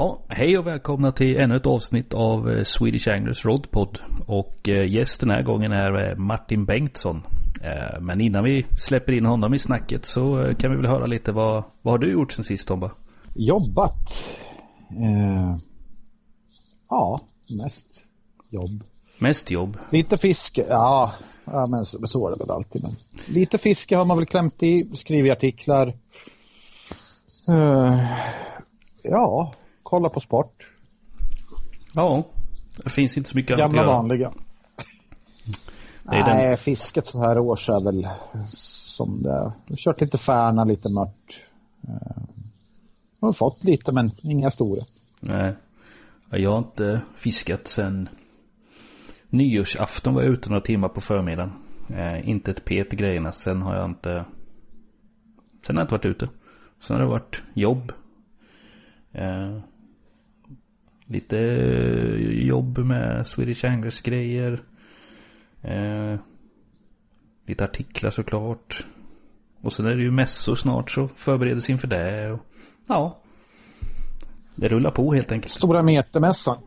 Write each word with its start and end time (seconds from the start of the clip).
Ja, 0.00 0.18
hej 0.28 0.58
och 0.58 0.66
välkomna 0.66 1.12
till 1.12 1.36
ännu 1.36 1.56
ett 1.56 1.66
avsnitt 1.66 2.14
av 2.14 2.50
eh, 2.50 2.64
Swedish 2.64 3.08
Anglers 3.08 3.44
Rodpod. 3.44 3.98
Och 4.26 4.68
eh, 4.68 4.92
gäst 4.92 5.20
den 5.20 5.30
här 5.30 5.42
gången 5.42 5.72
är 5.72 6.10
eh, 6.10 6.16
Martin 6.16 6.64
Bengtsson. 6.64 7.22
Men 8.00 8.20
innan 8.20 8.44
vi 8.44 8.66
släpper 8.78 9.12
in 9.12 9.26
honom 9.26 9.54
i 9.54 9.58
snacket 9.58 10.06
så 10.06 10.54
kan 10.58 10.70
vi 10.70 10.76
väl 10.76 10.86
höra 10.86 11.06
lite 11.06 11.32
vad, 11.32 11.64
vad 11.82 11.94
har 11.94 11.98
du 11.98 12.12
gjort 12.12 12.32
sen 12.32 12.44
sist 12.44 12.68
Tomba? 12.68 12.90
Jobbat. 13.34 14.24
Eh, 14.90 15.56
ja, 16.88 17.20
mest 17.48 18.04
jobb. 18.50 18.84
Mest 19.18 19.50
jobb? 19.50 19.78
Lite 19.90 20.18
fiske, 20.18 20.66
ja, 20.68 21.12
ja 21.44 21.66
men 21.66 21.86
så, 21.86 22.06
så 22.06 22.28
är 22.28 22.32
det 22.32 22.38
väl 22.38 22.50
alltid. 22.50 22.82
Men 22.82 22.92
lite 23.34 23.58
fiske 23.58 23.96
har 23.96 24.04
man 24.04 24.16
väl 24.16 24.26
klämt 24.26 24.62
i, 24.62 24.90
skrivit 24.94 25.32
artiklar. 25.32 25.94
Eh, 27.48 28.00
ja, 29.02 29.52
kolla 29.88 30.08
på 30.08 30.20
sport. 30.20 30.66
Ja, 31.92 32.26
det 32.84 32.90
finns 32.90 33.16
inte 33.16 33.30
så 33.30 33.36
mycket 33.36 33.58
annat 33.58 33.72
Gamla 33.72 33.86
vanliga. 33.86 34.32
Nej, 36.02 36.22
den... 36.24 36.58
fisket 36.58 37.06
så 37.06 37.20
här 37.20 37.38
års 37.38 37.68
är 37.68 37.84
väl 37.84 38.08
som 38.48 39.22
det 39.22 39.30
är. 39.30 39.34
Jag 39.34 39.52
har 39.68 39.76
kört 39.76 40.00
lite 40.00 40.18
färna, 40.18 40.64
lite 40.64 40.92
mört. 40.92 41.42
Eh, 41.88 42.22
jag 43.20 43.28
har 43.28 43.32
fått 43.32 43.64
lite 43.64 43.92
men 43.92 44.10
inga 44.22 44.50
stora. 44.50 44.84
Nej, 45.20 45.54
jag 46.30 46.50
har 46.50 46.58
inte 46.58 47.00
fiskat 47.16 47.68
sen 47.68 48.08
nyårsafton 49.28 50.14
var 50.14 50.22
jag 50.22 50.32
ute 50.32 50.48
några 50.48 50.60
timmar 50.60 50.88
på 50.88 51.00
förmiddagen. 51.00 51.52
Eh, 51.88 52.28
inte 52.28 52.50
ett 52.50 52.64
pet 52.64 52.92
i 52.92 52.96
grejerna. 52.96 53.32
Sen 53.32 53.62
har 53.62 53.74
jag 53.74 53.84
inte... 53.84 54.24
Sen 55.66 55.76
har 55.76 55.82
jag 55.82 55.84
inte 55.84 55.94
varit 55.94 56.06
ute. 56.16 56.28
Sen 56.80 56.96
har 56.96 57.04
det 57.04 57.10
varit 57.10 57.42
jobb. 57.54 57.92
Eh, 59.12 59.58
lite 61.08 61.36
jobb 62.30 62.78
med 62.78 63.26
Swedish 63.26 63.64
Anglers 63.64 64.00
grejer. 64.00 64.62
Eh, 65.62 66.18
lite 67.46 67.64
artiklar 67.64 68.10
såklart. 68.10 68.84
Och 69.60 69.72
sen 69.72 69.86
är 69.86 69.94
det 69.94 70.02
ju 70.02 70.10
mässor 70.10 70.54
snart 70.54 70.90
så 70.90 71.08
förberedelser 71.08 71.72
inför 71.72 71.88
det. 71.88 72.32
Och, 72.32 72.40
ja. 72.86 73.18
Det 74.54 74.68
rullar 74.68 74.90
på 74.90 75.14
helt 75.14 75.32
enkelt. 75.32 75.52
Stora 75.52 75.82
metermässan. 75.82 76.58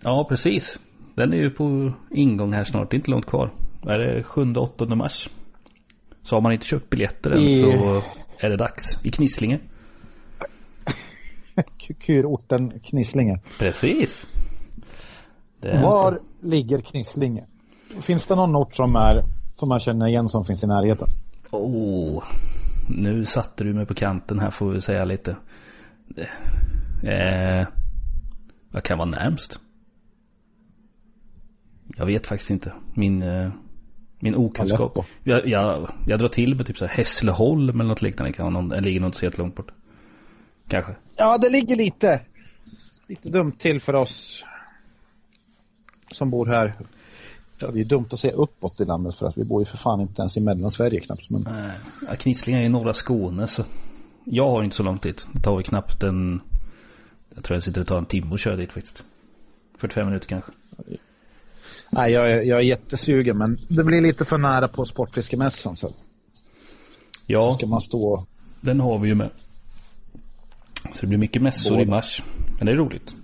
Ja, 0.00 0.26
precis. 0.28 0.80
Den 1.14 1.32
är 1.32 1.36
ju 1.36 1.50
på 1.50 1.92
ingång 2.10 2.52
här 2.52 2.64
snart. 2.64 2.90
Det 2.90 2.94
är 2.94 2.98
inte 2.98 3.10
långt 3.10 3.26
kvar. 3.26 3.50
Är 3.86 3.98
det 3.98 4.22
7-8 4.22 4.94
mars? 4.94 5.28
Så 6.22 6.36
har 6.36 6.40
man 6.40 6.52
inte 6.52 6.66
köpt 6.66 6.90
biljetter 6.90 7.30
än 7.30 7.42
I... 7.42 7.62
så 7.62 8.02
är 8.38 8.50
det 8.50 8.56
dags. 8.56 9.04
I 9.04 9.10
Knislinge. 9.10 9.58
Kurorten 11.94 12.80
Knislinge. 12.80 13.40
Precis. 13.58 14.26
Var 15.60 16.12
inte... 16.12 16.24
ligger 16.40 16.80
Knislinge? 16.80 17.44
Finns 18.00 18.26
det 18.26 18.34
någon 18.34 18.56
ort 18.56 18.74
som, 18.74 18.96
är, 18.96 19.24
som 19.54 19.68
man 19.68 19.80
känner 19.80 20.06
igen 20.06 20.28
som 20.28 20.44
finns 20.44 20.64
i 20.64 20.66
närheten? 20.66 21.08
Oh, 21.50 22.24
nu 22.88 23.24
satte 23.24 23.64
du 23.64 23.74
mig 23.74 23.86
på 23.86 23.94
kanten 23.94 24.38
här 24.38 24.50
får 24.50 24.70
vi 24.70 24.80
säga 24.80 25.04
lite. 25.04 25.36
Eh, 27.02 27.66
vad 28.70 28.82
kan 28.82 28.98
vara 28.98 29.08
närmst? 29.08 29.60
Jag 31.96 32.06
vet 32.06 32.26
faktiskt 32.26 32.50
inte. 32.50 32.72
Min, 32.94 33.22
eh, 33.22 33.50
min 34.18 34.34
okunskap. 34.34 34.98
Jag, 35.22 35.46
jag, 35.46 35.92
jag 36.06 36.18
drar 36.18 36.28
till 36.28 36.54
med 36.54 36.66
typ 36.66 36.78
så 36.78 36.86
här 36.86 36.94
Hässleholm 36.94 37.80
eller 37.80 37.88
något 37.88 38.02
liknande. 38.02 38.32
Kan 38.32 38.52
någon, 38.52 38.72
eller 38.72 38.82
ligger 38.82 39.00
något 39.00 39.14
så 39.14 39.30
långt 39.38 39.56
bort. 39.56 39.70
Kanske. 40.68 40.94
Ja, 41.18 41.38
det 41.38 41.50
ligger 41.50 41.76
lite, 41.76 42.20
lite 43.06 43.28
dumt 43.28 43.52
till 43.52 43.80
för 43.80 43.94
oss 43.94 44.44
som 46.12 46.30
bor 46.30 46.46
här. 46.46 46.74
Ja, 47.58 47.70
det 47.70 47.80
är 47.80 47.84
dumt 47.84 48.06
att 48.10 48.20
se 48.20 48.30
uppåt 48.30 48.80
i 48.80 48.84
landet 48.84 49.14
för 49.14 49.28
att 49.28 49.38
vi 49.38 49.44
bor 49.44 49.62
ju 49.62 49.66
för 49.66 49.76
fan 49.76 50.00
inte 50.00 50.22
ens 50.22 50.36
i 50.36 50.40
Mellansverige 50.40 51.00
knappt. 51.00 51.30
Men... 51.30 51.48
Ja, 52.08 52.16
Knisslingar 52.16 52.60
är 52.60 52.64
i 52.64 52.68
norra 52.68 52.94
Skåne 52.94 53.48
så 53.48 53.64
jag 54.24 54.48
har 54.48 54.62
inte 54.62 54.76
så 54.76 54.82
långt 54.82 55.02
dit. 55.02 55.28
Det 55.32 55.40
tar 55.40 55.56
vi 55.56 55.64
knappt 55.64 56.02
en... 56.02 56.40
Jag 57.34 57.44
tror 57.44 57.56
jag 57.56 57.62
sitter 57.62 57.80
och 57.80 57.86
tar 57.86 57.98
en 57.98 58.06
timme 58.06 58.32
och 58.32 58.38
kör 58.38 58.56
dit 58.56 58.72
faktiskt. 58.72 59.04
45 59.78 60.06
minuter 60.06 60.28
kanske. 60.28 60.52
Nej, 61.90 62.12
jag 62.12 62.30
är, 62.32 62.42
jag 62.42 62.58
är 62.58 62.62
jättesugen 62.62 63.38
men 63.38 63.58
det 63.68 63.84
blir 63.84 64.00
lite 64.00 64.24
för 64.24 64.38
nära 64.38 64.68
på 64.68 64.84
Sportfiskemässan 64.84 65.76
så. 65.76 65.90
Ja. 67.26 67.52
Så 67.52 67.58
ska 67.58 67.66
man 67.66 67.80
stå... 67.80 68.24
Den 68.60 68.80
har 68.80 68.98
vi 68.98 69.08
ju 69.08 69.14
med. 69.14 69.30
Så 70.94 71.00
det 71.00 71.06
blir 71.06 71.18
mycket 71.18 71.42
mässor 71.42 71.70
Båda. 71.70 71.82
i 71.82 71.86
mars. 71.86 72.22
Men 72.58 72.66
det 72.66 72.72
är 72.72 72.76
roligt. 72.76 73.14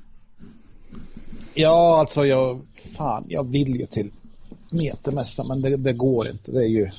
Ja, 1.55 1.99
alltså 2.01 2.27
jag... 2.27 2.61
Fan, 2.97 3.25
jag 3.29 3.51
vill 3.51 3.77
ju 3.77 3.87
till 3.87 4.11
metermässan 4.71 5.49
men 5.49 5.63
det, 5.63 5.77
det 5.77 5.93
går 5.93 6.29
inte. 6.29 6.53
Det 6.53 6.59
är 6.59 6.69
ju... 6.69 6.91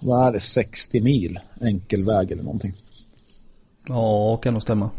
Vad 0.00 0.26
är 0.26 0.32
det? 0.32 0.40
60 0.40 1.00
mil 1.00 1.38
enkel 1.60 2.04
väg 2.04 2.30
eller 2.30 2.42
någonting. 2.42 2.72
Ja, 3.86 4.36
kan 4.36 4.52
nog 4.52 4.62
stämma. 4.62 4.90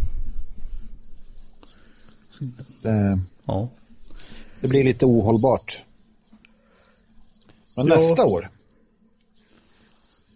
Det, 2.82 3.20
ja. 3.46 3.70
det 4.62 4.68
blir 4.68 4.84
lite 4.84 5.06
ohållbart. 5.06 5.82
Men 7.76 7.88
ja. 7.88 7.96
nästa 7.96 8.26
år. 8.26 8.50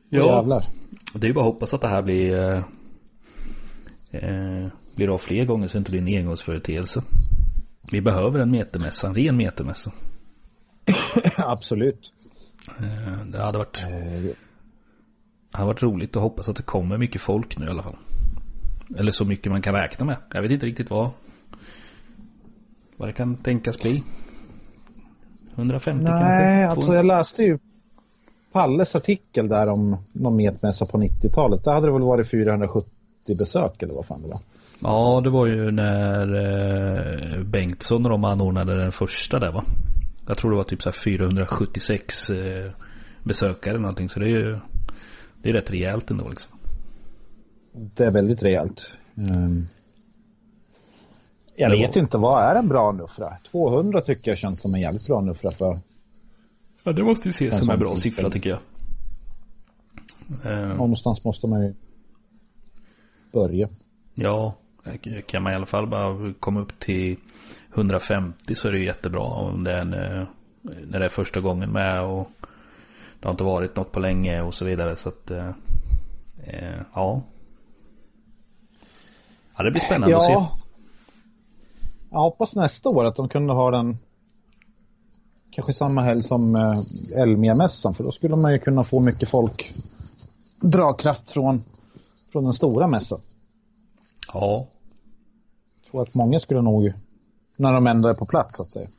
Ja, 0.10 0.36
jävlar. 0.36 0.66
det 1.14 1.26
är 1.26 1.28
ju 1.28 1.34
bara 1.34 1.48
att 1.48 1.54
hoppas 1.54 1.74
att 1.74 1.82
det 1.82 1.88
här 1.88 2.02
blir 2.02 2.64
eh, 4.22 4.68
blir 4.96 5.14
av 5.14 5.18
fler 5.18 5.46
gånger 5.46 5.68
så 5.68 5.74
det 5.74 5.78
inte 5.78 5.92
blir 5.92 6.02
en 6.02 6.22
engångsföreteelse. 6.22 7.04
Vi 7.92 8.02
behöver 8.02 8.40
en 8.40 8.52
metermässa, 8.52 9.08
en 9.08 9.16
ren 9.16 9.38
metermässa. 9.38 9.92
Absolut. 11.36 12.12
Eh, 12.80 13.26
det 13.26 13.42
hade 13.42 13.58
varit, 13.58 13.84
eh. 13.84 14.22
det 14.22 14.36
hade 15.52 15.68
varit 15.68 15.84
roligt 15.84 16.16
att 16.16 16.22
hoppas 16.22 16.50
att 16.50 16.56
det 16.56 16.64
kommer 16.64 16.98
mycket 16.98 17.22
folk 17.22 17.58
nu 17.58 17.66
i 17.66 17.70
alla 17.70 17.84
fall. 17.84 17.98
Eller 18.98 19.12
så 19.12 19.26
mycket 19.26 19.52
man 19.52 19.62
kan 19.62 19.74
räkna 19.74 20.06
med. 20.06 20.18
Jag 20.34 20.42
vet 20.42 20.52
inte 20.52 20.66
riktigt 20.66 20.90
vad. 20.90 21.10
Vad 22.98 23.10
det 23.10 23.14
kan 23.14 23.36
tänkas 23.36 23.80
bli. 23.80 24.04
150 25.56 26.04
Nej, 26.04 26.12
kanske? 26.12 26.26
Nej, 26.26 26.66
alltså 26.66 26.94
jag 26.94 27.06
läste 27.06 27.44
ju 27.44 27.60
Palles 28.52 28.96
artikel 28.96 29.48
där 29.48 29.70
om 29.70 29.98
någon 30.14 30.36
metmässa 30.36 30.86
på 30.86 30.98
90-talet. 30.98 31.64
Där 31.64 31.74
hade 31.74 31.88
det 31.88 31.94
väl 31.94 32.02
varit 32.02 32.30
470 32.30 32.97
besök 33.36 33.84
eller 33.84 33.94
vad 33.94 34.06
fan 34.06 34.22
det 34.22 34.28
var. 34.28 34.40
Ja, 34.82 35.22
det 35.24 35.30
var 35.30 35.48
ju 35.48 35.72
när 35.72 36.34
eh, 36.36 37.44
Bengtsson 37.44 38.06
och 38.06 38.12
de 38.12 38.24
anordnade 38.24 38.78
den 38.78 38.92
första 38.92 39.40
där 39.40 39.52
va? 39.52 39.64
Jag 40.28 40.38
tror 40.38 40.52
det 40.52 40.58
var 40.58 40.64
typ 40.64 40.82
så 40.82 40.92
476 40.92 42.30
eh, 42.30 42.72
besökare 43.24 43.72
eller 43.72 43.82
någonting. 43.82 44.10
Så 44.10 44.20
det 44.20 44.26
är 44.26 44.30
ju 44.30 44.60
det 45.42 45.50
är 45.50 45.54
rätt 45.54 45.72
rejält 45.72 46.12
ändå 46.12 46.30
liksom. 46.30 46.52
Det 47.96 48.06
är 48.06 48.12
väldigt 48.12 48.44
rejält. 48.44 48.90
Um, 49.16 49.68
jag 51.56 51.70
vet 51.70 51.96
var... 51.96 52.02
inte, 52.02 52.18
vad 52.18 52.44
är 52.44 52.56
en 52.56 52.68
bra 52.68 52.92
nuffra? 52.92 53.38
200 53.52 54.02
tycker 54.02 54.32
jag 54.32 54.38
känns 54.38 54.62
som 54.62 54.76
en 54.76 54.82
jävligt 54.82 55.08
bra 55.08 55.22
nuffra 55.22 55.52
för. 55.52 55.80
Ja, 56.84 56.92
det 56.92 57.04
måste 57.04 57.28
ju 57.28 57.30
ses 57.30 57.60
som 57.60 57.70
en 57.70 57.80
bra 57.80 57.96
siffra 57.96 58.30
tycker 58.30 58.50
jag. 58.50 58.60
Um, 60.44 60.78
Någonstans 60.78 61.24
måste 61.24 61.48
man 61.48 61.62
ju 61.62 61.74
börja. 63.38 63.70
Ja, 64.14 64.54
kan 65.26 65.44
man 65.44 65.54
i 65.54 65.56
alla 65.56 65.66
fall 65.66 65.88
bara 65.88 66.34
komma 66.40 66.60
upp 66.60 66.80
till 66.80 67.18
150 67.74 68.56
så 68.56 68.68
är 68.68 68.72
det 68.72 68.80
jättebra 68.80 69.22
om 69.22 69.64
det 69.64 69.72
är 69.72 69.78
en, 69.78 69.94
eh, 69.94 70.24
när 70.62 71.00
det 71.00 71.06
är 71.06 71.10
första 71.10 71.42
gången 71.42 71.72
med 71.72 72.04
och 72.04 72.32
det 73.20 73.28
har 73.28 73.32
inte 73.32 73.44
varit 73.44 73.76
något 73.76 73.92
på 73.92 74.00
länge 74.00 74.42
och 74.42 74.54
så 74.54 74.66
vidare 74.66 74.96
så 74.96 75.10
att 75.10 75.32
eh, 75.32 75.50
eh 76.44 76.82
ja. 76.94 77.22
Ja 79.58 79.64
det 79.64 79.72
blir 79.72 79.82
spännande 79.82 80.12
ja. 80.12 80.18
att 80.18 80.26
se. 80.26 80.58
Jag 82.10 82.20
hoppas 82.20 82.56
nästa 82.56 82.90
år 82.90 83.06
att 83.06 83.16
de 83.16 83.30
kunde 83.30 83.54
ha 83.54 83.72
den 83.72 83.98
kanske 85.52 85.74
samma 85.74 86.02
helg 86.02 86.24
som 86.24 86.56
eh, 86.56 87.22
Elmia-mässan 87.22 87.94
för 87.94 88.04
då 88.04 88.12
skulle 88.12 88.36
man 88.36 88.52
ju 88.52 88.60
kunna 88.60 88.84
få 88.84 89.00
mycket 89.00 89.30
folk 89.30 89.74
dragkraft 90.62 91.32
från, 91.32 91.64
från 92.32 92.44
den 92.44 92.54
stora 92.54 92.88
mässan. 92.88 93.20
Ja. 94.34 94.68
Jag 95.76 95.92
tror 95.92 96.02
att 96.02 96.16
många 96.16 96.40
skulle 96.40 96.62
nog, 96.62 96.94
när 97.58 97.74
de 97.74 97.88
ändå 97.88 98.10
är 98.10 98.14
på 98.14 98.26
plats 98.26 98.56
så 98.56 98.64
att 98.64 98.74
säga. 98.74 98.90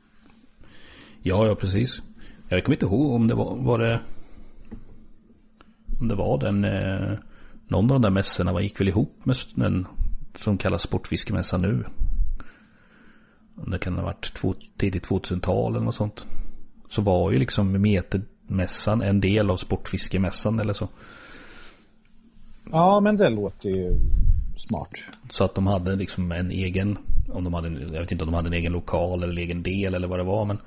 Ja, 1.21 1.47
ja 1.47 1.55
precis. 1.55 2.01
Jag 2.49 2.63
kommer 2.63 2.75
inte 2.75 2.85
ihåg 2.85 3.11
om 3.11 3.27
det 3.27 3.35
var, 3.35 3.55
var 3.55 3.79
det 3.79 4.01
om 5.99 6.07
det 6.07 6.15
var 6.15 6.37
den 6.37 6.63
eh, 6.63 7.17
någon 7.67 7.83
av 7.83 7.87
de 7.87 8.01
där 8.01 8.09
mässorna 8.09 8.61
gick 8.61 8.79
väl 8.79 8.87
ihop 8.87 9.25
med 9.25 9.35
den 9.55 9.87
som 10.35 10.57
kallas 10.57 10.81
Sportfiskemässan 10.81 11.61
nu. 11.61 11.85
Det 13.67 13.79
kan 13.79 13.97
ha 13.97 14.03
varit 14.03 14.33
två, 14.33 14.53
tidigt 14.77 15.07
2000-tal 15.07 15.75
eller 15.75 15.85
något 15.85 15.95
sånt. 15.95 16.27
Så 16.89 17.01
var 17.01 17.31
ju 17.31 17.37
liksom 17.37 17.81
metermässan 17.81 19.01
en 19.01 19.21
del 19.21 19.49
av 19.49 19.57
Sportfiskemässan 19.57 20.59
eller 20.59 20.73
så. 20.73 20.87
Ja, 22.71 22.99
men 22.99 23.17
det 23.17 23.29
låter 23.29 23.69
ju 23.69 23.93
smart. 24.69 24.89
Så 25.29 25.43
att 25.43 25.55
de 25.55 25.67
hade 25.67 25.95
liksom 25.95 26.31
en 26.31 26.51
egen, 26.51 26.97
om 27.27 27.43
de 27.43 27.53
hade, 27.53 27.69
jag 27.69 28.01
vet 28.01 28.11
inte 28.11 28.23
om 28.23 28.31
de 28.31 28.35
hade 28.35 28.49
en 28.49 28.53
egen 28.53 28.73
lokal 28.73 29.23
eller 29.23 29.33
en 29.33 29.37
egen 29.37 29.63
del 29.63 29.93
eller 29.93 30.07
vad 30.07 30.19
det 30.19 30.23
var 30.23 30.45
men. 30.45 30.57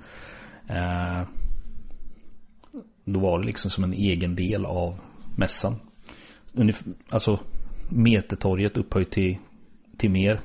Eh, 0.66 1.28
då 3.04 3.20
var 3.20 3.38
det 3.38 3.46
liksom 3.46 3.70
som 3.70 3.84
en 3.84 3.93
egen 3.93 4.37
del 4.37 4.66
av 4.66 4.99
mässan. 5.37 5.75
Alltså 7.08 7.40
Metertorget 7.88 8.76
upphöjt 8.76 9.10
till, 9.10 9.38
till 9.96 10.10
mer. 10.10 10.40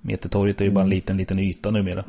Metertorget 0.00 0.60
är 0.60 0.64
ju 0.64 0.70
bara 0.70 0.80
en 0.80 0.86
mm. 0.86 0.96
liten, 0.96 1.16
liten 1.16 1.38
yta 1.38 1.70
numera. 1.70 2.04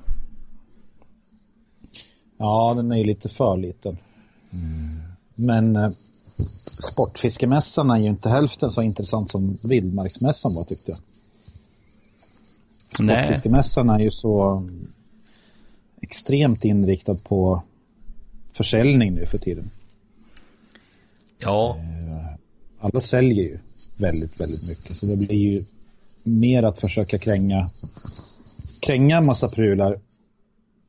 Ja, 2.38 2.74
den 2.76 2.92
är 2.92 2.98
ju 2.98 3.04
lite 3.04 3.30
för 3.30 3.58
liten. 3.58 3.98
Mm. 4.52 5.00
Men 5.36 5.76
eh, 5.76 5.92
Sportfiskemässan 6.92 7.92
är 7.92 8.00
ju 8.00 8.08
inte 8.08 8.30
hälften 8.30 8.72
så 8.72 8.82
intressant 8.82 9.32
som 9.32 9.58
Vildmarksmässan 9.64 10.56
var 10.56 10.64
tyckte 10.64 10.92
jag. 10.92 11.00
Sportfiskemässan 12.94 13.90
är 13.90 14.00
ju 14.00 14.12
så 14.12 14.64
extremt 16.02 16.66
inriktad 16.66 17.16
på 17.16 17.64
försäljning 18.54 19.14
nu 19.14 19.26
för 19.26 19.38
tiden. 19.38 19.70
Ja. 21.38 21.78
Eh, 21.78 22.36
alla 22.80 23.02
säljer 23.02 23.44
ju 23.44 23.60
väldigt, 23.98 24.40
väldigt 24.40 24.68
mycket. 24.68 24.98
Så 24.98 25.06
det 25.06 25.18
blir 25.18 25.34
ju 25.34 25.66
mer 26.24 26.64
att 26.64 26.80
försöka 26.80 27.18
kränga, 27.18 27.70
kränga 28.80 29.18
en 29.18 29.26
massa 29.26 29.50
prylar 29.50 30.00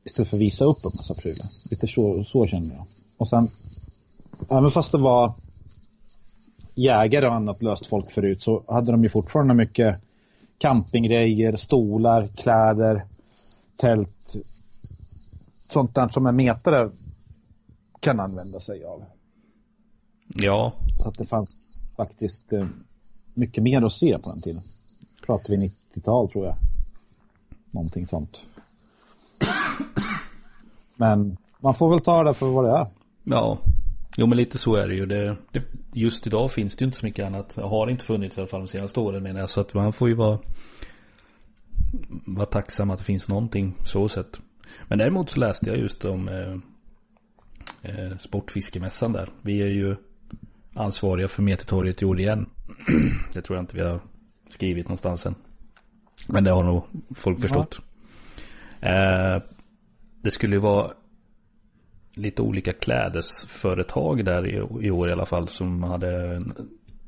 istället 0.03 0.29
för 0.29 0.37
att 0.37 0.41
visa 0.41 0.65
upp 0.65 0.85
en 0.85 0.91
massa 0.95 1.13
prylar. 1.13 1.47
Lite 1.69 1.87
så, 1.87 2.23
så 2.23 2.47
känner 2.47 2.75
jag. 2.75 2.85
Och 3.17 3.29
sen, 3.29 3.49
även 4.49 4.71
fast 4.71 4.91
det 4.91 4.97
var 4.97 5.33
jägare 6.75 7.27
och 7.27 7.33
annat 7.33 7.61
löst 7.61 7.87
folk 7.87 8.11
förut 8.11 8.43
så 8.43 8.63
hade 8.67 8.91
de 8.91 9.03
ju 9.03 9.09
fortfarande 9.09 9.53
mycket 9.53 10.01
campinggrejer, 10.57 11.55
stolar, 11.55 12.27
kläder, 12.27 13.05
tält. 13.77 14.35
Sånt 15.61 15.95
där 15.95 16.07
som 16.07 16.25
en 16.25 16.35
metare 16.35 16.91
kan 17.99 18.19
använda 18.19 18.59
sig 18.59 18.85
av. 18.85 19.03
Ja. 20.27 20.73
Så 20.99 21.09
att 21.09 21.17
det 21.17 21.25
fanns 21.25 21.79
faktiskt 21.97 22.53
eh, 22.53 22.67
mycket 23.33 23.63
mer 23.63 23.85
att 23.85 23.93
se 23.93 24.17
på 24.17 24.29
den 24.29 24.41
tiden. 24.41 24.61
Pratar 25.25 25.49
vi 25.49 25.57
90-tal 25.95 26.29
tror 26.29 26.45
jag. 26.45 26.55
Någonting 27.71 28.05
sånt. 28.05 28.43
Men 30.95 31.37
man 31.59 31.75
får 31.75 31.89
väl 31.89 32.01
ta 32.01 32.23
det 32.23 32.33
för 32.33 32.49
vad 32.49 32.65
det 32.65 32.71
är. 32.71 32.87
Ja, 33.23 33.57
jo 34.17 34.27
men 34.27 34.37
lite 34.37 34.57
så 34.57 34.75
är 34.75 34.87
det 34.87 34.95
ju. 34.95 35.05
Det, 35.05 35.37
det, 35.51 35.63
just 35.93 36.27
idag 36.27 36.51
finns 36.51 36.75
det 36.75 36.83
ju 36.83 36.85
inte 36.85 36.97
så 36.97 37.05
mycket 37.05 37.25
annat. 37.25 37.55
Har 37.55 37.89
inte 37.89 38.05
funnits 38.05 38.37
i 38.37 38.39
alla 38.39 38.47
fall 38.47 38.61
de 38.61 38.67
senaste 38.67 38.99
åren 38.99 39.23
menar 39.23 39.39
jag. 39.39 39.49
Så 39.49 39.61
att 39.61 39.73
man 39.73 39.93
får 39.93 40.09
ju 40.09 40.15
vara, 40.15 40.39
vara 42.25 42.45
tacksam 42.45 42.89
att 42.89 42.97
det 42.97 43.05
finns 43.05 43.29
någonting 43.29 43.75
så 43.83 44.09
sett. 44.09 44.41
Men 44.87 44.97
däremot 44.97 45.29
så 45.29 45.39
läste 45.39 45.69
jag 45.69 45.79
just 45.79 46.05
om 46.05 46.27
eh, 46.27 46.55
eh, 47.81 48.17
Sportfiskemässan 48.17 49.13
där. 49.13 49.29
Vi 49.41 49.61
är 49.61 49.69
ju 49.69 49.95
ansvariga 50.73 51.27
för 51.27 51.41
Metertorget 51.43 52.01
i 52.01 52.05
år 52.05 52.19
igen. 52.19 52.49
det 53.33 53.41
tror 53.41 53.57
jag 53.57 53.63
inte 53.63 53.75
vi 53.75 53.83
har 53.83 53.99
skrivit 54.49 54.85
någonstans 54.85 55.25
än. 55.25 55.35
Men 56.27 56.43
det 56.43 56.51
har 56.51 56.63
nog 56.63 56.83
folk 57.15 57.41
förstått. 57.41 57.79
Ja. 58.79 58.87
Eh, 58.89 59.41
det 60.21 60.31
skulle 60.31 60.55
ju 60.55 60.59
vara 60.59 60.91
lite 62.13 62.41
olika 62.41 62.73
klädesföretag 62.73 64.25
där 64.25 64.47
i, 64.47 64.85
i 64.87 64.91
år 64.91 65.09
i 65.09 65.11
alla 65.11 65.25
fall 65.25 65.47
som 65.47 65.83
hade 65.83 66.41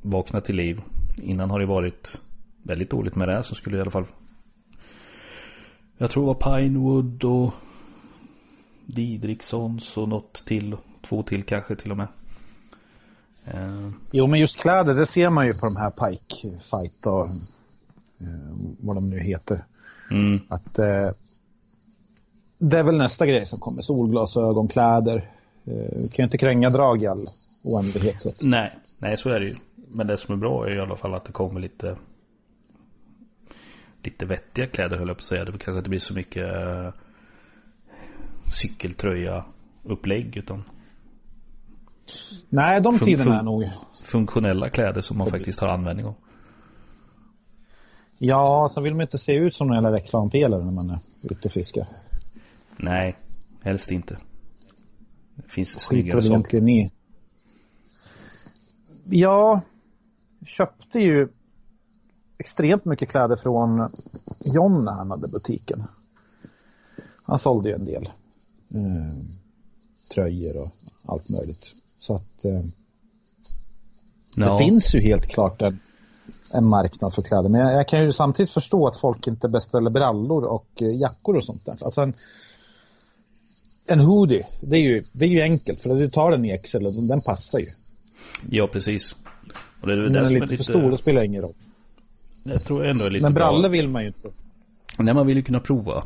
vaknat 0.01 0.45
till 0.45 0.55
liv. 0.55 0.81
Innan 1.21 1.49
har 1.49 1.59
det 1.59 1.65
varit 1.65 2.21
väldigt 2.63 2.89
dåligt 2.89 3.15
med 3.15 3.27
det 3.27 3.43
som 3.43 3.55
skulle 3.55 3.77
i 3.77 3.81
alla 3.81 3.91
fall 3.91 4.05
jag 5.97 6.11
tror 6.11 6.23
det 6.23 6.39
var 6.39 6.57
Pinewood 6.57 7.23
och 7.23 7.53
Didrikssons 8.85 9.97
och 9.97 10.09
något 10.09 10.33
till. 10.33 10.75
Två 11.01 11.23
till 11.23 11.43
kanske 11.43 11.75
till 11.75 11.91
och 11.91 11.97
med. 11.97 12.07
Uh. 13.47 13.89
Jo 14.11 14.27
men 14.27 14.39
just 14.39 14.59
kläder 14.59 14.93
det 14.93 15.05
ser 15.05 15.29
man 15.29 15.47
ju 15.47 15.53
på 15.53 15.65
de 15.65 15.75
här 15.75 15.89
Pike 15.89 16.59
Fight 16.59 17.05
och 17.05 17.25
uh, 18.21 18.75
vad 18.79 18.95
de 18.95 19.09
nu 19.09 19.19
heter. 19.19 19.65
Mm. 20.11 20.39
Att 20.47 20.79
uh, 20.79 21.11
det 22.69 22.79
är 22.79 22.83
väl 22.83 22.97
nästa 22.97 23.25
grej 23.25 23.45
som 23.45 23.59
kommer. 23.59 23.81
Solglasögon, 23.81 24.67
kläder. 24.67 25.29
Uh, 25.67 25.89
kan 25.91 26.15
ju 26.17 26.23
inte 26.23 26.37
kränga 26.37 26.69
drag 26.69 27.03
i 27.03 27.07
all 27.07 27.29
oändlighet. 27.61 28.21
Så. 28.21 28.31
Nej, 28.39 28.71
nej 28.97 29.17
så 29.17 29.29
är 29.29 29.39
det 29.39 29.45
ju. 29.45 29.55
Men 29.75 30.07
det 30.07 30.17
som 30.17 30.33
är 30.33 30.37
bra 30.37 30.67
är 30.67 30.75
i 30.75 30.79
alla 30.79 30.95
fall 30.95 31.13
att 31.13 31.25
det 31.25 31.31
kommer 31.31 31.59
lite 31.59 31.97
lite 34.03 34.25
vettiga 34.25 34.67
kläder 34.67 34.97
höll 34.97 35.07
jag 35.07 35.17
på 35.17 35.21
att 35.21 35.25
säga. 35.25 35.45
Det 35.45 35.51
kanske 35.51 35.77
inte 35.77 35.89
blir 35.89 35.99
så 35.99 36.13
mycket 36.13 36.47
cykeltröja 38.53 39.45
upplägg 39.83 40.37
utan 40.37 40.63
Nej, 42.49 42.81
de 42.81 42.99
tiderna 42.99 43.39
är 43.39 43.43
nog 43.43 43.69
funktionella 44.03 44.69
kläder 44.69 45.01
som 45.01 45.17
man 45.17 45.27
faktiskt 45.27 45.59
har 45.59 45.67
användning 45.67 46.05
av. 46.05 46.15
Ja, 48.17 48.69
sen 48.73 48.83
vill 48.83 48.93
man 48.93 49.01
inte 49.01 49.17
se 49.17 49.35
ut 49.35 49.55
som 49.55 49.67
någon 49.67 49.75
jävla 49.75 49.91
reklampelare 49.91 50.63
när 50.63 50.71
man 50.71 50.89
är 50.89 50.99
ute 51.23 51.47
och 51.47 51.51
fiskar. 51.51 51.87
Nej, 52.79 53.17
helst 53.61 53.91
inte. 53.91 54.17
Det 55.35 55.51
finns 55.51 55.69
snyggare 55.69 56.21
saker. 56.21 56.33
egentligen 56.33 56.69
i. 56.69 56.91
Jag 59.03 59.61
köpte 60.45 60.99
ju 60.99 61.27
extremt 62.37 62.85
mycket 62.85 63.09
kläder 63.09 63.35
från 63.35 63.91
John 64.39 64.85
när 64.85 64.91
han 64.91 65.11
hade 65.11 65.27
butiken. 65.27 65.83
Han 67.23 67.39
sålde 67.39 67.69
ju 67.69 67.75
en 67.75 67.85
del 67.85 68.09
eh, 68.69 69.25
tröjor 70.13 70.57
och 70.57 70.71
allt 71.05 71.29
möjligt. 71.29 71.73
Så 71.99 72.15
att 72.15 72.45
eh, 72.45 72.61
no. 74.35 74.45
det 74.45 74.57
finns 74.57 74.95
ju 74.95 75.01
helt 75.01 75.27
klart 75.27 75.61
en, 75.61 75.79
en 76.51 76.65
marknad 76.65 77.13
för 77.13 77.21
kläder. 77.21 77.49
Men 77.49 77.61
jag, 77.61 77.73
jag, 77.73 77.87
kan 77.87 78.03
ju 78.03 78.11
samtidigt 78.11 78.51
förstå 78.51 78.87
att 78.87 78.97
folk 78.97 79.27
inte 79.27 79.49
beställer 79.49 79.89
brallor 79.89 80.43
och 80.43 80.81
eh, 80.81 80.95
jackor 80.95 81.37
och 81.37 81.45
sånt 81.45 81.65
där. 81.65 81.77
Alltså 81.81 82.01
en, 82.01 82.13
en 83.87 83.99
hoodie, 83.99 84.45
det 84.61 84.75
är, 84.75 84.81
ju, 84.81 85.03
det 85.11 85.25
är 85.25 85.29
ju 85.29 85.41
enkelt 85.41 85.81
för 85.81 85.95
du 85.95 86.09
tar 86.09 86.31
den 86.31 86.45
i 86.45 86.51
Excel 86.51 86.85
och 86.85 86.93
den 86.93 87.21
passar 87.21 87.59
ju. 87.59 87.67
Ja, 88.49 88.67
precis. 88.67 89.15
Och 89.81 89.87
det 89.87 89.93
är 89.93 89.97
den 89.97 90.15
är 90.15 90.29
lite, 90.29 90.45
lite 90.45 90.57
för 90.57 90.63
stor, 90.63 90.91
det 90.91 90.97
spelar 90.97 91.23
ingen 91.23 91.41
roll. 91.41 91.53
Jag 92.43 92.63
tror 92.63 92.85
ändå 92.85 93.05
är 93.05 93.09
lite 93.09 93.23
Men 93.23 93.33
brallor 93.33 93.69
vill 93.69 93.89
man 93.89 94.01
ju 94.01 94.07
inte. 94.07 94.29
Nej, 94.97 95.13
man 95.13 95.27
vill 95.27 95.37
ju 95.37 95.43
kunna 95.43 95.59
prova. 95.59 96.03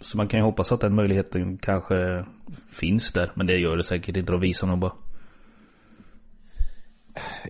Så 0.00 0.16
man 0.16 0.28
kan 0.28 0.40
ju 0.40 0.44
hoppas 0.44 0.72
att 0.72 0.80
den 0.80 0.94
möjligheten 0.94 1.58
kanske 1.58 2.24
finns 2.70 3.12
där. 3.12 3.32
Men 3.34 3.46
det 3.46 3.58
gör 3.58 3.76
det 3.76 3.84
säkert 3.84 4.16
inte. 4.16 4.32
Då 4.32 4.38
visar 4.38 4.66
nog 4.66 4.78
bara. 4.78 4.92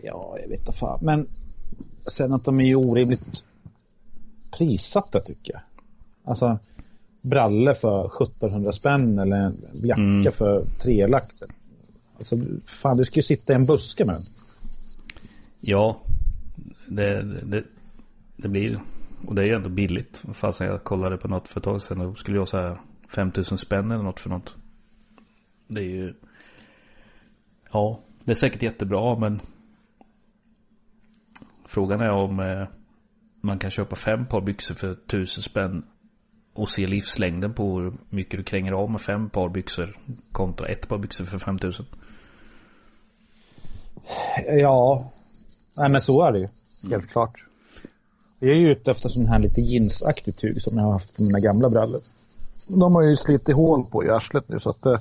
Ja, 0.02 0.36
jag 0.42 0.48
vet 0.48 0.60
inte 0.60 0.72
fan. 0.72 0.98
Men 1.02 1.28
sen 2.06 2.32
att 2.32 2.44
de 2.44 2.60
är 2.60 2.64
ju 2.64 2.74
orimligt 2.74 3.44
prissatta 4.50 5.20
tycker 5.20 5.52
jag. 5.52 5.62
Alltså 6.24 6.58
bralle 7.20 7.74
för 7.74 8.22
1700 8.22 8.72
spänn 8.72 9.18
eller 9.18 9.36
en 9.36 9.64
jacka 9.72 10.00
mm. 10.00 10.32
för 10.32 10.64
tre 10.82 11.06
laxen. 11.06 11.48
Alltså 12.18 12.36
fan 12.66 12.96
du 12.96 13.04
ska 13.04 13.16
ju 13.16 13.22
sitta 13.22 13.52
i 13.52 13.56
en 13.56 13.66
buske 13.66 14.04
med 14.04 14.14
den. 14.14 14.24
Ja, 15.60 16.00
det, 16.88 17.22
det, 17.22 17.64
det 18.36 18.48
blir 18.48 18.80
och 19.26 19.34
det 19.34 19.42
är 19.42 19.46
ju 19.46 19.54
ändå 19.54 19.68
billigt. 19.68 20.24
Fast 20.32 20.60
jag 20.60 20.84
kollade 20.84 21.16
på 21.16 21.28
något 21.28 21.48
för 21.48 21.60
ett 21.60 21.64
tag 21.64 21.82
sedan. 21.82 21.98
Då 21.98 22.14
skulle 22.14 22.36
jag 22.36 22.48
säga 22.48 22.78
5000 23.08 23.58
spänn 23.58 23.90
eller 23.90 24.04
något 24.04 24.20
för 24.20 24.30
något. 24.30 24.56
Det 25.66 25.80
är 25.80 25.84
ju. 25.84 26.14
Ja, 27.72 28.00
det 28.24 28.30
är 28.30 28.34
säkert 28.34 28.62
jättebra 28.62 29.18
men. 29.18 29.40
Frågan 31.66 32.00
är 32.00 32.10
om 32.10 32.40
eh, 32.40 32.66
man 33.40 33.58
kan 33.58 33.70
köpa 33.70 33.96
fem 33.96 34.26
par 34.26 34.40
byxor 34.40 34.74
för 34.74 34.92
1000 34.92 35.42
spänn. 35.42 35.82
Och 36.58 36.68
se 36.68 36.86
livslängden 36.86 37.54
på 37.54 37.78
hur 37.78 37.92
mycket 38.10 38.38
du 38.38 38.44
kränger 38.44 38.72
av 38.72 38.90
med 38.90 39.00
fem 39.00 39.30
par 39.30 39.48
byxor. 39.48 39.98
Kontra 40.32 40.68
ett 40.68 40.88
par 40.88 40.98
byxor 40.98 41.24
för 41.24 41.38
5000. 41.38 41.86
Ja, 44.60 45.10
nej 45.76 45.90
men 45.90 46.00
så 46.00 46.22
är 46.22 46.32
det 46.32 46.38
ju. 46.38 46.48
Helt 46.82 46.92
mm. 46.92 47.06
klart. 47.06 47.44
Jag 48.38 48.50
är 48.50 48.54
ju 48.54 48.70
ute 48.70 48.90
efter 48.90 49.08
sån 49.08 49.26
här 49.26 49.38
lite 49.38 49.60
jeansaktigt 49.60 50.38
tyg 50.38 50.62
som 50.62 50.78
jag 50.78 50.84
har 50.84 50.92
haft 50.92 51.16
på 51.16 51.22
mina 51.22 51.40
gamla 51.40 51.70
brallor. 51.70 52.00
De 52.68 52.94
har 52.94 53.02
ju 53.02 53.16
slitit 53.16 53.56
hål 53.56 53.86
på 53.86 54.04
i 54.04 54.08
arslet 54.08 54.48
nu 54.48 54.60
så 54.60 54.70
att 54.70 54.82
det, 54.82 54.98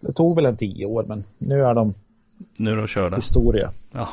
det, 0.00 0.12
tog 0.12 0.36
väl 0.36 0.46
en 0.46 0.56
tio 0.56 0.86
år 0.86 1.04
men 1.08 1.24
nu 1.38 1.64
är 1.64 1.74
de 1.74 1.94
Nu 2.56 2.70
är 2.70 2.76
de 2.76 2.86
körda. 2.86 3.16
Historia. 3.16 3.72
Ja. 3.92 4.08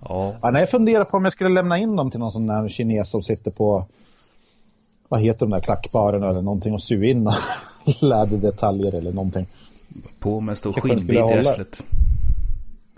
Ja. 0.00 0.36
ja 0.42 0.50
nej, 0.50 0.60
jag 0.60 0.70
funderar 0.70 1.04
på 1.04 1.16
om 1.16 1.24
jag 1.24 1.32
skulle 1.32 1.50
lämna 1.50 1.78
in 1.78 1.96
dem 1.96 2.10
till 2.10 2.20
någon 2.20 2.32
sån 2.32 2.46
där 2.46 2.68
kines 2.68 3.10
som 3.10 3.22
sitter 3.22 3.50
på 3.50 3.86
vad 5.14 5.20
heter 5.22 5.40
de 5.46 5.50
där 5.50 5.60
klackbarerna 5.60 6.28
eller 6.28 6.42
någonting 6.42 6.72
och 6.72 6.82
sy 6.82 7.10
in 7.10 7.30
läderdetaljer 8.02 8.94
eller 8.94 9.12
någonting. 9.12 9.46
På 10.20 10.40
med 10.40 10.58
stor 10.58 10.72
skinnbit 10.72 11.10
i 11.10 11.18
arslet. 11.18 11.84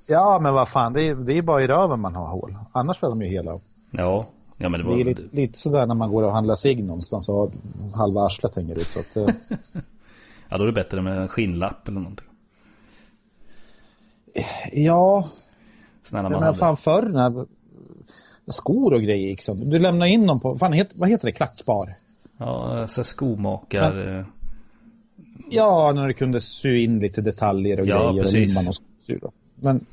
Ja, 0.06 0.38
men 0.42 0.54
vad 0.54 0.68
fan, 0.68 0.92
det 0.92 1.08
är, 1.08 1.14
det 1.14 1.38
är 1.38 1.42
bara 1.42 1.62
i 1.62 1.66
röven 1.66 2.00
man 2.00 2.14
har 2.14 2.26
hål. 2.26 2.56
Annars 2.72 3.02
är 3.02 3.08
de 3.08 3.22
ju 3.22 3.28
hela. 3.28 3.58
Ja, 3.90 4.26
ja 4.56 4.68
men 4.68 4.80
det 4.80 4.86
Det 4.86 4.90
var... 4.90 4.98
är 5.00 5.04
lite, 5.04 5.22
lite 5.32 5.58
sådär 5.58 5.86
när 5.86 5.94
man 5.94 6.10
går 6.10 6.22
och 6.22 6.32
handlar 6.32 6.54
sig 6.54 6.82
någonstans 6.82 7.28
och 7.28 7.52
halva 7.94 8.20
arslet 8.20 8.56
hänger 8.56 8.78
ut. 8.78 8.86
Så 8.86 9.00
att, 9.00 9.16
eh, 9.16 9.34
Ja, 10.48 10.56
då 10.56 10.62
är 10.62 10.66
det 10.66 10.72
bättre 10.72 11.02
med 11.02 11.18
en 11.18 11.28
skinnlapp 11.28 11.88
eller 11.88 12.00
någonting. 12.00 12.28
ja, 14.72 15.28
Sådana 16.04 16.22
man 16.28 16.32
men 16.32 16.42
hade. 16.42 16.58
fan 16.58 16.76
förr 16.76 17.02
när 17.08 17.46
skor 18.52 18.92
och 18.94 19.02
grejer 19.02 19.28
gick 19.28 19.42
sönder. 19.42 19.66
Du 19.66 19.78
lämnar 19.78 20.06
in 20.06 20.26
dem 20.26 20.40
på, 20.40 20.58
fan, 20.58 20.72
het, 20.72 20.90
vad 20.94 21.08
heter 21.08 21.26
det, 21.26 21.32
klackbar? 21.32 21.94
Ja, 22.38 22.88
så 22.88 23.00
här 23.00 23.04
skomakar... 23.04 24.18
eh, 24.18 24.24
Ja, 25.50 25.92
när 25.94 26.06
du 26.08 26.14
kunde 26.14 26.40
sy 26.40 26.78
in 26.84 26.98
lite 26.98 27.20
detaljer 27.20 27.80
och 27.80 27.86
Ja, 27.86 28.10
grejer 28.12 28.22
precis. 28.24 28.78
och 29.08 29.14
då. 29.20 29.30
Men 29.54 29.86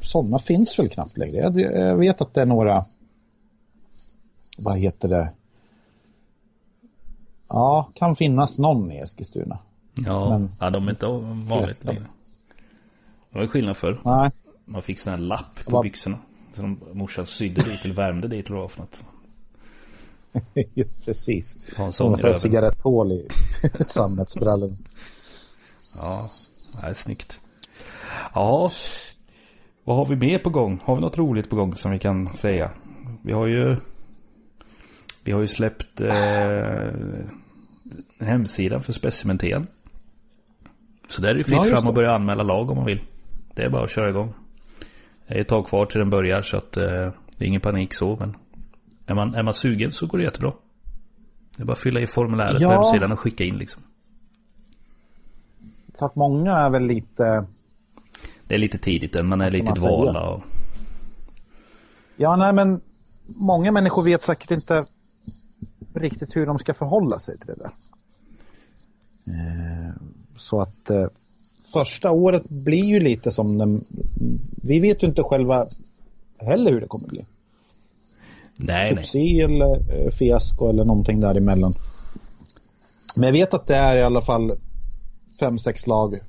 sådana 0.00 0.38
finns 0.38 0.78
väl 0.78 0.88
knappt 0.88 1.16
längre. 1.16 1.36
Jag, 1.36 1.60
jag 1.60 1.96
vet 1.96 2.20
att 2.20 2.34
det 2.34 2.40
är 2.40 2.46
några, 2.46 2.84
vad 4.58 4.78
heter 4.78 5.08
det? 5.08 5.30
Ja, 7.48 7.90
kan 7.94 8.16
finnas 8.16 8.58
någon 8.58 8.92
i 8.92 8.96
Eskilstuna. 8.98 9.58
Ja, 9.94 10.28
Men- 10.38 10.50
ja, 10.60 10.70
de 10.70 10.86
är 10.86 10.90
inte 10.90 11.06
vanligt 11.06 11.84
längre. 11.84 12.02
Det 13.30 13.38
var 13.38 13.46
skillnad 13.46 13.76
förr. 13.76 14.00
Nej, 14.04 14.30
Man 14.64 14.82
fick 14.82 14.98
sån 14.98 15.12
här 15.12 15.20
lapp 15.20 15.64
på 15.66 15.70
Vad- 15.72 15.82
byxorna. 15.82 16.18
Som 16.54 16.80
morsan 16.92 17.26
sydde 17.26 17.60
dit 17.64 17.84
eller 17.84 17.94
värmde 17.94 18.28
dit 18.28 18.48
eller 18.48 18.58
vad 18.58 18.70
för 18.70 18.80
något. 18.80 19.02
precis. 21.04 21.76
Ha 21.76 21.84
en 21.84 21.92
sån 21.92 22.30
i 22.30 22.34
cigaretthål 22.34 23.12
i 23.12 23.28
sammetsbrallen. 23.80 24.76
Ja, 25.96 26.30
det 26.72 26.86
är 26.86 26.94
snyggt. 26.94 27.40
Ja, 28.34 28.70
vad 29.84 29.96
har 29.96 30.06
vi 30.06 30.16
mer 30.16 30.38
på 30.38 30.50
gång? 30.50 30.80
Har 30.84 30.94
vi 30.94 31.00
något 31.00 31.18
roligt 31.18 31.50
på 31.50 31.56
gång 31.56 31.76
som 31.76 31.90
vi 31.90 31.98
kan 31.98 32.28
säga? 32.28 32.70
Vi 33.22 33.32
har 33.32 33.46
ju 33.46 33.76
Vi 35.24 35.32
har 35.32 35.40
ju 35.40 35.48
släppt 35.48 36.00
eh, 36.00 36.10
hemsidan 38.20 38.82
för 38.82 38.92
specimenten. 38.92 39.66
Så 41.08 41.22
där 41.22 41.28
är 41.28 41.34
det 41.34 41.44
fritt 41.44 41.56
Ja, 41.56 41.64
fram 41.64 41.88
att 41.88 41.94
börja 41.94 42.14
anmäla 42.14 42.42
lag 42.42 42.70
om 42.70 42.76
man 42.76 42.86
vill. 42.86 43.00
Det 43.54 43.62
är 43.62 43.70
bara 43.70 43.84
att 43.84 43.90
köra 43.90 44.08
igång. 44.10 44.34
Det 45.32 45.38
är 45.38 45.42
ett 45.42 45.48
tag 45.48 45.66
kvar 45.66 45.86
till 45.86 45.98
den 45.98 46.10
börjar 46.10 46.42
så 46.42 46.56
att 46.56 46.76
eh, 46.76 46.84
det 47.36 47.44
är 47.44 47.44
ingen 47.44 47.60
panik 47.60 47.94
så 47.94 48.16
men 48.20 48.36
är 49.06 49.14
man, 49.14 49.34
är 49.34 49.42
man 49.42 49.54
sugen 49.54 49.92
så 49.92 50.06
går 50.06 50.18
det 50.18 50.24
jättebra. 50.24 50.52
Det 51.56 51.62
är 51.62 51.66
bara 51.66 51.72
att 51.72 51.78
fylla 51.78 52.00
i 52.00 52.06
formuläret 52.06 52.56
på 52.56 52.62
Ja. 52.62 52.70
hemsidan 52.82 53.12
och 53.12 53.18
skicka 53.20 53.44
in 53.44 53.58
liksom. 53.58 53.82
Så 55.94 56.04
att 56.04 56.16
många 56.16 56.52
är 56.56 56.70
väl 56.70 56.86
lite, 56.86 57.46
Det 58.46 58.54
är 58.54 58.58
lite 58.58 58.78
tidigt 58.78 59.16
än, 59.16 59.26
man 59.26 59.40
är 59.40 59.50
lite 59.50 59.72
dvala 59.72 60.28
och 60.30 60.42
ja 62.16 62.36
nej 62.36 62.52
men 62.52 62.80
många 63.26 63.72
människor 63.72 64.02
vet 64.02 64.22
säkert 64.22 64.50
inte 64.50 64.84
riktigt 65.94 66.36
hur 66.36 66.46
de 66.46 66.58
ska 66.58 66.74
förhålla 66.74 67.18
sig 67.18 67.38
till 67.38 67.46
det 67.46 67.54
där. 67.56 67.70
Eh, 69.26 69.94
Så 70.36 70.60
att 70.62 70.90
eh, 70.90 71.06
första 71.72 72.10
året 72.10 72.48
blir 72.48 72.84
ju 72.84 73.00
lite 73.00 73.30
som 73.32 73.58
den, 73.58 73.84
vi 74.62 74.80
vet 74.80 75.02
ju 75.02 75.06
inte 75.06 75.22
själva 75.22 75.66
heller 76.38 76.70
hur 76.72 76.80
det 76.80 76.86
kommer 76.86 77.08
bli. 77.08 77.24
Nej, 78.56 78.94
nej. 78.94 79.04
Succé 79.04 79.40
eller 79.40 80.04
eh, 80.04 80.10
fiasko 80.10 80.68
eller 80.70 80.84
någonting 80.84 81.20
däremellan. 81.20 81.74
Men 83.16 83.24
jag 83.24 83.32
vet 83.32 83.54
att 83.54 83.66
det 83.66 83.76
är 83.76 83.96
i 83.96 84.02
alla 84.02 84.20
fall 84.20 84.56
fem, 85.40 85.58
sex 85.58 85.86
lag 85.86 86.20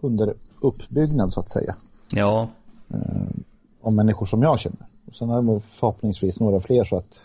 under 0.00 0.34
uppbyggnad 0.60 1.32
så 1.32 1.40
att 1.40 1.50
säga. 1.50 1.76
Ja, 2.10 2.48
Om 3.80 3.96
människor 3.96 4.26
som 4.26 4.42
jag 4.42 4.60
känner. 4.60 4.86
Och 5.06 5.14
sen 5.14 5.30
är 5.30 5.42
det 5.54 5.60
förhoppningsvis 5.70 6.40
några 6.40 6.60
fler 6.60 6.84
så 6.84 6.96
att 6.96 7.20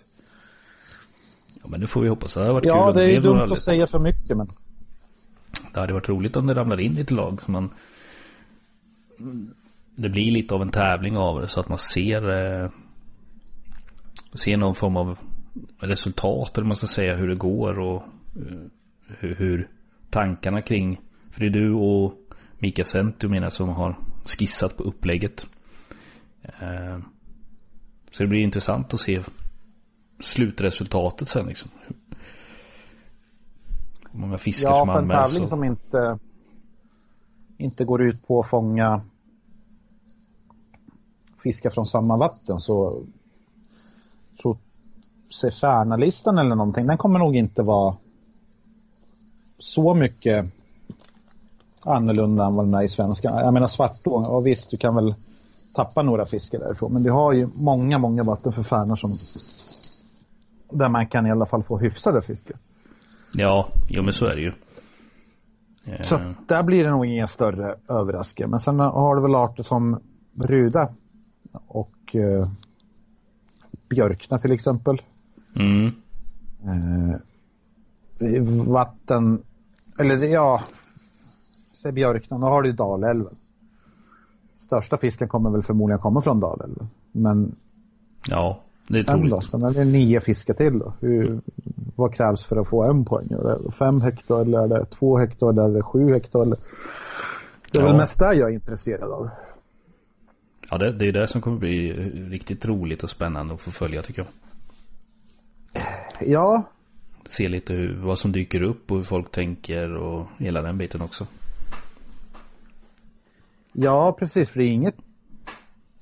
ja 1.63 1.69
men 1.69 1.79
nu 1.79 1.87
får 1.87 2.01
vi 2.01 2.09
hoppas. 2.09 2.33
Det 2.33 2.39
hade 2.39 2.53
varit 2.53 2.63
kul 2.63 2.69
Ja, 2.75 2.87
om 2.87 2.93
det 2.93 3.03
är 3.03 3.07
ju 3.09 3.19
dumt 3.21 3.39
att 3.41 3.49
lite. 3.49 3.61
säga 3.61 3.87
för 3.87 3.99
mycket 3.99 4.37
men 4.37 4.51
det 5.73 5.79
hade 5.79 5.93
varit 5.93 6.09
roligt 6.09 6.35
om 6.35 6.47
det 6.47 6.53
ramlar 6.53 6.79
in 6.79 6.93
lite 6.93 7.13
lag 7.13 7.41
så 7.41 7.51
man 7.51 7.73
Det 9.95 10.09
blir 10.09 10.31
lite 10.31 10.55
av 10.55 10.61
en 10.61 10.71
tävling 10.71 11.17
av 11.17 11.41
det 11.41 11.47
så 11.47 11.59
att 11.59 11.69
man 11.69 11.79
ser 11.79 12.29
eh, 12.29 12.69
Ser 14.33 14.57
någon 14.57 14.75
form 14.75 14.97
av 14.97 15.17
resultat 15.79 16.57
eller 16.57 16.67
man 16.67 16.77
ska 16.77 16.87
säga 16.87 17.15
hur 17.15 17.27
det 17.27 17.35
går 17.35 17.79
och 17.79 18.03
eh, 18.35 18.57
hur, 19.07 19.35
hur 19.35 19.69
tankarna 20.09 20.61
kring 20.61 21.01
För 21.31 21.39
det 21.41 21.47
är 21.47 21.49
du 21.49 21.73
och 21.73 22.13
Mika 22.59 22.85
Centu 22.85 23.27
menar 23.27 23.49
som 23.49 23.69
har 23.69 23.95
skissat 24.25 24.77
på 24.77 24.83
upplägget. 24.83 25.47
Eh, 26.43 26.99
så 28.11 28.23
det 28.23 28.27
blir 28.27 28.39
intressant 28.39 28.93
att 28.93 28.99
se 28.99 29.21
slutresultatet 30.19 31.29
sen 31.29 31.47
liksom 31.47 31.71
många 34.11 34.37
fiskar 34.37 34.69
Ja, 34.69 34.75
som 34.75 34.87
för 34.87 34.93
en 34.93 34.99
anmäls 34.99 35.23
tävling 35.31 35.43
och- 35.43 35.49
som 35.49 35.63
inte 35.63 36.19
inte 37.57 37.85
går 37.85 38.01
ut 38.01 38.27
på 38.27 38.39
att 38.39 38.49
fånga 38.49 39.01
fiska 41.43 41.69
från 41.69 41.85
samma 41.87 42.17
vatten 42.17 42.59
så 42.59 43.03
tror 44.41 44.57
Sefärna-listan 45.29 46.37
eller 46.37 46.55
någonting, 46.55 46.87
den 46.87 46.97
kommer 46.97 47.19
nog 47.19 47.35
inte 47.35 47.63
vara 47.63 47.95
så 49.59 49.93
mycket 49.93 50.45
annorlunda 51.81 52.45
än 52.45 52.55
vad 52.55 52.65
den 52.65 52.73
är 52.73 52.83
i 52.83 52.87
svenska. 52.87 53.29
Jag 53.29 53.53
menar 53.53 53.67
svartång, 53.67 54.25
och 54.25 54.47
visst 54.47 54.69
du 54.69 54.77
kan 54.77 54.95
väl 54.95 55.15
tappa 55.75 56.01
några 56.01 56.25
fiskar 56.25 56.59
därifrån 56.59 56.93
men 56.93 57.03
du 57.03 57.11
har 57.11 57.33
ju 57.33 57.47
många, 57.55 57.97
många 57.97 58.23
vatten 58.23 58.51
för 58.51 58.63
färnor 58.63 58.95
som 58.95 59.17
där 60.69 60.89
man 60.89 61.07
kan 61.07 61.25
i 61.27 61.31
alla 61.31 61.45
fall 61.45 61.63
få 61.63 61.77
hyfsade 61.77 62.21
fiskar. 62.21 62.57
Ja, 63.33 63.67
jo 63.87 64.03
men 64.03 64.13
så 64.13 64.25
är 64.25 64.35
det 64.35 64.41
ju. 64.41 64.51
Eh, 65.85 66.01
Så 66.01 66.33
där 66.47 66.63
blir 66.63 66.83
det 66.83 66.89
nog 66.89 67.05
ingen 67.05 67.27
större 67.27 67.75
överraskning. 67.87 68.49
Men 68.49 68.59
sen 68.59 68.79
har 68.79 69.15
du 69.15 69.21
väl 69.21 69.35
arter 69.35 69.63
som 69.63 69.99
Ruda 70.43 70.89
och 71.67 72.15
eh, 72.15 72.47
Björkna 73.89 74.39
till 74.39 74.51
exempel. 74.51 75.01
Mm, 75.55 75.91
Eh, 76.63 78.41
vatten, 78.67 79.43
eller 79.99 80.15
ja, 80.33 80.61
säg 81.73 81.91
Björkna, 81.91 82.37
då 82.37 82.47
har 82.47 82.61
du 82.61 82.71
Dalälven. 82.71 83.35
Största 84.59 84.97
fisken 84.97 85.27
kommer 85.27 85.49
väl 85.49 85.63
förmodligen 85.63 85.99
komma 85.99 86.21
från 86.21 86.39
Dalälven. 86.39 86.89
Men 87.11 87.55
ja, 88.27 88.59
det 88.87 88.99
är 88.99 89.03
sen 89.03 89.15
troligt. 89.15 89.31
då, 89.31 89.41
sen 89.41 89.63
är 89.63 89.73
det 89.73 89.85
nio 89.85 90.19
fiskar 90.19 90.53
till 90.53 90.79
då. 90.79 90.93
Hur, 90.99 91.41
vad 91.95 92.13
krävs 92.13 92.45
för 92.45 92.55
att 92.55 92.67
få 92.69 92.83
en 92.83 93.05
poäng? 93.05 93.27
Fem 93.79 94.01
hektar 94.01 94.41
eller 94.41 94.59
är 94.59 94.67
det 94.67 94.85
två 94.85 95.17
hektar 95.17 95.49
eller 95.49 95.63
är 95.63 95.73
det 95.73 95.83
sju 95.83 96.13
hektar? 96.13 96.41
Eller? 96.41 96.57
Det 97.71 97.77
är 97.77 97.81
Ja. 97.81 97.87
väl 97.87 97.97
mest 97.97 98.19
det 98.19 98.33
jag 98.33 98.49
är 98.49 98.53
intresserad 98.53 99.11
av. 99.11 99.29
Ja, 100.69 100.77
det, 100.77 100.91
det 100.91 101.07
är 101.07 101.11
det 101.13 101.27
som 101.27 101.41
kommer 101.41 101.57
bli 101.57 101.93
riktigt 102.29 102.65
roligt 102.65 103.03
och 103.03 103.09
spännande 103.09 103.53
att 103.53 103.61
få 103.61 103.71
följa 103.71 104.01
tycker 104.01 104.25
jag. 105.73 105.83
Ja, 106.29 106.63
Se 107.29 107.47
lite 107.47 107.73
hur, 107.73 107.95
vad 108.01 108.19
som 108.19 108.31
dyker 108.31 108.63
upp 108.63 108.91
och 108.91 108.97
hur 108.97 109.03
folk 109.03 109.31
tänker 109.31 109.95
och 109.97 110.25
hela 110.37 110.61
den 110.61 110.77
biten 110.77 111.01
också. 111.01 111.27
ja 113.73 114.15
precis. 114.19 114.49
För 114.49 114.59
det 114.59 114.65
är 114.65 114.69
inget, 114.69 114.95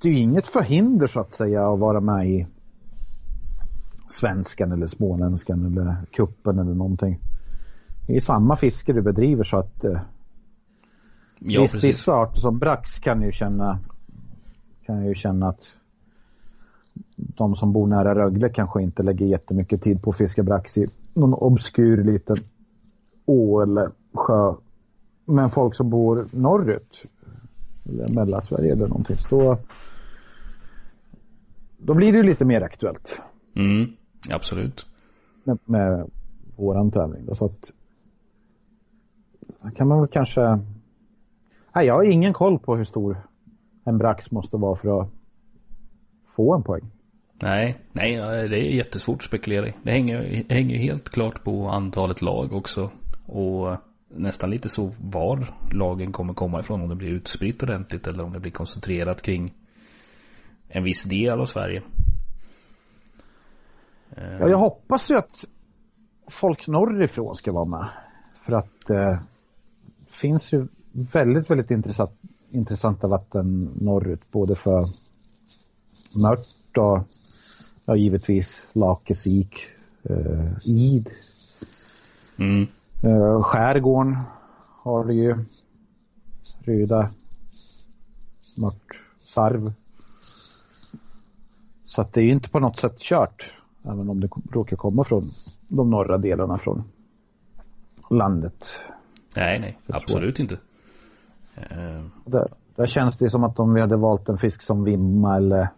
det 0.01 0.07
är 0.09 0.13
inget 0.13 0.47
förhinder 0.47 1.07
så 1.07 1.19
att 1.19 1.33
säga 1.33 1.67
att 1.73 1.79
vara 1.79 1.99
med 1.99 2.29
i 2.29 2.47
svenskan 4.19 4.71
eller 4.71 4.87
småländskan 4.87 5.65
eller 5.65 5.95
kuppen 6.11 6.59
eller 6.59 6.73
någonting. 6.73 7.19
Det 8.07 8.15
är 8.15 8.19
samma 8.19 8.55
fiske 8.55 8.93
du 8.93 9.01
bedriver 9.01 9.43
så 9.43 9.57
att 9.57 9.83
eh, 9.83 9.99
Ja, 11.39 11.67
vissa 11.81 12.13
arter 12.13 12.39
som 12.39 12.59
brax 12.59 12.99
kan 12.99 13.21
ju 13.21 13.31
känna 13.31 13.79
kan 14.85 15.05
ju 15.05 15.15
känna 15.15 15.47
att 15.47 15.73
de 17.15 17.55
som 17.55 17.73
bor 17.73 17.87
nära 17.87 18.15
Rögle 18.15 18.49
kanske 18.49 18.81
inte 18.81 19.03
lägger 19.03 19.25
jättemycket 19.25 19.81
tid 19.81 20.01
på 20.01 20.09
att 20.09 20.17
fiska 20.17 20.43
brax 20.43 20.77
i 20.77 20.87
någon 21.13 21.33
obskyr 21.33 22.03
liten 22.03 22.35
å 23.25 23.61
eller 23.61 23.91
sjö. 24.13 24.53
Men 25.25 25.49
folk 25.49 25.75
som 25.75 25.89
bor 25.89 26.27
norrut 26.31 27.05
eller 27.85 28.13
Mellansverige 28.13 28.71
eller 28.73 28.87
någonting 28.87 29.17
då, 29.29 29.57
då 31.77 31.93
blir 31.93 32.11
det 32.11 32.17
ju 32.17 32.23
lite 32.23 32.45
mer 32.45 32.61
aktuellt 32.61 33.19
Mm, 33.55 33.91
absolut. 34.29 34.85
med, 35.43 35.57
med 35.65 36.09
våran 36.55 36.91
tävling. 36.91 37.25
Då, 37.25 37.35
så 37.35 37.45
att 37.45 37.71
kan 39.75 39.87
man 39.87 39.99
väl 39.99 40.09
kanske... 40.09 40.59
Nej, 41.75 41.85
jag 41.87 41.93
har 41.93 42.03
ingen 42.03 42.33
koll 42.33 42.59
på 42.59 42.75
hur 42.75 42.85
stor 42.85 43.17
en 43.83 43.97
brax 43.97 44.31
måste 44.31 44.57
vara 44.57 44.75
för 44.75 45.01
att 45.01 45.09
få 46.35 46.55
en 46.55 46.63
poäng. 46.63 46.91
Nej, 47.41 47.77
nej, 47.91 48.15
det 48.49 48.57
är 48.57 48.75
jättesvårt 48.75 49.17
att 49.17 49.23
spekulera 49.23 49.67
i. 49.67 49.73
Det 49.83 49.91
hänger, 49.91 50.43
hänger 50.49 50.75
ju 50.75 50.81
helt 50.81 51.09
klart 51.09 51.43
på 51.43 51.67
antalet 51.67 52.21
lag 52.21 52.53
också. 52.53 52.91
Och 53.25 53.77
nästan 54.09 54.49
lite 54.49 54.69
så 54.69 54.91
var 54.99 55.47
lagen 55.71 56.11
kommer 56.11 56.33
komma 56.33 56.59
ifrån. 56.59 56.81
Om 56.81 56.89
det 56.89 56.95
blir 56.95 57.09
utspritt 57.09 57.63
ordentligt 57.63 58.07
eller 58.07 58.23
om 58.23 58.33
det 58.33 58.39
blir 58.39 58.51
koncentrerat 58.51 59.21
kring 59.21 59.53
en 60.67 60.83
viss 60.83 61.03
del 61.03 61.39
av 61.39 61.45
Sverige. 61.45 61.81
Ja, 64.15 64.49
jag 64.49 64.57
hoppas 64.57 65.11
ju 65.11 65.15
att 65.15 65.45
folk 66.27 66.67
norrifrån 66.67 67.35
ska 67.35 67.51
vara 67.51 67.65
med. 67.65 67.89
För 68.45 68.53
att 68.53 68.87
det 68.87 69.09
eh, 69.09 69.19
finns 70.09 70.53
ju 70.53 70.67
väldigt, 70.91 71.49
väldigt 71.49 71.71
intressant, 71.71 72.11
intressanta 72.51 73.07
vatten 73.07 73.71
norrut. 73.81 74.31
Både 74.31 74.55
för 74.55 74.87
mört 76.11 76.77
och 76.77 76.99
ja, 77.85 77.95
givetvis 77.95 78.63
Lakesik, 78.73 79.55
eh, 80.03 80.51
Id. 80.63 81.09
Mm. 82.37 82.67
Eh, 83.03 83.43
skärgården 83.43 84.17
har 84.83 85.05
du 85.05 85.13
ju. 85.13 85.45
Ryda, 86.59 87.09
mört, 88.55 89.01
sarv. 89.21 89.73
Så 91.85 92.01
att 92.01 92.13
det 92.13 92.21
är 92.21 92.25
ju 92.25 92.31
inte 92.31 92.49
på 92.49 92.59
något 92.59 92.77
sätt 92.77 92.99
kört. 92.99 93.53
Även 93.83 94.09
om 94.09 94.19
det 94.19 94.29
råkar 94.51 94.77
komma 94.77 95.03
från 95.03 95.31
de 95.67 95.89
norra 95.89 96.17
delarna 96.17 96.57
från 96.57 96.83
landet. 98.09 98.65
Nej, 99.35 99.59
nej, 99.59 99.79
absolut 99.87 100.39
inte. 100.39 100.53
Uh... 101.57 102.05
Där, 102.25 102.47
där 102.75 102.87
känns 102.87 103.17
det 103.17 103.29
som 103.29 103.43
att 103.43 103.59
om 103.59 103.73
vi 103.73 103.81
hade 103.81 103.95
valt 103.95 104.29
en 104.29 104.37
fisk 104.37 104.61
som 104.61 104.83
vimma 104.83 105.37
eller 105.37 105.69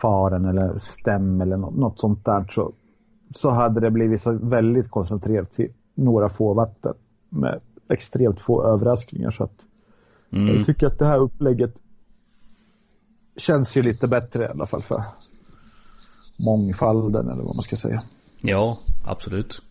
faren 0.00 0.44
eller 0.44 0.78
stäm 0.78 1.40
eller 1.40 1.56
något, 1.56 1.76
något 1.76 2.00
sånt 2.00 2.24
där 2.24 2.44
så, 2.50 2.72
så 3.34 3.50
hade 3.50 3.80
det 3.80 3.90
blivit 3.90 4.20
så 4.20 4.32
väldigt 4.32 4.90
koncentrerat 4.90 5.52
till 5.52 5.72
några 5.94 6.28
få 6.28 6.54
vatten 6.54 6.94
med 7.28 7.60
extremt 7.88 8.40
få 8.40 8.64
överraskningar 8.64 9.30
så 9.30 9.44
att 9.44 9.66
mm. 10.30 10.56
jag 10.56 10.66
tycker 10.66 10.86
att 10.86 10.98
det 10.98 11.06
här 11.06 11.18
upplägget 11.18 11.74
känns 13.36 13.76
ju 13.76 13.82
lite 13.82 14.08
bättre 14.08 14.44
i 14.44 14.48
alla 14.48 14.66
fall 14.66 14.82
för 14.82 15.04
mångfalden 16.36 17.28
eller 17.28 17.42
vad 17.42 17.56
man 17.56 17.62
ska 17.62 17.76
säga. 17.76 18.02
Ja, 18.40 18.78
absolut. 19.04 19.62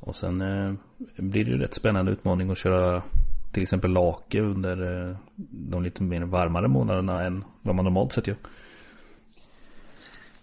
Och 0.00 0.16
sen 0.16 0.40
eh, 0.40 0.74
blir 1.16 1.44
det 1.44 1.50
ju 1.50 1.58
rätt 1.58 1.74
spännande 1.74 2.12
utmaning 2.12 2.50
att 2.50 2.58
köra 2.58 3.02
till 3.52 3.62
exempel 3.62 3.90
lake 3.90 4.40
under 4.40 5.08
eh, 5.10 5.16
de 5.50 5.82
lite 5.82 6.02
mer 6.02 6.20
varmare 6.20 6.68
månaderna 6.68 7.24
än 7.24 7.44
vad 7.62 7.74
man 7.74 7.84
normalt 7.84 8.12
sett 8.12 8.26
gör. 8.26 8.36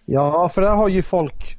Ja, 0.04 0.48
för 0.48 0.62
där 0.62 0.74
har 0.74 0.88
ju 0.88 1.02
folk 1.02 1.56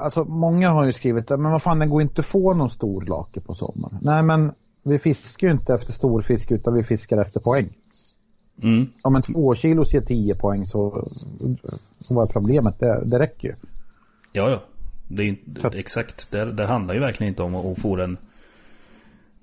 Alltså 0.00 0.24
många 0.24 0.70
har 0.70 0.84
ju 0.84 0.92
skrivit 0.92 1.28
men 1.30 1.50
vad 1.50 1.62
fan 1.62 1.78
det 1.78 1.86
går 1.86 2.02
inte 2.02 2.20
att 2.20 2.26
få 2.26 2.54
någon 2.54 2.70
stor 2.70 3.02
lake 3.02 3.40
på 3.40 3.54
sommaren. 3.54 3.98
Nej 4.02 4.22
men 4.22 4.52
vi 4.82 4.98
fiskar 4.98 5.46
ju 5.46 5.52
inte 5.52 5.74
efter 5.74 5.92
stor 5.92 6.22
fisk 6.22 6.50
utan 6.50 6.74
vi 6.74 6.84
fiskar 6.84 7.18
efter 7.18 7.40
poäng. 7.40 7.68
Mm. 8.62 8.86
Om 9.02 9.16
en 9.16 9.22
två 9.22 9.54
kilos 9.54 9.94
ger 9.94 10.00
10 10.00 10.34
poäng 10.34 10.66
så, 10.66 11.08
vad 12.08 12.28
är 12.28 12.32
problemet? 12.32 12.78
Det, 12.78 13.02
det 13.04 13.18
räcker 13.18 13.48
ju. 13.48 13.54
Ja, 14.32 14.50
ja. 14.50 14.62
Det 15.08 15.22
är 15.22 15.26
ju 15.26 15.36
exakt. 15.74 16.30
Det, 16.30 16.52
det 16.52 16.66
handlar 16.66 16.94
ju 16.94 17.00
verkligen 17.00 17.28
inte 17.28 17.42
om 17.42 17.54
att 17.54 17.78
få 17.78 17.96
den 17.96 18.16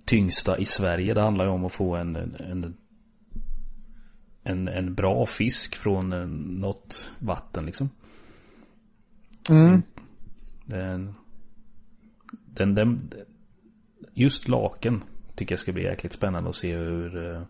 tyngsta 0.06 0.58
i 0.58 0.66
Sverige. 0.66 1.14
Det 1.14 1.22
handlar 1.22 1.46
ju 1.46 1.52
om 1.52 1.66
att 1.66 1.72
få 1.72 1.96
en, 1.96 2.16
en, 2.16 2.74
en, 4.44 4.68
en 4.68 4.96
bra 4.96 5.26
fisk 5.26 5.76
från 5.76 6.10
något 6.62 7.12
vatten 7.20 7.66
liksom. 7.66 7.90
Mm. 9.50 9.82
Den, 10.66 11.14
den, 12.46 12.76
den, 12.76 13.14
just 14.14 14.48
laken 14.48 15.04
tycker 15.36 15.54
jag 15.54 15.60
ska 15.60 15.72
bli 15.72 15.84
jäkligt 15.84 16.14
spännande 16.14 16.50
att 16.50 16.56
se 16.56 16.76
hur, 16.76 17.34
eh, 17.34 17.42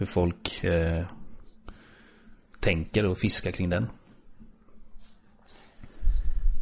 hur 0.00 0.06
folk 0.06 0.64
eh, 0.64 1.04
tänker 2.60 3.06
och 3.06 3.18
fiskar 3.18 3.50
kring 3.50 3.68
den. 3.68 3.86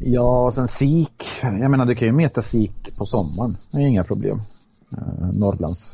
Ja, 0.00 0.46
och 0.46 0.54
sen 0.54 0.68
sik. 0.68 1.24
Jag 1.42 1.70
menar, 1.70 1.86
du 1.86 1.94
kan 1.94 2.08
ju 2.08 2.12
meta 2.12 2.42
sik 2.42 2.96
på 2.96 3.06
sommaren. 3.06 3.56
Det 3.70 3.78
är 3.78 3.86
inga 3.86 4.04
problem. 4.04 4.42
Eh, 4.92 5.28
Norrlands 5.32 5.92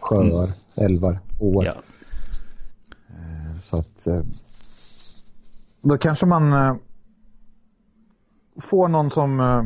sjöar, 0.00 0.44
mm. 0.44 0.50
älvar, 0.74 1.20
åar. 1.40 1.64
Ja. 1.64 1.74
Eh, 3.08 3.60
så 3.62 3.76
att 3.76 4.06
eh, 4.06 4.22
då 5.80 5.98
kanske 5.98 6.26
man 6.26 6.52
eh, 6.52 6.76
får 8.60 8.88
någon 8.88 9.10
som 9.10 9.40
eh, 9.40 9.64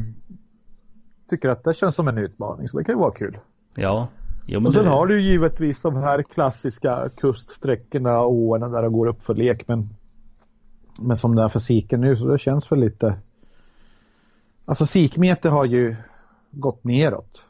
tycker 1.31 1.49
att 1.49 1.64
det 1.64 1.75
känns 1.75 1.94
som 1.94 2.09
en 2.09 2.18
utmaning. 2.18 2.68
Så 2.68 2.79
det 2.79 2.85
kan 2.85 2.94
ju 2.94 2.99
vara 2.99 3.14
kul. 3.14 3.38
Ja. 3.75 4.09
Jo, 4.50 4.66
och 4.66 4.72
sen 4.72 4.84
det... 4.84 4.90
har 4.90 5.06
du 5.06 5.20
ju 5.20 5.30
givetvis 5.30 5.80
de 5.82 5.96
här 5.96 6.22
klassiska 6.22 7.11
kuststräckorna 7.16 8.20
och 8.20 8.32
åarna 8.32 8.68
där 8.68 8.82
det 8.82 8.88
går 8.88 9.06
upp 9.06 9.22
för 9.22 9.34
lek. 9.34 9.68
Men, 9.68 9.88
men 10.98 11.16
som 11.16 11.34
det 11.34 11.42
är 11.42 11.48
för 11.48 11.58
siken 11.58 12.00
nu 12.00 12.16
så 12.16 12.26
det 12.26 12.38
känns 12.38 12.72
väl 12.72 12.80
lite 12.80 13.16
Alltså 14.64 14.87
sikmeter 14.87 15.50
har 15.50 15.64
ju 15.64 15.96
gått 16.50 16.84
neråt. 16.84 17.44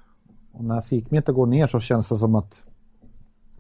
Och 0.53 0.65
när 0.65 0.81
sikmeter 0.81 1.33
går 1.33 1.47
ner 1.47 1.67
så 1.67 1.81
känns 1.81 2.09
det 2.09 2.19
som 2.19 2.35
att 2.35 2.63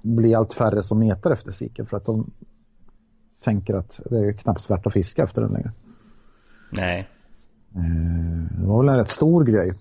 det 0.02 0.08
blir 0.08 0.36
allt 0.36 0.52
färre 0.54 0.82
som 0.82 0.98
metar 0.98 1.30
efter 1.30 1.50
siken 1.50 1.86
för 1.86 1.96
att 1.96 2.06
de 2.06 2.30
tänker 3.40 3.74
att 3.74 4.00
det 4.10 4.18
är 4.18 4.32
knappt 4.32 4.70
värt 4.70 4.86
att 4.86 4.92
fiska 4.92 5.22
efter 5.22 5.42
den 5.42 5.52
längre. 5.52 5.72
Nej. 6.70 7.08
Eh, 7.74 8.60
det 8.60 8.66
var 8.66 8.82
väl 8.82 8.88
en 8.88 8.96
rätt 8.96 9.10
stor 9.10 9.44
grej 9.44 9.72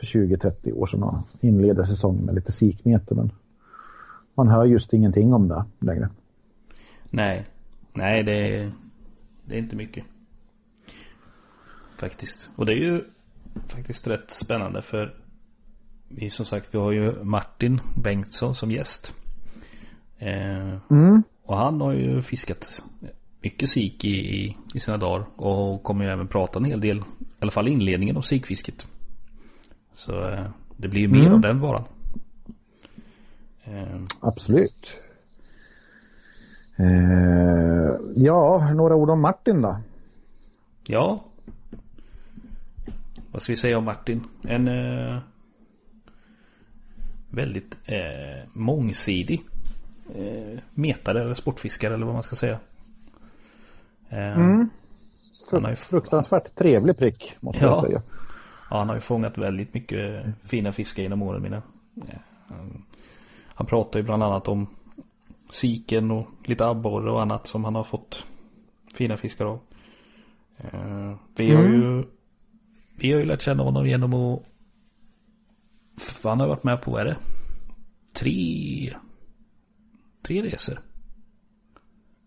för 0.00 0.06
20-30 0.06 0.72
år 0.72 0.86
sedan 0.86 1.02
att 1.02 1.44
inleda 1.44 1.84
säsongen 1.84 2.24
med 2.24 2.34
lite 2.34 2.52
sikmeter 2.52 3.14
men 3.14 3.32
man 4.34 4.48
hör 4.48 4.64
just 4.64 4.92
ingenting 4.92 5.32
om 5.34 5.48
det 5.48 5.64
längre. 5.78 6.08
Nej, 7.10 7.46
nej 7.92 8.22
det 8.22 8.32
är, 8.32 8.72
det 9.44 9.54
är 9.54 9.58
inte 9.58 9.76
mycket. 9.76 10.04
Faktiskt. 11.96 12.50
Och 12.56 12.66
det 12.66 12.72
är 12.72 12.76
ju 12.76 13.04
faktiskt 13.68 14.08
rätt 14.08 14.30
spännande 14.30 14.82
för 14.82 15.14
vi 16.08 16.30
som 16.30 16.46
sagt 16.46 16.74
vi 16.74 16.78
har 16.78 16.92
ju 16.92 17.24
Martin 17.24 17.80
Bengtsson 17.96 18.54
som 18.54 18.70
gäst. 18.70 19.14
Eh, 20.18 20.90
mm. 20.90 21.22
Och 21.42 21.56
han 21.56 21.80
har 21.80 21.92
ju 21.92 22.22
fiskat 22.22 22.82
mycket 23.42 23.70
sik 23.70 24.04
i, 24.04 24.56
i 24.74 24.80
sina 24.80 24.96
dagar 24.96 25.26
och 25.36 25.82
kommer 25.82 26.04
ju 26.04 26.10
även 26.10 26.28
prata 26.28 26.58
en 26.58 26.64
hel 26.64 26.80
del, 26.80 26.98
i 26.98 27.02
alla 27.40 27.50
fall 27.50 27.68
inledningen 27.68 28.16
av 28.16 28.22
sikfisket. 28.22 28.86
Så 30.06 30.28
eh, 30.28 30.46
det 30.76 30.88
blir 30.88 31.00
ju 31.00 31.08
mer 31.08 31.20
mm. 31.20 31.32
av 31.32 31.40
den 31.40 31.60
varan. 31.60 31.84
Eh. 33.64 34.00
Absolut. 34.20 35.00
Eh, 36.76 37.96
ja, 38.14 38.72
några 38.74 38.94
ord 38.94 39.10
om 39.10 39.20
Martin 39.20 39.62
då? 39.62 39.76
Ja, 40.86 41.24
vad 43.32 43.42
ska 43.42 43.52
vi 43.52 43.56
säga 43.56 43.78
om 43.78 43.84
Martin? 43.84 44.24
En 44.42 44.68
eh, 44.68 45.18
väldigt 47.30 47.78
eh, 47.84 48.48
mångsidig 48.52 49.44
eh, 50.14 50.58
metare 50.74 51.20
eller 51.20 51.34
sportfiskare 51.34 51.94
eller 51.94 52.06
vad 52.06 52.14
man 52.14 52.22
ska 52.22 52.36
säga. 52.36 52.58
Eh, 54.08 54.38
mm. 54.38 54.70
Fruktansvärt 55.76 56.54
trevlig 56.54 56.98
prick 56.98 57.36
måste 57.40 57.64
ja. 57.64 57.70
jag 57.70 57.84
säga. 57.84 58.02
Ja, 58.70 58.78
han 58.78 58.88
har 58.88 58.94
ju 58.94 59.00
fångat 59.00 59.38
väldigt 59.38 59.74
mycket 59.74 60.24
fina 60.42 60.72
fiskar 60.72 61.02
genom 61.02 61.22
åren 61.22 61.42
mina. 61.42 61.62
Han 63.46 63.66
pratar 63.66 63.98
ju 63.98 64.04
bland 64.04 64.22
annat 64.22 64.48
om 64.48 64.66
siken 65.50 66.10
och 66.10 66.26
lite 66.44 66.66
abborre 66.66 67.10
och 67.10 67.22
annat 67.22 67.46
som 67.46 67.64
han 67.64 67.74
har 67.74 67.84
fått 67.84 68.24
fina 68.94 69.16
fiskar 69.16 69.44
av. 69.44 69.60
Eh, 70.56 71.14
vi 71.36 71.54
har 71.54 71.62
ju 71.62 71.74
mm. 71.74 72.06
Vi 72.96 73.12
har 73.12 73.18
ju 73.18 73.24
lärt 73.24 73.42
känna 73.42 73.62
honom 73.62 73.86
genom 73.86 74.14
att... 74.14 74.42
Han 76.24 76.40
har 76.40 76.48
varit 76.48 76.64
med 76.64 76.82
på, 76.82 76.90
vad 76.90 77.00
är 77.00 77.04
det? 77.04 77.16
Tre... 78.12 78.94
Tre 80.22 80.42
resor. 80.42 80.80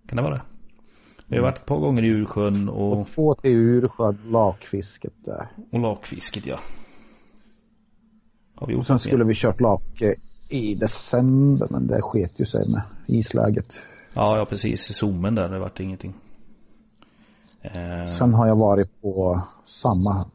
Kan 0.07 0.15
det 0.15 0.21
vara 0.21 0.33
det? 0.33 0.52
Vi 1.33 1.39
har 1.39 1.43
varit 1.43 1.57
ett 1.57 1.65
par 1.65 1.79
gånger 1.79 2.03
i 2.03 2.07
Ursjön 2.07 2.69
och... 2.69 2.99
och 2.99 3.07
två 3.07 3.35
till 3.35 3.51
Ursjön, 3.51 4.17
lakfisket 4.25 5.13
där. 5.25 5.47
Och 5.71 5.79
lakfisket 5.79 6.45
ja. 6.45 6.59
Har 8.55 8.67
vi 8.67 8.83
Sen 8.83 8.99
skulle 8.99 9.23
vi 9.23 9.35
kört 9.35 9.61
lake 9.61 10.15
i 10.49 10.75
december 10.75 11.67
men 11.69 11.87
det 11.87 12.01
sket 12.01 12.39
ju 12.39 12.45
sig 12.45 12.69
med 12.69 12.81
isläget. 13.07 13.81
Ja, 14.13 14.37
ja 14.37 14.45
precis. 14.45 14.91
I 14.91 14.93
zoomen 14.93 15.35
där, 15.35 15.49
det 15.49 15.59
vart 15.59 15.79
ingenting. 15.79 16.13
Eh... 17.61 18.05
Sen 18.05 18.33
har 18.33 18.47
jag 18.47 18.55
varit 18.55 19.01
på 19.01 19.41
samma 19.65 20.25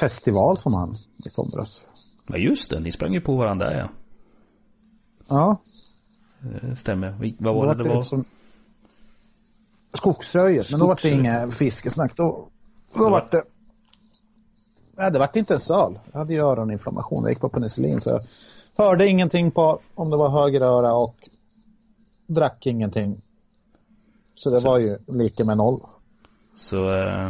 festival 0.00 0.58
som 0.58 0.74
han 0.74 0.96
i 1.26 1.30
somras. 1.30 1.84
Ja 2.26 2.36
just 2.36 2.70
det, 2.70 2.80
ni 2.80 2.92
sprang 2.92 3.14
ju 3.14 3.20
på 3.20 3.36
varandra 3.36 3.76
ja. 3.78 3.88
Ja. 5.28 5.56
Eh, 6.42 6.74
stämmer. 6.74 7.34
Vad 7.38 7.54
var 7.54 7.74
det 7.74 7.82
det 7.82 7.88
var? 7.88 8.02
Som... 8.02 8.24
Skogsröjet, 9.92 10.70
men 10.70 10.80
då 10.80 10.86
var 10.86 10.98
det 11.02 11.10
inga 11.10 11.50
fiskesnack. 11.50 12.16
Då, 12.16 12.48
då 12.94 13.10
var 13.10 13.28
det 13.30 13.42
Nej, 15.00 15.10
det 15.10 15.18
vart 15.18 15.36
inte 15.36 15.54
en 15.54 15.76
öl. 15.76 15.98
Jag 16.12 16.18
hade 16.18 16.34
ju 16.34 16.40
öroninflammation. 16.40 17.22
Jag 17.22 17.30
gick 17.30 17.40
på 17.40 17.48
penicillin 17.48 18.00
så 18.00 18.10
jag 18.10 18.24
hörde 18.84 19.06
ingenting 19.06 19.50
på 19.50 19.80
om 19.94 20.10
det 20.10 20.16
var 20.16 20.28
höger 20.28 20.60
öra 20.60 20.94
och 20.94 21.28
drack 22.26 22.66
ingenting. 22.66 23.22
Så 24.34 24.50
det 24.50 24.60
så. 24.60 24.68
var 24.68 24.78
ju 24.78 24.98
lika 25.06 25.44
med 25.44 25.56
noll. 25.56 25.80
Så 26.54 26.96
eh, 26.96 27.28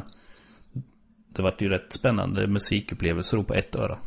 det 1.28 1.42
vart 1.42 1.62
ju 1.62 1.68
rätt 1.68 1.92
spännande 1.92 2.46
musikupplevelser 2.46 3.42
på 3.42 3.54
ett 3.54 3.74
öra. 3.74 3.98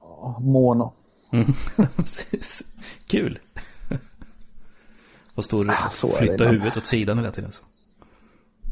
Ja, 0.00 0.38
mono. 0.40 0.92
Mm. 1.30 1.46
Kul. 3.06 3.38
Och 5.34 5.44
stå 5.44 5.58
och 5.58 5.64
ah, 5.68 5.90
flytta 6.18 6.44
huvudet 6.44 6.76
åt 6.76 6.84
sidan 6.86 7.18
hela 7.18 7.30
tiden. 7.30 7.50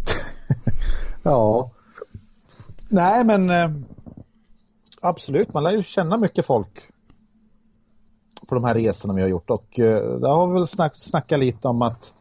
ja. 1.22 1.70
Nej 2.88 3.24
men 3.24 3.50
eh, 3.50 3.70
absolut, 5.00 5.54
man 5.54 5.62
lär 5.62 5.72
ju 5.72 5.82
känna 5.82 6.16
mycket 6.16 6.46
folk 6.46 6.82
på 8.48 8.54
de 8.54 8.64
här 8.64 8.74
resorna 8.74 9.14
vi 9.14 9.20
har 9.20 9.28
gjort 9.28 9.50
och 9.50 9.78
eh, 9.78 10.18
där 10.20 10.28
har 10.28 10.48
vi 10.48 10.54
väl 10.54 10.66
snack, 10.66 10.92
snackat 10.96 11.38
lite 11.38 11.68
om 11.68 11.82
att 11.82 12.12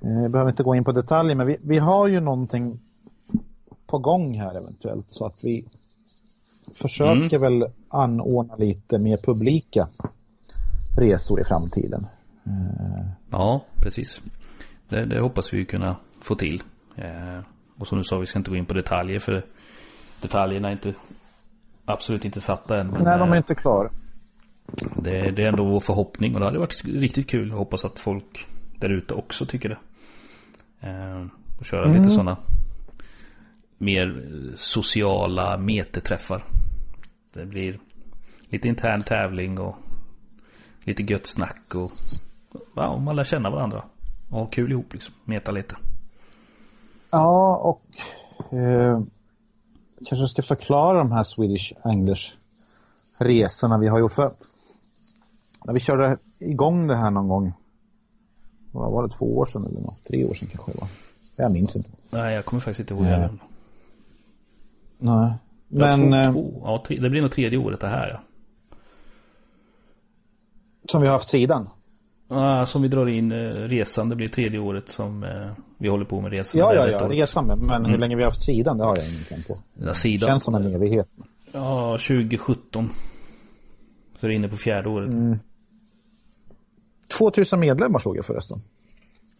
eh, 0.00 0.28
behöver 0.28 0.50
inte 0.50 0.62
gå 0.62 0.74
in 0.74 0.84
på 0.84 0.92
detaljer 0.92 1.36
men 1.36 1.46
vi, 1.46 1.56
vi 1.62 1.78
har 1.78 2.06
ju 2.06 2.20
någonting 2.20 2.80
på 3.86 3.98
gång 3.98 4.38
här 4.38 4.54
eventuellt 4.54 5.06
så 5.08 5.26
att 5.26 5.44
vi 5.44 5.64
försöker 6.72 7.36
mm. 7.36 7.40
väl 7.40 7.70
anordna 7.88 8.56
lite 8.56 8.98
mer 8.98 9.16
publika 9.16 9.88
resor 10.96 11.40
i 11.40 11.44
framtiden. 11.44 12.06
Eh, 12.46 13.06
ja, 13.30 13.64
precis. 13.76 14.22
Det, 14.88 15.04
det 15.04 15.20
hoppas 15.20 15.54
vi 15.54 15.64
kunna 15.64 15.96
få 16.20 16.34
till. 16.34 16.62
Eh, 16.96 17.40
och 17.78 17.86
som 17.86 17.98
du 17.98 18.04
sa, 18.04 18.18
vi 18.18 18.26
ska 18.26 18.38
inte 18.38 18.50
gå 18.50 18.56
in 18.56 18.66
på 18.66 18.74
detaljer 18.74 19.20
för 19.20 19.44
detaljerna 20.22 20.68
är 20.68 20.72
inte 20.72 20.94
absolut 21.84 22.24
inte 22.24 22.40
satta 22.40 22.80
än. 22.80 22.86
Men, 22.86 23.02
Nej, 23.02 23.18
de 23.18 23.28
är 23.28 23.32
eh, 23.32 23.36
inte 23.36 23.54
klara. 23.54 23.90
Det, 24.96 25.30
det, 25.30 25.42
är 25.42 25.48
ändå 25.48 25.64
vår 25.64 25.80
förhoppning 25.80 26.34
och 26.34 26.40
det 26.40 26.46
hade 26.46 26.58
varit 26.58 26.84
riktigt 26.84 27.30
kul. 27.30 27.48
Jag 27.48 27.56
hoppas 27.56 27.84
att 27.84 27.98
folk 27.98 28.46
där 28.78 28.88
ute 28.88 29.14
också 29.14 29.46
tycker 29.46 29.68
det. 29.68 29.78
och 31.58 31.64
köra 31.64 31.84
mm. 31.84 32.02
lite 32.02 32.10
sådana 32.10 32.36
mer 33.82 34.22
sociala 34.54 35.58
meterträffar. 35.58 36.44
Det 37.32 37.46
blir 37.46 37.78
lite 38.48 38.68
intern 38.68 39.02
tävling 39.02 39.58
och 39.58 39.76
lite 40.84 41.02
gött 41.02 41.26
snack 41.26 41.74
och 41.74 41.90
ja, 42.76 42.98
man 42.98 43.16
lär 43.16 43.24
känna 43.24 43.50
varandra. 43.50 43.84
Och 44.30 44.38
ha 44.38 44.46
kul 44.46 44.72
ihop 44.72 44.92
liksom. 44.92 45.14
Meta 45.24 45.50
lite. 45.50 45.76
Ja, 47.10 47.56
och 47.56 47.82
eh, 48.58 49.02
kanske 50.06 50.26
ska 50.26 50.42
förklara 50.42 50.98
de 50.98 51.12
här 51.12 51.22
Swedish 51.22 51.72
Anglers 51.82 52.34
resorna 53.18 53.78
vi 53.78 53.88
har 53.88 53.98
gjort. 53.98 54.12
För 54.12 54.32
när 55.64 55.74
vi 55.74 55.80
körde 55.80 56.18
igång 56.38 56.86
det 56.86 56.96
här 56.96 57.10
någon 57.10 57.28
gång. 57.28 57.52
Vad 58.72 58.92
var 58.92 59.02
det, 59.02 59.14
två 59.14 59.38
år 59.38 59.46
sedan 59.46 59.66
eller 59.66 59.80
något? 59.80 60.04
Tre 60.04 60.24
år 60.24 60.34
sedan 60.34 60.48
kanske 60.52 60.72
det 60.72 60.80
var. 60.80 60.88
Jag 61.36 61.52
minns 61.52 61.76
inte. 61.76 61.90
Nej, 62.10 62.34
jag 62.34 62.44
kommer 62.44 62.60
faktiskt 62.60 62.80
inte 62.80 62.94
ihåg 62.94 63.04
heller. 63.04 63.30
Nej. 64.98 65.32
Men... 65.68 66.12
Jag 66.12 66.32
tror 66.32 66.42
två, 66.42 66.62
ja, 66.64 66.96
det 67.00 67.10
blir 67.10 67.22
nog 67.22 67.32
tredje 67.32 67.58
året 67.58 67.80
det 67.80 67.88
här 67.88 68.08
ja. 68.08 68.20
Som 70.84 71.00
vi 71.00 71.06
har 71.06 71.12
haft 71.12 71.28
sidan? 71.28 71.68
Ja, 72.32 72.66
som 72.66 72.82
vi 72.82 72.88
drar 72.88 73.06
in 73.06 73.32
eh, 73.32 73.38
resan. 73.54 74.08
Det 74.08 74.16
blir 74.16 74.28
tredje 74.28 74.58
året 74.58 74.88
som 74.88 75.24
eh, 75.24 75.50
vi 75.78 75.88
håller 75.88 76.04
på 76.04 76.20
med 76.20 76.30
resan. 76.30 76.60
Ja, 76.60 76.74
ja, 76.74 76.88
ja. 76.88 77.08
Resan. 77.08 77.46
Men 77.46 77.70
mm. 77.70 77.90
hur 77.90 77.98
länge 77.98 78.16
vi 78.16 78.22
har 78.22 78.30
haft 78.30 78.42
sidan, 78.42 78.78
det 78.78 78.84
har 78.84 78.96
jag 78.96 79.06
ingen 79.06 79.42
på. 79.48 79.58
Ja, 79.74 79.94
sidan. 79.94 80.28
Känns 80.28 80.44
som 80.44 80.54
en 80.54 80.74
evighet. 80.74 81.08
Ja, 81.52 81.98
2017. 82.08 82.90
Så 84.20 84.26
det 84.26 84.32
är 84.32 84.36
inne 84.36 84.48
på 84.48 84.56
fjärde 84.56 84.88
året. 84.88 85.12
Mm. 85.12 85.38
2000 87.18 87.60
medlemmar 87.60 87.98
såg 87.98 88.16
jag 88.16 88.26
förresten. 88.26 88.58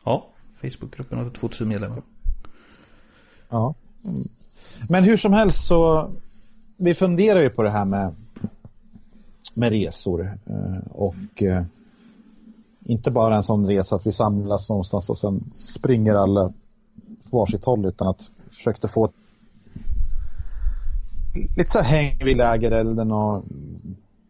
Ja, 0.04 0.26
Facebookgruppen 0.60 1.18
har 1.18 1.30
2000 1.30 1.68
medlemmar. 1.68 2.02
Ja. 3.48 3.74
Men 4.88 5.04
hur 5.04 5.16
som 5.16 5.32
helst 5.32 5.66
så 5.66 6.10
vi 6.76 6.94
funderar 6.94 7.40
ju 7.40 7.50
på 7.50 7.62
det 7.62 7.70
här 7.70 7.84
med 7.84 8.14
med 9.54 9.72
resor 9.72 10.38
eh, 10.46 10.90
och 10.90 11.42
inte 12.84 13.10
bara 13.10 13.36
en 13.36 13.42
sån 13.42 13.66
resa 13.66 13.96
att 13.96 14.06
vi 14.06 14.12
samlas 14.12 14.68
någonstans 14.68 15.10
och 15.10 15.18
sen 15.18 15.52
springer 15.54 16.14
alla 16.14 16.52
varsitt 17.30 17.64
håll 17.64 17.86
utan 17.86 18.08
att 18.08 18.30
försökte 18.50 18.88
få 18.88 19.10
lite 21.56 21.70
så 21.70 21.80
här 21.80 22.02
häng 22.02 22.18
vid 22.24 22.36
lägerelden 22.36 23.12
och 23.12 23.44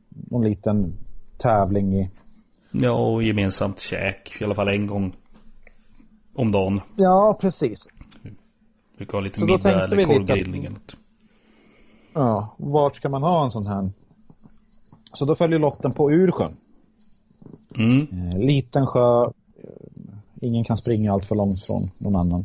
någon 0.09 0.45
liten 0.45 0.93
tävling 1.39 1.95
i. 1.95 2.11
Ja, 2.71 2.93
och 2.93 3.23
gemensamt 3.23 3.81
käk 3.81 4.37
i 4.41 4.45
alla 4.45 4.55
fall 4.55 4.69
en 4.69 4.87
gång 4.87 5.17
om 6.35 6.53
dagen. 6.53 6.81
Ja, 6.97 7.39
precis. 7.41 7.89
Vi 8.23 8.31
brukar 8.97 9.13
ha 9.13 9.21
lite 9.21 9.39
så 9.39 9.47
middag 9.47 9.85
eller 9.85 10.05
korvgrillning. 10.05 10.79
Ja, 12.13 12.55
vart 12.59 12.97
ska 12.97 13.09
man 13.09 13.23
ha 13.23 13.45
en 13.45 13.51
sån 13.51 13.67
här? 13.67 13.91
Så 15.13 15.25
då 15.25 15.35
följer 15.35 15.59
lotten 15.59 15.93
på 15.93 16.13
Ursjön. 16.13 16.57
Mm. 17.77 18.07
Eh, 18.13 18.39
liten 18.39 18.87
sjö, 18.87 19.25
eh, 19.25 19.31
ingen 20.41 20.65
kan 20.65 20.77
springa 20.77 21.13
allt 21.13 21.27
för 21.27 21.35
långt 21.35 21.65
från 21.65 21.91
någon 21.99 22.17
annan. 22.17 22.45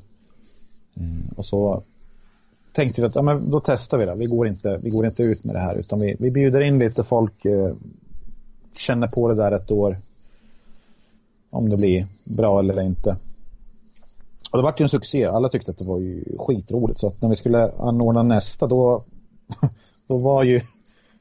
Eh, 0.96 1.38
och 1.38 1.46
så 1.46 1.84
tänkte 2.74 3.02
vi 3.02 3.08
att 3.08 3.16
ja, 3.16 3.22
men 3.22 3.52
då 3.52 3.60
testar 3.60 3.98
vi 3.98 4.06
det. 4.06 4.16
Vi 4.16 4.26
går 4.26 4.48
inte, 4.48 4.80
vi 4.84 4.90
går 4.90 5.06
inte 5.06 5.24
ut 5.24 5.44
med 5.44 5.56
det 5.56 5.60
här 5.60 5.76
utan 5.76 6.00
vi, 6.00 6.16
vi 6.20 6.32
bjuder 6.32 6.62
in 6.62 6.80
lite 6.80 7.04
folk, 7.04 7.46
eh, 7.46 7.74
känner 8.78 9.08
på 9.08 9.28
det 9.28 9.36
där 9.36 9.52
ett 9.52 9.72
år. 9.72 9.98
Om 11.50 11.70
det 11.70 11.78
blir 11.78 12.08
bra 12.24 12.60
eller 12.60 12.82
inte. 12.82 13.18
Och 14.52 14.58
det 14.58 14.64
var 14.64 14.74
ju 14.78 14.84
en 14.84 14.90
succé. 14.90 15.26
Alla 15.26 15.50
tyckte 15.50 15.72
att 15.72 15.78
det 15.78 15.86
var 15.86 16.00
ju 16.00 16.24
skitroligt. 16.38 17.00
Så 17.00 17.08
att 17.08 17.22
när 17.22 17.30
vi 17.30 17.36
skulle 17.36 17.72
anordna 17.72 18.24
nästa 18.24 18.68
då, 18.68 19.04
då 20.08 20.18
var 20.18 20.44
ju 20.44 20.62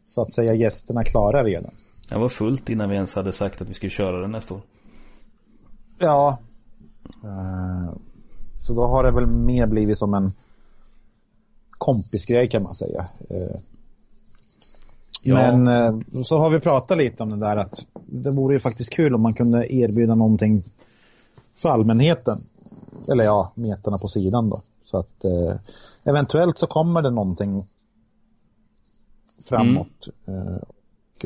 så 0.07 0.23
att 0.23 0.33
säga 0.33 0.55
gästerna 0.55 1.05
klara 1.05 1.45
redan. 1.45 1.73
Det 2.09 2.19
var 2.19 2.29
fullt 2.29 2.71
innan 2.71 2.89
vi 2.89 2.95
ens 2.95 3.15
hade 3.15 3.33
sagt 3.33 3.63
att 3.63 3.69
vi 3.69 3.75
skulle 3.75 3.91
köra 3.91 4.21
den 4.21 4.31
nästa 4.31 4.55
år. 4.55 4.61
Ja. 5.99 6.39
Eh, 7.25 7.95
så 8.59 8.75
då 8.75 8.87
har 8.87 9.05
det 9.05 9.11
väl 9.11 9.27
mer 9.27 9.67
blivit 9.67 9.99
som 9.99 10.15
en 10.15 10.33
kompisgrej 11.71 12.49
kan 12.49 12.63
man 12.63 12.75
säga. 12.75 13.09
Eh, 13.31 13.61
ja. 15.23 15.35
Men 15.35 15.67
eh, 15.67 16.23
så 16.23 16.39
har 16.39 16.51
vi 16.51 16.61
pratat 16.61 16.99
lite 16.99 17.23
om 17.23 17.31
det 17.31 17.37
där 17.37 17.57
att 17.57 17.87
det 18.07 18.31
vore 18.31 18.55
ju 18.55 18.61
faktiskt 18.61 18.91
kul 18.91 19.15
om 19.15 19.23
man 19.23 19.35
kunde 19.35 19.75
erbjuda 19.75 20.15
någonting 20.15 20.65
för 21.63 21.69
allmänheten. 21.69 22.45
Eller 23.09 23.25
ja, 23.25 23.53
meterna 23.55 23.99
på 23.99 24.09
sidan 24.09 24.51
då. 24.51 24.63
Så 24.85 24.99
att 24.99 25.25
eventuellt 26.05 26.59
så 26.59 26.67
kommer 26.67 27.03
det 27.03 27.11
någonting 27.11 27.67
framåt. 29.49 30.09
Mm. 30.27 30.57
Och, 30.57 31.25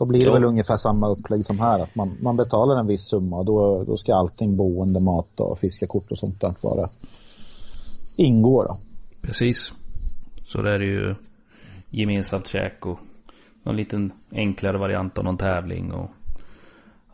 då 0.00 0.06
blir 0.06 0.20
det 0.20 0.26
ja. 0.26 0.32
väl 0.32 0.44
ungefär 0.44 0.76
samma 0.76 1.08
upplägg 1.08 1.44
som 1.44 1.58
här. 1.58 1.78
Att 1.78 1.94
man, 1.94 2.16
man 2.20 2.36
betalar 2.36 2.80
en 2.80 2.86
viss 2.86 3.02
summa 3.02 3.36
och 3.36 3.44
då, 3.44 3.84
då 3.84 3.96
ska 3.96 4.14
allting 4.14 4.56
boende, 4.56 5.00
mat 5.00 5.40
och 5.40 5.58
fiskekort 5.58 6.12
och 6.12 6.18
sånt 6.18 6.40
där 6.40 6.54
vara 6.60 6.88
ingå 8.16 8.62
då. 8.62 8.76
Precis. 9.22 9.72
Så 10.46 10.62
det 10.62 10.74
är 10.74 10.80
ju 10.80 11.14
gemensamt 11.90 12.48
käk 12.48 12.86
och 12.86 12.98
någon 13.62 13.76
liten 13.76 14.12
enklare 14.32 14.78
variant 14.78 15.18
av 15.18 15.24
någon 15.24 15.36
tävling 15.36 15.92
och 15.92 16.10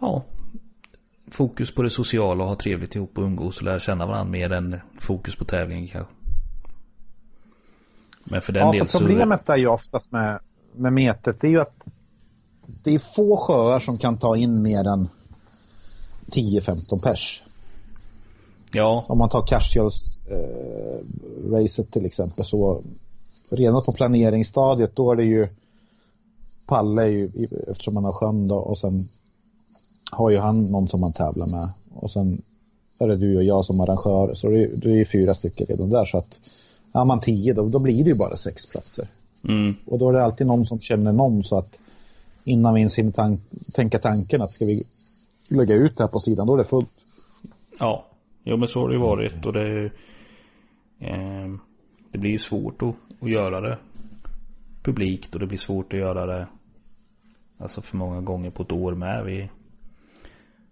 ja, 0.01 0.25
fokus 1.31 1.75
på 1.75 1.83
det 1.83 1.90
sociala 1.90 2.44
och 2.44 2.49
ha 2.49 2.57
trevligt 2.57 2.96
ihop 2.96 3.18
och 3.18 3.25
umgås 3.25 3.59
och 3.59 3.62
lära 3.62 3.79
känna 3.79 4.07
varandra 4.07 4.33
mer 4.33 4.53
än 4.53 4.81
fokus 5.01 5.37
på 5.37 5.44
tävlingen 5.44 5.88
kanske. 5.88 6.12
Men 8.25 8.42
för 8.42 8.53
den 8.53 8.66
ja, 8.66 8.72
del 8.72 8.87
för 8.87 8.99
problemet 8.99 9.42
så... 9.46 9.53
är 9.53 9.57
ju 9.57 9.66
oftast 9.66 10.12
med, 10.12 10.38
med 10.72 10.92
metet, 10.92 11.40
det 11.40 11.46
är 11.46 11.51
ju 11.51 11.61
att 11.61 11.87
det 12.83 12.95
är 12.95 12.99
få 12.99 13.37
sjöar 13.37 13.81
som 13.81 13.99
kan 13.99 14.17
ta 14.17 14.37
in 14.37 14.63
mer 14.63 14.89
än 14.89 15.09
10-15 16.27 17.03
pers. 17.03 17.43
Ja. 18.73 19.05
Om 19.09 19.19
man 19.19 19.29
tar 19.29 19.47
Casuals 19.47 20.19
eh, 20.27 21.85
till 21.91 22.07
exempel 22.07 22.45
så 22.45 22.83
redan 23.51 23.83
på 23.83 23.93
planeringsstadiet 23.93 24.97
då 24.97 25.13
är 25.13 25.17
det 25.17 25.25
ju 25.25 25.49
Palle 26.67 27.03
är 27.03 27.07
ju, 27.07 27.31
eftersom 27.69 27.95
man 27.95 28.05
har 28.05 28.13
sjön 28.13 28.49
då 28.49 28.57
och 28.57 28.79
sen 28.79 29.09
har 30.11 30.31
ju 30.31 30.39
han 30.39 30.65
någon 30.65 30.89
som 30.89 31.01
man 31.01 31.13
tävlar 31.13 31.47
med 31.47 31.69
och 31.95 32.11
sen 32.11 32.43
är 32.99 33.09
det 33.09 33.17
du 33.17 33.37
och 33.37 33.45
jag 33.45 33.65
som 33.65 33.81
arrangör 33.81 34.35
så 34.35 34.49
det 34.49 34.63
är, 34.63 34.69
det 34.77 35.01
är 35.01 35.05
fyra 35.05 35.35
stycken 35.35 35.67
redan 35.67 35.91
där 35.91 36.05
så 36.05 36.19
att 36.19 36.41
har 36.93 37.05
man 37.05 37.21
tio 37.21 37.53
då, 37.53 37.69
då 37.69 37.79
blir 37.79 38.05
det 38.05 38.11
ju 38.11 38.17
bara 38.17 38.37
sex 38.37 38.67
platser. 38.67 39.09
Mm. 39.49 39.75
Och 39.87 39.99
då 39.99 40.09
är 40.09 40.13
det 40.13 40.25
alltid 40.25 40.47
någon 40.47 40.67
som 40.67 40.79
känner 40.79 41.13
någon 41.13 41.45
så 41.45 41.59
att 41.59 41.79
innan 42.47 42.75
vi 42.75 42.81
ens 42.81 42.99
hinner 42.99 43.13
tan 43.13 43.41
tänka 43.75 43.99
tanken 43.99 44.43
att 44.43 44.53
ska 44.53 44.65
vi 44.65 44.83
lägga 45.51 45.75
ut 45.75 45.97
det 45.97 46.05
här 46.05 46.09
på 46.09 46.21
sidan, 46.21 46.47
då 46.47 46.55
är 46.55 46.59
det 46.59 46.65
fullt. 46.65 46.91
Ja, 47.79 48.07
jo 48.45 48.57
men 48.57 48.69
så 48.69 48.81
har 48.81 48.89
det 48.89 48.95
ju 48.95 49.01
varit 49.01 49.47
och 49.47 49.53
det 49.53 49.91
eh, 51.01 51.49
det 52.11 52.19
blir 52.19 52.31
ju 52.31 52.39
svårt 52.39 52.83
att, 52.83 52.95
att 53.21 53.31
göra 53.31 53.61
det 53.61 53.79
publikt 54.83 55.35
och 55.35 55.41
det 55.41 55.47
blir 55.47 55.59
svårt 55.59 55.93
att 55.93 55.99
göra 55.99 56.27
det 56.27 56.47
alltså 57.59 57.83
för 57.83 57.97
många 57.97 58.21
gånger 58.21 58.51
på 58.51 58.63
ett 58.63 58.73
år 58.73 58.95
med. 58.95 59.25
Vi, 59.25 59.41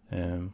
eh, 0.08 0.44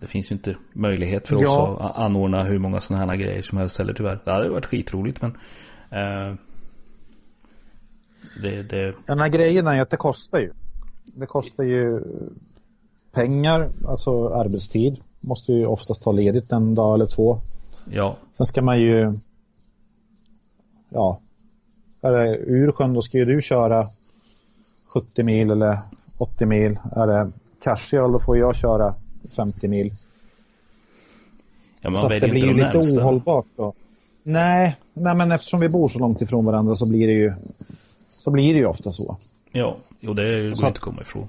det 0.00 0.06
finns 0.06 0.30
ju 0.30 0.34
inte 0.34 0.56
möjlighet 0.74 1.28
för 1.28 1.42
ja. 1.42 1.62
oss 1.62 1.80
att 1.80 1.96
anordna 1.96 2.42
hur 2.42 2.58
många 2.58 2.80
sådana 2.80 3.06
här 3.06 3.16
grejer 3.16 3.42
som 3.42 3.58
helst 3.58 3.78
heller 3.78 3.94
tyvärr. 3.94 4.20
Det 4.24 4.32
hade 4.32 4.48
varit 4.48 4.66
skitroligt 4.66 5.22
men 5.22 5.30
eh, 5.90 6.36
det, 8.42 8.62
det... 8.62 8.94
Den 9.06 9.18
här 9.18 9.28
grejen 9.28 9.66
är 9.66 9.74
ju 9.74 9.80
att 9.80 9.90
det 9.90 9.96
kostar 9.96 10.38
ju. 10.38 10.52
Det 11.04 11.26
kostar 11.26 11.64
ju 11.64 12.00
pengar, 13.12 13.68
alltså 13.88 14.28
arbetstid. 14.28 14.96
Måste 15.20 15.52
ju 15.52 15.66
oftast 15.66 16.02
ta 16.02 16.12
ledigt 16.12 16.52
en 16.52 16.74
dag 16.74 16.94
eller 16.94 17.06
två. 17.06 17.38
Ja. 17.90 18.16
Sen 18.36 18.46
ska 18.46 18.62
man 18.62 18.80
ju 18.80 19.18
ja, 20.88 21.20
är 22.02 22.12
det 22.12 22.36
Ursjön 22.36 22.94
då 22.94 23.02
ska 23.02 23.18
ju 23.18 23.24
du 23.24 23.42
köra 23.42 23.88
70 24.86 25.22
mil 25.22 25.50
eller 25.50 25.78
80 26.18 26.46
mil. 26.46 26.78
Är 26.96 27.06
det 27.06 27.30
Karsjöl 27.62 28.12
då 28.12 28.20
får 28.20 28.38
jag 28.38 28.56
köra 28.56 28.94
50 29.36 29.68
mil. 29.68 29.92
Ja, 31.80 31.96
så 31.96 32.08
det 32.08 32.20
blir 32.20 32.46
ju 32.46 32.54
lite 32.54 32.78
närmsta. 32.78 33.00
ohållbart 33.00 33.46
då. 33.56 33.72
Nej, 34.22 34.76
nej, 34.94 35.14
men 35.14 35.32
eftersom 35.32 35.60
vi 35.60 35.68
bor 35.68 35.88
så 35.88 35.98
långt 35.98 36.22
ifrån 36.22 36.44
varandra 36.44 36.74
så 36.74 36.88
blir 36.88 37.06
det 37.06 37.12
ju 37.12 37.34
så 38.24 38.30
blir 38.30 38.52
det 38.52 38.58
ju 38.58 38.66
ofta 38.66 38.90
så. 38.90 39.16
Ja, 39.52 39.76
och 40.06 40.14
det 40.14 40.40
går 40.40 40.48
inte 40.48 40.66
att 40.66 40.78
komma 40.78 41.02
ifrån. 41.02 41.28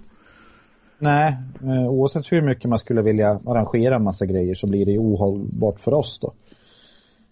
Nej, 1.00 1.38
eh, 1.64 1.88
oavsett 1.88 2.32
hur 2.32 2.42
mycket 2.42 2.70
man 2.70 2.80
skulle 2.80 3.02
vilja 3.02 3.30
arrangera 3.30 3.96
en 3.96 4.04
massa 4.04 4.26
grejer 4.26 4.56
så 4.56 4.68
blir 4.68 4.86
det 4.86 4.98
ohållbart 4.98 5.80
för 5.80 5.94
oss 5.94 6.20
då. 6.20 6.34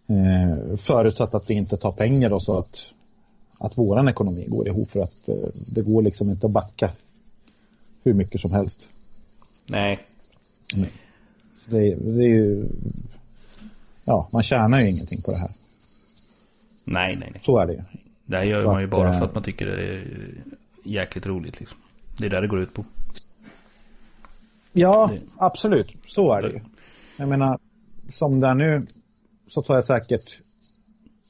Eh, 0.07 0.77
förutsatt 0.77 1.33
att 1.33 1.49
vi 1.49 1.53
inte 1.53 1.77
tar 1.77 1.91
pengar 1.91 2.29
då 2.29 2.39
så 2.39 2.57
att, 2.57 2.91
att 3.57 3.77
våran 3.77 4.07
ekonomi 4.07 4.45
går 4.47 4.67
ihop 4.67 4.91
för 4.91 5.01
att 5.01 5.29
eh, 5.29 5.35
det 5.75 5.81
går 5.81 6.01
liksom 6.01 6.29
inte 6.29 6.45
att 6.45 6.53
backa 6.53 6.91
hur 8.03 8.13
mycket 8.13 8.41
som 8.41 8.51
helst. 8.51 8.89
Nej. 9.65 9.99
Nej. 10.75 10.91
Det, 11.65 11.95
det, 11.95 12.23
är 12.23 12.27
ju, 12.27 12.67
ja, 14.05 14.29
man 14.33 14.43
tjänar 14.43 14.79
ju 14.79 14.89
ingenting 14.89 15.21
på 15.21 15.31
det 15.31 15.37
här. 15.37 15.51
Nej, 16.85 17.15
nej, 17.15 17.29
nej. 17.31 17.41
Så 17.43 17.59
är 17.59 17.65
det 17.65 17.73
ju. 17.73 17.81
Det 18.25 18.37
här 18.37 18.43
gör 18.43 18.65
man 18.65 18.81
ju 18.81 18.87
bara 18.87 19.13
för 19.13 19.25
att 19.25 19.33
man 19.33 19.43
tycker 19.43 19.65
det 19.65 19.83
är 19.83 20.03
jäkligt 20.83 21.25
roligt 21.25 21.59
liksom. 21.59 21.77
Det 22.17 22.25
är 22.25 22.29
där 22.29 22.41
det 22.41 22.47
går 22.47 22.59
ut 22.59 22.73
på. 22.73 22.85
Ja, 24.73 25.09
det. 25.13 25.21
absolut. 25.37 25.91
Så 26.07 26.33
är 26.33 26.41
det 26.41 26.49
ju. 26.49 26.59
Jag 27.17 27.29
menar, 27.29 27.59
som 28.09 28.39
det 28.39 28.47
är 28.47 28.55
nu 28.55 28.85
så 29.47 29.61
tar 29.61 29.75
jag 29.75 29.83
säkert 29.83 30.39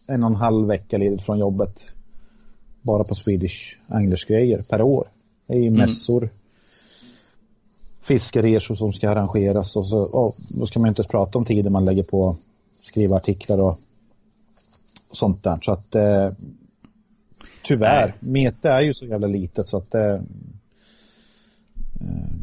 en 0.07 0.23
och 0.23 0.29
en 0.29 0.35
halv 0.35 0.67
vecka 0.67 0.97
ledigt 0.97 1.21
från 1.21 1.39
jobbet. 1.39 1.91
Bara 2.81 3.03
på 3.03 3.15
Swedish 3.15 3.77
Anglers 3.87 4.25
grejer 4.25 4.63
per 4.69 4.81
år. 4.81 5.07
Det 5.47 5.53
är 5.53 5.59
ju 5.59 5.67
mm. 5.67 5.79
mässor. 5.79 6.29
Fiskeresor 8.01 8.75
som 8.75 8.93
ska 8.93 9.09
arrangeras 9.09 9.75
och 9.75 9.87
så, 9.87 9.99
och 9.99 10.35
då 10.49 10.65
ska 10.65 10.79
man 10.79 10.89
inte 10.89 11.03
prata 11.03 11.37
om 11.37 11.45
tiden 11.45 11.71
man 11.71 11.85
lägger 11.85 12.03
på 12.03 12.37
skriva 12.81 13.15
artiklar 13.15 13.57
och, 13.57 13.79
och 15.09 15.17
sånt 15.17 15.43
där. 15.43 15.59
Så 15.61 15.71
att 15.71 15.95
eh, 15.95 16.31
tyvärr, 17.63 18.15
Mete 18.19 18.69
är 18.69 18.81
ju 18.81 18.93
så 18.93 19.05
jävla 19.05 19.27
litet 19.27 19.67
så 19.67 19.77
att 19.77 19.91
det 19.91 20.13
eh, 22.01 22.33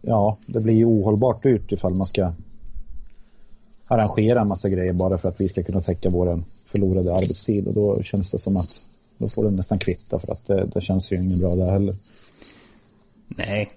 ja, 0.00 0.38
det 0.46 0.60
blir 0.60 0.74
ju 0.74 0.84
ohållbart 0.84 1.46
ut 1.46 1.72
ifall 1.72 1.94
man 1.94 2.06
ska 2.06 2.32
arrangera 3.86 4.40
en 4.40 4.48
massa 4.48 4.68
grejer 4.68 4.92
bara 4.92 5.18
för 5.18 5.28
att 5.28 5.40
vi 5.40 5.48
ska 5.48 5.62
kunna 5.62 5.80
täcka 5.80 6.10
vår 6.10 6.42
förlorade 6.66 7.14
arbetstid 7.14 7.66
och 7.66 7.74
då 7.74 8.02
känns 8.02 8.30
det 8.30 8.38
som 8.38 8.56
att 8.56 8.82
då 9.18 9.28
får 9.28 9.44
det 9.44 9.50
nästan 9.50 9.78
kvitta 9.78 10.18
för 10.18 10.32
att 10.32 10.46
det, 10.46 10.66
det 10.74 10.80
känns 10.80 11.12
ju 11.12 11.16
inget 11.16 11.38
bra 11.38 11.54
där 11.54 11.70
heller. 11.70 11.94
Nej, 13.28 13.70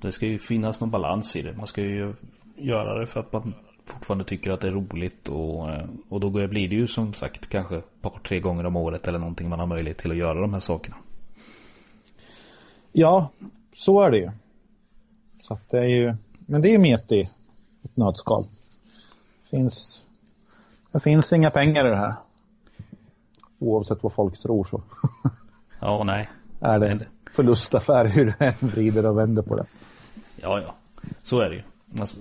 det 0.00 0.12
ska 0.12 0.26
ju 0.26 0.38
finnas 0.38 0.80
någon 0.80 0.90
balans 0.90 1.36
i 1.36 1.42
det. 1.42 1.52
Man 1.52 1.66
ska 1.66 1.80
ju 1.80 2.14
göra 2.56 3.00
det 3.00 3.06
för 3.06 3.20
att 3.20 3.32
man 3.32 3.54
fortfarande 3.86 4.24
tycker 4.24 4.50
att 4.50 4.60
det 4.60 4.68
är 4.68 4.72
roligt 4.72 5.28
och, 5.28 5.68
och 6.08 6.20
då 6.20 6.30
blir 6.30 6.68
det 6.68 6.74
ju 6.74 6.86
som 6.86 7.14
sagt 7.14 7.48
kanske 7.48 7.76
ett 7.76 8.02
par, 8.02 8.20
tre 8.24 8.40
gånger 8.40 8.66
om 8.66 8.76
året 8.76 9.08
eller 9.08 9.18
någonting 9.18 9.48
man 9.48 9.58
har 9.58 9.66
möjlighet 9.66 9.98
till 9.98 10.10
att 10.10 10.16
göra 10.16 10.40
de 10.40 10.52
här 10.52 10.60
sakerna. 10.60 10.96
Ja, 12.92 13.30
så 13.76 14.00
är 14.02 14.10
det 14.10 14.18
ju. 14.18 14.30
Så 15.38 15.54
att 15.54 15.70
det 15.70 15.78
är 15.78 15.88
ju, 15.88 16.14
men 16.46 16.62
det 16.62 16.68
är 16.68 16.72
ju 16.72 16.78
met 16.78 17.12
i 17.12 17.20
ett 17.82 17.96
nötskal 17.96 18.44
finns, 19.52 20.04
det 20.92 21.00
finns 21.00 21.32
inga 21.32 21.50
pengar 21.50 21.86
i 21.86 21.90
det 21.90 21.96
här. 21.96 22.14
Oavsett 23.58 24.02
vad 24.02 24.12
folk 24.12 24.38
tror 24.38 24.64
så. 24.64 24.82
Ja, 25.80 26.04
nej. 26.04 26.30
Är 26.60 26.78
det 26.78 26.88
en 26.88 27.04
förlustaffär 27.32 28.04
hur 28.04 28.24
du 28.24 28.44
än 28.46 28.54
vrider 28.60 29.06
och 29.06 29.18
vänder 29.18 29.42
på 29.42 29.56
det. 29.56 29.66
Ja, 30.36 30.60
ja. 30.60 30.74
Så 31.22 31.40
är 31.40 31.50
det 31.50 31.56
ju. 31.56 31.62
Alltså, 32.00 32.16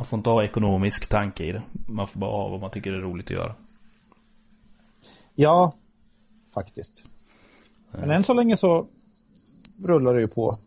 man 0.00 0.06
får 0.06 0.16
inte 0.16 0.30
ha 0.30 0.44
ekonomisk 0.44 1.08
tanke 1.08 1.44
i 1.44 1.52
det. 1.52 1.62
Man 1.86 2.08
får 2.08 2.20
bara 2.20 2.30
ha 2.30 2.48
vad 2.48 2.60
man 2.60 2.70
tycker 2.70 2.92
är 2.92 3.00
roligt 3.00 3.26
att 3.26 3.30
göra. 3.30 3.54
Ja, 5.34 5.74
faktiskt. 6.54 7.04
Men 7.90 8.10
än 8.10 8.22
så 8.22 8.34
länge 8.34 8.56
så 8.56 8.86
rullar 9.88 10.14
det 10.14 10.20
ju 10.20 10.28
på 10.28 10.58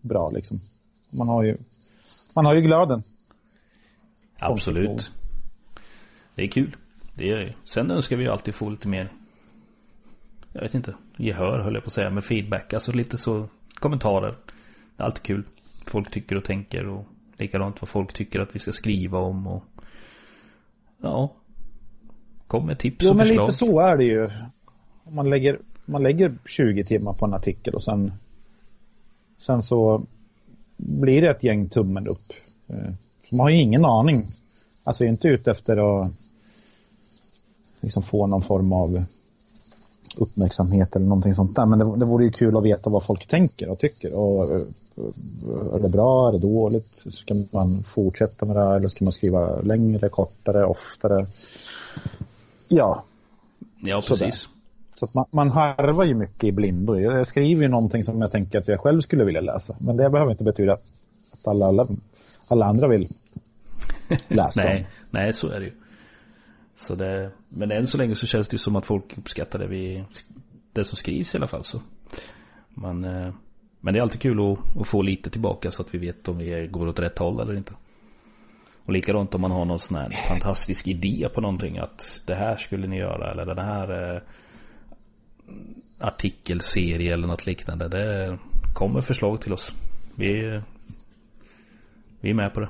bra 0.00 0.30
liksom. 0.30 0.58
Man 1.10 1.28
har 1.28 1.42
ju, 1.42 1.56
man 2.34 2.46
har 2.46 2.54
ju 2.54 2.60
glöden. 2.60 3.02
Absolut. 4.38 5.12
Det 6.34 6.42
är 6.42 6.48
kul. 6.48 6.76
Det 7.14 7.30
är 7.30 7.36
det. 7.36 7.54
Sen 7.64 7.90
önskar 7.90 8.16
vi 8.16 8.28
alltid 8.28 8.54
få 8.54 8.70
lite 8.70 8.88
mer 8.88 9.12
jag 10.52 10.62
vet 10.62 10.74
inte, 10.74 10.94
gehör 11.16 11.58
höll 11.58 11.74
jag 11.74 11.82
på 11.82 11.86
att 11.86 11.92
säga, 11.92 12.10
med 12.10 12.24
feedback. 12.24 12.72
Alltså 12.72 12.92
lite 12.92 13.16
så 13.16 13.48
kommentarer. 13.74 14.36
Det 14.96 15.02
är 15.02 15.04
alltid 15.04 15.22
kul. 15.22 15.44
Folk 15.86 16.10
tycker 16.10 16.36
och 16.36 16.44
tänker 16.44 16.88
och 16.88 17.06
likadant 17.36 17.82
vad 17.82 17.88
folk 17.88 18.12
tycker 18.12 18.40
att 18.40 18.54
vi 18.54 18.58
ska 18.58 18.72
skriva 18.72 19.18
om 19.18 19.46
och 19.46 19.64
ja. 21.02 21.32
Kom 22.46 22.66
med 22.66 22.78
tips 22.78 23.04
jo, 23.04 23.10
och 23.10 23.16
förslag. 23.16 23.34
Jo 23.34 23.40
men 23.40 23.46
lite 23.46 23.58
så 23.58 23.80
är 23.80 23.96
det 23.96 24.04
ju. 24.04 24.30
Om 25.04 25.14
man 25.14 25.30
lägger, 25.30 25.58
man 25.84 26.02
lägger 26.02 26.34
20 26.46 26.84
timmar 26.84 27.12
på 27.12 27.24
en 27.24 27.34
artikel 27.34 27.74
och 27.74 27.82
sen 27.82 28.12
sen 29.38 29.62
så 29.62 30.06
blir 30.76 31.22
det 31.22 31.30
ett 31.30 31.42
gäng 31.42 31.68
tummen 31.68 32.08
upp. 32.08 32.32
Eh, 32.66 32.92
de 33.30 33.40
har 33.40 33.50
ju 33.50 33.60
ingen 33.60 33.84
aning. 33.84 34.26
Alltså 34.84 35.04
inte 35.04 35.28
ute 35.28 35.50
efter 35.50 35.76
att 35.76 36.12
liksom 37.80 38.02
få 38.02 38.26
någon 38.26 38.42
form 38.42 38.72
av 38.72 39.04
uppmärksamhet 40.16 40.96
eller 40.96 41.06
någonting 41.06 41.34
sånt 41.34 41.56
där. 41.56 41.66
Men 41.66 41.78
det, 41.78 41.96
det 41.96 42.04
vore 42.04 42.24
ju 42.24 42.30
kul 42.30 42.56
att 42.56 42.64
veta 42.64 42.90
vad 42.90 43.04
folk 43.04 43.26
tänker 43.26 43.68
och 43.68 43.78
tycker. 43.78 44.14
Och, 44.18 44.50
är 45.74 45.80
det 45.82 45.88
bra? 45.88 46.28
Är 46.28 46.32
det 46.32 46.38
dåligt? 46.38 47.04
Ska 47.12 47.34
man 47.50 47.84
fortsätta 47.94 48.46
med 48.46 48.56
det 48.56 48.60
här 48.60 48.76
eller 48.76 48.88
ska 48.88 49.04
man 49.04 49.12
skriva 49.12 49.60
längre, 49.60 50.08
kortare, 50.08 50.64
oftare? 50.64 51.26
Ja. 52.68 53.04
Ja, 53.80 54.00
precis. 54.08 54.48
Så 54.94 55.04
att 55.04 55.14
man, 55.14 55.24
man 55.30 55.50
harvar 55.50 56.04
ju 56.04 56.14
mycket 56.14 56.44
i 56.44 56.52
blindo. 56.52 56.98
Jag 56.98 57.26
skriver 57.26 57.62
ju 57.62 57.68
någonting 57.68 58.04
som 58.04 58.20
jag 58.20 58.30
tänker 58.30 58.58
att 58.58 58.68
jag 58.68 58.80
själv 58.80 59.00
skulle 59.00 59.24
vilja 59.24 59.40
läsa. 59.40 59.76
Men 59.78 59.96
det 59.96 60.10
behöver 60.10 60.30
inte 60.30 60.44
betyda 60.44 60.72
att 60.72 61.46
alla, 61.46 61.66
alla 61.66 61.86
alla 62.52 62.66
andra 62.66 62.88
vill 62.88 63.08
läsa. 64.28 64.62
nej, 64.64 64.88
nej, 65.10 65.32
så 65.32 65.48
är 65.48 65.60
det 65.60 65.66
ju. 65.66 65.72
Så 66.74 66.94
det, 66.94 67.30
men 67.48 67.70
än 67.70 67.86
så 67.86 67.98
länge 67.98 68.14
så 68.14 68.26
känns 68.26 68.48
det 68.48 68.58
som 68.58 68.76
att 68.76 68.86
folk 68.86 69.18
uppskattar 69.18 69.58
det, 69.58 69.66
vi, 69.66 70.04
det 70.72 70.84
som 70.84 70.96
skrivs 70.96 71.34
i 71.34 71.38
alla 71.38 71.46
fall. 71.46 71.64
Så. 71.64 71.82
Man, 72.68 73.04
eh, 73.04 73.34
men 73.80 73.94
det 73.94 74.00
är 74.00 74.02
alltid 74.02 74.20
kul 74.20 74.52
att, 74.52 74.76
att, 74.80 74.86
få 74.86 75.02
lite 75.02 75.30
tillbaka 75.30 75.70
så 75.70 75.82
att 75.82 75.94
vi 75.94 75.98
vet 75.98 76.28
om 76.28 76.38
vi 76.38 76.68
går 76.70 76.88
åt 76.88 76.98
rätt 76.98 77.18
håll 77.18 77.40
eller 77.40 77.56
inte. 77.56 77.74
Och 78.84 78.92
likadant 78.92 79.34
om 79.34 79.40
man 79.40 79.50
har 79.50 79.64
någon 79.64 79.78
sån 79.78 79.96
här 79.96 80.10
fantastisk 80.28 80.88
idé 80.88 81.28
på 81.34 81.40
någonting 81.40 81.78
att 81.78 82.22
det 82.26 82.34
här 82.34 82.56
skulle 82.56 82.86
ni 82.86 82.98
göra 82.98 83.30
eller 83.30 83.46
den 83.46 83.58
här 83.58 84.14
eh, 84.14 84.22
artikelserie 85.98 87.12
eller 87.12 87.28
något 87.28 87.46
liknande. 87.46 87.88
Det 87.88 88.38
kommer 88.74 89.00
förslag 89.00 89.40
till 89.40 89.52
oss. 89.52 89.72
Vi, 90.16 90.60
vi 92.20 92.30
är 92.30 92.34
med 92.34 92.54
på 92.54 92.60
det. 92.60 92.68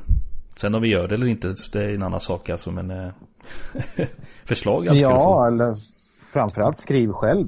Sen 0.57 0.75
om 0.75 0.83
vi 0.83 0.89
gör 0.89 1.09
det 1.09 1.15
eller 1.15 1.27
inte, 1.27 1.55
det 1.73 1.85
är 1.85 1.95
en 1.95 2.03
annan 2.03 2.21
sak 2.21 2.51
alltså. 2.51 2.71
Men 2.71 2.91
eh, 2.91 3.13
förslag 4.45 4.87
är 4.87 4.95
Ja, 4.95 5.47
eller 5.47 5.77
framförallt 6.33 6.79
skriv 6.79 7.09
själv. 7.09 7.47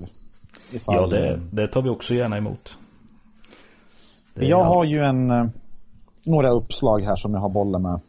Ja, 0.87 1.07
det, 1.07 1.41
det 1.53 1.67
tar 1.67 1.83
vi 1.83 1.89
också 1.89 2.15
gärna 2.15 2.37
emot. 2.37 2.79
Jag 4.35 4.61
allt. 4.61 4.69
har 4.69 4.85
ju 4.85 4.99
en, 4.99 5.31
eh, 5.31 5.47
några 6.25 6.51
uppslag 6.51 7.03
här 7.03 7.17
som 7.17 7.35
jag 7.35 7.41
har 7.41 7.51
bollat 7.51 7.83
med, 7.83 8.01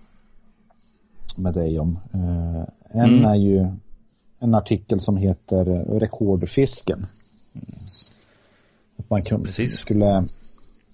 med 1.35 1.53
dig 1.53 1.79
om. 1.79 1.99
Eh, 2.13 2.63
en 3.01 3.09
mm. 3.09 3.25
är 3.25 3.35
ju 3.35 3.67
en 4.39 4.55
artikel 4.55 4.99
som 4.99 5.17
heter 5.17 5.65
Rekordfisken. 5.99 7.07
Att 8.97 9.09
man 9.09 9.21
kunde, 9.21 9.45
Precis. 9.45 9.79
skulle 9.79 10.27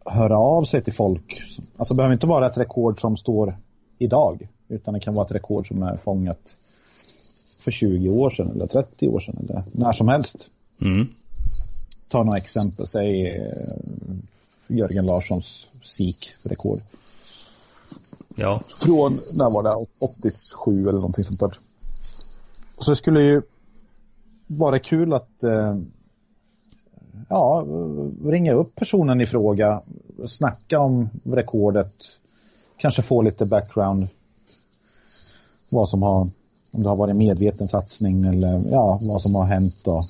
höra 0.06 0.38
av 0.38 0.64
sig 0.64 0.82
till 0.82 0.94
folk. 0.94 1.42
Alltså 1.78 1.94
det 1.94 1.98
behöver 1.98 2.14
inte 2.14 2.28
vara 2.28 2.48
ett 2.48 2.58
rekord 2.58 3.02
som 3.02 3.18
står 3.18 3.56
idag. 3.98 4.48
Utan 4.68 4.94
det 4.94 5.00
kan 5.00 5.14
vara 5.14 5.26
ett 5.26 5.32
rekord 5.32 5.68
som 5.68 5.84
är 5.84 5.98
fångat 5.98 6.56
för 7.62 7.72
20 7.72 8.10
år 8.10 8.30
sedan 8.30 8.52
eller 8.52 8.68
30 8.68 9.08
år 9.08 9.20
sedan 9.20 9.38
eller 9.40 9.64
när 9.72 9.94
som 9.94 10.08
helst. 10.08 10.50
Mm. 10.82 11.08
Ta 12.10 12.24
några 12.24 12.38
exempel, 12.38 12.88
säg 12.88 13.28
eh, 13.28 14.16
Jörgen 14.68 15.06
Larssons 15.06 15.68
SIK-rekord. 15.84 16.82
Ja. 18.36 18.62
Från, 18.78 19.20
när 19.34 19.50
var 19.50 19.64
det, 19.64 19.86
87 20.00 20.82
eller 20.82 21.00
någonting 21.00 21.24
sånt 21.24 21.40
där. 21.40 21.58
Så 22.78 22.92
det 22.92 22.96
skulle 22.96 23.22
ju 23.22 23.42
vara 24.48 24.80
kul 24.80 25.14
att 25.14 25.44
eh, 25.44 25.78
ja, 27.30 27.66
ringa 28.26 28.54
upp 28.54 28.76
personen 28.76 29.22
i 29.22 29.26
fråga, 29.26 29.82
snacka 30.26 30.80
om 30.80 31.10
rekordet, 31.24 31.94
kanske 32.78 33.02
få 33.02 33.22
lite 33.22 33.46
background, 33.46 34.08
vad 35.70 35.90
som 35.90 36.02
har, 36.02 36.30
om 36.74 36.84
det 36.84 36.90
har 36.90 36.96
varit 36.96 37.16
medveten 37.16 37.68
satsning 37.68 38.24
eller 38.24 38.64
ja, 38.72 39.00
vad 39.02 39.22
som 39.22 39.36
har 39.36 39.46
hänt 39.46 39.88
och 39.88 40.06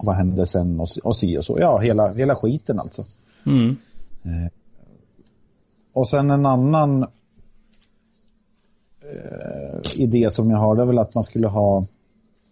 vad 0.00 0.16
hände 0.16 0.46
sen 0.46 0.80
och, 0.80 0.88
och 1.04 1.16
si 1.16 1.38
och 1.38 1.44
så. 1.44 1.58
Ja, 1.60 1.78
hela, 1.78 2.12
hela 2.12 2.34
skiten 2.34 2.80
alltså. 2.80 3.04
Mm. 3.46 3.76
Eh, 4.22 4.50
och 5.92 6.08
sen 6.08 6.30
en 6.30 6.46
annan 6.46 7.02
eh, 7.02 7.08
idé 9.94 10.30
som 10.30 10.50
jag 10.50 10.58
har, 10.58 10.76
det 10.76 10.82
är 10.82 10.86
väl 10.86 10.98
att 10.98 11.14
man 11.14 11.24
skulle 11.24 11.46
ha 11.46 11.86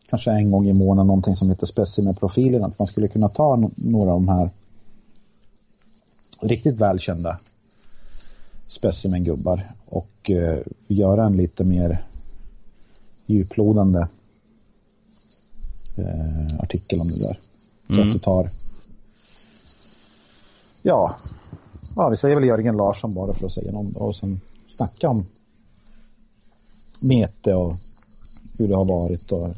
kanske 0.08 0.30
en 0.30 0.50
gång 0.50 0.66
i 0.66 0.72
månaden 0.72 1.06
någonting 1.06 1.36
som 1.36 1.50
heter 1.50 1.66
specimenprofilen. 1.66 2.64
Att 2.64 2.78
man 2.78 2.88
skulle 2.88 3.08
kunna 3.08 3.28
ta 3.28 3.56
no 3.56 3.70
några 3.76 4.12
av 4.12 4.20
de 4.20 4.28
här 4.28 4.50
riktigt 6.40 6.80
välkända 6.80 7.38
specimengubbar 8.66 9.70
och 9.86 10.30
eh, 10.30 10.58
göra 10.86 11.26
en 11.26 11.36
lite 11.36 11.64
mer 11.64 12.04
djuplodande 13.26 14.08
eh, 15.96 16.58
artikel 16.58 17.00
om 17.00 17.08
det 17.10 17.18
där. 17.18 17.38
Så 17.88 17.94
Mm. 17.94 18.08
att 18.08 18.14
du 18.14 18.18
tar 18.18 18.50
ja, 20.82 21.16
ja, 21.96 22.08
vi 22.08 22.16
säger 22.16 22.34
väl 22.34 22.44
Jörgen 22.44 22.76
Larsson 22.76 23.14
bara 23.14 23.32
för 23.32 23.46
att 23.46 23.52
säga 23.52 23.72
någon 23.72 23.96
och 23.96 24.16
sen 24.16 24.40
snacka 24.68 25.08
om 25.08 25.26
mete 27.00 27.54
och 27.54 27.76
hur 28.58 28.68
det 28.68 28.76
har 28.76 28.84
varit 28.84 29.32
och 29.32 29.54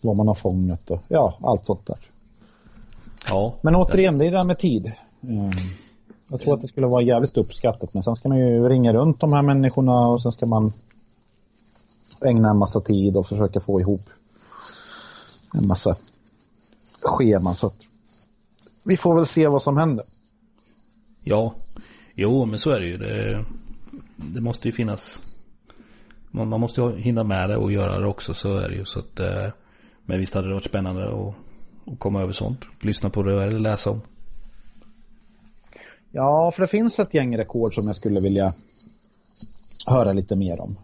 vad 0.00 0.16
man 0.16 0.28
har 0.28 0.34
fångat 0.34 0.90
och 0.90 1.00
ja, 1.08 1.38
allt 1.42 1.66
sånt 1.66 1.86
där. 1.86 1.98
Ja. 3.28 3.54
Men 3.60 3.76
återigen, 3.76 4.18
det 4.18 4.26
är 4.26 4.30
det 4.30 4.36
där 4.36 4.44
med 4.44 4.58
tid. 4.58 4.92
Mm. 5.20 5.50
Jag 6.28 6.40
tror 6.40 6.54
att 6.54 6.60
det 6.60 6.68
skulle 6.68 6.86
vara 6.86 7.02
jävligt 7.02 7.36
uppskattat 7.36 7.94
men 7.94 8.02
sen 8.02 8.16
ska 8.16 8.28
man 8.28 8.38
ju 8.38 8.68
ringa 8.68 8.92
runt 8.92 9.20
de 9.20 9.32
här 9.32 9.42
människorna 9.42 10.08
och 10.08 10.22
sen 10.22 10.32
ska 10.32 10.46
man 10.46 10.72
ägna 12.22 12.50
en 12.50 12.58
massa 12.58 12.80
tid 12.80 13.16
och 13.16 13.28
försöka 13.28 13.60
få 13.60 13.80
ihop 13.80 14.02
en 15.54 15.66
massa 15.66 15.96
scheman 17.02 17.54
så 17.54 17.72
vi 18.82 18.96
får 18.96 19.14
väl 19.14 19.26
se 19.26 19.48
vad 19.48 19.62
som 19.62 19.76
händer. 19.76 20.04
Ja. 21.22 21.54
Jo, 22.14 22.44
men 22.44 22.58
så 22.58 22.70
är 22.70 22.80
det 22.80 22.86
ju. 22.86 22.96
Det, 22.96 23.44
det 24.16 24.40
måste 24.40 24.68
ju 24.68 24.72
finnas. 24.72 25.22
Man, 26.30 26.48
man 26.48 26.60
måste 26.60 26.80
ju 26.80 26.96
hinna 26.96 27.24
med 27.24 27.50
det 27.50 27.56
och 27.56 27.72
göra 27.72 27.98
det 27.98 28.06
också. 28.06 28.34
Så 28.34 28.56
är 28.56 28.68
det 28.68 28.74
ju. 28.74 28.84
Så 28.84 28.98
att, 28.98 29.20
eh, 29.20 29.52
men 30.04 30.18
visst 30.18 30.34
hade 30.34 30.48
det 30.48 30.54
varit 30.54 30.64
spännande 30.64 31.04
att, 31.04 31.34
att 31.92 31.98
komma 31.98 32.22
över 32.22 32.32
sånt. 32.32 32.60
Lyssna 32.80 33.10
på 33.10 33.22
det 33.22 33.42
eller 33.42 33.58
läsa 33.58 33.90
om. 33.90 34.00
Ja, 36.10 36.52
för 36.54 36.62
det 36.62 36.68
finns 36.68 36.98
ett 36.98 37.14
gäng 37.14 37.38
rekord 37.38 37.74
som 37.74 37.86
jag 37.86 37.96
skulle 37.96 38.20
vilja 38.20 38.54
höra 39.86 40.12
lite 40.12 40.36
mer 40.36 40.60
om. 40.60 40.76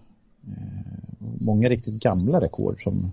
Eh, 0.49 0.95
Många 1.41 1.69
riktigt 1.69 2.03
gamla 2.03 2.41
rekord 2.41 2.83
som, 2.83 3.13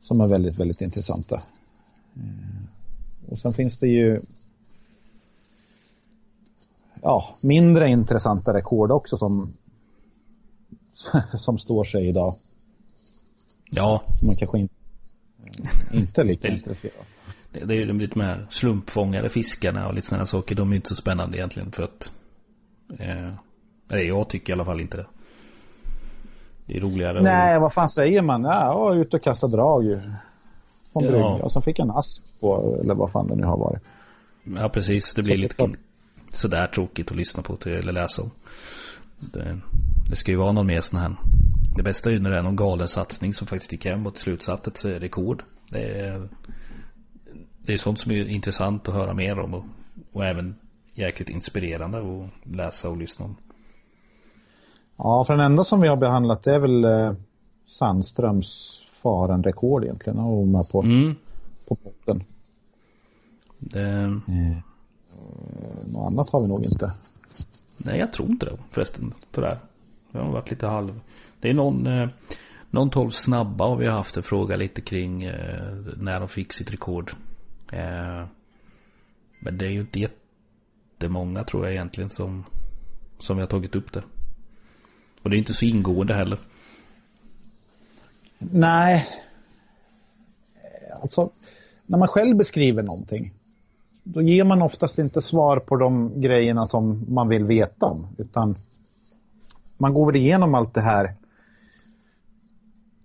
som 0.00 0.20
är 0.20 0.26
väldigt, 0.26 0.60
väldigt 0.60 0.80
intressanta. 0.80 1.42
Eh, 2.16 3.30
Och 3.32 3.38
sen 3.38 3.52
finns 3.54 3.78
det 3.78 3.88
ju 3.88 4.20
ja, 7.02 7.36
mindre 7.42 7.88
intressanta 7.88 8.54
rekord 8.54 8.90
också 8.90 9.16
som, 9.16 9.52
som 11.38 11.58
står 11.58 11.84
sig 11.84 12.08
idag. 12.08 12.36
Ja, 13.70 14.02
Som 14.18 14.26
man 14.26 14.36
kanske 14.36 14.58
inte, 14.58 14.74
inte 15.92 16.20
är 16.20 16.24
lika 16.24 16.48
intresserad 16.48 16.94
av. 16.98 17.06
det, 17.52 17.64
det 17.64 17.74
är 17.74 17.78
ju 17.78 17.86
de 17.86 18.00
lite 18.00 18.18
mer 18.18 18.46
slumpfångade 18.50 19.28
fiskarna 19.30 19.88
och 19.88 19.94
lite 19.94 20.06
sådana 20.08 20.26
saker. 20.26 20.54
De 20.54 20.72
är 20.72 20.76
inte 20.76 20.88
så 20.88 20.94
spännande 20.94 21.38
egentligen 21.38 21.72
för 21.72 21.82
att. 21.82 22.12
Eh, 22.98 23.30
jag 23.88 24.28
tycker 24.28 24.52
i 24.52 24.54
alla 24.54 24.64
fall 24.64 24.80
inte 24.80 24.96
det. 24.96 25.06
Det 26.66 26.76
är 26.76 26.80
roligare 26.80 27.22
Nej, 27.22 27.60
vad 27.60 27.72
fan 27.72 27.88
säger 27.88 28.22
man? 28.22 28.42
Ja, 28.42 28.94
ute 28.94 29.16
och 29.16 29.22
kastade 29.22 29.56
drag 29.56 29.84
ju. 29.84 30.00
På 30.92 31.00
en 31.00 31.04
Ja. 31.06 31.10
brygga. 31.10 31.26
Och 31.44 31.52
så 31.52 31.60
fick 31.60 31.78
jag 31.78 31.84
en 31.84 31.90
asp 31.96 32.40
på, 32.40 32.78
eller 32.82 32.94
vad 32.94 33.10
fan 33.12 33.26
det 33.26 33.34
nu 33.36 33.44
har 33.46 33.56
varit. 33.58 33.82
Ja 34.44 34.68
precis, 34.68 35.14
det 35.14 35.22
blir 35.22 35.34
Så- 35.34 35.40
lite 35.40 35.54
så- 35.54 35.70
sådär 36.32 36.66
tråkigt 36.66 37.10
att 37.10 37.16
lyssna 37.16 37.42
på 37.42 37.56
till, 37.56 37.72
eller 37.72 37.92
läsa 37.92 38.22
om. 38.22 38.30
Det, 39.20 39.60
det 40.10 40.16
ska 40.16 40.30
ju 40.30 40.36
vara 40.36 40.52
någon 40.52 40.66
mer 40.66 40.80
sån 40.80 41.00
här. 41.00 41.16
Det 41.76 41.82
bästa 41.82 42.10
är 42.10 42.14
ju 42.14 42.20
när 42.20 42.30
det 42.30 42.38
är 42.38 42.42
någon 42.42 42.56
galen 42.56 42.88
satsning 42.88 43.34
som 43.34 43.46
faktiskt 43.46 43.72
gick 43.72 43.84
hem 43.86 44.06
och 44.06 44.14
till 44.14 44.22
slut 44.22 44.42
satt 44.42 44.66
ett 44.66 44.84
rekord. 44.84 45.42
Det 45.70 45.98
är, 46.00 46.28
det 47.66 47.72
är 47.72 47.76
sånt 47.76 47.98
som 47.98 48.12
är 48.12 48.28
intressant 48.28 48.88
att 48.88 48.94
höra 48.94 49.14
mer 49.14 49.38
om 49.38 49.54
och, 49.54 49.64
och 50.12 50.24
även 50.24 50.54
jäkligt 50.94 51.28
inspirerande 51.30 51.98
att 51.98 52.30
läsa 52.56 52.88
och 52.88 52.96
lyssna 52.96 53.24
om. 53.24 53.36
Ja, 54.96 55.24
för 55.24 55.36
den 55.36 55.46
enda 55.46 55.64
som 55.64 55.80
vi 55.80 55.88
har 55.88 55.96
behandlat 55.96 56.46
är 56.46 56.58
väl 56.58 56.84
eh, 56.84 57.12
Sandströms 57.66 58.82
farenrekord 59.02 59.84
egentligen. 59.84 60.18
Och 60.18 60.48
med 60.48 60.68
på, 60.72 60.82
Mm. 60.82 61.14
på 61.68 61.76
botten. 61.84 62.24
Det, 63.58 64.20
Något 65.86 66.12
annat 66.12 66.30
har 66.30 66.42
vi 66.42 66.48
nog 66.48 66.64
inte. 66.64 66.92
nej 67.76 67.98
jag 67.98 68.12
tror 68.12 68.28
inte 68.30 68.46
det 68.46 68.56
förresten. 68.70 69.14
Sådär. 69.34 69.58
Det 70.12 70.18
har 70.18 70.32
varit 70.32 70.50
lite 70.50 70.66
halv. 70.66 71.00
Det 71.40 71.50
är 71.50 71.54
någon, 71.54 71.86
eh, 71.86 72.08
någon 72.70 72.90
12 72.90 73.10
snabba 73.10 73.66
och 73.66 73.80
vi 73.82 73.86
har 73.86 73.96
haft 73.96 74.16
en 74.16 74.22
fråga 74.22 74.56
lite 74.56 74.80
kring 74.80 75.22
eh, 75.22 75.74
när 75.96 76.18
de 76.18 76.28
fick 76.28 76.52
sitt 76.52 76.72
rekord. 76.72 77.12
Eh, 77.72 78.24
men 79.40 79.58
det 79.58 79.66
är 79.66 79.70
ju 79.70 79.80
inte 79.80 80.00
jättemånga 80.00 81.44
tror 81.44 81.64
jag 81.64 81.72
egentligen 81.72 82.10
som, 82.10 82.44
som 83.18 83.36
vi 83.36 83.42
har 83.42 83.48
tagit 83.48 83.76
upp 83.76 83.92
det. 83.92 84.02
Och 85.22 85.30
det 85.30 85.36
är 85.36 85.38
inte 85.38 85.54
så 85.54 85.64
ingående 85.64 86.14
heller. 86.14 86.38
Nej. 88.38 89.08
Alltså, 91.02 91.30
när 91.86 91.98
man 91.98 92.08
själv 92.08 92.36
beskriver 92.36 92.82
någonting. 92.82 93.34
Då 94.02 94.22
ger 94.22 94.44
man 94.44 94.62
oftast 94.62 94.98
inte 94.98 95.20
svar 95.20 95.58
på 95.58 95.76
de 95.76 96.20
grejerna 96.20 96.66
som 96.66 97.04
man 97.08 97.28
vill 97.28 97.44
veta 97.44 97.86
om. 97.86 98.06
Utan 98.18 98.56
man 99.78 99.94
går 99.94 100.06
väl 100.06 100.16
igenom 100.16 100.54
allt 100.54 100.74
det 100.74 100.80
här 100.80 101.14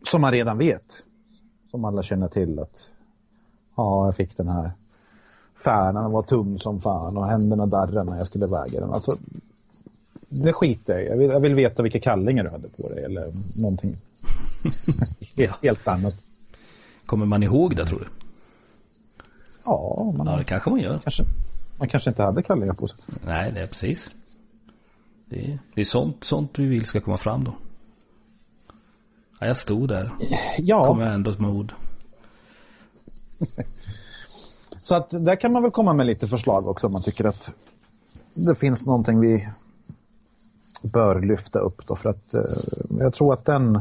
som 0.09 0.21
man 0.21 0.31
redan 0.31 0.57
vet. 0.57 1.03
Som 1.71 1.85
alla 1.85 2.03
känner 2.03 2.27
till 2.27 2.59
att 2.59 2.89
ja, 3.75 4.05
jag 4.05 4.15
fick 4.15 4.37
den 4.37 4.47
här 4.47 4.71
färnan, 5.63 6.03
den 6.03 6.11
var 6.11 6.23
tung 6.23 6.59
som 6.59 6.81
fan 6.81 7.17
och 7.17 7.27
händerna 7.27 7.65
darrade 7.65 8.03
när 8.03 8.17
jag 8.17 8.27
skulle 8.27 8.47
väga 8.47 8.79
den. 8.79 8.93
Alltså, 8.93 9.13
det 10.29 10.53
skiter 10.53 10.99
jag 10.99 11.05
jag 11.11 11.17
vill, 11.17 11.29
jag 11.29 11.39
vill 11.39 11.55
veta 11.55 11.83
vilka 11.83 11.99
kallingar 11.99 12.43
du 12.43 12.49
hade 12.49 12.67
på 12.67 12.89
dig 12.89 13.03
eller 13.03 13.33
någonting 13.61 13.97
helt, 15.37 15.63
helt 15.63 15.87
annat. 15.87 16.17
Kommer 17.05 17.25
man 17.25 17.43
ihåg 17.43 17.75
det 17.75 17.85
tror 17.85 17.99
du? 17.99 18.07
Ja, 19.63 20.13
man, 20.17 20.27
Ja 20.27 20.37
det 20.37 20.43
kanske 20.43 20.69
man 20.69 20.79
gör. 20.79 20.99
kanske, 20.99 21.23
man 21.77 21.87
kanske 21.87 22.09
inte 22.09 22.23
hade 22.23 22.43
kallingar 22.43 22.73
på 22.73 22.87
sig. 22.87 22.97
Nej 23.25 23.51
det 23.53 23.61
är 23.61 23.67
precis. 23.67 24.09
Det 25.29 25.45
är, 25.45 25.59
det 25.73 25.81
är 25.81 25.85
sånt, 25.85 26.23
sånt 26.23 26.59
vi 26.59 26.65
vill 26.65 26.85
ska 26.85 27.01
komma 27.01 27.17
fram 27.17 27.43
då. 27.43 27.55
Ja, 29.39 29.47
jag 29.47 29.57
stod 29.57 29.89
där. 29.89 30.11
Ja, 30.57 30.87
Commandos 30.87 31.37
mode. 31.39 31.73
så 34.81 34.95
att 34.95 35.09
där 35.09 35.35
kan 35.35 35.51
man 35.53 35.61
väl 35.61 35.71
komma 35.71 35.93
med 35.93 36.05
lite 36.05 36.27
förslag 36.27 36.67
också 36.67 36.87
om 36.87 36.93
man 36.93 37.01
tycker 37.03 37.25
att 37.25 37.53
det 38.33 38.55
finns 38.55 38.85
någonting 38.85 39.19
vi 39.19 39.47
bör 40.83 41.21
lyfta 41.21 41.59
upp 41.59 41.87
då 41.87 41.95
för 41.95 42.09
att 42.09 42.33
eh, 42.33 42.41
jag 42.99 43.13
tror 43.13 43.33
att 43.33 43.45
den 43.45 43.79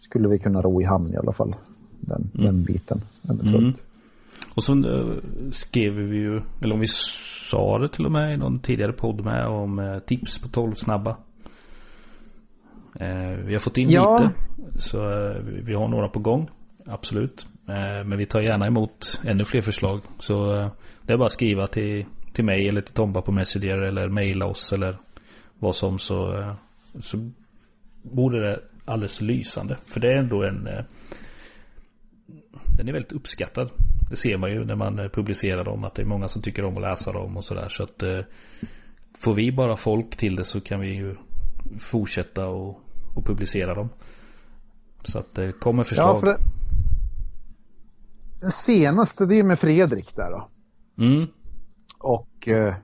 skulle 0.00 0.28
vi 0.28 0.38
kunna 0.38 0.62
ro 0.62 0.80
i 0.82 0.84
hamn 0.84 1.12
i 1.14 1.16
alla 1.16 1.32
fall. 1.32 1.54
Den, 2.00 2.30
den 2.32 2.64
biten. 2.64 3.00
Mm. 3.54 3.72
Och 4.54 4.64
så 4.64 4.72
eh, 4.72 5.06
skrev 5.52 5.92
vi 5.94 6.16
ju, 6.16 6.40
eller 6.62 6.74
om 6.74 6.80
vi 6.80 6.86
sa 7.50 7.78
det 7.78 7.88
till 7.88 8.06
och 8.06 8.12
med 8.12 8.34
i 8.34 8.36
någon 8.36 8.58
tidigare 8.58 8.92
podd 8.92 9.24
med 9.24 9.46
om 9.46 9.78
eh, 9.78 9.98
tips 9.98 10.38
på 10.38 10.48
12 10.48 10.74
snabba. 10.74 11.16
Vi 13.44 13.52
har 13.52 13.58
fått 13.58 13.76
in 13.78 13.90
Ja. 13.90 14.18
lite. 14.18 14.34
Så 14.78 14.98
vi- 15.64 15.74
har 15.74 15.88
några 15.88 16.08
på 16.08 16.18
gång. 16.18 16.50
Absolut. 16.86 17.46
Men 18.06 18.18
vi 18.18 18.26
tar 18.26 18.40
gärna 18.40 18.66
emot 18.66 19.20
ännu 19.24 19.44
fler 19.44 19.60
förslag. 19.60 20.00
Så 20.18 20.52
det 21.02 21.12
är 21.12 21.16
bara 21.16 21.26
att 21.26 21.32
skriva 21.32 21.66
till, 21.66 22.04
till 22.32 22.44
mig 22.44 22.68
eller 22.68 22.80
till 22.80 22.94
Tomba 22.94 23.22
på 23.22 23.32
Messenger 23.32 23.76
eller 23.78 24.08
mejla 24.08 24.46
oss 24.46 24.72
eller 24.72 24.98
vad 25.64 25.76
som 25.76 25.98
så, 25.98 26.38
eh, 26.38 26.54
så 27.00 27.30
vore 28.02 28.40
det 28.40 28.60
alldeles 28.84 29.20
lysande. 29.20 29.76
För 29.86 30.00
det 30.00 30.12
är 30.12 30.16
ändå 30.16 30.42
en... 30.42 30.66
Eh, 30.66 30.84
den 32.78 32.88
är 32.88 32.92
väldigt 32.92 33.12
uppskattad. 33.12 33.70
Det 34.10 34.16
ser 34.16 34.36
man 34.36 34.50
ju 34.50 34.64
när 34.64 34.76
man 34.76 34.98
eh, 34.98 35.08
publicerar 35.08 35.64
dem. 35.64 35.84
Att 35.84 35.94
det 35.94 36.02
är 36.02 36.06
många 36.06 36.28
som 36.28 36.42
tycker 36.42 36.64
om 36.64 36.76
att 36.76 36.82
läsa 36.82 37.12
dem 37.12 37.36
och 37.36 37.44
sådär. 37.44 37.68
Så 37.68 37.82
att 37.82 38.02
får 39.18 39.34
vi 39.34 39.52
bara 39.52 39.76
folk 39.76 40.16
till 40.16 40.36
det 40.36 40.44
så 40.44 40.60
kan 40.60 40.80
vi 40.80 40.94
ju 40.94 41.16
fortsätta 41.80 42.46
och, 42.46 42.80
och 43.14 43.24
publicera 43.26 43.74
dem. 43.74 43.88
Så 45.02 45.18
att 45.18 45.34
det 45.34 45.52
kommer 45.52 45.84
förslag. 45.84 46.16
Ja, 46.16 46.20
för 46.20 46.26
det... 46.26 46.38
Den 48.40 48.52
senaste 48.52 49.26
det 49.26 49.38
är 49.38 49.42
med 49.42 49.58
Fredrik 49.58 50.16
där 50.16 50.30
då. 50.30 50.48
Mm. 51.04 51.26
Och 51.98 52.48
eh, 52.48 52.74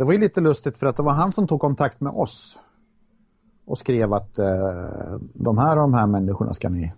det 0.00 0.04
var 0.04 0.12
ju 0.12 0.18
lite 0.18 0.40
lustigt 0.40 0.76
för 0.76 0.86
att 0.86 0.96
det 0.96 1.02
var 1.02 1.12
han 1.12 1.32
som 1.32 1.46
tog 1.46 1.60
kontakt 1.60 2.00
med 2.00 2.12
oss. 2.12 2.58
Och 3.64 3.78
skrev 3.78 4.12
att 4.12 4.38
eh, 4.38 5.16
de 5.34 5.58
här 5.58 5.76
och 5.76 5.82
de 5.82 5.94
här 5.94 6.06
människorna 6.06 6.52
ska 6.52 6.68
ni 6.68 6.92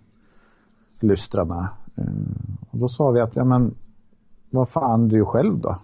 lystra 0.99 1.45
med. 1.45 1.67
Eh, 1.95 2.05
och 2.69 2.77
då 2.77 2.89
sa 2.89 3.11
vi 3.11 3.21
att, 3.21 3.35
ja 3.35 3.43
men 3.43 3.75
vad 4.49 4.69
fan 4.69 5.07
du 5.07 5.25
själv 5.25 5.59
då? 5.59 5.79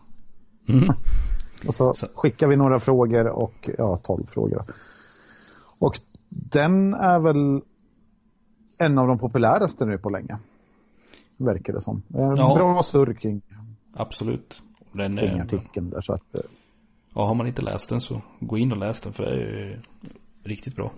Mm. 0.68 0.90
och 1.68 1.76
så, 1.76 1.94
så 1.94 2.08
skickar 2.16 2.48
vi 2.48 2.56
några 2.56 2.80
frågor 2.80 3.28
och 3.28 3.70
ja, 3.78 3.98
tolv 3.98 4.26
frågor. 4.26 4.64
Och 5.80 6.00
den 6.30 6.94
är 6.94 7.20
väl 7.20 7.62
en 8.78 8.98
av 8.98 9.08
de 9.08 9.20
populäraste 9.20 9.86
nu 9.86 9.98
på 9.98 10.10
länge. 10.10 10.38
Verkar 11.38 11.74
det 11.74 11.82
som. 11.82 12.02
En 12.14 12.36
ja. 12.36 12.56
Bra 12.56 12.84
surr 12.84 13.14
kring. 13.14 13.42
Absolut. 13.94 14.62
Den 14.92 15.18
är 15.18 15.42
artikeln 15.42 15.90
där 15.90 16.02
så 16.02 16.14
att. 16.14 16.36
Eh, 17.10 17.16
ja, 17.16 17.26
har 17.26 17.34
man 17.34 17.48
inte 17.48 17.62
läst 17.62 17.90
den 17.90 18.02
så 18.02 18.22
gå 18.40 18.58
in 18.58 18.72
och 18.72 18.78
läs 18.78 19.02
den 19.02 19.14
för 19.14 19.24
det 19.24 19.30
är 19.30 19.82
riktigt 20.44 20.76
bra. 20.76 20.92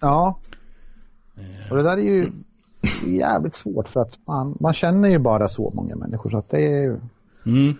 Ja. 0.00 0.38
Eh. 1.36 1.70
Och 1.70 1.76
det 1.76 1.82
där 1.82 1.98
är 1.98 2.02
ju 2.02 2.32
jävligt 3.06 3.54
svårt 3.54 3.88
för 3.88 4.00
att 4.00 4.18
man, 4.26 4.56
man 4.60 4.72
känner 4.72 5.08
ju 5.08 5.18
bara 5.18 5.48
så 5.48 5.72
många 5.74 5.96
människor 5.96 6.30
så 6.30 6.36
att 6.36 6.50
det 6.50 6.84
är 6.84 7.00
Mm. 7.46 7.74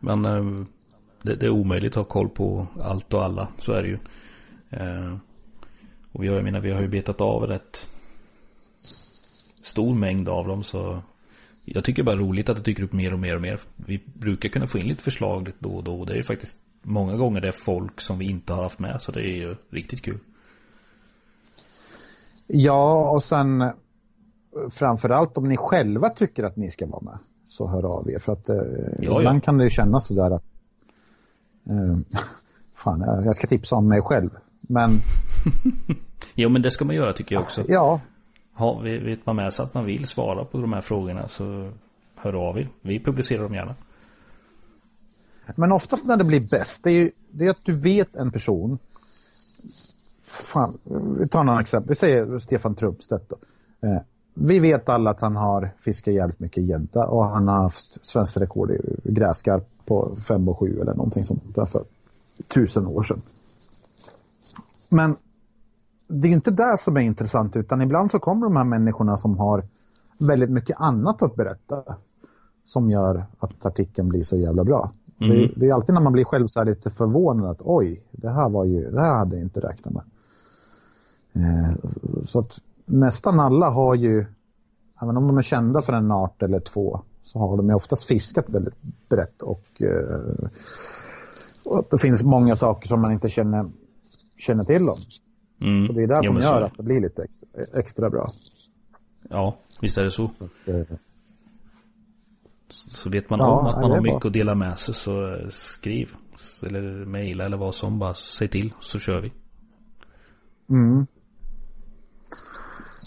Men 0.00 0.24
eh, 0.24 0.66
det, 1.22 1.34
det, 1.34 1.46
är 1.46 1.50
omöjligt 1.50 1.92
att 1.92 1.96
ha 1.96 2.04
koll 2.04 2.28
på 2.28 2.66
allt 2.80 3.14
och 3.14 3.24
alla. 3.24 3.48
Så 3.58 3.72
är 3.72 3.82
det 3.82 3.88
ju. 3.88 3.98
Och 6.12 6.22
vi 6.22 6.28
har, 6.28 6.34
jag 6.34 6.44
menar, 6.44 6.60
vi 6.60 6.72
har 6.72 6.80
ju 6.80 6.88
betat 6.88 7.20
av 7.20 7.42
rätt 7.46 7.86
stor 9.62 9.94
mängd 9.94 10.28
av 10.28 10.48
dem 10.48 10.62
så 10.62 11.02
jag 11.74 11.84
tycker 11.84 12.02
bara 12.02 12.16
roligt 12.16 12.48
att 12.48 12.56
det 12.56 12.62
dyker 12.62 12.82
upp 12.82 12.92
mer 12.92 13.12
och 13.12 13.18
mer 13.18 13.34
och 13.34 13.42
mer. 13.42 13.60
Vi 13.76 14.00
brukar 14.14 14.48
kunna 14.48 14.66
få 14.66 14.78
in 14.78 14.86
lite 14.86 15.02
förslag 15.02 15.46
lite 15.46 15.58
då 15.58 15.70
och 15.70 15.84
då. 15.84 16.04
Det 16.04 16.18
är 16.18 16.22
faktiskt 16.22 16.56
många 16.82 17.16
gånger 17.16 17.40
det 17.40 17.48
är 17.48 17.52
folk 17.52 18.00
som 18.00 18.18
vi 18.18 18.30
inte 18.30 18.52
har 18.52 18.62
haft 18.62 18.78
med 18.78 19.02
så 19.02 19.12
det 19.12 19.20
är 19.20 19.36
ju 19.36 19.56
riktigt 19.70 20.02
kul. 20.02 20.18
Ja 22.46 23.10
och 23.10 23.24
sen 23.24 23.70
framförallt 24.70 25.38
om 25.38 25.48
ni 25.48 25.56
själva 25.56 26.10
tycker 26.10 26.44
att 26.44 26.56
ni 26.56 26.70
ska 26.70 26.86
vara 26.86 27.02
med 27.02 27.18
så 27.48 27.66
hör 27.66 27.84
av 27.84 28.10
er 28.10 28.18
för 28.18 28.32
att 28.32 28.48
eh, 28.48 28.56
ja, 28.98 29.18
ibland 29.18 29.36
ja. 29.36 29.40
kan 29.40 29.58
det 29.58 29.64
ju 29.64 29.70
kännas 29.70 30.06
sådär 30.06 30.30
att 30.30 30.60
eh, 31.70 32.20
fan 32.74 33.22
jag 33.24 33.36
ska 33.36 33.46
tipsa 33.46 33.76
om 33.76 33.88
mig 33.88 34.02
själv 34.02 34.30
men 34.60 34.90
jo 36.34 36.48
men 36.48 36.62
det 36.62 36.70
ska 36.70 36.84
man 36.84 36.96
göra 36.96 37.12
tycker 37.12 37.34
jag 37.34 37.42
också. 37.42 37.64
Ja, 37.68 38.00
ha, 38.58 38.78
vet 38.80 39.26
man 39.26 39.36
med 39.36 39.54
sig 39.54 39.64
att 39.64 39.74
man 39.74 39.84
vill 39.84 40.06
svara 40.06 40.44
på 40.44 40.58
de 40.60 40.72
här 40.72 40.80
frågorna 40.80 41.28
så 41.28 41.70
hör 42.14 42.48
av 42.48 42.58
er. 42.58 42.68
Vi 42.82 43.00
publicerar 43.00 43.42
dem 43.42 43.54
gärna. 43.54 43.74
Men 45.56 45.72
oftast 45.72 46.04
när 46.04 46.16
det 46.16 46.24
blir 46.24 46.48
bäst, 46.50 46.84
det 46.84 46.90
är 46.90 46.94
ju 46.94 47.10
det 47.30 47.46
är 47.46 47.50
att 47.50 47.64
du 47.64 47.72
vet 47.72 48.16
en 48.16 48.32
person. 48.32 48.78
Fan, 50.24 50.78
vi 51.18 51.28
tar 51.28 51.44
några 51.44 51.60
exempel. 51.60 51.88
Vi 51.88 51.94
säger 51.94 52.38
Stefan 52.38 52.74
Trumpstedt 52.74 53.28
då. 53.28 53.36
Eh, 53.88 54.00
vi 54.34 54.58
vet 54.58 54.88
alla 54.88 55.10
att 55.10 55.20
han 55.20 55.36
har 55.36 55.70
fiskat 55.80 56.14
jävligt 56.14 56.40
mycket 56.40 56.64
gädda 56.64 57.06
och 57.06 57.24
han 57.24 57.48
har 57.48 57.62
haft 57.62 58.06
svenskt 58.06 58.36
rekord 58.36 58.70
i 58.70 59.12
gräskarp 59.12 59.68
på 59.84 60.16
5 60.28 60.48
och 60.48 60.58
7 60.58 60.80
eller 60.80 60.94
någonting 60.94 61.24
sånt 61.24 61.54
där 61.54 61.66
för 61.66 61.84
tusen 62.48 62.86
år 62.86 63.02
sedan. 63.02 63.22
Men 64.88 65.16
det 66.08 66.28
är 66.28 66.32
inte 66.32 66.50
det 66.50 66.76
som 66.78 66.96
är 66.96 67.00
intressant 67.00 67.56
utan 67.56 67.82
ibland 67.82 68.10
så 68.10 68.18
kommer 68.18 68.46
de 68.46 68.56
här 68.56 68.64
människorna 68.64 69.16
som 69.16 69.38
har 69.38 69.62
väldigt 70.18 70.50
mycket 70.50 70.80
annat 70.80 71.22
att 71.22 71.34
berätta 71.34 71.82
som 72.64 72.90
gör 72.90 73.26
att 73.38 73.66
artikeln 73.66 74.08
blir 74.08 74.22
så 74.22 74.36
jävla 74.36 74.64
bra. 74.64 74.92
Mm. 75.20 75.36
Det, 75.36 75.52
det, 75.56 75.68
är 75.68 75.74
alltid 75.74 75.94
när 75.94 76.02
man 76.02 76.12
blir 76.12 76.24
själv 76.24 76.46
så 76.46 76.64
lite 76.64 76.90
förvånad 76.90 77.50
att 77.50 77.60
oj, 77.60 78.02
det 78.10 78.30
här 78.30 78.48
var 78.48 78.64
ju, 78.64 78.90
det 78.90 79.00
här 79.00 79.14
hade 79.14 79.36
jag 79.36 79.42
inte 79.42 79.60
räknat 79.60 79.94
med. 79.94 80.02
Eh, 81.32 81.74
så 82.24 82.38
att 82.38 82.60
nästan 82.84 83.40
alla 83.40 83.70
har 83.70 83.94
ju, 83.94 84.26
även 85.02 85.16
om 85.16 85.26
de 85.26 85.38
är 85.38 85.42
kända 85.42 85.82
för 85.82 85.92
en 85.92 86.10
art 86.10 86.42
eller 86.42 86.60
två, 86.60 87.00
så 87.24 87.38
har 87.38 87.56
de 87.56 87.68
ju 87.68 87.74
oftast 87.74 88.04
fiskat 88.04 88.44
väldigt 88.48 88.82
brett 89.08 89.42
och, 89.42 89.82
eh, 89.82 90.48
och 91.64 91.84
det 91.90 91.98
finns 91.98 92.22
många 92.22 92.56
saker 92.56 92.88
som 92.88 93.00
man 93.00 93.12
inte 93.12 93.28
känner, 93.28 93.70
känner 94.38 94.64
till 94.64 94.88
om. 94.88 94.96
Mm. 95.60 95.88
Och 95.88 95.94
det 95.94 96.02
är 96.02 96.06
det 96.06 96.22
som 96.22 96.36
jo, 96.36 96.42
gör 96.42 96.62
att 96.62 96.76
det 96.76 96.82
blir 96.82 97.00
lite 97.00 97.22
extra, 97.22 97.48
extra, 97.74 98.10
bra. 98.10 98.30
Ja, 99.30 99.56
visst 99.80 99.98
är 99.98 100.04
det 100.04 100.10
så. 100.10 100.28
Så, 100.28 100.44
att, 100.44 100.68
eh, 100.68 100.96
så 102.70 103.10
vet 103.10 103.30
man 103.30 103.38
ja, 103.38 103.46
om 103.46 103.66
att 103.66 103.80
man 103.80 103.90
har 103.90 104.00
mycket 104.00 104.20
bra. 104.20 104.28
att 104.28 104.32
dela 104.32 104.54
med 104.54 104.78
sig 104.78 104.94
så 104.94 105.38
skriv. 105.50 106.10
Eller 106.62 107.04
mejla 107.04 107.44
eller 107.44 107.56
vad 107.56 107.74
som. 107.74 107.98
Bara 107.98 108.14
säg 108.14 108.48
till 108.48 108.74
så 108.80 108.98
kör 108.98 109.20
vi. 109.20 109.32
Mm. 110.68 111.06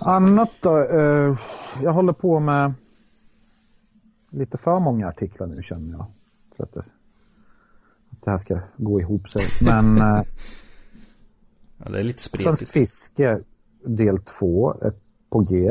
Annat 0.06 0.50
då? 0.62 0.78
Eh, 0.78 1.38
jag 1.84 1.94
håller 1.94 2.14
på 2.14 2.40
med 2.40 2.74
lite 4.30 4.58
för 4.58 4.80
många 4.80 5.08
artiklar 5.08 5.48
nu 5.48 5.64
känner 5.64 5.92
jag. 5.92 6.06
För 6.58 6.64
att 6.64 6.74
det, 6.74 6.80
att 8.12 8.22
det 8.24 8.30
här 8.30 8.38
ska 8.38 8.60
gå 8.78 9.00
ihop 9.00 9.30
sig. 9.30 9.48
Men 9.62 9.98
eh, 9.98 10.24
Ja, 11.84 11.92
det 11.92 12.00
är 12.00 12.04
lite 12.04 12.24
spretigt. 12.24 12.44
Svenskt 12.44 12.70
fiske 12.70 13.40
del 13.86 14.20
2 14.20 14.74
är 14.82 14.94
på 15.30 15.40
G. 15.40 15.70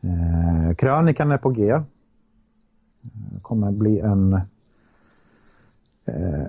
Eh, 0.00 0.74
krönikan 0.76 1.30
är 1.30 1.38
på 1.38 1.50
G. 1.50 1.66
Det 3.00 3.34
eh, 3.34 3.40
kommer 3.42 3.72
bli 3.72 4.00
en 4.00 4.32
eh, 6.04 6.46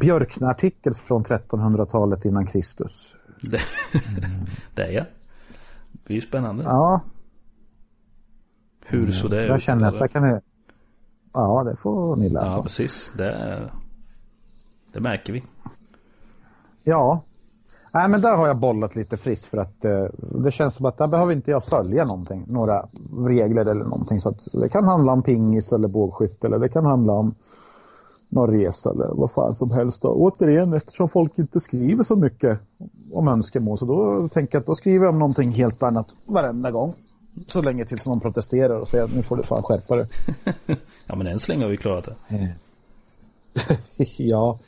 Björkna-artikel 0.00 0.94
från 0.94 1.24
1300-talet 1.24 2.24
innan 2.24 2.46
Kristus. 2.46 3.16
Det, 3.40 3.60
det 4.74 4.82
är 4.82 4.90
ja. 4.90 5.04
Det 5.92 6.04
blir 6.04 6.20
spännande. 6.20 6.64
Ja. 6.64 7.00
Hur 8.84 9.12
så 9.12 9.28
det 9.28 9.46
Jag 9.46 9.60
känner 9.60 9.88
att 9.88 10.00
det 10.00 10.08
kan 10.08 10.28
ni... 10.28 10.40
Ja, 11.32 11.64
det 11.64 11.76
får 11.76 12.16
ni 12.16 12.28
läsa. 12.28 12.56
Ja, 12.56 12.62
precis. 12.62 13.12
Det, 13.16 13.70
det 14.92 15.00
märker 15.00 15.32
vi. 15.32 15.42
Ja. 16.84 17.22
Nej, 17.94 18.08
men 18.08 18.20
där 18.20 18.36
har 18.36 18.46
jag 18.46 18.56
bollat 18.56 18.96
lite 18.96 19.16
friskt 19.16 19.46
för 19.46 19.58
att 19.58 19.84
eh, 19.84 20.04
det 20.44 20.52
känns 20.52 20.74
som 20.74 20.86
att 20.86 20.98
där 20.98 21.06
behöver 21.06 21.32
inte 21.32 21.50
jag 21.50 21.64
följa 21.64 22.04
någonting, 22.04 22.44
några 22.48 22.88
regler 23.26 23.62
eller 23.62 23.84
någonting. 23.84 24.20
Så 24.20 24.28
att 24.28 24.48
det 24.52 24.68
kan 24.68 24.84
handla 24.84 25.12
om 25.12 25.22
pingis 25.22 25.72
eller 25.72 25.88
bågskytte 25.88 26.46
eller 26.46 26.58
det 26.58 26.68
kan 26.68 26.86
handla 26.86 27.12
om 27.12 27.34
någon 28.28 28.50
resa 28.50 28.90
eller 28.90 29.08
vad 29.14 29.30
fan 29.30 29.54
som 29.54 29.70
helst. 29.70 30.04
Och 30.04 30.20
återigen, 30.20 30.72
eftersom 30.72 31.08
folk 31.08 31.38
inte 31.38 31.60
skriver 31.60 32.02
så 32.02 32.16
mycket 32.16 32.58
om 33.12 33.28
önskemål 33.28 33.78
så 33.78 33.84
då 33.84 34.28
tänker 34.28 34.54
jag 34.54 34.60
att 34.60 34.66
då 34.66 34.74
skriver 34.74 35.04
jag 35.04 35.12
om 35.12 35.18
någonting 35.18 35.50
helt 35.50 35.82
annat 35.82 36.06
varenda 36.26 36.70
gång. 36.70 36.94
Så 37.46 37.62
länge 37.62 37.84
tills 37.84 38.06
någon 38.06 38.20
protesterar 38.20 38.80
och 38.80 38.88
säger 38.88 39.04
att 39.04 39.14
nu 39.14 39.22
får 39.22 39.36
du 39.36 39.42
fan 39.42 39.62
skärpa 39.62 39.96
dig. 39.96 40.06
ja 41.06 41.16
men 41.16 41.26
än 41.26 41.40
så 41.40 41.52
länge 41.52 41.64
har 41.64 41.70
vi 41.70 41.76
klarat 41.76 42.08
det. 42.28 42.54
ja, 44.16 44.58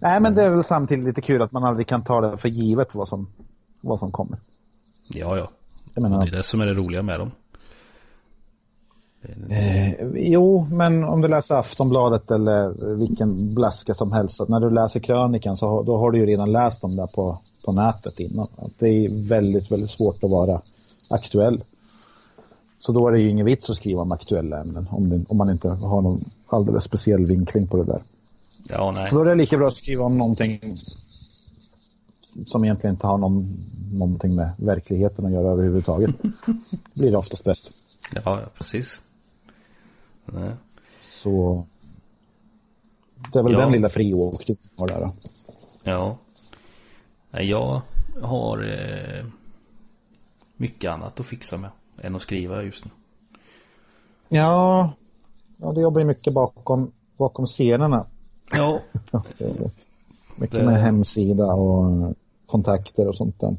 Nej, 0.00 0.20
men 0.20 0.34
det 0.34 0.42
är 0.42 0.50
väl 0.50 0.64
samtidigt 0.64 1.04
lite 1.04 1.20
kul 1.20 1.42
att 1.42 1.52
man 1.52 1.64
aldrig 1.64 1.86
kan 1.86 2.02
ta 2.02 2.20
det 2.20 2.38
för 2.38 2.48
givet 2.48 2.94
vad 2.94 3.08
som, 3.08 3.26
vad 3.80 3.98
som 3.98 4.12
kommer. 4.12 4.38
Ja, 5.08 5.36
ja. 5.36 5.50
Jag 5.94 6.02
menar, 6.02 6.20
det 6.20 6.32
är 6.32 6.36
det 6.36 6.42
som 6.42 6.60
är 6.60 6.66
det 6.66 6.72
roliga 6.72 7.02
med 7.02 7.20
dem. 7.20 7.30
Eh, 9.48 10.06
jo, 10.14 10.66
men 10.70 11.04
om 11.04 11.20
du 11.20 11.28
läser 11.28 11.54
Aftonbladet 11.54 12.30
eller 12.30 12.94
vilken 12.96 13.54
blaska 13.54 13.94
som 13.94 14.12
helst. 14.12 14.40
När 14.48 14.60
du 14.60 14.70
läser 14.70 15.00
krönikan 15.00 15.56
så 15.56 15.82
då 15.82 15.98
har 15.98 16.10
du 16.10 16.18
ju 16.18 16.26
redan 16.26 16.52
läst 16.52 16.80
dem 16.80 16.96
där 16.96 17.06
på, 17.06 17.38
på 17.64 17.72
nätet 17.72 18.20
innan. 18.20 18.46
Det 18.78 18.88
är 18.88 19.28
väldigt, 19.28 19.72
väldigt 19.72 19.90
svårt 19.90 20.24
att 20.24 20.30
vara 20.30 20.60
aktuell. 21.08 21.64
Så 22.78 22.92
då 22.92 23.08
är 23.08 23.12
det 23.12 23.20
ju 23.20 23.30
ingen 23.30 23.46
vits 23.46 23.70
att 23.70 23.76
skriva 23.76 24.02
om 24.02 24.12
aktuella 24.12 24.60
ämnen 24.60 24.86
om, 24.90 25.08
det, 25.08 25.24
om 25.28 25.36
man 25.36 25.50
inte 25.50 25.68
har 25.68 26.02
någon 26.02 26.24
alldeles 26.46 26.84
speciell 26.84 27.26
vinkling 27.26 27.66
på 27.66 27.76
det 27.76 27.84
där. 27.84 28.02
Ja, 28.72 28.92
nej. 28.92 29.08
Så 29.08 29.14
då 29.14 29.20
är 29.20 29.24
det 29.24 29.34
lika 29.34 29.58
bra 29.58 29.68
att 29.68 29.76
skriva 29.76 30.04
om 30.04 30.18
någonting 30.18 30.76
som 32.44 32.64
egentligen 32.64 32.94
inte 32.94 33.06
har 33.06 33.18
någon, 33.18 33.56
någonting 33.92 34.34
med 34.34 34.50
verkligheten 34.58 35.26
att 35.26 35.32
göra 35.32 35.48
överhuvudtaget. 35.48 36.10
Det 36.20 36.94
blir 37.00 37.10
det 37.10 37.18
oftast 37.18 37.44
bäst. 37.44 37.72
Ja, 38.24 38.40
precis. 38.58 39.00
Nej. 40.26 40.50
Så 41.02 41.66
det 43.32 43.38
är 43.38 43.42
väl 43.42 43.52
ja. 43.52 43.58
den 43.58 43.72
lilla 43.72 43.88
friåkningen 43.88 44.62
har 44.76 44.88
där 44.88 45.00
då. 45.00 45.12
Ja. 45.82 46.18
Jag 47.30 47.82
har 48.22 48.62
eh, 48.62 49.26
mycket 50.56 50.90
annat 50.90 51.20
att 51.20 51.26
fixa 51.26 51.56
med 51.56 51.70
än 52.02 52.16
att 52.16 52.22
skriva 52.22 52.62
just 52.62 52.84
nu. 52.84 52.90
Ja, 54.28 54.92
ja 55.56 55.72
det 55.72 55.80
jobbar 55.80 56.00
ju 56.00 56.06
mycket 56.06 56.34
bakom, 56.34 56.92
bakom 57.16 57.46
scenerna. 57.46 58.06
Ja. 58.52 58.82
mycket 60.36 60.58
det... 60.58 60.64
med 60.64 60.80
hemsida 60.80 61.46
och 61.46 62.14
kontakter 62.46 63.08
och 63.08 63.16
sånt 63.16 63.40
där. 63.40 63.56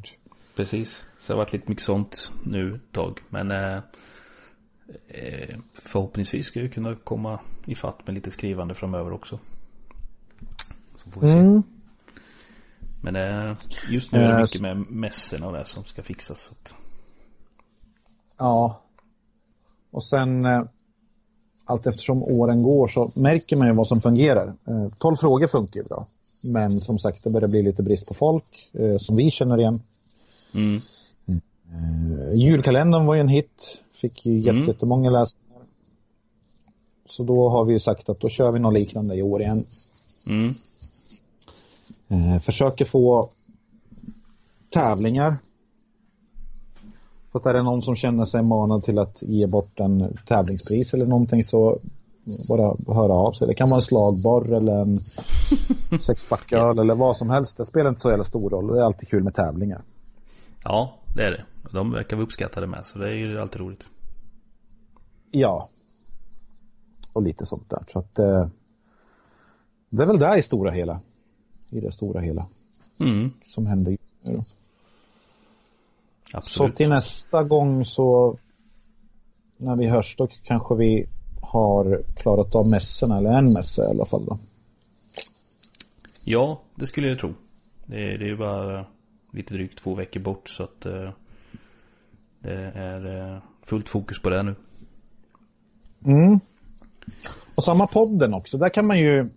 Precis. 0.55 0.89
Så 1.21 1.27
det 1.27 1.33
har 1.33 1.37
varit 1.37 1.53
lite 1.53 1.69
mycket 1.69 1.85
sånt 1.85 2.33
nu 2.43 2.75
ett 2.75 2.91
tag. 2.91 3.19
Men 3.29 3.51
eh, 3.51 3.77
eh 5.07 5.57
förhoppningsvis 5.73 6.45
ska 6.45 6.61
jag 6.61 6.73
kunna 6.73 6.95
komma 6.95 7.39
i 7.65 7.75
fatt 7.75 8.07
med 8.07 8.13
lite 8.13 8.31
skrivande 8.31 8.75
framöver 8.75 9.13
också. 9.13 9.39
Så 11.03 11.09
får 11.09 11.21
vi 11.21 11.27
se. 11.27 11.37
Mm. 11.37 11.63
Men 13.01 13.15
eh, 13.15 13.57
just 13.89 14.11
nu 14.11 14.19
är 14.19 14.27
det 14.27 14.33
eh, 14.33 14.41
mycket 14.41 14.61
med 14.61 14.77
mässorna 14.77 15.47
och 15.47 15.53
det 15.53 15.65
som 15.65 15.83
ska 15.83 16.03
fixas. 16.03 16.39
Så 16.39 16.51
att... 16.51 16.75
Ja. 18.37 18.81
Och 19.91 20.03
sen 20.03 20.45
eh, 20.45 20.63
allt 21.71 21.87
eftersom 21.87 22.23
åren 22.23 22.63
går 22.63 22.87
så 22.87 23.11
märker 23.15 23.55
man 23.55 23.67
ju 23.67 23.73
vad 23.73 23.87
som 23.87 24.01
fungerar. 24.01 24.53
12 24.97 25.15
frågor 25.15 25.47
funkar 25.47 25.79
ju 25.79 25.85
bra. 25.85 26.07
Men 26.43 26.81
som 26.81 26.99
sagt, 26.99 27.23
det 27.23 27.29
börjar 27.29 27.47
bli 27.47 27.61
lite 27.61 27.83
brist 27.83 28.07
på 28.07 28.13
folk 28.13 28.69
som 28.99 29.15
vi 29.15 29.31
känner 29.31 29.59
igen. 29.59 29.81
Mm. 30.53 30.81
Julkalendern 32.33 33.05
var 33.05 33.15
ju 33.15 33.21
en 33.21 33.27
hit. 33.27 33.81
Fick 33.93 34.25
ju 34.25 34.49
mm. 34.49 34.67
jättemånga 34.67 35.09
läsningar. 35.09 35.61
Så 37.05 37.23
då 37.23 37.49
har 37.49 37.65
vi 37.65 37.79
sagt 37.79 38.09
att 38.09 38.19
då 38.19 38.29
kör 38.29 38.51
vi 38.51 38.59
något 38.59 38.73
liknande 38.73 39.15
i 39.15 39.21
år 39.21 39.41
igen. 39.41 39.65
Mm. 40.27 40.55
Eh, 42.07 42.41
försöker 42.41 42.85
få 42.85 43.29
tävlingar. 44.69 45.37
Så 47.31 47.37
att 47.37 47.45
är 47.45 47.53
det 47.53 47.63
någon 47.63 47.81
som 47.81 47.95
känner 47.95 48.25
sig 48.25 48.43
manad 48.43 48.83
till 48.83 48.99
att 48.99 49.21
ge 49.21 49.47
bort 49.47 49.79
en 49.79 50.17
tävlingspris 50.27 50.93
eller 50.93 51.05
någonting 51.05 51.43
så 51.43 51.79
bara 52.49 52.95
höra 52.95 53.13
av 53.13 53.31
sig. 53.31 53.47
Det 53.47 53.53
kan 53.53 53.69
vara 53.69 53.77
en 53.77 53.81
slagborr 53.81 54.53
eller 54.53 54.81
en 54.81 54.99
sexpacköl 55.99 56.79
eller 56.79 56.95
vad 56.95 57.17
som 57.17 57.29
helst. 57.29 57.57
Det 57.57 57.65
spelar 57.65 57.89
inte 57.89 58.01
så 58.01 58.09
jävla 58.09 58.23
stor 58.23 58.49
roll. 58.49 58.67
Det 58.67 58.79
är 58.79 58.83
alltid 58.83 59.09
kul 59.09 59.23
med 59.23 59.35
tävlingar. 59.35 59.81
Ja, 60.63 60.99
det 61.15 61.23
är 61.23 61.31
det. 61.31 61.45
De 61.71 61.91
verkar 61.91 62.15
vara 62.15 62.23
uppskattade 62.23 62.67
med 62.67 62.85
så 62.85 62.99
det 62.99 63.09
är 63.09 63.13
ju 63.13 63.39
alltid 63.39 63.61
roligt. 63.61 63.87
Ja. 65.31 65.69
Och 67.13 67.21
lite 67.23 67.45
sånt 67.45 67.69
där. 67.69 67.83
Så 67.87 67.99
att 67.99 68.19
eh, 68.19 68.47
det 69.89 70.03
är 70.03 70.07
väl 70.07 70.19
där 70.19 70.37
i 70.37 70.41
stora 70.41 70.71
hela 70.71 71.01
i 71.69 71.79
det 71.79 71.91
stora 71.91 72.21
hela. 72.21 72.47
Mm. 72.99 73.31
Som 73.43 73.65
händer 73.65 73.91
just 73.91 74.15
nu 74.23 74.35
då. 74.35 74.43
Absolut. 76.33 76.71
Så 76.73 76.77
till 76.77 76.89
nästa 76.89 77.43
gång 77.43 77.85
så 77.85 78.37
när 79.57 79.75
vi 79.75 79.87
hörs 79.87 80.15
då 80.15 80.27
kanske 80.43 80.75
vi 80.75 81.05
har 81.41 82.01
klarat 82.15 82.55
av 82.55 82.69
mässorna 82.69 83.17
eller 83.17 83.29
en 83.29 83.53
mässa 83.53 83.83
i 83.83 83.89
alla 83.89 84.05
fall 84.05 84.25
då. 84.25 84.39
Ja, 86.23 86.61
det 86.75 86.85
skulle 86.85 87.07
jag 87.07 87.19
tro. 87.19 87.33
Det 87.85 88.13
är, 88.13 88.17
det 88.17 88.29
är 88.29 88.35
bara 88.35 88.85
lite 89.31 89.53
drygt 89.53 89.79
två 89.79 89.93
veckor 89.93 90.19
bort 90.19 90.49
så 90.49 90.63
att 90.63 90.85
uh, 90.85 91.09
det 92.39 92.71
är 92.75 93.33
uh, 93.33 93.41
fullt 93.63 93.89
fokus 93.89 94.21
på 94.21 94.29
det 94.29 94.43
nu. 94.43 94.55
Mm. 96.05 96.39
Och 97.55 97.63
samma 97.63 97.87
podden 97.87 98.33
också, 98.33 98.57
där 98.57 98.69
kan 98.69 98.87
man 98.87 98.99
ju 98.99 99.29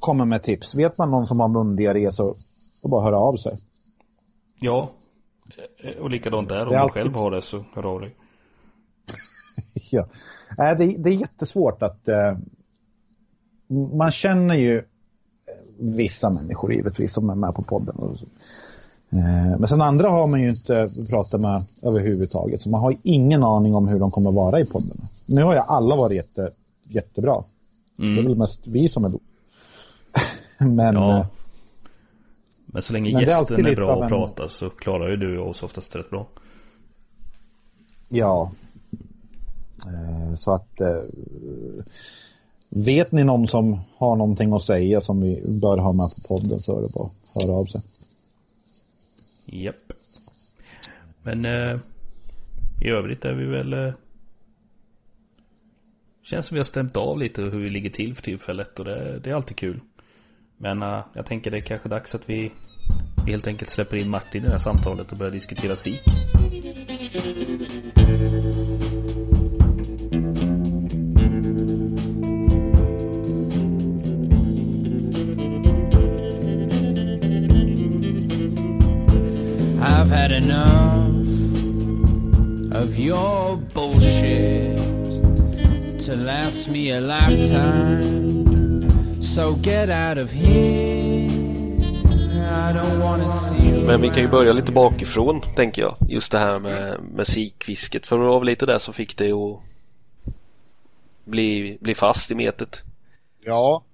kommer 0.00 0.24
med 0.24 0.42
tips. 0.42 0.74
Vet 0.74 0.98
man 0.98 1.10
någon 1.10 1.26
som 1.26 1.40
har 1.40 1.48
mundiarré 1.48 2.12
så 2.12 2.34
får 2.82 2.88
bara 2.88 3.02
höra 3.04 3.18
av 3.18 3.36
sig. 3.36 3.58
Ja, 4.60 4.90
och 6.00 6.10
likadant 6.10 6.48
där. 6.48 6.66
Om 6.66 6.72
du 6.72 6.76
alltid... 6.76 6.94
själv 6.94 7.14
har 7.14 7.30
det 7.30 7.40
så 7.40 7.64
hör 7.74 7.86
av 7.86 8.00
dig. 8.00 8.14
ja, 9.90 10.06
det, 10.56 10.96
det 10.98 11.10
är 11.10 11.14
jättesvårt 11.14 11.82
att 11.82 12.08
uh, 12.08 12.38
man 13.96 14.10
känner 14.10 14.54
ju 14.54 14.82
vissa 15.78 16.30
människor 16.30 16.72
givetvis 16.72 17.12
som 17.12 17.30
är 17.30 17.34
med 17.34 17.54
på 17.54 17.62
podden. 17.62 17.96
Och 17.96 18.18
så. 18.18 18.26
Uh, 19.12 19.58
men 19.58 19.66
sen 19.66 19.82
andra 19.82 20.08
har 20.08 20.26
man 20.26 20.42
ju 20.42 20.50
inte 20.50 20.90
pratat 21.10 21.40
med 21.40 21.64
överhuvudtaget. 21.82 22.60
Så 22.60 22.68
man 22.68 22.80
har 22.80 22.96
ingen 23.02 23.42
aning 23.42 23.74
om 23.74 23.88
hur 23.88 23.98
de 23.98 24.10
kommer 24.10 24.32
vara 24.32 24.60
i 24.60 24.66
podden. 24.66 25.08
Nu 25.26 25.42
har 25.42 25.52
ju 25.52 25.58
alla 25.58 25.96
varit 25.96 26.16
jätte, 26.16 26.50
jättebra. 26.84 27.44
Mm. 27.98 28.14
Det 28.14 28.20
är 28.20 28.24
väl 28.24 28.36
mest 28.36 28.66
vi 28.66 28.88
som 28.88 29.04
är 29.04 29.08
dåliga. 29.08 29.26
men, 30.74 30.94
ja. 30.94 31.26
Men 32.66 32.82
så 32.82 32.92
länge 32.92 33.12
men 33.12 33.22
gästen 33.22 33.66
är, 33.66 33.70
är 33.70 33.76
bra 33.76 34.02
att 34.02 34.08
prata 34.08 34.48
så 34.48 34.70
klarar 34.70 35.08
ju 35.08 35.16
du 35.16 35.38
oss 35.38 35.62
oftast 35.62 35.96
rätt 35.96 36.10
bra. 36.10 36.26
Ja. 38.08 38.52
Eh, 39.86 40.34
så 40.34 40.54
att 40.54 40.80
eh, 40.80 41.02
Vet 42.68 43.12
ni 43.12 43.24
någon 43.24 43.48
som 43.48 43.80
har 43.96 44.16
någonting 44.16 44.52
att 44.52 44.62
säga 44.62 45.00
som 45.00 45.20
vi 45.20 45.42
bör 45.60 45.78
ha 45.78 45.92
med 45.92 46.10
på 46.14 46.20
podden 46.28 46.60
så 46.60 46.78
är 46.78 46.82
det 46.82 46.88
bara 46.88 47.06
att 47.06 47.42
höra 47.42 47.56
av 47.56 47.64
sig. 47.64 47.82
Japp. 49.46 49.92
Men 51.22 51.44
eh, 51.44 51.78
i 52.82 52.88
övrigt 52.88 53.24
är 53.24 53.32
vi 53.32 53.44
väl 53.44 53.92
Känns 56.26 56.46
som 56.46 56.54
vi 56.54 56.58
har 56.58 56.64
stämt 56.64 56.96
av 56.96 57.18
lite 57.18 57.42
hur 57.42 57.58
vi 57.58 57.70
ligger 57.70 57.90
till 57.90 58.14
för 58.14 58.22
tillfället 58.22 58.78
och 58.78 58.84
det, 58.84 59.18
det 59.18 59.30
är 59.30 59.34
alltid 59.34 59.56
kul. 59.56 59.80
Men 60.58 60.82
uh, 60.82 61.04
jag 61.12 61.26
tänker 61.26 61.50
det 61.50 61.56
är 61.56 61.60
kanske 61.60 61.88
dags 61.88 62.14
att 62.14 62.30
vi, 62.30 62.52
vi 63.24 63.32
helt 63.32 63.46
enkelt 63.46 63.70
släpper 63.70 63.96
in 63.96 64.10
Martin 64.10 64.42
i 64.42 64.46
det 64.46 64.52
här 64.52 64.58
samtalet 64.58 65.12
och 65.12 65.18
börjar 65.18 65.32
diskutera 65.32 65.76
SIK. 65.76 66.00
I've 79.80 80.10
had 80.10 80.32
enough 80.32 81.06
of 82.82 82.98
your 82.98 83.56
bullshit 83.74 84.78
to 86.06 86.14
last 86.14 86.68
me 86.68 86.90
a 86.92 87.00
lifetime. 87.00 88.25
Men 93.86 94.00
vi 94.00 94.08
kan 94.08 94.18
ju 94.18 94.28
börja 94.28 94.52
lite 94.52 94.72
bakifrån 94.72 95.42
tänker 95.56 95.82
jag. 95.82 95.96
Just 96.08 96.32
det 96.32 96.38
här 96.38 96.58
med 96.58 97.00
musikfisket. 97.14 98.06
För 98.06 98.18
det 98.18 98.24
var 98.24 98.40
väl 98.40 98.46
lite 98.46 98.66
det 98.66 98.80
som 98.80 98.94
fick 98.94 99.16
dig 99.16 99.32
att 99.32 99.60
bli, 101.24 101.78
bli 101.80 101.94
fast 101.94 102.30
i 102.30 102.34
metet. 102.34 102.80
Ja, 103.44 103.84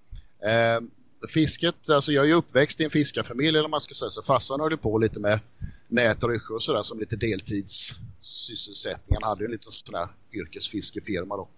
eh, 0.44 0.80
fisket, 1.28 1.90
alltså 1.90 2.12
jag 2.12 2.24
är 2.24 2.28
ju 2.28 2.34
uppväxt 2.34 2.80
i 2.80 2.84
en 2.84 2.90
fiskarfamilj 2.90 3.58
eller 3.58 3.68
man 3.68 3.80
ska 3.80 3.94
säga 3.94 4.10
så. 4.10 4.22
Farsan 4.22 4.60
höll 4.60 4.78
på 4.78 4.98
lite 4.98 5.20
med 5.20 5.40
nät 5.88 6.24
och 6.24 6.30
och 6.50 6.62
sådär 6.62 6.82
som 6.82 7.00
lite 7.00 7.16
deltidssysselsättning. 7.16 9.18
Han 9.20 9.28
hade 9.28 9.42
ju 9.42 9.44
en 9.44 9.52
liten 9.52 9.70
sån 9.70 9.94
här 9.94 10.08
yrkesfiskefirma 10.32 11.36
då. 11.36 11.48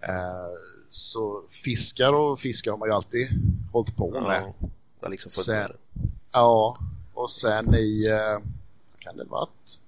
Eh, 0.00 0.50
så 0.94 1.42
fiskar 1.48 2.12
och 2.12 2.38
fiskar 2.38 2.70
har 2.70 2.78
man 2.78 2.88
ju 2.88 2.94
alltid 2.94 3.28
hållit 3.72 3.96
på 3.96 4.10
med. 4.10 4.52
Ja, 5.00 5.08
liksom 5.08 5.30
sen, 5.30 5.72
ja 6.32 6.78
och 7.14 7.30
sen 7.30 7.74
i, 7.74 8.06
eh, 8.10 8.46
kan 8.98 9.16
det 9.16 9.24
varit 9.24 9.78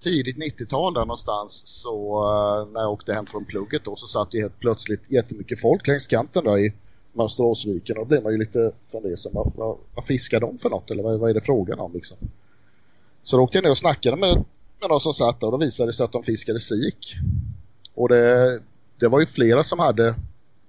tidigt 0.00 0.36
90-tal 0.36 0.94
där 0.94 1.00
någonstans 1.00 1.62
så 1.66 2.24
eh, 2.24 2.72
när 2.72 2.80
jag 2.80 2.92
åkte 2.92 3.14
hem 3.14 3.26
från 3.26 3.44
plugget 3.44 3.84
då 3.84 3.96
så 3.96 4.06
satt 4.06 4.30
det 4.30 4.40
helt 4.40 4.58
plötsligt 4.58 5.12
jättemycket 5.12 5.60
folk 5.60 5.86
längs 5.86 6.06
kanten 6.06 6.44
där 6.44 6.58
i 6.58 6.72
Mönsteråsviken 7.12 7.96
och 7.96 8.04
då 8.04 8.08
blir 8.08 8.22
man 8.22 8.32
ju 8.32 8.38
lite 8.38 8.72
fundersam. 8.92 9.32
Vad, 9.34 9.52
vad, 9.56 9.78
vad 9.94 10.04
fiskar 10.04 10.40
de 10.40 10.58
för 10.58 10.70
något 10.70 10.90
eller 10.90 11.02
vad, 11.02 11.20
vad 11.20 11.30
är 11.30 11.34
det 11.34 11.40
frågan 11.40 11.78
om 11.78 11.92
liksom? 11.92 12.16
Så 13.22 13.36
då 13.36 13.42
åkte 13.42 13.58
jag 13.58 13.62
ner 13.62 13.70
och 13.70 13.78
snackade 13.78 14.16
med, 14.16 14.36
med 14.80 14.88
någon 14.88 15.00
som 15.00 15.12
satt 15.12 15.40
där 15.40 15.46
och 15.46 15.52
då 15.52 15.58
visade 15.58 15.88
det 15.88 15.92
sig 15.92 16.04
att 16.04 16.12
de 16.12 16.22
fiskade 16.22 16.60
sik. 16.60 17.14
Och 17.94 18.08
det, 18.08 18.60
det 18.98 19.08
var 19.08 19.20
ju 19.20 19.26
flera 19.26 19.64
som 19.64 19.78
hade 19.78 20.14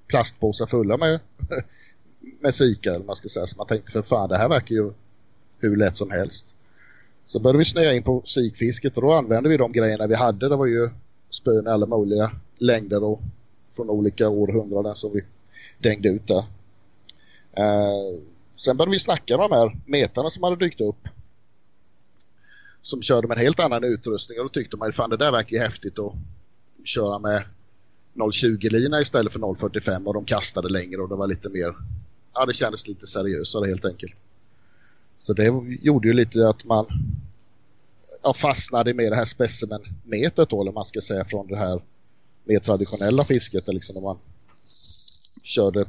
plastpåsar 0.07 0.65
fulla 0.65 0.97
med, 0.97 1.19
med 2.39 2.55
sika 2.55 2.93
eller 2.93 3.05
man 3.05 3.15
ska 3.15 3.29
säga. 3.29 3.47
Så 3.47 3.57
man 3.57 3.67
tänkte 3.67 3.91
för 3.91 4.01
fan 4.01 4.29
det 4.29 4.37
här 4.37 4.49
verkar 4.49 4.75
ju 4.75 4.91
hur 5.59 5.75
lätt 5.75 5.95
som 5.95 6.11
helst. 6.11 6.55
Så 7.25 7.39
började 7.39 7.59
vi 7.59 7.65
snöa 7.65 7.93
in 7.93 8.03
på 8.03 8.21
sikfisket 8.25 8.97
och 8.97 9.03
då 9.03 9.13
använde 9.13 9.49
vi 9.49 9.57
de 9.57 9.71
grejerna 9.71 10.07
vi 10.07 10.15
hade. 10.15 10.49
Det 10.49 10.55
var 10.55 10.65
ju 10.65 10.89
spön 11.29 11.67
i 11.67 11.69
alla 11.69 11.85
möjliga 11.85 12.31
längder 12.57 13.03
och 13.03 13.21
från 13.71 13.89
olika 13.89 14.29
århundraden 14.29 14.95
som 14.95 15.13
vi 15.13 15.21
dängde 15.77 16.09
ut 16.09 16.27
där. 16.27 16.45
Eh, 17.53 18.19
sen 18.55 18.77
började 18.77 18.91
vi 18.91 18.99
snacka 18.99 19.37
med 19.37 19.49
de 19.49 19.55
här 19.55 19.77
metarna 19.85 20.29
som 20.29 20.43
hade 20.43 20.55
dykt 20.55 20.81
upp. 20.81 21.07
Som 22.81 23.01
körde 23.01 23.27
med 23.27 23.37
en 23.37 23.43
helt 23.43 23.59
annan 23.59 23.83
utrustning 23.83 24.39
och 24.39 24.45
då 24.45 24.49
tyckte 24.49 24.77
man 24.77 24.93
fan 24.93 25.09
det 25.09 25.17
där 25.17 25.31
verkar 25.31 25.57
ju 25.57 25.63
häftigt 25.63 25.99
att 25.99 26.13
köra 26.83 27.19
med 27.19 27.43
0,20-lina 28.15 29.01
istället 29.01 29.33
för 29.33 29.39
0,45 29.39 30.05
och 30.05 30.13
de 30.13 30.25
kastade 30.25 30.69
längre 30.69 31.01
och 31.01 31.09
det 31.09 31.15
var 31.15 31.27
lite 31.27 31.49
mer, 31.49 31.75
ja 32.33 32.45
det 32.45 32.53
kändes 32.53 32.87
lite 32.87 33.07
seriösare 33.07 33.67
helt 33.67 33.85
enkelt. 33.85 34.15
Så 35.17 35.33
det 35.33 35.43
gjorde 35.81 36.07
ju 36.07 36.13
lite 36.13 36.49
att 36.49 36.65
man 36.65 36.85
ja, 38.23 38.33
fastnade 38.33 38.93
med 38.93 39.11
det 39.11 39.15
här 39.15 39.25
specimenmetet 39.25 40.49
då, 40.49 40.61
eller 40.61 40.71
man 40.71 40.85
ska 40.85 41.01
säga 41.01 41.25
från 41.25 41.47
det 41.47 41.57
här 41.57 41.81
mer 42.43 42.59
traditionella 42.59 43.23
fisket, 43.23 43.65
där 43.65 43.73
liksom 43.73 43.95
när 43.95 44.01
man 44.01 44.17
körde 45.43 45.85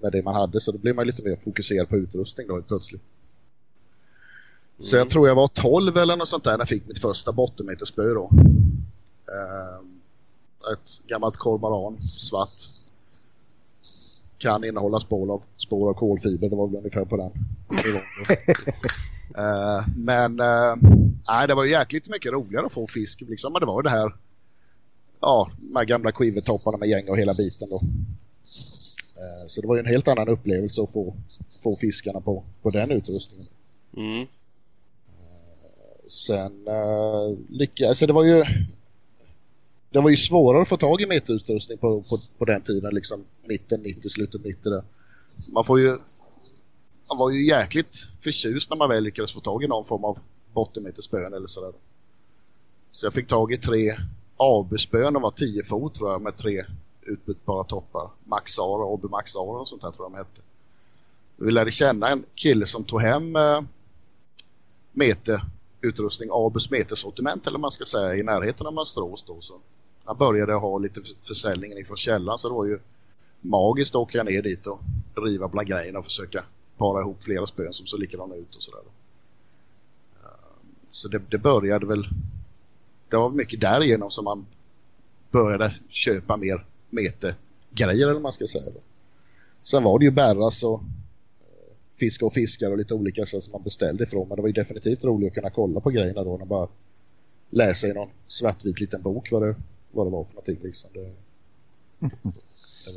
med 0.00 0.12
det 0.12 0.22
man 0.22 0.34
hade 0.34 0.60
så 0.60 0.72
då 0.72 0.78
blev 0.78 0.94
man 0.94 1.06
lite 1.06 1.28
mer 1.28 1.36
fokuserad 1.36 1.88
på 1.88 1.96
utrustning 1.96 2.46
då 2.48 2.62
plötsligt. 2.62 3.02
Mm. 4.76 4.84
Så 4.84 4.96
jag 4.96 5.10
tror 5.10 5.28
jag 5.28 5.34
var 5.34 5.48
12 5.48 5.96
eller 5.96 6.16
något 6.16 6.28
sånt 6.28 6.44
där 6.44 6.52
när 6.52 6.58
jag 6.58 6.68
fick 6.68 6.86
mitt 6.86 6.98
första 6.98 7.32
bottenmeterspö 7.32 8.14
då. 8.14 8.30
Ehm, 9.28 10.00
ett 10.72 11.06
gammalt 11.06 11.36
kormoran, 11.36 12.02
svart. 12.02 12.48
Kan 14.38 14.64
innehålla 14.64 15.00
spår 15.00 15.32
av, 15.32 15.42
spår 15.56 15.90
av 15.90 15.94
kolfiber, 15.94 16.48
det 16.48 16.56
var 16.56 16.66
väl 16.66 16.76
ungefär 16.76 17.04
på 17.04 17.16
den 17.16 17.30
uh, 19.38 19.88
men 19.96 20.40
uh, 20.40 20.76
nej, 21.28 21.46
det 21.46 21.54
var 21.54 21.64
ju 21.64 21.70
jäkligt 21.70 22.08
mycket 22.08 22.32
roligare 22.32 22.66
att 22.66 22.72
få 22.72 22.86
fisk. 22.86 23.20
Liksom. 23.20 23.52
Men 23.52 23.60
det 23.60 23.66
var 23.66 23.78
ju 23.78 23.82
det 23.82 23.90
här, 23.90 24.14
ja, 25.20 25.48
de 25.58 25.76
här 25.76 25.84
gamla 25.84 26.12
skivetopparna 26.12 26.78
med 26.78 26.88
gäng 26.88 27.08
och 27.08 27.18
hela 27.18 27.34
biten 27.34 27.68
då. 27.70 27.76
Uh, 27.76 29.46
så 29.46 29.60
det 29.60 29.66
var 29.66 29.74
ju 29.74 29.80
en 29.80 29.86
helt 29.86 30.08
annan 30.08 30.28
upplevelse 30.28 30.82
att 30.82 30.92
få, 30.92 31.14
få 31.58 31.76
fiskarna 31.76 32.20
på, 32.20 32.44
på 32.62 32.70
den 32.70 32.90
utrustningen. 32.90 33.46
Mm. 33.96 34.26
Sen 36.06 36.68
uh, 36.68 37.38
lyckades, 37.48 37.88
alltså 37.88 38.06
det 38.06 38.12
var 38.12 38.24
ju 38.24 38.44
det 39.94 40.00
var 40.00 40.10
ju 40.10 40.16
svårare 40.16 40.62
att 40.62 40.68
få 40.68 40.76
tag 40.76 41.00
i 41.00 41.06
meterutrustning 41.06 41.78
på, 41.78 42.02
på, 42.02 42.18
på 42.38 42.44
den 42.44 42.60
tiden, 42.60 42.94
liksom 42.94 43.24
mitten 43.44 43.80
90, 43.80 44.08
slutet 44.08 44.44
90 44.44 44.70
där. 44.70 44.82
Man 45.46 45.64
får 45.64 45.80
ju 45.80 45.98
man 47.08 47.18
var 47.18 47.30
ju 47.30 47.46
jäkligt 47.46 47.96
förtjust 47.96 48.70
när 48.70 48.76
man 48.76 48.88
väl 48.88 49.04
lyckades 49.04 49.32
få 49.32 49.40
tag 49.40 49.64
i 49.64 49.66
någon 49.66 49.84
form 49.84 50.04
av 50.04 50.18
bottenmeterspön 50.52 51.34
eller 51.34 51.46
sådär. 51.46 51.72
Så 52.92 53.06
jag 53.06 53.14
fick 53.14 53.26
tag 53.26 53.52
i 53.52 53.58
tre 53.58 53.96
AB-spön, 54.36 55.12
de 55.12 55.22
var 55.22 55.30
10 55.30 55.64
fot 55.64 55.94
tror 55.94 56.12
jag 56.12 56.22
med 56.22 56.36
tre 56.36 56.64
utbytbara 57.02 57.64
toppar. 57.64 58.10
Maxara, 58.24 58.94
AB 58.94 59.10
Maxara 59.10 59.60
och 59.60 59.68
sånt 59.68 59.82
där 59.82 59.90
tror 59.90 60.04
jag 60.04 60.12
de 60.12 60.18
hette. 60.18 60.40
Vi 61.36 61.52
lärde 61.52 61.70
känna 61.70 62.08
en 62.08 62.24
kille 62.34 62.66
som 62.66 62.84
tog 62.84 63.00
hem 63.00 63.36
eh, 63.36 63.62
meterutrustning, 64.92 66.28
ABs 66.32 66.70
metersortiment 66.70 67.46
eller 67.46 67.58
man 67.58 67.70
ska 67.70 67.84
säga 67.84 68.16
i 68.16 68.22
närheten 68.22 68.66
av 68.66 68.74
Mönsterås 68.74 69.22
då. 69.22 69.36
Så 69.40 69.54
han 70.04 70.16
började 70.16 70.52
ha 70.52 70.78
lite 70.78 71.00
försäljningen 71.22 71.78
ifrån 71.78 71.96
källan 71.96 72.38
så 72.38 72.48
det 72.48 72.54
var 72.54 72.66
ju 72.66 72.78
magiskt 73.40 73.94
att 73.94 74.00
åka 74.00 74.22
ner 74.22 74.42
dit 74.42 74.66
och 74.66 74.80
riva 75.16 75.48
bland 75.48 75.68
grejerna 75.68 75.98
och 75.98 76.04
försöka 76.04 76.44
para 76.78 77.00
ihop 77.00 77.24
flera 77.24 77.46
spön 77.46 77.72
som 77.72 77.86
såg 77.86 78.00
likadana 78.00 78.34
ut 78.34 78.56
och 78.56 78.62
sådär. 78.62 78.82
Eh, 80.22 80.28
så 80.90 81.08
det, 81.08 81.18
det, 81.30 81.38
började 81.38 81.86
väl 81.86 82.04
det 83.08 83.16
var 83.16 83.30
mycket 83.30 83.60
därigenom 83.60 84.10
som 84.10 84.24
man 84.24 84.46
började 85.30 85.72
köpa 85.88 86.36
mer 86.36 86.64
metegrejer 86.90 88.08
eller 88.08 88.20
man 88.20 88.32
ska 88.32 88.46
säga. 88.46 88.72
Sen 89.62 89.82
var 89.82 89.98
det 89.98 90.04
ju 90.04 90.10
bärras 90.10 90.62
och 90.62 90.80
eh, 90.80 90.84
Fisk 91.96 92.00
fiska 92.00 92.26
och 92.26 92.32
fiskar 92.32 92.70
och 92.70 92.78
lite 92.78 92.94
olika 92.94 93.26
sätt 93.26 93.44
som 93.44 93.52
man 93.52 93.62
beställde 93.62 94.04
ifrån 94.04 94.28
men 94.28 94.36
det 94.36 94.42
var 94.42 94.48
ju 94.48 94.52
definitivt 94.52 95.04
roligt 95.04 95.28
att 95.28 95.34
kunna 95.34 95.50
kolla 95.50 95.80
på 95.80 95.90
grejerna 95.90 96.24
då 96.24 96.36
när 96.36 96.44
bara 96.44 96.68
läsa 97.50 97.86
i 97.86 97.92
någon 97.92 98.10
svartvit 98.26 98.80
liten 98.80 99.02
bok 99.02 99.32
vad 99.32 99.42
det 99.42 99.56
vad 99.94 100.06
det 100.06 100.10
var 100.10 100.24
för 100.24 100.34
någonting. 100.34 100.58
Liksom. 100.62 100.90
Det, 100.92 101.00
det, 101.00 101.06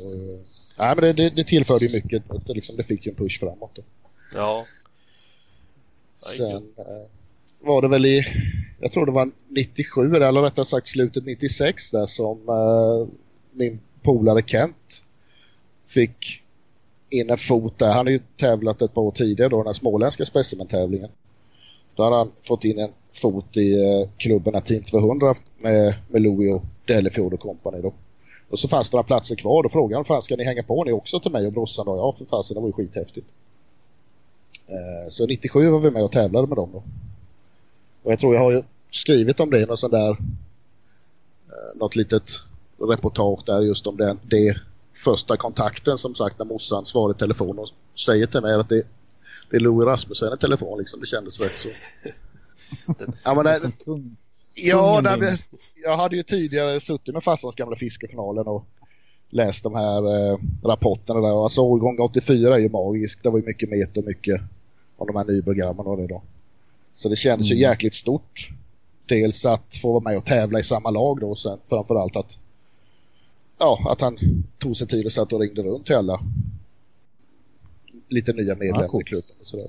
var, 0.04 0.38
nej, 0.78 0.94
men 0.96 0.96
det, 0.96 1.12
det, 1.12 1.36
det 1.36 1.44
tillförde 1.44 1.86
ju 1.86 1.94
mycket. 1.94 2.22
Det, 2.46 2.54
liksom, 2.54 2.76
det 2.76 2.82
fick 2.82 3.06
ju 3.06 3.10
en 3.10 3.16
push 3.16 3.40
framåt. 3.40 3.74
Då. 3.74 3.82
Ja. 4.34 4.66
Sen 6.18 6.72
eh, 6.76 7.06
var 7.60 7.82
det 7.82 7.88
väl 7.88 8.06
i, 8.06 8.24
jag 8.80 8.92
tror 8.92 9.06
det 9.06 9.12
var 9.12 9.30
97 9.48 10.14
eller 10.14 10.42
rättare 10.42 10.64
sagt 10.64 10.86
slutet 10.86 11.24
96 11.24 11.90
där 11.90 12.06
som 12.06 12.38
eh, 12.48 13.14
min 13.52 13.80
polare 14.02 14.42
Kent 14.46 15.02
fick 15.84 16.42
in 17.10 17.30
en 17.30 17.38
fot 17.38 17.78
där. 17.78 17.92
Han 17.92 18.06
har 18.06 18.12
ju 18.12 18.20
tävlat 18.36 18.82
ett 18.82 18.94
par 18.94 19.02
år 19.02 19.10
tidigare 19.10 19.48
då, 19.48 19.56
den 19.56 19.66
här 19.66 19.72
småländska 19.72 20.24
specimentävlingen. 20.24 21.10
Då 21.94 22.04
hade 22.04 22.16
han 22.16 22.30
fått 22.40 22.64
in 22.64 22.78
en 22.78 22.90
fot 23.12 23.56
i 23.56 23.72
eh, 23.72 24.08
klubben 24.16 24.62
Team 24.62 24.82
200 24.82 25.34
med, 25.58 25.94
med 26.08 26.22
Louis 26.22 26.54
och 26.54 26.64
Dellefjord 26.88 27.34
och 27.34 27.40
company 27.40 27.80
då. 27.80 27.92
Och 28.50 28.58
så 28.58 28.68
fanns 28.68 28.90
det 28.90 28.96
några 28.96 29.06
platser 29.06 29.36
kvar. 29.36 29.62
Då 29.62 29.68
frågade 29.68 29.98
han, 29.98 30.04
fan 30.04 30.22
ska 30.22 30.36
ni 30.36 30.44
hänga 30.44 30.62
på 30.62 30.84
ni 30.84 30.92
också 30.92 31.20
till 31.20 31.32
mig 31.32 31.46
och 31.46 31.52
brorsan 31.52 31.86
då? 31.86 31.96
Ja, 31.96 32.12
för 32.12 32.24
fasen, 32.24 32.54
det 32.54 32.60
var 32.60 32.68
ju 32.68 32.72
skithäftigt. 32.72 33.26
Eh, 34.66 35.08
så 35.08 35.26
97 35.26 35.70
var 35.70 35.80
vi 35.80 35.90
med 35.90 36.04
och 36.04 36.12
tävlade 36.12 36.46
med 36.46 36.56
dem 36.56 36.70
då. 36.72 36.82
Och 38.02 38.12
jag 38.12 38.18
tror 38.18 38.34
jag 38.34 38.42
har 38.42 38.64
skrivit 38.90 39.40
om 39.40 39.50
det, 39.50 39.66
något 39.66 39.78
sån 39.78 39.90
där, 39.90 40.10
eh, 40.10 41.74
något 41.74 41.96
litet 41.96 42.40
reportage 42.78 43.42
där 43.46 43.60
just 43.60 43.86
om 43.86 43.96
den, 43.96 44.18
det 44.22 44.56
första 45.04 45.36
kontakten 45.36 45.98
som 45.98 46.14
sagt 46.14 46.38
när 46.38 46.46
morsan 46.46 46.86
svarar 46.86 47.14
i 47.14 47.18
telefon 47.18 47.58
och 47.58 47.68
säger 47.98 48.26
till 48.26 48.40
mig 48.40 48.54
att 48.54 48.68
det, 48.68 48.82
det 49.50 49.56
är 49.56 49.60
Louis 49.60 49.86
Rasmussen 49.86 50.34
i 50.34 50.36
telefon 50.36 50.78
liksom. 50.78 51.00
Det 51.00 51.06
kändes 51.06 51.40
rätt 51.40 51.58
så. 51.58 51.68
ja, 53.24 53.34
men 53.34 53.44
det, 53.44 53.72
Ja, 54.62 55.00
där, 55.00 55.40
jag 55.84 55.96
hade 55.96 56.16
ju 56.16 56.22
tidigare 56.22 56.80
suttit 56.80 57.14
med 57.14 57.24
farsans 57.24 57.54
gamla 57.54 57.76
fiskekanalen 57.76 58.46
och 58.46 58.64
läst 59.30 59.64
de 59.64 59.74
här 59.74 60.30
eh, 60.32 60.38
rapporterna 60.62 61.20
där. 61.20 61.42
Alltså 61.42 61.60
årgång 61.60 62.00
84 62.00 62.54
är 62.54 62.58
ju 62.58 62.68
magisk. 62.68 63.22
Det 63.22 63.30
var 63.30 63.38
ju 63.38 63.44
mycket 63.44 63.70
meter 63.70 64.00
och 64.00 64.06
mycket 64.06 64.40
av 64.96 65.06
de 65.06 65.16
här 65.16 65.24
nyprogrammen 65.24 65.86
och 65.86 65.96
det 65.96 66.06
då. 66.06 66.22
Så 66.94 67.08
det 67.08 67.16
kändes 67.16 67.50
mm. 67.50 67.58
ju 67.58 67.64
jäkligt 67.64 67.94
stort. 67.94 68.50
Dels 69.06 69.46
att 69.46 69.76
få 69.82 69.92
vara 69.92 70.02
med 70.02 70.16
och 70.16 70.24
tävla 70.24 70.58
i 70.58 70.62
samma 70.62 70.90
lag 70.90 71.20
då 71.20 71.30
och 71.30 71.38
sen 71.38 71.58
framförallt 71.68 72.16
att 72.16 72.38
ja, 73.58 73.90
att 73.90 74.00
han 74.00 74.18
tog 74.58 74.76
sig 74.76 74.86
tid 74.86 75.06
och 75.06 75.12
satt 75.12 75.32
och 75.32 75.40
ringde 75.40 75.62
runt 75.62 75.86
till 75.86 75.96
alla 75.96 76.20
lite 78.08 78.32
nya 78.32 78.54
medlemmar 78.54 78.82
ja, 78.82 78.88
cool. 78.88 79.02
i 79.02 79.04
klubben 79.04 79.36
och 79.40 79.46
sådär. 79.46 79.66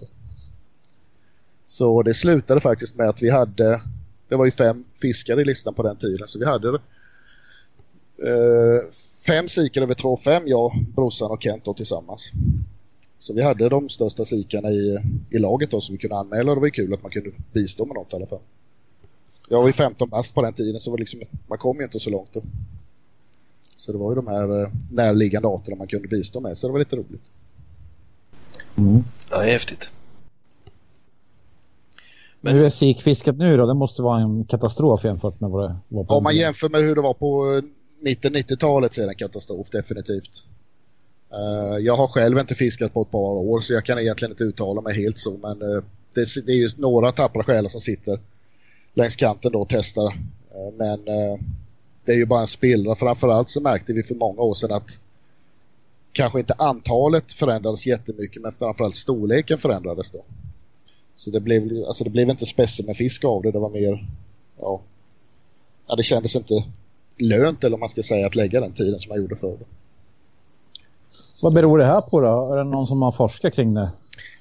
Så 1.65 2.03
det 2.03 2.13
slutade 2.13 2.61
faktiskt 2.61 2.95
med 2.95 3.09
att 3.09 3.21
vi 3.21 3.29
hade 3.29 3.81
det 4.29 4.35
var 4.35 4.45
ju 4.45 4.51
fem 4.51 4.83
fiskare 5.01 5.41
i 5.41 5.45
listan 5.45 5.73
på 5.73 5.83
den 5.83 5.95
tiden 5.95 6.27
så 6.27 6.39
vi 6.39 6.45
hade 6.45 6.69
eh, 8.17 8.91
fem 9.27 9.47
sikar 9.47 9.81
över 9.81 9.93
2,5 9.93 10.43
jag, 10.45 10.85
brorsan 10.95 11.31
och 11.31 11.43
Kent 11.43 11.65
då, 11.65 11.73
tillsammans. 11.73 12.31
Så 13.19 13.33
vi 13.33 13.43
hade 13.43 13.69
de 13.69 13.89
största 13.89 14.25
sikarna 14.25 14.69
i, 14.69 14.97
i 15.29 15.37
laget 15.37 15.71
då 15.71 15.81
som 15.81 15.95
vi 15.95 15.99
kunde 15.99 16.15
anmäla 16.15 16.51
och 16.51 16.55
det 16.55 16.59
var 16.59 16.67
ju 16.67 16.71
kul 16.71 16.93
att 16.93 17.03
man 17.03 17.11
kunde 17.11 17.31
bistå 17.53 17.85
med 17.85 17.95
något 17.95 18.13
i 18.13 18.15
alla 18.15 18.25
fall. 18.25 18.41
Jag 19.49 19.59
var 19.59 19.67
ju 19.67 19.73
15 19.73 20.09
bast 20.09 20.33
på 20.33 20.41
den 20.41 20.53
tiden 20.53 20.79
så 20.79 20.91
var 20.91 20.97
liksom, 20.97 21.21
man 21.47 21.57
kom 21.57 21.77
ju 21.77 21.83
inte 21.83 21.99
så 21.99 22.09
långt 22.09 22.33
då. 22.33 22.41
Så 23.77 23.91
det 23.91 23.97
var 23.97 24.11
ju 24.11 24.15
de 24.15 24.27
här 24.27 24.61
eh, 24.61 24.69
närliggande 24.91 25.47
arterna 25.47 25.77
man 25.77 25.87
kunde 25.87 26.07
bistå 26.07 26.39
med 26.39 26.57
så 26.57 26.67
det 26.67 26.71
var 26.71 26.79
lite 26.79 26.95
roligt. 26.95 27.23
Mm. 28.75 29.03
Ja, 29.29 29.37
det 29.37 29.45
är 29.45 29.51
häftigt. 29.51 29.91
Men 32.41 32.55
hur 32.55 32.63
är 32.63 32.69
sikfisket 32.69 33.37
nu 33.37 33.57
då? 33.57 33.65
Det 33.65 33.73
måste 33.73 34.01
vara 34.01 34.19
en 34.19 34.45
katastrof 34.45 35.03
jämfört 35.03 35.39
med 35.39 35.49
vad 35.49 35.69
det 35.69 35.75
var 35.87 36.03
på 36.03 36.13
Om 36.13 36.23
man 36.23 36.35
jämför 36.35 36.69
med 36.69 36.81
hur 36.81 36.95
det 36.95 37.01
var 37.01 37.13
på 37.13 37.61
mitten 37.99 38.35
90-talet 38.35 38.93
så 38.93 39.01
är 39.01 39.05
det 39.05 39.11
en 39.11 39.15
katastrof 39.15 39.69
definitivt. 39.69 40.45
Uh, 41.33 41.85
jag 41.85 41.95
har 41.95 42.07
själv 42.07 42.37
inte 42.39 42.55
fiskat 42.55 42.93
på 42.93 43.01
ett 43.01 43.11
par 43.11 43.19
år 43.19 43.61
så 43.61 43.73
jag 43.73 43.85
kan 43.85 43.99
egentligen 43.99 44.31
inte 44.31 44.43
uttala 44.43 44.81
mig 44.81 44.95
helt 44.95 45.19
så 45.19 45.37
men 45.37 45.61
uh, 45.61 45.83
det, 46.15 46.45
det, 46.45 46.51
är 46.51 46.55
just 46.55 46.77
några 46.77 47.11
tappra 47.11 47.43
själar 47.43 47.69
som 47.69 47.81
sitter 47.81 48.19
längs 48.93 49.15
kanten 49.15 49.51
då 49.51 49.61
och 49.61 49.69
testar. 49.69 50.07
Uh, 50.07 50.73
men 50.77 50.99
det 52.05 52.11
är 52.11 52.17
ju 52.17 52.25
bara 52.25 52.41
en 52.41 52.47
spillra. 52.47 52.95
Framförallt 52.95 53.49
så 53.49 53.61
märkte 53.61 53.93
vi 53.93 54.03
för 54.03 54.15
många 54.15 54.41
år 54.41 54.53
sedan 54.53 54.71
att 54.71 54.99
kanske 56.11 56.39
inte 56.39 56.53
antalet 56.53 57.33
förändrades 57.33 57.87
jättemycket 57.87 58.41
men 58.41 58.51
framförallt 58.51 58.95
storleken 58.95 59.57
förändrades 59.57 60.11
då. 60.11 60.23
Så 61.19 61.31
det 61.31 61.39
blev, 61.39 61.83
alltså 61.87 62.03
det 62.03 62.09
blev 62.09 62.29
inte 62.29 62.45
specimenfisk 62.45 63.25
av 63.25 63.41
det, 63.41 63.51
det 63.51 63.59
var 63.59 63.69
mer, 63.69 64.07
ja, 64.59 64.81
ja, 65.87 65.95
det 65.95 66.03
kändes 66.03 66.35
inte 66.35 66.65
lönt 67.17 67.63
eller 67.63 67.73
om 67.73 67.79
man 67.79 67.89
ska 67.89 68.03
säga 68.03 68.27
att 68.27 68.35
lägga 68.35 68.59
den 68.61 68.73
tiden 68.73 68.99
som 68.99 69.09
man 69.09 69.17
gjorde 69.17 69.35
förr. 69.35 69.57
Vad 71.41 71.53
beror 71.53 71.77
det 71.77 71.85
här 71.85 72.01
på 72.01 72.21
då? 72.21 72.53
Är 72.53 72.57
det 72.57 72.63
någon 72.63 72.87
som 72.87 73.01
har 73.01 73.11
forskat 73.11 73.53
kring 73.53 73.73
det? 73.73 73.91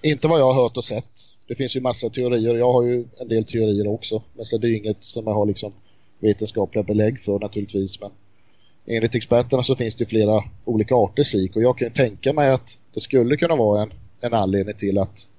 Inte 0.02 0.28
vad 0.28 0.40
jag 0.40 0.52
har 0.52 0.62
hört 0.62 0.76
och 0.76 0.84
sett. 0.84 1.10
Det 1.48 1.54
finns 1.54 1.76
ju 1.76 1.80
massa 1.80 2.10
teorier. 2.10 2.54
Jag 2.54 2.72
har 2.72 2.82
ju 2.82 3.04
en 3.20 3.28
del 3.28 3.44
teorier 3.44 3.88
också. 3.88 4.22
Men 4.34 4.44
så 4.44 4.58
det 4.58 4.68
är 4.68 4.76
inget 4.76 5.04
som 5.04 5.26
jag 5.26 5.34
har 5.34 5.46
liksom 5.46 5.72
vetenskapliga 6.18 6.84
belägg 6.84 7.20
för 7.20 7.38
naturligtvis. 7.38 8.00
Men 8.00 8.10
enligt 8.86 9.14
experterna 9.14 9.62
så 9.62 9.76
finns 9.76 9.94
det 9.94 10.06
flera 10.06 10.44
olika 10.64 10.94
arter 10.94 11.22
sik 11.22 11.56
och 11.56 11.62
jag 11.62 11.78
kan 11.78 11.90
tänka 11.90 12.32
mig 12.32 12.50
att 12.50 12.78
det 12.94 13.00
skulle 13.00 13.36
kunna 13.36 13.56
vara 13.56 13.82
en, 13.82 13.92
en 14.20 14.34
anledning 14.34 14.74
till 14.74 14.98
att 14.98 15.30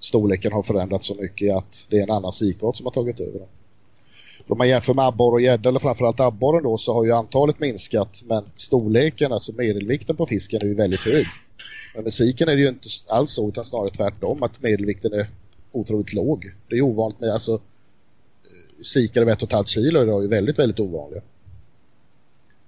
storleken 0.00 0.52
har 0.52 0.62
förändrats 0.62 1.06
så 1.06 1.14
mycket 1.14 1.56
att 1.56 1.86
det 1.90 1.98
är 1.98 2.02
en 2.02 2.10
annan 2.10 2.32
sikart 2.32 2.76
som 2.76 2.86
har 2.86 2.92
tagit 2.92 3.20
över 3.20 3.38
den. 3.38 3.48
Om 4.48 4.58
man 4.58 4.68
jämför 4.68 4.94
med 4.94 5.06
abborre 5.06 5.32
och 5.32 5.40
gädda 5.40 5.68
eller 5.68 5.78
framförallt 5.78 6.20
abborren 6.20 6.62
då 6.62 6.78
så 6.78 6.94
har 6.94 7.04
ju 7.04 7.12
antalet 7.12 7.60
minskat 7.60 8.22
men 8.24 8.44
storleken, 8.56 9.32
alltså 9.32 9.52
medelvikten 9.52 10.16
på 10.16 10.26
fisken 10.26 10.62
är 10.62 10.66
ju 10.66 10.74
väldigt 10.74 11.04
hög. 11.04 11.26
Men 11.94 12.04
med 12.04 12.12
siken 12.12 12.48
är 12.48 12.56
det 12.56 12.62
ju 12.62 12.68
inte 12.68 12.88
alls 13.08 13.30
så 13.30 13.48
utan 13.48 13.64
snarare 13.64 13.90
tvärtom 13.90 14.42
att 14.42 14.62
medelvikten 14.62 15.12
är 15.12 15.30
otroligt 15.72 16.12
låg. 16.12 16.52
Det 16.68 16.76
är 16.76 16.82
ovanligt 16.82 17.20
med 17.20 17.32
alltså 17.32 17.60
sikar 18.82 19.22
över 19.22 19.32
ett 19.32 19.42
och 19.42 19.48
ett 19.48 19.52
halvt 19.52 19.68
kilo 19.68 20.02
idag 20.02 20.18
är 20.18 20.22
ju 20.22 20.28
väldigt, 20.28 20.58
väldigt 20.58 20.80
ovanliga. 20.80 21.22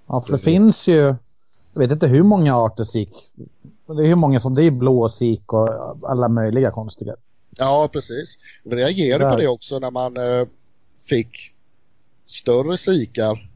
Ja, 0.07 0.21
för 0.21 0.33
det 0.33 0.39
finns 0.39 0.87
ju, 0.87 1.15
jag 1.73 1.79
vet 1.79 1.91
inte 1.91 2.07
hur 2.07 2.23
många 2.23 2.55
arter 2.55 2.83
sik. 2.83 3.31
Det 3.95 4.03
är 4.03 4.07
hur 4.07 4.15
många 4.15 4.39
som 4.39 4.55
det 4.55 4.63
är 4.63 4.71
blåsik 4.71 5.53
och 5.53 5.69
alla 6.09 6.29
möjliga 6.29 6.71
konstiga. 6.71 7.15
Ja, 7.57 7.89
precis. 7.93 8.37
Vi 8.63 8.75
reagerade 8.75 9.31
på 9.31 9.41
det 9.41 9.47
också 9.47 9.79
när 9.79 9.91
man 9.91 10.17
eh, 10.17 10.47
fick 11.09 11.53
större 12.25 12.77
sikar. 12.77 13.49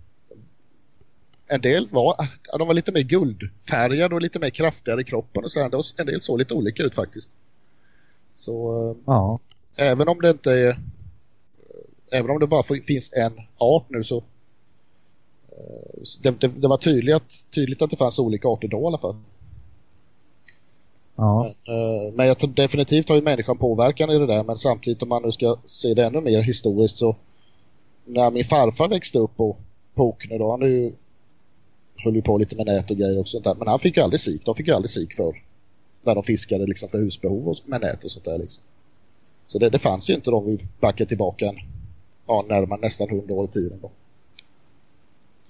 En 1.48 1.62
del 1.62 1.88
var, 1.88 2.16
de 2.58 2.68
var 2.68 2.74
lite 2.74 2.92
mer 2.92 3.02
guldfärgade 3.02 4.16
och 4.16 4.22
lite 4.22 4.40
mer 4.40 4.50
kraftigare 4.50 5.02
i 5.02 5.04
kroppen 5.04 5.44
och 5.44 5.52
så 5.52 5.70
En 5.98 6.06
del 6.06 6.22
såg 6.22 6.40
lite 6.40 6.54
olika 6.54 6.84
ut 6.84 6.96
faktiskt. 6.96 7.30
Så 8.36 8.90
eh, 8.90 8.98
ja. 9.06 9.40
även 9.76 10.08
om 10.08 10.22
det 10.22 10.30
inte 10.30 10.52
är 10.52 10.80
även 12.12 12.32
om 12.32 12.40
det 12.40 12.48
bara 12.48 12.64
finns 12.64 13.14
en 13.14 13.34
art 13.58 13.86
nu 13.90 14.04
så 14.04 14.18
eh, 15.52 16.02
det, 16.22 16.32
det, 16.40 16.48
det, 16.48 16.68
var 16.68 16.78
tydligt, 16.78 17.48
tydligt 17.56 17.82
att 17.82 17.90
det 17.90 17.98
fanns 17.98 18.20
olika 18.20 18.48
arter 18.48 18.68
då 18.68 18.82
i 18.82 18.86
alla 18.86 18.98
fall. 18.98 19.16
Ja. 21.16 21.54
Men, 21.66 21.76
eh, 21.76 22.14
men 22.14 22.28
jag 22.28 22.38
tror 22.38 22.50
definitivt 22.50 23.10
har 23.10 23.16
ju 23.16 23.22
människan 23.22 23.58
påverkan 23.58 24.10
i 24.10 24.20
det 24.20 24.26
där 24.26 24.44
men 24.44 24.58
samtidigt 24.58 25.04
om 25.04 25.10
man 25.10 25.24
nu 25.24 25.32
ska 25.32 25.58
se 25.66 25.94
det 25.94 26.06
ännu 26.06 26.22
mer 26.22 26.42
historiskt 26.42 26.98
så 26.98 27.16
när 28.06 28.32
min 28.32 28.46
farfar 28.46 28.88
växte 28.88 29.20
upp 29.20 29.38
på, 29.38 29.56
på 29.94 30.04
Okne 30.04 30.38
då, 30.38 30.52
han 30.52 30.62
ju, 30.62 30.92
höll 31.96 32.16
ju 32.16 32.22
på 32.22 32.38
lite 32.38 32.56
med 32.56 32.66
nät 32.66 32.92
och 32.92 32.98
grejer 32.98 33.20
och 33.20 33.28
sånt 33.28 33.44
där, 33.44 33.56
men 33.56 33.68
han 33.68 33.80
fick 33.80 33.98
ju 33.98 34.04
aldrig 34.04 34.20
sik, 34.20 34.46
de 34.46 34.56
fick 34.56 34.68
ju 34.68 34.74
aldrig 34.74 34.90
sik 34.90 35.14
för 35.14 35.42
när 36.02 36.16
de 36.16 36.24
fiskade 36.24 36.66
liksom 36.66 36.90
för 36.90 36.98
husbehov 36.98 37.48
och 37.48 37.58
med 37.66 37.82
nät 37.82 38.04
och 38.04 38.12
sånt 38.12 38.26
där 38.26 38.38
liksom. 38.38 38.64
Så 39.48 39.60
det, 39.60 39.70
det 39.70 39.80
fanns 39.80 40.10
ju 40.10 40.14
inte 40.14 40.32
då 40.32 40.40
vi 40.40 40.68
backar 40.80 41.06
tillbaka 41.06 41.46
en 41.46 41.56
ja, 42.28 42.46
närmare 42.50 42.80
nästan 42.82 43.10
100 43.10 43.36
år 43.36 43.46
i 43.46 43.48
tiden 43.48 43.80
då. 43.82 43.92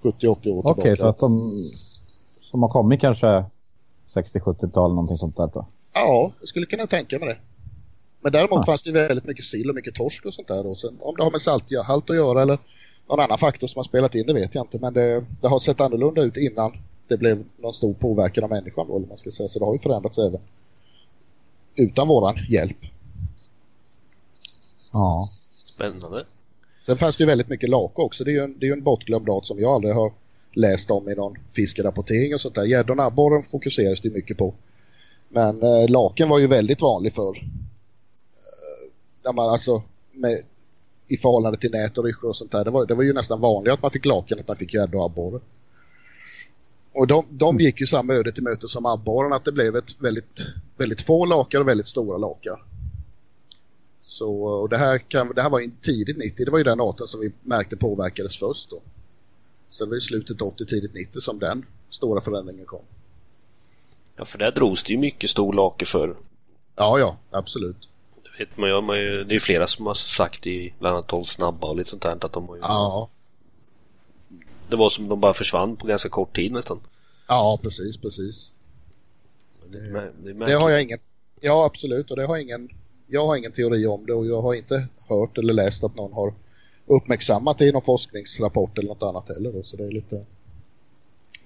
70-80 0.01 0.27
år 0.27 0.35
tillbaka. 0.35 0.69
Okej, 0.69 0.81
okay, 0.81 0.95
så 0.95 1.07
att 1.07 1.19
de 1.19 1.53
som 2.41 2.61
har 2.61 2.69
kommit 2.69 3.01
kanske 3.01 3.43
60-70-tal 4.13 4.89
någonting 4.89 5.17
sånt 5.17 5.37
där 5.37 5.49
då? 5.53 5.67
Ja, 5.93 6.31
jag 6.39 6.47
skulle 6.47 6.65
kunna 6.65 6.87
tänka 6.87 7.19
mig 7.19 7.27
det. 7.27 7.37
Men 8.21 8.31
däremot 8.31 8.59
ah. 8.59 8.63
fanns 8.63 8.83
det 8.83 8.91
väldigt 8.91 9.25
mycket 9.25 9.45
sill 9.45 9.69
och 9.69 9.75
mycket 9.75 9.95
torsk 9.95 10.25
och 10.25 10.33
sånt 10.33 10.47
där. 10.47 10.65
Och 10.67 10.77
sen, 10.77 10.97
om 10.99 11.15
det 11.15 11.23
har 11.23 11.31
med 11.31 11.41
salthalt 11.41 12.09
att 12.09 12.15
göra 12.15 12.41
eller 12.41 12.59
någon 13.07 13.19
annan 13.19 13.37
faktor 13.37 13.67
som 13.67 13.79
har 13.79 13.83
spelat 13.83 14.15
in, 14.15 14.27
det 14.27 14.33
vet 14.33 14.55
jag 14.55 14.63
inte. 14.63 14.79
Men 14.79 14.93
det, 14.93 15.25
det 15.41 15.47
har 15.47 15.59
sett 15.59 15.81
annorlunda 15.81 16.21
ut 16.21 16.37
innan 16.37 16.77
det 17.07 17.17
blev 17.17 17.43
någon 17.57 17.73
stor 17.73 17.93
påverkan 17.93 18.43
av 18.43 18.49
människan. 18.49 18.87
Då, 18.87 18.99
man 18.99 19.17
ska 19.17 19.31
säga. 19.31 19.49
Så 19.49 19.59
det 19.59 19.65
har 19.65 19.73
ju 19.73 19.79
förändrats 19.79 20.17
även 20.17 20.41
utan 21.75 22.07
våran 22.07 22.35
hjälp. 22.49 22.77
Ja. 24.91 25.29
Spännande. 25.55 26.25
Sen 26.79 26.97
fanns 26.97 27.17
det 27.17 27.21
ju 27.21 27.27
väldigt 27.27 27.49
mycket 27.49 27.69
lake 27.69 28.01
också. 28.01 28.23
Det 28.23 28.31
är 28.31 28.33
ju 28.33 28.43
en, 28.43 28.59
det 28.59 28.67
är 28.67 28.73
en 28.73 28.83
bortglömd 28.83 29.29
art 29.29 29.45
som 29.45 29.59
jag 29.59 29.71
aldrig 29.71 29.95
har 29.95 30.13
läst 30.53 30.91
om 30.91 31.09
i 31.09 31.15
någon 31.15 31.37
fiskerapportering 31.49 32.33
och 32.33 32.41
sånt 32.41 32.55
där. 32.55 32.63
Gäddorna, 32.63 33.03
abborren 33.03 33.43
fokuseras 33.43 34.01
det 34.01 34.09
mycket 34.09 34.37
på. 34.37 34.53
Men 35.29 35.63
eh, 35.63 35.89
laken 35.89 36.29
var 36.29 36.39
ju 36.39 36.47
väldigt 36.47 36.81
vanlig 36.81 37.13
för 37.13 37.37
eh, 39.23 39.33
man 39.33 39.49
alltså 39.49 39.83
med, 40.11 40.39
i 41.07 41.17
förhållande 41.17 41.59
till 41.59 41.71
nät 41.71 41.97
och 41.97 42.03
ryssjor 42.03 42.29
och 42.29 42.35
sånt 42.35 42.51
där. 42.51 42.63
Det 42.63 42.71
var, 42.71 42.85
det 42.85 42.93
var 42.93 43.03
ju 43.03 43.13
nästan 43.13 43.41
vanligt 43.41 43.73
att 43.73 43.81
man 43.81 43.91
fick 43.91 44.05
laken 44.05 44.39
att 44.39 44.47
man 44.47 44.57
fick 44.57 44.73
gädda 44.73 44.97
och 44.97 45.05
abborre. 45.05 45.39
Och 46.93 47.07
de, 47.07 47.25
de 47.29 47.59
gick 47.59 47.81
ju 47.81 47.85
samma 47.85 48.13
öde 48.13 48.31
till 48.31 48.43
möte 48.43 48.67
som 48.67 48.85
abborren 48.85 49.33
att 49.33 49.45
det 49.45 49.51
blev 49.51 49.75
ett 49.75 50.01
väldigt, 50.01 50.41
väldigt 50.77 51.01
få 51.01 51.25
lakar 51.25 51.59
och 51.59 51.67
väldigt 51.67 51.87
stora 51.87 52.17
lakar. 52.17 52.63
Så, 54.01 54.33
och 54.43 54.69
det, 54.69 54.77
här 54.77 54.97
kan, 54.97 55.33
det 55.35 55.41
här 55.41 55.49
var 55.49 55.59
ju 55.59 55.71
tidigt 55.81 56.17
90, 56.17 56.45
det 56.45 56.51
var 56.51 56.57
ju 56.57 56.63
den 56.63 56.81
arten 56.81 57.07
som 57.07 57.21
vi 57.21 57.31
märkte 57.41 57.77
påverkades 57.77 58.37
först 58.37 58.69
då. 58.69 58.81
Sen 59.73 59.89
var 59.89 59.95
det 59.95 60.01
slutet 60.01 60.41
80, 60.41 60.65
tidigt 60.65 60.93
90 60.93 61.19
som 61.19 61.39
den 61.39 61.65
stora 61.89 62.21
förändringen 62.21 62.65
kom. 62.65 62.81
Ja, 64.15 64.25
för 64.25 64.37
där 64.37 64.51
drogs 64.51 64.83
det 64.83 64.93
ju 64.93 64.99
mycket 64.99 65.29
stor 65.29 65.53
lake 65.53 65.85
för. 65.85 66.15
Ja, 66.75 66.99
ja, 66.99 67.17
absolut. 67.31 67.89
Det 68.23 68.29
vet 68.39 68.57
man 68.57 68.69
ju, 68.69 68.81
man 68.81 68.97
ju, 68.97 69.23
det 69.23 69.31
är 69.31 69.33
ju 69.33 69.39
flera 69.39 69.67
som 69.67 69.85
har 69.85 69.93
sagt 69.93 70.47
i 70.47 70.73
bland 70.79 70.95
annat 70.95 71.07
12 71.07 71.23
snabba 71.23 71.67
och 71.67 71.75
lite 71.75 71.89
sånt 71.89 72.01
där 72.01 72.25
att 72.25 72.33
de 72.33 72.47
har 72.47 72.55
ju... 72.55 72.61
Ja. 72.61 73.09
Det 74.69 74.75
var 74.75 74.89
som 74.89 75.09
de 75.09 75.19
bara 75.19 75.33
försvann 75.33 75.75
på 75.75 75.87
ganska 75.87 76.09
kort 76.09 76.35
tid 76.35 76.51
nästan. 76.51 76.79
Ja, 77.27 77.59
precis, 77.61 77.97
precis. 77.97 78.51
Det, 79.67 79.79
det, 80.23 80.33
det 80.33 80.53
har 80.53 80.69
jag 80.69 80.83
ingen... 80.83 80.99
Ja, 81.41 81.65
absolut. 81.65 82.11
Och 82.11 82.17
det 82.17 82.25
har 82.25 82.37
ingen 82.37 82.69
jag 83.07 83.27
har 83.27 83.35
ingen 83.35 83.51
teori 83.51 83.85
om 83.87 84.05
det 84.05 84.13
och 84.13 84.25
jag 84.25 84.41
har 84.41 84.53
inte 84.53 84.87
hört 85.09 85.37
eller 85.37 85.53
läst 85.53 85.83
att 85.83 85.95
någon 85.95 86.13
har 86.13 86.33
uppmärksammat 86.85 87.57
det 87.57 87.65
i 87.65 87.71
någon 87.71 87.81
forskningsrapport 87.81 88.77
eller 88.77 88.89
något 88.89 89.03
annat 89.03 89.29
heller. 89.29 89.61
Så 89.61 89.77
det 89.77 89.83
är 89.83 89.91
lite 89.91 90.25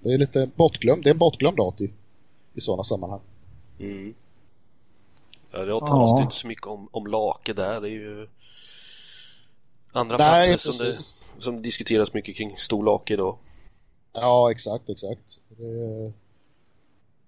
det 0.02 0.14
är 0.14 0.18
lite 0.18 0.50
bortglömd. 0.56 1.04
Det 1.04 1.10
är 1.10 1.14
en 1.14 1.18
bortglömd 1.18 1.60
art 1.60 1.82
i, 1.82 1.94
i 2.54 2.62
sådana 2.62 2.84
sammanhang. 2.84 3.20
Mm. 3.80 4.14
Ja, 5.52 5.60
det 5.60 5.74
har 5.74 5.80
talats 5.80 6.12
ja. 6.12 6.22
inte 6.22 6.36
så 6.36 6.48
mycket 6.48 6.68
om, 6.68 6.90
om 6.92 7.08
lake 7.08 7.54
där. 7.54 7.82
Det 7.82 7.90
är 7.90 7.92
ju 7.92 8.28
andra 9.92 10.18
Nej, 10.18 10.50
platser 10.50 10.72
som, 10.72 10.86
det, 10.86 10.98
som 11.38 11.62
diskuteras 11.62 12.14
mycket 12.14 12.36
kring 12.36 12.58
stor 12.58 12.84
lake 12.84 13.14
idag. 13.14 13.38
Ja, 14.14 14.52
exakt, 14.52 14.90
exakt. 14.90 15.40
Det 15.48 15.66
är, 15.66 16.14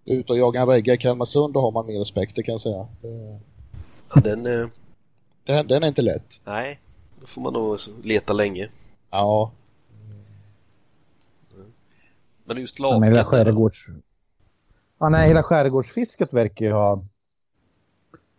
ut 0.06 0.30
och 0.30 0.38
jaga 0.38 0.62
en 0.62 0.68
regga 0.68 0.94
i 0.94 0.98
Kalmarsund 0.98 1.54
då 1.54 1.62
har 1.62 1.72
man 1.72 1.88
mer 1.88 2.00
respekt, 2.00 2.36
det 2.36 2.44
kan 2.44 2.54
jag 2.54 2.62
säga. 2.62 2.88
Det, 3.02 3.40
Ja, 4.14 4.22
den, 4.22 4.46
eh... 4.46 4.68
den, 5.44 5.68
den 5.68 5.84
är 5.84 5.88
inte 5.88 6.02
lätt. 6.02 6.42
Nej, 6.46 6.80
då 6.86 6.89
får 7.30 7.42
man 7.42 7.54
nog 7.54 7.80
leta 8.04 8.34
länge. 8.34 8.70
Ja. 9.10 9.52
Men 12.44 12.58
just 12.58 12.80
lakan... 12.80 13.00
Men 13.00 13.10
hela 13.10 13.26
skärgårds... 13.26 13.86
Ja, 15.00 15.10
nej, 15.10 15.28
hela 15.28 15.44
skärgårdsfisket 15.44 16.34
verkar 16.34 16.66
ju 16.66 16.72
ha 16.72 17.04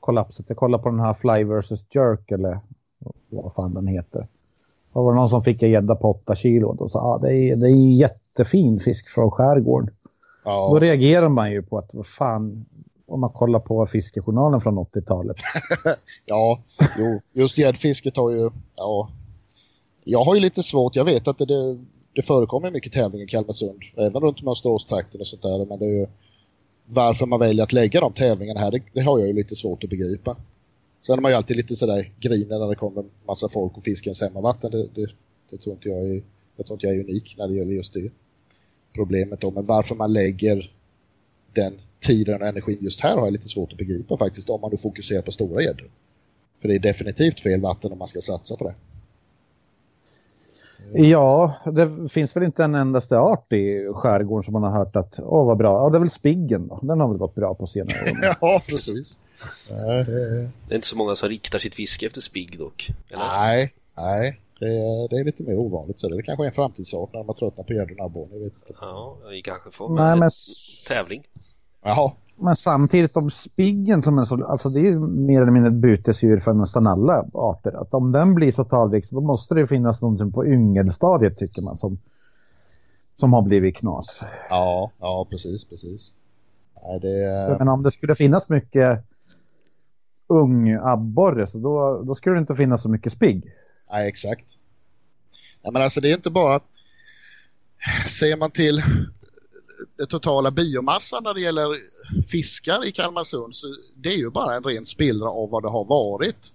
kollapsat. 0.00 0.46
Jag 0.48 0.56
kollar 0.56 0.78
på 0.78 0.88
den 0.88 1.00
här 1.00 1.14
Fly 1.14 1.44
vs 1.44 1.94
Jerk 1.94 2.30
eller 2.30 2.60
vad 3.28 3.54
fan 3.54 3.74
den 3.74 3.86
heter. 3.86 4.20
Det 4.92 4.98
var 4.98 5.14
någon 5.14 5.28
som 5.28 5.44
fick 5.44 5.62
en 5.62 5.70
gädda 5.70 5.96
på 5.96 6.10
8 6.10 6.34
kilo 6.34 6.68
och 6.68 6.90
sa 6.90 6.98
ah, 6.98 7.18
det, 7.18 7.34
är, 7.34 7.56
det 7.56 7.66
är 7.66 7.72
en 7.72 7.96
jättefin 7.96 8.80
fisk 8.80 9.08
från 9.08 9.30
skärgården. 9.30 9.94
Ja. 10.44 10.68
Då 10.72 10.78
reagerar 10.78 11.28
man 11.28 11.52
ju 11.52 11.62
på 11.62 11.78
att 11.78 11.90
vad 11.92 12.06
fan, 12.06 12.66
om 13.10 13.20
man 13.20 13.30
kollar 13.30 13.60
på 13.60 13.86
fiskejournalen 13.86 14.60
från 14.60 14.78
80-talet. 14.78 15.36
ja, 16.26 16.62
jo, 16.98 17.20
just 17.32 17.58
gäddfisket 17.58 18.16
har 18.16 18.30
ju, 18.30 18.50
ja, 18.76 19.10
jag 20.04 20.24
har 20.24 20.34
ju 20.34 20.40
lite 20.40 20.62
svårt, 20.62 20.96
jag 20.96 21.04
vet 21.04 21.28
att 21.28 21.38
det, 21.38 21.46
det, 21.46 21.78
det 22.14 22.22
förekommer 22.22 22.70
mycket 22.70 22.92
tävling 22.92 23.22
i 23.22 23.26
Kalmarsund, 23.26 23.82
även 23.96 24.22
runt 24.22 24.42
Mönsteråstrakten 24.42 25.20
och 25.20 25.26
sånt 25.26 25.42
där, 25.42 25.66
men 25.66 25.78
det 25.78 25.84
är 25.84 25.98
ju 26.00 26.06
varför 26.84 27.26
man 27.26 27.40
väljer 27.40 27.62
att 27.62 27.72
lägga 27.72 28.00
de 28.00 28.12
tävlingarna 28.12 28.60
här, 28.60 28.70
det, 28.70 28.82
det, 28.92 29.00
har 29.00 29.18
jag 29.18 29.28
ju 29.28 29.34
lite 29.34 29.56
svårt 29.56 29.84
att 29.84 29.90
begripa. 29.90 30.36
Sen 31.06 31.18
är 31.18 31.22
man 31.22 31.30
ju 31.30 31.36
alltid 31.36 31.56
lite 31.56 31.76
sådär 31.76 32.12
griner 32.20 32.58
när 32.58 32.68
det 32.68 32.74
kommer 32.74 33.04
massa 33.26 33.48
folk 33.48 33.76
och 33.76 33.82
fiskar 33.82 34.08
ens 34.08 34.22
hemmavatten, 34.22 34.70
det, 34.70 34.88
det, 34.94 35.10
det 35.50 35.58
tror 35.58 35.74
inte 35.74 35.88
jag 35.88 35.98
är, 35.98 36.22
jag 36.56 36.66
tror 36.66 36.76
inte 36.76 36.86
jag 36.86 36.96
är 36.96 37.00
unik 37.00 37.34
när 37.38 37.48
det 37.48 37.54
gäller 37.54 37.72
just 37.72 37.92
det 37.92 38.10
problemet 38.94 39.40
då, 39.40 39.50
men 39.50 39.66
varför 39.66 39.94
man 39.94 40.12
lägger 40.12 40.72
den 41.54 41.80
tiden 42.00 42.42
och 42.42 42.46
energin 42.46 42.78
just 42.80 43.00
här 43.00 43.16
har 43.16 43.24
jag 43.24 43.32
lite 43.32 43.48
svårt 43.48 43.72
att 43.72 43.78
begripa 43.78 44.16
faktiskt 44.16 44.50
om 44.50 44.60
man 44.60 44.70
nu 44.70 44.76
fokuserar 44.76 45.22
på 45.22 45.32
stora 45.32 45.62
gäddor. 45.62 45.90
För 46.60 46.68
det 46.68 46.74
är 46.74 46.78
definitivt 46.78 47.40
fel 47.40 47.60
vatten 47.60 47.92
om 47.92 47.98
man 47.98 48.08
ska 48.08 48.20
satsa 48.20 48.56
på 48.56 48.64
det. 48.64 48.74
Ja, 50.92 51.54
det 51.72 52.08
finns 52.08 52.36
väl 52.36 52.42
inte 52.42 52.64
en 52.64 52.74
endaste 52.74 53.18
art 53.18 53.52
i 53.52 53.88
skärgården 53.94 54.44
som 54.44 54.52
man 54.52 54.62
har 54.62 54.70
hört 54.70 54.96
att 54.96 55.20
åh 55.22 55.46
vad 55.46 55.56
bra, 55.56 55.84
ja 55.84 55.90
det 55.90 55.96
är 55.96 56.00
väl 56.00 56.10
spiggen 56.10 56.68
då, 56.68 56.78
den 56.82 57.00
har 57.00 57.08
väl 57.08 57.16
gått 57.16 57.34
bra 57.34 57.54
på 57.54 57.66
senare 57.66 57.96
år. 58.12 58.18
ja, 58.40 58.62
precis. 58.68 59.18
Det 59.68 59.74
är 60.70 60.74
inte 60.74 60.86
så 60.86 60.96
många 60.96 61.16
som 61.16 61.28
riktar 61.28 61.58
sitt 61.58 61.74
fiske 61.74 62.06
efter 62.06 62.20
spigg 62.20 62.58
dock. 62.58 62.90
Eller? 63.10 63.24
Nej, 63.24 63.74
nej. 63.96 64.40
Det 64.58 64.66
är, 64.66 65.08
det 65.08 65.16
är, 65.16 65.24
lite 65.24 65.42
mer 65.42 65.54
ovanligt 65.54 66.00
så 66.00 66.08
det 66.08 66.16
är 66.16 66.22
kanske 66.22 66.46
en 66.46 66.52
framtidsart 66.52 67.12
när 67.12 67.22
man 67.22 67.34
tröttnar 67.34 67.64
på 67.64 67.72
gäddorna 67.72 68.04
abborren. 68.04 68.50
Ja, 68.80 69.16
vi 69.30 69.42
kanske 69.42 69.70
får 69.70 69.88
med 69.88 70.04
Nej, 70.04 70.16
men... 70.18 70.30
tävling. 70.88 71.22
Jaha. 71.82 72.12
Men 72.36 72.56
samtidigt 72.56 73.16
om 73.16 73.30
spiggen 73.30 74.02
som 74.02 74.18
en 74.18 74.26
så, 74.26 74.44
alltså 74.44 74.68
det 74.68 74.80
är 74.80 74.84
ju 74.84 75.00
mer 75.00 75.42
eller 75.42 75.52
mindre 75.52 75.70
ett 75.70 75.76
bytesdjur 75.76 76.40
för 76.40 76.52
nästan 76.52 76.86
alla 76.86 77.24
arter. 77.32 77.82
Att 77.82 77.94
om 77.94 78.12
den 78.12 78.34
blir 78.34 78.52
så 78.52 78.64
talväxt 78.64 79.10
då 79.10 79.20
måste 79.20 79.54
det 79.54 79.66
finnas 79.66 80.02
någonting 80.02 80.32
på 80.32 80.46
yngelstadiet 80.46 81.38
tycker 81.38 81.62
man 81.62 81.76
som, 81.76 81.98
som 83.14 83.32
har 83.32 83.42
blivit 83.42 83.76
knas. 83.76 84.22
Ja, 84.50 84.90
ja 84.98 85.26
precis, 85.30 85.64
precis. 85.64 86.12
Nej, 86.82 87.00
det... 87.00 87.56
Men 87.58 87.68
om 87.68 87.82
det 87.82 87.90
skulle 87.90 88.14
finnas 88.14 88.48
mycket 88.48 89.04
ung 90.26 90.70
abborre 90.82 91.46
så 91.46 91.58
då, 91.58 92.02
då 92.02 92.14
skulle 92.14 92.36
det 92.36 92.40
inte 92.40 92.54
finnas 92.54 92.82
så 92.82 92.88
mycket 92.88 93.12
spigg. 93.12 93.52
Nej, 93.90 94.08
exakt. 94.08 94.58
Ja, 95.62 95.70
men 95.70 95.82
alltså 95.82 96.00
det 96.00 96.10
är 96.10 96.14
inte 96.14 96.30
bara 96.30 96.60
ser 98.06 98.36
man 98.36 98.50
till 98.50 98.82
den 99.96 100.06
totala 100.06 100.50
biomassan 100.50 101.24
när 101.24 101.34
det 101.34 101.40
gäller 101.40 101.76
fiskar 102.30 102.86
i 102.86 102.92
Kalmarsund 102.92 103.54
så 103.54 103.66
det 103.96 104.08
är 104.08 104.16
ju 104.16 104.30
bara 104.30 104.56
en 104.56 104.62
ren 104.62 104.84
spillra 104.84 105.30
av 105.30 105.50
vad 105.50 105.62
det 105.62 105.70
har 105.70 105.84
varit. 105.84 106.54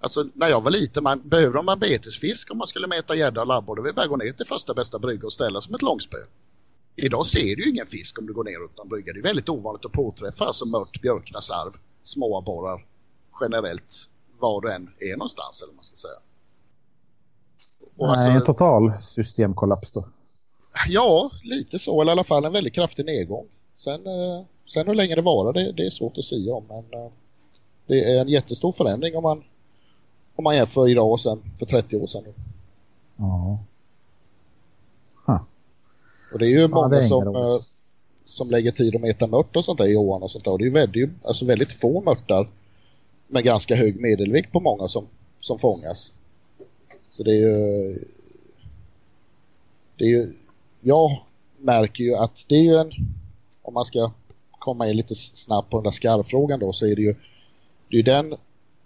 Alltså 0.00 0.24
när 0.34 0.48
jag 0.48 0.60
var 0.60 0.70
liten, 0.70 1.02
man, 1.02 1.20
behövde 1.24 1.62
man 1.62 1.78
betesfisk 1.78 2.50
om 2.50 2.58
man 2.58 2.66
skulle 2.66 2.86
mäta 2.86 3.14
gädda 3.14 3.40
och 3.40 3.46
labbor? 3.46 3.76
Det 3.76 3.82
var 3.82 3.92
bara 3.92 4.06
gå 4.06 4.16
ner 4.16 4.32
till 4.32 4.46
första 4.46 4.74
bästa 4.74 4.98
brygga 4.98 5.26
och 5.26 5.32
ställa 5.32 5.60
som 5.60 5.74
ett 5.74 5.82
långspö. 5.82 6.16
Idag 6.96 7.26
ser 7.26 7.56
du 7.56 7.64
ju 7.64 7.70
ingen 7.70 7.86
fisk 7.86 8.18
om 8.18 8.26
du 8.26 8.32
går 8.32 8.44
ner 8.44 8.58
runt 8.58 8.78
en 8.82 8.88
brygga. 8.88 9.12
Det 9.12 9.18
är 9.18 9.22
väldigt 9.22 9.48
ovanligt 9.48 9.84
att 9.84 9.92
påträffa 9.92 10.44
alltså 10.44 10.66
mört, 10.66 11.02
björknasarv, 11.02 11.72
småabborrar 12.02 12.86
generellt 13.40 14.08
var 14.38 14.60
du 14.60 14.72
än 14.72 14.90
är 14.98 15.16
någonstans 15.16 15.62
eller 15.62 15.74
man 15.74 15.84
ska 15.84 15.96
säga. 15.96 16.20
Och 17.96 18.06
Nej, 18.06 18.10
alltså, 18.10 18.28
en 18.28 18.44
total 18.44 18.92
systemkollaps 19.02 19.90
då? 19.90 20.04
Ja, 20.88 21.30
lite 21.42 21.78
så. 21.78 22.00
Eller 22.00 22.12
i 22.12 22.12
alla 22.12 22.24
fall 22.24 22.44
en 22.44 22.52
väldigt 22.52 22.74
kraftig 22.74 23.06
nedgång. 23.06 23.46
Sen, 23.76 24.06
eh, 24.06 24.44
sen 24.66 24.86
hur 24.86 24.94
länge 24.94 25.14
det 25.14 25.22
varar, 25.22 25.52
det, 25.52 25.72
det 25.72 25.86
är 25.86 25.90
svårt 25.90 26.18
att 26.18 26.24
säga 26.24 26.54
om. 26.54 26.64
Men 26.68 27.00
eh, 27.00 27.10
det 27.86 28.12
är 28.12 28.20
en 28.20 28.28
jättestor 28.28 28.72
förändring 28.72 29.16
om 29.16 29.22
man, 29.22 29.44
om 30.36 30.44
man 30.44 30.56
jämför 30.56 30.88
idag 30.88 31.12
och 31.12 31.20
sen 31.20 31.42
för 31.58 31.66
30 31.66 31.96
år 31.96 32.06
sedan. 32.06 32.24
Ja. 33.16 33.58
Huh. 35.26 35.42
Och 36.32 36.38
det 36.38 36.46
är 36.46 36.50
ju 36.50 36.60
ja, 36.60 36.68
många 36.68 36.96
är 36.96 37.02
som, 37.02 37.36
eh, 37.36 37.58
som 38.24 38.50
lägger 38.50 38.70
tid 38.70 38.94
att 38.94 39.00
mäta 39.00 39.26
mört 39.26 39.56
och 39.56 39.64
sånt 39.64 39.78
där 39.78 39.86
i 39.86 39.96
åarna 39.96 40.24
och 40.24 40.30
sånt 40.30 40.44
där. 40.44 40.52
Och 40.52 40.58
det 40.58 40.64
är 40.64 40.66
ju 40.66 40.72
väldigt, 40.72 41.26
alltså 41.26 41.44
väldigt 41.44 41.72
få 41.72 42.00
mörtar 42.00 42.48
med 43.28 43.44
ganska 43.44 43.74
hög 43.74 44.00
medelvikt 44.00 44.52
på 44.52 44.60
många 44.60 44.88
som, 44.88 45.06
som 45.40 45.58
fångas. 45.58 46.12
Så 47.10 47.22
det 47.22 47.30
är 47.30 47.40
ju... 47.40 48.04
Det 49.96 50.04
är 50.04 50.08
ju... 50.08 50.32
Jag 50.84 51.24
märker 51.58 52.04
ju 52.04 52.14
att 52.14 52.44
det 52.48 52.54
är 52.54 52.62
ju 52.62 52.76
en... 52.76 52.90
Om 53.62 53.74
man 53.74 53.84
ska 53.84 54.12
komma 54.58 54.88
in 54.88 54.96
lite 54.96 55.14
snabbt 55.14 55.70
på 55.70 55.76
den 55.76 55.84
där 55.84 55.90
skarvfrågan 55.90 56.60
då 56.60 56.72
så 56.72 56.86
är 56.86 56.96
det 56.96 57.02
ju 57.02 57.14
det 57.90 57.98
är 57.98 58.02
den 58.02 58.34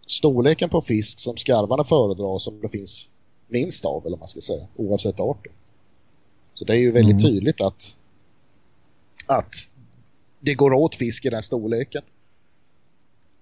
storleken 0.07 0.69
på 0.69 0.81
fisk 0.81 1.21
som 1.21 1.37
skarvarna 1.37 1.85
föredrar 1.85 2.39
som 2.39 2.61
det 2.61 2.69
finns 2.69 3.09
minst 3.49 3.85
av 3.85 4.07
eller 4.07 4.17
man 4.17 4.29
ska 4.29 4.41
säga 4.41 4.67
oavsett 4.77 5.21
art. 5.21 5.47
Så 6.55 6.65
det 6.65 6.73
är 6.73 6.77
ju 6.77 6.93
väldigt 6.93 7.23
mm. 7.23 7.33
tydligt 7.33 7.61
att 7.61 7.97
att 9.27 9.55
det 10.41 10.55
går 10.55 10.73
åt 10.73 10.95
fisk 10.95 11.25
i 11.25 11.31
den 11.31 11.43
storleken. 11.43 12.03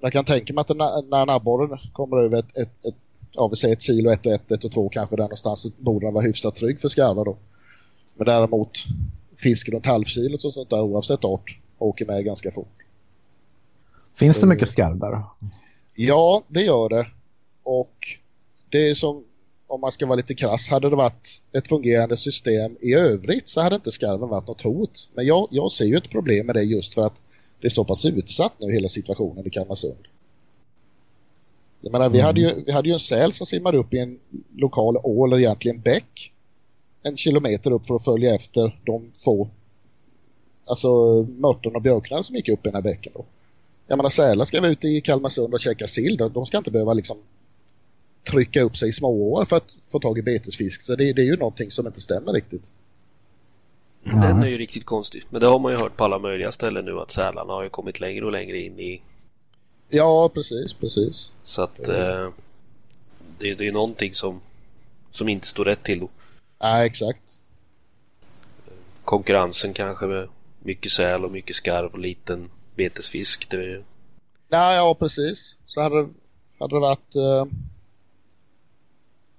Jag 0.00 0.12
kan 0.12 0.24
tänka 0.24 0.52
mig 0.52 0.60
att 0.60 0.68
när, 0.68 1.10
när 1.10 1.22
en 1.22 1.30
abborre 1.30 1.80
kommer 1.92 2.16
över 2.16 2.38
ett, 2.38 2.56
ett, 2.56 2.86
ett, 2.86 2.94
ja, 3.32 3.48
vi 3.48 3.56
säger 3.56 3.74
ett 3.74 3.82
kilo, 3.82 4.10
ett 4.10 4.26
och 4.26 4.32
ett, 4.32 4.52
ett 4.52 4.64
och 4.64 4.72
två 4.72 4.88
kanske 4.88 5.16
där 5.16 5.22
någonstans 5.22 5.60
så 5.60 5.70
borde 5.78 6.06
den 6.06 6.14
vara 6.14 6.24
hyfsat 6.24 6.54
trygg 6.54 6.80
för 6.80 6.88
skarvar 6.88 7.24
då. 7.24 7.36
Men 8.14 8.26
däremot 8.26 8.84
fisk 9.36 9.68
runt 9.68 9.86
halvkilot 9.86 10.44
och 10.44 10.52
sånt 10.52 10.70
där 10.70 10.80
oavsett 10.80 11.24
art 11.24 11.58
åker 11.78 12.06
med 12.06 12.24
ganska 12.24 12.50
fort. 12.50 12.82
Finns 14.14 14.40
det 14.40 14.46
mycket 14.46 14.68
skarv 14.68 14.98
där? 14.98 15.22
Ja, 15.96 16.42
det 16.48 16.62
gör 16.62 16.88
det. 16.88 17.06
Och 17.62 18.08
det 18.68 18.90
är 18.90 18.94
som, 18.94 19.24
om 19.66 19.80
man 19.80 19.92
ska 19.92 20.06
vara 20.06 20.16
lite 20.16 20.34
krass, 20.34 20.68
hade 20.68 20.90
det 20.90 20.96
varit 20.96 21.42
ett 21.52 21.68
fungerande 21.68 22.16
system 22.16 22.76
i 22.80 22.94
övrigt 22.94 23.48
så 23.48 23.60
hade 23.60 23.76
inte 23.76 23.90
skarven 23.90 24.28
varit 24.28 24.46
något 24.46 24.62
hot. 24.62 25.08
Men 25.14 25.26
jag, 25.26 25.48
jag 25.50 25.72
ser 25.72 25.84
ju 25.84 25.96
ett 25.96 26.10
problem 26.10 26.46
med 26.46 26.54
det 26.54 26.62
just 26.62 26.94
för 26.94 27.06
att 27.06 27.22
det 27.60 27.66
är 27.66 27.70
så 27.70 27.84
pass 27.84 28.04
utsatt 28.04 28.52
nu 28.58 28.72
hela 28.72 28.88
situationen 28.88 29.46
i 29.46 29.50
Kalmarsund. 29.50 30.08
Jag 31.80 31.92
menar, 31.92 32.08
vi, 32.08 32.18
mm. 32.18 32.26
hade 32.26 32.40
ju, 32.40 32.64
vi 32.66 32.72
hade 32.72 32.88
ju 32.88 32.92
en 32.92 33.00
säl 33.00 33.32
som 33.32 33.46
simmade 33.46 33.78
upp 33.78 33.94
i 33.94 33.98
en 33.98 34.18
lokal 34.56 34.96
ål, 34.96 35.32
eller 35.32 35.40
egentligen 35.40 35.80
bäck, 35.80 36.32
en 37.04 37.16
kilometer 37.16 37.70
upp 37.70 37.86
för 37.86 37.94
att 37.94 38.04
följa 38.04 38.34
efter 38.34 38.80
de 38.84 39.10
få 39.24 39.48
alltså 40.66 40.88
mörten 41.38 41.76
och 41.76 41.82
björknar 41.82 42.22
som 42.22 42.36
gick 42.36 42.48
upp 42.48 42.66
i 42.66 42.68
den 42.68 42.74
här 42.74 42.82
bäcken 42.82 43.12
då. 43.14 43.24
Jag 43.86 43.96
menar 43.96 44.10
sälar 44.10 44.44
ska 44.44 44.60
vara 44.60 44.70
ute 44.70 44.88
i 44.88 45.00
Kalmarsund 45.00 45.54
och 45.54 45.60
käka 45.60 45.86
sill. 45.86 46.16
De 46.16 46.46
ska 46.46 46.58
inte 46.58 46.70
behöva 46.70 46.92
liksom 46.92 47.16
trycka 48.30 48.62
upp 48.62 48.76
sig 48.76 48.88
i 48.88 48.92
småår 48.92 49.44
för 49.44 49.56
att 49.56 49.76
få 49.82 49.98
tag 49.98 50.18
i 50.18 50.22
betesfisk. 50.22 50.82
Så 50.82 50.96
det, 50.96 51.12
det 51.12 51.22
är 51.22 51.26
ju 51.26 51.36
någonting 51.36 51.70
som 51.70 51.86
inte 51.86 52.00
stämmer 52.00 52.32
riktigt. 52.32 52.70
Den 54.04 54.42
är 54.42 54.46
ju 54.46 54.58
riktigt 54.58 54.84
konstig. 54.84 55.24
Men 55.30 55.40
det 55.40 55.46
har 55.46 55.58
man 55.58 55.72
ju 55.72 55.78
hört 55.78 55.96
på 55.96 56.04
alla 56.04 56.18
möjliga 56.18 56.52
ställen 56.52 56.84
nu 56.84 57.00
att 57.00 57.10
sälarna 57.10 57.52
har 57.52 57.62
ju 57.62 57.68
kommit 57.68 58.00
längre 58.00 58.24
och 58.24 58.32
längre 58.32 58.58
in 58.58 58.80
i... 58.80 59.02
Ja, 59.88 60.30
precis, 60.34 60.72
precis. 60.72 61.32
Så 61.44 61.62
att 61.62 61.88
eh, 61.88 62.30
det, 63.38 63.54
det 63.54 63.68
är 63.68 63.72
någonting 63.72 64.14
som, 64.14 64.40
som 65.10 65.28
inte 65.28 65.46
står 65.46 65.64
rätt 65.64 65.82
till 65.82 66.00
då. 66.00 66.08
Ja, 66.58 66.84
exakt. 66.84 67.38
Konkurrensen 69.04 69.74
kanske 69.74 70.06
med 70.06 70.28
mycket 70.62 70.92
säl 70.92 71.24
och 71.24 71.30
mycket 71.30 71.56
skarv 71.56 71.92
och 71.92 71.98
liten 71.98 72.50
betesfisk. 72.74 73.50
Det 73.50 73.56
är... 73.56 73.84
Nej, 74.48 74.76
ja, 74.76 74.94
precis. 74.94 75.56
Så 75.66 75.80
hade, 75.80 76.08
hade 76.58 76.76
det 76.76 76.80
varit 76.80 77.16
eh, 77.16 77.46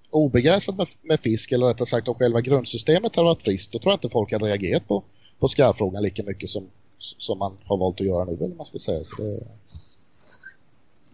obegränsat 0.09 0.78
med, 0.78 0.88
med, 1.01 1.20
fisk 1.20 1.51
eller 1.51 1.66
rättare 1.66 1.86
sagt 1.86 2.07
om 2.07 2.16
själva 2.16 2.41
grundsystemet 2.41 3.16
hade 3.16 3.26
varit 3.26 3.41
friskt 3.41 3.72
då 3.72 3.80
tror 3.80 3.91
jag 3.91 3.97
inte 3.97 4.09
folk 4.09 4.32
hade 4.32 4.45
reagerat 4.45 4.88
på, 4.88 5.03
på 5.39 5.47
skarvfrågan 5.47 6.03
lika 6.03 6.24
mycket 6.24 6.49
som, 6.49 6.70
som 6.97 7.39
man 7.39 7.57
har 7.63 7.78
valt 7.78 8.01
att 8.01 8.07
göra 8.07 8.26
nu 8.26 8.34
eller 8.34 8.55
man 8.55 8.66
ska 8.66 8.80
säga. 8.80 9.03
Så 9.03 9.22
det... 9.22 9.39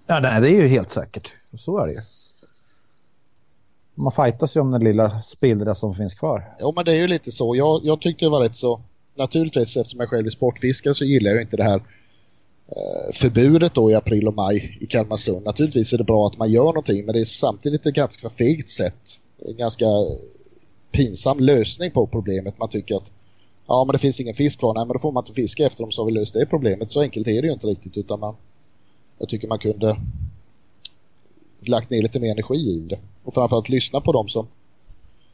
Ja, 0.08 0.20
nej, 0.20 0.42
det 0.42 0.50
är 0.50 0.62
ju 0.62 0.68
helt 0.68 0.90
säkert. 0.90 1.36
Så 1.60 1.78
är 1.78 1.88
det 1.88 1.94
ju. 1.94 2.00
Man 4.02 4.12
fightas 4.12 4.56
ju 4.56 4.60
om 4.60 4.72
den 4.72 4.84
lilla 4.84 5.22
spillra 5.22 5.76
som 5.76 5.96
finns 5.96 6.16
kvar. 6.16 6.56
Jo, 6.60 6.74
men 6.76 6.86
det 6.86 6.92
är 6.92 7.00
ju 7.00 7.08
lite 7.08 7.32
så. 7.32 7.56
Jag, 7.56 7.82
jag 7.84 8.02
tyckte 8.02 8.26
det 8.26 8.30
var 8.30 8.42
rätt 8.42 8.56
så... 8.56 8.82
Naturligtvis, 9.16 9.78
eftersom 9.78 10.00
jag 10.00 10.10
själv 10.10 10.26
är 10.26 10.30
sportfiskare 10.30 10.94
så 10.94 11.06
gillar 11.06 11.32
jag 11.32 11.42
inte 11.42 11.58
det 11.58 11.64
här 11.64 11.82
Eh, 12.76 13.14
förbudet 13.14 13.74
då 13.74 13.92
i 13.92 13.96
april 13.96 14.28
och 14.28 14.34
maj 14.34 14.78
i 14.82 14.86
Kalmarsund. 14.86 15.46
Naturligtvis 15.46 15.94
är 15.94 15.98
det 15.98 16.04
bra 16.04 16.28
att 16.28 16.38
man 16.38 16.52
gör 16.52 16.66
någonting 16.66 17.06
men 17.06 17.14
det 17.14 17.22
är 17.22 17.26
samtidigt 17.26 17.86
ett 17.86 17.94
ganska 17.94 18.30
fegt 18.30 18.70
sätt. 18.70 19.22
En 19.46 19.58
ganska 19.58 19.86
pinsam 20.92 21.40
lösning 21.40 21.92
på 21.92 22.08
problemet. 22.08 22.60
Man 22.60 22.70
tycker 22.70 22.96
att 22.96 23.12
ja 23.68 23.84
men 23.86 23.94
det 23.94 24.00
finns 24.00 24.20
ingen 24.20 24.34
fisk 24.34 24.60
kvar. 24.60 24.74
Nej 24.74 24.86
men 24.86 24.94
då 24.94 25.00
får 25.00 25.12
man 25.12 25.22
inte 25.22 25.34
fiska 25.34 25.66
efter 25.66 25.84
dem 25.84 25.92
så 25.92 26.02
har 26.02 26.06
vi 26.06 26.12
löst 26.12 26.34
det 26.34 26.46
problemet. 26.46 26.92
Så 26.92 27.02
enkelt 27.02 27.28
är 27.28 27.42
det 27.42 27.48
ju 27.48 27.54
inte 27.54 27.68
riktigt 27.68 27.98
utan 27.98 28.20
man 28.20 28.36
jag 29.18 29.30
tycker 29.30 29.48
man 29.48 29.60
kunde 29.60 29.98
lagt 31.60 31.90
ner 31.90 32.02
lite 32.02 32.20
mer 32.20 32.32
energi 32.32 32.56
i 32.56 32.80
det. 32.90 33.00
Och 33.24 33.34
framförallt 33.34 33.70
lyssna 33.70 34.02
på 34.02 34.12
dem 34.12 34.30
som 34.30 34.48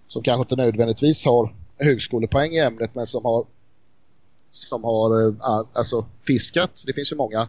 som 0.07 0.23
kanske 0.23 0.41
inte 0.41 0.55
nödvändigtvis 0.55 1.25
har 1.25 1.53
högskolepoäng 1.77 2.51
i 2.51 2.59
ämnet 2.59 2.95
men 2.95 3.05
som 3.05 3.25
har 3.25 3.45
som 4.51 4.83
har 4.83 5.27
eh, 5.27 5.65
alltså, 5.73 6.05
fiskat. 6.21 6.83
Det 6.87 6.93
finns 6.93 7.11
ju 7.11 7.15
många 7.15 7.47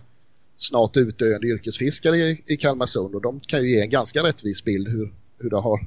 snart 0.56 0.96
utdöende 0.96 1.46
yrkesfiskare 1.46 2.16
i, 2.16 2.42
i 2.46 2.56
Kalmarsund 2.56 3.14
och 3.14 3.20
de 3.20 3.40
kan 3.40 3.62
ju 3.62 3.70
ge 3.70 3.80
en 3.80 3.90
ganska 3.90 4.22
rättvis 4.22 4.64
bild 4.64 4.88
hur, 4.88 5.12
hur 5.38 5.50
det 5.50 5.60
har 5.60 5.86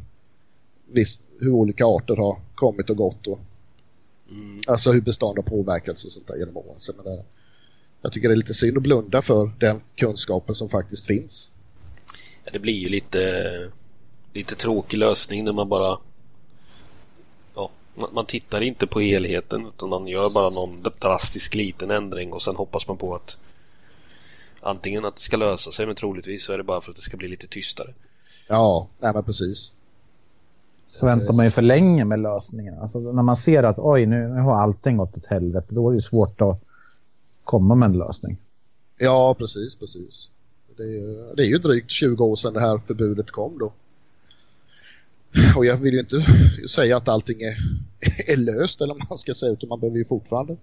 viss, 0.91 1.21
hur 1.39 1.51
olika 1.51 1.85
arter 1.85 2.15
har 2.15 2.39
kommit 2.55 2.89
och 2.89 2.97
gått 2.97 3.27
och 3.27 3.39
mm. 4.29 4.61
alltså 4.67 4.91
hur 4.91 5.01
bestånd 5.01 5.37
har 5.37 5.43
påverkats 5.43 6.05
och 6.05 6.11
sånt 6.11 6.27
där 6.27 6.35
genom 6.35 6.57
åren. 6.57 6.75
Så 6.77 6.91
det, 6.91 7.23
jag 8.01 8.13
tycker 8.13 8.27
det 8.27 8.33
är 8.33 8.37
lite 8.37 8.53
synd 8.53 8.77
att 8.77 8.83
blunda 8.83 9.21
för 9.21 9.51
den 9.59 9.81
kunskapen 9.95 10.55
som 10.55 10.69
faktiskt 10.69 11.05
finns. 11.05 11.49
Ja, 12.43 12.51
det 12.53 12.59
blir 12.59 12.73
ju 12.73 12.89
lite 12.89 13.71
lite 14.33 14.55
tråkig 14.55 14.97
lösning 14.97 15.43
när 15.43 15.51
man 15.51 15.69
bara 15.69 15.97
man, 17.95 18.25
tittar 18.25 18.61
inte 18.61 18.87
på 18.87 18.99
helheten 18.99 19.67
utan 19.67 19.89
man 19.89 20.07
gör 20.07 20.29
bara 20.29 20.49
någon 20.49 20.83
drastisk 20.99 21.55
liten 21.55 21.91
ändring 21.91 22.33
och 22.33 22.41
sen 22.41 22.55
hoppas 22.55 22.87
man 22.87 22.97
på 22.97 23.15
att 23.15 23.35
antingen 24.61 25.05
att 25.05 25.15
det 25.15 25.21
ska 25.21 25.37
lösa 25.37 25.71
sig 25.71 25.85
men 25.85 25.95
troligtvis 25.95 26.43
så 26.43 26.53
är 26.53 26.57
det 26.57 26.63
bara 26.63 26.81
för 26.81 26.89
att 26.89 26.95
det 26.95 27.01
ska 27.01 27.17
bli 27.17 27.27
lite 27.27 27.47
tystare. 27.47 27.93
Ja, 28.47 28.87
nej 28.99 29.13
men 29.13 29.23
precis. 29.23 29.71
Så 30.87 31.05
väntar 31.05 31.33
man 31.33 31.45
ju 31.45 31.51
för 31.51 31.61
länge 31.61 32.05
med 32.05 32.19
lösningen. 32.19 32.79
Alltså 32.79 32.99
när 32.99 33.23
man 33.23 33.37
ser 33.37 33.63
att 33.63 33.79
oj 33.79 34.05
nu, 34.05 34.27
nu 34.27 34.41
har 34.41 34.61
allting 34.61 34.97
gått 34.97 35.17
åt 35.17 35.25
helvete 35.25 35.67
då 35.69 35.89
är 35.89 35.95
det 35.95 36.01
svårt 36.01 36.41
att 36.41 36.59
komma 37.43 37.75
med 37.75 37.89
en 37.89 37.97
lösning. 37.97 38.37
Ja, 38.97 39.33
precis, 39.33 39.75
precis. 39.75 40.29
Det 40.77 40.83
är, 40.83 41.35
det 41.35 41.43
är 41.43 41.47
ju 41.47 41.57
drygt 41.57 41.91
20 41.91 42.23
år 42.23 42.35
sedan 42.35 42.53
det 42.53 42.59
här 42.59 42.77
förbudet 42.77 43.31
kom 43.31 43.57
då. 43.57 43.71
Och 45.55 45.65
jag 45.65 45.77
vill 45.77 45.93
ju 45.93 45.99
inte 45.99 46.25
säga 46.69 46.97
att 46.97 47.07
allting 47.07 47.41
är, 47.41 47.57
är 48.33 48.37
löst 48.37 48.81
eller 48.81 48.95
man 49.09 49.17
ska 49.17 49.33
säga 49.33 49.51
utan 49.51 49.69
man 49.69 49.79
behöver 49.79 49.97
ju 49.97 50.05
fortfarande 50.05 50.57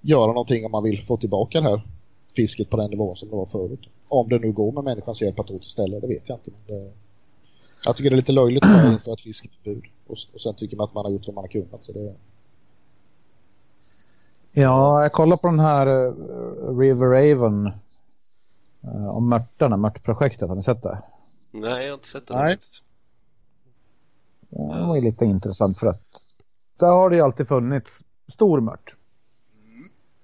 göra 0.00 0.26
någonting 0.26 0.64
om 0.64 0.72
man 0.72 0.84
vill 0.84 1.04
få 1.04 1.16
tillbaka 1.16 1.60
det 1.60 1.68
här 1.68 1.82
fisket 2.36 2.70
på 2.70 2.76
den 2.76 2.90
nivån 2.90 3.16
som 3.16 3.28
det 3.28 3.36
var 3.36 3.46
förut. 3.46 3.80
Om 4.08 4.28
det 4.28 4.38
nu 4.38 4.52
går 4.52 4.72
med 4.72 4.84
människans 4.84 5.22
hjälp 5.22 5.38
att 5.38 5.50
återställa 5.50 6.00
det 6.00 6.06
vet 6.06 6.28
jag 6.28 6.38
inte. 6.38 6.50
Men 6.66 6.76
det, 6.76 6.90
jag 7.84 7.96
tycker 7.96 8.10
det 8.10 8.14
är 8.14 8.16
lite 8.16 8.32
löjligt 8.32 8.64
att 8.64 8.92
införa 8.92 9.14
ett 9.14 9.20
fiskeförbud 9.20 9.84
och, 10.06 10.16
och 10.32 10.40
sen 10.40 10.54
tycker 10.54 10.76
man 10.76 10.84
att 10.84 10.94
man 10.94 11.04
har 11.04 11.12
gjort 11.12 11.26
vad 11.26 11.34
man 11.34 11.44
har 11.44 11.48
kunnat. 11.48 11.84
Så 11.84 11.92
det... 11.92 12.14
Ja, 14.52 15.02
jag 15.02 15.12
kollar 15.12 15.36
på 15.36 15.46
den 15.46 15.60
här 15.60 15.86
uh, 15.86 16.78
River 16.78 17.06
Raven 17.06 17.66
uh, 18.84 19.08
om 19.08 19.28
mörtarna, 19.28 19.76
mörtprojektet. 19.76 20.48
Har 20.48 20.56
ni 20.56 20.62
sett 20.62 20.82
det? 20.82 21.02
Nej, 21.50 21.84
jag 21.84 21.90
har 21.90 21.94
inte 21.94 22.08
sett 22.08 22.26
det. 22.26 22.34
Nej. 22.34 22.58
Det 24.52 24.86
var 24.86 24.96
ju 24.96 25.02
lite 25.02 25.24
intressant 25.24 25.78
för 25.78 25.86
att 25.86 26.02
där 26.78 26.90
har 26.90 27.10
det 27.10 27.16
ju 27.16 27.22
alltid 27.22 27.48
funnits 27.48 28.04
stor 28.28 28.60
mört. 28.60 28.94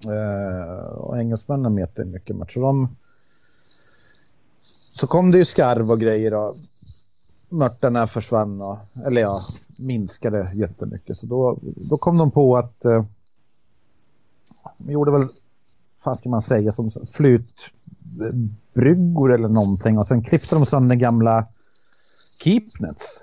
Mm. 0.05 0.17
Eh, 0.17 0.85
och 0.85 1.19
engelsmännen 1.19 1.75
mäter 1.75 2.05
mycket 2.05 2.37
mört. 2.37 2.53
Så 2.53 2.61
de 2.61 2.89
så 4.99 5.07
kom 5.07 5.31
det 5.31 5.39
ju 5.39 5.45
skarv 5.45 5.91
och 5.91 6.01
grejer 6.01 6.35
och 6.35 6.57
mörtarna 7.49 8.07
försvann 8.07 8.63
och, 8.63 8.79
eller 9.07 9.21
ja, 9.21 9.45
minskade 9.77 10.53
jättemycket. 10.55 11.17
Så 11.17 11.27
då, 11.27 11.59
då 11.63 11.99
kom 11.99 12.19
de 12.19 12.31
på 12.31 12.57
att 12.57 12.85
eh, 12.85 13.05
de 14.79 14.93
gjorde 14.93 15.11
väl, 15.11 15.29
vad 16.05 16.19
ska 16.19 16.29
man 16.29 16.43
säga, 16.43 16.73
som 16.73 16.91
flytbryggor 17.13 17.75
eller 19.35 19.49
någonting 19.49 19.99
och 19.99 20.07
sen 20.07 20.25
klippte 20.25 20.55
de 20.55 20.67
sönder 20.67 20.97
gamla 20.97 21.47
keepnets 22.43 23.23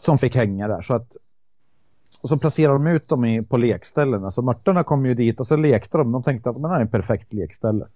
som 0.00 0.18
fick 0.18 0.36
hänga 0.36 0.68
där. 0.68 0.82
Så 0.82 0.94
att, 0.94 1.16
och 2.20 2.28
så 2.28 2.38
placerade 2.38 2.78
de 2.78 2.86
ut 2.86 3.08
dem 3.08 3.24
i, 3.24 3.42
på 3.42 3.56
lekställen. 3.56 4.30
Så 4.30 4.42
mörtarna 4.42 4.84
kom 4.84 5.06
ju 5.06 5.14
dit 5.14 5.40
och 5.40 5.46
så 5.46 5.56
lekte 5.56 5.98
de. 5.98 6.12
De 6.12 6.22
tänkte 6.22 6.50
att 6.50 6.62
det 6.62 6.68
här 6.68 6.76
är 6.76 6.80
en 6.80 6.88
perfekt 6.88 7.32
lekställe. 7.32 7.86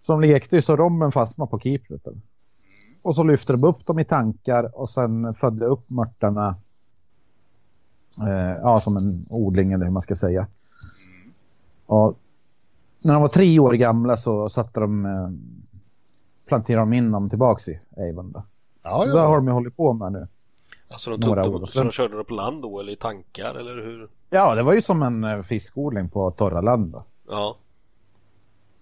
Så 0.00 0.12
de 0.12 0.20
lekte 0.20 0.56
ju 0.56 0.62
så 0.62 0.76
rommen 0.76 1.12
fastnade 1.12 1.50
på 1.50 1.58
keepneten. 1.58 2.22
Och 3.02 3.14
så 3.14 3.22
lyfte 3.22 3.52
de 3.52 3.64
upp 3.64 3.86
dem 3.86 3.98
i 3.98 4.04
tankar 4.04 4.80
och 4.80 4.90
sen 4.90 5.34
födde 5.34 5.66
upp 5.66 5.90
mörtarna 5.90 6.56
eh, 8.20 8.56
ja, 8.62 8.80
som 8.80 8.96
en 8.96 9.26
odling 9.30 9.72
eller 9.72 9.84
hur 9.84 9.92
man 9.92 10.02
ska 10.02 10.14
säga. 10.14 10.46
Och 11.86 12.18
när 13.02 13.12
de 13.12 13.22
var 13.22 13.28
tre 13.28 13.58
år 13.58 13.72
gamla 13.72 14.16
så 14.16 14.48
satte 14.48 14.80
de 14.80 15.06
eh, 15.06 15.30
planterade 16.48 16.82
de 16.82 16.92
in 16.92 17.10
dem 17.10 17.30
tillbaks 17.30 17.68
i 17.68 17.80
Avon. 17.96 18.32
Då. 18.32 18.42
Ja, 18.82 19.02
så 19.02 19.08
ja. 19.08 19.14
det 19.14 19.20
har 19.20 19.36
de 19.36 19.46
ju 19.46 19.52
hållit 19.52 19.76
på 19.76 19.92
med 19.92 20.12
nu. 20.12 20.26
Alltså 20.90 21.10
de, 21.10 21.22
tog 21.22 21.36
dem, 21.36 21.66
så 21.66 21.82
de 21.82 21.90
körde 21.90 22.16
det 22.16 22.24
på 22.24 22.34
land 22.34 22.62
då 22.62 22.80
eller 22.80 22.92
i 22.92 22.96
tankar 22.96 23.54
eller 23.54 23.74
hur? 23.74 24.08
Ja, 24.30 24.54
det 24.54 24.62
var 24.62 24.72
ju 24.72 24.82
som 24.82 25.02
en 25.02 25.24
eh, 25.24 25.42
fiskodling 25.42 26.08
på 26.08 26.30
torra 26.30 26.60
land. 26.60 26.92
Då. 26.92 27.04
Ja. 27.28 27.56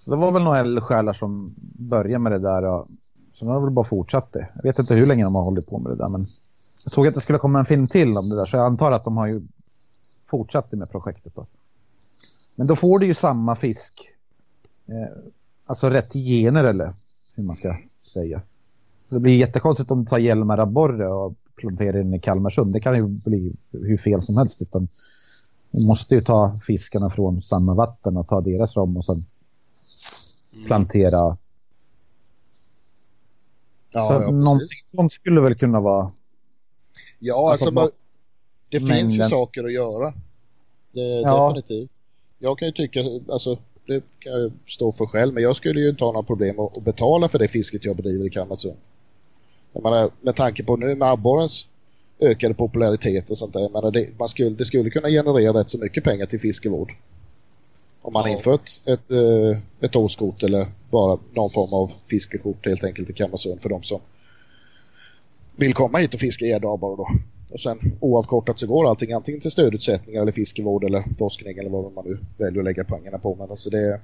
Så 0.04 0.10
det 0.10 0.16
var 0.16 0.32
väl 0.32 0.42
några 0.42 0.58
eldsjälar 0.58 1.12
som 1.12 1.54
började 1.78 2.18
med 2.18 2.32
det 2.32 2.38
där 2.38 2.64
och 2.64 2.88
så 3.34 3.46
har 3.46 3.60
väl 3.60 3.70
bara 3.70 3.84
fortsatt 3.84 4.32
det. 4.32 4.48
Jag 4.54 4.62
vet 4.62 4.78
inte 4.78 4.94
hur 4.94 5.06
länge 5.06 5.24
de 5.24 5.34
har 5.34 5.42
hållit 5.42 5.66
på 5.66 5.78
med 5.78 5.92
det 5.92 5.96
där 5.96 6.08
men 6.08 6.26
jag 6.84 6.92
såg 6.92 7.06
att 7.06 7.14
det 7.14 7.20
skulle 7.20 7.38
komma 7.38 7.58
en 7.58 7.64
film 7.64 7.88
till 7.88 8.18
om 8.18 8.28
det 8.28 8.36
där 8.36 8.44
så 8.44 8.56
jag 8.56 8.66
antar 8.66 8.92
att 8.92 9.04
de 9.04 9.16
har 9.16 9.26
ju 9.26 9.40
fortsatt 10.26 10.70
det 10.70 10.76
med 10.76 10.90
projektet 10.90 11.34
då. 11.34 11.46
Men 12.54 12.66
då 12.66 12.76
får 12.76 12.98
du 12.98 13.06
ju 13.06 13.14
samma 13.14 13.56
fisk. 13.56 14.10
Eh, 14.86 15.22
alltså 15.66 15.90
rätt 15.90 16.12
gener 16.12 16.64
eller 16.64 16.94
hur 17.34 17.44
man 17.44 17.56
ska 17.56 17.76
säga. 18.02 18.40
Det 19.08 19.20
blir 19.20 19.36
jättekonstigt 19.36 19.90
om 19.90 20.04
du 20.04 20.08
tar 20.10 20.18
Hjälmar 20.18 20.58
abborre 20.58 21.08
och 21.08 21.34
in 21.70 22.14
i 22.14 22.20
Kalmarsund. 22.20 22.72
Det 22.72 22.80
kan 22.80 22.96
ju 22.96 23.06
bli 23.06 23.52
hur 23.72 23.98
fel 23.98 24.22
som 24.22 24.36
helst. 24.36 24.62
Utan 24.62 24.88
du 25.70 25.86
måste 25.86 26.14
ju 26.14 26.20
ta 26.20 26.58
fiskarna 26.66 27.10
från 27.10 27.42
samma 27.42 27.74
vatten 27.74 28.16
och 28.16 28.28
ta 28.28 28.40
deras 28.40 28.76
rom 28.76 28.96
och 28.96 29.04
sen 29.04 29.14
mm. 30.54 30.66
plantera. 30.66 31.36
Ja, 33.90 34.02
så 34.02 34.12
ja, 34.12 34.30
någonting 34.30 34.82
sånt 34.84 35.12
skulle 35.12 35.40
väl 35.40 35.54
kunna 35.54 35.80
vara. 35.80 36.12
Ja, 37.18 37.50
alltså, 37.50 37.68
alltså 37.68 37.90
det 38.68 38.80
mängden. 38.80 38.96
finns 38.96 39.18
ju 39.18 39.22
saker 39.22 39.64
att 39.64 39.72
göra. 39.72 40.14
Det, 40.92 41.00
ja. 41.00 41.48
Definitivt. 41.48 41.90
Jag 42.38 42.58
kan 42.58 42.68
ju 42.68 42.72
tycka, 42.72 43.00
alltså 43.28 43.58
det 43.86 44.02
kan 44.18 44.32
jag 44.32 44.52
stå 44.66 44.92
för 44.92 45.06
själv, 45.06 45.34
men 45.34 45.42
jag 45.42 45.56
skulle 45.56 45.80
ju 45.80 45.88
inte 45.88 46.04
ha 46.04 46.12
några 46.12 46.26
problem 46.26 46.60
att, 46.60 46.84
betala 46.84 47.28
för 47.28 47.38
det 47.38 47.48
fisket 47.48 47.84
jag 47.84 47.96
bedriver 47.96 48.26
i 48.26 48.30
Kalmarsund. 48.30 48.76
Jag 49.76 49.82
menar, 49.82 50.10
med 50.20 50.36
tanke 50.36 50.64
på 50.64 50.76
nu 50.76 50.94
med 50.94 51.08
abborrens 51.08 51.66
ökade 52.20 52.54
popularitet 52.54 53.30
och 53.30 53.38
sånt 53.38 53.52
där, 53.52 53.60
jag 53.60 53.72
menar, 53.72 53.90
det, 53.90 54.08
man 54.18 54.28
skulle, 54.28 54.50
det 54.50 54.64
skulle 54.64 54.90
kunna 54.90 55.08
generera 55.08 55.60
rätt 55.60 55.70
så 55.70 55.78
mycket 55.78 56.04
pengar 56.04 56.26
till 56.26 56.40
fiskevård. 56.40 56.92
Om 58.02 58.12
man 58.12 58.30
ja. 58.30 58.36
infört 58.36 58.70
ett, 58.84 59.10
eh, 59.10 59.58
ett 59.80 59.96
årskort 59.96 60.42
eller 60.42 60.66
bara 60.90 61.18
någon 61.32 61.50
form 61.50 61.74
av 61.74 61.92
fiskekort 62.10 62.66
helt 62.66 62.84
enkelt 62.84 63.10
i 63.10 63.12
Kalmarsund 63.12 63.60
för 63.60 63.68
de 63.68 63.82
som 63.82 64.00
vill 65.56 65.74
komma 65.74 65.98
hit 65.98 66.14
och 66.14 66.20
fiska 66.20 66.44
gäddabborre 66.44 66.96
då. 66.96 67.08
Och 67.50 67.60
sen 67.60 67.98
oavkortat 68.00 68.58
så 68.58 68.66
går 68.66 68.88
allting 68.88 69.12
antingen 69.12 69.40
till 69.40 69.50
stödutsättningar 69.50 70.22
eller 70.22 70.32
fiskevård 70.32 70.84
eller 70.84 71.04
forskning 71.18 71.58
eller 71.58 71.70
vad 71.70 71.92
man 71.92 72.04
nu 72.04 72.18
väljer 72.38 72.58
att 72.60 72.64
lägga 72.64 72.84
pengarna 72.84 73.18
på. 73.18 73.34
Men 73.34 73.50
alltså 73.50 73.70
det 73.70 74.00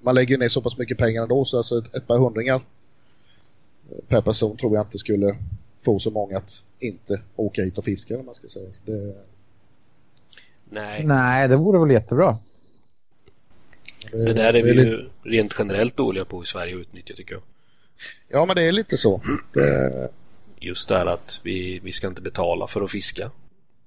man 0.00 0.14
lägger 0.14 0.38
ner 0.38 0.48
så 0.48 0.60
pass 0.60 0.78
mycket 0.78 0.98
pengar 0.98 1.22
ändå 1.22 1.44
så 1.44 1.56
alltså 1.56 1.78
ett, 1.78 1.94
ett 1.94 2.06
par 2.06 2.18
hundringar 2.18 2.60
per 4.08 4.20
person 4.20 4.56
tror 4.56 4.74
jag 4.74 4.84
inte 4.84 4.98
skulle 4.98 5.36
få 5.84 5.98
så 5.98 6.10
många 6.10 6.36
att 6.36 6.62
inte 6.78 7.20
åka 7.36 7.62
hit 7.62 7.78
och 7.78 7.84
fiska 7.84 8.18
om 8.18 8.26
man 8.26 8.34
ska 8.34 8.48
säga. 8.48 8.70
Det... 8.84 9.14
Nej. 10.70 11.04
Nej, 11.04 11.48
det 11.48 11.56
vore 11.56 11.78
väl 11.78 11.90
jättebra. 11.90 12.38
Det, 14.12 14.24
det 14.24 14.32
där 14.32 14.54
är 14.54 14.62
vi 14.62 14.72
ju 14.72 15.08
rent 15.22 15.54
generellt 15.58 15.96
dåliga 15.96 16.24
på 16.24 16.42
i 16.42 16.46
Sverige 16.46 16.74
att 16.74 16.80
utnyttja 16.80 17.14
tycker 17.14 17.32
jag. 17.34 17.42
Ja, 18.28 18.46
men 18.46 18.56
det 18.56 18.62
är 18.62 18.72
lite 18.72 18.96
så. 18.96 19.20
Det 19.52 20.10
just 20.64 20.88
det 20.88 20.98
här 20.98 21.06
att 21.06 21.40
vi, 21.42 21.78
vi 21.78 21.92
ska 21.92 22.06
inte 22.06 22.20
betala 22.22 22.66
för 22.66 22.80
att 22.82 22.90
fiska. 22.90 23.30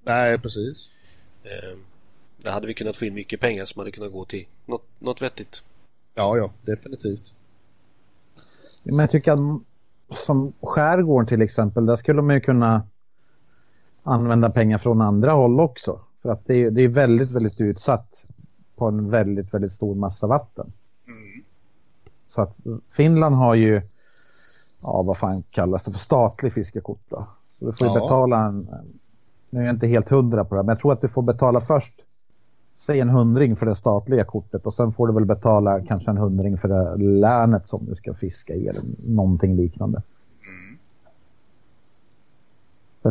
Nej, 0.03 0.39
precis. 0.39 0.89
Eh, 1.43 1.77
där 2.37 2.51
hade 2.51 2.67
vi 2.67 2.73
kunnat 2.73 2.95
få 2.95 3.05
in 3.05 3.13
mycket 3.13 3.39
pengar 3.39 3.65
som 3.65 3.79
hade 3.79 3.91
kunnat 3.91 4.11
gå 4.11 4.25
till 4.25 4.45
något, 4.65 4.85
något 4.99 5.21
vettigt. 5.21 5.63
Ja, 6.15 6.37
ja, 6.37 6.53
definitivt. 6.61 7.35
Men 8.83 8.99
jag 8.99 9.11
tycker 9.11 9.31
att 9.31 9.61
som 10.15 10.53
skärgården 10.61 11.27
till 11.27 11.41
exempel, 11.41 11.85
där 11.85 11.95
skulle 11.95 12.21
man 12.21 12.35
ju 12.35 12.41
kunna 12.41 12.83
använda 14.03 14.49
pengar 14.49 14.77
från 14.77 15.01
andra 15.01 15.31
håll 15.31 15.59
också. 15.59 15.99
För 16.21 16.29
att 16.29 16.45
det 16.45 16.55
är, 16.55 16.71
det 16.71 16.81
är 16.81 16.87
väldigt, 16.87 17.31
väldigt 17.31 17.61
utsatt 17.61 18.25
på 18.75 18.85
en 18.85 19.09
väldigt, 19.09 19.53
väldigt 19.53 19.73
stor 19.73 19.95
massa 19.95 20.27
vatten. 20.27 20.71
Mm. 21.07 21.43
Så 22.27 22.41
att 22.41 22.57
Finland 22.91 23.35
har 23.35 23.55
ju 23.55 23.81
ja, 24.81 25.03
vad 25.03 25.17
fan 25.17 25.43
kallas 25.51 25.83
det 25.83 25.91
för 25.91 25.99
statlig 25.99 26.53
fiskekort 26.53 27.01
då. 27.09 27.27
Så 27.51 27.65
du 27.65 27.73
får 27.73 27.87
ja. 27.87 27.93
betala 27.93 28.45
en, 28.45 28.69
nu 29.49 29.59
är 29.59 29.65
jag 29.65 29.75
inte 29.75 29.87
helt 29.87 30.09
hundra 30.09 30.45
på 30.45 30.55
det, 30.55 30.63
men 30.63 30.73
jag 30.73 30.79
tror 30.79 30.93
att 30.93 31.01
du 31.01 31.07
får 31.07 31.21
betala 31.21 31.61
först, 31.61 31.93
säg 32.77 32.99
en 32.99 33.09
hundring 33.09 33.55
för 33.55 33.65
det 33.65 33.75
statliga 33.75 34.23
kortet 34.23 34.65
och 34.65 34.73
sen 34.73 34.93
får 34.93 35.07
du 35.07 35.13
väl 35.13 35.25
betala 35.25 35.79
kanske 35.79 36.11
en 36.11 36.17
hundring 36.17 36.57
för 36.57 36.67
det 36.67 36.95
länet 37.03 37.67
som 37.67 37.85
du 37.85 37.95
ska 37.95 38.13
fiska 38.13 38.53
i 38.53 38.67
eller 38.67 38.81
någonting 39.07 39.55
liknande. 39.55 40.01
Mm. 40.47 40.77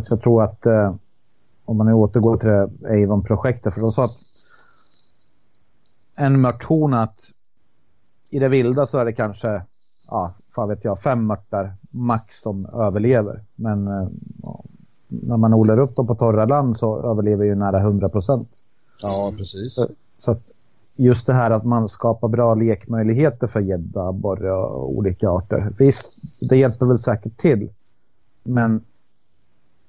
Så 0.04 0.14
jag 0.14 0.22
tror 0.22 0.42
att 0.44 0.66
eh, 0.66 0.94
om 1.64 1.76
man 1.76 1.86
nu 1.86 1.92
återgår 1.92 2.36
till 2.36 2.50
Avon-projektet, 3.04 3.74
för 3.74 3.80
då 3.80 3.90
sa 3.90 4.04
att 4.04 4.16
en 6.16 6.40
mört 6.40 6.66
att 6.94 7.20
i 8.30 8.38
det 8.38 8.48
vilda 8.48 8.86
så 8.86 8.98
är 8.98 9.04
det 9.04 9.12
kanske 9.12 9.62
ja, 10.08 10.34
fan 10.54 10.68
vet 10.68 10.84
jag, 10.84 11.00
fem 11.00 11.26
mörtar 11.26 11.74
max 11.90 12.40
som 12.40 12.66
överlever. 12.66 13.42
Men 13.54 13.88
eh, 13.88 14.08
när 15.08 15.36
man 15.36 15.54
odlar 15.54 15.78
upp 15.78 15.96
dem 15.96 16.06
på 16.06 16.14
torra 16.14 16.44
land 16.44 16.76
så 16.76 17.10
överlever 17.10 17.44
ju 17.44 17.54
nära 17.54 17.80
100 17.80 18.08
procent. 18.08 18.48
Ja, 19.02 19.32
precis. 19.36 19.74
Så, 19.74 19.88
så, 20.18 20.30
att 20.30 20.52
just 20.96 21.26
det 21.26 21.32
här 21.32 21.50
att 21.50 21.64
man 21.64 21.88
skapar 21.88 22.28
bra 22.28 22.54
lekmöjligheter 22.54 23.46
för 23.46 23.60
gädda, 23.60 24.12
borre 24.12 24.52
och 24.52 24.90
olika 24.96 25.30
arter. 25.30 25.72
Visst, 25.78 26.12
det 26.40 26.56
hjälper 26.56 26.86
väl 26.86 26.98
säkert 26.98 27.36
till. 27.36 27.68
Men 28.42 28.80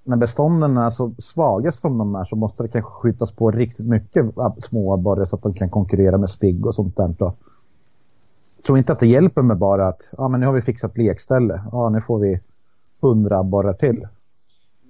när 0.04 0.18
bestånden 0.18 0.78
är 0.78 0.90
så 0.90 1.12
svaga 1.18 1.72
som 1.72 1.98
de 1.98 2.16
är 2.16 2.24
så 2.24 2.36
måste 2.36 2.64
det 2.64 2.70
kanske 2.70 2.92
skjutas 2.92 3.32
på 3.32 3.52
riktigt 3.52 3.88
mycket 3.88 4.26
små 4.62 4.94
abborre 4.94 5.26
så 5.26 5.36
att 5.36 5.44
de 5.44 5.54
kan 5.54 5.70
konkurrera 5.70 6.18
med 6.18 6.30
spigg 6.30 6.66
och 6.66 6.76
sånt 6.76 6.98
där. 6.98 7.16
Jag 7.20 7.34
tror 8.66 8.78
inte 8.78 8.94
att 8.94 9.00
det 9.00 9.08
hjälper 9.08 9.42
med 9.42 9.58
bara 9.58 9.88
att 9.88 10.14
ja, 10.18 10.28
men 10.28 10.40
nu 10.40 10.46
har 10.46 10.54
vi 10.54 10.62
fixat 10.62 10.98
lekställe. 10.98 11.62
Ja, 11.72 11.90
nu 11.90 12.02
får 12.02 12.20
vi 12.20 12.40
hundra 13.02 13.40
abborrar 13.40 13.74
till. 13.74 14.08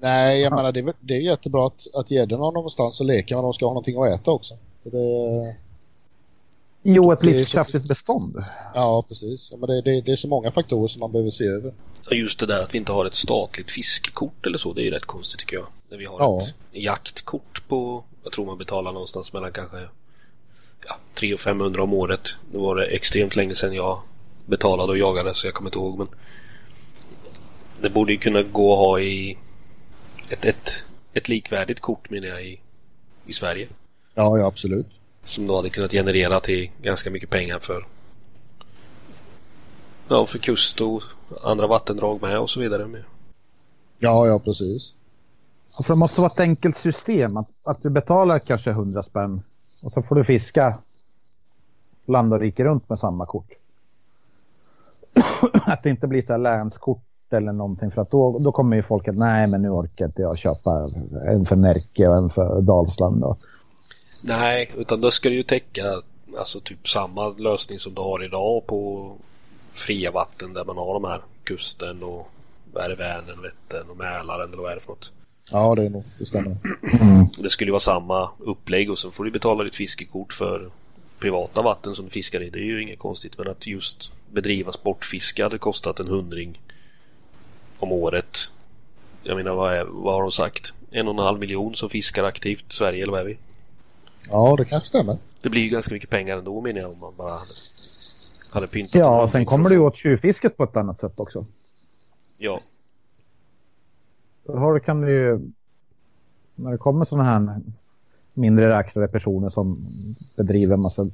Nej, 0.02 0.42
jag 0.42 0.52
ja. 0.52 0.56
menar 0.56 0.72
det 0.72 0.80
är, 0.80 0.94
det 1.00 1.14
är 1.14 1.20
jättebra 1.20 1.68
att, 1.68 1.88
att 1.96 2.12
gäddorna 2.12 2.44
har 2.44 2.52
någonstans 2.52 3.02
att 3.02 3.08
leka 3.08 3.36
men 3.36 3.44
de 3.44 3.54
ska 3.54 3.66
ha 3.66 3.74
någonting 3.74 4.04
att 4.04 4.20
äta 4.20 4.32
också. 4.32 4.58
Det... 4.84 5.56
Jo, 6.84 7.12
ett 7.12 7.24
livskraftigt 7.24 7.88
bestånd. 7.88 8.44
Ja, 8.74 9.04
precis. 9.08 9.50
Ja, 9.52 9.58
men 9.58 9.70
det, 9.70 9.82
det, 9.82 10.02
det, 10.02 10.12
är 10.12 10.16
så 10.16 10.28
många 10.28 10.52
faktorer 10.52 10.88
som 10.88 11.00
man 11.00 11.12
behöver 11.12 11.30
se 11.30 11.46
över. 11.46 11.74
Just 12.12 12.40
det 12.40 12.46
där 12.46 12.64
att 12.64 12.74
vi 12.74 12.78
inte 12.78 12.92
har 12.92 13.06
ett 13.06 13.16
statligt 13.16 13.72
fiskekort 13.72 14.46
eller 14.46 14.58
så, 14.58 14.74
det 14.74 14.82
är 14.82 14.84
ju 14.84 14.92
rätt 14.92 15.06
konstigt 15.06 15.40
tycker 15.40 15.58
jag. 15.58 15.66
När 15.90 15.98
vi 15.98 16.06
har 16.06 16.20
ja. 16.20 16.42
ett 16.42 16.54
jaktkort 16.72 17.68
på, 17.68 18.04
jag 18.24 18.34
tror 18.34 18.46
man 18.46 18.58
betalar 18.58 18.92
någonstans 18.92 19.34
mellan 19.34 19.52
kanske 19.52 19.78
ja, 20.88 20.98
300 21.14 21.38
500 21.38 21.84
om 21.84 21.94
året. 21.94 22.36
Nu 22.52 22.60
var 22.60 22.76
det 22.76 22.86
extremt 22.86 23.36
länge 23.36 23.56
sedan 23.56 23.74
jag 23.74 24.02
betalade 24.46 24.92
och 24.92 24.98
jagade 24.98 25.36
så 25.36 25.48
jag 25.48 25.54
kommer 25.54 25.70
inte 25.70 25.80
ihåg. 25.80 25.98
Men 25.98 26.08
det 27.82 27.90
borde 27.90 28.12
ju 28.12 28.18
kunna 28.18 28.44
gå 28.44 28.74
att 28.74 28.80
ha 28.80 29.00
i 29.00 29.38
ett, 30.30 30.46
ett, 30.46 30.84
ett 31.14 31.30
likvärdigt 31.30 31.80
kort 31.80 32.10
menar 32.10 32.28
jag 32.28 32.46
i, 32.46 32.60
i 33.26 33.34
Sverige. 33.34 33.68
Ja, 34.14 34.38
ja, 34.38 34.48
absolut. 34.48 34.88
Som 35.26 35.48
då 35.48 35.56
hade 35.56 35.70
kunnat 35.70 35.92
generera 35.92 36.40
till 36.40 36.70
ganska 36.82 37.10
mycket 37.10 37.30
pengar 37.30 37.60
för 37.60 37.86
Ja, 40.08 40.26
för 40.26 40.38
kust 40.38 40.82
och 40.82 41.04
andra 41.44 41.68
vattendrag 41.68 42.22
med 42.22 42.40
och 42.40 42.50
så 42.50 42.60
vidare. 42.60 42.88
Med. 42.88 43.04
Ja, 44.00 44.28
ja, 44.28 44.40
precis. 44.40 44.94
för 45.84 45.94
det 45.94 46.00
måste 46.00 46.22
vara 46.22 46.32
ett 46.32 46.40
enkelt 46.40 46.78
system. 46.78 47.38
Att, 47.38 47.50
att 47.64 47.84
du 47.84 47.90
betalar 47.90 48.40
kanske 48.40 48.70
100 48.70 49.04
spänn 49.04 49.42
och 49.84 49.92
så 49.92 50.02
får 50.02 50.16
du 50.16 50.24
fiska 50.24 50.78
land 52.06 52.34
och 52.34 52.40
rike 52.40 52.64
runt 52.64 52.90
med 52.90 53.00
samma 53.00 53.26
kort. 53.26 53.50
det 55.84 55.90
inte 55.90 56.08
blir 56.08 56.22
så 56.22 56.34
här 56.34 56.40
länskort 56.40 57.07
eller 57.34 57.52
någonting 57.52 57.92
för 57.92 58.02
att 58.02 58.12
då, 58.12 58.40
då 58.40 58.52
kommer 58.52 58.78
ju 58.78 58.84
folk 58.84 59.08
att 59.08 59.18
nej 59.18 59.48
men 59.48 59.62
nu 59.62 59.70
orkar 59.70 60.06
inte 60.06 60.22
jag 60.22 60.38
köpa 60.38 60.72
en 61.28 61.46
för 61.46 61.56
Närke 61.56 62.08
och 62.08 62.18
en 62.18 62.30
för 62.30 62.62
Dalsland. 62.62 63.22
Då. 63.22 63.36
Nej, 64.24 64.72
utan 64.78 65.02
då 65.02 65.12
ska 65.12 65.30
det 65.30 65.36
ju 65.36 65.44
täcka 65.44 66.02
alltså 66.38 66.60
typ 66.60 66.90
samma 66.90 67.30
lösning 67.30 67.80
som 67.80 67.94
du 67.94 68.02
har 68.02 68.24
idag 68.24 68.68
på 68.68 69.12
fria 69.72 70.12
vatten 70.12 70.54
där 70.54 70.66
man 70.66 70.78
har 70.78 70.94
de 70.94 71.04
här 71.04 71.22
kusten 71.44 72.04
och 72.04 72.28
vad 72.74 72.86
är 72.86 72.90
det, 72.90 72.96
Vänern, 72.96 73.42
Vättern 73.42 73.90
och 73.90 73.98
Mälaren 73.98 74.54
eller 74.54 74.62
vad 74.62 74.72
är 74.72 74.76
det 74.76 74.82
för 74.82 74.90
något? 74.90 75.12
Ja, 75.52 75.76
det, 75.76 75.86
är 75.86 75.90
nog, 75.90 76.04
det 76.20 76.26
stämmer. 76.26 76.58
Mm. 77.02 77.26
Det 77.38 77.50
skulle 77.50 77.68
ju 77.68 77.72
vara 77.72 77.80
samma 77.80 78.30
upplägg 78.40 78.92
och 78.92 79.00
sen 79.00 79.12
får 79.12 79.24
du 79.24 79.32
betala 79.32 79.64
ditt 79.64 79.76
fiskekort 79.76 80.34
för 80.34 80.70
privata 81.20 81.62
vatten 81.62 81.96
som 81.96 82.06
du 82.06 82.12
fiskar 82.12 82.44
i. 82.44 82.50
Det 82.50 82.60
är 82.60 82.64
ju 82.64 82.84
inget 82.84 83.00
konstigt. 83.00 83.38
Men 83.38 83.48
att 83.48 83.68
just 83.68 84.12
bedriva 84.32 84.72
sportfiske 84.72 85.44
hade 85.44 85.58
kostat 85.58 86.00
en 86.00 86.08
hundring 86.08 86.62
om 87.80 87.92
året. 87.92 88.38
Jag 89.24 89.38
menar, 89.38 89.52
vad, 89.52 89.74
är, 89.74 89.84
vad 89.84 90.14
har 90.14 90.22
de 90.22 90.32
sagt? 90.32 90.74
En 90.92 91.08
och 91.08 91.14
en 91.14 91.20
halv 91.20 91.40
miljon 91.40 91.76
som 91.76 91.90
fiskar 91.90 92.24
aktivt 92.24 92.72
i 92.72 92.76
Sverige, 92.76 93.04
eller 93.04 93.12
vad 93.12 93.22
är 93.22 93.26
vi? 93.26 93.38
Ja, 94.30 94.56
det 94.58 94.66
kanske 94.66 94.88
stämmer. 94.88 95.18
Det 95.42 95.50
blir 95.50 95.62
ju 95.62 95.70
ganska 95.70 95.94
mycket 95.94 96.10
pengar 96.10 96.38
ändå 96.38 96.62
menar 96.62 96.80
jag 96.80 96.90
om 96.90 97.00
man 97.00 97.14
bara 97.18 97.32
hade, 97.32 97.44
hade 98.54 98.68
pyntat. 98.68 98.96
Ja, 98.96 99.22
och 99.22 99.30
sen 99.30 99.46
kommer 99.46 99.70
ju 99.70 99.80
åt 99.80 99.96
tjuvfisket 99.96 100.58
på 100.58 100.64
ett 100.64 100.76
annat 100.76 101.00
sätt 101.00 101.20
också. 101.20 101.46
Ja. 102.38 102.60
Då 104.44 104.58
har, 104.58 104.80
kan 104.80 105.02
du 105.02 105.12
ju, 105.12 105.40
när 106.56 106.72
det 106.72 106.78
kommer 106.78 107.06
sådana 107.06 107.24
här 107.24 107.62
mindre 108.34 108.78
räknade 108.78 109.08
personer 109.08 109.50
som 109.50 109.82
bedriver 110.38 110.74
en 110.74 110.82
massa 110.82 111.10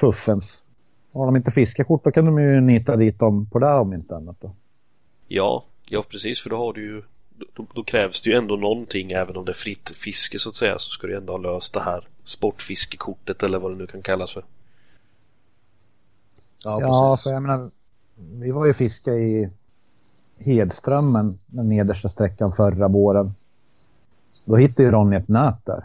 fuffens. 0.00 0.62
Har 1.12 1.26
de 1.26 1.36
inte 1.36 1.50
fiskekort 1.50 2.04
då 2.04 2.10
kan 2.10 2.24
de 2.24 2.38
ju 2.38 2.60
nita 2.60 2.96
dit 2.96 3.18
dem 3.18 3.46
på 3.46 3.58
det 3.58 3.74
om 3.74 3.94
inte 3.94 4.16
annat 4.16 4.36
då. 4.40 4.50
Ja, 5.28 5.64
ja 5.88 6.04
precis 6.08 6.40
för 6.40 6.50
då 6.50 6.56
har 6.56 6.72
du 6.72 6.82
ju 6.82 7.02
då, 7.54 7.66
då, 7.74 7.84
krävs 7.84 8.22
det 8.22 8.30
ju 8.30 8.36
ändå 8.36 8.56
någonting 8.56 9.12
även 9.12 9.36
om 9.36 9.44
det 9.44 9.52
är 9.52 9.54
fritt 9.54 9.88
fiske 9.88 10.38
så 10.38 10.48
att 10.48 10.54
säga 10.54 10.78
så 10.78 10.90
ska 10.90 11.06
du 11.06 11.16
ändå 11.16 11.32
ha 11.32 11.38
löst 11.38 11.74
det 11.74 11.80
här 11.80 12.08
sportfiskekortet 12.24 13.42
eller 13.42 13.58
vad 13.58 13.72
det 13.72 13.76
nu 13.76 13.86
kan 13.86 14.02
kallas 14.02 14.32
för. 14.32 14.44
Ja, 16.64 16.80
ja 16.80 17.18
för 17.22 17.30
jag 17.30 17.42
menar 17.42 17.70
vi 18.16 18.50
var 18.50 18.66
ju 18.66 18.74
fiska 18.74 19.12
i 19.12 19.50
Hedströmmen, 20.38 21.38
den 21.46 21.68
nedersta 21.68 22.08
sträckan 22.08 22.52
förra 22.52 22.88
våren. 22.88 23.32
Då 24.44 24.56
hittade 24.56 24.82
ju 24.82 24.90
Ronny 24.90 25.16
ett 25.16 25.28
nät 25.28 25.66
där. 25.66 25.84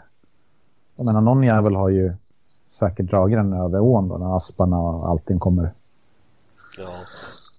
Jag 0.96 1.06
menar, 1.06 1.20
någon 1.20 1.42
jävel 1.42 1.74
har 1.74 1.88
ju 1.88 2.14
säkert 2.66 3.06
dragit 3.06 3.38
den 3.38 3.52
över 3.52 3.80
ån 3.80 4.08
då, 4.08 4.18
när 4.18 4.36
asparna 4.36 4.78
och 4.78 5.08
allting 5.08 5.38
kommer, 5.38 5.70
ja. 6.78 6.88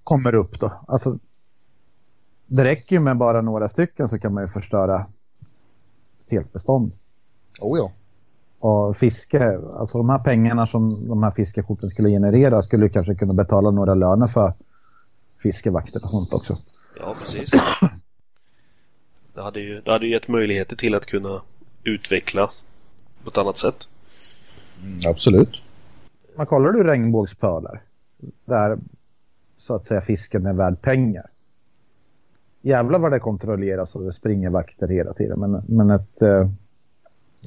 kommer 0.04 0.36
upp 0.36 0.60
då. 0.60 0.72
Alltså, 0.88 1.18
det 2.48 2.64
räcker 2.64 2.96
ju 2.96 3.00
med 3.00 3.18
bara 3.18 3.42
några 3.42 3.68
stycken 3.68 4.08
så 4.08 4.20
kan 4.20 4.34
man 4.34 4.44
ju 4.44 4.48
förstöra 4.48 5.06
ett 6.26 6.32
helt 6.32 6.54
bestånd. 6.54 6.92
Oh 7.60 7.78
ja. 7.80 7.92
Och 8.60 8.98
fiske, 8.98 9.58
alltså 9.58 9.98
de 9.98 10.10
här 10.10 10.20
pengarna 10.20 10.66
som 10.66 11.08
de 11.08 11.24
här 11.24 11.32
fiskekorten 11.32 11.90
skulle 11.90 12.10
generera 12.10 12.62
skulle 12.62 12.90
kanske 12.90 13.16
kunna 13.16 13.34
betala 13.34 13.72
några 13.72 13.94
löner 13.94 14.28
för 14.28 14.54
fiskevakter 15.44 16.04
och 16.04 16.10
sånt 16.10 16.34
också. 16.34 16.58
Ja, 17.00 17.16
precis. 17.22 17.52
Det 19.34 19.42
hade 19.42 19.60
ju, 19.60 19.82
det 19.82 19.92
hade 19.92 20.06
ju 20.06 20.12
gett 20.12 20.28
möjligheter 20.28 20.76
till 20.76 20.96
att 20.96 21.06
kunna 21.06 21.42
utveckla 21.84 22.52
på 23.24 23.30
ett 23.30 23.38
annat 23.38 23.58
sätt. 23.58 23.88
Mm, 24.84 25.00
absolut. 25.08 25.62
Man 26.36 26.46
kollar 26.46 26.72
du 26.72 26.84
regnbågspölar 26.84 27.82
där 28.46 28.78
så 29.58 29.76
att 29.76 29.86
säga 29.86 30.02
fisken 30.02 30.46
är 30.46 30.54
värd 30.54 30.82
pengar. 30.82 31.26
Jävlar 32.66 33.00
vad 33.00 33.12
det 33.12 33.20
kontrolleras 33.20 33.96
och 33.96 34.04
det 34.04 34.14
springer 34.14 34.50
vakter 34.50 34.88
hela 34.88 35.14
tiden. 35.14 35.40
Men, 35.40 35.64
men 35.68 35.90
ett 35.90 36.22
eh, 36.22 36.50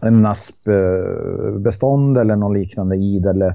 en 0.03 0.23
naspbestånd 0.23 2.19
eller 2.19 2.37
någon 2.37 2.55
liknande 2.55 2.97
id 2.97 3.27
eller 3.27 3.55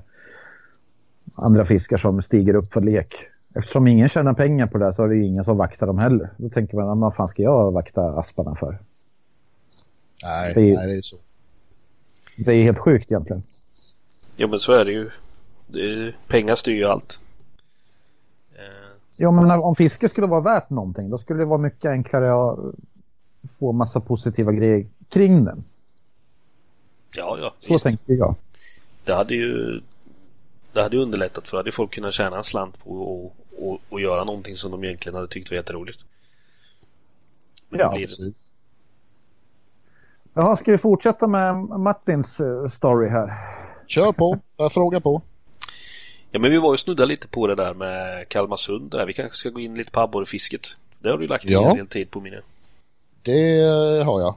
andra 1.36 1.66
fiskar 1.66 1.98
som 1.98 2.22
stiger 2.22 2.56
upp 2.56 2.74
för 2.74 2.82
lek. 2.82 3.16
Eftersom 3.56 3.88
ingen 3.88 4.10
tjänar 4.10 4.34
pengar 4.34 4.68
på 4.68 4.78
det 4.78 4.94
så 4.94 5.04
är 5.04 5.08
det 5.08 5.16
ju 5.16 5.26
ingen 5.26 5.44
som 5.44 5.58
vaktar 5.58 5.88
dem 5.88 5.98
heller. 5.98 6.30
Då 6.38 6.50
tänker 6.50 6.78
man, 6.78 7.00
vad 7.00 7.16
fan 7.16 7.28
ska 7.28 7.44
jag 7.44 7.72
vakta 7.72 8.02
asparna 8.02 8.56
för? 8.56 8.78
Nej, 10.24 10.54
det 10.54 10.62
är, 10.62 10.76
nej, 10.76 10.88
det 10.88 10.98
är 10.98 11.02
så. 11.02 11.18
Det 12.38 12.52
är 12.52 12.64
helt 12.64 12.80
sjukt 12.80 13.12
egentligen. 13.12 13.44
Ja 14.38 14.48
men 14.48 14.60
så 14.60 14.72
är 14.72 14.86
det 14.86 14.92
ju. 14.92 15.10
Det 15.68 15.80
är, 15.80 16.18
pengar 16.28 16.56
styr 16.56 16.76
ju 16.76 16.86
allt. 16.86 17.20
Ja 19.18 19.32
men 19.32 19.52
om 19.52 19.76
fiske 19.76 20.10
skulle 20.10 20.28
vara 20.28 20.42
värt 20.42 20.70
någonting 20.70 21.10
då 21.10 21.18
skulle 21.18 21.40
det 21.40 21.46
vara 21.46 21.58
mycket 21.58 21.86
enklare 21.86 22.52
att 22.52 22.60
få 23.60 23.72
massa 23.72 24.00
positiva 24.00 24.52
grejer 24.52 24.88
kring 25.10 25.46
den. 25.46 25.64
Ja, 27.16 27.38
ja. 27.42 27.54
Så 27.60 27.74
visst. 27.74 27.84
tänker 27.84 28.14
jag. 28.14 28.36
Det 29.04 29.14
hade 29.14 29.34
ju 29.34 29.82
det 30.74 30.82
hade 30.82 30.98
underlättat 30.98 31.48
för 31.48 31.58
att 31.58 31.60
hade 31.60 31.72
folk 31.72 31.94
kunnat 31.94 32.14
tjäna 32.14 32.38
en 32.38 32.44
slant 32.44 32.84
på 32.84 32.90
och, 32.90 33.36
och, 33.60 33.80
och 33.90 34.02
göra 34.02 34.24
någonting 34.24 34.56
som 34.56 34.72
de 34.72 34.84
egentligen 34.84 35.16
hade 35.16 35.28
tyckt 35.28 35.52
var 35.52 35.56
jätteroligt. 35.56 36.00
Men 37.70 37.80
ja, 37.80 37.92
precis. 37.92 38.50
Jaha, 40.34 40.56
ska 40.56 40.72
vi 40.72 40.78
fortsätta 40.78 41.28
med 41.28 41.56
Martins 41.56 42.40
eh, 42.40 42.68
story 42.68 43.10
här? 43.10 43.34
Kör 43.88 44.12
på, 44.12 44.40
jag 44.58 44.74
frågar 44.74 45.00
på. 45.00 45.22
Ja 46.36 46.40
men 46.40 46.52
vi 46.52 46.58
var 46.58 46.74
ju 46.74 46.78
snudda 46.78 47.06
lite 47.06 47.28
på 47.28 47.48
det 47.48 47.56
där 47.56 47.74
med 47.74 48.30
Kalmarsund 48.30 48.92
där. 48.92 49.06
Vi 49.06 49.14
kanske 49.14 49.38
ska 49.38 49.50
gå 49.50 49.60
in 49.60 49.76
lite 49.76 49.92
på 49.92 50.00
abborrefisket. 50.00 50.76
Det 51.00 51.10
har 51.10 51.18
du 51.18 51.28
lagt 51.28 51.46
ja. 51.50 51.70
en 51.70 51.78
del 51.78 51.88
tid 51.88 52.12
på 52.12 52.20
minne. 52.20 52.42
Det 53.22 53.62
har 54.04 54.22
jag. 54.22 54.36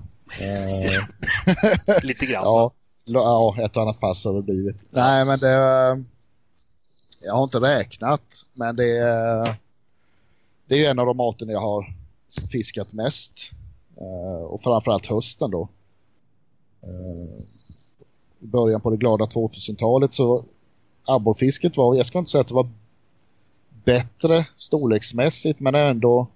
lite 2.02 2.26
grann. 2.26 2.44
Ja, 2.44 2.72
ja, 3.04 3.56
ett 3.64 3.76
och 3.76 3.82
annat 3.82 4.00
pass 4.00 4.24
har 4.24 4.34
det 4.34 4.42
blivit. 4.42 4.76
Ja. 4.90 5.00
Nej 5.00 5.24
men 5.24 5.38
det... 5.38 5.54
Jag 7.22 7.34
har 7.34 7.44
inte 7.44 7.58
räknat 7.58 8.44
men 8.52 8.76
det. 8.76 8.92
Det 10.66 10.84
är 10.84 10.90
en 10.90 10.98
av 10.98 11.06
de 11.06 11.20
arter 11.20 11.46
jag 11.46 11.60
har 11.60 11.94
fiskat 12.52 12.92
mest. 12.92 13.50
Och 14.48 14.62
framförallt 14.62 15.06
hösten 15.06 15.50
då. 15.50 15.68
I 18.40 18.46
början 18.46 18.80
på 18.80 18.90
det 18.90 18.96
glada 18.96 19.24
2000-talet 19.24 20.14
så 20.14 20.44
abborrfisket 21.06 21.76
var, 21.76 21.94
jag 21.94 22.06
ska 22.06 22.18
inte 22.18 22.30
säga 22.30 22.40
att 22.40 22.48
det 22.48 22.54
var 22.54 22.68
bättre 23.84 24.46
storleksmässigt 24.56 25.60
men 25.60 25.74
ändå 25.74 26.26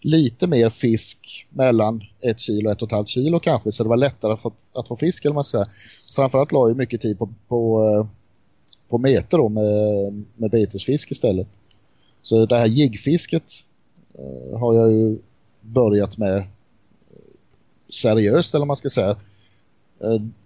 lite 0.00 0.46
mer 0.46 0.70
fisk 0.70 1.46
mellan 1.50 2.02
ett 2.20 2.40
kilo 2.40 2.68
och 2.68 2.72
ett 2.72 2.82
och 2.82 2.88
ett 2.88 2.92
halvt 2.92 3.08
kilo 3.08 3.40
kanske 3.40 3.72
så 3.72 3.82
det 3.82 3.88
var 3.88 3.96
lättare 3.96 4.32
att 4.32 4.42
få, 4.42 4.52
att 4.72 4.88
få 4.88 4.96
fisk 4.96 5.24
eller 5.24 5.34
man 5.34 5.44
ska 5.44 5.64
säga. 5.64 5.74
Framförallt 6.16 6.52
la 6.52 6.68
jag 6.68 6.76
mycket 6.76 7.00
tid 7.00 7.18
på, 7.18 7.28
på, 7.48 7.84
eh, 7.84 8.06
på 8.88 8.98
meter 8.98 9.38
då 9.38 9.48
med, 9.48 10.24
med 10.36 10.50
betesfisk 10.50 11.10
istället. 11.10 11.46
Så 12.22 12.46
det 12.46 12.58
här 12.58 12.66
jiggfisket 12.66 13.52
eh, 14.14 14.58
har 14.58 14.74
jag 14.74 14.92
ju 14.92 15.18
börjat 15.60 16.18
med 16.18 16.36
eh, 16.36 16.44
seriöst 17.88 18.54
eller 18.54 18.66
man 18.66 18.76
ska 18.76 18.90
säga 18.90 19.16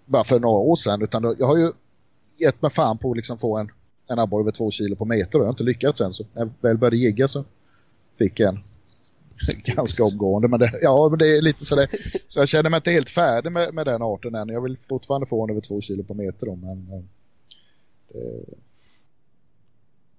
bara 0.05 0.23
för 0.23 0.39
några 0.39 0.57
år 0.57 0.75
sedan 0.75 1.01
utan 1.01 1.35
jag 1.39 1.47
har 1.47 1.57
ju 1.57 1.71
gett 2.41 2.61
mig 2.61 2.71
fan 2.71 2.97
på 2.97 3.11
att 3.11 3.17
liksom 3.17 3.37
få 3.37 3.57
en, 3.57 3.71
en 4.07 4.19
abborre 4.19 4.41
över 4.41 4.51
två 4.51 4.71
kilo 4.71 4.95
på 4.95 5.05
meter 5.05 5.39
och 5.39 5.43
jag 5.43 5.47
har 5.47 5.53
inte 5.53 5.63
lyckats 5.63 6.01
än. 6.01 6.13
Så 6.13 6.25
när 6.33 6.41
jag 6.41 6.49
väl 6.61 6.77
började 6.77 6.97
gigga 6.97 7.27
så 7.27 7.45
fick 8.17 8.39
jag 8.39 8.55
en 8.55 8.61
ganska 9.75 10.03
omgående. 10.03 10.47
Men 10.47 10.59
det, 10.59 10.71
ja, 10.81 11.09
men 11.09 11.19
det 11.19 11.37
är 11.37 11.41
lite 11.41 11.65
så 11.65 11.75
det, 11.75 11.87
Så 12.27 12.39
jag 12.39 12.47
känner 12.47 12.69
mig 12.69 12.77
inte 12.77 12.91
helt 12.91 13.09
färdig 13.09 13.51
med, 13.51 13.73
med 13.73 13.85
den 13.85 14.01
arten 14.01 14.35
än. 14.35 14.49
Jag 14.49 14.61
vill 14.61 14.77
fortfarande 14.89 15.27
få 15.27 15.43
en 15.43 15.49
över 15.49 15.61
två 15.61 15.81
kilo 15.81 16.03
på 16.03 16.13
meter 16.13 16.45
då, 16.45 16.55
men 16.55 16.87
eh, 16.89 17.01
det, 18.13 18.55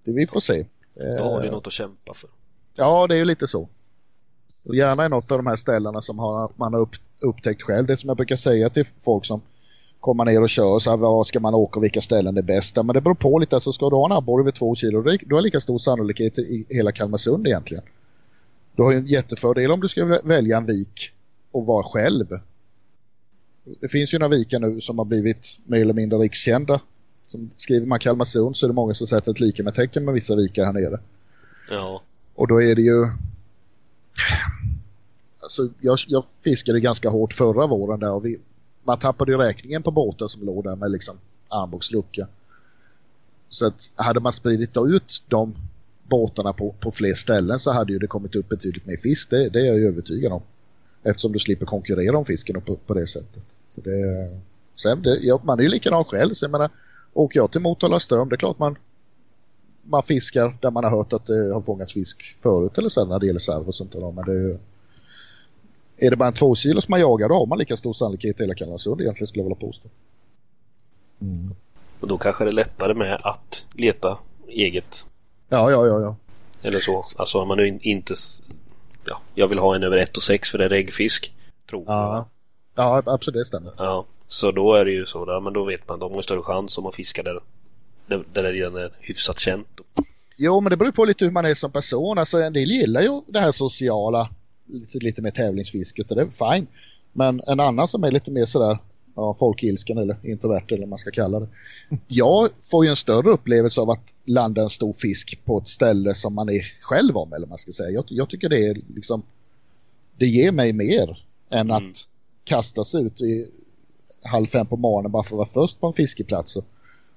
det 0.05 0.13
vi 0.13 0.27
får 0.27 0.41
se. 0.41 0.67
Då 0.95 1.23
har 1.23 1.43
du 1.43 1.51
något 1.51 1.67
att 1.67 1.73
kämpa 1.73 2.15
för. 2.15 2.31
Ja, 2.77 3.07
det 3.07 3.15
är 3.15 3.19
ju 3.19 3.25
lite 3.25 3.47
så. 3.47 3.69
Och 4.65 4.75
gärna 4.75 5.07
i 5.07 5.09
något 5.09 5.31
av 5.31 5.39
de 5.39 5.47
här 5.47 5.57
ställena 5.57 6.03
som 6.03 6.19
har, 6.19 6.53
man 6.57 6.73
har 6.73 6.81
upp, 6.81 6.97
upptäckt 7.21 7.63
själv. 7.63 7.87
Det 7.87 7.97
som 7.97 8.09
jag 8.09 8.17
brukar 8.17 8.37
säga 8.37 8.71
till 8.71 8.87
folk 8.99 9.25
som 9.25 9.41
komma 10.07 10.25
ner 10.25 10.43
och 10.43 10.49
köra 10.49 10.81
så 10.81 10.91
här, 10.91 10.97
vad 10.97 11.27
ska 11.27 11.41
man 11.41 11.55
åka 11.55 11.79
och 11.79 11.85
vilka 11.85 12.01
ställen 12.01 12.37
är 12.37 12.43
bäst. 12.43 12.77
Men 12.77 12.87
det 12.87 13.01
beror 13.01 13.15
på 13.15 13.39
lite, 13.39 13.57
alltså 13.57 13.73
ska 13.73 13.91
du 13.91 13.97
ha 13.97 14.07
en 14.07 14.13
abborre 14.13 14.43
över 14.43 14.51
två 14.51 14.75
kilo, 14.75 15.03
du 15.03 15.35
har 15.35 15.43
lika 15.43 15.61
stor 15.61 15.79
sannolikhet 15.79 16.39
i 16.39 16.67
hela 16.69 16.93
Kalmarsund 16.93 17.47
egentligen. 17.47 17.85
Du 18.77 18.83
har 18.83 18.93
ju 18.93 18.99
en 18.99 19.07
jättefördel 19.07 19.71
om 19.71 19.81
du 19.81 19.89
ska 19.89 20.21
välja 20.25 20.57
en 20.57 20.67
vik 20.67 21.13
och 21.51 21.67
vara 21.67 21.83
själv. 21.83 22.27
Det 23.81 23.89
finns 23.89 24.15
ju 24.15 24.19
några 24.19 24.37
vikar 24.37 24.59
nu 24.59 24.81
som 24.81 24.99
har 24.99 25.05
blivit 25.05 25.59
mer 25.65 25.81
eller 25.81 25.95
mindre 25.95 26.19
rikskända. 26.19 26.81
Som 27.27 27.51
skriver 27.57 27.87
man 27.87 27.99
Kalmarsund 27.99 28.57
så 28.57 28.67
är 28.67 28.69
det 28.69 28.75
många 28.75 28.95
som 28.95 29.07
sätter 29.07 29.31
ett 29.31 29.41
lika 29.41 29.63
med 29.63 29.75
tecken 29.75 30.05
med 30.05 30.15
vissa 30.15 30.37
vikar 30.37 30.65
här 30.65 30.73
nere. 30.73 31.01
Ja. 31.71 32.03
Och 32.35 32.49
då 32.49 32.63
är 32.63 32.75
det 32.75 32.83
ju... 32.83 33.07
Alltså 35.41 35.69
jag, 35.81 35.99
jag 36.09 36.25
fiskade 36.45 36.81
ganska 36.81 37.09
hårt 37.09 37.33
förra 37.33 37.67
våren 37.67 38.01
där 38.01 38.13
och 38.13 38.25
vi, 38.25 38.39
man 38.87 38.99
tappade 38.99 39.33
ju 39.33 39.39
räkningen 39.39 39.83
på 39.83 39.91
båtar 39.91 40.29
som 40.29 40.47
låg 40.47 40.65
där 40.65 40.77
med 40.77 40.91
liksom 40.91 41.17
armbågslucka. 41.49 42.27
Så 43.49 43.67
att 43.67 43.91
hade 43.95 44.21
man 44.21 44.33
spridit 44.33 44.77
ut 44.77 45.23
de 45.29 45.55
båtarna 46.09 46.53
på, 46.53 46.75
på 46.81 46.91
fler 46.91 47.15
ställen 47.15 47.59
så 47.59 47.73
hade 47.73 47.93
ju 47.93 47.99
det 47.99 48.07
kommit 48.07 48.35
upp 48.35 48.49
betydligt 48.49 48.87
mer 48.87 48.97
fisk. 48.97 49.31
Det, 49.31 49.49
det 49.49 49.61
är 49.61 49.65
jag 49.65 49.79
ju 49.79 49.89
övertygad 49.89 50.33
om. 50.33 50.43
Eftersom 51.03 51.33
du 51.33 51.39
slipper 51.39 51.67
konkurrera 51.67 52.19
om 52.19 52.25
fisken 52.25 52.61
på, 52.61 52.77
på 52.77 52.95
det 52.95 53.07
sättet. 53.07 53.43
Så 53.75 53.81
det, 53.81 54.31
sen 54.77 55.03
det, 55.03 55.19
ja, 55.23 55.41
man 55.45 55.59
är 55.59 55.63
ju 55.63 55.69
likadan 55.69 56.05
själv. 56.05 56.35
Så 56.35 56.45
jag 56.45 56.51
menar, 56.51 56.71
åker 57.13 57.41
jag 57.41 57.51
till 57.51 57.61
Motala 57.61 58.01
ström, 58.01 58.29
det 58.29 58.35
är 58.35 58.39
klart 58.39 58.59
man, 58.59 58.77
man 59.83 60.03
fiskar 60.03 60.57
där 60.61 60.71
man 60.71 60.85
har 60.85 60.91
hört 60.91 61.13
att 61.13 61.27
det 61.27 61.55
har 61.55 61.61
fångats 61.61 61.93
fisk 61.93 62.37
förut 62.41 62.79
eller 62.79 62.89
sen 62.89 63.09
när 63.09 63.19
det 63.19 63.27
gäller 63.27 63.41
serv 63.41 63.69
och 63.69 63.75
sånt 63.75 63.93
där. 63.93 64.13
Men 64.13 64.25
det 64.25 64.33
är 64.33 64.37
ju, 64.37 64.59
är 65.97 66.11
det 66.11 66.17
bara 66.17 66.29
en 66.29 66.35
två 66.35 66.55
kilos 66.55 66.89
man 66.89 67.01
jagar 67.01 67.29
då 67.29 67.35
har 67.35 67.47
man 67.47 67.59
lika 67.59 67.77
stor 67.77 67.93
sannolikhet 67.93 68.41
i 68.41 68.43
hela 68.43 68.55
Kalmarsund 68.55 69.01
egentligen 69.01 69.27
skulle 69.27 69.43
jag 69.43 69.49
vilja 69.49 69.67
påstå. 69.67 69.89
Mm. 71.21 71.55
Och 72.01 72.09
då 72.09 72.19
kanske 72.19 72.45
det 72.45 72.51
är 72.51 72.53
lättare 72.53 72.95
med 72.95 73.21
att 73.25 73.65
leta 73.73 74.19
eget. 74.49 75.07
Ja, 75.49 75.71
ja, 75.71 75.87
ja, 75.87 76.01
ja. 76.01 76.17
Eller 76.63 76.81
så. 76.81 77.03
Alltså 77.17 77.39
om 77.39 77.49
man 77.49 77.57
nu 77.57 77.79
inte... 77.83 78.15
Ja, 79.05 79.21
jag 79.35 79.49
vill 79.49 79.59
ha 79.59 79.75
en 79.75 79.83
över 79.83 79.97
1 79.97 80.17
och 80.17 80.23
6 80.23 80.51
för 80.51 80.59
det 80.59 80.65
är 80.65 80.69
reggfisk. 80.69 81.35
Tror 81.71 81.85
ja. 81.87 82.29
ja, 82.75 83.03
absolut 83.07 83.41
det 83.41 83.45
stämmer. 83.45 83.73
Ja, 83.77 84.05
så 84.29 84.53
då 84.53 84.75
är 84.75 84.85
det 84.85 84.91
ju 84.91 85.07
så 85.07 85.25
där. 85.25 85.41
Men 85.41 85.53
då 85.53 85.65
vet 85.65 85.89
man, 85.89 85.99
de 85.99 86.15
har 86.15 86.23
större 86.23 86.43
chans 86.43 86.79
om 86.79 86.85
man 86.85 86.93
fiskar 86.93 87.23
där, 87.23 87.41
där, 88.07 88.25
där 88.33 88.43
det 88.43 88.53
redan 88.53 88.77
är 88.77 88.93
hyfsat 89.01 89.39
känt. 89.39 89.81
Jo, 90.37 90.61
men 90.61 90.71
det 90.71 90.77
beror 90.77 90.93
på 90.93 91.05
lite 91.05 91.25
hur 91.25 91.33
man 91.33 91.45
är 91.45 91.55
som 91.55 91.73
person. 91.73 92.19
Alltså 92.19 92.39
en 92.39 92.53
del 92.53 92.71
gillar 92.71 93.01
ju 93.01 93.23
det 93.27 93.41
här 93.41 93.53
sociala, 93.53 94.29
lite, 94.67 94.99
lite 94.99 95.23
mer 95.23 95.31
tävlingsfisket 95.31 96.11
och 96.11 96.17
det 96.17 96.23
är 96.23 96.55
fine. 96.55 96.67
Men 97.13 97.41
en 97.47 97.61
annan 97.61 97.89
som 97.89 98.05
är 98.05 98.11
lite 98.11 98.31
mer 98.31 98.45
sådär 98.45 98.79
ja, 99.15 99.35
folkilskan 99.35 99.99
eller 99.99 100.17
introvert 100.23 100.65
eller 100.69 100.81
vad 100.81 100.89
man 100.89 100.99
ska 100.99 101.11
kalla 101.11 101.41
det. 101.41 101.49
Jag 102.09 102.49
får 102.61 102.85
ju 102.85 102.91
en 102.91 102.97
större 102.97 103.31
upplevelse 103.31 103.81
av 103.81 103.91
att 103.91 104.05
landa 104.25 104.63
en 104.63 104.69
stor 104.69 104.93
fisk 104.93 105.45
på 105.45 105.59
ett 105.59 105.69
ställe 105.69 106.15
som 106.15 106.35
man 106.35 106.49
är 106.49 106.63
själv 106.81 107.17
om 107.17 107.33
eller 107.33 107.47
man 107.47 107.59
ska 107.59 107.73
säga. 107.73 107.91
Jag, 107.91 108.05
jag 108.09 108.31
tycker 108.31 108.49
det 108.49 108.67
är 108.67 108.81
liksom 108.95 109.23
det 110.19 110.27
ger 110.27 110.53
mig 110.53 110.73
mer 110.73 111.19
än 111.51 111.71
mm. 111.71 111.77
att 111.77 112.09
kastas 112.45 112.95
ut 112.95 113.21
i 113.21 113.49
halv 114.23 114.47
fem 114.47 114.67
på 114.67 114.77
morgonen 114.77 115.13
bara 115.13 115.23
för 115.23 115.35
att 115.35 115.39
vara 115.39 115.67
först 115.67 115.81
på 115.81 115.87
en 115.87 115.93
fiskeplats 115.93 116.57
och 116.57 116.65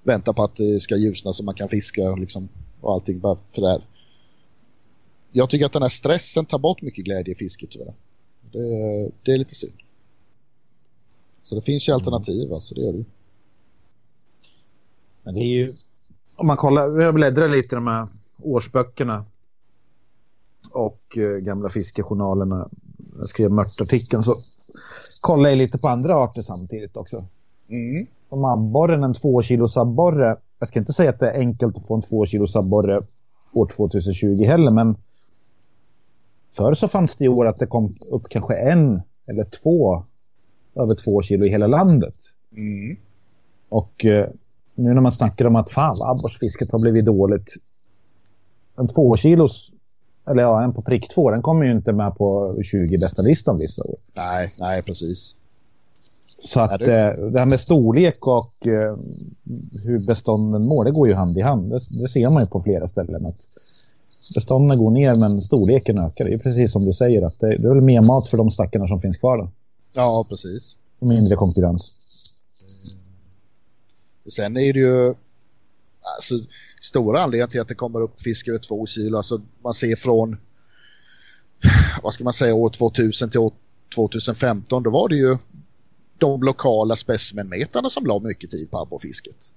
vänta 0.03 0.34
på 0.34 0.43
att 0.43 0.55
det 0.55 0.81
ska 0.81 0.95
ljusna 0.95 1.34
så 1.34 1.43
man 1.43 1.55
kan 1.55 1.69
fiska 1.69 2.15
liksom, 2.15 2.49
och 2.81 2.93
allting 2.93 3.19
bara 3.19 3.38
för 3.47 3.61
det 3.61 3.67
här. 3.67 3.81
Jag 5.31 5.49
tycker 5.49 5.65
att 5.65 5.73
den 5.73 5.81
här 5.81 5.89
stressen 5.89 6.45
tar 6.45 6.60
bort 6.60 6.81
mycket 6.81 7.06
glädje 7.06 7.34
i 7.34 7.35
fisket 7.38 7.69
tyvärr. 7.72 7.93
Det, 8.51 9.11
det 9.23 9.31
är 9.31 9.38
lite 9.38 9.56
synd. 9.56 9.73
Så 11.43 11.56
det 11.56 11.61
finns 11.61 11.89
ju 11.89 11.93
alternativ, 11.93 12.53
alltså 12.53 12.76
det 12.76 12.81
gör 12.81 12.93
det 12.93 13.06
Men 15.23 15.34
det 15.34 15.39
är 15.39 15.53
ju, 15.53 15.73
om 16.35 16.47
man 16.47 16.57
kollar, 16.57 17.01
jag 17.01 17.14
bläddrar 17.14 17.47
lite 17.47 17.76
i 17.76 17.77
de 17.77 17.88
här 17.88 18.07
årsböckerna 18.41 19.26
och 20.72 21.18
eh, 21.18 21.38
gamla 21.38 21.69
fiskejournalerna. 21.69 22.69
Jag 23.18 23.30
skrev 23.30 23.51
mörtartikeln 23.51 24.23
så 24.23 24.35
kollar 25.22 25.49
jag 25.49 25.57
lite 25.57 25.77
på 25.77 25.88
andra 25.88 26.15
arter 26.15 26.41
samtidigt 26.41 26.97
också. 26.97 27.26
Mm. 27.69 28.07
Som 28.30 28.45
abborren, 28.45 29.03
en 29.03 29.14
två 29.14 29.41
kilos 29.41 29.77
abborre. 29.77 30.38
Jag 30.60 30.68
ska 30.68 30.80
inte 30.80 30.93
säga 30.93 31.10
att 31.10 31.19
det 31.19 31.31
är 31.31 31.39
enkelt 31.39 31.77
att 31.77 31.88
få 31.88 31.95
en 31.95 32.01
två 32.01 32.26
kilos 32.26 32.56
abborre 32.56 33.01
år 33.53 33.65
2020 33.76 34.43
heller, 34.43 34.72
men 34.72 34.95
förr 36.51 36.73
så 36.73 36.88
fanns 36.88 37.15
det 37.15 37.26
i 37.26 37.27
år 37.27 37.47
att 37.47 37.57
det 37.57 37.65
kom 37.65 37.93
upp 38.11 38.23
kanske 38.30 38.55
en 38.55 39.01
eller 39.27 39.43
två 39.43 40.03
över 40.76 40.95
två 40.95 41.21
kilo 41.21 41.45
i 41.45 41.49
hela 41.49 41.67
landet. 41.67 42.15
Mm. 42.51 42.97
Och 43.69 44.05
eh, 44.05 44.30
nu 44.76 44.93
när 44.93 45.01
man 45.01 45.11
snackar 45.11 45.45
om 45.45 45.55
att 45.55 45.69
fan 45.69 45.97
abborrsfisket 46.01 46.71
har 46.71 46.80
blivit 46.80 47.05
dåligt. 47.05 47.53
En 48.77 48.88
två 48.88 49.17
kilos, 49.17 49.71
eller 50.27 50.43
ja, 50.43 50.63
en 50.63 50.73
på 50.73 50.81
prick 50.81 51.07
två, 51.13 51.31
den 51.31 51.41
kommer 51.41 51.65
ju 51.65 51.71
inte 51.71 51.91
med 51.91 52.15
på 52.15 52.55
20 52.63 52.97
bästa 52.97 53.21
listan 53.21 53.57
vissa 53.57 53.84
år. 53.84 53.95
Nej, 54.13 54.51
nej 54.59 54.84
precis. 54.84 55.35
Så 56.43 56.59
att 56.59 56.80
det... 56.80 57.01
Eh, 57.01 57.26
det 57.26 57.39
här 57.39 57.45
med 57.45 57.59
storlek 57.59 58.27
och 58.27 58.67
eh, 58.67 58.97
hur 59.84 60.05
bestånden 60.07 60.65
mår, 60.65 60.84
det 60.84 60.91
går 60.91 61.07
ju 61.07 61.13
hand 61.13 61.38
i 61.38 61.41
hand. 61.41 61.69
Det, 61.69 61.80
det, 62.01 62.07
ser 62.07 62.30
man 62.30 62.43
ju 62.43 62.47
på 62.47 62.61
flera 62.61 62.88
ställen. 62.88 63.26
att 63.26 63.47
Bestånden 64.35 64.77
går 64.77 64.91
ner 64.91 65.15
men 65.15 65.41
storleken 65.41 65.97
ökar. 65.97 66.25
Det 66.25 66.33
är 66.33 66.37
precis 66.37 66.71
som 66.71 66.85
du 66.85 66.93
säger, 66.93 67.21
att 67.21 67.39
det, 67.39 67.47
är 67.47 67.73
väl 67.73 67.81
mer 67.81 68.01
mat 68.01 68.27
för 68.27 68.37
de 68.37 68.51
stackarna 68.51 68.87
som 68.87 69.01
finns 69.01 69.17
kvar 69.17 69.37
då. 69.37 69.51
Ja, 69.93 70.25
precis. 70.29 70.75
Och 70.99 71.07
mindre 71.07 71.35
konkurrens. 71.35 71.97
Mm. 72.61 74.31
Sen 74.31 74.57
är 74.57 74.73
det 74.73 74.79
ju 74.79 75.15
alltså, 76.17 76.33
stora 76.81 77.21
anledningen 77.21 77.49
till 77.49 77.61
att 77.61 77.67
det 77.67 77.75
kommer 77.75 78.01
upp 78.01 78.21
fisk 78.21 78.47
över 78.47 78.59
två 78.59 78.85
kilo. 78.85 79.17
Alltså, 79.17 79.41
man 79.63 79.73
ser 79.73 79.95
från 79.95 80.37
vad 82.03 82.13
ska 82.13 82.23
man 82.23 82.33
säga 82.33 82.55
år 82.55 82.69
2000 82.69 83.29
till 83.29 83.39
år 83.39 83.53
2015 83.95 84.83
då 84.83 84.89
var 84.89 85.09
det 85.09 85.15
ju 85.15 85.37
de 86.17 86.43
lokala 86.43 86.95
specimenmetarna 86.95 87.89
som 87.89 88.05
la 88.05 88.19
mycket 88.19 88.51
tid 88.51 88.71
på 88.71 88.79
abborrfisket. 88.79 89.51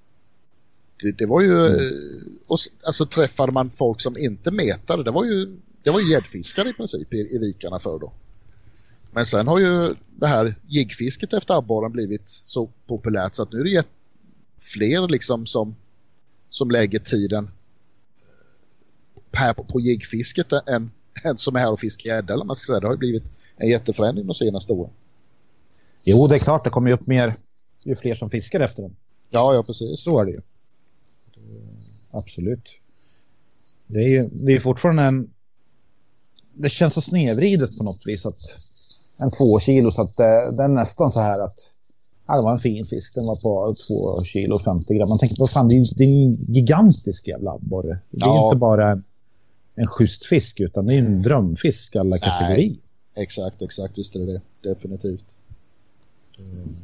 Det, 1.01 1.13
det 1.19 1.27
var 1.27 1.41
ju 1.41 1.67
mm. 1.67 2.39
och, 2.47 2.59
alltså 2.83 3.07
träffade 3.07 3.53
man 3.53 3.71
folk 3.71 4.01
som 4.01 4.19
inte 4.19 4.51
metade 4.51 5.05
det 5.05 5.11
var 5.11 5.25
ju 5.25 5.57
det 5.83 5.91
var 5.91 6.01
ju 6.01 6.11
gäddfiskare 6.11 6.69
i 6.69 6.73
princip 6.73 7.15
i, 7.15 7.17
i 7.17 7.39
vikarna 7.39 7.79
för 7.79 7.99
då. 7.99 8.13
Men 9.11 9.27
sen 9.27 9.49
har 9.49 9.59
ju 9.59 9.95
det 10.17 10.27
här 10.27 10.55
jiggfisket 10.67 11.33
efter 11.33 11.55
abborren 11.55 11.93
blivit 11.93 12.29
så 12.29 12.71
populärt 12.87 13.35
så 13.35 13.43
att 13.43 13.53
nu 13.53 13.61
är 13.61 13.65
det 13.65 13.87
fler 14.59 15.09
liksom 15.09 15.47
som, 15.47 15.77
som 16.51 16.71
lägger 16.71 16.99
tiden 16.99 17.51
här 19.33 19.55
på, 19.55 19.65
på 19.65 19.81
jiggfisket 19.81 20.53
än, 20.53 20.91
än 21.25 21.37
som 21.37 21.57
är 21.57 21.61
här 21.61 21.73
och 21.73 21.81
fiskar 21.81 22.11
gädda 22.11 22.35
eller 22.35 22.45
man 22.45 22.57
ska 22.57 22.67
säga. 22.67 22.81
Det 22.81 22.87
har 22.87 22.95
ju 22.95 22.99
blivit 22.99 23.25
en 23.57 23.69
jätteförändring 23.69 24.27
de 24.27 24.35
senaste 24.35 24.73
åren. 24.73 24.93
Jo, 26.03 26.27
det 26.27 26.35
är 26.35 26.39
klart. 26.39 26.65
Det 26.65 26.71
kommer 26.71 26.89
ju 26.89 26.95
upp 26.95 27.07
mer 27.07 27.35
ju 27.83 27.97
fler 27.97 28.15
som 28.15 28.31
fiskar 28.31 28.61
efter 28.61 28.83
den. 28.83 28.97
Ja, 29.31 29.55
ja, 29.55 29.63
precis. 29.63 30.01
Så 30.01 30.21
är 30.21 30.25
det 30.25 30.31
ju. 30.31 30.41
Absolut. 32.13 32.69
Det 33.87 33.99
är 33.99 34.09
ju 34.09 34.29
det 34.33 34.53
är 34.53 34.59
fortfarande 34.59 35.03
en... 35.03 35.31
Det 36.55 36.69
känns 36.69 36.95
så 36.95 37.01
snedvridet 37.01 37.79
på 37.79 37.85
något 37.85 38.07
vis 38.07 38.27
att 38.27 38.39
en 39.19 39.31
två 39.31 39.61
kilo 39.61 39.91
så 39.91 40.03
att 40.03 40.17
det, 40.17 40.57
det 40.57 40.63
är 40.63 40.69
nästan 40.69 41.13
så 41.13 41.21
här 41.21 41.41
att 41.41 41.59
ja, 42.27 42.37
det 42.37 42.43
var 42.43 42.53
en 42.53 42.59
fin 42.59 42.87
fisk. 42.87 43.15
Den 43.15 43.27
var 43.27 43.37
på 43.43 43.75
två 43.89 44.25
kilo 44.25 44.59
50 44.59 44.95
gram. 44.95 45.09
Man 45.09 45.19
tänker 45.19 45.37
på 45.37 45.47
fan 45.47 45.69
det 45.69 45.77
är, 45.77 45.97
det 45.97 46.05
är 46.05 46.09
en 46.09 46.55
gigantisk 46.55 47.29
jävla 47.29 47.51
abborre. 47.53 47.99
Det 48.11 48.25
är 48.25 48.29
ja. 48.29 48.49
inte 48.49 48.59
bara 48.59 48.91
en, 48.91 49.05
en 49.75 49.87
schysst 49.87 50.27
fisk 50.27 50.61
utan 50.61 50.87
det 50.87 50.95
är 50.95 50.99
en 50.99 51.23
drömfisk 51.23 51.97
alla 51.97 52.19
kategorier. 52.19 52.77
Exakt, 53.15 53.63
exakt. 53.63 53.99
Visst 53.99 54.15
är 54.17 54.21
det 54.21 54.33
det. 54.33 54.69
Definitivt. 54.69 55.37
Mm. 56.39 56.77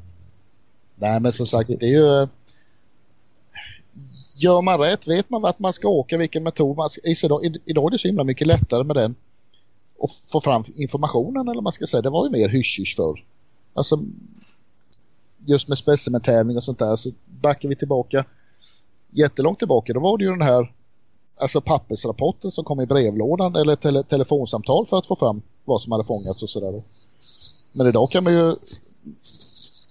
Nej 0.96 1.20
men 1.20 1.32
som 1.32 1.46
sagt 1.46 1.68
det 1.68 1.86
är 1.86 1.90
ju 1.90 2.28
Gör 4.40 4.62
man 4.62 4.78
rätt, 4.78 5.09
vet 5.09 5.31
man 5.31 5.43
vart 5.43 5.59
man 5.59 5.73
ska 5.73 5.89
åka, 5.89 6.19
vilken 6.19 6.43
metod 6.43 6.77
man 6.77 6.90
ska... 6.90 7.01
Idag, 7.05 7.60
idag 7.65 7.86
är 7.86 7.90
det 7.90 7.98
så 7.98 8.09
himla 8.09 8.24
mycket 8.24 8.47
lättare 8.47 8.85
med 8.85 8.97
den 8.97 9.15
och 9.98 10.10
få 10.10 10.40
fram 10.40 10.65
informationen 10.77 11.48
eller 11.48 11.60
man 11.60 11.73
ska 11.73 11.86
säga. 11.86 12.02
Det 12.02 12.10
var 12.10 12.24
ju 12.27 12.31
mer 12.31 12.48
hysch 12.48 12.94
förr. 12.97 13.24
Alltså 13.74 14.05
just 15.47 15.69
med 15.69 15.78
specimentävling 15.78 16.56
och 16.56 16.65
sånt 16.65 16.78
där 16.78 16.97
så 16.97 17.10
backar 17.27 17.69
vi 17.69 17.77
tillbaka 17.77 18.24
jättelångt 19.10 19.59
tillbaka. 19.59 19.93
Då 19.93 20.01
var 20.01 20.19
det 20.19 20.24
ju 20.24 20.31
den 20.31 20.43
här 20.43 20.73
alltså 21.36 21.60
pappersrapporten 21.60 22.51
som 22.51 22.65
kom 22.65 22.81
i 22.81 22.86
brevlådan 22.86 23.56
eller 23.56 23.77
tele 23.77 24.02
telefonsamtal 24.02 24.86
för 24.86 24.97
att 24.97 25.06
få 25.06 25.16
fram 25.16 25.43
vad 25.65 25.82
som 25.82 25.93
hade 25.93 26.05
fångats 26.05 26.43
och 26.43 26.51
sådär. 26.51 26.82
Men 27.73 27.86
idag 27.86 28.10
kan 28.10 28.24
man 28.24 28.32
ju 28.32 28.55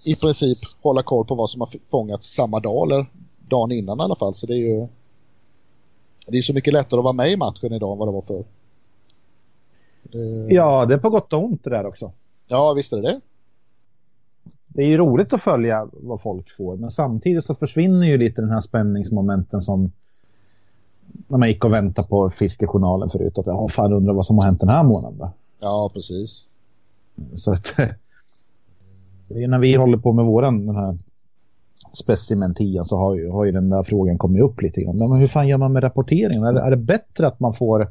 i 0.04 0.14
princip 0.14 0.58
hålla 0.82 1.02
koll 1.02 1.24
på 1.24 1.34
vad 1.34 1.50
som 1.50 1.60
har 1.60 1.70
fångats 1.90 2.34
samma 2.34 2.60
dag 2.60 2.86
eller 2.86 3.06
dagen 3.48 3.72
innan 3.72 4.00
i 4.00 4.02
alla 4.02 4.16
fall. 4.16 4.34
Så 4.34 4.46
det 4.46 4.54
är 4.54 4.58
ju 4.58 4.86
det 6.26 6.38
är 6.38 6.42
så 6.42 6.54
mycket 6.54 6.72
lättare 6.72 6.98
att 6.98 7.04
vara 7.04 7.12
med 7.12 7.32
i 7.32 7.36
matchen 7.36 7.72
idag 7.72 7.92
än 7.92 7.98
vad 7.98 8.08
det 8.08 8.12
var 8.12 8.22
förr. 8.22 8.44
Det... 10.02 10.54
Ja, 10.54 10.86
det 10.86 10.94
är 10.94 10.98
på 10.98 11.10
gott 11.10 11.32
och 11.32 11.44
ont 11.44 11.64
det 11.64 11.70
där 11.70 11.86
också. 11.86 12.12
Ja, 12.48 12.72
visst 12.72 12.92
är 12.92 12.96
det 12.96 13.02
det. 13.02 13.20
Det 14.68 14.82
är 14.82 14.86
ju 14.86 14.96
roligt 14.96 15.32
att 15.32 15.42
följa 15.42 15.88
vad 15.92 16.20
folk 16.20 16.56
får, 16.56 16.76
men 16.76 16.90
samtidigt 16.90 17.44
så 17.44 17.54
försvinner 17.54 18.06
ju 18.06 18.18
lite 18.18 18.40
den 18.40 18.50
här 18.50 18.60
spänningsmomenten 18.60 19.62
som 19.62 19.92
när 21.28 21.38
man 21.38 21.48
gick 21.48 21.64
och 21.64 21.72
väntade 21.72 22.08
på 22.08 22.30
fiskejournalen 22.30 23.10
förut. 23.10 23.38
Att 23.38 23.46
jag 23.46 23.72
fan 23.72 23.92
undrar 23.92 24.14
vad 24.14 24.26
som 24.26 24.38
har 24.38 24.44
hänt 24.44 24.60
den 24.60 24.68
här 24.68 24.82
månaden. 24.82 25.18
Då. 25.18 25.30
Ja, 25.60 25.90
precis. 25.94 26.44
Så 27.36 27.52
att 27.52 27.74
det 29.28 29.42
är 29.42 29.48
när 29.48 29.58
vi 29.58 29.74
håller 29.74 29.98
på 29.98 30.12
med 30.12 30.24
våran 30.24 30.66
den 30.66 30.76
här 30.76 30.98
specimen 31.92 32.54
10 32.54 32.84
så 32.84 32.96
har 32.96 33.14
ju, 33.14 33.30
har 33.30 33.44
ju 33.44 33.52
den 33.52 33.70
där 33.70 33.82
frågan 33.82 34.18
kommit 34.18 34.42
upp 34.42 34.62
lite 34.62 34.82
grann. 34.82 34.96
Men 34.96 35.12
hur 35.12 35.26
fan 35.26 35.48
gör 35.48 35.58
man 35.58 35.72
med 35.72 35.82
rapporteringen? 35.82 36.44
Är, 36.44 36.54
är 36.54 36.70
det 36.70 36.76
bättre 36.76 37.26
att 37.26 37.40
man 37.40 37.54
får 37.54 37.88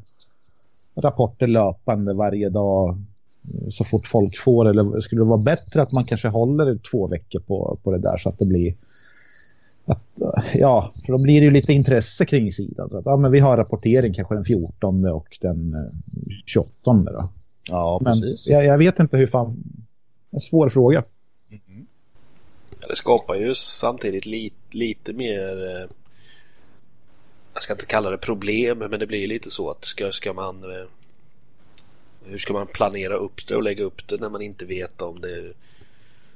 rapporter 0.95 1.47
löpande 1.47 2.13
varje 2.13 2.49
dag 2.49 2.89
eh, 2.89 3.69
så 3.69 3.83
fort 3.83 4.07
folk 4.07 4.37
får 4.37 4.65
eller 4.69 4.99
skulle 4.99 5.21
det 5.21 5.25
vara 5.29 5.41
bättre 5.41 5.81
att 5.81 5.91
man 5.91 6.03
kanske 6.03 6.27
håller 6.27 6.77
två 6.91 7.07
veckor 7.07 7.39
på, 7.39 7.77
på 7.83 7.91
det 7.91 7.99
där 7.99 8.17
så 8.17 8.29
att 8.29 8.39
det 8.39 8.45
blir 8.45 8.75
att, 9.87 10.03
ja, 10.53 10.91
för 11.05 11.13
då 11.13 11.17
blir 11.17 11.39
det 11.39 11.45
ju 11.45 11.51
lite 11.51 11.73
intresse 11.73 12.25
kring 12.25 12.51
sidan. 12.51 12.89
Att, 12.93 13.05
ja, 13.05 13.17
men 13.17 13.31
vi 13.31 13.39
har 13.39 13.57
rapportering 13.57 14.13
kanske 14.13 14.35
den 14.35 14.45
14 14.45 15.05
och 15.05 15.37
den 15.41 15.75
28 16.45 16.71
då. 16.85 17.29
Ja, 17.69 17.99
men 18.03 18.13
precis. 18.13 18.47
Jag, 18.47 18.65
jag, 18.65 18.77
vet 18.77 18.99
inte 18.99 19.17
hur 19.17 19.27
fan... 19.27 19.63
En 20.31 20.39
svår 20.39 20.69
fråga. 20.69 21.03
Ja, 22.81 22.87
det 22.87 22.95
skapar 22.95 23.35
ju 23.35 23.55
samtidigt 23.55 24.25
li, 24.25 24.53
lite 24.71 25.13
mer... 25.13 25.65
Eh, 25.65 25.89
jag 27.53 27.63
ska 27.63 27.73
inte 27.73 27.85
kalla 27.85 28.09
det 28.09 28.17
problem, 28.17 28.77
men 28.77 28.99
det 28.99 29.07
blir 29.07 29.27
lite 29.27 29.51
så 29.51 29.69
att 29.71 29.85
ska, 29.85 30.11
ska 30.11 30.33
man... 30.33 30.63
Eh, 30.63 30.85
hur 32.25 32.37
ska 32.37 32.53
man 32.53 32.67
planera 32.67 33.15
upp 33.15 33.47
det 33.47 33.55
och 33.55 33.63
lägga 33.63 33.83
upp 33.83 34.07
det 34.07 34.17
när 34.21 34.29
man 34.29 34.41
inte 34.41 34.65
vet 34.65 35.01
om 35.01 35.21
det 35.21 35.53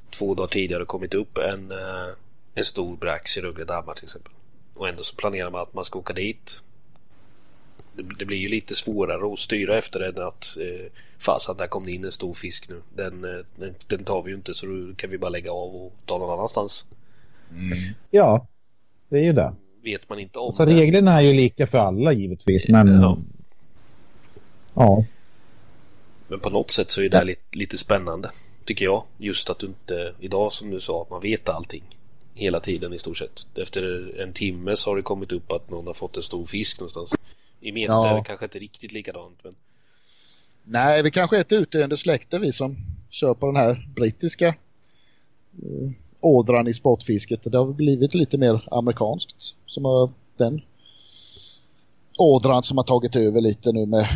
två 0.10 0.34
dagar 0.34 0.48
tidigare 0.48 0.86
kommit 0.86 1.14
upp 1.14 1.38
en, 1.38 1.72
eh, 1.72 2.10
en 2.56 2.66
stor 2.66 2.98
brax 2.98 3.38
i 3.38 3.42
Rögle 3.42 3.66
dammar 3.66 3.94
till 3.94 4.04
exempel. 4.04 4.34
Och 4.74 4.90
ändå 4.90 5.04
så 5.04 5.16
planerar 5.16 5.50
man 5.50 5.62
att 5.62 5.74
man 5.74 5.86
ska 5.86 6.00
åka 6.00 6.14
dit. 6.14 6.62
Det, 7.94 8.26
blir 8.26 8.38
ju 8.38 8.50
lite 8.50 8.76
svårare 8.76 9.34
att 9.34 9.40
styra 9.40 9.78
efter 9.78 10.00
än 10.00 10.28
att 10.28 10.58
eh, 10.58 10.92
fasen 11.18 11.58
där 11.58 11.68
kom 11.68 11.86
det 11.86 11.92
in 11.92 12.06
en 12.06 12.12
stor 12.12 12.34
fisk 12.34 12.70
nu. 12.70 12.82
Den, 12.96 13.24
eh, 13.24 13.46
den, 13.56 13.76
den, 13.88 14.04
tar 14.04 14.22
vi 14.22 14.30
ju 14.30 14.36
inte 14.36 14.54
så 14.54 14.66
då 14.66 14.94
kan 14.96 15.10
vi 15.10 15.18
bara 15.18 15.30
lägga 15.30 15.52
av 15.52 15.76
och 15.76 15.94
ta 16.06 16.18
någon 16.18 16.34
annanstans. 16.34 16.86
Mm. 17.52 17.78
Ja, 18.12 18.48
det 19.10 19.20
är 19.20 19.24
ju 19.24 19.34
det. 19.34 19.54
Vet 19.84 20.10
man 20.10 20.20
inte 20.20 20.40
om 20.40 20.52
Så 20.52 20.66
det. 20.66 20.74
reglerna 20.74 21.12
är 21.18 21.22
ju 21.22 21.34
lika 21.34 21.68
för 21.68 21.78
alla 21.78 22.14
givetvis. 22.14 22.70
Men 22.70 23.02
ja. 23.02 23.18
ja. 24.74 25.06
Men 26.28 26.40
på 26.40 26.50
något 26.50 26.72
sätt 26.72 26.92
så 26.92 27.02
är 27.02 27.10
det 27.10 27.18
ja. 27.18 27.24
lite, 27.24 27.58
lite 27.58 27.78
spännande. 27.78 28.32
Tycker 28.66 28.86
jag. 28.86 29.04
Just 29.18 29.50
att 29.50 29.60
du 29.60 29.68
inte 29.68 30.14
idag 30.20 30.54
som 30.54 30.70
du 30.72 30.80
sa 30.80 31.02
att 31.02 31.10
man 31.10 31.22
vet 31.22 31.50
allting. 31.50 31.84
Hela 32.34 32.60
tiden 32.60 32.94
i 32.94 33.00
stort 33.00 33.18
sett. 33.18 33.46
Efter 33.56 34.14
en 34.22 34.34
timme 34.34 34.76
så 34.76 34.90
har 34.90 34.96
det 34.96 35.02
kommit 35.02 35.32
upp 35.32 35.52
att 35.52 35.70
någon 35.70 35.88
har 35.88 35.94
fått 35.94 36.18
en 36.18 36.24
stor 36.24 36.46
fisk 36.46 36.80
någonstans. 36.80 37.16
I 37.62 37.72
meter 37.72 37.94
ja. 37.94 38.10
är 38.10 38.16
det 38.16 38.24
kanske 38.24 38.46
inte 38.46 38.60
riktigt 38.60 38.92
likadant. 38.92 39.38
Men... 39.44 39.56
Nej, 40.64 41.04
vi 41.04 41.12
kanske 41.12 41.38
är 41.38 41.42
ett 41.42 41.52
utdöende 41.52 41.98
släkte 41.98 42.40
vi 42.40 42.52
som 42.52 42.78
kör 43.10 43.34
på 43.34 43.46
den 43.46 43.56
här 43.56 43.88
brittiska 43.96 44.48
uh, 45.64 45.92
ådran 46.20 46.68
i 46.68 46.74
sportfisket. 46.74 47.52
Det 47.52 47.58
har 47.58 47.66
blivit 47.66 48.14
lite 48.14 48.38
mer 48.38 48.68
amerikanskt. 48.72 49.56
Som 49.66 49.86
har 49.86 50.10
den 50.38 50.62
ådran 52.18 52.64
som 52.64 52.78
har 52.78 52.84
tagit 52.84 53.16
över 53.16 53.42
lite 53.42 53.72
nu 53.72 53.86
med, 53.86 54.08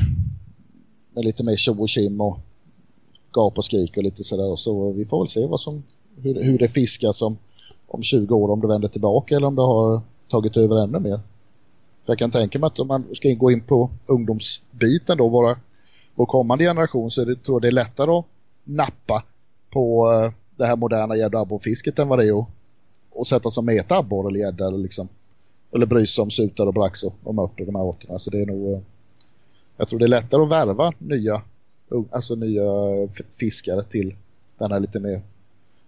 med 1.11 1.25
lite 1.25 1.43
mer 1.43 1.55
tjo 1.55 1.81
och 1.81 1.89
kim 1.89 2.21
och 2.21 2.39
gap 3.33 3.57
och 3.57 3.65
skrik 3.65 3.97
och 3.97 4.03
lite 4.03 4.23
sådär. 4.23 4.55
Så 4.55 4.91
vi 4.91 5.05
får 5.05 5.19
väl 5.19 5.27
se 5.27 5.45
vad 5.45 5.61
som, 5.61 5.83
hur, 6.17 6.43
hur 6.43 6.57
det 6.57 6.67
fiskas 6.67 7.21
om, 7.21 7.37
om 7.87 8.03
20 8.03 8.35
år, 8.35 8.51
om 8.51 8.61
det 8.61 8.67
vänder 8.67 8.87
tillbaka 8.87 9.35
eller 9.35 9.47
om 9.47 9.55
det 9.55 9.61
har 9.61 10.01
tagit 10.29 10.57
över 10.57 10.83
ännu 10.83 10.99
mer. 10.99 11.19
För 12.05 12.11
jag 12.11 12.19
kan 12.19 12.31
tänka 12.31 12.59
mig 12.59 12.67
att 12.67 12.79
om 12.79 12.87
man 12.87 13.15
ska 13.15 13.33
gå 13.33 13.51
in 13.51 13.61
på 13.61 13.89
ungdomsbiten 14.05 15.17
då, 15.17 15.29
våra, 15.29 15.57
vår 16.15 16.25
kommande 16.25 16.63
generation, 16.63 17.11
så 17.11 17.25
det, 17.25 17.35
tror 17.35 17.55
jag 17.55 17.61
det 17.61 17.67
är 17.67 17.71
lättare 17.71 18.11
att 18.11 18.25
nappa 18.63 19.23
på 19.69 20.11
uh, 20.11 20.31
det 20.55 20.65
här 20.65 20.75
moderna 20.75 21.15
gäddabborrfisket 21.15 21.99
än 21.99 22.07
vad 22.07 22.19
det 22.19 22.27
är 22.27 22.39
att, 22.39 22.47
att 23.19 23.27
sätta 23.27 23.49
som 23.49 23.65
metabborre 23.65 24.29
eller 24.29 24.39
gädda 24.39 24.67
eller 24.67 24.77
liksom 24.77 25.07
eller 25.71 25.85
bry 25.85 26.07
sig 26.07 26.21
om 26.21 26.31
sutar 26.31 26.67
och 26.67 26.73
brax 26.73 27.03
och, 27.03 27.13
och 27.23 27.35
mört 27.35 27.59
och 27.59 27.65
de 27.65 27.75
här 27.75 27.83
återna. 27.83 28.19
Så 28.19 28.29
det 28.29 28.41
är 28.41 28.45
nog 28.45 28.71
uh, 28.71 28.79
jag 29.77 29.87
tror 29.87 29.99
det 29.99 30.05
är 30.05 30.09
lättare 30.09 30.43
att 30.43 30.49
värva 30.49 30.93
nya 30.97 31.41
alltså 32.11 32.35
nya 32.35 32.63
eh, 32.63 33.09
fiskare 33.39 33.83
till 33.83 34.15
den 34.57 34.71
här 34.71 34.79
lite 34.79 34.99
mer 34.99 35.21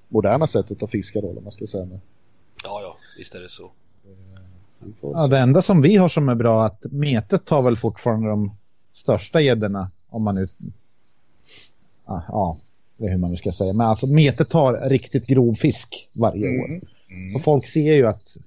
moderna 0.08 0.48
sättet 0.48 0.84
att 0.84 0.92
fiska 0.92 1.22
då, 1.22 1.30
om 1.30 1.44
man 1.44 1.52
ska 1.52 1.68
säga. 1.68 2.00
Ja, 2.64 2.82
ja, 2.82 2.98
visst 3.18 3.36
är 3.36 3.40
det 3.40 3.50
så. 3.50 3.72
Ja, 5.02 5.28
det 5.28 5.40
enda 5.40 5.62
som 5.62 5.82
vi 5.82 5.96
har 5.96 6.10
som 6.10 6.30
är 6.30 6.36
bra 6.36 6.62
är 6.62 6.66
att 6.66 6.86
metet 6.92 7.46
tar 7.46 7.62
väl 7.62 7.78
fortfarande 7.78 8.30
de 8.30 8.52
största 8.94 9.42
gäddorna 9.42 9.92
om 10.10 10.24
man 10.24 10.36
nu... 10.36 10.48
Ja, 12.06 12.24
ja, 12.28 12.58
det 12.98 13.06
är 13.06 13.10
hur 13.10 13.18
man 13.18 13.32
nu 13.32 13.38
ska 13.38 13.52
säga. 13.52 13.74
Men 13.74 13.88
alltså 13.88 14.08
metet 14.08 14.50
tar 14.50 14.90
riktigt 14.90 15.28
grov 15.28 15.54
fisk 15.54 16.10
varje 16.14 16.48
mm. 16.48 16.62
år. 16.62 16.68
Mm. 16.68 17.34
Så 17.34 17.40
folk 17.40 17.68
ser 17.68 17.94
ju 17.94 18.08
att 18.08 18.38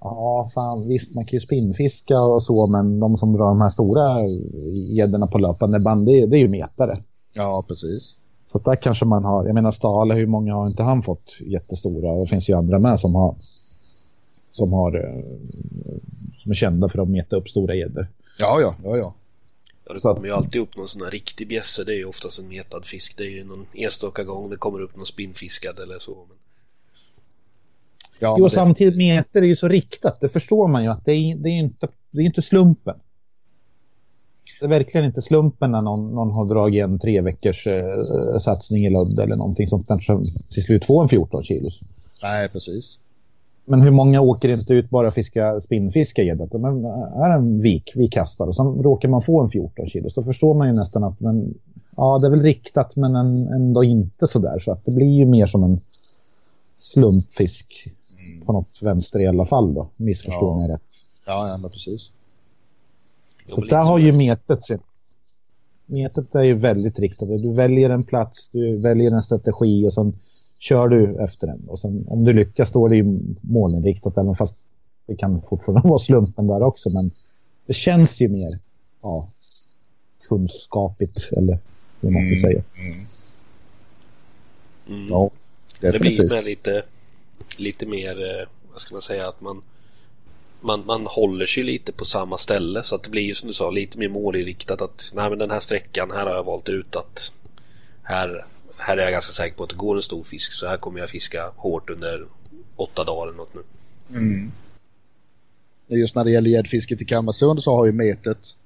Ja, 0.00 0.50
fan 0.54 0.88
visst 0.88 1.14
man 1.14 1.24
kan 1.24 1.36
ju 1.36 1.40
spinnfiska 1.40 2.20
och 2.20 2.42
så 2.42 2.66
men 2.66 3.00
de 3.00 3.18
som 3.18 3.32
drar 3.32 3.46
de 3.46 3.60
här 3.60 3.68
stora 3.68 4.26
gäddorna 4.72 5.26
på 5.26 5.38
löpande 5.38 5.80
band 5.80 6.06
det, 6.06 6.26
det 6.26 6.36
är 6.36 6.40
ju 6.40 6.48
metare. 6.48 6.98
Ja, 7.32 7.64
precis. 7.68 8.16
Så 8.52 8.58
där 8.58 8.76
kanske 8.76 9.04
man 9.04 9.24
har, 9.24 9.46
jag 9.46 9.54
menar 9.54 9.70
Stale, 9.70 10.14
hur 10.14 10.26
många 10.26 10.54
har 10.54 10.66
inte 10.66 10.82
han 10.82 11.02
fått 11.02 11.36
jättestora? 11.40 12.20
Det 12.20 12.26
finns 12.26 12.48
ju 12.48 12.54
andra 12.54 12.78
med 12.78 13.00
som 13.00 13.14
har 13.14 13.34
som 14.60 14.72
har 14.72 14.94
eh, 14.94 15.24
som 16.38 16.50
är 16.50 16.54
kända 16.54 16.88
för 16.88 17.02
att 17.02 17.08
meta 17.08 17.36
upp 17.36 17.48
stora 17.48 17.74
gäddor. 17.74 18.08
Ja, 18.38 18.60
ja, 18.60 18.76
ja, 18.84 18.96
ja. 18.96 19.14
Ja, 19.84 19.94
det 19.94 20.00
kommer 20.00 20.26
ju 20.26 20.32
alltid 20.32 20.60
upp 20.60 20.76
någon 20.76 20.88
sån 20.88 21.02
här 21.02 21.10
riktig 21.10 21.48
bjässe. 21.48 21.84
Det 21.84 21.92
är 21.92 21.96
ju 21.96 22.04
oftast 22.04 22.38
en 22.38 22.48
metad 22.48 22.84
fisk. 22.84 23.16
Det 23.16 23.22
är 23.22 23.30
ju 23.30 23.44
någon 23.44 23.66
enstaka 23.74 24.24
gång 24.24 24.50
det 24.50 24.56
kommer 24.56 24.80
upp 24.80 24.96
någon 24.96 25.06
spinnfiskad 25.06 25.78
eller 25.78 25.98
så. 25.98 26.26
Men... 26.28 26.36
Ja, 28.18 28.36
jo, 28.38 28.44
det... 28.44 28.50
samtidigt 28.50 28.96
meter 28.96 29.42
är 29.42 29.46
ju 29.46 29.56
så 29.56 29.68
riktat. 29.68 30.20
Det 30.20 30.28
förstår 30.28 30.68
man 30.68 30.82
ju 30.82 30.90
att 30.90 31.04
det 31.04 31.12
är, 31.12 31.36
det 31.36 31.48
är 31.48 31.58
inte, 31.58 31.88
det 32.10 32.22
är 32.22 32.26
inte 32.26 32.42
slumpen. 32.42 32.96
Det 34.60 34.66
är 34.66 34.68
verkligen 34.68 35.06
inte 35.06 35.22
slumpen 35.22 35.70
när 35.70 35.80
någon, 35.80 36.14
någon 36.14 36.30
har 36.30 36.44
dragit 36.44 36.84
en 36.84 36.98
tre 36.98 37.20
veckors 37.20 37.66
eh, 37.66 38.38
satsning 38.40 38.84
i 38.84 38.90
ludd 38.90 39.18
eller 39.18 39.36
någonting 39.36 39.68
sånt 39.68 39.86
som 39.86 40.24
till 40.52 40.62
slut 40.62 40.86
får 40.86 41.02
en 41.02 41.08
14 41.08 41.44
kilos. 41.44 41.80
Nej, 42.22 42.48
precis. 42.48 42.98
Men 43.64 43.82
hur 43.82 43.90
många 43.90 44.20
åker 44.20 44.48
inte 44.48 44.72
ut 44.72 44.90
bara 44.90 45.12
fiska 45.12 45.60
spinnfiska 45.60 46.22
gädda? 46.22 46.58
Men 46.58 46.84
är 46.84 47.30
en 47.30 47.60
vik, 47.60 47.92
vi 47.94 48.08
kastar 48.08 48.46
och 48.46 48.56
sen 48.56 48.66
råkar 48.66 49.08
man 49.08 49.22
få 49.22 49.40
en 49.40 49.50
14 49.50 49.86
kilos. 49.86 50.14
Då 50.14 50.22
förstår 50.22 50.54
man 50.54 50.66
ju 50.66 50.72
nästan 50.72 51.04
att 51.04 51.20
men, 51.20 51.54
ja, 51.96 52.18
det 52.18 52.26
är 52.26 52.30
väl 52.30 52.42
riktat 52.42 52.96
men 52.96 53.16
ändå 53.16 53.84
inte 53.84 54.26
så 54.26 54.38
där. 54.38 54.58
Så 54.58 54.72
att 54.72 54.84
det 54.84 54.92
blir 54.92 55.10
ju 55.10 55.26
mer 55.26 55.46
som 55.46 55.64
en 55.64 55.80
slumpfisk 56.76 57.88
på 58.46 58.52
något 58.52 58.82
vänster 58.82 59.20
i 59.20 59.26
alla 59.26 59.44
fall 59.44 59.74
då. 59.74 59.88
Missförstår 59.96 60.50
ja. 60.50 60.58
mig 60.58 60.68
rätt. 60.68 60.82
Ja, 61.26 61.48
ja 61.48 61.56
men 61.56 61.70
precis. 61.70 62.08
Så 63.46 63.60
där 63.60 63.84
har 63.84 63.98
ju 63.98 64.12
metet 64.12 64.64
sin. 64.64 64.78
Metet 65.86 66.34
är 66.34 66.42
ju 66.42 66.54
väldigt 66.54 66.98
riktat. 66.98 67.28
Du 67.28 67.52
väljer 67.52 67.90
en 67.90 68.04
plats, 68.04 68.48
du 68.48 68.76
väljer 68.76 69.10
en 69.10 69.22
strategi 69.22 69.86
och 69.86 69.92
sen 69.92 70.12
kör 70.60 70.88
du 70.88 71.24
efter 71.24 71.46
den. 71.46 71.60
Och 71.68 71.78
sen 71.78 72.04
om 72.08 72.24
du 72.24 72.32
lyckas 72.32 72.74
är 72.74 72.88
det 72.88 72.96
ju 72.96 73.18
målinriktat 73.40 74.18
även 74.18 74.36
fast 74.36 74.56
det 75.06 75.16
kan 75.16 75.42
fortfarande 75.48 75.88
vara 75.88 75.98
slumpen 75.98 76.46
där 76.46 76.62
också. 76.62 76.90
Men 76.90 77.10
det 77.66 77.72
känns 77.72 78.20
ju 78.20 78.28
mer 78.28 78.50
ja, 79.02 79.28
kunskapigt 80.28 81.32
eller 81.32 81.58
hur 82.00 82.10
man 82.10 82.22
ska 82.22 82.28
mm. 82.28 82.36
säga. 82.36 82.62
Mm. 82.78 83.06
Mm. 84.88 85.08
Ja, 85.08 85.30
definitivt. 85.80 86.16
Det 86.18 86.24
blir 86.24 86.36
med 86.36 86.44
lite 86.44 86.82
lite 87.56 87.86
mer, 87.86 88.22
eh, 88.22 88.46
vad 88.72 88.80
ska 88.80 88.94
man 88.94 89.02
säga, 89.02 89.28
att 89.28 89.40
man 89.40 89.62
man, 90.60 90.86
man 90.86 91.06
håller 91.06 91.46
sig 91.46 91.62
lite 91.62 91.92
på 91.92 92.04
samma 92.04 92.38
ställe 92.38 92.82
så 92.82 92.94
att 92.94 93.02
det 93.02 93.10
blir 93.10 93.22
ju 93.22 93.34
som 93.34 93.48
du 93.48 93.54
sa 93.54 93.70
lite 93.70 93.98
mer 93.98 94.08
målinriktat 94.08 94.80
att 94.80 95.12
nej 95.14 95.30
men 95.30 95.38
den 95.38 95.50
här 95.50 95.60
sträckan 95.60 96.10
här 96.10 96.26
har 96.26 96.34
jag 96.34 96.44
valt 96.44 96.68
ut 96.68 96.96
att 96.96 97.32
här, 98.02 98.44
här 98.80 98.96
är 98.96 99.02
jag 99.02 99.12
ganska 99.12 99.32
säker 99.32 99.56
på 99.56 99.62
att 99.62 99.70
det 99.70 99.76
går 99.76 99.96
en 99.96 100.02
stor 100.02 100.24
fisk 100.24 100.52
så 100.52 100.66
här 100.66 100.76
kommer 100.76 101.00
jag 101.00 101.10
fiska 101.10 101.52
hårt 101.56 101.90
under 101.90 102.26
åtta 102.76 103.04
dagar 103.04 103.26
eller 103.26 103.36
något 103.36 103.54
nu. 103.54 103.62
Mm. 104.18 104.52
Just 105.86 106.14
när 106.14 106.24
det 106.24 106.30
gäller 106.30 106.50
gäddfisket 106.50 107.02
i 107.02 107.04
Kalmarsund 107.04 107.62
så 107.62 107.76
har 107.76 107.86
ju 107.86 107.92
metet 107.92 108.56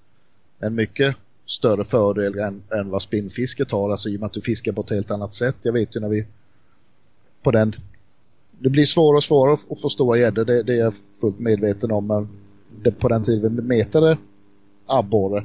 en 0.59 0.75
mycket 0.75 1.17
större 1.47 1.85
fördel 1.85 2.39
än, 2.39 2.63
än 2.71 2.91
vad 2.91 3.03
spinnfisket 3.03 3.71
har. 3.71 3.91
Alltså 3.91 4.09
i 4.09 4.17
och 4.17 4.21
med 4.21 4.27
att 4.27 4.33
du 4.33 4.41
fiskar 4.41 4.73
på 4.73 4.81
ett 4.81 4.91
helt 4.91 5.11
annat 5.11 5.35
sätt. 5.35 5.57
Jag 5.63 5.73
vet 5.73 5.97
ju 5.97 6.01
när 6.01 6.09
vi 6.09 6.27
på 7.43 7.51
den 7.51 7.77
det 8.59 8.71
blir 8.71 8.87
svårare 8.87 9.17
och 9.17 9.25
svårare 9.25 9.57
att 9.71 9.81
få 9.81 9.89
stora 9.89 10.19
gäddor, 10.19 10.45
det, 10.45 10.63
det, 10.63 10.73
är 10.73 10.79
jag 10.79 10.95
fullt 11.21 11.39
medveten 11.39 11.91
om. 11.91 12.07
Men 12.07 12.29
det, 12.83 12.91
på 12.91 13.09
den 13.09 13.25
tiden 13.25 13.57
vi 13.57 13.63
metade 13.63 14.19
abborre 14.87 15.45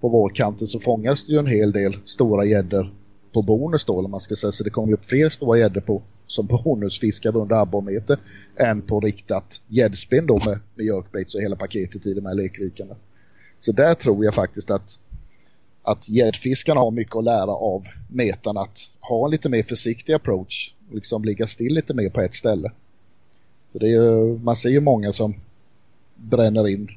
på 0.00 0.08
vårkanten 0.08 0.68
så 0.68 0.80
fångas 0.80 1.26
det 1.26 1.32
ju 1.32 1.38
en 1.38 1.46
hel 1.46 1.72
del 1.72 1.96
stora 2.04 2.44
gäddor 2.44 2.90
på 3.32 3.42
bonus 3.42 3.84
då, 3.84 3.98
eller 3.98 4.08
man 4.08 4.20
ska 4.20 4.36
säga. 4.36 4.52
Så 4.52 4.64
det 4.64 4.70
kommer 4.70 4.92
upp 4.92 5.04
fler 5.04 5.28
stora 5.28 5.58
gäddor 5.58 5.80
på 5.80 6.02
som 6.26 6.46
bonusfiskar 6.46 7.36
under 7.36 7.56
abborrmete 7.56 8.16
än 8.56 8.82
på 8.82 9.00
riktat 9.00 9.60
gäddspinn 9.68 10.26
då 10.26 10.38
med, 10.38 10.58
med 10.74 10.86
jerkbaits 10.86 11.34
och 11.34 11.40
hela 11.40 11.56
paketet 11.56 12.06
i 12.06 12.14
de 12.14 12.26
här 12.26 12.34
lekrikarna. 12.34 12.96
Så 13.60 13.72
där 13.72 13.94
tror 13.94 14.24
jag 14.24 14.34
faktiskt 14.34 14.70
att 14.70 15.00
att 15.82 16.08
gäddfiskarna 16.08 16.80
har 16.80 16.90
mycket 16.90 17.16
att 17.16 17.24
lära 17.24 17.50
av 17.50 17.84
metan 18.08 18.56
att 18.56 18.90
ha 19.00 19.24
en 19.24 19.30
lite 19.30 19.48
mer 19.48 19.62
försiktig 19.62 20.12
approach 20.12 20.74
liksom 20.92 21.24
ligga 21.24 21.46
still 21.46 21.74
lite 21.74 21.94
mer 21.94 22.10
på 22.10 22.20
ett 22.20 22.34
ställe. 22.34 22.72
För 23.72 23.78
det 23.78 23.86
är 23.86 23.90
ju, 23.90 24.38
man 24.38 24.56
ser 24.56 24.68
ju 24.68 24.80
många 24.80 25.12
som 25.12 25.34
bränner 26.16 26.68
in 26.68 26.88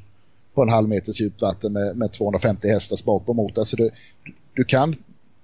på 0.54 0.62
en 0.62 0.70
halv 0.70 0.90
meters 0.90 1.22
djupt 1.22 1.42
vatten 1.42 1.74
med, 1.74 1.98
med 1.98 2.12
250 2.12 2.68
hästars 2.68 3.04
bakom 3.04 3.36
mot. 3.36 3.56
motor. 3.56 3.78
Du, 3.78 3.92
du 4.54 4.64
kan 4.64 4.96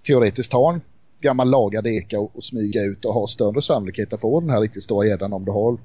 teoretiskt 0.03 0.51
ta 0.51 0.73
en 0.73 0.81
gammal 1.21 1.49
lagad 1.49 1.87
eka 1.87 2.19
och, 2.19 2.31
och, 2.35 2.43
smyga 2.43 2.83
ut 2.83 3.05
och 3.05 3.13
ha 3.13 3.27
större 3.27 3.61
sannolikhet 3.61 4.13
att 4.13 4.21
få 4.21 4.39
den 4.39 4.49
här 4.49 4.61
riktigt 4.61 4.83
stora 4.83 5.07
gäddan 5.07 5.33
om 5.33 5.45
du 5.45 5.51
har 5.51 5.77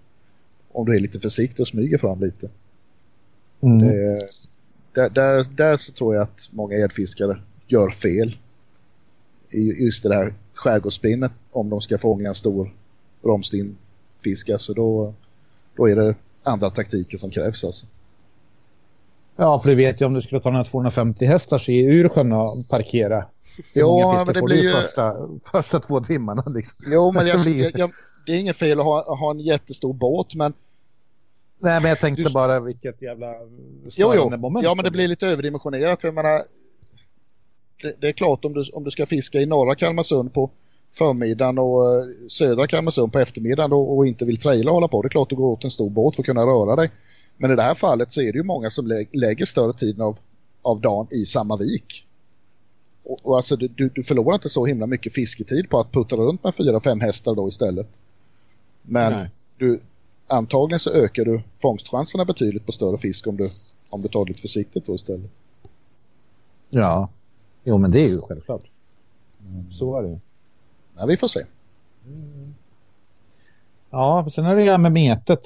om 0.73 0.87
du 0.87 0.97
är 0.97 1.01
lite 1.01 1.21
försiktig 1.21 1.61
och 1.61 1.69
smyger 1.69 1.99
fram 1.99 2.21
lite. 2.21 2.51
Mm. 3.61 3.79
Det, 3.79 4.19
där, 4.93 5.11
där, 5.11 5.47
där 5.57 5.77
så 5.77 5.93
tror 5.93 6.15
jag 6.15 6.23
att 6.23 6.49
många 6.51 6.77
gäddfiskare 6.77 7.41
gör 7.67 7.91
fel. 7.91 8.39
I 9.51 9.85
just 9.85 10.03
det 10.03 10.15
här 10.15 10.35
skärgårdsspinnet 10.55 11.33
om 11.51 11.71
de 11.71 11.81
ska 11.81 11.99
fånga 11.99 12.29
en 12.29 12.35
stor 12.35 12.75
romstinfisk. 13.23 14.49
Alltså 14.51 14.75
då, 14.75 15.15
då 15.77 15.89
är 15.89 15.97
det 15.97 16.15
andra 16.43 16.71
taktiker 16.71 17.19
som 17.19 17.31
krävs 17.31 17.65
alltså. 17.65 17.87
Ja, 19.37 19.61
för 19.61 19.69
du 19.69 19.75
vet 19.75 20.01
ju 20.01 20.05
om 20.05 20.15
du 20.15 20.23
skulle 20.23 20.41
ta 20.41 20.51
några 20.51 20.65
250 20.65 21.25
hästar 21.25 21.71
i 21.71 21.81
ur 21.81 22.09
sjön 22.09 22.33
och 22.33 22.69
parkera. 22.69 23.25
Ja, 23.73 24.23
men 24.27 24.35
det 24.35 24.43
blir 24.43 24.63
ju... 24.63 24.73
Första, 24.73 25.17
första 25.53 25.81
två 25.81 26.01
timmarna 26.01 26.45
liksom. 26.47 26.79
Jo, 26.93 27.13
men 27.13 27.27
jag, 27.27 27.41
jag, 27.41 27.71
jag, 27.75 27.91
det 28.27 28.33
är 28.33 28.41
inget 28.41 28.57
fel 28.57 28.81
att 28.81 28.87
ha, 28.87 29.17
ha 29.17 29.31
en 29.31 29.41
jättestor 29.41 29.93
båt, 29.93 30.35
men... 30.35 30.53
Nej, 31.59 31.81
men 31.81 31.89
jag 31.89 32.01
tänkte 32.01 32.23
du... 32.23 32.31
bara 32.31 32.61
vilket 32.61 33.03
jävla 33.03 33.35
jo, 33.97 34.13
jo. 34.17 34.37
moment. 34.37 34.65
Ja, 34.65 34.75
men 34.75 34.85
det 34.85 34.91
blir 34.91 35.09
lite 35.09 35.27
överdimensionerat. 35.27 36.01
För 36.01 36.09
jag 36.09 36.15
menar, 36.15 36.43
det, 37.83 37.95
det, 38.01 38.09
är 38.09 38.13
klart 38.13 38.45
om 38.45 38.53
du, 38.53 38.65
om 38.73 38.85
du 38.85 38.91
ska 38.91 39.07
fiska 39.07 39.39
i 39.39 39.47
norra 39.47 39.75
Kalmarsund 39.75 40.33
på 40.35 40.51
förmiddagen 40.93 41.59
och 41.59 41.81
uh, 41.81 42.29
södra 42.29 42.67
Kalmarsund 42.67 43.13
på 43.13 43.19
eftermiddagen 43.19 43.73
och, 43.73 43.97
och 43.97 44.07
inte 44.07 44.25
vill 44.25 44.39
traila 44.39 44.71
och 44.71 44.75
hålla 44.75 44.89
på. 44.89 45.03
Det 45.03 45.07
är 45.07 45.11
klart 45.11 45.31
du 45.31 45.37
går 45.37 45.51
åt 45.51 45.65
en 45.65 45.71
stor 45.71 45.91
båt 45.91 46.17
för 46.17 46.23
att 46.23 46.27
kunna 46.27 46.43
röra 46.43 46.77
dig. 46.77 46.91
Men 47.37 47.51
i 47.51 47.57
det 47.57 47.63
här 47.63 47.75
fallet 47.75 48.13
så 48.13 48.21
är 48.21 48.33
det 48.33 48.39
ju 48.39 48.43
många 48.43 48.71
som 48.71 48.87
lä 48.87 49.05
lägger 49.13 49.45
större 49.45 49.73
tiden 49.73 50.01
av, 50.01 50.19
av 50.63 50.81
dagen 50.81 51.07
i 51.11 51.25
samma 51.25 51.57
vik. 51.57 52.07
Och, 53.05 53.19
och 53.23 53.37
alltså 53.37 53.57
du, 53.57 53.89
du, 53.89 54.03
förlorar 54.03 54.35
inte 54.35 54.49
så 54.49 54.67
himla 54.67 54.87
mycket 54.87 55.15
fisketid 55.15 55.71
på 55.71 55.81
att 55.81 55.93
putta 55.93 56.17
runt 56.17 56.45
med 56.45 56.55
fyra, 56.55 56.81
fem 56.81 57.01
hästar 57.01 57.35
då 57.35 57.49
istället. 57.49 57.89
Men 58.83 59.29
du, 59.59 59.81
antagligen 60.27 60.79
så 60.79 60.91
ökar 60.91 61.25
du 61.25 61.43
fångstchanserna 61.57 62.25
betydligt 62.25 62.67
på 62.67 62.73
större 62.73 62.99
fisk 62.99 63.27
om 63.27 63.37
du, 63.37 63.49
om 63.91 64.03
du 64.03 64.09
tar 64.09 64.25
det 64.25 64.29
lite 64.29 64.41
försiktigt 64.41 64.87
då 64.87 64.95
istället. 64.95 65.31
Ja, 66.71 67.09
jo 67.65 67.79
men 67.79 67.91
det 67.91 68.01
är 68.01 68.09
ju 68.09 68.21
självklart. 68.21 68.65
Mm. 69.49 69.73
Så 69.73 69.99
är 69.99 70.03
det 70.03 70.09
ju. 70.09 70.19
Ja, 70.97 71.07
vi 71.07 71.17
får 71.17 71.29
se. 71.29 71.45
Mm. 72.07 72.55
Ja, 73.91 74.27
sen 74.33 74.45
är 74.45 74.57
det 74.57 74.63
här 74.63 74.79
med 74.79 74.93
metet 74.93 75.45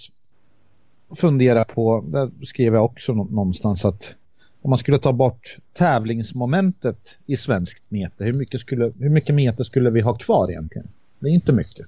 fundera 1.17 1.65
på, 1.65 2.05
där 2.09 2.31
skrev 2.45 2.75
jag 2.75 2.85
också 2.85 3.13
någonstans 3.13 3.85
att 3.85 4.15
om 4.63 4.71
man 4.71 4.79
skulle 4.79 4.99
ta 4.99 5.13
bort 5.13 5.57
tävlingsmomentet 5.73 7.19
i 7.27 7.37
svenskt 7.37 7.83
mete, 7.89 8.25
hur 8.25 8.33
mycket, 8.33 8.61
skulle, 8.61 8.93
hur 8.99 9.11
mycket 9.11 9.35
mete 9.35 9.65
skulle 9.65 9.91
vi 9.91 10.01
ha 10.01 10.15
kvar 10.15 10.51
egentligen? 10.51 10.89
Det 11.19 11.29
är 11.29 11.33
inte 11.33 11.53
mycket. 11.53 11.87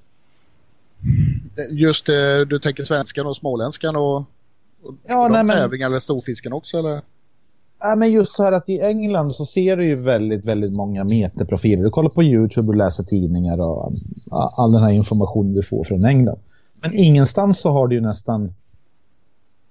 Just 1.71 2.07
det, 2.07 2.45
du 2.45 2.59
tänker 2.59 2.85
svenskan 2.85 3.27
och 3.27 3.37
småländskan 3.37 3.97
och, 3.97 4.17
och 4.17 4.95
ja, 5.07 5.29
nej, 5.29 5.47
tävlingar 5.47 5.89
men... 5.89 5.93
eller 5.93 5.99
storfisken 5.99 6.53
också 6.53 6.79
eller? 6.79 7.03
Ja, 7.81 7.97
men 7.97 8.13
just 8.13 8.33
så 8.33 8.43
här 8.43 8.53
att 8.53 8.69
i 8.69 8.81
England 8.81 9.35
så 9.35 9.47
ser 9.47 9.77
du 9.77 9.87
ju 9.87 9.95
väldigt, 9.95 10.45
väldigt 10.45 10.73
många 10.73 11.05
meterprofiler. 11.05 11.83
Du 11.83 11.91
kollar 11.91 12.11
på 12.11 12.23
Youtube 12.23 12.69
och 12.69 12.77
läser 12.77 13.05
tidningar 13.05 13.69
och 13.69 13.93
all 14.57 14.73
den 14.73 14.83
här 14.83 14.93
informationen 14.93 15.55
du 15.55 15.63
får 15.63 15.85
från 15.85 16.05
England. 16.05 16.39
Men 16.83 16.95
ingenstans 16.95 17.61
så 17.61 17.71
har 17.71 17.89
du 17.89 17.95
ju 17.95 18.01
nästan 18.01 18.55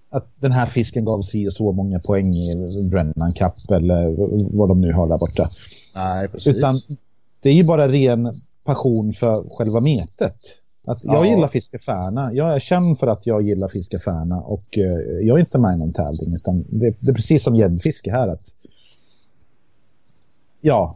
att 0.09 0.27
den 0.35 0.51
här 0.51 0.65
fisken 0.65 1.05
gav 1.05 1.21
sig 1.21 1.51
så 1.51 1.71
många 1.71 1.99
poäng 1.99 2.33
i 2.33 2.55
Brennan 2.91 3.33
Cup 3.33 3.71
eller 3.71 4.15
vad 4.57 4.69
de 4.69 4.81
nu 4.81 4.93
har 4.93 5.07
där 5.07 5.17
borta. 5.17 5.49
Nej, 5.95 6.27
precis. 6.27 6.55
Utan 6.55 6.75
det 7.41 7.49
är 7.49 7.53
ju 7.53 7.63
bara 7.63 7.87
ren 7.87 8.41
passion 8.63 9.13
för 9.13 9.55
själva 9.57 9.79
metet. 9.79 10.35
Att 10.87 11.03
jag 11.03 11.25
ja. 11.25 11.29
gillar 11.29 11.47
fiskefärna. 11.47 12.33
Jag 12.33 12.55
är 12.55 12.59
känd 12.59 12.99
för 12.99 13.07
att 13.07 13.25
jag 13.25 13.41
gillar 13.41 13.67
fiskefärna 13.67 14.41
och 14.41 14.77
uh, 14.77 14.83
jag 15.27 15.35
är 15.35 15.39
inte 15.39 15.57
med 15.57 15.73
i 15.73 15.77
någon 15.77 15.93
tävling 15.93 16.35
utan 16.35 16.61
det, 16.69 16.95
det 16.99 17.11
är 17.11 17.13
precis 17.13 17.43
som 17.43 17.55
gäddfiske 17.55 18.11
här 18.11 18.27
att 18.27 18.53
ja, 20.61 20.95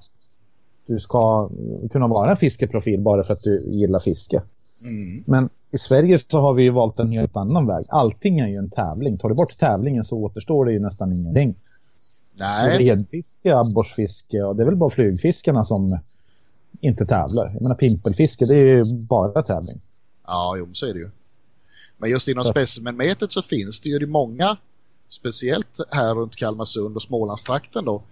du 0.88 0.99
ska 0.99 1.49
kunna 1.91 2.07
vara 2.07 2.31
en 2.31 2.38
fiskeprofil 2.38 3.02
bara 3.02 3.23
för 3.23 3.34
att 3.34 3.44
du 3.44 3.60
gillar 3.65 3.99
fiske. 3.99 4.41
Mm. 4.84 5.23
Men 5.27 5.49
i 5.72 5.77
Sverige 5.77 6.19
så 6.19 6.41
har 6.41 6.53
vi 6.53 6.64
ju 6.64 6.69
valt 6.69 6.99
en 6.99 7.11
helt 7.11 7.38
annan 7.38 7.68
väg. 7.68 7.85
Allting 7.89 8.39
är 8.39 8.47
ju 8.47 8.55
en 8.55 8.69
tävling. 8.69 9.18
Tar 9.18 9.30
du 9.30 9.35
bort 9.35 9.60
tävlingen 9.60 10.03
så 10.03 10.18
återstår 10.18 10.65
det 10.65 10.72
ju 10.72 10.80
nästan 10.80 11.14
ingenting. 11.14 11.55
Nej. 12.35 12.77
Redfiske, 12.77 13.55
abborrsfiske 13.55 14.43
och 14.43 14.55
det 14.55 14.64
är 14.64 14.65
väl 14.65 14.76
bara 14.76 14.89
flygfiskarna 14.89 15.64
som 15.64 15.99
inte 16.81 17.05
tävlar. 17.05 17.51
Jag 17.53 17.61
menar 17.61 17.76
pimpelfiske, 17.76 18.45
det 18.45 18.55
är 18.55 18.65
ju 18.65 18.85
bara 19.10 19.41
tävling. 19.41 19.81
Ja, 20.27 20.55
jo, 20.57 20.69
så 20.73 20.85
är 20.85 20.93
det 20.93 20.99
ju. 20.99 21.10
Men 21.97 22.10
just 22.10 22.27
inom 22.27 22.43
specimenmetet 22.43 23.31
så 23.31 23.41
finns 23.41 23.81
det 23.81 23.89
ju 23.89 24.07
många, 24.07 24.57
speciellt 25.10 25.80
här 25.91 26.15
runt 26.15 26.35
Kalmarsund 26.35 26.95
och 26.95 27.01
Smålandstrakten 27.01 27.85
då, 27.85 28.03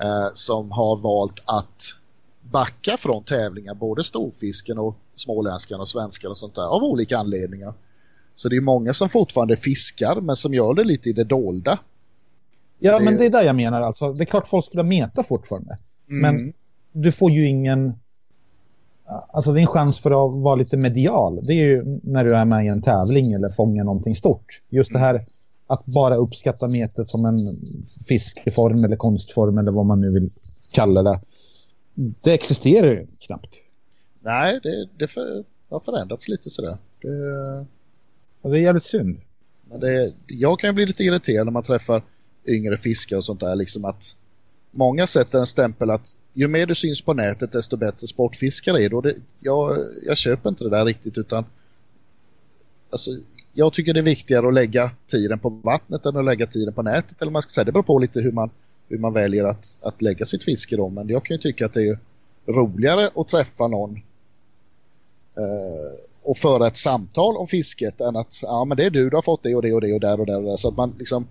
eh, 0.00 0.28
som 0.34 0.70
har 0.70 0.96
valt 0.96 1.42
att 1.44 1.82
backa 2.42 2.96
från 2.96 3.24
tävlingar, 3.24 3.74
både 3.74 4.04
storfisken 4.04 4.78
och 4.78 4.96
småländskan 5.20 5.80
och 5.80 5.88
svenskan 5.88 6.30
och 6.30 6.38
sånt 6.38 6.54
där, 6.54 6.62
av 6.62 6.82
olika 6.82 7.18
anledningar. 7.18 7.74
Så 8.34 8.48
det 8.48 8.56
är 8.56 8.60
många 8.60 8.94
som 8.94 9.08
fortfarande 9.08 9.56
fiskar 9.56 10.20
men 10.20 10.36
som 10.36 10.54
gör 10.54 10.74
det 10.74 10.84
lite 10.84 11.08
i 11.08 11.12
det 11.12 11.24
dolda. 11.24 11.78
ja, 12.78 12.98
det... 12.98 13.04
men 13.04 13.16
det 13.16 13.26
är 13.26 13.30
där 13.30 13.42
jag 13.42 13.56
menar 13.56 13.82
alltså. 13.82 14.12
Det 14.12 14.22
är 14.22 14.26
klart 14.26 14.48
folk 14.48 14.64
skulle 14.64 14.82
meta 14.82 15.22
fortfarande. 15.22 15.76
Mm. 16.10 16.20
Men 16.20 16.52
du 16.92 17.12
får 17.12 17.30
ju 17.30 17.48
ingen... 17.48 17.92
Alltså 19.32 19.56
en 19.56 19.66
chans 19.66 19.98
för 19.98 20.10
att 20.10 20.42
vara 20.42 20.54
lite 20.54 20.76
medial. 20.76 21.40
Det 21.42 21.52
är 21.52 21.64
ju 21.64 22.00
när 22.02 22.24
du 22.24 22.36
är 22.36 22.44
med 22.44 22.64
i 22.64 22.68
en 22.68 22.82
tävling 22.82 23.32
eller 23.32 23.48
fångar 23.48 23.84
någonting 23.84 24.16
stort. 24.16 24.62
Just 24.68 24.92
det 24.92 24.98
här 24.98 25.26
att 25.66 25.86
bara 25.86 26.16
uppskatta 26.16 26.68
metet 26.68 27.08
som 27.08 27.24
en 27.24 27.38
fiskform 28.08 28.84
eller 28.84 28.96
konstform 28.96 29.58
eller 29.58 29.72
vad 29.72 29.86
man 29.86 30.00
nu 30.00 30.10
vill 30.10 30.30
kalla 30.70 31.02
det. 31.02 31.20
Det 31.94 32.32
existerar 32.32 32.86
ju 32.86 33.06
knappt. 33.20 33.60
Nej, 34.20 34.60
det, 34.62 34.88
det, 34.96 35.08
för, 35.08 35.44
har 35.68 35.80
förändrats 35.80 36.28
lite 36.28 36.50
sådär. 36.50 36.78
Det, 37.02 37.66
och 38.40 38.50
det 38.50 38.58
är 38.58 38.62
jävligt 38.62 38.84
synd. 38.84 39.20
Men 39.64 39.80
det, 39.80 40.12
jag 40.26 40.60
kan 40.60 40.74
bli 40.74 40.86
lite 40.86 41.04
irriterad 41.04 41.46
när 41.46 41.52
man 41.52 41.62
träffar 41.62 42.02
yngre 42.46 42.76
fiskare 42.76 43.18
och 43.18 43.24
sånt 43.24 43.40
där. 43.40 43.56
Liksom 43.56 43.84
att 43.84 44.16
många 44.70 45.06
sätter 45.06 45.38
en 45.38 45.46
stämpel 45.46 45.90
att 45.90 46.18
ju 46.32 46.48
mer 46.48 46.66
du 46.66 46.74
syns 46.74 47.02
på 47.02 47.14
nätet 47.14 47.52
desto 47.52 47.76
bättre 47.76 48.06
sportfiskare 48.06 48.82
är 48.82 48.88
du. 48.88 49.00
Det, 49.00 49.14
jag, 49.40 49.78
jag 50.06 50.16
köper 50.16 50.48
inte 50.48 50.64
det 50.64 50.70
där 50.70 50.84
riktigt 50.84 51.18
utan 51.18 51.44
alltså, 52.90 53.10
jag 53.52 53.72
tycker 53.72 53.94
det 53.94 54.00
är 54.00 54.04
viktigare 54.04 54.48
att 54.48 54.54
lägga 54.54 54.90
tiden 55.06 55.38
på 55.38 55.48
vattnet 55.48 56.06
än 56.06 56.16
att 56.16 56.24
lägga 56.24 56.46
tiden 56.46 56.74
på 56.74 56.82
nätet. 56.82 57.22
Eller 57.22 57.32
man 57.32 57.42
ska 57.42 57.50
säga, 57.50 57.64
det 57.64 57.72
beror 57.72 57.82
på 57.82 57.98
lite 57.98 58.20
hur 58.20 58.32
man, 58.32 58.50
hur 58.88 58.98
man 58.98 59.12
väljer 59.12 59.44
att, 59.44 59.78
att 59.82 60.02
lägga 60.02 60.24
sitt 60.24 60.44
fiske 60.44 60.76
då. 60.76 60.88
Men 60.88 61.08
jag 61.08 61.24
kan 61.24 61.36
ju 61.36 61.42
tycka 61.42 61.66
att 61.66 61.74
det 61.74 61.88
är 61.88 61.98
roligare 62.46 63.10
att 63.14 63.28
träffa 63.28 63.66
någon 63.68 64.00
och 66.22 66.36
föra 66.36 66.66
ett 66.66 66.76
samtal 66.76 67.36
om 67.36 67.46
fisket 67.46 68.00
än 68.00 68.16
att 68.16 68.40
ja 68.42 68.64
men 68.64 68.76
det 68.76 68.84
är 68.84 68.90
du, 68.90 69.10
du 69.10 69.16
har 69.16 69.22
fått 69.22 69.42
det 69.42 69.54
och 69.54 69.62
det 69.62 69.72
och 69.72 69.80
det 69.80 69.92
och 69.92 70.00
där 70.00 70.20
och 70.20 70.26
där, 70.26 70.36
och 70.36 70.44
där. 70.44 70.56
så 70.56 70.68
att 70.68 70.76
man 70.76 70.94
liksom 70.98 71.26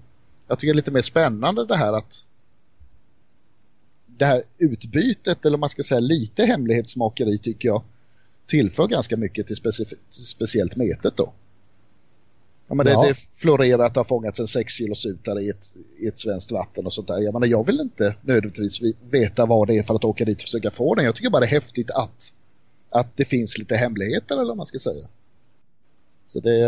jag 0.48 0.60
tycker 0.60 0.74
det 0.74 0.76
är 0.76 0.82
lite 0.82 0.92
mer 0.92 1.02
spännande 1.02 1.66
det 1.66 1.78
här 1.78 1.94
att 1.94 2.26
det 4.06 4.26
här 4.26 4.44
utbytet 4.58 5.46
eller 5.46 5.58
man 5.58 5.70
ska 5.70 5.84
säga 5.84 6.00
lite 6.00 6.46
hemlighetsmakeri 6.46 7.38
tycker 7.38 7.70
jag 7.70 7.82
tillför 8.48 8.88
ganska 8.88 9.18
mycket 9.18 9.48
till, 9.48 9.56
speci 9.56 9.86
till 9.86 9.98
speciellt 10.10 10.76
metet 10.76 11.18
då. 11.18 11.34
Ja, 12.68 12.76
men 12.76 12.86
det, 12.86 12.92
ja. 12.92 13.06
det 13.08 13.16
florerar 13.34 13.86
att 13.86 13.94
det 13.94 14.00
har 14.00 14.06
fångats 14.06 14.40
en 14.40 14.48
6 14.48 14.74
kilo 14.74 14.96
sutare 14.96 15.42
i 15.42 15.50
ett, 15.50 15.66
i 16.00 16.08
ett 16.08 16.20
svenskt 16.20 16.52
vatten 16.52 16.86
och 16.86 16.94
sånt 16.94 17.08
där. 17.08 17.18
Jag, 17.18 17.34
menar, 17.34 17.48
jag 17.48 17.66
vill 17.66 17.80
inte 17.80 18.16
nödvändigtvis 18.22 18.82
veta 19.10 19.46
vad 19.46 19.68
det 19.68 19.78
är 19.78 19.84
för 19.84 19.96
att 19.96 20.04
åka 20.04 20.26
dit 20.26 20.38
och 20.38 20.42
försöka 20.42 20.72
få 20.72 20.96
den. 20.96 21.06
Jag 21.06 21.16
tycker 21.16 21.30
bara 21.30 21.40
det 21.40 21.46
är 21.46 21.52
häftigt 21.52 21.92
att 21.92 22.34
att 22.90 23.18
det 23.18 23.26
finns 23.26 23.58
lite 23.58 23.76
hemligheter 23.76 24.36
eller 24.36 24.48
vad 24.48 24.58
man 24.58 24.66
ska 24.66 24.80
säga. 24.80 25.08
Så 26.28 26.40
det, 26.40 26.60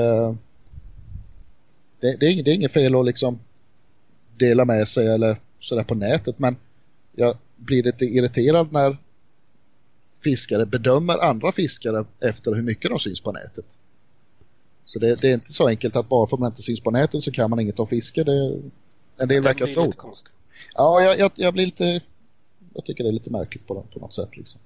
det, 2.00 2.16
det, 2.20 2.28
är, 2.28 2.44
det 2.44 2.52
är 2.52 2.56
inget 2.56 2.72
fel 2.72 2.96
att 2.96 3.06
liksom 3.06 3.40
dela 4.38 4.66
med 4.66 4.88
sig 4.88 5.08
eller 5.08 5.38
sådär 5.60 5.84
på 5.84 5.96
nätet 5.96 6.40
men 6.40 6.56
jag 7.16 7.38
blir 7.56 7.84
lite 7.84 8.06
irriterad 8.06 8.72
när 8.72 8.98
fiskare 10.24 10.66
bedömer 10.66 11.18
andra 11.18 11.52
fiskare 11.52 12.06
efter 12.20 12.54
hur 12.54 12.62
mycket 12.62 12.92
de 12.92 13.00
syns 13.00 13.22
på 13.22 13.32
nätet. 13.32 13.66
Så 14.86 15.00
det, 15.00 15.16
det 15.16 15.30
är 15.30 15.34
inte 15.34 15.54
så 15.54 15.68
enkelt 15.68 15.96
att 15.96 16.10
bara 16.10 16.28
för 16.28 16.36
att 16.36 16.40
man 16.40 16.52
inte 16.52 16.62
syns 16.62 16.82
på 16.82 16.92
nätet 16.92 17.24
så 17.24 17.32
kan 17.32 17.50
man 17.50 17.60
inget 17.60 17.80
om 17.80 17.88
fiske. 17.88 18.24
Det, 18.24 18.62
en 19.18 19.28
del 19.28 19.44
verkar 19.44 19.68
tro. 19.68 19.94
Ja, 20.76 21.02
jag, 21.02 21.20
jag, 21.20 21.32
jag, 21.36 21.54
blir 21.54 21.66
lite... 21.66 22.02
Jag 22.74 22.86
tycker 22.86 23.04
det 23.04 23.10
är 23.10 23.14
lite 23.14 23.32
märkligt 23.32 23.68
på, 23.68 23.86
på 23.94 24.00
något 24.00 24.14
sätt 24.14 24.38
liksom. 24.38 24.62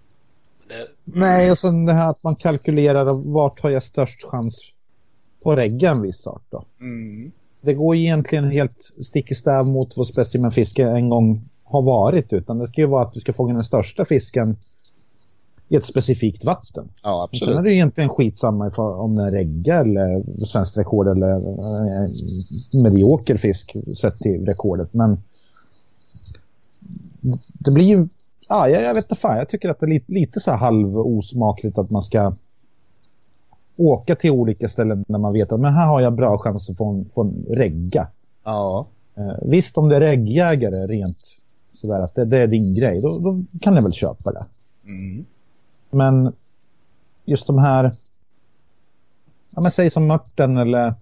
Det... 0.67 0.87
Nej, 1.03 1.51
och 1.51 1.57
sen 1.57 1.85
det 1.85 1.93
här 1.93 2.09
att 2.09 2.23
man 2.23 2.35
kalkylerar 2.35 3.33
vart 3.33 3.59
har 3.59 3.69
jag 3.69 3.83
störst 3.83 4.23
chans 4.23 4.61
på 5.43 5.55
regga 5.55 5.91
en 5.91 6.01
viss 6.01 6.27
art 6.27 6.43
då. 6.49 6.65
Mm. 6.79 7.31
Det 7.61 7.73
går 7.73 7.95
egentligen 7.95 8.51
helt 8.51 8.91
stick 9.01 9.31
i 9.31 9.35
stäv 9.35 9.65
mot 9.65 9.97
vad 9.97 10.07
specimenfiske 10.07 10.83
en 10.83 11.09
gång 11.09 11.49
har 11.63 11.81
varit 11.81 12.33
utan 12.33 12.57
det 12.57 12.67
ska 12.67 12.81
ju 12.81 12.87
vara 12.87 13.03
att 13.03 13.13
du 13.13 13.19
ska 13.19 13.33
fånga 13.33 13.53
den 13.53 13.63
största 13.63 14.05
fisken 14.05 14.55
i 15.69 15.75
ett 15.75 15.85
specifikt 15.85 16.45
vatten. 16.45 16.89
Ja, 17.03 17.23
absolut. 17.23 17.55
sen 17.55 17.57
är 17.57 17.63
det 17.63 17.73
egentligen 17.73 18.09
skitsamma 18.09 18.69
om 18.77 19.15
det 19.15 19.23
är 19.23 19.31
regga 19.31 19.79
eller 19.79 20.23
svenskt 20.45 20.77
rekord 20.77 21.07
eller 21.07 21.35
eh, 21.35 22.09
medioker 22.83 23.37
fisk 23.37 23.75
sett 23.97 24.17
till 24.17 24.45
rekordet. 24.45 24.93
Men 24.93 25.23
det 27.59 27.71
blir 27.71 27.85
ju, 27.85 28.07
ja, 28.47 28.69
jag, 28.69 28.83
jag 28.83 28.93
vet 28.93 29.05
inte 29.05 29.21
fan, 29.21 29.37
jag 29.37 29.49
tycker 29.49 29.69
att 29.69 29.79
det 29.79 29.85
är 29.85 29.89
lite, 29.89 30.11
lite 30.11 30.39
så 30.39 30.51
här 30.51 30.57
halvosmakligt 30.57 31.77
att 31.77 31.91
man 31.91 32.01
ska 32.01 32.33
åka 33.77 34.15
till 34.15 34.31
olika 34.31 34.67
ställen 34.67 35.05
när 35.07 35.19
man 35.19 35.33
vet 35.33 35.51
att 35.51 35.59
men 35.59 35.73
här 35.73 35.85
har 35.85 36.01
jag 36.01 36.13
bra 36.13 36.37
chans 36.37 36.69
att 36.69 36.77
få 36.77 36.89
en, 36.89 37.09
få 37.13 37.21
en 37.21 37.45
regga. 37.49 38.07
Ja, 38.43 38.87
Eh, 39.17 39.35
visst, 39.41 39.77
om 39.77 39.89
det 39.89 39.95
är 39.95 39.99
reggjägare 39.99 40.87
rent 40.87 41.17
sådär 41.73 41.99
att 41.99 42.15
det, 42.15 42.25
det 42.25 42.37
är 42.37 42.47
din 42.47 42.73
grej, 42.73 43.01
då, 43.01 43.17
då 43.19 43.43
kan 43.61 43.75
jag 43.75 43.83
väl 43.83 43.93
köpa 43.93 44.31
det. 44.31 44.45
mm. 44.83 45.25
Men 45.89 46.33
just 47.25 47.47
de 47.47 47.57
här, 47.57 47.91
ja 49.55 49.61
men 49.61 49.71
säg 49.71 49.89
som 49.89 50.07
mörten 50.07 50.57
eller 50.57 50.93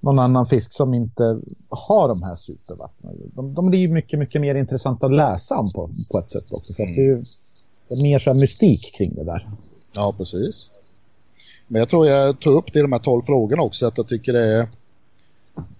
någon 0.00 0.18
annan 0.18 0.46
fisk 0.46 0.72
som 0.72 0.94
inte 0.94 1.40
har 1.68 2.08
de 2.08 2.22
här 2.22 2.34
supervattnen. 2.34 3.14
De, 3.34 3.54
de 3.54 3.70
blir 3.70 3.80
ju 3.80 3.88
mycket, 3.88 4.18
mycket 4.18 4.40
mer 4.40 4.54
intressanta 4.54 5.06
att 5.06 5.12
läsa 5.12 5.58
om 5.58 5.70
på, 5.70 5.90
på 6.12 6.18
ett 6.18 6.30
sätt 6.30 6.52
också. 6.52 6.74
För 6.74 6.82
att 6.82 6.88
det 6.88 7.00
är 7.00 7.08
ju 7.08 7.22
det 7.88 7.94
är 7.94 8.02
mer 8.02 8.18
så 8.18 8.32
här 8.32 8.40
mystik 8.40 8.94
kring 8.94 9.14
det 9.14 9.24
där. 9.24 9.46
ja 9.92 10.14
precis. 10.18 10.70
Men 11.66 11.78
jag 11.78 11.88
tror 11.88 12.06
jag 12.06 12.40
tog 12.40 12.54
upp 12.54 12.72
det 12.72 12.78
i 12.78 12.82
de 12.82 12.92
här 12.92 12.98
12 12.98 13.22
frågorna 13.22 13.62
också 13.62 13.86
att 13.86 13.98
jag 13.98 14.08
tycker 14.08 14.32
det 14.32 14.46
är 14.46 14.60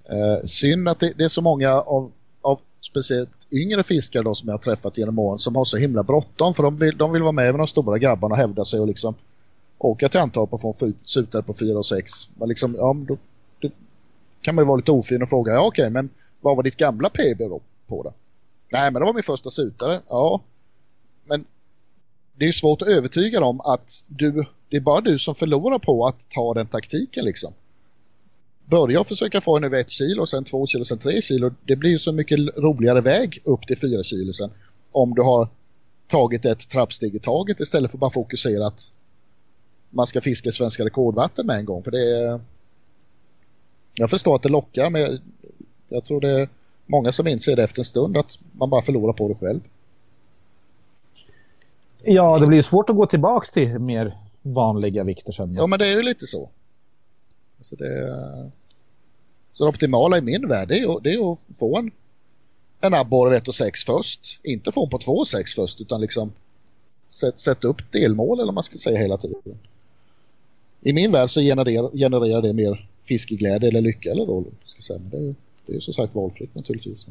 eh, 0.05 0.45
synd 0.45 0.89
att 0.89 1.01
det, 1.01 1.13
det 1.19 1.25
är 1.25 1.29
så 1.29 1.43
många 1.43 1.73
av, 1.73 2.13
av 2.41 2.59
speciellt 2.81 3.31
yngre 3.51 3.85
fiskare 3.85 4.23
då 4.23 4.35
som 4.35 4.49
jag 4.49 4.55
har 4.55 4.59
träffat 4.59 4.99
genom 4.99 5.19
åren 5.19 5.39
som 5.39 5.57
har 5.57 5.65
så 5.65 5.77
himla 5.77 6.03
bråttom 6.03 6.55
för 6.55 6.63
de 6.63 6.77
vill, 6.77 6.99
de 6.99 7.13
vill 7.13 7.23
vara 7.23 7.33
med 7.33 7.53
med 7.53 7.61
de 7.61 7.67
stora 7.67 7.99
grabbarna 7.99 8.33
och 8.33 8.39
hävda 8.39 8.65
sig 8.65 8.81
och 8.81 8.87
liksom 8.87 9.15
åka 9.79 10.09
till 10.09 10.21
Antorp 10.21 10.53
och 10.53 10.61
få 10.61 10.75
en 10.81 10.95
sutare 11.05 11.43
på 11.43 11.55
4 11.55 11.79
och 11.79 11.87
6. 11.87 12.13
Men 12.35 12.49
liksom, 12.49 12.75
ja, 12.79 12.97
då 13.09 13.17
kan 14.47 14.55
man 14.55 14.63
ju 14.63 14.67
vara 14.67 14.77
lite 14.77 14.93
ofin 14.93 15.23
och 15.23 15.29
fråga, 15.29 15.53
ja 15.53 15.67
okej 15.67 15.91
men 15.91 16.11
vad 16.41 16.57
var 16.57 16.63
ditt 16.63 16.77
gamla 16.77 17.11
PB 17.11 17.39
då 17.39 17.61
på 17.87 18.03
det? 18.03 18.13
Nej 18.73 18.91
men 18.91 19.01
det 19.01 19.07
var 19.07 19.15
min 19.15 19.23
första 19.23 19.51
sutare, 19.51 20.01
ja. 20.09 20.41
Men 21.25 21.45
det 22.35 22.45
är 22.45 22.47
ju 22.47 22.53
svårt 22.53 22.83
att 22.83 22.89
övertyga 22.89 23.41
dem 23.41 23.61
att 23.61 24.05
du, 24.07 24.45
det 24.69 24.77
är 24.77 24.81
bara 24.81 25.01
du 25.01 25.19
som 25.19 25.35
förlorar 25.35 25.79
på 25.79 26.07
att 26.07 26.31
ta 26.31 26.55
den 26.55 26.67
taktiken 26.67 27.25
liksom. 27.25 27.53
Börja 28.65 29.01
och 29.01 29.07
försöka 29.07 29.41
få 29.41 29.57
en 29.57 29.65
över 29.65 29.81
ett 29.81 29.91
kilo, 29.91 30.27
sen 30.27 30.45
två 30.45 30.67
kilo, 30.67 30.85
sen 30.85 30.99
tre 30.99 31.23
kilo. 31.23 31.51
Det 31.65 31.77
blir 31.77 31.91
ju 31.91 31.99
så 31.99 32.13
mycket 32.13 32.39
roligare 32.57 33.01
väg 33.01 33.41
upp 33.45 33.67
till 33.67 33.79
fyra 33.79 34.03
kilo 34.03 34.33
sen. 34.33 34.51
Om 34.93 35.15
du 35.15 35.23
har 35.23 35.49
tagit 36.07 36.45
ett 36.45 36.69
trappsteg 36.69 37.15
i 37.15 37.19
taget 37.19 37.61
istället 37.61 37.91
för 37.91 37.99
bara 37.99 38.11
fokusera 38.11 38.67
att 38.67 38.93
man 39.91 40.07
ska 40.07 40.21
fiska 40.21 40.49
i 40.49 40.53
svenska 40.53 40.85
rekordvatten 40.85 41.47
med 41.47 41.57
en 41.57 41.65
gång. 41.65 41.83
För 41.83 41.91
det 41.91 42.19
är... 42.19 42.41
Jag 43.99 44.11
förstår 44.11 44.37
att 44.37 44.43
det 44.43 44.49
lockar 44.49 44.91
men 44.91 45.21
jag, 45.89 46.05
tror 46.05 46.21
det 46.21 46.41
är 46.41 46.49
många 46.87 47.13
som 47.13 47.27
inser 47.27 47.57
det 47.57 47.63
efter 47.63 47.81
en 47.81 47.85
stund 47.85 48.17
att 48.17 48.39
man 48.53 48.71
bara 48.71 48.83
förlorar 48.83 49.13
på 49.13 49.29
det 49.29 49.35
själv. 49.35 49.61
Ja, 52.03 52.39
det 52.39 52.47
blir 52.47 52.57
ju 52.57 52.63
svårt 52.63 52.91
att 52.91 52.97
gå 52.97 53.07
tillbaks 53.07 53.51
till 53.51 53.79
mer 53.79 54.17
vanliga 54.43 55.05
vikter 55.05 55.33
sen. 55.33 55.55
Ja 55.55 55.67
men 55.67 55.79
det 55.79 55.87
är 55.87 55.97
ju 55.97 56.03
lite 56.03 56.27
så. 56.27 56.51
Så 57.63 57.77
det, 57.77 58.51
så 59.53 59.65
det 59.65 59.69
optimala 59.69 60.19
i 60.19 60.21
min 60.21 60.49
värld 60.49 60.69
det 60.69 60.79
är, 60.79 61.01
det 61.01 61.13
är 61.13 61.33
att 61.33 61.57
få 61.59 61.79
en, 61.79 61.91
en 62.81 62.95
abborre 62.95 63.39
1,6 63.39 63.87
först. 63.87 64.41
Inte 64.43 64.73
få 64.73 64.85
en 64.85 64.91
på 64.91 64.99
2,6 64.99 65.55
först 65.55 65.81
utan 65.81 66.01
liksom 66.01 66.33
sätt, 67.09 67.41
sätta 67.41 67.69
upp 67.69 67.93
delmål 67.93 68.41
eller 68.41 68.53
man 68.53 68.65
ska 68.65 68.77
säga 68.77 68.99
hela 68.99 69.17
tiden. 69.17 69.59
I 70.81 70.93
min 70.93 71.13
värld 71.13 71.31
så 71.31 71.41
genererar, 71.41 71.91
genererar 71.91 72.43
det 72.43 72.53
mer 72.53 72.89
fiskeglädje 73.09 73.69
eller 73.69 73.81
lycka 73.81 74.11
eller 74.11 74.27
då. 74.27 74.45
Ska 74.65 74.83
säga. 74.83 74.99
Men 74.99 75.11
det 75.11 75.17
är 75.17 75.21
ju 75.21 75.35
det 75.67 75.73
är 75.73 75.75
ju 75.75 75.81
som 75.81 75.95
sagt 75.95 76.15
valfritt 76.15 76.55
naturligtvis. 76.55 77.07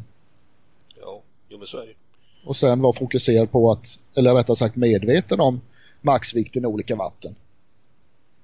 Ja, 1.01 1.21
jo 1.49 1.57
men 1.57 1.67
så 1.67 1.77
är 1.77 1.85
det. 1.85 1.93
Och 2.45 2.57
sen 2.57 2.81
vara 2.81 2.93
fokuserad 2.93 3.51
på 3.51 3.71
att, 3.71 3.99
eller 4.15 4.33
rättare 4.33 4.55
sagt 4.55 4.75
medveten 4.75 5.39
om 5.39 5.61
maxvikten 6.01 6.63
i 6.63 6.67
olika 6.67 6.95
vatten. 6.95 7.35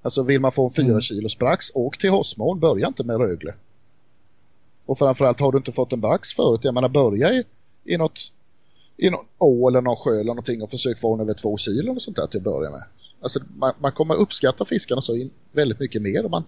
Alltså 0.02 0.23
vill 0.23 0.41
man 0.41 0.52
få 0.52 0.64
en 0.64 0.69
4 0.69 0.86
Mm. 0.86 1.02
kilos 1.02 1.38
brax, 1.38 1.72
åk 1.73 1.98
till 1.98 2.10
Hossmån, 2.10 2.60
börja 2.60 2.88
inte 2.88 3.03
med 3.03 3.18
Rögle. 3.18 3.53
Och 4.86 4.98
framförallt 4.98 5.40
har 5.40 5.52
du 5.52 5.57
inte 5.57 5.72
fått 5.72 5.94
en 5.94 6.02
brax 6.02 6.34
förut, 6.34 6.61
jag 6.64 6.73
menar 6.73 6.90
börja 6.90 7.34
i, 7.34 7.44
i 7.84 7.98
något 7.98 8.32
i 8.98 9.10
någon 9.10 9.26
å 9.38 9.69
eller 9.69 9.82
någon 9.82 9.95
sjö 9.95 10.11
eller 10.11 10.23
någonting 10.23 10.61
och 10.61 10.69
försök 10.69 10.99
få 10.99 11.15
den 11.15 11.23
över 11.23 11.34
2 11.34 11.57
kilo 11.57 11.95
och 11.95 12.02
sånt 12.02 12.18
där 12.18 12.28
till 12.28 12.38
att 12.38 12.44
börja 12.44 12.72
med. 12.72 12.84
Alltså 13.22 13.40
man, 13.57 13.73
man 13.80 13.91
kommer 13.91 14.15
uppskatta 14.15 14.65
fiskarna 14.65 15.02
så 15.02 15.15
in, 15.15 15.30
väldigt 15.52 15.80
mycket 15.80 16.02
mer 16.02 16.26
om 16.26 16.32
man, 16.32 16.44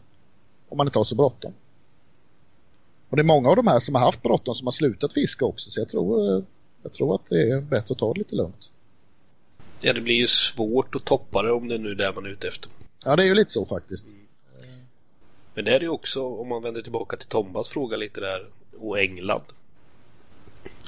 om 0.73 0.77
man 0.77 0.87
inte 0.87 0.99
har 0.99 1.03
så 1.03 1.15
bråttom. 1.15 1.53
Och 3.09 3.15
det 3.15 3.21
är 3.21 3.23
många 3.23 3.49
av 3.49 3.55
de 3.55 3.67
här 3.67 3.79
som 3.79 3.95
har 3.95 4.01
haft 4.01 4.21
bråttom 4.21 4.55
som 4.55 4.67
har 4.67 4.71
slutat 4.71 5.13
fiska 5.13 5.45
också 5.45 5.71
så 5.71 5.79
jag 5.79 5.89
tror, 5.89 6.37
eh, 6.37 6.43
jag 6.83 6.93
tror 6.93 7.15
att 7.15 7.25
det 7.29 7.51
är 7.51 7.61
bättre 7.61 7.91
att 7.91 7.97
ta 7.97 8.13
det 8.13 8.19
lite 8.19 8.35
lugnt. 8.35 8.69
Ja, 9.81 9.93
det 9.93 10.01
blir 10.01 10.15
ju 10.15 10.27
svårt 10.27 10.95
att 10.95 11.05
toppa 11.05 11.41
det 11.41 11.51
om 11.51 11.67
det 11.67 11.77
nu 11.77 11.91
är 11.91 11.95
det 11.95 12.11
man 12.15 12.25
är 12.25 12.29
ute 12.29 12.47
efter. 12.47 12.71
Ja 13.05 13.15
det 13.15 13.23
är 13.23 13.25
ju 13.25 13.35
lite 13.35 13.51
så 13.51 13.65
faktiskt. 13.65 14.05
Men 15.53 15.65
det 15.65 15.75
är 15.75 15.79
det 15.79 15.85
ju 15.85 15.89
också 15.89 16.27
om 16.27 16.47
man 16.47 16.63
vänder 16.63 16.81
tillbaka 16.81 17.17
till 17.17 17.27
Tombas 17.27 17.69
fråga 17.69 17.97
lite 17.97 18.19
där 18.19 18.47
och 18.79 18.99
England. 18.99 19.45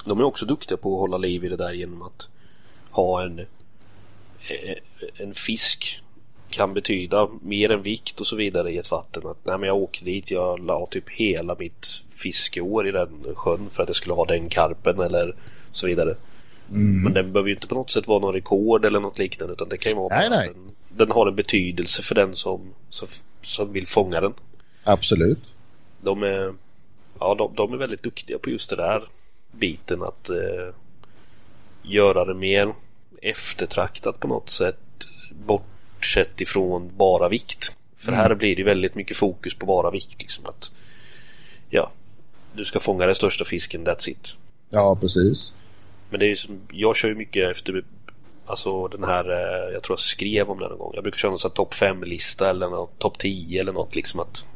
De 0.04 0.18
är 0.18 0.24
också 0.24 0.46
duktiga 0.46 0.76
på 0.76 0.94
att 0.94 1.00
hålla 1.00 1.18
liv 1.18 1.44
i 1.44 1.48
det 1.48 1.56
där 1.56 1.72
genom 1.72 2.02
att 2.02 2.28
ha 2.90 3.24
en 3.24 3.38
eh, 3.38 3.46
en 5.16 5.34
fisk 5.34 6.02
kan 6.56 6.74
betyda 6.74 7.28
mer 7.42 7.70
än 7.70 7.82
vikt 7.82 8.20
och 8.20 8.26
så 8.26 8.36
vidare 8.36 8.70
i 8.70 8.78
ett 8.78 8.90
vatten. 8.90 9.26
Att 9.26 9.44
nej 9.44 9.58
men 9.58 9.66
jag 9.66 9.76
åker 9.76 10.04
dit, 10.04 10.30
jag 10.30 10.64
la 10.64 10.86
typ 10.86 11.10
hela 11.10 11.56
mitt 11.58 11.86
fiskeår 12.10 12.88
i 12.88 12.90
den 12.90 13.08
sjön 13.34 13.70
för 13.70 13.82
att 13.82 13.88
jag 13.88 13.96
skulle 13.96 14.14
ha 14.14 14.24
den 14.24 14.48
karpen 14.48 15.00
eller 15.00 15.34
så 15.70 15.86
vidare. 15.86 16.16
Men 17.04 17.12
den 17.12 17.32
behöver 17.32 17.48
ju 17.48 17.54
inte 17.54 17.66
på 17.66 17.74
något 17.74 17.90
sätt 17.90 18.06
vara 18.06 18.18
någon 18.18 18.34
rekord 18.34 18.84
eller 18.84 19.00
något 19.00 19.18
liknande 19.18 19.52
utan 19.52 19.68
det 19.68 19.78
kan 19.78 19.92
ju 19.92 19.96
vara 19.96 20.16
Nej, 20.16 20.30
nej. 20.30 20.50
Den, 20.54 20.70
den 20.88 21.10
har 21.10 21.26
en 21.26 21.34
betydelse 21.34 22.02
för 22.02 22.14
den 22.14 22.36
som, 22.36 22.60
som, 22.90 23.08
som 23.42 23.72
vill 23.72 23.86
fånga 23.86 24.20
den. 24.20 24.34
Absolut. 24.84 25.54
De 26.00 26.22
är, 26.22 26.54
ja, 27.20 27.34
de, 27.34 27.54
de 27.54 27.72
är 27.72 27.76
väldigt 27.76 28.02
duktiga 28.02 28.38
på 28.38 28.50
just 28.50 28.70
det 28.70 28.76
där 28.76 29.08
biten 29.52 30.02
att 30.02 30.30
eh, 30.30 30.74
göra 31.82 32.24
det 32.24 32.34
mer 32.34 32.74
eftertraktat 33.22 34.20
på 34.20 34.28
något 34.28 34.50
sätt 34.50 34.76
bortsett 36.06 36.40
ifrån 36.40 36.90
bara 36.96 37.28
vikt. 37.28 37.72
För 37.96 38.12
här 38.12 38.34
blir 38.34 38.56
det 38.56 38.62
väldigt 38.62 38.94
mycket 38.94 39.16
fokus 39.16 39.54
på 39.54 39.66
bara 39.66 39.90
vikt. 39.90 40.22
Liksom 40.22 40.46
att, 40.46 40.70
ja, 41.70 41.90
du 42.54 42.64
ska 42.64 42.80
fånga 42.80 43.06
den 43.06 43.14
största 43.14 43.44
fisken, 43.44 43.86
that's 43.86 44.08
it. 44.08 44.36
Ja 44.70 44.98
precis. 45.00 45.52
Men 46.10 46.20
det 46.20 46.26
är 46.26 46.36
som, 46.36 46.60
jag 46.72 46.96
kör 46.96 47.08
ju 47.08 47.14
mycket 47.14 47.50
efter 47.50 47.82
Alltså 48.48 48.88
den 48.88 49.04
här, 49.04 49.30
eh, 49.30 49.72
jag 49.72 49.82
tror 49.82 49.94
jag 49.94 50.00
skrev 50.00 50.50
om 50.50 50.58
det 50.58 50.68
någon 50.68 50.78
gång. 50.78 50.92
Jag 50.94 51.02
brukar 51.02 51.18
köra 51.18 51.30
någon 51.30 51.38
sån 51.38 51.50
här 51.50 51.54
topp 51.54 51.74
5-lista 51.74 52.50
eller 52.50 52.86
topp 52.98 53.18
10 53.18 53.60
eller 53.60 53.72
något 53.72 53.94
liksom 53.94 54.20
att 54.20 54.46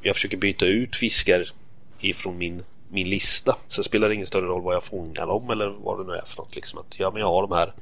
Jag 0.00 0.14
försöker 0.14 0.36
byta 0.36 0.66
ut 0.66 0.96
fiskar 0.96 1.52
ifrån 2.00 2.38
min, 2.38 2.62
min 2.88 3.10
lista. 3.10 3.56
Så 3.68 3.82
spelar 3.82 4.08
det 4.08 4.14
ingen 4.14 4.26
större 4.26 4.46
roll 4.46 4.62
vad 4.62 4.74
jag 4.74 4.84
fångar 4.84 5.26
dem 5.26 5.50
eller 5.50 5.66
vad 5.68 5.98
det 5.98 6.12
nu 6.12 6.18
är 6.18 6.24
för 6.26 6.36
något 6.36 6.54
liksom 6.54 6.78
att 6.78 6.98
ja 6.98 7.10
men 7.10 7.20
jag 7.20 7.26
har 7.26 7.42
de 7.42 7.52
här 7.52 7.72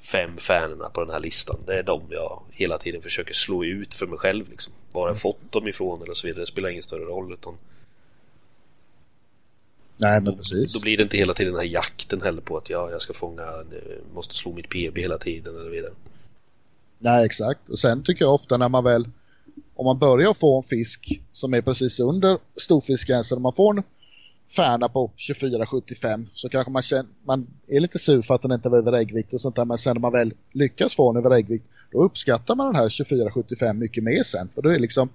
fem 0.00 0.36
fanerna 0.36 0.88
på 0.88 1.00
den 1.00 1.10
här 1.10 1.20
listan. 1.20 1.56
Det 1.66 1.78
är 1.78 1.82
de 1.82 2.02
jag 2.10 2.42
hela 2.50 2.78
tiden 2.78 3.02
försöker 3.02 3.34
slå 3.34 3.64
ut 3.64 3.94
för 3.94 4.06
mig 4.06 4.18
själv 4.18 4.50
liksom. 4.50 4.72
Var 4.92 5.02
har 5.02 5.08
jag 5.08 5.20
fått 5.20 5.52
dem 5.52 5.68
ifrån 5.68 6.02
eller 6.02 6.14
så 6.14 6.26
vidare. 6.26 6.42
Det 6.42 6.46
spelar 6.46 6.68
ingen 6.68 6.82
större 6.82 7.04
roll 7.04 7.32
utan 7.32 7.54
Nej 9.98 10.20
men 10.20 10.36
precis. 10.36 10.72
då 10.72 10.80
blir 10.80 10.96
det 10.96 11.02
inte 11.02 11.16
hela 11.16 11.34
tiden 11.34 11.52
den 11.52 11.60
här 11.60 11.68
jakten 11.68 12.22
heller 12.22 12.40
på 12.40 12.56
att 12.56 12.70
ja, 12.70 12.90
jag 12.90 13.02
ska 13.02 13.12
fånga, 13.12 13.42
eh, 13.42 14.14
måste 14.14 14.34
slå 14.34 14.52
mitt 14.52 14.68
PB 14.68 14.98
hela 14.98 15.18
tiden 15.18 15.56
eller 15.56 15.70
vidare. 15.70 15.92
Nej 16.98 17.26
exakt. 17.26 17.70
Och 17.70 17.78
sen 17.78 18.02
tycker 18.02 18.24
jag 18.24 18.34
ofta 18.34 18.56
när 18.56 18.68
man 18.68 18.84
väl 18.84 19.08
om 19.74 19.84
man 19.84 19.98
börjar 19.98 20.34
få 20.34 20.56
en 20.56 20.62
fisk 20.62 21.20
som 21.32 21.54
är 21.54 21.62
precis 21.62 22.00
under 22.00 22.38
storfiskgränsen, 22.56 23.36
om 23.36 23.42
man 23.42 23.52
får 23.52 23.78
en 23.78 23.82
färna 24.48 24.88
på 24.88 25.10
24,75 25.16 26.26
så 26.34 26.48
kanske 26.48 26.70
man 26.70 26.82
känner, 26.82 27.06
man 27.24 27.46
är 27.66 27.80
lite 27.80 27.98
sur 27.98 28.22
för 28.22 28.34
att 28.34 28.42
den 28.42 28.52
inte 28.52 28.68
var 28.68 28.78
över 28.78 28.92
äggvikt 28.92 29.34
och 29.34 29.40
sånt 29.40 29.56
där 29.56 29.64
men 29.64 29.78
sen 29.78 29.94
när 29.94 30.00
man 30.00 30.12
väl 30.12 30.34
lyckas 30.52 30.94
få 30.94 31.12
den 31.12 31.24
över 31.24 31.36
äggvikt 31.36 31.66
då 31.92 32.02
uppskattar 32.02 32.54
man 32.54 32.66
den 32.66 32.76
här 32.76 32.88
24,75 32.88 33.72
mycket 33.72 34.04
mer 34.04 34.22
sen 34.22 34.48
för 34.54 34.62
då 34.62 34.68
är 34.68 34.78
liksom 34.78 35.08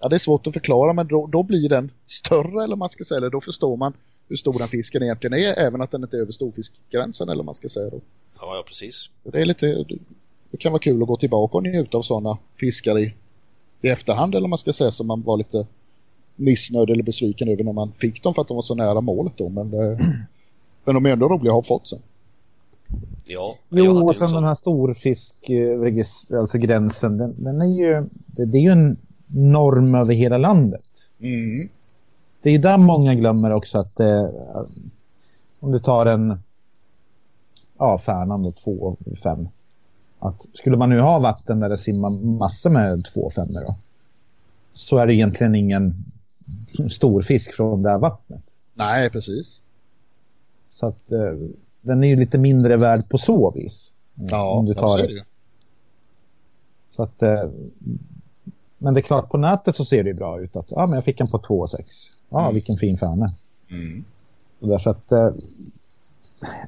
Ja 0.00 0.08
det 0.08 0.16
är 0.16 0.18
svårt 0.18 0.46
att 0.46 0.52
förklara 0.52 0.92
men 0.92 1.06
då, 1.06 1.26
då 1.26 1.42
blir 1.42 1.68
den 1.68 1.90
större 2.06 2.64
eller 2.64 2.76
man 2.76 2.90
ska 2.90 3.04
säga 3.04 3.18
eller 3.18 3.30
då 3.30 3.40
förstår 3.40 3.76
man 3.76 3.92
hur 4.28 4.36
stor 4.36 4.58
den 4.58 4.68
fisken 4.68 5.02
egentligen 5.02 5.38
är 5.38 5.58
även 5.58 5.80
att 5.80 5.90
den 5.90 6.02
inte 6.02 6.16
är 6.16 6.20
över 6.20 6.32
storfiskgränsen 6.32 7.28
eller 7.28 7.44
man 7.44 7.54
ska 7.54 7.68
säga 7.68 7.90
då. 7.90 8.00
Ja, 8.40 8.56
ja 8.56 8.64
precis. 8.68 9.10
Det 9.22 9.40
är 9.40 9.44
lite 9.44 9.84
det 10.50 10.56
kan 10.56 10.72
vara 10.72 10.82
kul 10.82 11.02
att 11.02 11.08
gå 11.08 11.16
tillbaka 11.16 11.56
och 11.56 11.62
njuta 11.62 11.98
av 11.98 12.02
sådana 12.02 12.38
fiskar 12.60 12.98
i, 12.98 13.14
i 13.82 13.88
efterhand 13.88 14.34
eller 14.34 14.48
man 14.48 14.58
ska 14.58 14.72
säga 14.72 14.90
som 14.90 15.06
man 15.06 15.22
var 15.22 15.36
lite 15.36 15.66
missnöjd 16.38 16.90
eller 16.90 17.02
besviken 17.02 17.48
över 17.48 17.64
när 17.64 17.72
man 17.72 17.92
fick 17.92 18.22
dem 18.22 18.34
för 18.34 18.42
att 18.42 18.48
de 18.48 18.54
var 18.54 18.62
så 18.62 18.74
nära 18.74 19.00
målet 19.00 19.32
då 19.36 19.48
men, 19.48 19.70
det, 19.70 19.98
men 20.84 20.94
de 20.94 21.06
är 21.06 21.10
ändå 21.10 21.28
roliga 21.28 21.50
att 21.50 21.56
ha 21.56 21.62
fått 21.62 21.88
sen. 21.88 21.98
Ja. 23.24 23.54
Jo, 23.68 24.08
och 24.08 24.16
sen 24.16 24.32
den 24.32 24.44
här 24.44 24.54
storfisk, 24.54 25.50
alltså 26.32 26.58
gränsen, 26.58 27.18
den, 27.18 27.44
den 27.44 27.60
är 27.60 27.78
ju, 27.78 28.08
det, 28.26 28.44
det, 28.44 28.58
är 28.58 28.62
ju 28.62 28.70
en 28.70 28.96
norm 29.26 29.94
över 29.94 30.14
hela 30.14 30.38
landet. 30.38 31.10
Mm. 31.20 31.68
Det 32.42 32.48
är 32.48 32.52
ju 32.52 32.58
där 32.58 32.78
många 32.78 33.14
glömmer 33.14 33.52
också 33.52 33.78
att 33.78 34.00
eh, 34.00 34.28
om 35.60 35.72
du 35.72 35.78
tar 35.78 36.06
en 36.06 36.38
ja, 37.78 37.98
Färnan 37.98 38.42
då, 38.42 38.50
2,5. 38.50 39.48
Att 40.18 40.46
skulle 40.54 40.76
man 40.76 40.90
nu 40.90 41.00
ha 41.00 41.18
vatten 41.18 41.60
där 41.60 41.68
det 41.68 41.78
simmar 41.78 42.10
massor 42.38 42.70
med 42.70 43.06
2,5 43.06 43.46
då 43.66 43.76
så 44.78 44.98
är 44.98 45.06
det 45.06 45.14
egentligen 45.14 45.54
ingen 45.54 46.04
stor 46.90 47.22
fisk 47.22 47.52
från 47.52 47.82
det 47.82 47.90
här 47.90 47.98
vattnet. 47.98 48.42
Nej, 48.74 49.10
precis. 49.10 49.60
Så 50.70 50.86
att 50.86 51.12
eh, 51.12 51.34
den 51.80 52.04
är 52.04 52.08
ju 52.08 52.16
lite 52.16 52.38
mindre 52.38 52.76
värd 52.76 53.08
på 53.08 53.18
så 53.18 53.50
vis. 53.50 53.92
Ja, 54.14 54.50
om 54.50 54.66
du 54.66 54.74
tar 54.74 54.98
det. 54.98 55.24
Så 56.96 57.02
att, 57.02 57.22
eh, 57.22 57.50
men 58.78 58.94
det 58.94 59.00
är 59.00 59.02
klart, 59.02 59.30
på 59.30 59.38
nätet 59.38 59.76
så 59.76 59.84
ser 59.84 60.02
det 60.02 60.08
ju 60.08 60.14
bra 60.14 60.40
ut 60.40 60.56
att 60.56 60.70
ja, 60.70 60.86
men 60.86 60.94
jag 60.94 61.04
fick 61.04 61.20
en 61.20 61.28
på 61.28 61.38
2,6. 61.38 61.84
Ja, 62.28 62.40
mm. 62.40 62.54
vilken 62.54 62.76
fin 62.76 62.98
färne. 62.98 63.28
Mm. 63.70 64.04
Därför 64.58 64.90
att, 64.90 65.12
eh, 65.12 65.30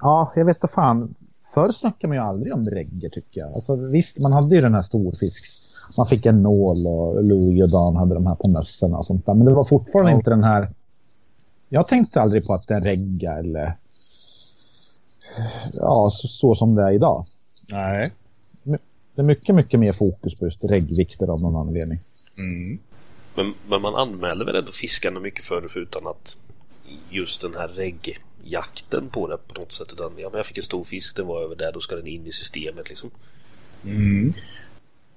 ja, 0.00 0.32
jag 0.36 0.44
vet 0.44 0.56
inte 0.56 0.68
fan. 0.68 1.14
Förr 1.54 1.72
snackade 1.72 2.08
man 2.08 2.16
ju 2.16 2.22
aldrig 2.22 2.54
om 2.54 2.70
regger 2.70 3.08
tycker 3.08 3.40
jag. 3.40 3.54
Alltså, 3.54 3.76
visst, 3.76 4.18
man 4.18 4.32
hade 4.32 4.54
ju 4.54 4.60
den 4.60 4.74
här 4.74 4.82
storfisk. 4.82 5.44
Man 5.98 6.06
fick 6.06 6.26
en 6.26 6.42
nål 6.42 6.86
och 6.86 7.24
Louis 7.24 7.62
och 7.62 7.70
Dan 7.70 7.96
hade 7.96 8.14
de 8.14 8.26
här 8.26 8.34
på 8.34 8.50
mössorna 8.50 8.96
och 8.96 9.06
sånt 9.06 9.26
där. 9.26 9.34
Men 9.34 9.46
det 9.46 9.54
var 9.54 9.64
fortfarande 9.64 10.10
ja. 10.10 10.16
inte 10.16 10.30
den 10.30 10.44
här... 10.44 10.70
Jag 11.68 11.88
tänkte 11.88 12.20
aldrig 12.20 12.46
på 12.46 12.54
att 12.54 12.68
det 12.68 12.74
är 12.74 12.80
regga 12.80 13.32
eller... 13.32 13.76
Ja, 15.72 16.08
så, 16.12 16.28
så 16.28 16.54
som 16.54 16.74
det 16.74 16.82
är 16.82 16.90
idag. 16.90 17.26
Nej. 17.70 18.12
Det 19.14 19.22
är 19.22 19.26
mycket, 19.26 19.54
mycket 19.54 19.80
mer 19.80 19.92
fokus 19.92 20.34
på 20.34 20.44
just 20.44 20.64
reggvikter 20.64 21.26
av 21.26 21.42
någon 21.42 21.56
anledning. 21.56 21.98
Mm. 22.38 22.78
Men, 23.34 23.54
men 23.68 23.82
man 23.82 23.94
anmäler 23.94 24.44
väl 24.44 24.56
ändå 24.56 24.72
fiskarna 24.72 25.20
mycket 25.20 25.44
förr 25.44 25.78
utan 25.78 26.06
att 26.06 26.38
just 27.10 27.40
den 27.40 27.54
här 27.54 27.68
reggjakten 27.68 29.08
på 29.08 29.26
det 29.26 29.36
på 29.48 29.60
något 29.60 29.72
sätt. 29.72 29.92
Utan 29.92 30.12
ja, 30.16 30.28
men 30.30 30.36
jag 30.36 30.46
fick 30.46 30.56
en 30.56 30.62
stor 30.62 30.84
fisk, 30.84 31.16
den 31.16 31.26
var 31.26 31.42
över 31.42 31.56
där, 31.56 31.72
då 31.72 31.80
ska 31.80 31.96
den 31.96 32.06
in 32.06 32.26
i 32.26 32.32
systemet 32.32 32.88
liksom. 32.88 33.10
Mm. 33.84 34.32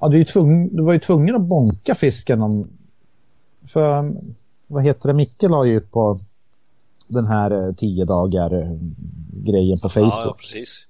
Ja, 0.04 0.10
du, 0.10 0.22
är 0.22 0.26
tvungen, 0.26 0.76
du 0.76 0.84
var 0.84 0.94
ju 0.94 1.00
tvungen 1.00 1.36
att 1.36 1.42
bonka 1.42 1.96
fisken 1.96 2.42
om... 2.42 2.68
För, 3.68 4.14
vad 4.68 4.84
heter 4.84 5.08
det, 5.08 5.14
Micke 5.14 5.42
la 5.42 5.66
ju 5.66 5.78
ut 5.78 5.92
på 5.92 6.20
den 7.08 7.28
här 7.28 7.68
eh, 7.68 7.74
tio 7.74 8.06
dagar 8.06 8.54
eh, 8.54 8.78
grejen 9.32 9.80
på 9.80 9.90
Facebook. 9.90 10.14
Ja, 10.14 10.36
precis. 10.40 10.88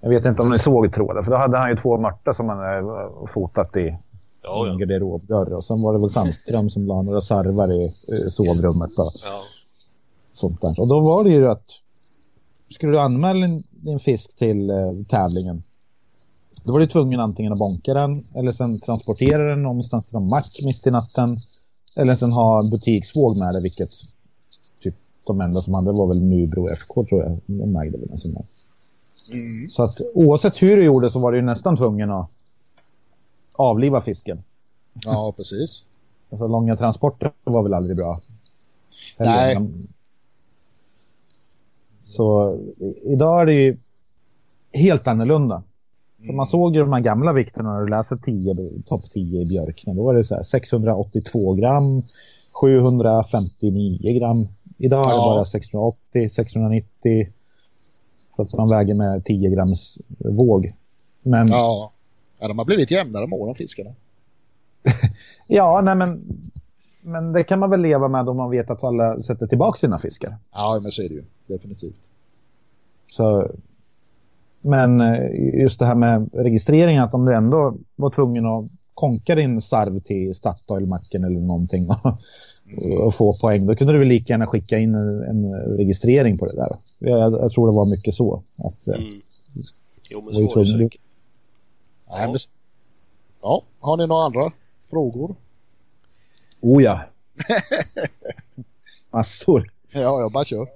Jag 0.00 0.10
vet 0.10 0.24
inte 0.24 0.42
om 0.42 0.50
ni 0.50 0.58
såg 0.58 0.92
tråden, 0.92 1.24
för 1.24 1.30
då 1.30 1.36
hade 1.36 1.58
han 1.58 1.70
ju 1.70 1.76
två 1.76 1.98
mörtar 1.98 2.32
som 2.32 2.48
han 2.48 2.58
hade 2.58 3.10
fotat 3.32 3.76
i 3.76 3.98
ja, 4.42 4.70
en 4.70 4.78
garderobdörr. 4.78 5.52
Och 5.52 5.64
sen 5.64 5.82
var 5.82 5.92
det 5.92 6.00
väl 6.00 6.10
Sandström 6.10 6.70
som 6.70 6.86
la 6.86 7.02
några 7.02 7.20
sarvar 7.20 7.72
i 7.72 7.88
sovrummet. 8.30 8.96
Då. 8.96 9.10
Ja. 9.24 9.40
Sånt 10.32 10.60
där. 10.60 10.80
Och 10.80 10.88
då 10.88 11.00
var 11.00 11.24
det 11.24 11.30
ju 11.30 11.48
att 11.48 11.64
skulle 12.70 12.92
du 12.92 12.98
anmäla 12.98 13.46
din 13.70 14.00
fisk 14.00 14.36
till 14.36 14.70
eh, 14.70 14.76
tävlingen 15.08 15.62
då 16.64 16.72
var 16.72 16.80
du 16.80 16.86
tvungen 16.86 17.20
antingen 17.20 17.52
att 17.52 17.58
bonka 17.58 17.94
den 17.94 18.24
eller 18.34 18.52
sen 18.52 18.80
transportera 18.80 19.50
den 19.50 19.62
någonstans 19.62 20.06
till 20.06 20.16
en 20.16 20.28
mack 20.28 20.56
mitt 20.64 20.86
i 20.86 20.90
natten. 20.90 21.36
Eller 21.96 22.14
sen 22.14 22.32
ha 22.32 22.62
butiksvåg 22.70 23.38
med 23.38 23.54
det, 23.54 23.60
vilket 23.62 23.90
typ 24.80 24.94
de 25.26 25.40
enda 25.40 25.60
som 25.60 25.74
hade 25.74 25.92
var 25.92 26.06
väl 26.06 26.22
Nybro 26.22 26.68
FK 26.68 27.04
tror 27.04 27.22
jag. 27.22 27.38
De 27.46 27.76
ägde 27.76 27.98
väl 27.98 28.10
en 28.10 28.18
sån 28.18 28.34
där. 28.34 28.44
Mm. 29.32 29.68
Så 29.68 29.82
att 29.82 30.00
oavsett 30.14 30.62
hur 30.62 30.76
du 30.76 30.84
gjorde 30.84 31.10
så 31.10 31.18
var 31.18 31.32
du 31.32 31.42
nästan 31.42 31.76
tvungen 31.76 32.10
att 32.10 32.30
avliva 33.52 34.00
fisken. 34.00 34.42
Ja, 34.94 35.34
precis. 35.36 35.84
alltså 36.30 36.46
långa 36.46 36.76
transporter 36.76 37.32
var 37.44 37.62
väl 37.62 37.74
aldrig 37.74 37.96
bra. 37.96 38.20
Nej. 39.18 39.58
Så 42.02 42.58
idag 43.02 43.42
är 43.42 43.46
det 43.46 43.54
ju 43.54 43.76
helt 44.72 45.08
annorlunda. 45.08 45.62
Så 46.26 46.32
man 46.32 46.46
såg 46.46 46.74
ju 46.74 46.80
de 46.80 46.92
här 46.92 47.00
gamla 47.00 47.32
vikterna 47.32 47.72
när 47.72 47.80
du 47.80 47.88
läser 47.88 48.16
10, 48.16 48.54
topp 48.86 49.02
10 49.12 49.42
i 49.42 49.46
Björkne. 49.46 49.94
Då 49.94 50.04
var 50.04 50.14
det 50.14 50.24
så 50.24 50.34
här 50.34 50.42
682 50.42 51.54
gram, 51.54 52.02
759 52.60 54.18
gram. 54.18 54.48
Idag 54.78 55.04
är 55.04 55.14
det 55.14 55.16
bara 55.16 55.44
680, 55.44 56.28
690. 56.30 57.32
För 58.36 58.42
att 58.42 58.52
man 58.54 58.68
väger 58.68 58.94
med 58.94 59.24
10 59.24 59.50
grams 59.50 59.98
våg. 60.18 60.70
Men... 61.22 61.48
Ja. 61.48 61.92
ja, 62.38 62.48
de 62.48 62.58
har 62.58 62.64
blivit 62.64 62.90
jämnare 62.90 63.26
med 63.26 63.38
åren 63.38 63.54
fiskarna. 63.54 63.90
ja, 65.46 65.80
nej 65.80 65.94
men... 65.94 66.40
Men 67.06 67.32
det 67.32 67.44
kan 67.44 67.58
man 67.58 67.70
väl 67.70 67.80
leva 67.80 68.08
med 68.08 68.28
om 68.28 68.36
man 68.36 68.50
vet 68.50 68.70
att 68.70 68.84
alla 68.84 69.20
sätter 69.20 69.46
tillbaka 69.46 69.78
sina 69.78 69.98
fiskar. 69.98 70.36
Ja, 70.52 70.80
men 70.82 70.92
så 70.92 71.02
är 71.02 71.08
det 71.08 71.14
ju. 71.14 71.24
Definitivt. 71.46 71.96
Så 73.10 73.50
men 74.64 75.00
eh, 75.00 75.60
just 75.60 75.78
det 75.78 75.86
här 75.86 75.94
med 75.94 76.30
registreringen, 76.32 77.02
att 77.02 77.14
om 77.14 77.24
du 77.24 77.34
ändå 77.34 77.76
var 77.96 78.10
tvungen 78.10 78.46
att 78.46 78.64
konka 78.94 79.34
din 79.34 79.62
sarv 79.62 80.00
till 80.00 80.34
Statoil-macken 80.34 81.24
eller 81.24 81.40
någonting 81.40 81.88
och, 81.90 83.06
och, 83.06 83.14
få 83.14 83.32
poäng, 83.40 83.66
då 83.66 83.76
kunde 83.76 83.92
du 83.92 83.98
väl 83.98 84.08
lika 84.08 84.32
gärna 84.32 84.46
skicka 84.46 84.78
in 84.78 84.94
en, 84.94 85.22
en 85.22 85.54
registrering 85.76 86.38
på 86.38 86.46
det 86.46 86.56
där. 86.56 86.76
Jag, 86.98 87.32
jag, 87.32 87.50
tror 87.50 87.66
det 87.66 87.76
var 87.76 87.90
mycket 87.90 88.14
så. 88.14 88.42
Att, 88.58 88.88
eh, 88.88 88.94
mm. 88.94 89.20
Jo, 90.10 90.22
men 90.24 90.34
så 90.34 90.40
var 90.40 90.64
det 90.64 90.78
säkert. 90.78 91.00
Ja. 92.06 92.36
ja, 93.42 93.62
har 93.80 93.96
ni 93.96 94.06
några 94.06 94.24
andra 94.24 94.52
frågor? 94.90 95.36
Oh 96.60 96.82
ja. 96.82 97.00
Massor. 99.10 99.70
Ja, 99.92 100.20
jag 100.20 100.32
bara 100.32 100.44
kör. 100.44 100.68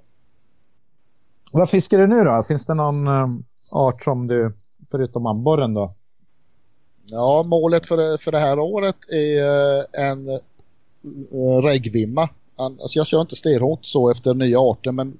Vad 1.51 1.69
fiskar 1.69 1.97
du 1.97 2.07
nu 2.07 2.23
då? 2.23 2.43
Finns 2.47 2.65
det 2.65 2.73
någon 2.73 3.07
eh, 3.07 3.27
art 3.69 4.03
som 4.03 4.27
du, 4.27 4.53
förutom 4.91 5.25
abborren 5.25 5.73
då? 5.73 5.91
Ja, 7.11 7.43
målet 7.43 7.85
för 7.85 8.17
för 8.17 8.31
det 8.31 8.39
här 8.39 8.59
året 8.59 8.95
är 9.11 9.77
eh, 9.77 10.09
en 10.09 10.29
uh, 10.29 11.61
reggvimma. 11.63 12.29
Alltså 12.55 12.99
jag 12.99 13.07
kör 13.07 13.21
inte 13.21 13.35
stenhårt 13.35 13.85
så 13.85 14.11
efter 14.11 14.33
nya 14.33 14.59
arter 14.59 14.91
men 14.91 15.17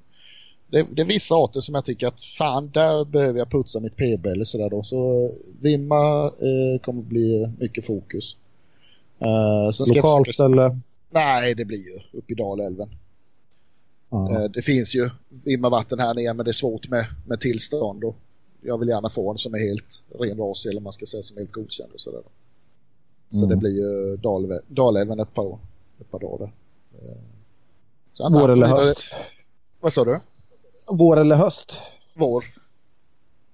det, 0.68 0.86
det, 0.92 1.02
är 1.02 1.06
vissa 1.06 1.36
arter 1.36 1.60
som 1.62 1.76
jag 1.76 1.86
tycker 1.86 2.08
att 2.08 2.22
fan 2.22 2.70
där 2.74 3.06
behöver 3.06 3.40
jag 3.40 3.52
putsa 3.52 3.80
mitt 3.80 3.96
PB 3.96 4.26
eller 4.26 4.46
sådär 4.46 4.70
då. 4.70 4.84
Så 4.84 5.30
vimma 5.62 6.26
eh, 6.26 6.82
kommer 6.82 7.02
bli 7.02 7.52
mycket 7.60 7.86
fokus. 7.86 8.36
Uh, 9.22 9.96
Lokalt 9.96 10.28
försöka... 10.28 10.46
eller? 10.46 10.80
Nej, 11.10 11.56
det 11.56 11.66
blir 11.66 11.86
ju 11.86 12.00
uppe 12.12 12.34
i 12.34 12.36
Dalälven. 12.36 12.90
Uh, 14.14 14.44
det 14.54 14.62
finns 14.62 14.96
ju 14.96 15.10
vimma 15.30 15.70
vatten 15.70 16.00
här 16.00 16.14
nere 16.14 16.34
men 16.34 16.44
det 16.44 16.52
är 16.52 16.54
svårt 16.54 16.90
med, 16.90 17.06
med 17.28 17.40
tillstånd. 17.40 18.04
Och 18.04 18.16
jag 18.62 18.78
vill 18.78 18.90
gärna 18.90 19.10
få 19.10 19.32
en 19.32 19.38
som 19.38 19.54
är 19.54 19.60
helt 19.60 20.02
ren 20.20 20.38
ras 20.38 20.66
eller 20.66 20.82
man 20.82 20.94
ska 20.94 21.06
säga 21.06 21.24
som 21.24 21.38
är 21.38 21.42
helt 21.42 21.52
godkänd 21.52 21.92
och 21.94 22.00
sådär. 22.00 22.22
Så 23.30 23.38
mm. 23.38 23.50
det 23.50 23.56
blir 23.56 23.72
ju 23.72 24.18
Dal, 24.18 24.60
Dalälven 24.68 25.20
ett 25.20 25.34
par, 25.34 25.58
ett 26.00 26.12
par 26.12 26.20
dagar. 26.20 26.52
Så 28.14 28.30
Vår 28.30 28.50
eller 28.50 28.68
höst? 28.68 29.14
Vad 29.80 29.94
sa 29.94 30.06
du? 30.06 30.20
Vår 30.86 31.20
eller 31.20 31.36
höst? 31.36 31.78
Vår. 32.14 32.46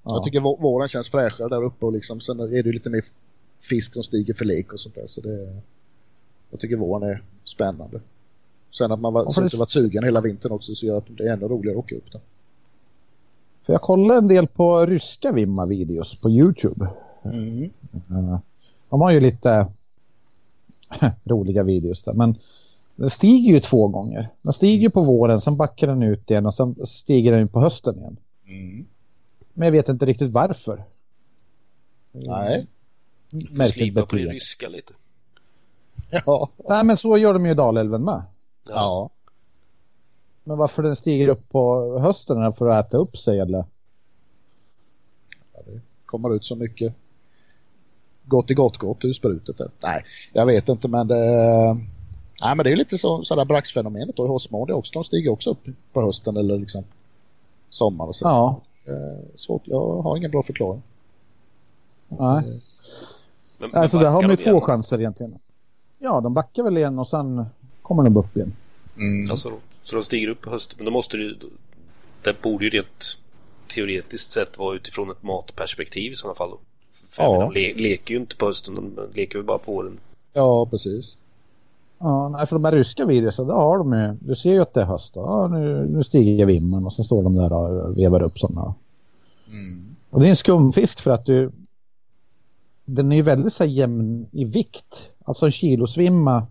Ja. 0.04 0.16
Jag 0.16 0.24
tycker 0.24 0.40
våren 0.40 0.88
känns 0.88 1.10
fräschare 1.10 1.50
där 1.50 1.64
uppe 1.64 1.86
och 1.86 1.94
liksom, 1.94 2.22
sen 2.22 2.40
är 2.40 2.64
det 2.64 2.72
lite 2.72 2.90
mer 2.90 3.06
fisk 3.62 3.94
som 3.94 4.04
stiger 4.04 4.34
för 4.34 4.46
lek 4.46 4.74
och 4.74 4.80
sånt 4.80 4.96
där. 4.96 5.08
Så 5.08 5.22
det, 5.22 5.62
jag 6.50 6.60
tycker 6.60 6.76
våren 6.76 7.10
är 7.10 7.24
spännande. 7.44 8.02
Sen 8.72 8.92
att 8.92 9.00
man 9.00 9.14
var, 9.14 9.42
det... 9.42 9.58
varit 9.58 9.70
sugen 9.70 10.04
hela 10.04 10.22
vintern 10.22 10.52
också 10.52 10.76
så 10.76 10.86
gör 10.86 10.98
att 10.98 11.06
det 11.08 11.24
är 11.24 11.34
ännu 11.34 11.48
roligare 11.48 11.78
att 11.78 11.84
åka 11.86 11.96
upp 11.96 12.12
där. 12.12 12.22
För 13.66 13.74
jag 13.74 13.82
kollade 13.82 14.18
en 14.18 14.28
del 14.28 14.48
på 14.48 14.86
ryska 14.86 15.32
Vimma-videos 15.32 16.22
på 16.22 16.30
Youtube. 16.30 16.88
Mm. 17.24 17.72
De 18.90 19.02
har 19.02 19.12
ju 19.12 19.20
lite 19.20 19.68
roliga 21.24 21.64
videos 21.64 22.04
där. 22.04 22.14
Men 22.14 22.36
den 22.96 23.10
stiger 23.10 23.54
ju 23.54 23.60
två 23.60 23.88
gånger. 23.88 24.30
Den 24.42 24.54
stiger 24.54 24.90
på 24.90 25.02
våren, 25.02 25.42
sen 25.42 25.58
backar 25.58 25.88
den 25.88 26.04
ut 26.04 26.32
igen 26.32 26.46
och 26.46 26.54
sen 26.54 26.76
stiger 26.86 27.32
den 27.32 27.48
på 27.48 27.60
hösten 27.60 28.00
igen. 28.00 28.18
Mm. 28.48 28.86
Men 29.54 29.66
jag 29.66 29.72
vet 29.72 29.90
inte 29.90 30.06
riktigt 30.06 30.32
varför. 30.32 30.84
Nej. 32.12 32.68
Märkligt 33.32 33.94
beteende. 33.94 34.02
på 34.02 34.16
det 34.16 34.36
ryska 34.36 34.70
lite. 34.70 34.94
Ja. 36.26 36.50
Nej, 36.70 36.84
men 36.84 36.98
så 36.98 37.18
gör 37.18 37.34
de 37.34 37.46
ju 37.46 37.52
i 37.52 37.56
Dalälven 37.56 38.04
med. 38.04 38.24
Ja. 38.68 39.10
Men 40.48 40.58
varför 40.58 40.84
den 40.84 40.96
stiger 40.96 41.28
upp 41.28 41.50
på 41.50 41.98
hösten 42.00 42.54
för 42.54 42.68
att 42.68 42.86
äta 42.86 42.98
upp 42.98 43.18
sig 43.18 43.40
eller? 43.40 43.66
Ja, 45.54 45.60
det 45.66 45.82
kommer 46.06 46.36
ut 46.36 46.46
så 46.46 46.56
mycket 46.56 46.94
gott 48.26 48.52
i 48.52 48.54
gott 48.54 48.78
gott 48.78 49.06
ur 49.06 49.14
sprutet. 49.14 49.58
Där. 49.58 49.72
Nej, 49.84 50.04
jag 50.34 50.46
vet 50.46 50.70
inte 50.70 50.88
men 50.88 51.08
det, 51.08 51.16
nej, 52.42 52.56
men 52.56 52.58
det 52.58 52.72
är 52.72 52.76
lite 52.76 52.98
så, 52.98 53.24
sådär 53.24 53.46
braxfenomenet 53.46 54.20
och 54.20 54.26
i 54.26 54.30
Hosmån 54.30 54.72
också. 54.72 54.94
De 54.94 55.04
stiger 55.04 55.32
också 55.32 55.50
upp 55.50 55.68
på 55.94 56.02
hösten 56.02 56.38
eller 56.38 56.58
liksom 56.58 56.84
sommar 57.70 58.06
och 58.06 58.16
så. 58.16 58.26
Ja. 58.26 58.62
Eh, 58.86 59.26
svårt, 59.36 59.62
jag 59.66 60.02
har 60.02 60.18
ingen 60.18 60.32
bra 60.32 60.44
förklaring. 60.44 60.82
Nej. 62.08 62.62
Men, 63.58 63.70
alltså 63.74 63.98
där 63.98 64.10
har 64.10 64.22
de 64.22 64.32
ju 64.32 64.36
två 64.36 64.50
igen? 64.50 64.62
chanser 64.62 65.00
egentligen. 65.00 65.40
Ja, 66.00 66.22
de 66.22 66.34
backar 66.34 66.64
väl 66.64 66.78
igen 66.78 67.00
och 67.00 67.08
sen 67.08 67.46
kommer 67.82 68.04
de 68.04 68.18
upp 68.18 68.38
igen. 68.38 68.54
Mm. 68.98 69.32
Alltså, 69.32 69.52
så 69.86 69.96
de 69.96 70.04
stiger 70.04 70.28
upp 70.28 70.42
på 70.42 70.50
hösten. 70.50 70.76
Men 70.78 70.86
då 70.86 70.92
måste 70.92 71.18
det 71.18 71.36
Det 72.22 72.42
borde 72.42 72.66
ju 72.66 72.70
rent 72.70 73.18
teoretiskt 73.68 74.32
sett 74.32 74.58
vara 74.58 74.76
utifrån 74.76 75.12
ett 75.12 75.24
matperspektiv 75.24 76.12
i 76.12 76.16
sådana 76.16 76.36
fall. 76.36 76.50
Då. 76.50 76.60
För 77.10 77.24
ja. 77.24 77.40
de 77.40 77.54
le 77.54 77.74
leker 77.74 78.14
ju 78.14 78.20
inte 78.20 78.36
på 78.36 78.46
hösten, 78.46 78.76
de 78.76 79.10
leker 79.14 79.38
ju 79.38 79.44
bara 79.44 79.58
på 79.58 79.72
våren. 79.72 80.00
Ja, 80.34 80.68
precis. 80.72 81.18
Ja, 82.00 82.30
nej, 82.30 82.48
för 82.48 82.56
de 82.56 82.66
här 82.66 82.72
ryska 82.72 83.06
videorna, 83.06 83.54
då 83.54 83.54
har 83.54 83.78
de 83.78 83.94
ju, 83.94 84.18
du 84.20 84.36
ser 84.36 84.54
ju 84.54 84.62
att 84.62 84.74
det 84.74 84.82
är 84.82 84.86
höst. 84.86 85.16
Ja, 85.16 85.48
nu, 85.48 85.88
nu 85.90 86.04
stiger 86.04 86.46
vimmen 86.46 86.86
och 86.86 86.94
så 86.94 87.04
står 87.04 87.24
de 87.24 87.36
där 87.36 87.54
och 87.54 87.98
vevar 87.98 88.22
upp 88.22 88.40
sådana. 88.40 88.74
Mm. 89.48 89.96
Och 90.10 90.20
det 90.20 90.28
är 90.28 90.30
en 90.30 90.36
skumfisk 90.36 91.02
för 91.02 91.12
att 91.12 91.26
du, 91.26 91.52
den 92.86 93.12
är 93.12 93.16
ju 93.16 93.22
väldigt 93.22 93.54
så 93.54 93.66
jämn 93.66 94.28
i 94.32 94.46
vikt. 94.46 95.10
Alltså 95.26 95.46
en 95.46 95.52
kilosvimma, 95.52 96.48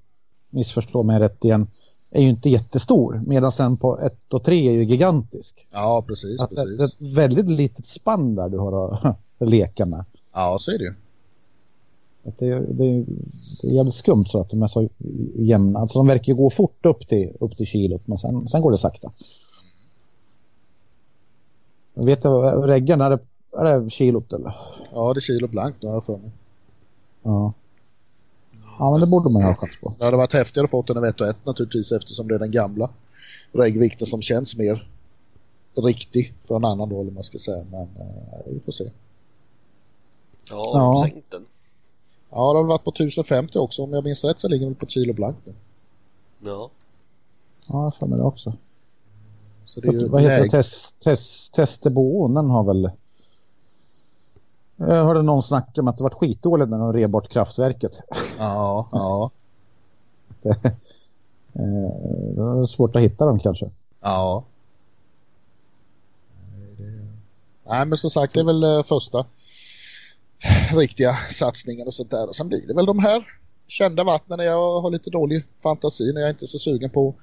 missförstå 0.51 1.02
mig 1.02 1.20
rätt 1.20 1.44
igen, 1.44 1.66
är 2.15 2.23
ju 2.23 2.28
inte 2.28 2.51
jättestor. 2.51 3.23
Medan 3.27 3.53
sen 3.53 3.77
på 3.77 3.99
1 3.99 4.35
och 4.35 4.45
3 4.45 4.69
är 4.69 4.73
ju 4.73 4.85
gigantisk. 4.85 5.66
Ja, 5.73 6.05
precis. 6.07 6.41
Att 6.41 6.51
precis. 6.51 6.78
Det 6.78 6.85
är 6.85 6.86
ett 6.86 7.16
väldigt 7.16 7.47
litet 7.47 7.86
spann 7.86 8.35
där 8.35 8.49
du 8.49 8.59
har 8.59 8.93
att 8.93 9.16
leka 9.39 9.86
med. 9.86 10.05
Ja, 10.32 10.57
så 10.61 10.70
är 10.70 10.78
det 10.78 10.85
ju. 10.85 10.95
Det, 12.23 12.59
det, 12.59 13.05
det 13.61 13.69
är 13.69 13.73
jävligt 13.73 13.95
skumt 13.95 14.24
så 14.24 14.41
att 14.41 14.51
de 14.51 14.62
är 14.62 14.69
så 14.69 14.89
jämna. 15.35 15.78
Alltså 15.78 15.99
de 15.99 16.07
verkar 16.07 16.32
ju 16.32 16.35
gå 16.35 16.51
fort 16.51 16.86
upp 16.86 17.09
till, 17.09 17.32
upp 17.41 17.57
till 17.57 17.66
kilot 17.66 18.03
men 18.05 18.19
sen, 18.19 18.49
sen 18.49 18.61
går 18.61 18.70
det 18.70 18.78
sakta. 18.78 19.12
Jag 21.95 22.05
vet 22.05 22.23
du, 22.23 22.28
reggen, 22.28 23.01
är 23.01 23.11
det, 23.11 23.19
är 23.53 23.81
det 23.81 23.91
kilot 23.91 24.32
eller? 24.32 24.55
Ja, 24.93 25.15
det 25.15 25.19
är 25.19 25.20
kilo 25.20 25.49
blankt 25.49 25.82
nu 25.82 25.89
har 25.89 25.95
jag 25.95 26.05
för 26.05 26.16
mig. 26.19 26.31
Ja. 27.23 27.53
Ja, 28.78 28.90
men 28.90 29.01
det 29.01 29.06
borde 29.06 29.30
man 29.30 29.42
ju 29.42 29.48
ha 29.48 29.55
chans 29.55 29.80
på. 29.82 29.94
Det 29.98 30.05
hade 30.05 30.16
varit 30.16 30.32
häftigare 30.32 30.64
att 30.64 30.70
få 30.70 30.82
den 30.82 30.96
av 30.96 31.05
1 31.05 31.20
och 31.20 31.28
1 31.28 31.36
naturligtvis 31.46 31.92
eftersom 31.92 32.28
det 32.28 32.34
är 32.34 32.38
den 32.38 32.51
gamla 32.51 32.90
reggvikten 33.52 34.06
som 34.06 34.22
känns 34.22 34.56
mer 34.56 34.88
riktig 35.76 36.34
för 36.46 36.56
en 36.56 36.64
annan 36.64 36.88
då, 36.88 37.01
eller 37.01 37.10
man 37.10 37.24
ska 37.24 37.38
säga. 37.38 37.64
Men 37.70 37.82
äh, 37.82 38.52
vi 38.52 38.60
får 38.60 38.72
se. 38.72 38.90
Ja, 40.51 40.62
ja. 40.72 41.09
sänkt 41.09 41.30
den. 41.30 41.46
Ja, 42.30 42.52
det 42.52 42.59
har 42.59 42.64
varit 42.64 42.84
på 42.84 42.90
1050 42.90 43.59
också. 43.59 43.82
Om 43.82 43.92
jag 43.92 44.05
minns 44.05 44.24
rätt 44.24 44.40
så 44.40 44.48
ligger 44.48 44.68
det 44.68 44.74
på 44.74 44.86
kilo 44.86 45.12
blank 45.12 45.36
nu. 45.44 45.52
Ja. 46.44 46.70
Ja, 47.68 47.84
jag 47.84 47.96
får 47.96 48.06
det 48.06 48.22
också. 48.22 48.52
Så 49.66 49.80
det 49.80 49.88
är 49.88 49.92
ju 49.92 50.09
Vad 50.09 50.22
heter 50.22 50.42
det? 50.42 50.51
Test, 50.51 51.01
test, 51.01 51.55
Testeboen, 51.55 52.34
den 52.34 52.51
har 52.51 52.64
väl... 52.64 52.90
Jag 54.76 55.05
hörde 55.05 55.22
någon 55.22 55.42
snacka 55.42 55.80
om 55.80 55.88
att 55.88 55.96
det 55.96 56.02
var 56.02 56.10
skitdåligt 56.10 56.70
när 56.70 56.78
de 56.78 56.92
rev 56.92 57.09
bort 57.09 57.28
kraftverket. 57.28 58.01
Ja, 58.38 58.88
ja. 58.92 59.30
det, 60.42 60.48
eh, 61.52 61.64
det 62.34 62.42
var 62.42 62.66
svårt 62.66 62.96
att 62.96 63.02
hitta 63.02 63.26
dem 63.26 63.38
kanske. 63.38 63.70
Ja. 64.01 64.44
Nej, 67.68 67.86
men 67.86 67.98
som 67.98 68.10
sagt, 68.10 68.34
det 68.34 68.40
är 68.40 68.44
väl 68.44 68.64
eh, 68.64 68.82
första 68.84 69.26
riktiga 70.76 71.14
satsningen 71.30 71.86
och 71.86 71.94
sånt 71.94 72.10
där. 72.10 72.28
Och 72.28 72.36
sen 72.36 72.48
blir 72.48 72.66
det 72.66 72.74
väl 72.74 72.86
de 72.86 72.98
här 72.98 73.26
kända 73.68 74.05
vattnen 74.05 74.36
när 74.36 74.44
jag 74.44 74.80
har 74.80 74.90
lite 74.90 75.10
dålig 75.10 75.44
fantasi, 75.62 76.12
när 76.12 76.20
jag 76.20 76.30
inte 76.30 76.44
är 76.44 76.46
så 76.46 76.59
sugen 76.59 76.90
på 76.90 77.09
att 77.09 77.16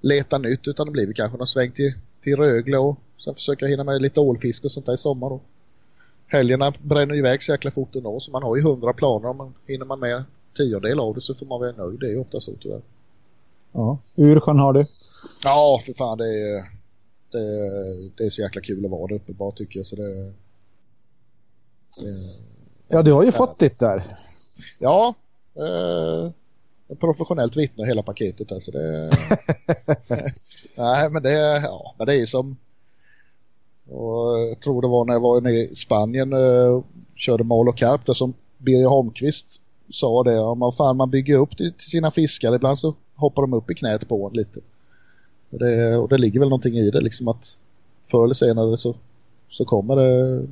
leta 0.00 0.38
nytt 0.38 0.68
utan 0.68 0.86
det 0.86 0.92
blir 0.92 1.06
väl 1.06 1.14
kanske 1.14 1.38
någon 1.38 1.46
sväng 1.46 1.72
till, 1.72 1.92
till 2.22 2.36
Rögle 2.36 2.78
och 2.78 2.98
sen 3.24 3.34
försöka 3.34 3.66
hinna 3.66 3.84
med 3.84 4.02
lite 4.02 4.20
ålfisk 4.20 4.64
och 4.64 4.72
sånt 4.72 4.86
där 4.86 4.94
i 4.94 4.98
sommar. 4.98 5.32
Och 5.32 5.42
helgerna 6.28 6.72
bränner 6.82 7.14
iväg 7.14 7.42
så 7.42 7.52
jäkla 7.52 7.70
fort 7.70 7.96
ändå 7.96 8.20
så 8.20 8.30
man 8.30 8.42
har 8.42 8.56
ju 8.56 8.62
hundra 8.62 8.92
planer 8.92 9.40
och 9.40 9.52
hinner 9.66 9.84
man 9.84 10.00
med 10.00 10.24
tiondel 10.56 11.00
av 11.00 11.14
det 11.14 11.20
så 11.20 11.34
får 11.34 11.46
man 11.46 11.60
vara 11.60 11.72
nöjd. 11.72 12.00
Det 12.00 12.06
är 12.06 12.10
ju 12.10 12.20
ofta 12.20 12.40
så 12.40 12.52
tyvärr. 12.60 12.82
Ja, 13.72 13.98
Ursjön 14.16 14.58
har 14.58 14.72
du? 14.72 14.86
Ja, 15.44 15.80
för 15.86 15.92
fan 15.92 16.18
det 16.18 16.28
är, 16.28 16.64
det, 17.30 18.10
det 18.16 18.24
är 18.24 18.30
så 18.30 18.42
jäkla 18.42 18.60
kul 18.60 18.84
att 18.84 18.90
vara 18.90 19.06
där 19.06 19.14
uppe 19.14 19.32
bara 19.32 19.52
tycker 19.52 19.78
jag 19.78 19.86
så 19.86 19.96
det, 19.96 20.32
det 21.96 22.34
Ja, 22.88 23.02
du 23.02 23.12
har 23.12 23.24
ju 23.24 23.32
fått 23.32 23.58
ditt 23.58 23.78
där. 23.78 24.16
Ja, 24.78 25.14
eh, 25.54 26.30
professionellt 27.00 27.56
vittne 27.56 27.86
hela 27.86 28.02
paketet. 28.02 28.52
Alltså 28.52 28.70
det, 28.70 29.10
nej, 30.74 31.10
men 31.10 31.22
det, 31.22 31.60
ja, 31.64 31.94
men 31.98 32.06
det 32.06 32.14
är 32.16 32.26
som 32.26 32.56
och 33.88 34.38
jag 34.38 34.60
tror 34.60 34.82
det 34.82 34.88
var 34.88 35.04
när 35.04 35.12
jag 35.12 35.20
var 35.20 35.40
nere 35.40 35.56
i 35.56 35.74
Spanien 35.74 36.32
eh, 36.32 36.82
körde 37.16 37.44
mal 37.44 37.68
och 37.68 37.76
karp 37.76 38.06
där 38.06 38.12
som 38.14 38.34
Birger 38.58 38.86
Holmqvist 38.86 39.60
sa 39.90 40.22
det. 40.22 40.38
Om 40.38 40.58
man, 40.58 40.72
fan, 40.72 40.96
man 40.96 41.10
bygger 41.10 41.38
upp 41.38 41.56
till, 41.56 41.72
sina 41.78 42.10
fiskar. 42.10 42.54
Ibland 42.54 42.78
så 42.78 42.94
hoppar 43.14 43.42
de 43.42 43.52
upp 43.52 43.70
i 43.70 43.74
knät 43.74 44.08
på 44.08 44.26
en 44.28 44.32
lite. 44.36 44.60
Och 45.50 45.58
det, 45.58 45.96
och 45.96 46.08
det 46.08 46.18
ligger 46.18 46.40
väl 46.40 46.48
någonting 46.48 46.74
i 46.74 46.90
det 46.90 47.00
liksom 47.00 47.28
att 47.28 47.58
förr 48.10 48.24
eller 48.24 48.34
senare 48.34 48.76
så, 48.76 48.94
så 49.48 49.64
kommer 49.64 49.96
det 49.96 50.46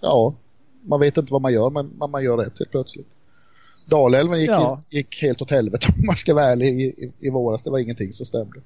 ja, 0.00 0.34
man 0.82 1.00
vet 1.00 1.16
inte 1.16 1.32
vad 1.32 1.42
man 1.42 1.52
gör 1.52 1.70
men 1.70 1.90
man, 1.98 2.10
man 2.10 2.24
gör 2.24 2.36
rätt 2.36 2.58
helt 2.58 2.70
plötsligt. 2.70 3.08
Dalälven 3.86 4.40
gick, 4.40 4.50
ja. 4.50 4.82
gick 4.90 5.22
helt 5.22 5.42
åt 5.42 5.50
helvete 5.50 5.86
om 5.98 6.06
man 6.06 6.16
ska 6.16 6.34
vara 6.34 6.44
ärlig 6.44 6.80
i, 6.80 6.84
i, 6.84 7.12
i 7.18 7.30
våras. 7.30 7.62
Det 7.62 7.70
var 7.70 7.78
ingenting 7.78 8.12
som 8.12 8.26
stämde. 8.26 8.60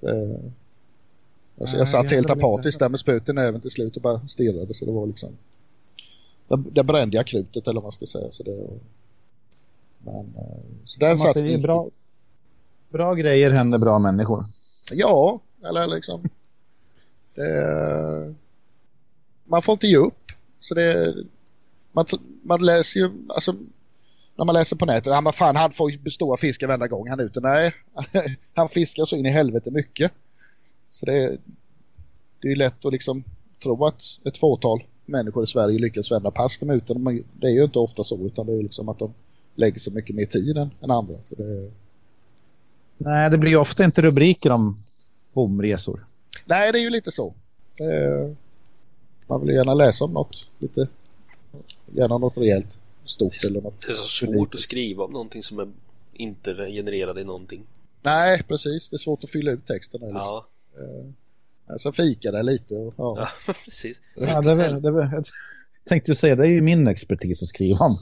Så, 0.00 0.38
alltså, 1.60 1.76
jag 1.76 1.88
satt 1.88 2.10
helt 2.10 2.30
apatisk 2.30 2.78
där 2.78 2.88
med 2.88 3.00
spöten 3.00 3.38
även 3.38 3.60
till 3.60 3.70
slut 3.70 3.96
och 3.96 4.02
bara 4.02 4.28
stirrade 4.28 4.74
så 4.74 4.84
det 4.84 4.92
var 4.92 5.06
liksom 5.06 5.36
där, 6.48 6.82
brände 6.82 7.16
jag 7.16 7.26
krutet 7.26 7.68
eller 7.68 7.74
vad 7.74 7.82
man 7.82 7.92
ska 7.92 8.06
säga. 8.06 8.32
Så 8.32 8.42
det, 8.42 8.68
men, 9.98 10.34
eh, 10.36 10.84
så 10.84 11.00
den 11.00 11.18
satsningen... 11.18 11.62
Bra, 11.62 11.88
bra 12.88 13.14
grejer 13.14 13.50
händer 13.50 13.78
bra 13.78 13.98
människor. 13.98 14.44
Ja, 14.92 15.40
eller 15.64 15.86
liksom 15.86 16.28
det, 17.34 18.34
man 19.44 19.62
får 19.62 19.72
inte 19.72 19.86
ge 19.86 19.96
upp. 19.96 20.32
Så 20.60 20.74
det, 20.74 21.14
man, 21.92 22.06
man 22.42 22.64
läser 22.64 23.00
ju, 23.00 23.10
alltså 23.28 23.54
när 24.36 24.44
man 24.44 24.54
läser 24.54 24.76
på 24.76 24.86
nätet, 24.86 25.06
ja 25.06 25.20
men 25.20 25.32
fan 25.32 25.56
han 25.56 25.72
får 25.72 25.90
ju 25.90 26.10
stora 26.10 26.36
fiskar 26.36 26.66
varenda 26.66 26.86
gång 26.86 27.08
han 27.08 27.20
är 27.20 27.24
ute. 27.24 27.40
Nej, 27.40 27.74
han 28.54 28.68
fiskar 28.68 29.04
så 29.04 29.16
in 29.16 29.26
i 29.26 29.30
helvete 29.30 29.70
mycket. 29.70 30.12
Så 30.90 31.06
det, 31.06 31.38
det 32.42 32.48
är 32.48 32.56
lätt 32.56 32.84
att 32.84 32.92
liksom 32.92 33.24
tro 33.62 33.84
att 33.84 34.02
ett 34.24 34.38
fåtal 34.38 34.84
människor 35.06 35.44
i 35.44 35.46
Sverige 35.46 35.78
lyckas 35.78 36.12
vända 36.12 36.30
pass 36.30 36.58
dem 36.58 36.70
ute. 36.70 36.94
Det 37.40 37.46
är 37.46 37.50
ju 37.50 37.64
inte 37.64 37.78
ofta 37.78 38.04
så 38.04 38.26
utan 38.26 38.46
det 38.46 38.52
är 38.52 38.62
liksom 38.62 38.88
att 38.88 38.98
de 38.98 39.14
lägger 39.54 39.80
så 39.80 39.90
mycket 39.90 40.16
mer 40.16 40.26
tid 40.26 40.56
än, 40.56 40.70
än 40.80 40.90
andra. 40.90 41.18
Så 41.28 41.34
det... 41.34 41.70
Nej, 42.98 43.30
det 43.30 43.38
blir 43.38 43.50
ju 43.50 43.56
ofta 43.56 43.84
inte 43.84 44.02
rubriker 44.02 44.50
om 44.50 44.76
bomresor. 45.32 46.04
Nej, 46.44 46.72
det 46.72 46.78
är 46.78 46.82
ju 46.82 46.90
lite 46.90 47.10
så. 47.10 47.34
Man 49.26 49.40
vill 49.40 49.54
gärna 49.54 49.74
läsa 49.74 50.04
om 50.04 50.12
något 50.12 50.46
lite, 50.58 50.88
gärna 51.86 52.18
något 52.18 52.38
rejält 52.38 52.80
stort 53.04 53.44
eller 53.44 53.60
något. 53.60 53.80
Det 53.86 53.92
är 53.92 53.94
så 53.94 54.26
svårt 54.26 54.34
unikt. 54.34 54.54
att 54.54 54.60
skriva 54.60 55.04
om 55.04 55.12
någonting 55.12 55.42
som 55.42 55.58
är 55.58 55.68
inte 56.12 56.54
genererad 56.54 57.18
i 57.18 57.24
någonting. 57.24 57.66
Nej, 58.02 58.42
precis. 58.42 58.88
Det 58.88 58.96
är 58.96 58.98
svårt 58.98 59.24
att 59.24 59.30
fylla 59.30 59.50
ut 59.50 59.66
texten. 59.66 60.00
Liksom. 60.00 60.16
Ja. 60.16 60.46
Eh, 60.78 61.76
så 61.76 61.92
fika 61.92 62.30
det 62.30 62.42
lite. 62.42 62.74
Och, 62.74 62.94
ja. 62.96 63.30
ja, 63.46 63.52
precis. 63.64 63.96
Ja, 64.14 64.40
det, 64.40 64.54
det, 64.54 64.80
det, 64.80 65.10
jag 65.12 65.24
tänkte 65.84 66.14
säga, 66.14 66.36
det 66.36 66.42
är 66.42 66.50
ju 66.50 66.60
min 66.60 66.88
expertis 66.88 67.42
att 67.42 67.48
skriva 67.48 67.84
om. 67.84 67.96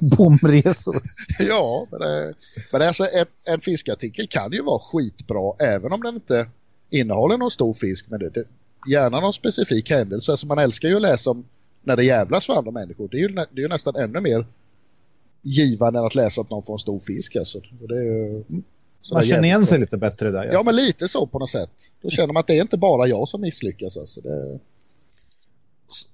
Bomresor. 0.16 1.02
Ja, 1.38 1.86
men, 1.90 2.00
det, 2.00 2.34
men 2.72 2.82
alltså, 2.82 3.04
en, 3.04 3.26
en 3.44 3.60
fiskartikel 3.60 4.28
kan 4.28 4.52
ju 4.52 4.62
vara 4.62 4.78
skitbra 4.78 5.54
även 5.58 5.92
om 5.92 6.02
den 6.02 6.14
inte 6.14 6.48
innehåller 6.90 7.36
någon 7.36 7.50
stor 7.50 7.72
fisk. 7.72 8.06
Men 8.08 8.20
det, 8.20 8.30
det, 8.30 8.44
gärna 8.88 9.20
någon 9.20 9.32
specifik 9.32 9.90
händelse. 9.90 10.32
Alltså 10.32 10.46
man 10.46 10.58
älskar 10.58 10.88
ju 10.88 10.96
att 10.96 11.02
läsa 11.02 11.30
om 11.30 11.44
när 11.82 11.96
det 11.96 12.04
jävlas 12.04 12.46
för 12.46 12.52
andra 12.52 12.70
människor. 12.70 13.08
Det 13.08 13.16
är 13.16 13.20
ju, 13.20 13.28
det 13.28 13.40
är 13.40 13.60
ju 13.60 13.68
nästan 13.68 13.96
ännu 13.96 14.20
mer 14.20 14.46
givande 15.42 15.98
än 15.98 16.04
att 16.04 16.14
läsa 16.14 16.40
att 16.40 16.50
någon 16.50 16.62
får 16.62 16.72
en 16.72 16.78
stor 16.78 16.98
fisk. 16.98 17.36
Alltså. 17.36 17.60
det 17.88 17.94
är 17.94 18.02
ju, 18.02 18.44
man 19.12 19.22
känner 19.22 19.44
igen 19.44 19.66
sig 19.66 19.78
lite 19.78 19.96
bättre 19.96 20.30
där. 20.30 20.44
Ja. 20.44 20.52
ja. 20.52 20.62
men 20.62 20.76
lite 20.76 21.08
så 21.08 21.26
på 21.26 21.38
något 21.38 21.50
sätt. 21.50 21.70
Då 22.02 22.10
känner 22.10 22.32
man 22.32 22.40
att 22.40 22.46
det 22.46 22.58
är 22.58 22.62
inte 22.62 22.78
bara 22.78 23.06
jag 23.06 23.28
som 23.28 23.40
misslyckas. 23.40 23.96
Alltså. 23.96 24.20
Det... 24.20 24.58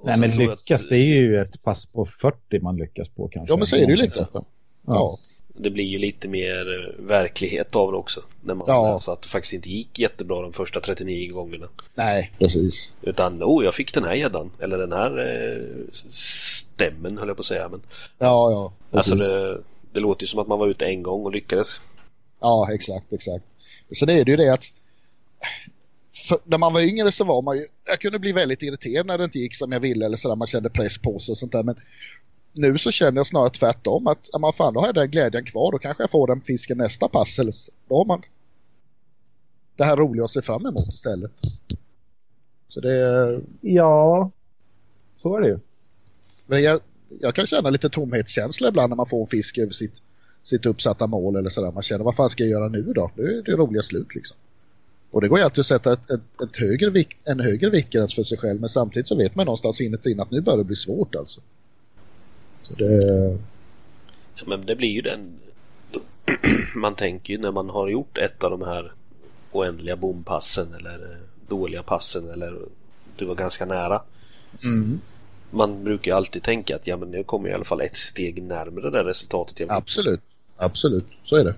Nej 0.04 0.18
men 0.18 0.30
lyckas, 0.30 0.70
att... 0.84 0.88
det 0.88 0.96
är 0.96 1.04
ju 1.04 1.40
ett 1.40 1.64
pass 1.64 1.86
på 1.86 2.06
40 2.06 2.60
man 2.60 2.76
lyckas 2.76 3.08
på 3.08 3.28
kanske. 3.28 3.52
Ja 3.52 3.56
men 3.56 3.66
så 3.66 3.76
är 3.76 3.86
det 3.86 3.92
ju 3.92 3.96
lite. 3.96 4.28
Ja. 4.32 4.44
ja 4.86 5.18
det 5.58 5.70
blir 5.70 5.84
ju 5.84 5.98
lite 5.98 6.28
mer 6.28 6.74
eh, 6.74 7.04
verklighet 7.04 7.76
av 7.76 7.92
det 7.92 7.98
också. 7.98 8.20
När 8.42 8.54
man 8.54 8.64
ja. 8.68 8.92
alltså 8.92 9.10
att 9.10 9.22
det 9.22 9.28
faktiskt 9.28 9.52
inte 9.52 9.70
gick 9.70 9.98
jättebra 9.98 10.42
de 10.42 10.52
första 10.52 10.80
39 10.80 11.32
gångerna. 11.32 11.68
Nej, 11.94 12.32
precis. 12.38 12.92
Utan, 13.02 13.42
oh, 13.42 13.64
jag 13.64 13.74
fick 13.74 13.94
den 13.94 14.04
här 14.04 14.14
gäddan. 14.14 14.50
Eller 14.60 14.78
den 14.78 14.92
här 14.92 15.18
eh, 15.18 15.64
stämmen 16.10 17.18
höll 17.18 17.28
jag 17.28 17.36
på 17.36 17.40
att 17.40 17.46
säga. 17.46 17.68
Men, 17.68 17.80
ja, 18.18 18.50
ja. 18.50 18.72
Precis. 18.90 19.12
Alltså 19.12 19.32
det, 19.32 19.60
det 19.92 20.00
låter 20.00 20.22
ju 20.22 20.26
som 20.26 20.40
att 20.40 20.48
man 20.48 20.58
var 20.58 20.68
ute 20.68 20.86
en 20.86 21.02
gång 21.02 21.24
och 21.24 21.32
lyckades. 21.32 21.82
Ja, 22.40 22.68
exakt, 22.72 23.12
exakt. 23.12 23.44
Så 23.92 24.06
det 24.06 24.12
är 24.12 24.24
det 24.24 24.30
ju 24.30 24.36
det 24.36 24.52
att 24.52 24.72
för, 26.28 26.38
när 26.44 26.58
man 26.58 26.72
var 26.72 26.80
yngre 26.80 27.12
så 27.12 27.24
var 27.24 27.42
man 27.42 27.56
ju, 27.56 27.62
jag 27.84 28.00
kunde 28.00 28.18
bli 28.18 28.32
väldigt 28.32 28.62
irriterad 28.62 29.06
när 29.06 29.18
det 29.18 29.24
inte 29.24 29.38
gick 29.38 29.56
som 29.56 29.72
jag 29.72 29.80
ville 29.80 30.04
eller 30.06 30.16
sådär, 30.16 30.36
man 30.36 30.46
kände 30.46 30.70
press 30.70 30.98
på 30.98 31.18
sig 31.18 31.32
och 31.32 31.38
sånt 31.38 31.52
där. 31.52 31.62
Men 31.62 31.76
nu 32.52 32.78
så 32.78 32.90
känner 32.90 33.16
jag 33.16 33.26
snarare 33.26 33.50
tvärtom 33.50 34.06
att, 34.06 34.28
ja, 34.32 34.38
man 34.38 34.52
fan 34.52 34.74
då 34.74 34.80
har 34.80 34.86
jag 34.86 34.94
den 34.94 35.10
glädjen 35.10 35.44
kvar, 35.44 35.72
då 35.72 35.78
kanske 35.78 36.02
jag 36.02 36.10
får 36.10 36.26
den 36.26 36.40
fisken 36.40 36.78
nästa 36.78 37.08
pass 37.08 37.38
eller 37.38 37.52
så, 37.52 37.72
då 37.88 37.96
har 37.96 38.04
man 38.04 38.22
det 39.76 39.84
här 39.84 39.96
roliga 39.96 40.24
att 40.24 40.30
se 40.30 40.42
fram 40.42 40.66
emot 40.66 40.88
istället. 40.88 41.32
Så 42.68 42.80
det... 42.80 43.40
Ja, 43.60 44.30
så 45.16 45.36
är 45.36 45.40
det 45.40 45.48
ju. 45.48 45.58
Men 46.46 46.62
jag, 46.62 46.80
jag 47.20 47.34
kan 47.34 47.46
känna 47.46 47.70
lite 47.70 47.88
tomhetskänsla 47.90 48.68
ibland 48.68 48.90
när 48.90 48.96
man 48.96 49.06
får 49.06 49.26
fisk 49.26 49.58
över 49.58 49.72
sitt, 49.72 50.02
sitt 50.46 50.66
uppsatta 50.66 51.06
mål 51.06 51.36
eller 51.36 51.50
sådär. 51.50 51.72
Man 51.72 51.82
känner, 51.82 52.04
vad 52.04 52.16
fan 52.16 52.30
ska 52.30 52.42
jag 52.42 52.50
göra 52.50 52.68
nu 52.68 52.82
då? 52.82 53.10
Nu 53.14 53.38
är 53.38 53.42
det 53.42 53.52
roliga 53.52 53.82
slut 53.82 54.14
liksom. 54.14 54.36
Och 55.10 55.20
det 55.20 55.28
går 55.28 55.38
ju 55.38 55.44
alltid 55.44 55.60
att 55.60 55.66
sätta 55.66 55.92
ett, 55.92 56.10
ett, 56.10 56.42
ett 56.42 56.56
högre 56.56 56.90
vikt, 56.90 57.28
en 57.28 57.40
högre 57.40 57.70
viktgräns 57.70 58.14
för 58.14 58.22
sig 58.22 58.38
själv 58.38 58.60
men 58.60 58.68
samtidigt 58.68 59.08
så 59.08 59.16
vet 59.16 59.34
man 59.34 59.46
någonstans 59.46 59.80
inuti 59.80 60.16
att 60.20 60.30
nu 60.30 60.40
börjar 60.40 60.58
det 60.58 60.64
bli 60.64 60.76
svårt 60.76 61.14
alltså. 61.14 61.40
Så 62.62 62.74
det... 62.74 63.38
Ja, 64.34 64.44
men 64.46 64.66
det 64.66 64.76
blir 64.76 64.88
ju 64.88 65.00
den... 65.00 65.32
Man 66.74 66.94
tänker 66.94 67.32
ju 67.32 67.40
när 67.40 67.52
man 67.52 67.70
har 67.70 67.88
gjort 67.88 68.18
ett 68.18 68.44
av 68.44 68.50
de 68.50 68.62
här 68.62 68.92
oändliga 69.52 69.96
bompassen 69.96 70.74
eller 70.74 71.12
eh, 71.12 71.18
dåliga 71.48 71.82
passen 71.82 72.30
eller 72.30 72.58
du 73.16 73.24
var 73.24 73.34
ganska 73.34 73.64
nära. 73.64 74.02
Mm. 74.64 75.00
Man 75.50 75.84
brukar 75.84 76.10
ju 76.10 76.16
alltid 76.16 76.42
tänka 76.42 76.76
att 76.76 76.86
ja 76.86 76.96
men 76.96 77.12
jag 77.12 77.26
kommer 77.26 77.48
i 77.48 77.52
alla 77.52 77.64
fall 77.64 77.80
ett 77.80 77.96
steg 77.96 78.42
närmare 78.42 78.90
det 78.90 79.04
resultatet. 79.04 79.60
Jag 79.60 79.70
Absolut, 79.70 80.20
absolut, 80.56 81.06
så 81.24 81.36
är 81.36 81.44
det. 81.44 81.54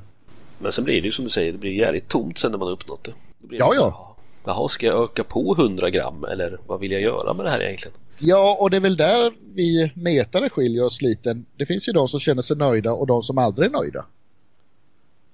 Men 0.59 0.73
sen 0.73 0.85
blir 0.85 1.01
det 1.01 1.07
ju 1.07 1.13
som 1.13 1.25
du 1.25 1.31
säger, 1.31 1.53
det 1.53 1.59
blir 1.59 1.73
jävligt 1.73 2.09
tomt 2.09 2.39
sen 2.39 2.51
när 2.51 2.59
man 2.59 2.69
har 2.69 2.73
uppnått 2.73 3.05
det. 3.05 3.13
det 3.39 3.57
ja, 3.57 3.75
ja. 3.75 4.17
Jaha, 4.45 4.69
ska 4.69 4.87
jag 4.87 5.03
öka 5.05 5.25
på 5.25 5.57
100 5.59 5.91
gram 5.91 6.25
eller 6.25 6.59
vad 6.67 6.81
vill 6.81 6.93
jag 6.93 7.03
göra 7.03 7.35
med 7.35 7.47
det 7.47 7.51
här 7.51 7.63
egentligen? 7.63 7.97
Ja, 8.21 8.57
och 8.61 8.71
det 8.71 8.77
är 8.77 8.81
väl 8.81 8.97
där 8.97 9.33
vi 9.55 9.93
metare 9.95 10.51
skiljer 10.51 10.85
oss 10.85 11.03
lite. 11.03 11.43
Det 11.57 11.67
finns 11.67 11.89
ju 11.89 11.93
de 11.93 12.09
som 12.09 12.21
känner 12.21 12.43
sig 12.43 12.57
nöjda 12.57 12.93
och 12.93 13.07
de 13.07 13.23
som 13.23 13.39
aldrig 13.39 13.69
är 13.69 13.73
nöjda. 13.73 14.05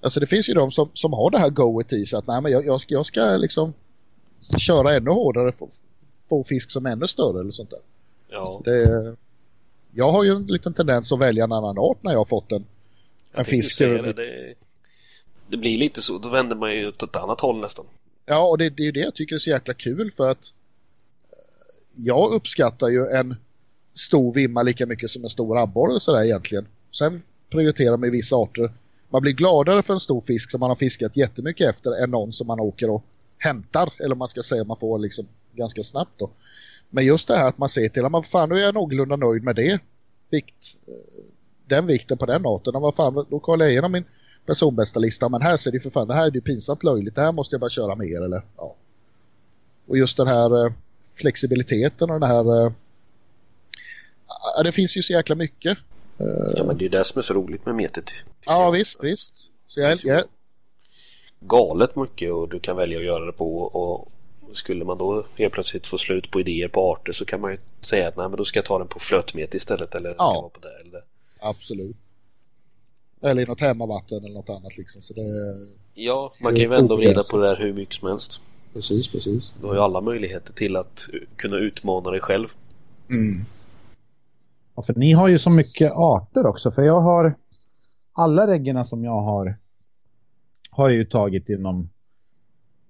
Alltså 0.01 0.19
det 0.19 0.27
finns 0.27 0.49
ju 0.49 0.53
de 0.53 0.71
som, 0.71 0.89
som 0.93 1.13
har 1.13 1.29
det 1.29 1.39
här 1.39 1.49
goet 1.49 1.93
i 1.93 2.05
sig 2.05 2.17
att 2.19 2.27
nej 2.27 2.41
men 2.41 2.51
jag, 2.51 2.65
jag, 2.65 2.81
ska, 2.81 2.93
jag 2.93 3.05
ska 3.05 3.37
liksom 3.37 3.73
köra 4.57 4.93
ännu 4.93 5.09
hårdare 5.11 5.51
få, 5.51 5.67
få 6.29 6.43
fisk 6.43 6.71
som 6.71 6.85
är 6.85 6.91
ännu 6.91 7.07
större 7.07 7.39
eller 7.39 7.51
sånt 7.51 7.69
där. 7.69 7.79
Ja. 8.29 8.61
Det, 8.65 9.15
jag 9.91 10.11
har 10.11 10.23
ju 10.23 10.31
en 10.31 10.45
liten 10.45 10.73
tendens 10.73 11.11
att 11.11 11.19
välja 11.19 11.43
en 11.43 11.51
annan 11.51 11.77
art 11.77 12.03
när 12.03 12.11
jag 12.11 12.19
har 12.19 12.25
fått 12.25 12.51
en, 12.51 12.65
en 13.37 13.45
fisk. 13.45 13.77
Det, 13.77 14.13
det, 14.13 14.53
det, 15.47 15.57
blir 15.57 15.77
lite 15.77 16.01
så, 16.01 16.17
då 16.17 16.29
vänder 16.29 16.55
man 16.55 16.75
ju 16.75 16.87
åt 16.87 17.03
ett 17.03 17.15
annat 17.15 17.39
håll 17.39 17.61
nästan. 17.61 17.85
Ja, 18.25 18.47
och 18.47 18.57
det, 18.57 18.69
det 18.69 18.83
är 18.83 18.85
ju 18.85 18.91
det 18.91 18.99
jag 18.99 19.15
tycker 19.15 19.35
är 19.35 19.39
så 19.39 19.49
jäkla 19.49 19.73
kul 19.73 20.11
för 20.11 20.29
att 20.29 20.53
jag 21.95 22.33
uppskattar 22.33 22.87
ju 22.87 23.05
en 23.05 23.35
stor 23.93 24.33
vimma 24.33 24.63
lika 24.63 24.85
mycket 24.85 25.09
som 25.09 25.23
en 25.23 25.29
stor 25.29 25.57
abborre 25.57 25.99
sådär 25.99 26.23
egentligen. 26.23 26.67
Sen 26.91 27.21
prioriterar 27.49 27.97
man 27.97 28.11
vissa 28.11 28.35
arter. 28.35 28.71
Man 29.09 29.21
blir 29.21 29.33
gladare 29.33 29.83
för 29.83 29.93
en 29.93 29.99
stor 29.99 30.21
fisk 30.21 30.51
som 30.51 30.59
man 30.59 30.69
har 30.69 30.75
fiskat 30.75 31.17
jättemycket 31.17 31.69
efter 31.69 32.03
än 32.03 32.11
någon 32.11 32.33
som 32.33 32.47
man 32.47 32.59
åker 32.59 32.89
och 32.89 33.03
hämtar. 33.37 33.93
Eller 33.99 34.15
man 34.15 34.27
ska 34.27 34.43
säga 34.43 34.63
man 34.63 34.77
får 34.77 34.99
liksom 34.99 35.27
ganska 35.53 35.83
snabbt 35.83 36.11
då. 36.17 36.29
Men 36.89 37.05
just 37.05 37.27
det 37.27 37.37
här 37.37 37.47
att 37.47 37.57
man 37.57 37.69
ser 37.69 37.89
till 37.89 38.05
att 38.05 38.11
man 38.11 38.23
fan 38.23 38.49
nu 38.49 38.55
är 38.55 38.61
jag 38.61 38.73
någorlunda 38.73 39.15
nöjd 39.15 39.43
med 39.43 39.55
det. 39.55 39.79
Vikt, 40.29 40.77
den 41.65 41.87
vikten 41.87 42.17
på 42.17 42.25
den 42.25 42.45
arten. 42.45 42.75
Och 42.75 42.81
vad 42.81 42.95
fan, 42.95 43.25
då 43.29 43.39
kollar 43.39 43.65
jag 43.65 43.71
igenom 43.71 43.91
min 43.91 44.05
personbästa 44.45 44.99
lista. 44.99 45.29
Men 45.29 45.41
här 45.41 45.57
ser 45.57 45.71
det 45.71 45.79
för 45.79 45.89
fan, 45.89 46.07
det 46.07 46.13
här 46.13 46.25
är 46.25 46.31
ju 46.31 46.41
pinsamt 46.41 46.83
löjligt. 46.83 47.15
Det 47.15 47.21
här 47.21 47.31
måste 47.31 47.53
jag 47.53 47.61
bara 47.61 47.69
köra 47.69 47.95
mer 47.95 48.21
eller 48.21 48.41
ja. 48.57 48.75
Och 49.87 49.97
just 49.97 50.17
den 50.17 50.27
här 50.27 50.73
flexibiliteten 51.15 52.09
och 52.09 52.19
den 52.19 52.29
här... 52.29 52.73
Ja, 54.57 54.63
det 54.63 54.71
finns 54.71 54.97
ju 54.97 55.01
så 55.01 55.13
jäkla 55.13 55.35
mycket. 55.35 55.77
Ja, 56.55 56.63
men 56.63 56.77
det 56.77 56.81
är 56.81 56.85
ju 56.85 56.89
det 56.89 57.03
som 57.03 57.19
är 57.19 57.23
så 57.23 57.33
roligt 57.33 57.65
med 57.65 57.75
metet. 57.75 58.11
Ja, 58.45 58.69
visst, 58.69 59.03
visst. 59.03 59.33
Så 59.67 59.79
jag, 59.79 59.99
jag... 60.03 60.23
Galet 61.39 61.95
mycket 61.95 62.31
och 62.31 62.49
du 62.49 62.59
kan 62.59 62.75
välja 62.75 62.97
att 62.97 63.05
göra 63.05 63.25
det 63.25 63.31
på 63.31 63.61
och 63.61 64.11
skulle 64.53 64.85
man 64.85 64.97
då 64.97 65.25
helt 65.35 65.53
plötsligt 65.53 65.87
få 65.87 65.97
slut 65.97 66.31
på 66.31 66.39
idéer 66.39 66.67
på 66.67 66.91
arter 66.91 67.13
så 67.13 67.25
kan 67.25 67.41
man 67.41 67.51
ju 67.51 67.57
säga 67.81 68.07
att 68.07 68.17
nej 68.17 68.29
men 68.29 68.37
då 68.37 68.45
ska 68.45 68.59
jag 68.59 68.65
ta 68.65 68.79
den 68.79 68.87
på 68.87 68.99
flötmet 68.99 69.53
istället 69.53 69.95
eller 69.95 70.09
ja. 70.09 70.31
ska 70.31 70.41
vara 70.41 70.49
på 70.49 70.59
det 70.59 70.79
eller 70.81 71.03
Absolut. 71.45 71.95
Eller 73.21 73.41
i 73.41 73.45
något 73.45 73.61
hemmavatten 73.61 74.17
eller 74.17 74.33
något 74.33 74.49
annat 74.49 74.77
liksom. 74.77 75.01
Så 75.01 75.13
det... 75.13 75.21
Ja, 75.93 76.33
man 76.41 76.53
kan 76.53 76.61
ju 76.61 76.67
vända 76.67 76.93
och 76.93 76.99
vrida 76.99 77.21
på 77.31 77.37
det 77.37 77.47
där 77.47 77.55
hur 77.55 77.73
mycket 77.73 77.95
som 77.95 78.07
helst. 78.07 78.39
Precis, 78.73 79.11
precis. 79.11 79.53
Du 79.61 79.67
har 79.67 79.73
ju 79.73 79.79
alla 79.79 80.01
möjligheter 80.01 80.53
till 80.53 80.75
att 80.75 81.07
kunna 81.35 81.57
utmana 81.57 82.11
dig 82.11 82.19
själv. 82.19 82.47
Mm. 83.09 83.45
Ja, 84.75 84.81
för 84.83 84.93
ni 84.93 85.11
har 85.11 85.27
ju 85.27 85.39
så 85.39 85.49
mycket 85.49 85.91
arter 85.91 86.45
också. 86.45 86.71
För 86.71 86.81
jag 86.81 86.99
har 86.99 87.35
alla 88.13 88.47
reggerna 88.47 88.83
som 88.83 89.03
jag 89.03 89.21
har 89.21 89.57
har 90.69 90.89
jag 90.89 90.97
ju 90.97 91.05
tagit 91.05 91.49
inom 91.49 91.89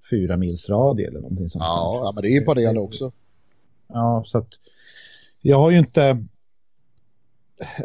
fyra 0.10 0.38
mils 0.38 0.70
radie 0.70 1.08
eller 1.08 1.20
någonting 1.20 1.50
sånt. 1.50 1.64
Ja, 1.64 2.02
ja 2.04 2.12
men 2.12 2.22
det 2.22 2.30
är 2.30 2.38
imponerande 2.38 2.82
också. 2.82 3.12
Ja, 3.88 4.24
så 4.26 4.38
att 4.38 4.50
jag 5.42 5.60
har 5.60 5.72
ju 5.72 5.78
inte 5.78 6.26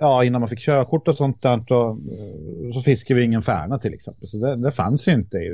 ja, 0.00 0.24
innan 0.24 0.40
man 0.40 0.48
fick 0.48 0.58
körkort 0.58 1.08
och 1.08 1.16
sånt 1.16 1.42
där 1.42 1.64
så, 1.68 1.98
så 2.74 2.80
fiskade 2.80 3.20
vi 3.20 3.26
ingen 3.26 3.42
färna 3.42 3.78
till 3.78 3.94
exempel. 3.94 4.28
Så 4.28 4.36
det, 4.36 4.56
det 4.56 4.72
fanns 4.72 5.08
ju 5.08 5.12
inte 5.12 5.38
i, 5.38 5.48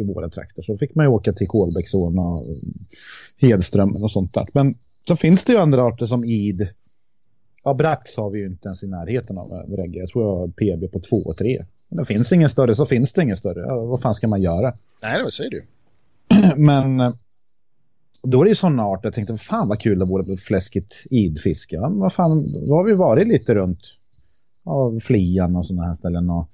i 0.00 0.04
våra 0.04 0.28
trakter. 0.28 0.62
Så 0.62 0.78
fick 0.78 0.94
man 0.94 1.04
ju 1.04 1.10
åka 1.10 1.32
till 1.32 1.48
Kolbäcksån 1.48 2.18
och 2.18 2.46
Hedströmmen 3.40 4.02
och 4.02 4.10
sånt 4.10 4.34
där. 4.34 4.46
Men 4.52 4.74
så 5.08 5.16
finns 5.16 5.44
det 5.44 5.52
ju 5.52 5.58
andra 5.58 5.84
arter 5.84 6.06
som 6.06 6.24
id. 6.24 6.68
Ja, 7.64 7.74
brax 7.74 8.16
har 8.16 8.30
vi 8.30 8.38
ju 8.38 8.46
inte 8.46 8.68
ens 8.68 8.82
i 8.82 8.86
närheten 8.86 9.38
av 9.38 9.50
regge. 9.68 9.98
Jag 9.98 10.08
tror 10.08 10.24
jag 10.24 10.36
har 10.36 10.48
PB 10.48 10.92
på 10.92 11.00
2 11.00 11.16
och 11.16 11.36
3. 11.36 11.64
Men 11.88 11.98
det 11.98 12.04
finns 12.04 12.32
ingen 12.32 12.50
större 12.50 12.74
så 12.74 12.86
finns 12.86 13.12
det 13.12 13.22
ingen 13.22 13.36
större. 13.36 13.60
Ja, 13.60 13.84
vad 13.84 14.00
fan 14.00 14.14
ska 14.14 14.28
man 14.28 14.42
göra? 14.42 14.74
Nej, 15.02 15.24
det 15.24 15.32
säger 15.32 15.50
du. 15.50 15.64
Men 16.56 17.00
då 18.22 18.40
är 18.40 18.44
det 18.44 18.48
ju 18.48 18.54
sådana 18.54 18.82
arter. 18.82 19.06
Jag 19.06 19.14
tänkte, 19.14 19.38
fan 19.38 19.68
vad 19.68 19.80
kul 19.80 19.98
det 19.98 20.04
vore 20.04 20.24
med 20.24 20.40
fläskigt 20.40 21.06
idfiske. 21.10 21.76
Ja, 21.76 21.88
vad 21.88 22.12
fan, 22.12 22.52
då 22.66 22.74
har 22.74 22.84
vi 22.84 22.94
varit 22.94 23.28
lite 23.28 23.54
runt 23.54 23.80
ja, 24.64 24.92
Flian 25.02 25.56
och 25.56 25.66
sådana 25.66 25.86
här 25.86 25.94
ställen 25.94 26.30
och, 26.30 26.48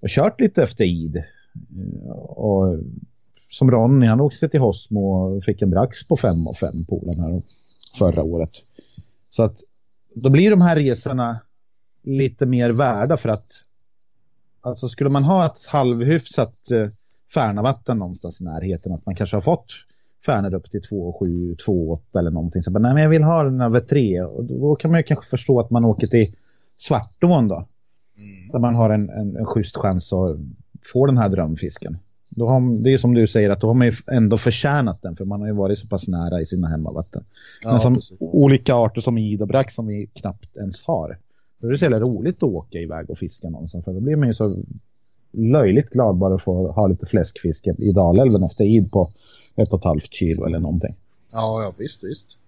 och 0.00 0.08
kört 0.08 0.40
lite 0.40 0.62
efter 0.62 0.84
id. 0.84 1.16
Eh, 1.16 2.12
och 2.16 2.78
som 3.50 3.70
Ronny, 3.70 4.06
han 4.06 4.20
åkte 4.20 4.48
till 4.48 4.60
Hosmo 4.60 5.00
och 5.00 5.44
fick 5.44 5.62
en 5.62 5.70
brax 5.70 6.08
på 6.08 6.16
5 6.16 6.46
och 6.46 6.56
5 6.56 6.84
polen 6.88 7.20
här 7.20 7.42
förra 7.98 8.22
året. 8.22 8.50
Så 9.30 9.42
att 9.42 9.56
då 10.14 10.30
blir 10.30 10.50
de 10.50 10.60
här 10.60 10.76
resorna 10.76 11.40
lite 12.02 12.46
mer 12.46 12.70
värda 12.70 13.16
för 13.16 13.28
att 13.28 13.52
alltså 14.60 14.88
skulle 14.88 15.10
man 15.10 15.24
ha 15.24 15.46
ett 15.46 15.66
halvhyfsat 15.66 16.70
eh, 16.70 16.88
Färnavatten 17.34 17.98
någonstans 17.98 18.40
i 18.40 18.44
närheten 18.44 18.92
att 18.92 19.06
man 19.06 19.14
kanske 19.14 19.36
har 19.36 19.40
fått 19.40 19.72
Färner 20.26 20.54
upp 20.54 20.70
till 20.70 20.80
2,7, 20.80 21.56
2,8 21.56 22.18
eller 22.18 22.30
någonting. 22.30 22.62
Så 22.62 22.70
bara, 22.70 22.78
nej 22.78 22.94
men 22.94 23.02
jag 23.02 23.10
vill 23.10 23.22
ha 23.22 23.42
den 23.42 23.60
över 23.60 23.80
3 23.80 24.22
och 24.22 24.44
då 24.44 24.76
kan 24.76 24.90
man 24.90 25.00
ju 25.00 25.04
kanske 25.04 25.30
förstå 25.30 25.60
att 25.60 25.70
man 25.70 25.84
åker 25.84 26.06
till 26.06 26.34
Svartån 26.76 27.48
då. 27.48 27.66
Mm. 28.16 28.48
Där 28.52 28.58
man 28.58 28.74
har 28.74 28.90
en, 28.90 29.10
en, 29.10 29.36
en 29.36 29.46
schysst 29.46 29.76
chans 29.76 30.12
att 30.12 30.36
få 30.92 31.06
den 31.06 31.18
här 31.18 31.28
drömfisken. 31.28 31.98
Då 32.28 32.48
har, 32.48 32.82
det 32.84 32.92
är 32.92 32.98
som 32.98 33.14
du 33.14 33.26
säger 33.26 33.50
att 33.50 33.60
då 33.60 33.66
har 33.66 33.74
man 33.74 33.86
ju 33.86 33.92
ändå 34.12 34.38
förtjänat 34.38 35.02
den 35.02 35.16
för 35.16 35.24
man 35.24 35.40
har 35.40 35.48
ju 35.48 35.54
varit 35.54 35.78
så 35.78 35.88
pass 35.88 36.08
nära 36.08 36.40
i 36.40 36.46
sina 36.46 36.68
hemmavatten. 36.68 37.24
Ja, 37.62 37.70
Men 37.70 37.80
som 37.80 37.94
precis. 37.94 38.16
olika 38.20 38.74
arter 38.74 39.00
som 39.00 39.18
id 39.18 39.42
och 39.42 39.48
brax 39.48 39.74
som 39.74 39.86
vi 39.86 40.06
knappt 40.06 40.56
ens 40.56 40.82
har. 40.82 41.18
Då 41.58 41.66
är 41.66 41.72
det 41.72 41.78
så 41.78 41.84
jävla 41.84 42.00
roligt 42.00 42.36
att 42.36 42.42
åka 42.42 42.78
iväg 42.78 43.10
och 43.10 43.18
fiska 43.18 43.50
någonstans 43.50 43.84
för 43.84 43.92
då 43.92 44.00
blir 44.00 44.16
man 44.16 44.28
ju 44.28 44.34
så 44.34 44.56
löjligt 45.32 45.90
glad 45.90 46.16
bara 46.16 46.34
att 46.34 46.42
få 46.42 46.72
ha 46.72 46.86
lite 46.86 47.06
fläskfiske 47.06 47.74
i 47.78 47.92
Dalälven 47.92 48.42
efter 48.42 48.64
id 48.64 48.90
på 48.90 49.08
ett 49.56 49.72
och 49.72 49.78
ett 49.78 49.84
halvt 49.84 50.12
kilo 50.12 50.46
eller 50.46 50.58
någonting. 50.58 50.96
Ja, 51.30 51.62
ja 51.62 51.72
visst, 51.78 52.04
visst. 52.04 52.38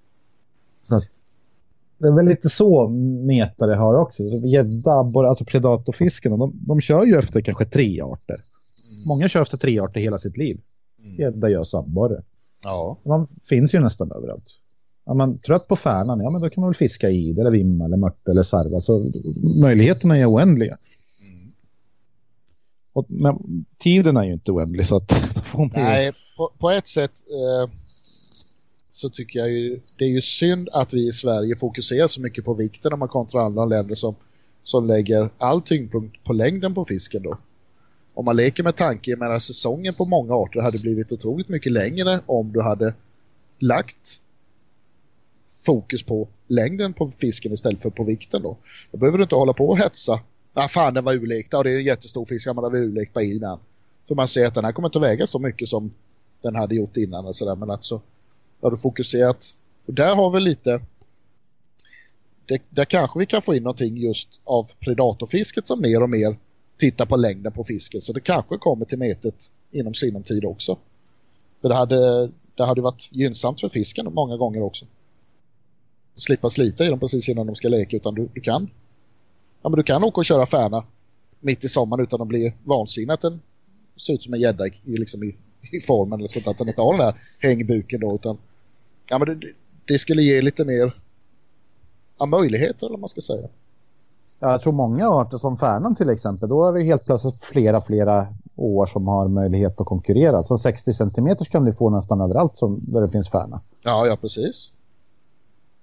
Så 0.88 1.00
det 1.98 2.08
är 2.08 2.12
väl 2.12 2.26
lite 2.26 2.48
så 2.48 2.88
metare 3.26 3.74
har 3.74 3.94
också. 3.94 4.22
Gädda, 4.22 4.92
alltså 4.92 5.44
predatorfiskarna, 5.44 6.36
de, 6.36 6.52
de 6.66 6.80
kör 6.80 7.04
ju 7.04 7.18
efter 7.18 7.40
kanske 7.40 7.64
tre 7.64 8.00
arter. 8.00 8.34
Mm. 8.34 9.02
Många 9.06 9.28
kör 9.28 9.42
efter 9.42 9.56
tre 9.56 9.80
arter 9.80 10.00
hela 10.00 10.18
sitt 10.18 10.36
liv. 10.36 10.60
Mm. 11.04 11.14
Gädda, 11.16 11.48
gös, 11.48 11.74
abborre. 11.74 12.22
Ja. 12.62 12.98
De 13.04 13.26
finns 13.48 13.74
ju 13.74 13.80
nästan 13.80 14.12
överallt. 14.12 14.58
Är 15.06 15.14
man 15.14 15.38
trött 15.38 15.68
på 15.68 15.76
färnan, 15.76 16.20
ja 16.20 16.30
men 16.30 16.40
då 16.40 16.50
kan 16.50 16.60
man 16.60 16.70
väl 16.70 16.76
fiska 16.76 17.10
i 17.10 17.40
eller 17.40 17.50
vimma 17.50 17.84
eller 17.84 17.96
mört 17.96 18.28
eller 18.28 18.42
sarva. 18.42 18.80
Så 18.80 19.10
möjligheterna 19.62 20.16
är 20.16 20.30
oändliga. 20.30 20.78
Och, 22.94 23.06
men 23.08 23.64
tiden 23.78 24.16
är 24.16 24.24
ju 24.24 24.32
inte 24.32 24.52
oändlig 24.52 24.86
så 24.86 24.96
att... 24.96 25.12
Nej, 25.72 26.12
på, 26.36 26.50
på, 26.58 26.70
ett 26.70 26.88
sätt 26.88 27.12
eh, 27.12 27.70
så 28.90 29.10
tycker 29.10 29.38
jag 29.38 29.50
ju 29.50 29.80
det 29.98 30.04
är 30.04 30.08
ju 30.08 30.20
synd 30.20 30.68
att 30.72 30.94
vi 30.94 31.08
i 31.08 31.12
Sverige 31.12 31.56
fokuserar 31.56 32.08
så 32.08 32.20
mycket 32.20 32.44
på 32.44 32.54
vikten 32.54 32.92
om 32.92 32.98
man 32.98 33.08
kontra 33.08 33.42
andra 33.42 33.64
länder 33.64 33.94
som, 33.94 34.14
som 34.62 34.86
lägger 34.86 35.30
all 35.38 35.62
tyngdpunkt 35.62 36.24
på 36.24 36.32
längden 36.32 36.74
på 36.74 36.84
fisken 36.84 37.22
då. 37.22 37.38
om 38.14 38.24
man 38.24 38.36
leker 38.36 38.62
med 38.62 38.76
tanken, 38.76 39.18
med 39.18 39.42
säsongen 39.42 39.94
på 39.94 40.04
många 40.04 40.34
arter 40.34 40.60
hade 40.60 40.78
blivit 40.78 41.12
otroligt 41.12 41.48
mycket 41.48 41.72
längre 41.72 42.20
om 42.26 42.52
du 42.52 42.62
hade 42.62 42.94
lagt 43.58 44.20
fokus 45.66 46.02
på 46.02 46.28
längden 46.46 46.92
på 46.92 47.10
fisken 47.10 47.52
istället 47.52 47.82
för 47.82 47.90
på 47.90 48.04
vikten 48.04 48.42
då. 48.42 48.56
Då 48.92 48.98
behöver 48.98 49.18
du 49.18 49.24
inte 49.24 49.34
hålla 49.34 49.52
på 49.52 49.68
och 49.68 49.78
hetsa. 49.78 50.20
Ah, 50.54 50.68
fan 50.68 50.94
den 50.94 51.04
var 51.04 51.14
urlekt, 51.14 51.48
ja, 51.52 51.62
det 51.62 51.70
är 51.70 51.78
en 51.78 51.84
jättestor 51.84 52.24
fisk, 52.24 52.46
den 52.46 52.56
var 52.56 52.76
urlekt 52.76 53.12
på 53.12 53.22
innan. 53.22 53.58
För 54.08 54.14
man 54.14 54.28
ser 54.28 54.46
att 54.46 54.54
den 54.54 54.64
här 54.64 54.72
kommer 54.72 54.88
inte 54.88 54.98
väga 54.98 55.26
så 55.26 55.38
mycket 55.38 55.68
som 55.68 55.92
den 56.42 56.54
hade 56.54 56.74
gjort 56.74 56.96
innan 56.96 57.26
och 57.26 57.36
sådär. 57.36 57.56
Men 57.56 57.70
alltså, 57.70 58.00
har 58.60 58.70
du 58.70 58.76
fokuserat. 58.76 59.56
Och 59.86 59.94
där 59.94 60.14
har 60.14 60.30
vi 60.30 60.40
lite 60.40 60.80
det, 62.46 62.62
där 62.70 62.84
kanske 62.84 63.18
vi 63.18 63.26
kan 63.26 63.42
få 63.42 63.54
in 63.54 63.62
någonting 63.62 63.96
just 63.96 64.28
av 64.44 64.66
predatorfisket 64.80 65.66
som 65.66 65.80
mer 65.80 66.02
och 66.02 66.10
mer 66.10 66.36
tittar 66.76 67.06
på 67.06 67.16
längden 67.16 67.52
på 67.52 67.64
fisken. 67.64 68.00
Så 68.00 68.12
det 68.12 68.20
kanske 68.20 68.58
kommer 68.58 68.84
till 68.84 68.98
metet 68.98 69.52
inom 69.70 69.94
sinom 69.94 70.22
tid 70.22 70.44
också. 70.44 70.78
För 71.60 71.68
det 71.68 71.74
hade, 71.74 72.30
det 72.54 72.64
hade 72.64 72.80
varit 72.80 73.08
gynnsamt 73.10 73.60
för 73.60 73.68
fisken 73.68 74.14
många 74.14 74.36
gånger 74.36 74.62
också. 74.62 74.86
Slippa 76.16 76.50
slita 76.50 76.84
i 76.84 76.88
dem 76.88 77.00
precis 77.00 77.28
innan 77.28 77.46
de 77.46 77.56
ska 77.56 77.68
leka 77.68 77.96
utan 77.96 78.14
du, 78.14 78.28
du 78.34 78.40
kan 78.40 78.70
ja, 79.64 79.70
men 79.70 79.76
du 79.76 79.82
kan 79.82 80.04
åka 80.04 80.20
och 80.20 80.24
köra 80.24 80.46
färna 80.46 80.84
mitt 81.40 81.64
i 81.64 81.68
sommaren 81.68 82.02
utan 82.02 82.22
att 82.22 82.28
bli 82.28 82.54
vansinnig 82.64 83.14
att 83.14 83.20
den 83.20 83.40
ser 83.96 84.12
ut 84.12 84.22
som 84.22 84.34
en 84.34 84.40
gädda 84.40 84.66
i, 84.66 84.72
liksom 84.84 85.24
i, 85.24 85.36
i 85.72 85.80
formen 85.80 86.18
eller 86.18 86.28
sånt 86.28 86.48
att 86.48 86.58
den 86.58 86.68
inte 86.68 86.80
har 86.80 86.98
den 86.98 87.06
där 87.06 87.14
hängbuken 87.38 88.00
då 88.00 88.14
utan 88.14 88.38
ja, 89.08 89.18
men 89.18 89.40
det, 89.40 89.46
det 89.84 89.98
skulle 89.98 90.22
ge 90.22 90.42
lite 90.42 90.64
mer 90.64 90.94
ja, 92.18 92.26
möjligheter 92.26 92.86
eller 92.86 92.96
man 92.96 93.08
ska 93.08 93.20
säga. 93.20 93.48
Ja, 94.38 94.50
jag 94.50 94.62
tror 94.62 94.72
många 94.72 95.08
arter 95.08 95.38
som 95.38 95.58
färnan 95.58 95.94
till 95.96 96.10
exempel, 96.10 96.48
då 96.48 96.68
är 96.68 96.72
det 96.72 96.82
helt 96.82 97.04
plötsligt 97.04 97.44
flera, 97.44 97.80
flera 97.80 98.26
år 98.56 98.86
som 98.86 99.08
har 99.08 99.28
möjlighet 99.28 99.80
att 99.80 99.86
konkurrera. 99.86 100.42
Så 100.42 100.58
60 100.58 100.92
cm 100.92 101.36
kan 101.36 101.64
du 101.64 101.72
få 101.72 101.90
nästan 101.90 102.20
överallt 102.20 102.56
som, 102.56 102.80
där 102.82 103.00
det 103.00 103.10
finns 103.10 103.28
färna. 103.28 103.60
Ja, 103.84 104.06
ja 104.06 104.16
precis. 104.16 104.72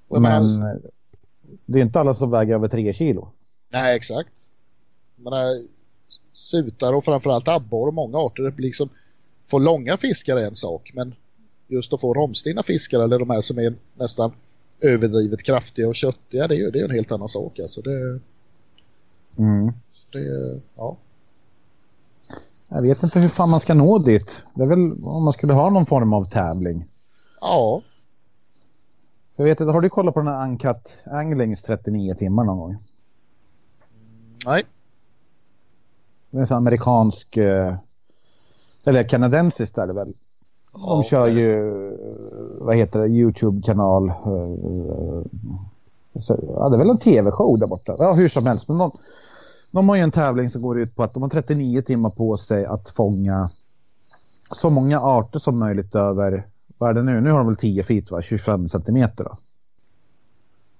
Men 0.07 0.21
menar, 0.21 0.79
det 1.65 1.79
är 1.79 1.83
inte 1.83 1.99
alla 1.99 2.13
som 2.13 2.31
väger 2.31 2.53
över 2.53 2.67
3 2.67 2.93
kilo. 2.93 3.27
Nej, 3.71 3.95
exakt. 3.95 4.49
Men 5.15 5.33
sutar 6.33 6.93
och 6.93 7.05
framförallt 7.05 7.47
abborre 7.47 7.87
och 7.87 7.93
många 7.93 8.17
arter 8.17 8.53
liksom 8.57 8.89
få 9.45 9.59
långa 9.59 9.97
fiskar 9.97 10.37
är 10.37 10.47
en 10.47 10.55
sak, 10.55 10.91
men 10.93 11.15
just 11.67 11.93
att 11.93 12.01
få 12.01 12.13
romstinna 12.13 12.63
fiskar 12.63 12.99
eller 12.99 13.19
de 13.19 13.29
här 13.29 13.41
som 13.41 13.57
är 13.57 13.73
nästan 13.95 14.31
överdrivet 14.79 15.43
kraftiga 15.43 15.87
och 15.87 15.95
köttiga, 15.95 16.47
det 16.47 16.55
är 16.55 16.57
ju 16.57 16.71
det 16.71 16.79
är 16.79 16.83
en 16.83 16.91
helt 16.91 17.11
annan 17.11 17.29
sak. 17.29 17.59
Alltså 17.59 17.81
det, 17.81 18.19
mm. 19.37 19.73
det, 20.11 20.59
ja. 20.75 20.97
Jag 22.67 22.81
vet 22.81 23.03
inte 23.03 23.19
hur 23.19 23.29
fan 23.29 23.49
man 23.49 23.59
ska 23.59 23.73
nå 23.73 23.97
dit. 23.99 24.41
Det 24.53 24.63
är 24.63 24.67
väl 24.67 24.79
om 25.03 25.23
man 25.23 25.33
skulle 25.33 25.53
ha 25.53 25.69
någon 25.69 25.85
form 25.85 26.13
av 26.13 26.29
tävling. 26.29 26.85
Ja. 27.41 27.81
Jag 29.35 29.45
vet 29.45 29.59
inte, 29.59 29.71
har 29.71 29.81
du 29.81 29.89
kollat 29.89 30.13
på 30.13 30.19
den 30.19 30.29
här 30.29 30.43
Uncut 30.43 30.97
Anglings 31.03 31.61
39 31.61 32.13
timmar 32.13 32.43
någon 32.43 32.57
gång? 32.57 32.77
Nej. 34.45 34.63
Det 36.29 36.37
är 36.37 36.41
en 36.41 36.47
sån 36.47 36.57
amerikansk, 36.57 37.37
eh, 37.37 37.75
eller 38.83 39.09
kanadensiskt 39.09 39.77
är 39.77 39.87
det 39.87 39.93
väl. 39.93 40.13
De 40.73 41.03
kör 41.03 41.27
ju, 41.27 41.71
vad 42.59 42.75
heter 42.75 42.99
det, 42.99 43.07
YouTube-kanal. 43.07 44.09
Eh, 44.09 44.15
ja, 46.55 46.69
det 46.69 46.75
är 46.75 46.77
väl 46.77 46.89
en 46.89 46.97
tv-show 46.97 47.59
där 47.59 47.67
borta. 47.67 47.95
Ja, 47.99 48.13
hur 48.13 48.29
som 48.29 48.45
helst. 48.45 48.67
Men 48.67 48.77
de, 48.77 48.91
de 49.71 49.89
har 49.89 49.95
ju 49.95 50.01
en 50.01 50.11
tävling 50.11 50.49
som 50.49 50.61
går 50.61 50.79
ut 50.79 50.95
på 50.95 51.03
att 51.03 51.13
de 51.13 51.23
har 51.23 51.29
39 51.29 51.81
timmar 51.81 52.09
på 52.09 52.37
sig 52.37 52.65
att 52.65 52.89
fånga 52.89 53.49
så 54.51 54.69
många 54.69 54.99
arter 54.99 55.39
som 55.39 55.59
möjligt 55.59 55.95
över, 55.95 56.47
vad 56.77 56.89
är 56.89 56.93
det 56.93 57.03
nu? 57.03 57.21
Nu 57.21 57.31
har 57.31 57.37
de 57.37 57.47
väl 57.47 57.57
10 57.57 57.83
feet 57.83 58.11
va? 58.11 58.21
25 58.21 58.69
centimeter 58.69 59.23
då. 59.23 59.37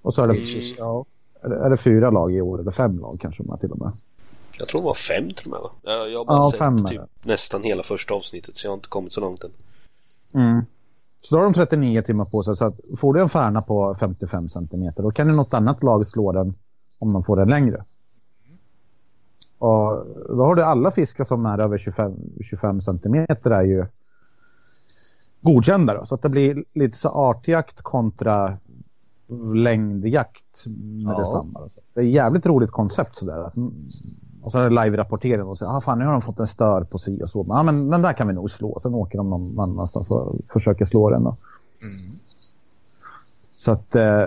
Och 0.01 0.13
så 0.13 0.21
är 0.21 0.27
det, 0.27 0.33
mm. 0.33 0.75
ja. 0.77 1.05
Är 1.41 1.69
det, 1.69 1.77
fyra 1.77 2.09
lag 2.09 2.33
i 2.33 2.41
år 2.41 2.59
eller 2.59 2.71
fem 2.71 2.99
lag 2.99 3.19
kanske 3.21 3.43
man 3.43 3.57
till 3.57 3.71
och 3.71 3.79
med. 3.79 3.91
Jag 4.57 4.67
tror 4.67 4.81
det 4.81 4.85
var 4.85 4.93
fem 4.93 5.33
till 5.33 5.45
och 5.45 5.51
med 5.51 5.59
va? 5.59 5.71
Jag, 5.83 6.17
har 6.17 6.25
bara 6.25 6.37
ja, 6.37 6.79
sett 6.79 6.87
typ 6.87 7.25
nästan 7.25 7.63
hela 7.63 7.83
första 7.83 8.13
avsnittet 8.13 8.57
så 8.57 8.67
jag 8.67 8.71
har 8.71 8.75
inte 8.75 8.89
kommit 8.89 9.13
så 9.13 9.21
långt 9.21 9.43
än. 9.43 9.51
Mm. 10.33 10.61
Så 11.21 11.35
då 11.35 11.39
har 11.39 11.43
de 11.43 11.53
39 11.53 12.01
timmar 12.01 12.25
på 12.25 12.43
sig. 12.43 12.57
Så 12.57 12.65
att 12.65 12.79
får 12.99 13.13
du 13.13 13.21
en 13.21 13.29
färna 13.29 13.61
på 13.61 13.95
55 13.99 14.49
cm 14.49 14.91
då 14.95 15.11
kan 15.11 15.27
ju 15.27 15.35
något 15.35 15.53
annat 15.53 15.83
lag 15.83 16.07
slå 16.07 16.31
den 16.31 16.53
om 16.99 17.13
de 17.13 17.23
får 17.23 17.35
den 17.35 17.49
längre. 17.49 17.83
Och 19.57 20.05
då 20.29 20.43
har 20.43 20.55
du 20.55 20.63
alla 20.63 20.91
fiskar 20.91 21.23
som 21.23 21.45
är 21.45 21.59
över 21.59 21.77
25, 21.77 22.13
25 22.49 22.81
cm 22.81 23.15
är 23.43 23.63
ju 23.63 23.85
godkända. 25.41 25.93
Då. 25.93 26.05
Så 26.05 26.15
att 26.15 26.21
det 26.21 26.29
blir 26.29 26.63
lite 26.73 26.97
så 26.97 27.09
artjakt 27.09 27.81
kontra 27.81 28.57
längdjakt 29.53 30.65
med 30.65 31.13
ja. 31.13 31.19
detsamma. 31.19 31.69
Det 31.93 32.01
är 32.01 32.05
ett 32.05 32.11
jävligt 32.11 32.45
roligt 32.45 32.71
koncept 32.71 33.17
sådär. 33.17 33.51
Och 34.41 34.51
så 34.51 34.59
är 34.59 34.69
det 34.69 34.75
live-rapportering 34.75 35.43
och 35.43 35.57
så 35.57 35.65
ah, 35.65 35.81
fan 35.81 35.99
nu 35.99 36.05
har 36.05 36.11
de 36.11 36.21
fått 36.21 36.39
en 36.39 36.47
stör 36.47 36.83
på 36.83 36.99
si 36.99 37.23
och 37.23 37.29
så. 37.29 37.43
Men, 37.43 37.57
ah, 37.57 37.63
men 37.63 37.89
den 37.89 38.01
där 38.01 38.13
kan 38.13 38.27
vi 38.27 38.33
nog 38.33 38.51
slå. 38.51 38.79
Sen 38.79 38.93
åker 38.93 39.17
de 39.17 39.29
någon 39.29 39.59
annanstans 39.59 40.11
och 40.11 40.35
försöker 40.53 40.85
slå 40.85 41.09
den. 41.09 41.23
Då. 41.23 41.35
Mm. 41.81 42.11
Så 43.51 43.71
att 43.71 43.95
eh, 43.95 44.25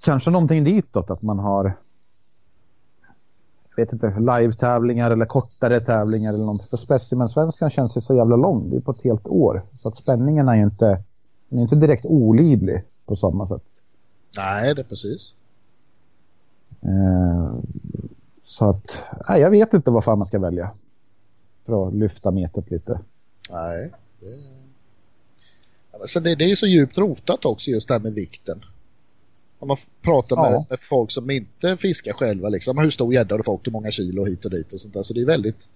kanske 0.00 0.30
någonting 0.30 0.64
ditåt 0.64 1.10
att 1.10 1.22
man 1.22 1.38
har 1.38 1.74
vet 3.76 3.92
inte, 3.92 4.14
live-tävlingar 4.18 5.10
eller 5.10 5.26
kortare 5.26 5.80
tävlingar 5.80 6.34
eller 6.34 6.44
något. 6.44 6.68
För 6.68 6.76
specimensvenskan 6.76 7.70
känns 7.70 7.96
ju 7.96 8.00
så 8.00 8.14
jävla 8.14 8.36
lång. 8.36 8.70
Det 8.70 8.76
är 8.76 8.80
på 8.80 8.90
ett 8.90 9.02
helt 9.02 9.26
år. 9.26 9.62
Så 9.82 9.88
att 9.88 9.96
spänningen 9.96 10.48
är 10.48 10.54
ju 10.54 10.62
inte, 10.62 11.02
den 11.48 11.58
är 11.58 11.62
inte 11.62 11.76
direkt 11.76 12.06
olidlig 12.06 12.84
på 13.06 13.16
samma 13.16 13.48
sätt. 13.48 13.62
Nej, 14.38 14.74
det 14.74 14.82
är 14.82 14.84
precis. 14.84 15.32
Eh, 16.82 17.54
så 18.44 18.70
att, 18.70 18.98
nej, 19.28 19.40
jag 19.40 19.50
vet 19.50 19.74
inte 19.74 19.90
vad 19.90 20.04
fan 20.04 20.18
man 20.18 20.26
ska 20.26 20.38
välja. 20.38 20.70
För 21.66 21.88
att 21.88 21.94
lyfta 21.94 22.30
metet 22.30 22.70
lite. 22.70 23.00
Nej. 23.50 23.90
Det... 24.20 24.38
Alltså 26.00 26.20
det, 26.20 26.34
det 26.34 26.44
är 26.44 26.56
så 26.56 26.66
djupt 26.66 26.98
rotat 26.98 27.44
också 27.44 27.70
just 27.70 27.88
det 27.88 27.94
här 27.94 28.00
med 28.00 28.14
vikten. 28.14 28.64
Om 29.58 29.68
man 29.68 29.76
pratar 30.02 30.36
med, 30.36 30.52
ja. 30.52 30.66
med, 30.70 30.80
folk 30.80 31.10
som 31.10 31.30
inte 31.30 31.76
fiskar 31.76 32.12
själva 32.12 32.48
liksom. 32.48 32.78
Hur 32.78 32.90
stor 32.90 33.14
gädda 33.14 33.34
har 33.34 33.38
du 33.38 33.44
fått, 33.44 33.66
hur 33.66 33.72
många 33.72 33.90
kilo 33.90 34.24
hit 34.24 34.44
och 34.44 34.50
dit 34.50 34.72
och 34.72 34.80
sånt 34.80 34.94
där. 34.94 35.02
Så 35.02 35.14
det 35.14 35.20
är 35.20 35.26
väldigt... 35.26 35.70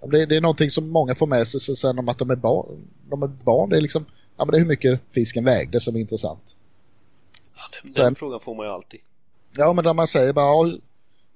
Det, 0.00 0.26
det 0.26 0.36
är 0.36 0.40
någonting 0.40 0.70
som 0.70 0.88
många 0.88 1.14
får 1.14 1.26
med 1.26 1.46
sig 1.46 1.76
sen 1.76 1.98
om 1.98 2.08
att 2.08 2.18
de 2.18 2.30
är 2.30 2.36
barn. 2.36 2.66
De 3.08 3.22
är 3.22 3.26
barn, 3.26 3.70
det 3.70 3.76
är 3.76 3.80
liksom... 3.80 4.04
Ja 4.40 4.44
men 4.44 4.52
det 4.52 4.58
är 4.58 4.60
hur 4.60 4.68
mycket 4.68 5.00
fisken 5.10 5.44
vägde 5.44 5.80
som 5.80 5.96
är 5.96 6.00
intressant. 6.00 6.56
Ja, 7.54 7.60
den, 7.82 7.92
sen, 7.92 8.04
den 8.04 8.14
frågan 8.14 8.40
får 8.40 8.54
man 8.54 8.66
ju 8.66 8.72
alltid. 8.72 9.00
Ja, 9.56 9.72
men 9.72 9.84
där 9.84 9.94
man 9.94 10.06
säger 10.06 10.32
bara, 10.32 10.78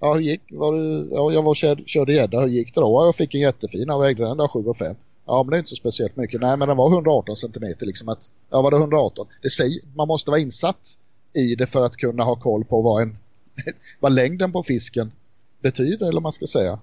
ja, 0.00 0.14
hur 0.14 0.20
gick, 0.20 0.40
var 0.50 0.72
du, 0.72 1.08
ja, 1.12 1.32
jag 1.32 1.42
var 1.42 1.54
kör, 1.54 1.82
körde 1.86 2.12
gädda, 2.12 2.40
hur 2.40 2.48
gick 2.48 2.74
det 2.74 2.80
då? 2.80 3.04
Jag 3.04 3.16
fick 3.16 3.34
en 3.34 3.40
jättefin, 3.40 3.84
jag 3.88 4.00
vägde 4.00 4.24
den 4.24 4.36
där 4.36 4.48
7 4.48 4.64
och 4.64 4.76
5. 4.76 4.96
Ja, 5.26 5.42
men 5.42 5.50
det 5.50 5.56
är 5.56 5.58
inte 5.58 5.70
så 5.70 5.76
speciellt 5.76 6.16
mycket. 6.16 6.40
Nej, 6.40 6.56
men 6.56 6.68
den 6.68 6.76
var 6.76 6.92
118 6.92 7.36
centimeter 7.36 7.86
liksom 7.86 8.08
att, 8.08 8.30
ja 8.50 8.62
var 8.62 8.70
det 8.70 8.76
118? 8.76 9.26
Det 9.42 9.50
säger, 9.50 9.96
man 9.96 10.08
måste 10.08 10.30
vara 10.30 10.40
insatt 10.40 10.98
i 11.36 11.54
det 11.54 11.66
för 11.66 11.84
att 11.84 11.96
kunna 11.96 12.24
ha 12.24 12.36
koll 12.36 12.64
på 12.64 12.80
vad 12.80 13.02
en, 13.02 13.16
vad 14.00 14.12
längden 14.12 14.52
på 14.52 14.62
fisken 14.62 15.12
betyder, 15.60 16.08
eller 16.08 16.20
man 16.20 16.32
ska 16.32 16.46
säga. 16.46 16.78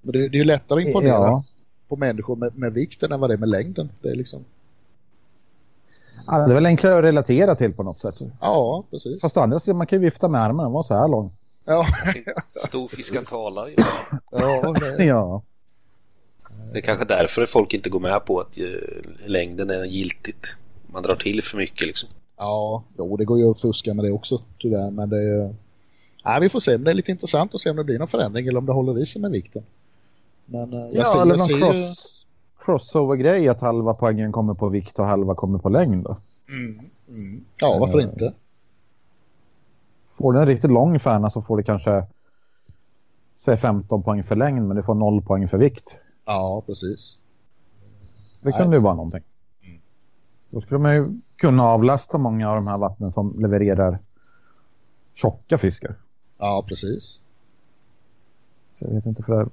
Men 0.00 0.12
det, 0.12 0.28
det 0.28 0.36
är 0.36 0.38
ju 0.38 0.44
lättare 0.44 0.82
att 0.82 0.86
imponera 0.86 1.12
ja. 1.12 1.44
på 1.88 1.96
människor 1.96 2.36
med, 2.36 2.58
med 2.58 2.72
vikten 2.72 3.12
än 3.12 3.20
vad 3.20 3.30
det 3.30 3.34
är 3.34 3.38
med 3.38 3.48
längden. 3.48 3.90
Det 4.02 4.08
är 4.08 4.16
liksom... 4.16 4.44
Ja, 6.26 6.38
det 6.38 6.52
är 6.52 6.54
väl 6.54 6.66
enklare 6.66 6.98
att 6.98 7.04
relatera 7.04 7.54
till 7.54 7.72
på 7.72 7.82
något 7.82 8.00
sätt. 8.00 8.14
Ja, 8.40 8.84
precis. 8.90 9.20
Fast 9.20 9.36
andra 9.36 9.60
sidan, 9.60 9.76
man 9.76 9.86
kan 9.86 9.98
ju 9.98 10.04
vifta 10.04 10.28
med 10.28 10.40
armen, 10.40 10.64
den 10.64 10.72
var 10.72 10.82
så 10.82 10.94
här 10.94 11.08
lång. 11.08 11.32
Ja. 11.64 11.86
Storfiskar 12.66 13.22
talar 13.22 13.68
ju. 13.68 13.74
Ja, 14.30 14.74
det... 14.80 15.04
ja. 15.04 15.42
Det 16.72 16.78
är 16.78 16.82
kanske 16.82 17.04
därför 17.04 17.46
folk 17.46 17.74
inte 17.74 17.90
går 17.90 18.00
med 18.00 18.24
på 18.24 18.40
att 18.40 18.56
längden 19.26 19.70
är 19.70 19.84
giltigt. 19.84 20.56
Man 20.86 21.02
drar 21.02 21.16
till 21.16 21.42
för 21.42 21.56
mycket 21.56 21.86
liksom. 21.86 22.08
Ja, 22.36 22.82
jo, 22.98 23.16
det 23.16 23.24
går 23.24 23.38
ju 23.38 23.50
att 23.50 23.60
fuska 23.60 23.94
med 23.94 24.04
det 24.04 24.10
också 24.10 24.42
tyvärr. 24.58 24.90
Men 24.90 25.10
det 25.10 25.16
är... 25.16 25.54
Nej, 26.24 26.40
vi 26.40 26.48
får 26.48 26.60
se. 26.60 26.70
Men 26.70 26.84
det 26.84 26.90
är 26.90 26.94
lite 26.94 27.10
intressant 27.10 27.54
att 27.54 27.60
se 27.60 27.70
om 27.70 27.76
det 27.76 27.84
blir 27.84 27.98
någon 27.98 28.08
förändring 28.08 28.46
eller 28.46 28.58
om 28.58 28.66
det 28.66 28.72
håller 28.72 28.98
i 28.98 29.06
sig 29.06 29.22
med 29.22 29.30
vikten. 29.30 29.62
Men 30.46 30.72
eh, 30.72 30.78
jag 30.78 30.96
ja, 30.96 31.04
ser, 31.04 31.22
eller 31.22 31.36
någon 31.36 31.48
cross 31.48 32.21
crossover-grej 32.64 33.48
att 33.48 33.60
halva 33.60 33.94
poängen 33.94 34.32
kommer 34.32 34.54
på 34.54 34.68
vikt 34.68 34.98
och 34.98 35.06
halva 35.06 35.34
kommer 35.34 35.58
på 35.58 35.68
längd. 35.68 36.06
Mm, 36.48 36.80
mm. 37.08 37.44
Ja, 37.56 37.78
varför 37.80 37.98
uh, 37.98 38.04
inte? 38.04 38.34
Får 40.12 40.32
du 40.32 40.40
en 40.40 40.46
riktigt 40.46 40.70
lång 40.70 41.00
färna 41.00 41.30
så 41.30 41.42
får 41.42 41.56
du 41.56 41.62
kanske 41.62 42.06
säg 43.34 43.56
15 43.56 44.02
poäng 44.02 44.24
för 44.24 44.36
längd 44.36 44.68
men 44.68 44.76
du 44.76 44.82
får 44.82 44.94
0 44.94 45.22
poäng 45.22 45.48
för 45.48 45.58
vikt. 45.58 46.00
Ja, 46.24 46.62
precis. 46.66 47.18
Det 48.40 48.52
kunde 48.52 48.76
ju 48.76 48.82
vara 48.82 48.94
någonting. 48.94 49.22
Mm. 49.62 49.80
Då 50.50 50.60
skulle 50.60 50.80
man 50.80 50.94
ju 50.94 51.06
kunna 51.36 51.62
avlasta 51.62 52.18
många 52.18 52.50
av 52.50 52.54
de 52.54 52.66
här 52.66 52.78
vattnen 52.78 53.12
som 53.12 53.34
levererar 53.38 53.98
tjocka 55.14 55.58
fiskar. 55.58 55.94
Ja, 56.38 56.64
precis. 56.68 57.20
Så 58.74 58.84
jag 58.84 58.94
vet 58.94 59.06
inte 59.06 59.22
för 59.22 59.48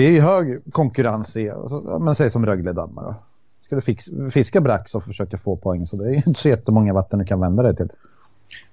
det, 0.00 0.06
är 0.06 0.10
ju 0.10 0.20
hög 0.20 0.72
konkurrens 0.72 1.36
i, 1.36 1.52
men 2.00 2.14
säg 2.14 2.30
som 2.30 2.46
Rögle-dammar 2.46 3.02
då. 3.02 3.14
Ska 3.64 3.76
du 3.76 3.82
fix, 3.82 4.08
fiska 4.30 4.60
brax 4.60 4.94
och 4.94 5.04
försöka 5.04 5.38
få 5.38 5.56
poäng 5.56 5.86
så 5.86 5.96
det 5.96 6.08
är 6.08 6.28
inte 6.28 6.40
så 6.40 6.48
jättemånga 6.48 6.92
vatten 6.92 7.18
du 7.18 7.24
kan 7.24 7.40
vända 7.40 7.62
dig 7.62 7.76
till. 7.76 7.88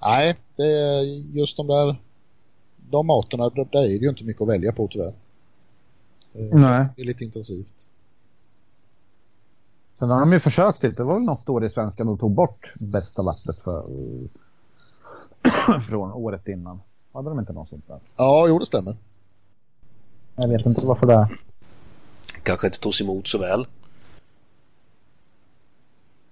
Nej, 0.01 0.37
det 0.55 0.63
är 0.63 1.01
just 1.37 1.57
de 1.57 1.67
där 1.67 1.95
de 2.89 3.07
materna, 3.07 3.49
där 3.49 3.79
är 3.79 3.87
det 3.87 4.05
ju 4.05 4.09
inte 4.09 4.23
mycket 4.23 4.41
att 4.41 4.49
välja 4.49 4.71
på 4.71 4.87
tyvärr. 4.87 5.13
Nej. 6.33 6.87
Det 6.95 7.01
är 7.01 7.05
lite 7.05 7.23
intensivt. 7.23 7.67
Sen 9.99 10.09
har 10.09 10.19
de 10.19 10.33
ju 10.33 10.39
försökt 10.39 10.83
lite. 10.83 10.95
Det 10.95 11.03
var 11.03 11.13
väl 11.13 11.23
något 11.23 11.49
år 11.49 11.65
i 11.65 11.69
svenskan 11.69 12.07
de 12.07 12.17
tog 12.17 12.31
bort 12.31 12.73
bästa 12.79 13.23
vattnet 13.23 13.59
för, 13.59 13.85
från 15.87 16.11
året 16.11 16.47
innan. 16.47 16.81
Hade 17.13 17.29
de 17.29 17.39
inte 17.39 17.53
något 17.53 17.69
sånt 17.69 17.87
där? 17.87 17.99
Ja, 18.17 18.45
jo 18.47 18.59
det 18.59 18.65
stämmer. 18.65 18.95
Jag 20.35 20.47
vet 20.47 20.65
inte 20.65 20.85
varför 20.85 21.07
det 21.07 21.13
är. 21.13 21.27
Kanske 22.43 22.67
inte 22.67 22.79
togs 22.79 23.01
emot 23.01 23.27
så 23.27 23.37
väl. 23.37 23.67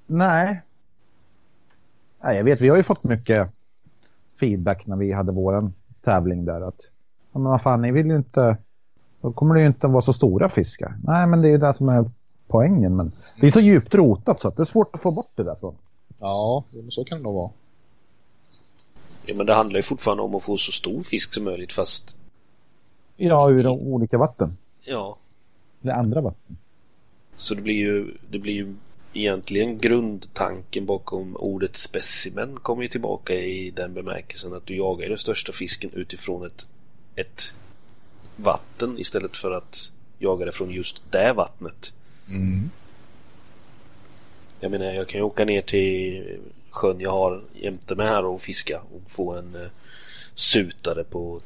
Nej. 0.07 0.61
Nej, 2.23 2.38
jag 2.38 2.44
vet. 2.44 2.61
Vi 2.61 2.69
har 2.69 2.78
ju 2.78 2.84
fått 2.84 3.03
mycket 3.03 3.49
feedback 4.40 4.88
när 4.88 4.95
vi 4.95 5.11
hade 5.11 5.32
våran 5.32 5.73
tävling 6.02 6.45
där. 6.45 6.61
Att, 6.61 6.80
men 7.32 7.44
vad 7.44 7.61
fan, 7.61 7.82
ni 7.82 7.91
vill 7.91 8.07
ju 8.07 8.15
inte... 8.15 8.57
Då 9.22 9.32
kommer 9.32 9.56
det 9.56 9.61
ju 9.61 9.68
inte 9.68 9.88
vara 9.88 10.02
så 10.02 10.14
stora 10.14 10.49
fiskar. 10.49 10.98
Nej, 11.03 11.28
men 11.28 11.41
det 11.41 11.48
är 11.48 11.52
ju 11.52 11.57
det 11.57 11.73
som 11.73 11.90
är 11.90 12.11
poängen. 12.48 12.95
Men 12.95 13.11
det 13.40 13.48
är 13.48 13.52
så 13.52 13.60
djupt 13.60 13.95
rotat 13.95 14.41
så 14.41 14.48
att 14.48 14.57
det 14.57 14.64
är 14.64 14.65
svårt 14.65 14.95
att 14.95 15.02
få 15.02 15.11
bort 15.11 15.32
det 15.36 15.44
därifrån. 15.44 15.76
Ja, 16.19 16.64
så 16.90 17.03
kan 17.03 17.18
det 17.18 17.23
nog 17.23 17.34
vara. 17.36 17.52
Ja, 19.26 19.36
men 19.36 19.45
det 19.45 19.53
handlar 19.53 19.78
ju 19.78 19.84
fortfarande 19.84 20.23
om 20.23 20.36
att 20.36 20.44
få 20.44 20.57
så 20.57 20.72
stor 20.72 21.03
fisk 21.03 21.34
som 21.34 21.44
möjligt 21.44 21.73
fast... 21.73 22.15
Ja, 23.23 23.49
ur 23.49 23.68
olika 23.68 24.18
vatten. 24.18 24.57
Ja. 24.81 25.18
Eller 25.81 25.93
andra 25.93 26.22
vatten. 26.22 26.57
Så 27.35 27.56
det 27.56 27.61
blir 27.61 27.76
ju, 27.76 28.11
det 28.30 28.39
blir 28.39 28.53
ju 28.53 28.76
egentligen 29.14 29.77
grundtanken 29.77 30.85
bakom 30.85 31.35
ordet 31.35 31.77
specimen 31.77 32.56
kommer 32.56 32.84
ju 32.84 32.89
tillbaka 32.89 33.34
i 33.34 33.72
den 33.72 33.93
bemärkelsen 33.93 34.53
att 34.53 34.65
du 34.65 34.76
jagar 34.76 35.10
den 35.10 35.18
största 35.18 35.52
fisken 35.52 35.89
utifrån 35.93 36.45
ett, 36.45 36.68
ett 37.15 37.53
vatten 38.35 38.99
istället 38.99 39.38
för 39.38 39.52
att 39.52 39.91
jaga 40.19 40.45
det 40.45 40.52
från 40.52 40.72
just 40.72 41.02
det 41.10 41.34
vattnet. 41.34 41.93
Mm. 42.30 42.69
Jag 44.60 44.72
menar, 44.72 44.85
jag 44.85 45.07
kan 45.07 45.19
ju 45.19 45.23
åka 45.23 45.45
ner 45.45 45.61
till 45.61 46.39
sjön 46.69 46.99
jag 46.99 47.11
har 47.11 47.41
jämte 47.53 47.95
mig 47.95 48.07
här 48.07 48.26
och 48.26 48.41
fiska 48.41 48.81
och 48.95 49.11
få 49.11 49.34
en 49.34 49.56
uh, 49.56 49.68
sutare 50.35 51.03
på 51.03 51.39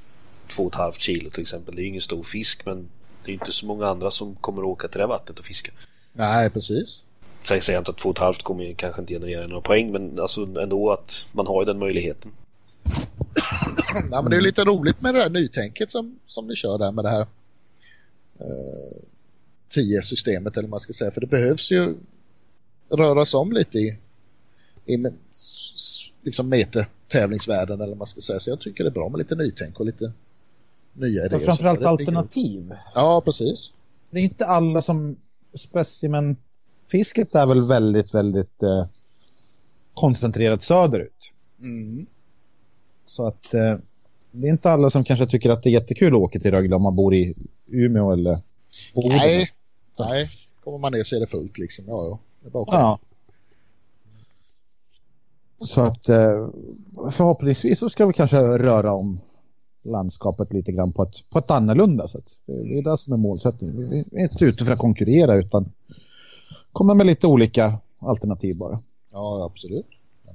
2,5 0.47 0.93
kilo 0.97 1.29
till 1.29 1.41
exempel. 1.41 1.75
Det 1.75 1.81
är 1.81 1.83
ju 1.83 1.89
ingen 1.89 2.01
stor 2.01 2.23
fisk 2.23 2.65
men 2.65 2.89
det 3.25 3.31
är 3.31 3.33
inte 3.33 3.51
så 3.51 3.65
många 3.65 3.87
andra 3.87 4.11
som 4.11 4.35
kommer 4.35 4.63
åka 4.63 4.87
till 4.87 4.99
det 4.99 5.07
vattnet 5.07 5.39
och 5.39 5.45
fiska. 5.45 5.71
Nej, 6.13 6.49
precis. 6.49 7.01
Sen 7.47 7.61
säger 7.61 7.77
jag 7.77 7.81
inte 7.81 7.91
att 7.91 8.17
2,5 8.17 8.43
kommer 8.43 8.73
kanske 8.73 9.01
inte 9.01 9.13
generera 9.13 9.47
några 9.47 9.61
poäng 9.61 9.91
men 9.91 10.19
alltså 10.19 10.59
ändå 10.59 10.91
att 10.91 11.25
man 11.31 11.47
har 11.47 11.61
ju 11.61 11.65
den 11.65 11.79
möjligheten. 11.79 12.31
ja, 14.11 14.21
men 14.21 14.29
det 14.29 14.37
är 14.37 14.41
lite 14.41 14.63
roligt 14.63 15.01
med 15.01 15.15
det 15.15 15.21
här 15.21 15.29
nytänket 15.29 15.91
som, 15.91 16.19
som 16.25 16.47
ni 16.47 16.55
kör 16.55 16.77
där 16.77 16.91
med 16.91 17.05
det 17.05 17.09
här 17.09 17.27
eh, 18.39 19.01
10 19.69 20.01
systemet 20.01 20.57
eller 20.57 20.63
vad 20.63 20.69
man 20.69 20.79
ska 20.79 20.93
säga. 20.93 21.11
För 21.11 21.21
det 21.21 21.27
behövs 21.27 21.71
ju 21.71 21.95
röras 22.89 23.33
om 23.33 23.51
lite 23.51 23.77
i, 23.77 23.97
i 24.85 25.05
liksom 26.21 26.49
meter 26.49 26.85
tävlingsvärlden 27.07 27.81
eller 27.81 27.91
vad 27.91 27.97
man 27.97 28.07
ska 28.07 28.21
säga. 28.21 28.39
Så 28.39 28.49
jag 28.49 28.59
tycker 28.59 28.83
det 28.83 28.89
är 28.89 28.91
bra 28.91 29.09
med 29.09 29.17
lite 29.17 29.35
nytänk 29.35 29.79
och 29.79 29.85
lite 29.85 30.13
nya 30.95 31.25
idéer. 31.25 31.35
Och 31.35 31.41
framförallt 31.41 31.81
alternativ. 31.81 32.73
Ja, 32.95 33.21
precis. 33.25 33.71
Det 34.09 34.19
är 34.19 34.23
inte 34.23 34.45
alla 34.45 34.81
som 34.81 35.15
specimen 35.53 36.37
fisket 36.87 37.35
är 37.35 37.45
väl 37.45 37.67
väldigt, 37.67 38.13
väldigt 38.13 38.63
eh, 38.63 38.85
koncentrerat 39.93 40.63
söderut. 40.63 41.31
Mm. 41.59 42.05
Så 43.05 43.27
att 43.27 43.53
eh, 43.53 43.77
det 44.31 44.47
är 44.47 44.51
inte 44.51 44.71
alla 44.71 44.89
som 44.89 45.03
kanske 45.03 45.27
tycker 45.27 45.49
att 45.49 45.63
det 45.63 45.69
är 45.69 45.73
jättekul 45.73 46.15
att 46.15 46.21
åka 46.21 46.39
till 46.39 46.51
Rögle 46.51 46.75
om 46.75 46.83
man 46.83 46.95
bor 46.95 47.13
i 47.13 47.35
Umeå 47.67 48.11
eller 48.11 48.39
Boden. 48.93 49.17
Nej, 49.17 49.49
nej. 49.99 50.29
Kommer 50.63 50.77
man 50.77 50.91
ner 50.91 51.03
så 51.03 51.15
är 51.15 51.19
det 51.19 51.27
fullt 51.27 51.57
liksom. 51.57 51.85
Ja, 51.87 52.05
ja. 52.05 52.19
Det 52.41 52.47
är 52.47 52.51
bara 52.51 52.65
ja. 52.79 52.99
Så 55.59 55.81
att 55.81 56.09
eh, 56.09 56.49
förhoppningsvis 57.11 57.79
så 57.79 57.89
ska 57.89 58.05
vi 58.05 58.13
kanske 58.13 58.37
röra 58.37 58.93
om 58.93 59.19
landskapet 59.85 60.53
lite 60.53 60.71
grann 60.71 60.91
på 60.91 61.03
ett, 61.03 61.29
på 61.29 61.39
ett 61.39 61.51
annorlunda 61.51 62.07
sätt. 62.07 62.25
Det 62.45 62.77
är 62.77 62.81
det 62.81 62.97
som 62.97 63.13
är 63.13 63.17
målsättningen. 63.17 63.77
Vi 63.77 63.99
är 64.11 64.23
inte 64.23 64.45
ute 64.45 64.65
för 64.65 64.73
att 64.73 64.79
konkurrera 64.79 65.35
utan 65.35 65.71
komma 66.71 66.93
med 66.93 67.05
lite 67.05 67.27
olika 67.27 67.79
alternativ 67.99 68.57
bara. 68.57 68.79
Ja, 69.11 69.45
absolut. 69.45 69.85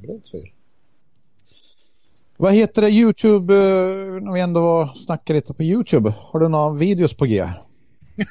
Det 0.01 0.09
är 0.09 0.15
inte 0.15 0.31
fel. 0.31 0.49
Vad 2.37 2.55
heter 2.55 2.83
det 2.83 2.91
Youtube, 2.91 3.55
eh, 3.55 4.23
när 4.23 4.33
vi 4.33 4.41
ändå 4.41 4.93
snackar 4.97 5.35
lite 5.35 5.55
på 5.55 5.63
Youtube, 5.63 6.15
har 6.19 6.41
du 6.41 6.49
några 6.49 6.73
videos 6.73 7.17
på 7.17 7.25
G? 7.27 7.49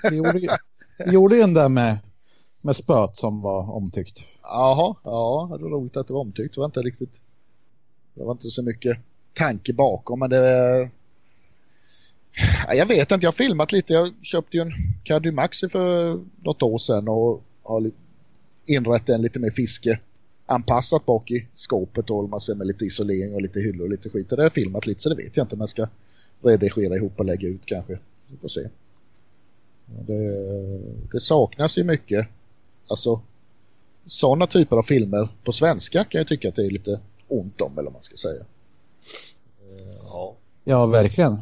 Vi 0.09 0.17
gjorde, 0.17 0.39
vi 1.05 1.11
gjorde 1.11 1.35
ju 1.35 1.41
en 1.41 1.53
där 1.53 1.69
med, 1.69 1.97
med 2.61 2.75
spöt 2.75 3.17
som 3.17 3.41
var 3.41 3.71
omtyckt. 3.71 4.19
Jaha, 4.41 4.95
ja, 5.03 5.49
det 5.57 5.63
var 5.63 5.69
roligt 5.69 5.97
att 5.97 6.07
det 6.07 6.13
var 6.13 6.21
omtyckt. 6.21 6.55
Det 6.55 6.59
var 6.59 6.65
inte 6.65 6.79
riktigt, 6.79 7.21
det 8.13 8.23
var 8.23 8.31
inte 8.31 8.47
så 8.47 8.63
mycket 8.63 8.97
tanke 9.33 9.73
bakom, 9.73 10.19
men 10.19 10.29
det 10.29 10.89
jag 12.67 12.85
vet 12.85 13.11
inte, 13.11 13.25
jag 13.25 13.31
har 13.31 13.35
filmat 13.35 13.71
lite. 13.71 13.93
Jag 13.93 14.13
köpte 14.21 14.57
ju 14.57 14.61
en 14.61 14.71
Caddy 15.03 15.31
Maxi 15.31 15.69
för 15.69 16.19
något 16.43 16.61
år 16.61 16.77
sedan 16.77 17.07
och 17.07 17.43
har 17.63 17.91
inrett 18.65 19.05
den 19.05 19.21
lite 19.21 19.39
mer 19.39 19.51
fiske 19.51 19.99
anpassat 20.45 21.05
bak 21.05 21.31
i 21.31 21.47
skåpet 21.55 22.09
och 22.09 22.29
man 22.29 22.41
ser 22.41 22.55
med 22.55 22.67
lite 22.67 22.85
isolering 22.85 23.33
och 23.35 23.41
lite 23.41 23.59
hyllor 23.59 23.83
och 23.83 23.91
lite 23.91 24.09
skit. 24.09 24.29
Det 24.29 24.35
har 24.35 24.43
jag 24.43 24.53
filmat 24.53 24.87
lite 24.87 25.01
så 25.01 25.09
det 25.09 25.15
vet 25.15 25.37
jag 25.37 25.43
inte 25.43 25.55
om 25.55 25.59
jag 25.59 25.69
ska 25.69 25.87
redigera 26.41 26.95
ihop 26.95 27.19
och 27.19 27.25
lägga 27.25 27.47
ut 27.47 27.65
kanske. 27.65 27.99
Vi 28.27 28.37
får 28.37 28.47
se. 28.47 28.69
Det, 29.85 30.79
det 31.11 31.19
saknas 31.19 31.77
ju 31.77 31.83
mycket. 31.83 32.27
Alltså 32.87 33.21
sådana 34.05 34.47
typer 34.47 34.77
av 34.77 34.83
filmer 34.83 35.29
på 35.43 35.51
svenska 35.51 36.03
kan 36.03 36.19
jag 36.19 36.27
tycka 36.27 36.49
att 36.49 36.55
det 36.55 36.65
är 36.65 36.71
lite 36.71 36.99
ont 37.27 37.61
om 37.61 37.71
eller 37.71 37.83
vad 37.83 37.93
man 37.93 38.03
ska 38.03 38.15
säga. 38.15 38.45
Ja. 40.03 40.35
Ja, 40.63 40.85
verkligen. 40.85 41.37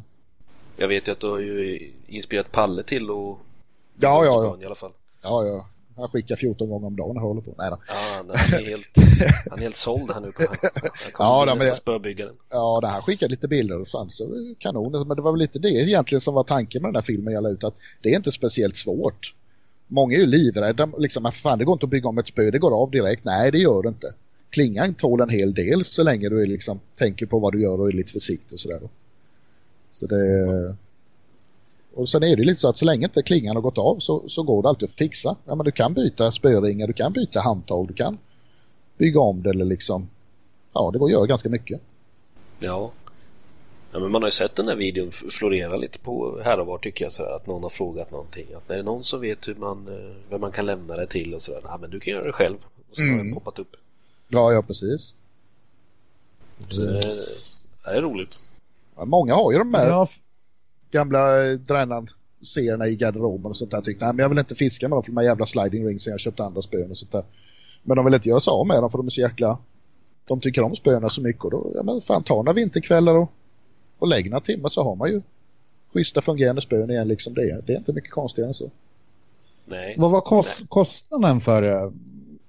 Jag 0.78 0.88
vet 0.88 1.08
ju 1.08 1.12
att 1.12 1.20
du 1.20 1.30
har 1.30 1.40
ju 1.40 1.92
inspirerat 2.08 2.52
Palle 2.52 2.84
till 2.84 3.10
och 3.12 3.40
Ja, 4.00 4.26
ja, 4.26 4.44
ja. 4.44 4.58
i 4.62 4.66
alla 4.66 4.76
fall. 4.76 4.92
Ja, 5.24 5.46
ja. 5.46 5.68
Han 5.96 6.10
skickar 6.10 6.36
14 6.36 6.70
gånger 6.70 6.88
om 6.88 6.96
dagen 6.96 7.14
när 7.14 7.22
han 7.22 7.28
håller 7.28 7.42
på. 7.42 7.54
Nej 7.58 7.70
då. 7.70 7.78
Ja, 7.88 7.94
han 8.18 8.30
är 8.30 8.66
helt, 8.70 8.88
han 9.50 9.60
är 9.60 9.64
helt 9.64 9.76
såld 9.78 10.12
här 10.14 10.22
nu 10.22 10.32
på 10.32 10.42
han, 11.14 11.48
han 11.48 11.48
Ja, 11.60 11.66
det- 11.66 11.76
spöbyggaren. 11.76 12.36
Ja, 12.50 12.80
det 12.82 12.88
här 12.88 13.02
skickade 13.02 13.30
lite 13.32 13.48
bilder 13.48 13.82
och 13.82 13.88
fanns 13.88 14.18
så 14.18 14.54
kanon. 14.60 15.08
Men 15.08 15.16
det 15.18 15.22
var 15.22 15.32
väl 15.32 15.40
lite 15.40 15.60
det 15.60 15.70
egentligen 15.70 16.22
som 16.22 16.34
var 16.34 16.44
tanken 16.44 16.82
med 16.82 16.90
den 16.90 16.96
här 16.96 17.02
filmen 17.02 17.34
jag 17.34 17.44
la 17.44 17.50
ut. 17.50 17.64
Att 17.64 17.76
det 18.02 18.10
är 18.10 18.16
inte 18.16 18.32
speciellt 18.32 18.78
svårt. 18.78 19.34
Många 19.88 20.16
är 20.16 20.20
ju 20.20 20.26
livrädda. 20.26 20.90
Liksom, 20.98 21.26
"Ah, 21.26 21.32
fan, 21.32 21.60
det 21.60 21.66
går 21.66 21.74
inte 21.74 21.86
att 21.86 21.90
bygga 21.90 22.10
om 22.10 22.18
ett 22.18 22.28
spö, 22.28 22.52
det 22.52 22.60
går 22.60 22.82
av 22.82 22.92
direkt. 22.92 23.24
Nej, 23.26 23.52
det 23.52 23.58
gör 23.58 23.82
det 23.84 23.90
inte. 23.90 24.08
Klingan 24.50 24.94
tål 24.94 25.22
en 25.22 25.30
hel 25.30 25.54
del 25.54 25.86
så 25.86 26.04
länge 26.04 26.30
du 26.30 26.42
är 26.42 26.46
liksom, 26.48 26.80
tänker 26.98 27.26
på 27.26 27.40
vad 27.40 27.54
du 27.54 27.62
gör 27.62 27.80
och 27.82 27.88
är 27.88 27.92
lite 27.92 28.12
försiktig 28.12 28.54
och 28.56 28.60
sådär. 28.60 28.80
Så 30.00 30.06
det... 30.08 30.76
Och 31.94 32.10
sen 32.10 32.24
är 32.24 32.36
det 32.36 32.44
lite 32.44 32.62
så 32.62 32.70
att 32.70 32.78
så 32.78 32.86
länge 32.86 33.06
inte 33.06 33.22
klingan 33.24 33.56
har 33.56 33.62
gått 33.64 33.78
av 33.78 34.00
så, 34.00 34.30
så 34.30 34.44
går 34.44 34.62
det 34.64 34.70
alltid 34.70 34.90
att 34.90 34.96
fixa. 34.96 35.36
Ja, 35.46 35.56
men 35.56 35.66
du 35.66 35.72
kan 35.72 35.94
byta 35.94 36.32
spöringar, 36.32 36.88
du 36.88 36.94
kan 36.94 37.14
byta 37.14 37.40
handtag, 37.42 37.88
du 37.88 37.94
kan 37.94 38.18
bygga 38.98 39.20
om 39.20 39.44
det 39.44 39.50
eller 39.50 39.66
liksom... 39.66 40.10
Ja, 40.74 40.90
det 40.94 41.00
går 41.00 41.06
att 41.06 41.12
göra 41.12 41.26
ganska 41.26 41.50
mycket. 41.50 41.82
Ja. 42.60 42.92
ja. 43.92 44.00
men 44.00 44.12
man 44.12 44.22
har 44.22 44.28
ju 44.28 44.32
sett 44.32 44.56
den 44.56 44.68
här 44.68 44.76
videon 44.76 45.12
florera 45.12 45.76
lite 45.78 46.00
på 46.00 46.42
här 46.44 46.60
och 46.60 46.68
var 46.68 46.78
tycker 46.78 47.06
jag. 47.06 47.12
Så 47.12 47.24
här, 47.26 47.36
att 47.36 47.48
någon 47.48 47.64
har 47.64 47.70
frågat 47.70 48.12
någonting. 48.12 48.46
Att 48.58 48.70
är 48.70 48.78
det 48.78 48.84
någon 48.84 49.04
som 49.04 49.22
vet 49.22 49.48
hur 49.48 49.56
man, 49.56 49.88
eh, 49.88 50.16
vem 50.30 50.42
man 50.42 50.52
kan 50.52 50.66
lämna 50.66 50.96
det 50.96 51.08
till 51.08 51.34
och 51.34 51.42
sådär. 51.42 51.62
Ja, 51.64 51.78
men 51.82 51.90
du 51.90 52.00
kan 52.00 52.14
göra 52.14 52.24
det 52.26 52.32
själv. 52.34 52.58
Och 52.90 52.96
så 52.96 53.02
har 53.02 53.10
Mm. 53.10 53.28
det 53.28 53.34
poppat 53.34 53.60
upp. 53.60 53.76
Ja, 54.28 54.54
ja 54.54 54.62
precis. 54.62 55.14
Så 56.70 56.82
är- 56.82 57.28
det 57.86 57.98
är 57.98 58.02
roligt. 58.02 58.40
Många 59.06 59.36
har 59.36 59.52
ju 59.52 59.58
de 59.58 59.74
här 59.74 59.88
Ja, 59.88 60.10
gamla 60.92 61.48
eh, 61.48 61.54
drännan 61.54 62.08
serierna 62.42 62.88
i 62.88 62.96
garderoben 62.96 63.46
och 63.46 63.58
sånt 63.58 63.72
där. 63.72 63.82
Tyckte, 63.82 64.06
nej 64.06 64.14
men 64.14 64.24
jag 64.24 64.30
vill 64.30 64.40
inte 64.40 64.56
fiska 64.56 64.88
med 64.88 64.96
dem 64.96 65.04
för 65.04 65.12
de 65.12 65.18
här 65.18 65.26
jävla 65.26 65.46
sliding 65.46 65.88
rings 65.88 66.08
jag 66.08 66.20
köpte 66.20 66.44
andra 66.44 66.62
spön 66.62 66.92
och 66.92 66.98
sånt 66.98 67.12
där. 67.12 67.24
Men 67.84 67.96
de 67.96 68.06
vill 68.06 68.14
inte 68.14 68.30
göra 68.30 68.40
sig 68.40 68.52
av 68.52 68.68
med 68.68 68.84
dem 68.84 68.90
för 68.90 68.98
de 68.98 69.08
är 69.08 69.12
så 69.12 69.22
jäkla... 69.22 69.58
De 70.28 70.40
tycker 70.40 70.62
om 70.62 70.76
spöna 70.76 71.10
så 71.10 71.22
mycket 71.22 71.44
och 71.44 71.52
då, 71.52 71.72
ja 71.76 71.84
men 71.84 72.02
fan 72.02 72.24
ta 72.24 72.36
några 72.36 72.54
vinterkvällar 72.54 73.16
och, 73.16 73.32
och 74.00 74.08
lägg 74.08 74.30
några 74.30 74.42
timmar 74.42 74.70
så 74.70 74.84
har 74.84 74.96
man 74.96 75.10
ju 75.10 75.22
schyssta 75.94 76.22
fungerande 76.22 76.62
spön 76.62 76.90
igen 76.90 77.08
liksom 77.08 77.34
det 77.34 77.42
är. 77.42 77.62
Det 77.66 77.74
är 77.74 77.78
inte 77.78 77.94
mycket 77.94 78.12
konstigare 78.12 78.50
än 78.50 78.54
så. 78.54 78.72
Nej. 79.66 79.96
vad 79.98 80.12
var 80.12 80.22
kost, 80.22 80.70
kostnaden 80.70 81.40
för 81.40 81.64
eh, 81.64 81.92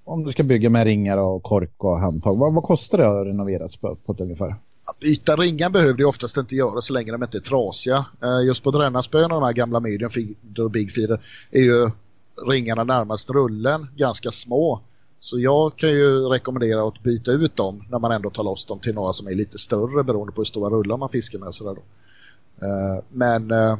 om 0.03 0.23
du 0.23 0.31
ska 0.31 0.43
bygga 0.43 0.69
med 0.69 0.83
ringar 0.83 1.17
och 1.17 1.43
kork 1.43 1.83
och 1.83 1.99
handtag? 1.99 2.37
Vad, 2.37 2.53
vad 2.53 2.63
kostar 2.63 2.97
det 2.97 3.21
att 3.21 3.27
renovera 3.27 3.69
spö 3.69 3.95
på 4.05 4.11
ett 4.11 4.19
ungefär? 4.19 4.55
Byta 4.99 5.35
ringar 5.35 5.69
behövde 5.69 5.93
du 5.93 6.05
oftast 6.05 6.37
inte 6.37 6.55
göra 6.55 6.81
så 6.81 6.93
länge 6.93 7.11
de 7.11 7.23
inte 7.23 7.37
är 7.37 7.41
trasiga. 7.41 8.05
Eh, 8.21 8.45
just 8.45 8.63
på 8.63 8.71
dränarspön 8.71 9.23
och 9.23 9.41
de 9.41 9.43
här 9.43 9.53
gamla 9.53 9.79
medium 9.79 10.11
feeder 10.11 10.63
och 10.63 10.71
big 10.71 10.93
feeder 10.93 11.21
är 11.51 11.61
ju 11.61 11.89
ringarna 12.47 12.83
närmast 12.83 13.29
rullen 13.29 13.87
ganska 13.95 14.31
små. 14.31 14.81
Så 15.19 15.39
jag 15.39 15.75
kan 15.75 15.89
ju 15.89 16.19
rekommendera 16.19 16.87
att 16.87 17.03
byta 17.03 17.31
ut 17.31 17.55
dem 17.55 17.85
när 17.89 17.99
man 17.99 18.11
ändå 18.11 18.29
tar 18.29 18.43
loss 18.43 18.65
dem 18.65 18.79
till 18.79 18.93
några 18.95 19.13
som 19.13 19.27
är 19.27 19.35
lite 19.35 19.57
större 19.57 20.03
beroende 20.03 20.33
på 20.33 20.41
hur 20.41 20.45
stora 20.45 20.69
rullar 20.69 20.97
man 20.97 21.09
fiskar 21.09 21.39
med. 21.39 21.47
Och 21.47 21.55
sådär 21.55 21.75
då. 21.75 21.81
Eh, 22.65 23.03
men 23.09 23.51
eh, 23.51 23.77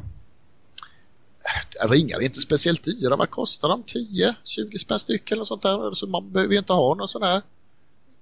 ringar 1.88 2.18
är 2.18 2.24
inte 2.24 2.40
speciellt 2.40 2.84
dyra. 2.84 3.16
Vad 3.16 3.30
kostar 3.30 3.68
de? 3.68 3.82
10-20 3.82 4.78
spänn 4.78 4.98
styck 4.98 5.30
eller 5.30 5.44
sånt 5.44 5.62
där. 5.62 5.94
Så 5.94 6.06
man 6.06 6.32
behöver 6.32 6.52
ju 6.52 6.58
inte 6.58 6.72
ha 6.72 6.94
någon 6.94 7.08
sån 7.08 7.22
här 7.22 7.42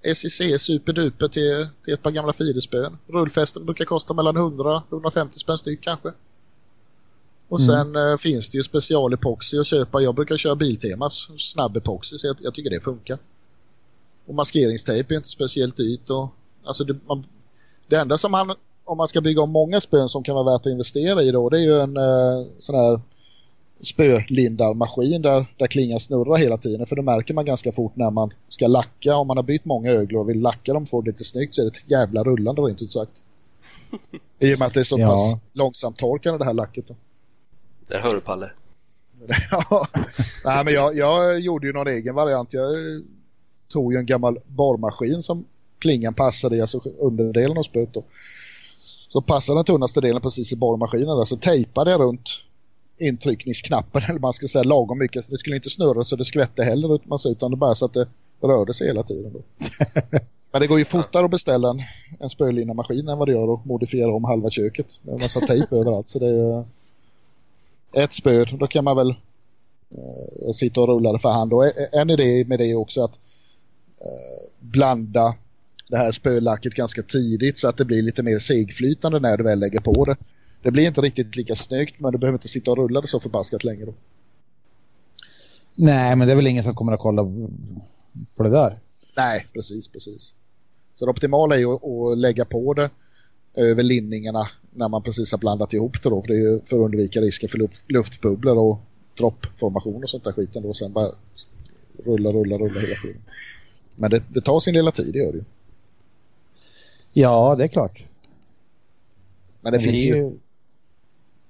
SEC 0.03 0.59
superduper 0.59 1.29
till, 1.29 1.69
till 1.85 1.95
ett 1.95 2.03
par 2.03 2.11
gamla 2.11 2.33
fidespön. 2.33 2.99
Rullfästen 3.07 3.65
brukar 3.65 3.85
kosta 3.85 4.15
mellan 4.15 4.37
100-150 4.37 5.33
spänn 5.33 5.59
styck 5.59 5.81
kanske. 5.81 6.13
Och 7.49 7.61
mm. 7.61 7.67
sen 7.69 7.97
mm. 7.97 8.19
finns 8.19 8.51
det 8.51 8.59
ju 8.59 8.63
specialepoxy 8.63 9.59
att 9.59 9.67
köpa. 9.67 10.01
Jag 10.01 10.15
brukar 10.15 10.37
köra 10.37 10.55
Biltemas 10.55 11.29
snabbepoxy 11.39 12.19
så 12.19 12.27
jag, 12.27 12.37
jag, 12.41 12.55
tycker 12.55 12.71
det 12.71 12.81
funkar. 12.81 13.19
Och 14.27 14.35
maskeringstejp 14.35 15.15
är 15.15 15.17
inte 15.17 15.29
speciellt 15.29 15.77
dyrt. 15.77 16.11
Och, 16.11 16.29
alltså 16.65 16.85
det, 16.85 16.97
man, 17.07 17.25
det 17.87 17.97
enda 17.97 18.19
som 18.19 18.31
man, 18.31 18.57
om 18.85 18.97
man 18.97 19.09
ska 19.09 19.21
bygga 19.21 19.43
om 19.43 19.51
många 19.51 19.81
spön 19.81 20.09
som 20.09 20.23
kan 20.23 20.35
vara 20.35 20.53
värt 20.53 20.61
att 20.61 20.73
investera 20.73 21.23
i 21.23 21.31
då, 21.31 21.49
det 21.49 21.59
är 21.59 21.65
ju 21.65 21.81
en 21.81 21.97
eh, 21.97 22.47
sån 22.59 22.75
här 22.75 23.01
spölindarmaskin 23.81 25.23
där, 25.23 25.47
där 25.57 25.67
klingan 25.67 26.01
snurrar 26.01 26.37
hela 26.37 26.59
tiden. 26.59 26.87
För 26.87 26.97
det 26.97 27.03
märker 27.03 27.35
man 27.35 27.45
ganska 27.45 27.73
fort 27.73 27.97
när 27.97 28.11
man 28.11 28.31
ska 28.49 28.67
lacka. 28.67 29.17
Om 29.17 29.27
man 29.27 29.37
har 29.37 29.45
bytt 29.45 29.65
många 29.65 29.91
öglor 29.91 30.21
och 30.21 30.29
vill 30.29 30.41
lacka 30.41 30.73
dem 30.73 30.87
för 30.87 31.03
lite 31.03 31.25
snyggt 31.25 31.55
så 31.55 31.61
är 31.61 31.65
det 31.65 31.71
ett 31.71 31.91
jävla 31.91 32.25
rullande 32.25 32.63
rent 32.63 32.83
ut 32.83 32.93
sagt. 32.93 33.13
I 34.39 34.55
och 34.55 34.59
med 34.59 34.67
att 34.67 34.75
det 34.75 34.81
är 34.81 34.85
så 34.85 34.99
ja. 34.99 35.11
pass 35.11 35.37
långsamt 35.53 35.99
torkande 35.99 36.39
det 36.39 36.45
här 36.45 36.55
lacket. 36.55 36.89
Då. 36.89 36.95
Där 37.87 38.01
hör 38.01 38.15
du 38.15 38.21
Palle. 38.21 38.51
ja, 39.51 39.87
nej 40.45 40.65
men 40.65 40.75
jag, 40.75 40.97
jag 40.97 41.41
gjorde 41.41 41.67
ju 41.67 41.73
någon 41.73 41.87
egen 41.87 42.15
variant. 42.15 42.53
Jag 42.53 42.75
tog 43.69 43.93
ju 43.93 43.99
en 43.99 44.07
gammal 44.07 44.39
borrmaskin 44.47 45.23
som 45.23 45.45
klingan 45.79 46.15
passade 46.15 46.57
i, 46.57 46.61
alltså 46.61 46.81
underdelen 46.99 47.59
av 47.59 47.63
spöet 47.63 47.95
då. 47.95 48.05
Så 49.09 49.21
passade 49.21 49.59
den 49.59 49.65
tunnaste 49.65 50.01
delen 50.01 50.23
precis 50.23 50.53
i 50.53 50.57
borrmaskinen 50.57 51.19
där, 51.19 51.25
så 51.25 51.37
tejpade 51.37 51.91
jag 51.91 52.01
runt 52.01 52.31
intryckningsknappen 52.99 54.03
eller 54.09 54.19
man 54.19 54.33
ska 54.33 54.49
säga 54.49 54.63
lagom 54.63 54.99
mycket. 54.99 55.25
Så 55.25 55.31
det 55.31 55.39
skulle 55.39 55.57
inte 55.57 55.71
snurra 55.71 56.05
så 56.05 56.17
det 56.17 56.25
skvätte 56.25 56.65
heller 56.65 56.95
utan 57.31 57.51
det 57.51 57.57
bara 57.57 57.75
så 57.75 57.85
att 57.85 57.95
det 57.95 58.09
rörde 58.41 58.75
sig 58.75 58.87
hela 58.87 59.03
tiden 59.03 59.33
då. 59.33 59.43
Men 60.53 60.61
det 60.61 60.67
går 60.67 60.79
ju 60.79 60.85
fortare 60.85 61.25
att 61.25 61.31
beställa 61.31 61.71
en, 61.71 61.83
en 62.21 62.31
spölina 62.31 62.75
maskin 62.75 63.09
än 63.09 63.19
vad 63.19 63.29
det 63.29 63.33
gör 63.33 63.55
att 63.55 63.65
modifiera 63.65 64.15
om 64.15 64.25
halva 64.25 64.51
köket. 64.51 65.01
Är 65.07 65.13
en 65.13 65.21
massa 65.21 65.41
tejp 65.41 65.77
överallt 65.77 66.09
så 66.09 66.19
det 66.19 66.65
är 67.93 68.05
ett 68.05 68.15
spö, 68.15 68.45
då 68.45 68.67
kan 68.67 68.85
man 68.85 68.97
väl 68.97 69.11
eh, 69.91 70.53
sitta 70.55 70.81
och 70.81 70.89
rulla 70.89 71.13
det 71.13 71.19
för 71.19 71.31
hand. 71.31 71.53
Och 71.53 71.65
en 71.93 72.11
idé 72.11 72.45
med 72.45 72.59
det 72.59 72.67
är 72.67 72.75
också 72.75 73.05
att 73.05 73.21
eh, 74.01 74.51
blanda 74.61 75.35
det 75.89 75.97
här 75.97 76.11
spölacket 76.11 76.75
ganska 76.75 77.03
tidigt 77.03 77.59
så 77.59 77.69
att 77.69 77.77
det 77.77 77.85
blir 77.85 78.03
lite 78.03 78.23
mer 78.23 78.39
segflytande 78.39 79.21
när 79.21 79.37
du 79.37 79.45
väl 79.45 79.59
lägger 79.59 79.81
på 79.81 80.05
det. 80.05 80.17
Det 80.63 80.71
blir 80.71 80.87
inte 80.87 81.01
riktigt 81.01 81.37
lika 81.37 81.55
snyggt 81.55 82.01
men 82.01 82.13
du 82.13 82.19
behöver 82.19 82.39
inte 82.39 82.49
sitta 82.49 82.71
och 82.71 82.77
rulla 82.77 83.01
det 83.01 83.09
så 83.09 83.21
förbaskat 83.21 83.65
länge 83.65 83.85
då. 83.85 83.95
Nej, 85.75 86.17
men 86.17 86.27
det 86.27 86.33
är 86.33 86.37
väl 86.37 86.47
ingen 86.47 86.65
som 86.65 86.75
kommer 86.75 86.93
att 86.93 87.01
kolla 87.01 87.23
på 88.37 88.43
det 88.43 88.51
där. 88.51 88.79
Nej, 89.17 89.47
precis, 89.53 89.89
precis. 89.89 90.35
Så 90.97 91.05
det 91.05 91.11
optimala 91.11 91.55
är 91.55 91.59
ju 91.59 91.73
att 91.73 92.19
lägga 92.19 92.45
på 92.45 92.75
det 92.75 92.91
över 93.55 93.83
linningarna 93.83 94.49
när 94.71 94.89
man 94.89 95.03
precis 95.03 95.33
har 95.33 95.39
blandat 95.39 95.73
ihop 95.73 96.03
det 96.03 96.09
då. 96.09 96.23
För 96.23 96.29
det 96.29 96.35
är 96.35 96.39
ju 96.39 96.61
för 96.61 96.77
att 96.77 96.85
undvika 96.85 97.21
risken 97.21 97.49
för 97.49 97.59
luft, 97.59 97.91
luftbubblor 97.91 98.59
och 98.59 98.81
droppformation 99.17 100.03
och 100.03 100.11
sånt 100.11 100.25
där 100.25 100.33
skiten 100.33 100.63
då. 100.63 100.75
Sen 100.75 100.93
bara 100.93 101.11
rulla, 102.05 102.33
rulla, 102.33 102.59
rulla 102.59 102.81
hela 102.81 103.01
tiden. 103.03 103.23
Men 103.97 104.11
det, 104.11 104.23
det 104.29 104.41
tar 104.41 104.61
sin 104.61 104.75
lilla 104.75 104.93
tid, 104.93 105.13
det 105.13 105.19
gör 105.19 105.33
det 105.33 105.39
ju. 105.39 105.45
Ja, 107.13 107.55
det 107.59 107.65
är 107.65 107.69
klart. 107.69 108.05
Men 109.61 109.73
det 109.73 109.79
Men 109.79 109.85
finns 109.85 110.01
det 110.01 110.07
ju... 110.07 110.39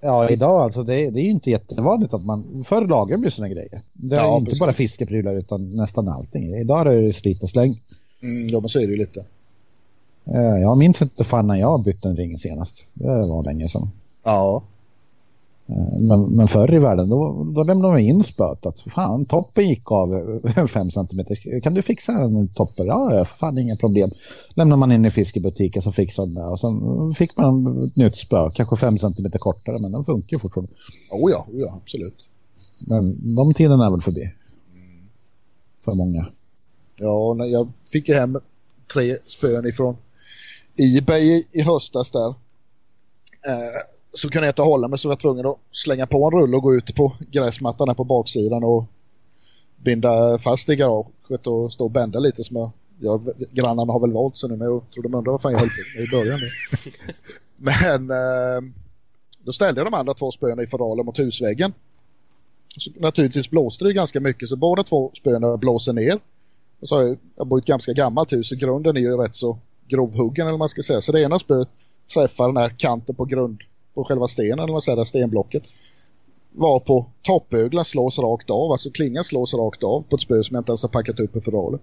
Ja, 0.01 0.29
idag 0.29 0.63
alltså 0.63 0.83
det, 0.83 1.11
det 1.11 1.21
är 1.21 1.25
ju 1.25 1.31
inte 1.31 1.51
jättevanligt 1.51 2.15
att 2.15 2.25
man 2.25 2.65
förr 2.69 2.87
lagar 2.87 3.17
med 3.17 3.33
sådana 3.33 3.55
grejer. 3.55 3.81
Det 3.93 4.17
är 4.17 4.21
ja, 4.21 4.37
inte 4.37 4.45
precis. 4.45 4.61
bara 4.61 4.73
fiskeprylar 4.73 5.35
utan 5.35 5.77
nästan 5.77 6.09
allting. 6.09 6.55
Idag 6.55 6.81
är 6.81 7.03
det 7.03 7.13
slit 7.13 7.43
och 7.43 7.51
släng. 7.51 7.81
Mm, 8.23 8.49
ja, 8.49 8.61
men 8.61 8.69
så 8.69 8.81
är 8.81 8.87
det 8.87 8.93
ju 8.93 8.99
lite. 8.99 9.25
Eh, 10.25 10.41
jag 10.41 10.79
minns 10.79 11.03
inte 11.03 11.25
fan 11.25 11.47
när 11.47 11.57
jag 11.57 11.83
bytte 11.83 12.09
en 12.09 12.17
ring 12.17 12.39
senast. 12.39 12.83
Det 12.95 13.07
var 13.07 13.43
länge 13.43 13.69
sedan. 13.69 13.91
Ja. 14.25 14.63
Men, 16.01 16.23
men 16.23 16.49
förr 16.49 16.75
i 16.75 16.79
världen 16.79 17.09
då, 17.09 17.47
då 17.55 17.63
lämnade 17.63 17.93
man 17.93 18.01
in 18.01 18.25
spöt 18.25 18.67
att 18.67 18.81
fan 18.81 19.25
toppen 19.25 19.69
gick 19.69 19.93
av 19.93 20.41
5 20.69 20.91
cm. 20.91 21.25
Kan 21.63 21.75
du 21.75 21.83
fixa 21.83 22.13
en 22.13 22.49
topper? 22.49 22.85
Ja, 22.85 23.25
fan 23.25 23.59
inga 23.59 23.77
problem. 23.77 24.11
Lämnar 24.55 24.77
man 24.77 24.93
in 24.93 25.05
i 25.05 25.11
fiskebutiken 25.11 25.83
så 25.83 25.93
fixar 25.93 26.23
de 26.23 26.35
det. 26.35 26.47
Och 26.47 26.61
sen 26.61 27.15
fick 27.15 27.37
man 27.37 27.85
ett 27.85 27.97
nytt 27.97 28.19
spö, 28.19 28.51
kanske 28.51 28.77
5 28.77 28.99
cm 28.99 29.31
kortare 29.39 29.79
men 29.79 29.93
den 29.93 30.05
funkar 30.05 30.37
ju 30.37 30.39
fortfarande. 30.39 30.73
Oh 31.11 31.31
ja, 31.31 31.47
oh 31.49 31.61
ja, 31.61 31.81
absolut. 31.83 32.17
Men 32.87 33.35
de 33.35 33.55
tiderna 33.55 33.87
är 33.87 33.91
väl 33.91 34.03
förbi. 34.03 34.33
För 35.85 35.93
många. 35.93 36.27
Ja, 36.97 37.35
när 37.35 37.45
jag 37.45 37.73
fick 37.93 38.09
ju 38.09 38.15
hem 38.15 38.39
tre 38.93 39.17
spön 39.27 39.67
ifrån 39.67 39.97
Ebay 40.99 41.45
i 41.53 41.63
höstas 41.63 42.11
där. 42.11 42.29
Eh, 43.47 43.98
så 44.19 44.29
kunde 44.29 44.47
jag 44.47 44.53
inte 44.53 44.63
hålla 44.63 44.89
mig 44.89 44.99
så 44.99 45.09
var 45.09 45.13
jag 45.13 45.21
tvungen 45.21 45.47
att 45.47 45.59
slänga 45.73 46.07
på 46.07 46.27
en 46.27 46.41
rulle 46.41 46.57
och 46.57 46.63
gå 46.63 46.75
ut 46.75 46.95
på 46.95 47.13
gräsmattan 47.31 47.89
här 47.89 47.95
på 47.95 48.05
baksidan 48.05 48.65
och 48.65 48.85
binda 49.77 50.39
fast 50.39 50.69
i 50.69 50.77
garaget 50.77 51.47
och 51.47 51.73
stå 51.73 51.85
och 51.85 51.91
bända 51.91 52.19
lite 52.19 52.45
som 52.45 52.57
jag 52.57 52.71
gör. 52.99 53.21
Grannarna 53.53 53.93
har 53.93 54.01
väl 54.01 54.13
valt 54.13 54.37
sig 54.37 54.49
nu 54.49 54.57
men 54.57 54.69
jag 54.69 54.91
tror 54.91 55.03
de 55.03 55.15
undrar 55.15 55.33
vad 55.33 55.43
fan 55.43 55.53
jag 55.53 55.59
höll 55.59 55.69
på 55.69 55.99
med 55.99 56.09
i 56.09 56.11
början. 56.11 56.41
men 57.57 58.11
eh, 58.11 58.73
då 59.45 59.53
ställde 59.53 59.81
jag 59.81 59.87
de 59.87 59.95
andra 59.95 60.15
två 60.15 60.31
spöna 60.31 60.63
i 60.63 60.67
fodalen 60.67 61.07
mot 61.07 61.19
husväggen. 61.19 61.73
Så 62.77 62.91
naturligtvis 62.97 63.51
blåste 63.51 63.85
det 63.85 63.93
ganska 63.93 64.21
mycket 64.21 64.49
så 64.49 64.57
båda 64.57 64.83
två 64.83 65.11
spöna 65.15 65.57
blåser 65.57 65.93
ner. 65.93 66.19
Och 66.81 66.89
så 66.89 66.97
har 66.97 67.03
jag, 67.03 67.19
jag 67.37 67.47
bor 67.47 67.59
i 67.59 67.61
ett 67.61 67.67
ganska 67.67 67.93
gammalt 67.93 68.33
hus 68.33 68.53
och 68.53 68.59
grunden 68.59 68.97
är 68.97 69.01
ju 69.01 69.17
rätt 69.17 69.37
så 69.37 69.59
grovhuggen 69.89 70.47
eller 70.47 70.53
vad 70.53 70.59
man 70.59 70.69
ska 70.69 70.83
säga. 70.83 71.01
Så 71.01 71.13
det 71.13 71.21
ena 71.21 71.39
spöet 71.39 71.69
träffar 72.15 72.47
den 72.47 72.57
här 72.57 72.69
kanten 72.69 73.15
på 73.15 73.25
grund 73.25 73.63
på 73.99 74.05
själva 74.05 74.29
stenen 74.29 74.59
eller 74.59 74.73
vad 74.73 74.83
säger 74.83 75.05
stenblocket. 75.05 75.63
Var 76.53 76.81
på 76.81 77.07
toppöglan 77.23 77.85
slås 77.85 78.19
rakt 78.19 78.51
av, 78.51 78.73
alltså 78.73 78.91
klingan 78.91 79.25
slås 79.25 79.55
rakt 79.55 79.83
av 79.83 80.03
på 80.03 80.17
ett 80.17 80.23
spö 80.23 80.45
som 80.45 80.55
jag 80.55 80.61
inte 80.61 80.71
ens 80.71 80.83
har 80.83 80.89
packat 80.89 81.21
upp 81.21 81.37
i 81.37 81.41
förrådet. 81.41 81.81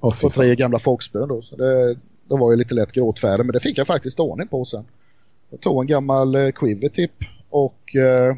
Oh, 0.00 0.20
på 0.20 0.30
tre 0.30 0.54
gamla 0.54 0.78
folkspön 0.78 1.28
då. 1.28 1.42
Så 1.42 1.56
det, 1.56 1.94
det 2.28 2.36
var 2.36 2.50
ju 2.50 2.56
lite 2.56 2.74
lätt 2.74 2.92
gråtfärdig 2.92 3.44
men 3.46 3.52
det 3.52 3.60
fick 3.60 3.78
jag 3.78 3.86
faktiskt 3.86 4.20
ordning 4.20 4.48
på 4.48 4.64
sen. 4.64 4.84
Jag 5.50 5.60
tog 5.60 5.80
en 5.80 5.86
gammal 5.86 6.34
eh, 6.34 6.50
quivertip 6.50 7.12
och 7.50 7.96
eh, 7.96 8.36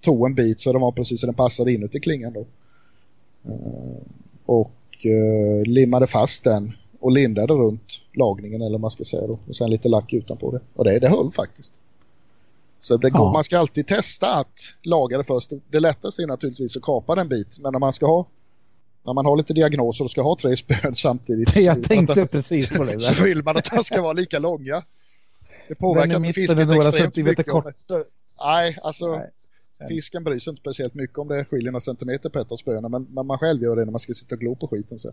tog 0.00 0.26
en 0.26 0.34
bit 0.34 0.60
så 0.60 0.72
den 0.72 0.82
var 0.82 0.92
precis 0.92 1.20
så 1.20 1.26
den 1.26 1.34
passade 1.34 1.72
inuti 1.72 2.00
klingan 2.00 2.32
då. 2.32 2.46
Eh, 3.50 4.02
och 4.46 5.06
eh, 5.06 5.66
limmade 5.66 6.06
fast 6.06 6.44
den 6.44 6.72
och 7.00 7.12
lindade 7.12 7.54
runt 7.54 8.00
lagningen 8.12 8.62
eller 8.62 8.78
man 8.78 8.90
ska 8.90 9.04
säga 9.04 9.26
då. 9.26 9.38
Och 9.48 9.56
sen 9.56 9.70
lite 9.70 9.88
lack 9.88 10.12
utanpå 10.12 10.50
det. 10.50 10.60
Och 10.74 10.84
det, 10.84 10.98
det 10.98 11.08
höll 11.08 11.30
faktiskt. 11.30 11.72
Så 12.80 12.96
det 12.96 13.10
går, 13.10 13.26
ja. 13.26 13.32
man 13.32 13.44
ska 13.44 13.58
alltid 13.58 13.86
testa 13.86 14.34
att 14.34 14.60
laga 14.82 15.18
det 15.18 15.24
först. 15.24 15.52
Det 15.70 15.80
lättaste 15.80 16.22
är 16.22 16.26
naturligtvis 16.26 16.76
att 16.76 16.82
kapa 16.82 17.14
den 17.14 17.28
bit. 17.28 17.58
Men 17.58 17.72
när 17.72 17.78
man 17.78 17.92
ska 17.92 18.06
ha 18.06 18.26
när 19.08 19.12
man 19.12 19.26
har 19.26 19.36
lite 19.36 19.54
diagnoser 19.54 20.04
och 20.04 20.10
ska 20.10 20.22
ha 20.22 20.36
tre 20.36 20.56
spön 20.56 20.94
samtidigt. 20.94 21.56
Jag 21.56 21.84
tänkte 21.84 22.22
att, 22.22 22.30
precis 22.30 22.70
på 22.70 22.84
det. 22.84 23.00
Så 23.16 23.24
vill 23.24 23.44
man 23.44 23.56
att 23.56 23.70
de 23.70 23.84
ska 23.84 24.02
vara 24.02 24.12
lika 24.12 24.38
långa. 24.38 24.82
Det 25.68 25.74
påverkar 25.74 26.16
inte 26.16 26.32
fisket 26.32 26.70
extremt 26.70 27.16
mycket. 27.16 27.46
Kort. 27.46 27.64
Nej, 28.44 28.78
alltså 28.82 29.16
Nej. 29.80 29.88
fisken 29.88 30.24
bryr 30.24 30.38
sig 30.38 30.50
inte 30.50 30.60
speciellt 30.60 30.94
mycket 30.94 31.18
om 31.18 31.28
det 31.28 31.44
skiljer 31.44 31.70
några 31.72 31.80
centimeter 31.80 32.28
på 32.28 32.38
ett 32.38 32.52
av 32.52 32.56
spöna. 32.56 32.88
Men, 32.88 33.06
men 33.10 33.26
man 33.26 33.38
själv 33.38 33.62
gör 33.62 33.76
det 33.76 33.84
när 33.84 33.92
man 33.92 34.00
ska 34.00 34.14
sitta 34.14 34.34
och 34.34 34.40
glo 34.40 34.54
på 34.54 34.68
skiten 34.68 34.98
sen. 34.98 35.12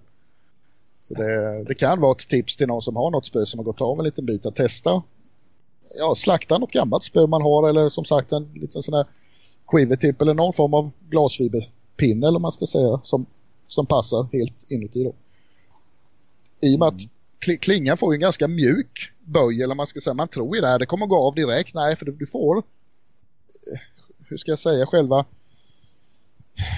Så 1.08 1.14
det, 1.14 1.64
det, 1.64 1.76
kan 1.76 2.02
vara 2.02 2.12
ett 2.12 2.30
tips 2.30 2.58
till 2.58 2.68
någon 2.68 2.82
som 2.82 2.96
har 2.96 3.12
något 3.12 3.26
spö 3.26 3.46
som 3.46 3.60
har 3.60 3.64
gått 3.64 3.82
av 3.82 4.00
en 4.00 4.06
liten 4.06 4.26
bit 4.26 4.46
att 4.46 4.56
testa. 4.56 5.04
Ja, 5.97 6.15
slakta 6.15 6.57
något 6.57 6.72
gammalt 6.72 7.03
spö 7.03 7.27
man 7.27 7.41
har 7.41 7.69
eller 7.69 7.89
som 7.89 8.05
sagt 8.05 8.31
en 8.31 8.49
liten 8.53 8.84
sån 8.84 8.93
här 8.93 9.05
quivertip 9.67 10.22
eller 10.22 10.34
någon 10.34 10.53
form 10.53 10.73
av 10.73 10.91
glasfiberpinne 11.09 12.27
eller 12.27 12.39
man 12.39 12.51
ska 12.51 12.65
säga 12.65 13.01
som, 13.03 13.26
som 13.67 13.85
passar 13.85 14.27
helt 14.34 14.72
inuti 14.72 15.03
då. 15.03 15.13
I 16.61 16.76
och 16.76 16.80
med 16.80 16.88
mm. 16.88 16.95
att 16.95 17.61
klingan 17.61 17.97
får 17.97 18.13
en 18.13 18.19
ganska 18.19 18.47
mjuk 18.47 19.11
böj 19.23 19.63
eller 19.63 19.76
man 19.76 19.88
ska 19.88 20.01
säga 20.01 20.13
man 20.13 20.27
tror 20.27 20.55
ju 20.55 20.61
det 20.61 20.67
här 20.67 20.80
det 20.80 20.85
kommer 20.85 21.05
gå 21.05 21.17
av 21.17 21.35
direkt. 21.35 21.73
Nej 21.73 21.95
för 21.95 22.05
du 22.05 22.26
får 22.26 22.57
eh, 22.57 22.63
hur 24.27 24.38
ska 24.38 24.51
jag 24.51 24.59
säga 24.59 24.85
själva 24.85 25.26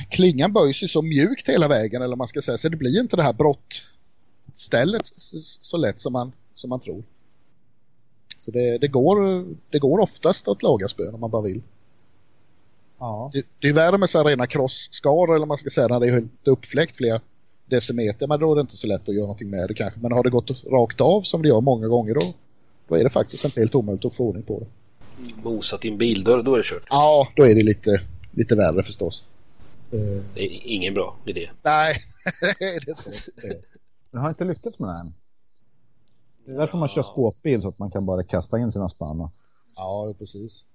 klingan 0.10 0.54
böjs 0.54 0.84
ju 0.84 0.88
så 0.88 1.02
mjukt 1.02 1.50
hela 1.50 1.68
vägen 1.68 2.02
eller 2.02 2.16
man 2.16 2.28
ska 2.28 2.42
säga 2.42 2.58
så 2.58 2.70
det 2.70 2.78
blir 2.78 3.02
inte 3.02 3.16
det 3.16 3.24
här 3.24 3.34
brott 3.34 3.84
stället 4.60 5.02
så 5.62 5.78
lätt 5.78 6.02
som 6.02 6.14
man, 6.14 6.32
som 6.56 6.70
man 6.70 6.80
tror. 6.80 7.04
Så 8.38 8.52
det, 8.52 8.78
det, 8.78 8.88
går, 8.88 9.46
det 9.70 9.80
går 9.80 10.00
oftast 10.00 10.48
att 10.48 10.64
laga 10.64 10.88
spön 10.88 11.14
om 11.14 11.20
man 11.20 11.32
bara 11.32 11.42
vill. 11.42 11.62
Ja. 13.00 13.32
Det, 13.34 13.46
det 13.60 13.68
är 13.68 13.74
värre 13.74 13.98
med 13.98 14.10
så 14.10 14.18
här 14.18 14.26
rena 14.26 14.48
krossskar 14.48 15.36
eller 15.36 15.46
man 15.46 15.58
ska 15.58 15.70
säga 15.70 15.88
när 15.88 16.00
det 16.00 16.08
är 16.08 16.12
helt 16.12 16.48
uppfläckt 16.48 16.98
flera 16.98 17.22
decimeter. 17.66 18.28
Men 18.28 18.40
då 18.40 18.52
är 18.52 18.56
det 18.56 18.62
inte 18.62 18.78
så 18.78 18.88
lätt 18.88 19.10
att 19.10 19.16
göra 19.16 19.26
någonting 19.26 19.50
med 19.50 19.68
det 19.68 19.74
kanske. 19.74 20.00
Men 20.00 20.12
har 20.12 20.24
det 20.24 20.30
gått 20.30 20.64
rakt 20.66 21.02
av 21.02 21.22
som 21.22 21.42
det 21.42 21.48
gör 21.48 21.62
många 21.62 21.88
gånger 21.88 22.14
då, 22.14 22.34
då 22.88 22.96
är 22.96 23.04
det 23.04 23.10
faktiskt 23.10 23.46
inte 23.46 23.60
helt 23.60 23.76
omöjligt 23.76 24.06
att 24.06 24.16
få 24.16 24.28
ordning 24.28 24.44
på 24.44 24.60
det. 24.60 24.66
Mosat 25.44 25.86
i 25.86 25.88
en 25.88 25.98
bildörr, 25.98 26.44
då 26.44 26.54
är 26.54 26.58
det 26.58 26.64
kört. 26.64 26.86
Ja, 26.90 27.28
då 27.36 27.44
är 27.44 27.56
det 27.56 27.64
lite, 27.64 28.02
lite 28.32 28.56
värre 28.56 28.84
förstås. 28.84 29.24
Det 29.90 30.46
är 30.46 30.50
ingen 30.64 30.94
bra 30.94 31.18
idé. 31.26 31.50
nej, 31.62 32.04
det 32.60 32.66
är 32.66 32.86
det 32.86 32.92
inte. 32.92 33.62
Jag 34.12 34.20
har 34.20 34.30
inte 34.30 34.44
lyckats 34.46 34.80
med 34.80 34.90
det 34.90 35.00
än. 35.00 35.14
Det 36.48 36.54
är 36.54 36.58
därför 36.58 36.78
man 36.78 36.88
kör 36.90 37.02
skåpbil 37.04 37.62
så 37.62 37.68
att 37.68 37.80
man 37.80 37.92
kan 37.92 38.06
bara 38.06 38.24
kasta 38.24 38.60
in 38.60 38.72
sina 38.72 38.90
spann. 38.90 39.30
Ja, 39.76 40.14
precis. 40.20 40.66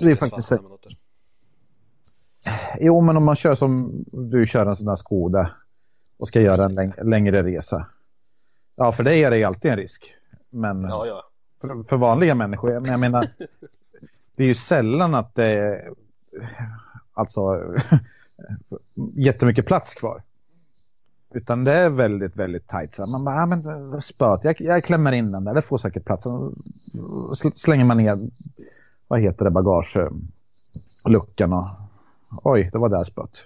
Det 0.00 0.10
är 0.10 0.16
faktiskt. 0.16 0.52
Jo, 2.80 3.00
men 3.00 3.16
om 3.16 3.24
man 3.24 3.36
kör 3.36 3.54
som 3.54 4.04
du 4.12 4.46
kör 4.46 4.66
en 4.66 4.76
sån 4.76 4.88
här 4.88 4.96
Skoda 4.96 5.50
och 6.16 6.28
ska 6.28 6.40
göra 6.40 6.64
en 6.64 6.74
läng- 6.78 7.04
längre 7.04 7.42
resa. 7.42 7.86
Ja, 8.76 8.92
för 8.92 9.04
dig 9.04 9.24
är 9.24 9.30
det 9.30 9.36
ju 9.38 9.44
alltid 9.44 9.70
en 9.70 9.76
risk. 9.76 10.14
Men 10.50 10.82
Ja, 10.82 11.06
ja. 11.06 11.22
för, 11.60 11.82
för 11.88 11.96
vanliga 11.96 12.34
människor, 12.34 12.80
men 12.80 12.90
jag 12.90 13.00
menar, 13.00 13.28
det 14.36 14.42
är 14.42 14.48
ju 14.48 14.54
sällan 14.54 15.14
att 15.14 15.34
det 15.34 15.44
är 15.46 15.90
alltså 17.12 17.74
jättemycket 19.14 19.66
plats 19.66 19.94
kvar. 19.94 20.22
Utan 21.36 21.64
det 21.64 21.72
är 21.74 21.90
väldigt, 21.90 22.36
väldigt 22.36 22.66
tajt. 22.66 22.94
Så 22.94 23.06
man 23.06 23.24
bara, 23.24 23.42
ah, 23.42 23.46
men 23.46 24.02
spöt, 24.02 24.44
jag, 24.44 24.60
jag 24.60 24.84
klämmer 24.84 25.12
in 25.12 25.32
den 25.32 25.44
där, 25.44 25.54
det 25.54 25.62
får 25.62 25.78
säkert 25.78 26.04
plats. 26.04 26.26
Sl- 26.26 27.52
Slänger 27.56 27.84
man 27.84 27.96
ner, 27.96 28.18
vad 29.08 29.20
heter 29.20 29.44
det, 29.44 29.50
bagageluckan 29.50 31.52
och 31.52 31.66
oj, 32.42 32.70
det 32.72 32.78
var 32.78 32.88
där 32.88 33.04
spöt. 33.04 33.44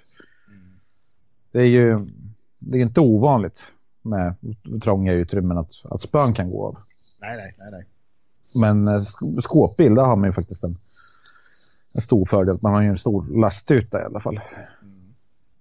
Det 1.52 1.60
är 1.60 1.64
ju 1.66 2.06
det 2.58 2.78
är 2.78 2.82
inte 2.82 3.00
ovanligt 3.00 3.72
med 4.02 4.34
trånga 4.82 5.12
utrymmen 5.12 5.58
att, 5.58 5.72
att 5.84 6.02
spön 6.02 6.34
kan 6.34 6.50
gå 6.50 6.66
av. 6.66 6.76
Nej, 7.20 7.36
nej, 7.36 7.54
nej, 7.58 7.68
nej. 7.70 7.84
Men 8.54 8.88
eh, 8.88 9.00
sk- 9.00 9.40
skåpbil, 9.40 9.94
där 9.94 10.02
har 10.04 10.16
man 10.16 10.28
ju 10.28 10.32
faktiskt 10.32 10.64
en, 10.64 10.76
en 11.92 12.00
stor 12.00 12.26
fördel. 12.26 12.58
Man 12.62 12.72
har 12.74 12.82
ju 12.82 12.88
en 12.88 12.98
stor 12.98 13.26
lastyta 13.40 14.02
i 14.02 14.04
alla 14.04 14.20
fall. 14.20 14.40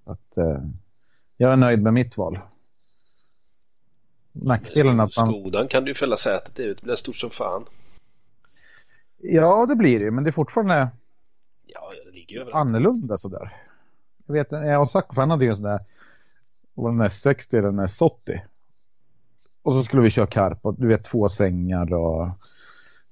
Att, 0.05 0.37
eh, 0.37 0.57
jag 1.41 1.51
är 1.51 1.57
nöjd 1.57 1.81
med 1.81 1.93
mitt 1.93 2.17
val. 2.17 2.39
Nackdelen 4.31 4.99
att 4.99 5.17
man... 5.17 5.29
Skodan 5.29 5.67
kan 5.67 5.83
du 5.85 5.93
fälla 5.93 6.17
sätet 6.17 6.59
i. 6.59 6.73
Det 6.73 6.81
blir 6.81 6.95
stort 6.95 7.15
som 7.15 7.29
fan. 7.29 7.65
Ja, 9.17 9.65
det 9.65 9.75
blir 9.75 9.99
det 9.99 10.05
ju, 10.05 10.11
men 10.11 10.23
det 10.23 10.29
är 10.29 10.31
fortfarande 10.31 10.89
Ja, 11.65 11.91
det 12.05 12.11
ligger 12.11 12.41
överallt. 12.41 12.55
annorlunda 12.67 13.17
sådär. 13.17 13.53
Jag 14.25 14.33
vet, 14.33 14.79
och 14.79 14.89
Zacko, 14.89 15.15
han 15.15 15.29
hade 15.31 15.45
ju 15.45 15.49
en 15.49 15.55
sån 15.55 15.65
där, 15.65 15.79
var 16.73 16.91
det 16.91 16.95
en 17.03 17.09
S60 17.09 17.57
eller 17.57 17.67
en 17.67 17.79
S80. 17.79 18.39
Och 19.61 19.73
så 19.73 19.83
skulle 19.83 20.01
vi 20.01 20.09
köra 20.09 20.27
karp 20.27 20.59
och 20.61 20.75
du 20.79 20.87
vet 20.87 21.03
två 21.05 21.29
sängar 21.29 21.93
och 21.93 22.27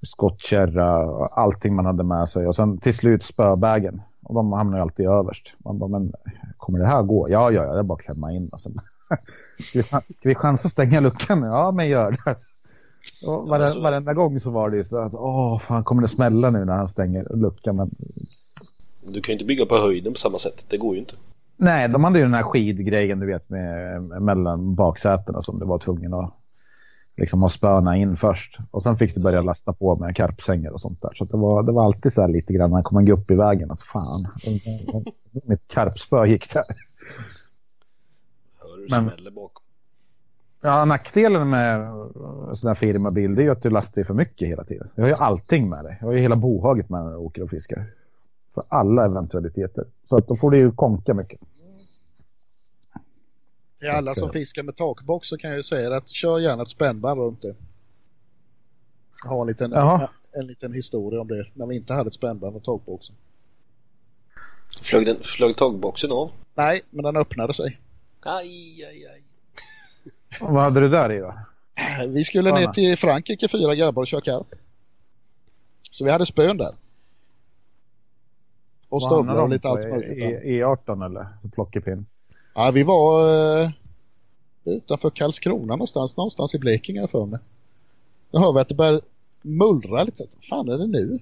skottkärra 0.02 0.98
och 0.98 1.38
allting 1.38 1.74
man 1.74 1.86
hade 1.86 2.04
med 2.04 2.28
sig. 2.28 2.46
Och 2.46 2.56
sen 2.56 2.78
till 2.78 2.94
slut 2.94 3.24
spöbägen. 3.24 4.02
Och 4.28 4.34
de 4.34 4.52
hamnar 4.52 4.78
ju 4.78 4.82
alltid 4.82 5.06
överst. 5.06 5.52
Man 5.58 5.78
bara, 5.78 5.88
men 5.88 6.12
kommer 6.56 6.78
det 6.78 6.86
här 6.86 7.02
gå? 7.02 7.30
Ja, 7.30 7.50
ja, 7.50 7.64
ja, 7.64 7.72
det 7.72 7.78
är 7.78 7.82
bara 7.82 7.94
att 7.94 8.00
klämma 8.00 8.32
in. 8.32 8.48
Och 8.52 8.60
sen, 8.60 8.72
ska, 9.60 9.78
vi, 9.78 9.82
ska 9.82 10.28
vi 10.28 10.34
chansa 10.34 10.66
att 10.66 10.72
stänga 10.72 11.00
luckan? 11.00 11.42
Ja, 11.42 11.70
men 11.70 11.88
gör 11.88 12.10
det. 12.24 12.36
Och 13.26 13.48
vare, 13.48 13.64
alltså- 13.64 13.80
varenda 13.80 14.14
gång 14.14 14.40
så 14.40 14.50
var 14.50 14.70
det 14.70 14.76
ju 14.76 14.84
så 14.84 14.96
att, 14.98 15.14
åh, 15.14 15.60
fan 15.60 15.84
kommer 15.84 16.02
det 16.02 16.08
smälla 16.08 16.50
nu 16.50 16.64
när 16.64 16.72
han 16.76 16.88
stänger 16.88 17.26
luckan? 17.36 17.76
Men 17.76 17.90
Du 19.06 19.20
kan 19.20 19.32
ju 19.32 19.32
inte 19.32 19.44
bygga 19.44 19.66
på 19.66 19.76
höjden 19.76 20.12
på 20.12 20.18
samma 20.18 20.38
sätt. 20.38 20.66
Det 20.68 20.76
går 20.76 20.94
ju 20.94 21.00
inte. 21.00 21.14
Nej, 21.56 21.88
de 21.88 22.04
hade 22.04 22.18
ju 22.18 22.24
den 22.24 22.34
här 22.34 22.42
skidgrejen 22.42 23.20
du 23.20 23.26
vet 23.26 23.48
med 23.48 24.02
mellan 24.22 24.74
baksätena 24.74 25.42
som 25.42 25.58
du 25.58 25.66
var 25.66 25.78
tvungen 25.78 26.14
att 26.14 26.34
liksom 27.18 27.42
ha 27.42 27.48
spöna 27.48 27.96
in 27.96 28.16
först. 28.16 28.58
Och 28.70 28.82
sen 28.82 28.96
fick 28.98 29.14
du 29.14 29.20
börja 29.20 29.42
lasta 29.42 29.72
på 29.72 29.96
med 29.96 30.16
karpsängar 30.16 30.70
och 30.70 30.80
sånt 30.80 31.02
där. 31.02 31.10
Så 31.14 31.24
att 31.24 31.30
det, 31.30 31.36
var, 31.36 31.62
det 31.62 31.72
var 31.72 31.84
alltid 31.84 32.12
så 32.12 32.20
här 32.20 32.28
lite 32.28 32.52
grann 32.52 32.70
när 32.70 32.76
man 32.76 32.82
kom 32.82 32.98
en 32.98 33.10
upp 33.10 33.30
i 33.30 33.34
vägen 33.34 33.70
att 33.70 33.82
fan, 33.82 34.26
mitt 35.44 35.68
karpspö 35.68 36.26
gick 36.26 36.52
där. 36.52 36.64
Hör 38.58 38.76
du 38.76 38.86
Men- 38.90 39.10
smäller 39.10 39.30
bakom. 39.30 39.62
Ja, 40.60 40.84
nackdelen 40.84 41.50
med 41.50 41.88
sån 42.54 42.68
här 42.68 42.74
firmabil 42.74 43.34
det 43.34 43.42
är 43.42 43.44
ju 43.44 43.50
att 43.50 43.62
du 43.62 43.70
lastar 43.70 44.04
för 44.04 44.14
mycket 44.14 44.48
hela 44.48 44.64
tiden. 44.64 44.88
Jag 44.94 45.04
har 45.04 45.08
ju 45.08 45.14
allting 45.14 45.68
med 45.68 45.84
dig. 45.84 45.96
Jag 46.00 46.06
har 46.06 46.12
ju 46.12 46.18
hela 46.20 46.36
bohaget 46.36 46.88
med 46.88 47.04
när 47.04 47.10
jag 47.10 47.22
åker 47.22 47.42
och 47.42 47.50
fiskar. 47.50 47.84
För 48.54 48.64
alla 48.68 49.04
eventualiteter. 49.04 49.84
Så 50.06 50.16
att 50.16 50.28
då 50.28 50.36
får 50.36 50.50
du 50.50 50.56
ju 50.56 50.70
konka 50.72 51.14
mycket. 51.14 51.40
Till 53.78 53.90
alla 53.90 54.14
som 54.14 54.32
fiskar 54.32 54.62
med 54.62 54.76
takbox 54.76 55.28
så 55.28 55.38
kan 55.38 55.50
jag 55.50 55.56
ju 55.56 55.62
säga 55.62 55.96
att 55.96 56.08
kör 56.08 56.38
gärna 56.38 56.62
ett 56.62 56.68
spännband 56.68 57.20
runt 57.20 57.42
det. 57.42 57.54
Jag 59.24 59.30
har 59.30 59.40
en 59.40 59.46
liten, 59.46 59.70
Jaha. 59.72 60.10
en 60.32 60.46
liten 60.46 60.72
historia 60.72 61.20
om 61.20 61.28
det 61.28 61.46
när 61.54 61.66
vi 61.66 61.76
inte 61.76 61.94
hade 61.94 62.08
ett 62.08 62.14
spännband 62.14 62.56
och 62.56 62.64
takboxen. 62.64 63.14
Flög, 64.82 65.06
den, 65.06 65.22
flög 65.22 65.56
tagboxen 65.56 66.12
av? 66.12 66.30
Nej, 66.54 66.80
men 66.90 67.04
den 67.04 67.16
öppnade 67.16 67.52
sig. 67.54 67.80
Aj, 68.20 68.84
aj, 68.84 69.06
aj. 69.06 69.22
Och 70.40 70.54
vad 70.54 70.62
hade 70.62 70.80
du 70.80 70.88
där 70.88 71.12
i 71.12 71.18
då? 71.18 71.34
Vi 72.08 72.24
skulle 72.24 72.50
ner 72.52 72.62
Anna. 72.62 72.72
till 72.72 72.98
Frankrike 72.98 73.48
fyra 73.48 73.74
grabbar 73.74 74.02
och 74.02 74.06
köra 74.06 74.20
karp. 74.20 74.54
Så 75.90 76.04
vi 76.04 76.10
hade 76.10 76.26
spön 76.26 76.56
där. 76.56 76.74
Och 78.88 79.02
stövlar 79.02 79.42
och 79.42 79.48
lite 79.48 79.68
allt 79.68 79.88
möjligt. 79.88 80.18
E- 80.18 80.40
E- 80.44 80.62
E18 80.62 81.04
eller 81.06 81.26
plockepinn? 81.54 82.06
Ja, 82.58 82.70
vi 82.70 82.82
var 82.82 83.32
eh, 83.62 83.70
utanför 84.64 85.10
Karlskrona 85.10 85.66
någonstans, 85.66 86.16
någonstans 86.16 86.54
i 86.54 86.58
Blekinge 86.58 86.98
har 86.98 87.02
jag 87.02 87.10
för 87.10 87.26
mig. 87.26 87.40
Då 88.30 88.38
hör 88.38 88.52
vi 88.52 88.60
att 88.60 88.68
det 88.68 88.74
börjar 88.74 89.00
mullra 89.42 90.04
lite. 90.04 90.24
Vad 90.34 90.44
fan 90.44 90.68
är 90.68 90.78
det 90.78 90.86
nu? 90.86 91.18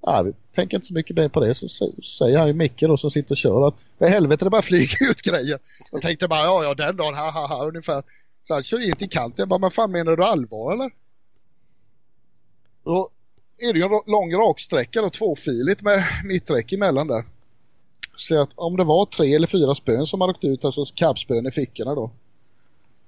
Ja, 0.00 0.22
vi 0.22 0.32
tänker 0.54 0.76
inte 0.76 0.86
så 0.86 0.94
mycket 0.94 1.16
mer 1.16 1.28
på 1.28 1.40
det. 1.40 1.54
Så 1.54 1.68
säger 2.02 2.38
han 2.38 2.46
ju 2.46 2.54
Micke 2.54 2.80
då 2.80 2.96
som 2.96 3.10
sitter 3.10 3.30
och 3.30 3.36
kör 3.36 3.68
att 3.68 3.74
för 3.98 4.06
helvete 4.06 4.44
det 4.44 4.50
bara 4.50 4.62
flyger 4.62 5.10
ut 5.10 5.22
grejer. 5.22 5.58
Jag 5.92 6.02
tänkte 6.02 6.28
bara 6.28 6.44
ja 6.44 6.64
ja 6.64 6.74
den 6.74 6.96
dagen, 6.96 7.14
ha 7.14 7.30
ha 7.30 7.46
ha 7.46 7.66
ungefär. 7.66 8.02
Så 8.42 8.54
han 8.54 8.62
kör 8.62 8.88
in 8.88 8.96
till 8.96 9.10
kanten. 9.10 9.42
Jag 9.42 9.48
bara, 9.48 9.58
men 9.58 9.70
fan 9.70 9.92
menar 9.92 10.16
du 10.16 10.24
allvar 10.24 10.72
eller? 10.72 10.90
Då 12.84 13.08
är 13.58 13.72
det 13.72 13.78
ju 13.78 13.84
en 13.84 14.00
lång 14.06 14.34
raksträcka 14.34 15.02
och 15.02 15.12
tvåfiligt 15.12 15.82
med 15.82 16.04
mitträck 16.24 16.72
emellan 16.72 17.06
där. 17.06 17.24
Så 18.18 18.42
att 18.42 18.50
om 18.54 18.76
det 18.76 18.84
var 18.84 19.06
tre 19.06 19.34
eller 19.34 19.46
fyra 19.46 19.74
spön 19.74 20.06
som 20.06 20.20
hade 20.20 20.30
åkt 20.30 20.44
ut, 20.44 20.64
alltså 20.64 20.84
kappspön 20.94 21.46
i 21.46 21.50
fickorna 21.50 21.94
då. 21.94 22.10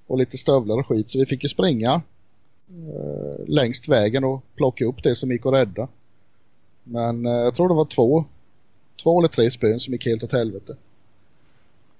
Och 0.07 0.17
lite 0.17 0.37
stövlar 0.37 0.79
och 0.79 0.87
skit. 0.87 1.09
Så 1.09 1.19
vi 1.19 1.25
fick 1.25 1.43
ju 1.43 1.49
springa 1.49 2.01
eh, 2.69 3.45
längst 3.47 3.87
vägen 3.87 4.23
och 4.23 4.43
plocka 4.55 4.85
upp 4.85 5.03
det 5.03 5.15
som 5.15 5.31
gick 5.31 5.45
att 5.45 5.53
rädda. 5.53 5.87
Men 6.83 7.25
eh, 7.25 7.31
jag 7.31 7.55
tror 7.55 7.69
det 7.69 7.75
var 7.75 7.85
två, 7.85 8.25
två 9.03 9.19
eller 9.19 9.27
tre 9.27 9.51
spön 9.51 9.79
som 9.79 9.93
gick 9.93 10.05
helt 10.05 10.23
åt 10.23 10.31
helvete. 10.31 10.75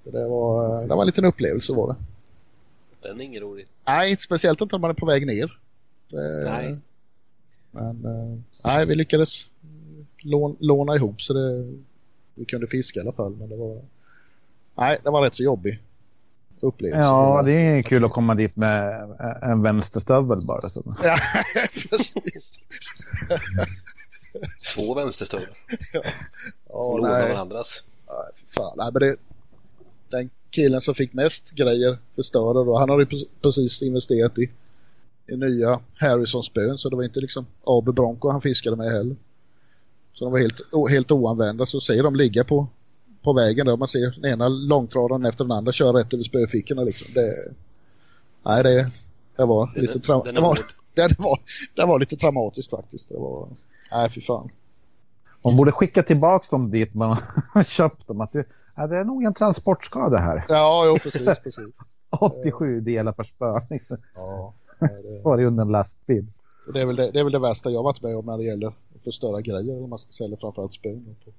Det 0.03 0.27
var, 0.27 0.81
det 0.81 0.95
var 0.95 1.01
en 1.01 1.05
liten 1.05 1.25
upplevelse 1.25 1.73
var 1.73 1.87
det. 1.87 1.95
Den 3.07 3.21
är 3.21 3.25
ingen 3.25 3.41
rolig. 3.41 3.67
Nej, 3.85 4.17
speciellt 4.17 4.61
inte 4.61 4.75
när 4.75 4.79
man 4.79 4.89
är 4.89 4.93
på 4.93 5.05
väg 5.05 5.27
ner. 5.27 5.57
Det, 6.09 6.43
Nej. 6.43 6.77
Men 7.71 8.05
eh, 8.05 8.39
nej, 8.63 8.85
vi 8.85 8.95
lyckades 8.95 9.45
lån, 10.17 10.57
låna 10.59 10.95
ihop 10.95 11.21
så 11.21 11.33
det, 11.33 11.73
vi 12.35 12.45
kunde 12.45 12.67
fiska 12.67 12.99
i 12.99 13.01
alla 13.03 13.11
fall. 13.11 13.35
Men 13.35 13.49
det 13.49 13.55
var, 13.55 13.81
nej, 14.75 14.97
det 15.03 15.09
var 15.09 15.21
rätt 15.21 15.35
så 15.35 15.43
jobbig 15.43 15.79
upplevelse. 16.59 17.01
Ja, 17.07 17.41
det 17.45 17.51
är 17.51 17.81
kul 17.81 18.05
att 18.05 18.11
komma 18.11 18.35
dit 18.35 18.55
med 18.55 19.09
en 19.41 19.61
vänsterstövel 19.61 20.41
bara. 20.41 20.69
Så. 20.69 20.83
Ja, 21.03 21.17
precis. 21.89 22.59
Två 24.75 24.93
vänsterstövlar. 24.93 25.49
Ja, 26.69 26.97
Låna 26.97 27.09
nej, 27.09 27.29
varandras. 27.33 27.83
nej, 28.07 28.43
fan. 28.55 28.73
Nej, 28.77 28.89
men 28.93 28.99
det, 29.01 29.15
den 30.09 30.29
killen 30.49 30.81
som 30.81 30.95
fick 30.95 31.13
mest 31.13 31.51
grejer 31.51 31.97
förstörda 32.15 32.63
då, 32.63 32.77
han 32.77 32.89
hade 32.89 33.03
ju 33.03 33.09
pre- 33.09 33.27
precis 33.41 33.81
investerat 33.81 34.39
i, 34.39 34.49
i 35.27 35.35
nya 35.37 35.79
Harrison-spön 35.95 36.77
så 36.77 36.89
det 36.89 36.95
var 36.95 37.03
inte 37.03 37.19
liksom 37.19 37.45
AB 37.63 37.95
Bronco 37.95 38.29
han 38.29 38.41
fiskade 38.41 38.75
med 38.75 38.91
heller. 38.91 39.15
Så 40.13 40.25
de 40.25 40.31
var 40.31 40.39
helt, 40.39 40.61
helt 40.89 41.11
oanvända 41.11 41.65
så 41.65 41.79
ser 41.79 42.03
de 42.03 42.15
ligga 42.15 42.43
på, 42.43 42.67
på 43.23 43.33
vägen 43.33 43.65
där 43.65 43.77
man 43.77 43.87
ser 43.87 44.21
den 44.21 44.31
ena 44.31 44.47
långtradaren 44.47 45.25
efter 45.25 45.43
den 45.43 45.51
andra 45.51 45.71
köra 45.71 45.99
rätt 45.99 46.13
över 46.13 46.23
spöfickorna 46.23 46.83
liksom. 46.83 47.07
Det, 47.13 47.33
nej, 48.43 48.63
det, 48.63 48.91
det 49.35 49.45
var 49.45 49.71
Den 49.75 49.85
lite 49.85 49.99
tra- 49.99 50.25
den 50.25 50.35
det 50.35 50.41
var, 50.41 50.59
det, 50.93 51.19
var, 51.19 51.39
det 51.75 51.85
var 51.85 51.99
lite 51.99 52.15
traumatiskt 52.15 52.69
faktiskt. 52.69 53.09
Det 53.09 53.17
var, 53.17 53.47
nej 53.91 54.09
fy 54.09 54.21
fan. 54.21 54.49
Man 55.43 55.55
borde 55.55 55.71
skicka 55.71 56.03
tillbaka 56.03 56.47
dem 56.49 56.71
dit 56.71 56.93
man 56.93 57.17
har 57.53 57.63
köpt 57.77 58.07
dem. 58.07 58.21
Att 58.21 58.31
det, 58.31 58.45
ja, 58.75 58.87
det 58.87 58.97
är 58.97 59.03
nog 59.03 59.23
en 59.23 59.33
transportskada 59.33 60.17
här. 60.17 60.43
Ja, 60.49 60.83
jo, 60.87 60.97
precis, 60.97 61.25
precis. 61.43 61.65
87 62.09 62.81
delar 62.81 63.11
per 63.11 63.23
spö. 63.23 63.59
Ja, 64.15 64.53
nej, 64.79 64.89
det... 65.03 65.21
Var 65.23 65.37
det 65.37 65.45
under 65.45 65.63
en 65.63 65.71
lastbil. 65.71 66.25
Det, 66.73 66.81
är 66.81 66.85
väl 66.85 66.95
det, 66.95 67.11
det 67.11 67.19
är 67.19 67.23
väl 67.23 67.33
det 67.33 67.39
värsta 67.39 67.69
jag 67.69 67.83
varit 67.83 68.01
med 68.01 68.17
om 68.17 68.25
när 68.25 68.37
det 68.37 68.43
gäller 68.43 68.73
förstöra 69.03 69.41
grejer. 69.41 69.77
Eller 69.77 69.87
man 69.87 69.99
ska 69.99 70.11
sälja 70.11 70.37
framförallt 70.37 70.73
spön 70.73 71.15
på, 71.25 71.31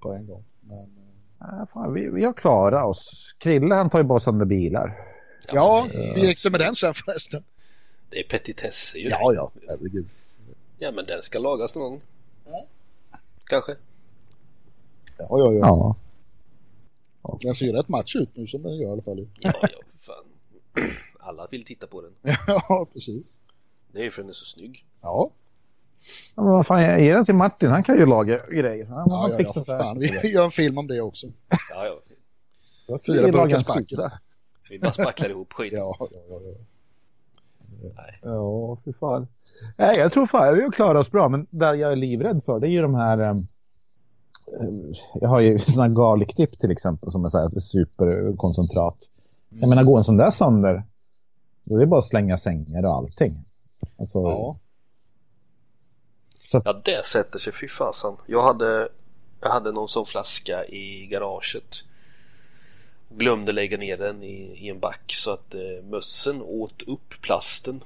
på 0.00 0.12
en 0.12 0.26
gång. 0.26 0.44
Men, 0.60 0.88
äh, 1.40 1.66
fan, 1.72 1.94
vi, 1.94 2.08
vi 2.08 2.24
har 2.24 2.32
klarat 2.32 2.84
oss. 2.86 3.34
Krille 3.38 3.74
han 3.74 3.90
tar 3.90 3.98
ju 3.98 4.04
bara 4.04 4.20
sönder 4.20 4.46
bilar. 4.46 5.06
Ja, 5.52 5.88
hur 5.92 6.22
gick 6.22 6.42
det 6.42 6.50
med 6.50 6.60
den 6.60 6.74
sen 6.74 6.94
förresten? 6.94 7.44
Det 8.10 8.18
är 8.20 8.28
petitesser 8.28 8.98
ju. 8.98 9.08
Ja, 9.08 9.32
ja, 9.34 9.50
herregud. 9.68 10.08
Ja, 10.78 10.92
men 10.92 11.06
den 11.06 11.22
ska 11.22 11.38
lagas 11.38 11.74
någon 11.74 11.90
gång. 11.90 12.00
Kanske. 13.44 13.76
Ja, 15.18 15.26
ja, 15.38 15.52
Ja. 15.52 15.96
ja. 17.22 17.38
Den 17.42 17.54
ser 17.54 17.66
ju 17.66 17.72
rätt 17.72 17.88
match 17.88 18.16
ut 18.16 18.36
nu 18.36 18.46
som 18.46 18.62
den 18.62 18.76
gör 18.76 18.88
i 18.88 18.92
alla 18.92 19.02
fall. 19.02 19.28
Ja, 19.40 19.52
ja, 19.62 19.68
för 20.00 20.12
fan. 20.12 20.24
Alla 21.18 21.46
vill 21.50 21.64
titta 21.64 21.86
på 21.86 22.00
den. 22.02 22.12
ja, 22.46 22.86
precis. 22.92 23.26
Det 23.92 23.98
är 23.98 24.02
ju 24.04 24.10
för 24.10 24.22
den 24.22 24.28
är 24.28 24.32
så 24.34 24.44
snygg. 24.44 24.84
Ja, 25.00 25.08
Ja, 25.08 25.30
vad 26.44 26.66
fan, 26.66 27.04
ge 27.04 27.14
den 27.14 27.24
till 27.24 27.34
Martin. 27.34 27.70
Han 27.70 27.82
kan 27.82 27.96
ju 27.96 28.06
laga 28.06 28.46
grejer. 28.46 28.86
Han, 28.86 29.06
ja, 29.08 29.20
han 29.20 29.30
ja, 29.30 29.40
ja 29.40 29.52
för 29.52 29.64
fan. 29.64 29.98
Vi 29.98 30.32
gör 30.34 30.44
en 30.44 30.50
film 30.50 30.78
om 30.78 30.86
det 30.86 31.00
också. 31.00 31.26
Ja, 31.70 32.00
ja. 32.88 32.98
Fyra 33.06 33.32
burkar 33.32 33.56
spackel. 33.56 33.98
Vi 34.70 34.78
bara 34.78 34.92
spacklar 34.92 35.30
ihop 35.30 35.52
skiten. 35.52 35.78
Ja, 35.78 35.96
ja, 35.98 36.06
ja. 36.28 36.40
ja. 36.44 36.54
Ja, 38.22 38.76
fy 38.84 38.92
fan. 38.92 39.26
Nej, 39.76 39.98
jag 39.98 40.12
tror 40.12 40.26
fan 40.26 40.54
vi 40.54 40.62
har 40.62 40.72
klarat 40.72 41.06
oss 41.06 41.10
bra. 41.10 41.28
Men 41.28 41.46
det 41.50 41.74
jag 41.74 41.92
är 41.92 41.96
livrädd 41.96 42.42
för 42.46 42.60
det 42.60 42.68
är 42.68 42.70
ju 42.70 42.82
de 42.82 42.94
här... 42.94 43.18
ehm, 43.18 43.46
jag 45.14 45.28
har 45.28 45.40
ju 45.40 45.58
sådana 45.66 45.88
här 45.88 45.94
garlic 45.94 46.34
dip 46.36 46.60
till 46.60 46.70
exempel 46.70 47.12
som 47.12 47.24
är 47.24 47.28
så 47.28 47.38
här 47.38 47.60
superkoncentrat. 47.60 48.96
Jag 49.48 49.68
menar, 49.68 49.84
går 49.84 49.98
en 49.98 50.04
sån 50.04 50.16
där 50.16 50.30
sönder 50.30 50.82
då 51.64 51.76
är 51.76 51.80
det 51.80 51.86
bara 51.86 51.98
att 51.98 52.04
slänga 52.04 52.38
sängar 52.38 52.84
och 52.84 52.94
allting. 52.94 53.44
Alltså, 53.98 54.18
ja. 54.18 54.56
Så 56.50 56.62
Ja, 56.64 56.72
det 56.84 57.06
sätter 57.06 57.38
sig. 57.38 57.52
Fy 57.52 57.68
fasen. 57.68 58.16
Jag 58.26 58.42
hade, 58.42 58.88
jag 59.40 59.50
hade 59.50 59.72
någon 59.72 59.88
sån 59.88 60.06
flaska 60.06 60.66
i 60.66 61.06
garaget. 61.06 61.84
Glömde 63.08 63.52
lägga 63.52 63.78
ner 63.78 63.96
den 63.96 64.22
i, 64.22 64.66
i 64.66 64.68
en 64.68 64.80
back 64.80 65.12
så 65.12 65.30
att 65.30 65.54
eh, 65.54 65.84
mössen 65.90 66.42
åt 66.42 66.82
upp 66.82 67.14
plasten 67.20 67.80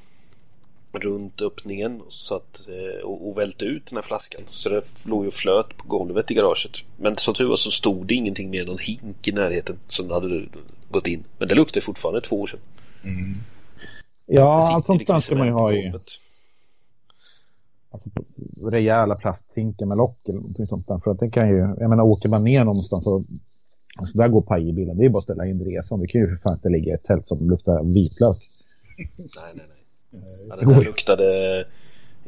runt 0.93 1.43
öppningen 1.43 2.03
så 2.09 2.35
att, 2.35 2.69
eh, 2.69 3.05
och, 3.05 3.29
och 3.29 3.39
välte 3.39 3.65
ut 3.65 3.87
den 3.87 3.97
här 3.97 4.03
flaskan. 4.03 4.41
Så 4.47 4.69
det 4.69 4.83
låg 5.05 5.25
ju 5.25 5.31
flöt 5.31 5.77
på 5.77 5.89
golvet 5.89 6.31
i 6.31 6.35
garaget. 6.35 6.73
Men 6.97 7.17
som 7.17 7.35
tur 7.35 7.49
var 7.49 7.57
så 7.57 7.71
stod 7.71 8.07
det 8.07 8.15
ingenting 8.15 8.51
mer 8.51 8.61
än 8.61 8.67
någon 8.67 8.79
hink 8.79 9.29
i 9.29 9.33
närheten 9.33 9.79
som 9.89 10.11
hade 10.11 10.47
gått 10.91 11.07
in. 11.07 11.25
Men 11.39 11.49
det 11.49 11.55
luktade 11.55 11.81
fortfarande 11.81 12.21
två 12.21 12.41
år 12.41 12.47
sedan. 12.47 12.61
Det 14.27 14.35
ja, 14.35 14.73
allt 14.73 14.87
sånt 14.87 14.99
liksom 14.99 15.15
där 15.15 15.21
ska 15.21 15.35
man 15.35 15.47
ju 15.47 15.53
ha 15.53 15.73
i 15.73 15.83
golvet. 15.83 16.21
Alltså, 17.95 18.11
rejäla 18.71 19.15
plasthinkar 19.15 19.87
med 19.87 19.97
lock 19.99 20.29
eller 20.29 20.39
någonting 20.39 20.67
sånt 20.67 20.89
där. 20.89 20.99
För 21.05 21.11
att 21.11 21.21
det 21.21 21.31
kan 21.31 21.49
ju, 21.49 21.57
jag 21.59 21.91
menar 21.91 22.05
åker 22.05 22.29
man 22.29 22.45
ner 22.45 22.65
någonstans 22.65 23.07
och 23.07 23.23
alltså, 23.99 24.19
där 24.19 24.29
går 24.29 24.43
paj 24.43 24.69
i 24.69 24.73
bilen. 24.73 24.97
Det 24.97 25.05
är 25.05 25.09
bara 25.09 25.19
att 25.19 25.23
ställa 25.25 25.47
in 25.47 25.65
resan. 25.65 26.01
Det 26.01 26.07
kan 26.07 26.21
ju 26.21 26.27
för 26.27 26.37
fan 26.37 26.55
inte 26.55 26.69
ligga 26.69 26.93
i 26.93 26.95
ett 26.95 27.05
tält 27.05 27.29
som 27.29 27.51
luktar 27.51 27.83
vitlök. 27.85 28.37
Nej, 29.17 29.53
nej, 29.55 29.67
nej. 29.69 30.21
Ja, 30.49 30.57
den 30.57 30.69
där 30.69 30.85
luktade 30.85 31.25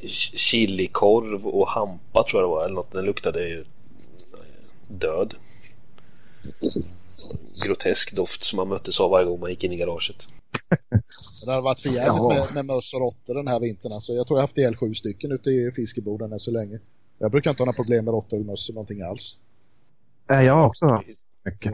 ch- 0.01 0.37
chilikorv 0.37 1.47
och 1.47 1.69
hampa 1.69 2.23
tror 2.31 2.43
jag 2.43 2.51
det 2.51 2.55
var. 2.55 2.65
Eller 2.65 2.75
något. 2.75 2.93
Den 2.93 3.05
luktade 3.05 3.49
ju 3.49 3.65
död. 4.89 5.35
Grotesk 7.67 8.17
doft 8.17 8.45
som 8.45 8.57
man 8.57 8.69
möttes 8.69 9.01
av 9.01 9.11
varje 9.11 9.27
gång 9.27 9.41
man 9.41 9.51
gick 9.51 9.65
in 9.65 9.73
i 9.73 9.77
garaget. 9.77 10.29
Det 11.45 11.51
hade 11.51 11.63
varit 11.63 11.81
för 11.81 11.89
jävligt 11.89 12.29
med, 12.29 12.55
med 12.55 12.65
möss 12.67 12.95
och 12.95 13.01
råttor 13.01 13.35
den 13.35 13.49
här 13.49 13.61
vintern. 13.61 13.93
Alltså, 13.93 14.13
jag 14.13 14.27
tror 14.27 14.39
jag 14.39 14.43
har 14.43 14.49
haft 14.49 14.59
ihjäl 14.59 14.77
sju 14.77 14.95
stycken 14.95 15.33
ute 15.33 15.51
i 15.51 15.73
fiskeboden 15.77 16.33
än 16.33 16.39
så 16.41 16.51
länge. 16.51 16.79
Jag 17.19 17.31
brukar 17.31 17.51
inte 17.51 17.63
ha 17.63 17.65
några 17.67 17.77
problem 17.77 18.05
med 18.05 18.13
råttor 18.15 18.39
och 18.41 18.47
möss 18.47 18.69
och 18.69 18.75
någonting 18.75 19.03
alls. 19.03 19.39
Nej, 20.29 20.47
jag 20.47 20.55
har 20.57 20.67
också 20.67 20.87
haft 20.87 21.09
mycket. 21.45 21.73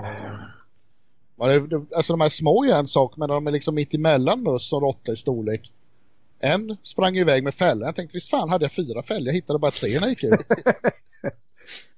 Ja, 1.38 1.46
det- 1.46 1.66
det- 1.66 1.96
Alltså 1.96 2.12
de 2.12 2.20
här 2.20 2.28
små 2.28 2.64
är 2.64 2.74
en 2.74 2.88
sak, 2.88 3.16
men 3.16 3.28
de 3.28 3.46
är 3.46 3.50
liksom 3.50 3.74
mitt 3.74 3.94
emellan 3.94 4.42
möss 4.42 4.72
och 4.72 4.82
råtta 4.82 5.12
i 5.12 5.16
storlek. 5.16 5.72
En 6.38 6.76
sprang 6.82 7.16
iväg 7.16 7.44
med 7.44 7.54
fällen. 7.54 7.86
Jag 7.86 7.96
tänkte, 7.96 8.16
visst 8.16 8.30
fan 8.30 8.48
hade 8.48 8.64
jag 8.64 8.72
fyra 8.72 9.02
fällor? 9.02 9.26
Jag 9.26 9.34
hittade 9.34 9.58
bara 9.58 9.70
tre 9.70 9.88
när 9.94 10.00
jag 10.00 10.08
gick 10.10 10.24
ut. 10.24 10.40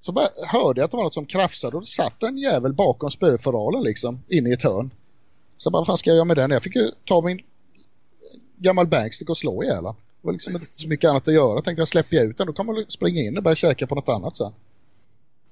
Så 0.00 0.12
bara 0.12 0.28
hörde 0.46 0.80
jag 0.80 0.84
att 0.84 0.90
det 0.90 0.96
var 0.96 1.04
något 1.04 1.14
som 1.14 1.26
krafsade 1.26 1.76
och 1.76 1.82
det 1.82 1.86
satt 1.88 2.22
en 2.22 2.38
jävel 2.38 2.72
bakom 2.72 3.10
spöforalen 3.10 3.82
liksom, 3.82 4.22
inne 4.28 4.50
i 4.50 4.52
ett 4.52 4.62
hörn. 4.62 4.90
Så 5.64 5.70
vad 5.70 5.86
fan 5.86 5.98
ska 5.98 6.10
jag 6.10 6.14
göra 6.16 6.24
med 6.24 6.36
den? 6.36 6.50
Jag 6.50 6.62
fick 6.62 6.76
ju 6.76 6.90
ta 7.04 7.20
min 7.22 7.40
gammal 8.56 8.86
bankstick 8.86 9.30
och 9.30 9.36
slå 9.36 9.62
ihjäl 9.64 9.84
den. 9.84 9.94
Det 9.94 10.26
var 10.26 10.32
liksom 10.32 10.54
inte 10.54 10.66
så 10.74 10.88
mycket 10.88 11.10
annat 11.10 11.28
att 11.28 11.34
göra. 11.34 11.54
Jag 11.54 11.64
tänkte 11.64 11.80
jag 11.80 11.88
släpper 11.88 12.16
jag 12.16 12.24
ut 12.26 12.38
den, 12.38 12.46
då 12.46 12.52
kan 12.52 12.66
man 12.66 12.84
springa 12.88 13.20
in 13.20 13.36
och 13.36 13.42
börja 13.42 13.54
käka 13.54 13.86
på 13.86 13.94
något 13.94 14.08
annat 14.08 14.36
sen. 14.36 14.52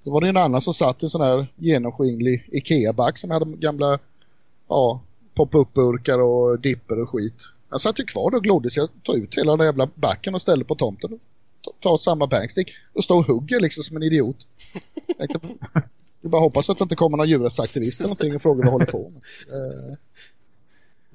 Då 0.02 0.10
var 0.10 0.20
det 0.20 0.28
en 0.28 0.36
annan 0.36 0.60
som 0.60 0.74
satt 0.74 1.02
i 1.02 1.06
en 1.06 1.10
sån 1.10 1.20
här 1.20 1.47
genomskinlig 1.56 2.48
Ikea-back 2.52 3.18
som 3.18 3.30
hade 3.30 3.44
gamla 3.56 3.98
ja, 4.68 5.01
pop-up-burkar 5.34 6.18
och 6.18 6.59
dipper 6.60 7.01
och 7.02 7.10
skit. 7.10 7.43
Han 7.68 7.78
satt 7.78 8.01
ju 8.01 8.05
kvar 8.05 8.30
då 8.30 8.36
och 8.36 8.43
glodde 8.44 8.70
så 8.70 8.80
jag 8.80 8.89
tog 9.02 9.16
ut 9.16 9.39
hela 9.39 9.56
den 9.56 9.66
jävla 9.66 9.89
backen 9.94 10.34
och 10.34 10.43
ställde 10.43 10.64
på 10.64 10.74
tomten. 10.74 11.18
Ta- 11.62 11.72
Ta 11.80 11.98
samma 11.98 12.26
bankstick 12.26 12.70
och 12.93 13.05
stå 13.05 13.16
och 13.18 13.26
hugger 13.26 13.60
liksom 13.60 13.84
som 13.84 13.97
en 13.97 14.02
idiot. 14.02 14.36
Jag 16.23 16.31
bara 16.31 16.40
hoppas 16.40 16.70
att 16.70 16.78
det 16.78 16.82
inte 16.82 16.97
kommer 16.97 17.16
någon 17.16 17.28
djurrättsaktivist 17.28 18.01
eller 18.01 18.09
någonting 18.09 18.35
och 18.35 18.43
frågar 18.43 18.57
vad 18.57 18.66
jag 18.66 18.73
håller 18.73 18.86
på 18.86 19.11
med. 19.11 19.23
Eh, 19.57 19.97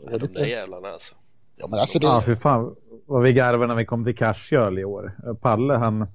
Ja, 0.06 0.18
de 0.18 0.28
där 0.28 0.46
jävlarna 0.46 0.88
alltså. 0.88 1.16
Ja 1.56 1.68
men 1.68 1.80
alltså 1.80 2.00
det... 2.00 2.06
Ja, 2.06 2.22
för 2.22 2.36
fan 2.36 2.76
vad 3.06 3.24
vi 3.24 3.34
garvade 3.34 3.68
när 3.68 3.76
vi 3.76 3.86
kom 3.86 4.06
till 4.06 4.16
Cashgirl 4.16 4.80
i 4.80 4.86
år. 4.86 5.16
Palle, 5.42 5.74
han, 5.74 6.00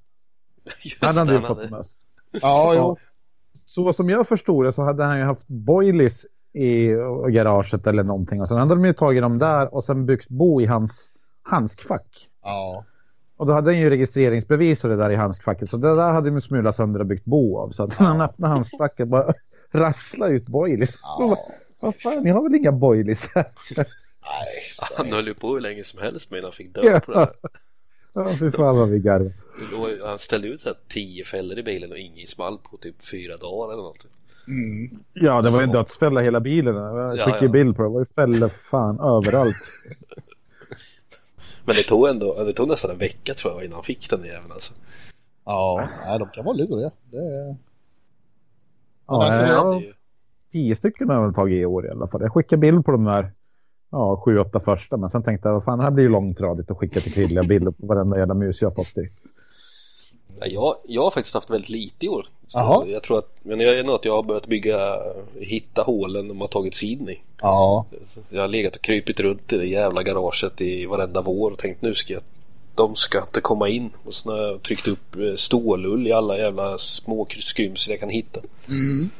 Just 0.82 1.04
han 1.04 1.16
hade 1.16 1.32
ju 1.32 1.40
det, 1.40 1.46
fått 1.46 1.70
möss. 1.70 1.96
Ja, 2.30 2.74
jo. 2.76 2.96
Så 3.64 3.92
som 3.92 4.10
jag 4.10 4.28
förstod 4.28 4.64
det 4.64 4.72
så 4.72 4.82
hade 4.82 5.04
han 5.04 5.18
ju 5.18 5.24
haft 5.24 5.46
boilies 5.48 6.26
i 6.52 6.86
garaget 7.28 7.86
eller 7.86 8.02
någonting. 8.02 8.40
Och 8.40 8.48
sen 8.48 8.58
hade 8.58 8.74
de 8.74 8.84
ju 8.84 8.92
tagit 8.92 9.22
dem 9.22 9.38
där 9.38 9.74
och 9.74 9.84
sen 9.84 10.06
byggt 10.06 10.28
bo 10.28 10.60
i 10.60 10.66
hans 10.66 11.10
handskfack. 11.42 12.28
Ja. 12.42 12.84
Och 13.42 13.48
då 13.48 13.52
hade 13.52 13.70
han 13.70 13.78
ju 13.78 13.90
registreringsbevis 13.90 14.84
och 14.84 14.90
det 14.90 14.96
där 14.96 15.10
i 15.10 15.14
handskfacket. 15.14 15.70
Så 15.70 15.76
det 15.76 15.96
där 15.96 16.12
hade 16.12 16.30
de 16.30 16.40
smulat 16.40 16.74
sönder 16.76 17.00
och 17.00 17.06
byggt 17.06 17.24
bo 17.24 17.58
av. 17.58 17.70
Så 17.70 17.82
att 17.82 18.00
när 18.00 18.06
han 18.06 18.20
öppnade 18.20 18.52
handskfacket 18.54 19.08
bara 19.08 19.34
rasslade 19.70 20.34
ut 20.34 20.46
boilies. 20.46 20.98
Ja. 21.02 21.38
Vad 21.80 21.94
fan, 21.96 22.22
ni 22.22 22.30
har 22.30 22.42
väl 22.42 22.54
inga 22.54 22.72
boilies 22.72 23.26
här? 23.34 23.46
Nej. 23.76 23.86
Han 24.96 25.12
höll 25.12 25.26
ju 25.26 25.34
på 25.34 25.52
hur 25.52 25.60
länge 25.60 25.84
som 25.84 26.00
helst 26.02 26.30
med 26.30 26.38
innan 26.38 26.44
han 26.46 26.52
fick 26.52 26.74
död 26.74 27.02
på 27.04 27.12
det 27.12 27.18
här. 27.18 27.32
Ja, 28.14 28.30
fy 28.38 28.50
fan 28.50 28.76
vad 28.76 28.88
vi 28.88 28.98
garvade. 28.98 29.32
Han 30.06 30.18
ställde 30.18 30.48
ut 30.48 30.60
så 30.60 30.68
här 30.68 30.76
tio 30.88 31.24
fällor 31.24 31.58
i 31.58 31.62
bilen 31.62 31.90
och 31.92 31.98
ingen 31.98 32.26
small 32.26 32.58
på 32.70 32.76
typ 32.76 33.02
fyra 33.10 33.36
dagar 33.36 33.72
eller 33.72 33.82
något. 33.82 34.06
Mm. 34.46 34.98
Ja, 35.12 35.42
det 35.42 35.50
var 35.50 35.58
ju 35.58 35.64
en 35.64 35.72
Så. 35.72 35.78
dödsfälla 35.78 36.20
hela 36.20 36.40
bilen. 36.40 36.74
Jag 36.76 37.16
Ja, 37.18 37.24
skickade 37.24 37.44
ja. 37.44 37.50
bild 37.52 37.76
på 37.76 37.82
det. 37.82 37.88
Det 37.88 37.92
var 37.92 38.00
ju 38.00 38.06
fällor 38.06 38.48
fan 38.70 39.00
överallt. 39.00 39.56
Men 41.64 41.74
det 41.74 41.82
tog 41.82 42.08
ändå, 42.08 42.44
det 42.44 42.52
tog 42.52 42.68
nästan 42.68 42.90
en 42.90 42.98
vecka 42.98 43.34
tror 43.34 43.52
jag 43.52 43.64
innan 43.64 43.74
han 43.74 43.84
fick 43.84 44.10
den 44.10 44.24
jäveln 44.24 44.52
alltså. 44.52 44.72
Ja, 45.44 45.88
nej, 46.06 46.18
de 46.18 46.28
kan 46.28 46.44
vara 46.44 46.56
luriga. 46.56 46.90
Det 47.10 47.16
är... 47.16 47.56
Ja, 49.06 49.24
alltså, 49.26 49.42
hade 49.42 49.80
ju- 49.80 49.92
tio 50.52 50.76
stycken 50.76 51.08
har 51.08 51.16
jag 51.16 51.22
väl 51.22 51.34
tagit 51.34 51.62
i 51.62 51.66
år 51.66 51.86
i 51.86 51.90
alla 51.90 52.06
fall. 52.06 52.20
Jag 52.20 52.32
skickade 52.32 52.60
bild 52.60 52.84
på 52.84 52.92
de 52.92 53.04
där 53.04 53.32
ja, 53.90 54.22
sju, 54.24 54.38
åtta 54.38 54.60
första. 54.60 54.96
Men 54.96 55.10
sen 55.10 55.22
tänkte 55.22 55.48
jag, 55.48 55.54
vad 55.54 55.64
fan, 55.64 55.78
det 55.78 55.84
här 55.84 55.90
blir 55.90 56.04
ju 56.04 56.10
långtradigt 56.10 56.70
att 56.70 56.76
skicka 56.76 57.00
till 57.00 57.12
Krille 57.12 57.42
bilder 57.42 57.70
på 57.70 57.86
varenda 57.86 58.18
jävla 58.18 58.34
mus 58.34 58.62
jag 58.62 58.70
har 58.70 58.74
fått 58.74 58.98
i. 58.98 59.08
Ja, 60.40 60.46
jag, 60.46 60.76
jag 60.86 61.02
har 61.02 61.10
faktiskt 61.10 61.34
haft 61.34 61.50
väldigt 61.50 61.68
lite 61.68 62.06
i 62.06 62.08
år. 62.08 62.26
Så 62.48 62.58
Jaha. 62.58 62.86
Jag 62.86 63.02
tror 63.02 63.18
att, 63.18 63.30
men 63.42 63.60
jag 63.60 63.78
är 63.78 63.82
nog 63.82 63.94
att 63.94 64.04
jag 64.04 64.16
har 64.16 64.22
börjat 64.22 64.46
bygga, 64.46 64.98
hitta 65.40 65.82
hålen 65.82 66.28
de 66.28 66.40
har 66.40 66.48
tagit 66.48 66.74
sig 66.74 66.92
in 66.92 67.08
i. 67.08 67.20
Ja. 67.40 67.86
Jag 68.30 68.40
har 68.40 68.48
legat 68.48 68.76
och 68.76 68.82
krypit 68.82 69.20
runt 69.20 69.52
i 69.52 69.56
det 69.56 69.66
jävla 69.66 70.02
garaget 70.02 70.60
i 70.60 70.86
varenda 70.86 71.22
vår 71.22 71.50
och 71.50 71.58
tänkt 71.58 71.82
nu 71.82 71.94
ska 71.94 72.12
jag, 72.12 72.22
de 72.74 72.96
ska 72.96 73.18
inte 73.18 73.40
komma 73.40 73.68
in. 73.68 73.90
Och 74.04 74.14
så 74.14 74.30
har 74.30 74.38
jag 74.38 74.62
tryckt 74.62 74.88
upp 74.88 75.16
eh, 75.16 75.34
stålull 75.36 76.06
i 76.06 76.12
alla 76.12 76.38
jävla 76.38 76.78
små 76.78 77.26
skrymsel 77.40 77.90
jag 77.90 78.00
kan 78.00 78.10
hitta. 78.10 78.40
Mm. 78.68 79.10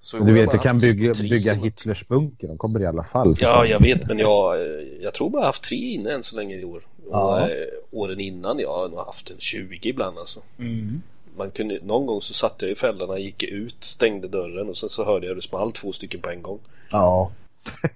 Så 0.00 0.16
Du 0.16 0.22
jag 0.22 0.28
har 0.28 0.34
vet, 0.34 0.52
jag 0.52 0.62
kan 0.62 0.78
bygga, 0.78 1.14
bygga. 1.14 1.54
Hitlers 1.54 2.08
bunker. 2.08 2.48
De 2.48 2.58
kommer 2.58 2.80
i 2.80 2.86
alla 2.86 3.04
fall. 3.04 3.36
Ja, 3.40 3.66
jag 3.66 3.80
vet 3.80 4.08
men 4.08 4.18
jag, 4.18 4.60
eh, 4.60 4.86
jag 5.00 5.14
tror 5.14 5.30
bara 5.30 5.46
haft 5.46 5.62
tre 5.62 5.76
inne 5.76 6.12
än 6.12 6.24
så 6.24 6.36
länge 6.36 6.56
i 6.56 6.64
år. 6.64 6.82
Och, 7.10 7.38
eh, 7.38 7.66
åren 7.90 8.20
innan 8.20 8.58
jag 8.58 8.72
har 8.72 8.88
nog 8.88 8.98
haft 8.98 9.30
en 9.30 9.38
20 9.38 9.88
ibland 9.88 10.18
alltså. 10.18 10.40
Mm. 10.58 11.02
Man 11.36 11.50
kunde, 11.50 11.78
någon 11.82 12.06
gång 12.06 12.22
så 12.22 12.34
satte 12.34 12.64
jag 12.64 12.72
i 12.72 12.74
fällorna, 12.74 13.18
gick 13.18 13.42
ut, 13.42 13.84
stängde 13.84 14.28
dörren 14.28 14.68
och 14.68 14.76
sen 14.76 14.88
så 14.88 15.04
hörde 15.04 15.26
jag 15.26 15.36
det 15.36 15.42
small 15.42 15.72
två 15.72 15.92
stycken 15.92 16.20
på 16.20 16.30
en 16.30 16.42
gång. 16.42 16.58
Ja. 16.90 17.30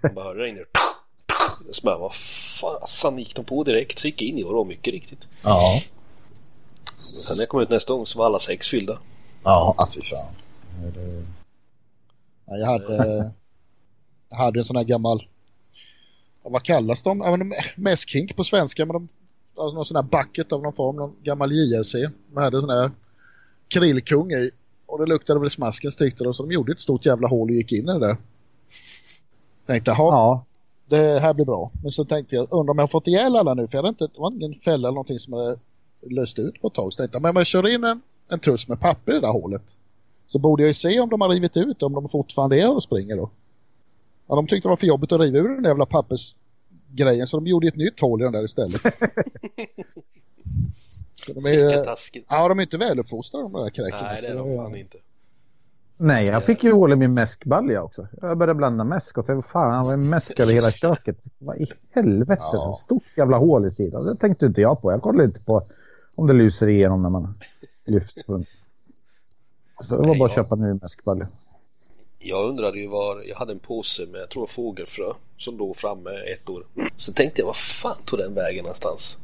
Jag 0.03 0.15
bara 0.15 0.25
hörde 0.25 0.43
det 0.43 0.49
in 0.49 0.55
där. 0.55 0.67
Så 1.73 1.83
bara, 1.83 1.99
vad 1.99 2.15
fasen 2.61 3.19
gick 3.19 3.35
de 3.35 3.45
på 3.45 3.65
direkt? 3.65 3.99
Så 3.99 4.07
gick 4.07 4.23
jag 4.23 4.29
in 4.29 4.39
i 4.39 4.45
år 4.45 4.65
mycket 4.65 4.95
riktigt. 4.95 5.29
Ja. 5.43 5.81
Men 7.15 7.23
sen 7.23 7.37
när 7.37 7.43
jag 7.43 7.49
kom 7.49 7.61
ut 7.61 7.71
nästa 7.71 7.93
gång 7.93 8.07
så 8.07 8.19
var 8.19 8.27
alla 8.27 8.39
sex 8.39 8.69
fyllda. 8.69 8.99
Ja, 9.45 9.75
ah, 9.79 9.89
fy 9.95 10.01
fan. 10.03 10.35
Jag 12.47 12.67
hade... 12.67 13.31
Jag 14.31 14.39
hade 14.39 14.59
en 14.59 14.65
sån 14.65 14.77
här 14.77 14.85
gammal... 14.85 15.27
Vad 16.51 16.63
kallas 16.63 17.03
de? 17.03 17.19
Ja, 17.19 17.37
men 17.37 17.53
Mässkink 17.77 18.37
på 18.37 18.45
svenska, 18.45 18.87
men 18.87 18.93
de 18.93 19.09
alltså 19.57 19.75
någon 19.75 19.85
sån 19.85 19.97
här 19.97 20.03
bucket 20.03 20.53
av 20.53 20.63
någon 20.63 20.73
form, 20.73 20.97
någon 20.97 21.15
gammal 21.23 21.53
JLC. 21.53 21.95
Man 22.33 22.45
hade 22.45 22.61
sån 22.61 22.71
här 22.71 22.91
krillkung 23.69 24.33
i. 24.33 24.51
Och 24.87 24.99
det 24.99 25.07
luktade 25.07 25.41
väl 25.41 25.51
smaskens 25.51 25.97
tyckte 25.97 26.25
de, 26.25 26.35
så 26.35 26.43
de 26.43 26.53
gjorde 26.53 26.73
ett 26.73 26.81
stort 26.81 27.07
jävla 27.07 27.29
hål 27.29 27.51
och 27.51 27.57
gick 27.57 27.73
in 27.73 27.89
i 27.89 27.93
det 27.93 27.99
där. 27.99 28.17
Tänkte, 29.67 29.91
jaha, 29.91 30.13
Ja, 30.13 30.45
det 30.89 31.21
här 31.21 31.35
blir 31.35 31.45
bra. 31.45 31.71
Men 31.83 31.93
så 31.93 32.05
tänkte 32.05 32.37
jag, 32.37 32.49
undrar 32.51 32.71
om 32.71 32.79
jag 32.79 32.83
har 32.83 32.89
fått 32.89 33.07
ihjäl 33.07 33.37
alla 33.37 33.55
nu, 33.55 33.67
för 33.67 33.79
jag 33.79 33.83
hade 33.83 33.89
inte, 33.89 34.05
det 34.05 34.21
var 34.21 34.33
ingen 34.33 34.55
fälla 34.55 34.89
eller 34.89 34.95
någonting 34.95 35.19
som 35.19 35.33
hade 35.33 35.59
löst 36.01 36.39
ut 36.39 36.61
på 36.61 36.69
ett 36.69 36.75
tag. 36.75 36.93
Så 36.93 36.97
tänkte 36.97 37.17
jag, 37.17 37.23
men 37.23 37.31
om 37.31 37.37
jag 37.37 37.47
kör 37.47 37.69
in 37.69 37.85
en, 37.85 38.01
en 38.29 38.39
tuss 38.39 38.69
med 38.69 38.81
papper 38.81 39.13
i 39.13 39.15
det 39.15 39.21
där 39.21 39.33
hålet, 39.33 39.77
så 40.27 40.39
borde 40.39 40.63
jag 40.63 40.69
ju 40.69 40.75
se 40.75 41.01
om 41.01 41.09
de 41.09 41.21
har 41.21 41.29
rivit 41.29 41.57
ut 41.57 41.83
om 41.83 41.93
de 41.93 42.09
fortfarande 42.09 42.61
är 42.61 42.75
och 42.75 42.83
springer 42.83 43.17
då. 43.17 43.31
Ja, 44.27 44.35
de 44.37 44.47
tyckte 44.47 44.69
det 44.69 44.71
var 44.71 44.77
för 44.77 44.87
jobbigt 44.87 45.13
att 45.13 45.21
riva 45.21 45.39
ur 45.39 45.49
den 45.49 45.63
där 45.63 45.71
jävla 45.71 45.87
pappersgrejen, 45.87 47.27
så 47.27 47.37
de 47.41 47.47
gjorde 47.47 47.69
ett 47.69 47.77
nytt 47.77 48.01
hål 48.01 48.21
i 48.21 48.25
den 48.25 48.33
där 48.33 48.45
istället. 48.45 48.81
Så 51.27 51.33
de 51.33 51.47
är, 51.47 51.87
ja, 52.29 52.49
de 52.49 52.59
är 52.59 52.63
inte 52.63 52.79
väluppfostrade 52.79 53.49
de 53.49 53.53
där 53.63 53.71
kräken. 53.71 53.99
Nej, 54.03 54.19
det 54.23 54.29
är 54.29 54.35
de 54.37 54.57
fan 54.57 54.77
inte. 54.77 54.99
nej 55.97 56.27
jag 56.27 56.45
fick 56.45 56.65
ju 56.65 56.73
hål 56.73 56.93
i 56.93 56.97
min 56.97 57.15
mäskbalja 57.15 57.83
också. 57.83 58.09
Jag 58.21 58.39
började 58.39 58.55
blanda 58.59 58.85
mäsk 58.85 59.19
och 59.19 59.27
för 59.27 59.43
fan, 59.43 59.91
en 59.93 60.09
mäsk 60.09 60.41
över 60.41 60.53
hela 60.53 60.71
köket. 60.71 61.19
Vad 61.39 61.57
i 61.61 61.67
helvete, 61.91 62.43
Ja. 62.53 62.79
stort 62.83 63.03
jävla 63.17 63.37
hål 63.39 63.67
i 63.67 63.71
sidan. 63.71 64.05
Det 64.05 64.17
tänkte 64.17 64.47
inte 64.47 64.61
jag 64.61 64.83
på. 64.83 64.93
Jag 64.93 65.03
kollade 65.03 65.25
inte 65.25 65.41
på 65.41 65.63
om 66.15 66.27
det 66.27 66.33
lyser 66.33 66.69
igenom 66.69 67.03
när 67.03 67.11
man 67.11 67.35
lyfter. 67.85 68.23
Så 68.23 68.37
det 69.89 69.97
var 69.97 70.07
Nej, 70.07 70.19
bara 70.19 70.27
att 70.27 70.37
ja. 70.37 70.43
köpa 70.43 70.55
en 70.55 70.61
ny 70.61 70.79
mäskbalja. 70.83 71.29
Jag 72.27 72.49
undrade 72.49 72.79
ju 72.79 72.89
var, 72.89 73.23
jag 73.29 73.37
hade 73.37 73.53
en 73.53 73.59
påse 73.59 74.07
med, 74.07 74.21
jag 74.21 74.29
tror 74.29 74.47
fågelfrö 74.47 75.13
som 75.39 75.59
låg 75.59 75.77
framme 75.77 76.11
ett 76.11 76.49
år. 76.49 76.65
Så 76.97 77.13
tänkte 77.13 77.41
jag, 77.41 77.47
vad 77.47 77.57
fan 77.57 77.97
tog 78.05 78.19
den 78.19 78.35
vägen 78.35 78.63
någonstans? 78.63 79.17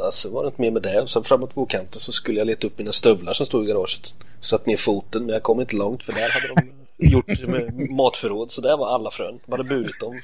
Alltså 0.00 0.30
var 0.30 0.42
det 0.42 0.46
inte 0.46 0.60
mer 0.60 0.70
med 0.70 0.82
det. 0.82 1.08
Sen 1.08 1.24
framåt 1.24 1.56
vågkanten 1.56 2.00
så 2.00 2.12
skulle 2.12 2.38
jag 2.38 2.46
leta 2.46 2.66
upp 2.66 2.78
mina 2.78 2.92
stövlar 2.92 3.32
som 3.32 3.46
stod 3.46 3.64
i 3.64 3.68
garaget. 3.68 4.14
Satt 4.40 4.66
ner 4.66 4.76
foten 4.76 5.24
men 5.24 5.32
jag 5.32 5.42
kom 5.42 5.60
inte 5.60 5.76
långt 5.76 6.02
för 6.02 6.12
där 6.12 6.30
hade 6.30 6.48
de 6.48 6.72
gjort 7.10 7.48
med 7.48 7.90
matförråd. 7.90 8.50
Så 8.50 8.60
där 8.60 8.76
var 8.76 8.88
alla 8.88 9.10
frön. 9.10 9.38
De 9.46 9.52
hade 9.52 9.68
burit 9.68 10.00
dem 10.00 10.20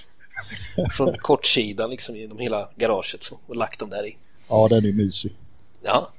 från 0.93 1.18
kortsidan 1.18 1.90
liksom 1.90 2.16
genom 2.16 2.39
hela 2.39 2.68
garaget 2.76 3.22
så, 3.22 3.39
och 3.47 3.56
lagt 3.56 3.80
dem 3.80 3.90
där 3.90 4.06
i. 4.06 4.16
Ja, 4.48 4.68
den 4.68 4.84
är 4.84 4.93
mysig. 4.93 5.32
Ja, 5.82 6.10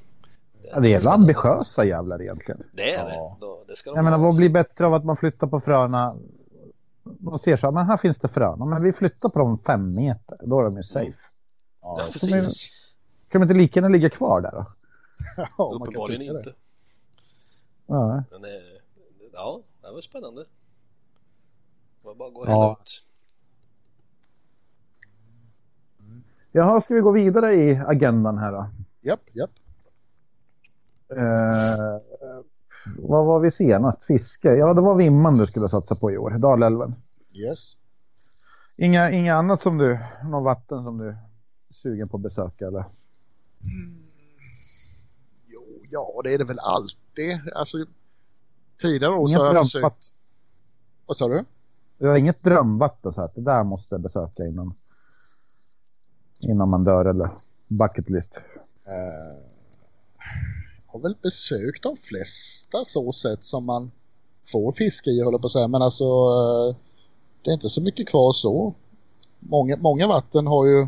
Ja, 0.71 0.79
det 0.79 0.87
är 0.87 0.91
jävla 0.91 1.11
ambitiösa 1.11 1.83
jävlar 1.85 2.21
egentligen. 2.21 2.63
det 2.73 2.93
är 2.93 3.09
Ja. 3.09 3.37
det. 3.39 3.45
Då, 3.45 3.63
det 3.67 3.75
ska 3.75 3.89
de 3.89 3.95
Jag 3.95 4.03
menar 4.05 4.17
vad 4.17 4.35
blir 4.35 4.49
bättre 4.49 4.85
av 4.85 4.93
att 4.93 5.05
man 5.05 5.17
flyttar 5.17 5.47
på 5.47 5.59
fröna? 5.61 6.15
Man 7.03 7.39
ser 7.39 7.57
så 7.57 7.67
här, 7.67 7.71
men 7.71 7.85
här 7.85 7.97
finns 7.97 8.17
det 8.17 8.27
frön. 8.27 8.69
Men 8.69 8.83
vi 8.83 8.93
flyttar 8.93 9.29
på 9.29 9.39
dem 9.39 9.57
fem 9.65 9.93
meter. 9.95 10.37
Då 10.43 10.59
är 10.59 10.63
de 10.63 10.77
ju 10.77 10.83
safe. 10.83 11.13
Ja, 11.81 11.99
Ja, 11.99 12.05
precis. 12.13 12.69
Kan 13.29 13.41
de 13.41 13.43
inte 13.43 13.53
lika 13.59 13.77
gärna 13.79 13.87
ligga 13.89 14.09
kvar 14.09 14.41
där 14.41 14.51
då? 14.51 14.65
Ja, 15.37 15.45
man 15.57 15.79
kan 15.79 15.81
Uppenbarligen 15.81 16.19
tycka 16.21 16.33
det. 16.33 16.39
inte. 16.39 16.53
Ja. 17.87 18.23
Men 18.31 18.43
eh, 18.45 18.51
ja, 19.33 19.61
det 19.81 19.91
var 19.91 20.01
spännande. 20.01 20.41
Det 22.01 22.07
var 22.07 22.15
bara 22.15 22.27
att 22.27 22.33
gå 22.33 22.43
Ja. 22.47 22.77
ut. 22.81 23.03
Jaha, 26.51 26.81
ska 26.81 26.93
vi 26.93 27.01
gå 27.01 27.11
vidare 27.11 27.53
i 27.53 27.81
agendan 27.87 28.37
här 28.37 28.51
då? 28.51 28.65
Japp, 29.01 29.19
japp. 29.33 29.49
Eh, 31.17 31.97
vad 32.97 33.25
var 33.25 33.39
vi 33.39 33.51
senast? 33.51 34.03
Fiske? 34.03 34.55
Ja, 34.55 34.73
det 34.73 34.81
var 34.81 34.95
Vimman 34.95 35.37
du 35.37 35.45
skulle 35.45 35.69
satsa 35.69 35.95
på 35.95 36.11
i 36.11 36.17
år. 36.17 36.29
Dalälven. 36.29 36.95
Yes. 37.33 37.75
Inga, 38.75 39.11
inga 39.11 39.35
annat 39.35 39.61
som 39.61 39.77
du, 39.77 39.99
någon 40.23 40.43
vatten 40.43 40.83
som 40.83 40.97
du 40.97 41.07
är 41.09 41.17
sugen 41.71 42.09
på 42.09 42.17
att 42.17 42.23
besöka 42.23 42.67
eller? 42.67 42.85
Jo, 45.47 45.63
ja, 45.89 46.21
det 46.23 46.33
är 46.33 46.37
det 46.37 46.45
väl 46.45 46.59
alltid. 46.59 47.39
Alltså, 47.55 47.77
tidigare 48.81 49.13
år 49.13 49.27
så 49.27 49.39
har 49.39 49.53
jag 49.53 49.63
försökt... 49.63 50.11
Vad 51.05 51.17
sa 51.17 51.27
du? 51.27 51.45
Du 51.97 52.07
har 52.07 52.15
inget 52.15 52.43
drömvatten 52.43 53.13
så 53.13 53.21
att 53.21 53.35
det 53.35 53.41
där 53.41 53.63
måste 53.63 53.95
jag 53.95 54.01
besöka 54.01 54.45
innan, 54.45 54.73
innan 56.39 56.69
man 56.69 56.83
dör 56.83 57.05
eller 57.05 57.29
bucket 57.67 58.09
list. 58.09 58.39
Jag 58.85 58.93
har 60.93 60.99
väl 60.99 61.15
besökt 61.21 61.83
de 61.83 61.97
flesta 61.97 62.85
så 62.85 63.11
sätt 63.13 63.43
som 63.43 63.65
man 63.65 63.91
får 64.45 64.71
fiska 64.71 65.09
i, 65.09 65.21
håller 65.21 65.37
på 65.37 65.47
att 65.47 65.53
säga. 65.53 65.67
Men 65.67 65.81
alltså, 65.81 66.03
eh, 66.03 66.75
det 67.41 67.49
är 67.49 67.53
inte 67.53 67.69
så 67.69 67.81
mycket 67.81 68.09
kvar 68.09 68.33
så. 68.33 68.73
Många, 69.39 69.77
många 69.77 70.07
vatten 70.07 70.47
har 70.47 70.65
ju 70.65 70.87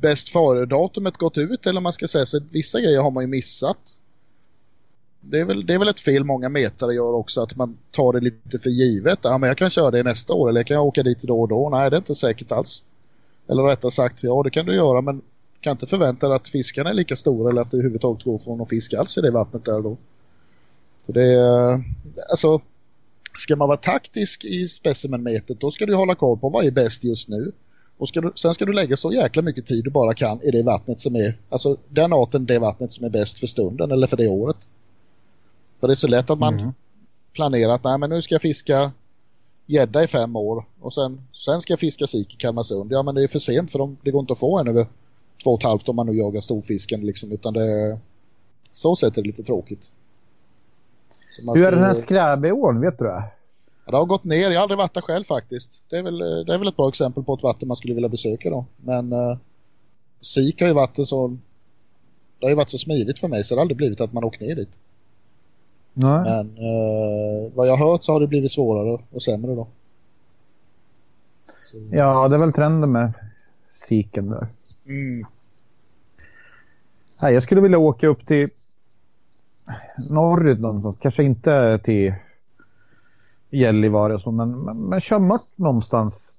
bäst 0.00 0.28
före-datumet 0.28 1.16
gått 1.16 1.38
ut, 1.38 1.66
eller 1.66 1.78
om 1.78 1.82
man 1.82 1.92
ska 1.92 2.08
säga 2.08 2.26
så. 2.26 2.40
Vissa 2.50 2.80
grejer 2.80 3.00
har 3.00 3.10
man 3.10 3.22
ju 3.22 3.28
missat. 3.28 3.98
Det 5.20 5.38
är, 5.40 5.44
väl, 5.44 5.66
det 5.66 5.74
är 5.74 5.78
väl 5.78 5.88
ett 5.88 6.00
fel 6.00 6.24
många 6.24 6.48
metare 6.48 6.94
gör 6.94 7.12
också, 7.12 7.42
att 7.42 7.56
man 7.56 7.78
tar 7.90 8.12
det 8.12 8.20
lite 8.20 8.58
för 8.58 8.70
givet. 8.70 9.18
Ja, 9.22 9.38
men 9.38 9.48
jag 9.48 9.58
kan 9.58 9.70
köra 9.70 9.90
det 9.90 10.02
nästa 10.02 10.32
år, 10.32 10.48
eller 10.48 10.60
jag 10.60 10.66
kan 10.66 10.78
åka 10.78 11.02
dit 11.02 11.22
då 11.22 11.40
och 11.40 11.48
då. 11.48 11.68
Nej, 11.68 11.90
det 11.90 11.96
är 11.96 11.98
inte 11.98 12.14
säkert 12.14 12.52
alls. 12.52 12.84
Eller 13.48 13.62
rättare 13.62 13.90
sagt, 13.90 14.22
ja 14.22 14.42
det 14.42 14.50
kan 14.50 14.66
du 14.66 14.74
göra, 14.74 15.00
men 15.00 15.22
kan 15.62 15.70
inte 15.72 15.86
förvänta 15.86 16.28
dig 16.28 16.36
att 16.36 16.48
fiskarna 16.48 16.90
är 16.90 16.94
lika 16.94 17.16
stora 17.16 17.50
eller 17.50 17.62
att 17.62 17.70
det 17.70 17.76
överhuvudtaget 17.76 18.24
går 18.24 18.38
från 18.38 18.58
någon 18.58 18.66
fisk 18.66 18.94
alls 18.94 19.18
i 19.18 19.20
det 19.20 19.30
vattnet 19.30 19.64
där 19.64 19.80
då. 19.80 19.96
Så 21.06 21.12
det 21.12 21.32
är, 21.32 21.84
alltså, 22.30 22.60
ska 23.38 23.56
man 23.56 23.68
vara 23.68 23.78
taktisk 23.78 24.44
i 24.44 24.68
specimenmetet 24.68 25.60
då 25.60 25.70
ska 25.70 25.86
du 25.86 25.94
hålla 25.94 26.14
koll 26.14 26.38
på 26.38 26.48
vad 26.48 26.64
är 26.64 26.70
bäst 26.70 27.04
just 27.04 27.28
nu. 27.28 27.52
Och 27.98 28.08
ska 28.08 28.20
du, 28.20 28.32
sen 28.34 28.54
ska 28.54 28.64
du 28.64 28.72
lägga 28.72 28.96
så 28.96 29.12
jäkla 29.12 29.42
mycket 29.42 29.66
tid 29.66 29.84
du 29.84 29.90
bara 29.90 30.14
kan 30.14 30.42
i 30.42 30.50
det 30.50 30.62
vattnet 30.62 31.00
som 31.00 31.16
är, 31.16 31.38
alltså 31.48 31.76
den 31.88 32.12
arten, 32.12 32.46
det 32.46 32.58
vattnet 32.58 32.92
som 32.92 33.04
är 33.04 33.10
bäst 33.10 33.38
för 33.38 33.46
stunden 33.46 33.90
eller 33.90 34.06
för 34.06 34.16
det 34.16 34.28
året. 34.28 34.56
För 35.80 35.86
det 35.86 35.92
är 35.92 35.96
så 35.96 36.08
lätt 36.08 36.30
att 36.30 36.38
man 36.38 36.58
Mm. 36.58 36.72
planerar 37.32 37.72
att 37.72 37.84
nej 37.84 37.98
men 37.98 38.10
nu 38.10 38.22
ska 38.22 38.34
jag 38.34 38.42
fiska 38.42 38.92
gädda 39.66 40.04
i 40.04 40.06
fem 40.06 40.36
år 40.36 40.64
och 40.80 40.94
sen, 40.94 41.20
sen 41.32 41.60
ska 41.60 41.72
jag 41.72 41.80
fiska 41.80 42.06
sik 42.06 42.34
i 42.34 42.36
Kalmarsund. 42.36 42.92
Ja 42.92 43.02
men 43.02 43.14
det 43.14 43.22
är 43.22 43.28
för 43.28 43.38
sent 43.38 43.72
för 43.72 43.78
de, 43.78 43.96
det 44.02 44.10
går 44.10 44.20
inte 44.20 44.32
att 44.32 44.38
få 44.38 44.58
en 44.58 44.68
över 44.68 44.86
två 45.42 45.50
och 45.50 45.60
ett 45.60 45.64
halvt 45.64 45.88
om 45.88 45.96
man 45.96 46.06
nu 46.06 46.12
jagar 46.12 46.40
storfisken 46.40 47.00
liksom 47.00 47.32
utan 47.32 47.52
det 47.52 47.98
så 48.72 48.96
sätt 48.96 49.18
är 49.18 49.22
det 49.22 49.26
lite 49.26 49.42
tråkigt. 49.42 49.92
Så 51.30 51.54
Hur 51.54 51.64
är 51.64 51.70
ska 51.70 51.76
den 51.76 51.84
här 51.84 51.94
Skräbeån, 51.94 52.80
vet 52.80 52.98
du 52.98 53.04
det? 53.04 53.24
Ja, 53.84 53.90
det 53.90 53.96
har 53.96 54.04
gått 54.04 54.24
ner, 54.24 54.50
jag 54.50 54.58
har 54.58 54.62
aldrig 54.62 54.78
varit 54.78 54.94
där 54.94 55.00
själv 55.00 55.24
faktiskt. 55.24 55.82
Det 55.88 55.96
är 55.96 56.02
väl, 56.02 56.18
det 56.18 56.54
är 56.54 56.58
väl 56.58 56.68
ett 56.68 56.76
bra 56.76 56.88
exempel 56.88 57.24
på 57.24 57.34
ett 57.34 57.42
vatten 57.42 57.68
man 57.68 57.76
skulle 57.76 57.94
vilja 57.94 58.08
besöka 58.08 58.50
då. 58.50 58.64
Men 58.76 59.12
uh, 59.12 59.36
Sik 60.20 60.60
har 60.60 60.68
ju 60.68 60.74
varit 60.74 61.08
sån 61.08 61.40
det 62.42 62.46
har 62.46 62.50
ju 62.50 62.56
varit 62.56 62.70
så 62.70 62.78
smidigt 62.78 63.18
för 63.18 63.28
mig 63.28 63.44
så 63.44 63.54
det 63.54 63.58
har 63.58 63.62
aldrig 63.62 63.76
blivit 63.76 64.00
att 64.00 64.12
man 64.12 64.24
åkt 64.24 64.40
ner 64.40 64.54
dit. 64.54 64.68
Nej. 65.94 66.20
Men 66.24 66.56
eh, 66.56 67.52
vad 67.54 67.68
jag 67.68 67.76
har 67.76 67.90
hört 67.90 68.04
så 68.04 68.12
har 68.12 68.20
det 68.20 68.26
blivit 68.26 68.52
svårare 68.52 68.98
och 69.10 69.22
sämre 69.22 69.54
då. 69.54 69.66
Så, 71.60 71.76
Ja, 71.90 72.28
det 72.28 72.36
är 72.36 72.38
väl 72.38 72.52
trenden 72.52 72.92
med 72.92 73.12
siken 73.92 74.28
där. 74.30 74.46
mm, 74.86 75.26
Nej, 77.22 77.34
jag 77.34 77.42
skulle 77.42 77.60
vilja 77.60 77.78
åka 77.78 78.06
upp 78.08 78.26
till 78.26 78.48
norrut 80.10 80.60
någonstans. 80.60 80.96
Kanske 81.00 81.22
inte 81.24 81.80
till 81.84 82.14
Gällivare 83.50 84.14
och 84.14 84.20
så, 84.20 84.30
men, 84.30 84.50
men, 84.64 84.76
men 84.76 85.00
kör 85.00 85.18
mört 85.18 85.48
någonstans. 85.56 86.30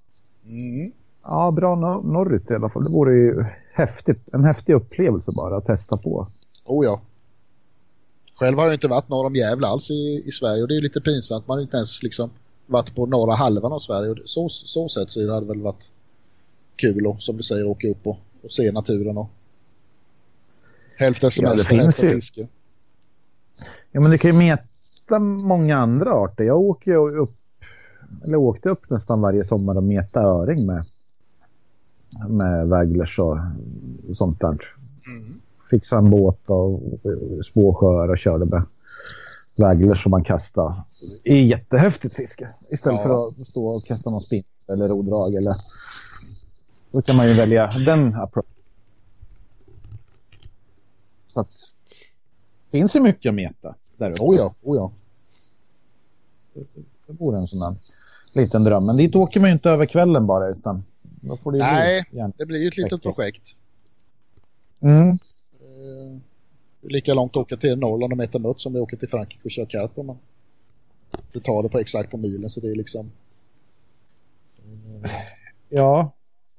mm, 0.46 0.92
Ja, 1.24 1.52
bra 1.52 1.76
nor- 1.76 2.04
norrut 2.14 2.52
i 2.52 2.54
alla 2.54 2.70
fall. 2.70 2.84
Det 2.84 2.92
vore 2.92 3.14
ju 3.14 3.44
häftigt. 3.74 4.30
En 4.34 4.44
häftig 4.44 4.74
upplevelse 4.74 5.32
bara 5.36 5.58
att 5.58 5.66
testa 5.66 5.98
på. 5.98 6.28
oh 6.66 6.86
ja. 6.86 7.02
Själv 8.36 8.58
har 8.58 8.66
jag 8.66 8.74
inte 8.74 8.88
varit 8.88 9.10
norr 9.10 9.26
om 9.26 9.36
Gävle 9.36 9.68
alls 9.68 9.92
i, 9.92 10.24
i 10.28 10.32
Sverige 10.32 10.62
och 10.62 10.68
det 10.68 10.78
är 10.78 10.82
lite 10.82 11.02
pinsamt. 11.02 11.48
Man 11.48 11.58
har 11.58 11.62
inte 11.62 11.78
ens 11.78 12.04
liksom 12.04 12.30
varit 12.68 12.96
på 12.96 13.06
norra 13.06 13.36
halvan 13.36 13.72
av 13.74 13.80
Sverige 13.80 14.10
och 14.12 14.18
så, 14.26 14.50
så 14.50 14.90
sätt 14.90 15.12
så 15.12 15.20
det 15.20 15.34
hade 15.34 15.46
väl 15.46 15.62
varit 15.62 15.92
kul 16.76 17.08
och 17.08 17.24
som 17.24 17.38
du 17.38 17.44
säger 17.44 17.68
åka 17.68 17.88
upp 17.88 18.08
och, 18.08 18.18
och 18.44 18.52
se 18.52 18.72
naturen 18.72 19.18
och 19.18 19.30
hälften 20.98 21.28
Ja, 21.28 21.32
semester, 21.32 21.70
finns 21.70 21.82
hälften 21.84 22.10
ju. 22.10 22.16
fiske. 22.16 22.48
Ja, 23.92 24.02
men 24.02 24.12
det 24.12 24.18
kan 24.18 24.32
ju 24.32 24.38
meta 24.38 25.20
många 25.20 25.78
andra 25.78 26.14
arter. 26.14 26.44
Jag 26.44 26.60
åker 26.60 26.92
ju 26.92 27.18
upp, 27.18 27.36
eller 28.24 28.38
åkte 28.38 28.70
upp 28.70 28.90
nästan 28.90 29.22
varje 29.22 29.46
sommar 29.46 29.76
och 29.78 29.84
meta 29.84 30.22
öring 30.22 30.66
med, 30.66 30.86
med 32.30 32.68
wagglers 32.68 33.20
och 33.20 33.38
sånt 34.18 34.40
där. 34.40 34.48
Mm. 34.48 35.34
Fixade 35.70 36.02
en 36.06 36.10
båt 36.12 36.40
och 36.50 36.82
små 37.54 37.74
sjöar 37.74 38.08
och 38.10 38.18
körde 38.18 38.46
med 38.46 38.64
wagglers 39.56 40.04
som 40.04 40.10
man 40.10 40.24
kastade. 40.24 40.76
Det 41.24 41.32
är 41.32 41.42
jättehäftigt 41.42 42.16
fiske. 42.16 42.50
Istället 42.70 43.00
Ja. 43.04 43.04
för 43.04 43.42
att 43.42 43.48
stå 43.48 43.68
och 43.68 43.86
kasta 43.86 44.10
någon 44.10 44.22
spinn 44.22 44.44
eller 44.68 44.88
rodrag 44.88 45.36
eller 45.36 45.56
då 46.94 47.02
kan 47.02 47.16
man 47.16 47.28
ju 47.28 47.34
välja 47.34 47.68
den 47.86 48.16
approach. 48.16 48.46
Så 51.28 51.40
att 51.40 51.50
finns 52.72 52.96
ju 52.96 53.00
mycket 53.00 53.30
att 53.30 53.36
meta 53.36 53.76
där 53.98 54.12
uppe. 54.12 54.22
Oh 54.22 54.36
ja, 54.36 54.54
oh 54.62 54.78
ja. 54.78 54.92
Det 57.08 57.14
vore 57.14 57.38
en 57.38 57.48
sån 57.48 57.60
där 57.60 57.76
liten 58.32 58.64
dröm. 58.64 58.86
Men 58.86 58.98
dit 58.98 59.16
åker 59.16 59.40
man 59.40 59.50
ju 59.50 59.54
inte 59.54 59.70
över 59.70 59.86
kvällen 59.86 60.28
bara 60.28 60.48
utan 60.48 60.84
då 61.02 61.38
får 61.38 61.52
det 61.52 61.58
ju 61.58 61.64
Nej. 61.64 62.06
bli. 62.12 62.32
Det 62.38 62.46
blir 62.46 62.62
ju 62.62 62.68
ett 62.68 62.78
litet 62.78 63.02
projekt. 63.02 63.56
Mm. 64.80 65.10
Eh, 65.10 66.20
lika 66.82 67.14
långt 67.14 67.32
att 67.32 67.38
åka 67.38 67.58
till 67.58 67.80
Norrland 67.80 68.14
och 68.14 68.18
mäta 68.18 68.40
mött 68.40 68.60
som 68.60 68.74
det 68.74 68.80
åker 68.80 68.98
till 68.98 69.10
Frankrike 69.10 69.44
och 69.44 69.52
köra 69.52 69.66
karp. 69.66 69.98
Man. 69.98 70.18
Det 71.32 71.40
tar 71.40 71.64
det 71.64 71.70
på 71.70 71.80
exakt 71.80 72.12
på 72.12 72.18
milen 72.18 72.50
så 72.50 72.60
det 72.60 72.72
är 72.72 72.76
liksom... 72.76 73.12
Ja, 75.70 76.12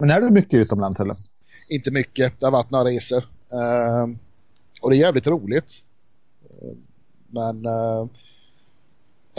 men 0.04 0.16
är 0.16 0.20
du 0.20 0.30
mycket 0.30 0.54
utomlands 0.54 1.00
eller? 1.00 1.16
Inte 1.68 1.90
mycket, 1.90 2.40
det 2.40 2.46
har 2.46 2.50
varit 2.50 2.70
några 2.70 2.84
resor. 2.84 3.24
Uh, 3.52 4.14
och 4.80 4.90
det 4.90 4.96
är 4.96 4.98
jävligt 4.98 5.26
roligt. 5.26 5.84
Uh, 6.62 6.72
men 7.26 7.66
uh, 7.66 8.06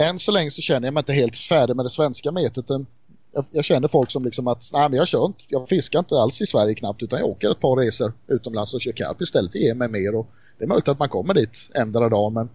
än 0.00 0.18
så 0.18 0.32
länge 0.32 0.50
så 0.50 0.62
känner 0.62 0.86
jag 0.86 0.94
mig 0.94 1.00
inte 1.00 1.12
helt 1.12 1.36
färdig 1.36 1.76
med 1.76 1.84
det 1.84 1.90
svenska 1.90 2.32
metet. 2.32 2.64
Jag, 3.32 3.44
jag 3.50 3.64
känner 3.64 3.88
folk 3.88 4.10
som 4.10 4.24
liksom 4.24 4.46
att 4.46 4.70
nej 4.72 4.88
men 4.88 4.98
jag 4.98 5.08
kör 5.08 5.26
inte, 5.26 5.40
jag 5.48 5.68
fiskar 5.68 5.98
inte 5.98 6.14
alls 6.14 6.40
i 6.40 6.46
Sverige 6.46 6.74
knappt 6.74 7.02
utan 7.02 7.18
jag 7.18 7.28
åker 7.28 7.50
ett 7.50 7.60
par 7.60 7.76
resor 7.76 8.12
utomlands 8.26 8.74
och 8.74 8.80
kör 8.80 8.92
karp 8.92 9.22
istället. 9.22 9.52
Det 9.52 9.58
ger 9.58 9.74
mig 9.74 9.88
mer 9.88 10.14
och 10.14 10.26
det 10.58 10.64
är 10.64 10.68
möjligt 10.68 10.88
att 10.88 10.98
man 10.98 11.08
kommer 11.08 11.34
dit 11.34 11.70
ändra 11.74 12.08
dag 12.08 12.32
men 12.32 12.48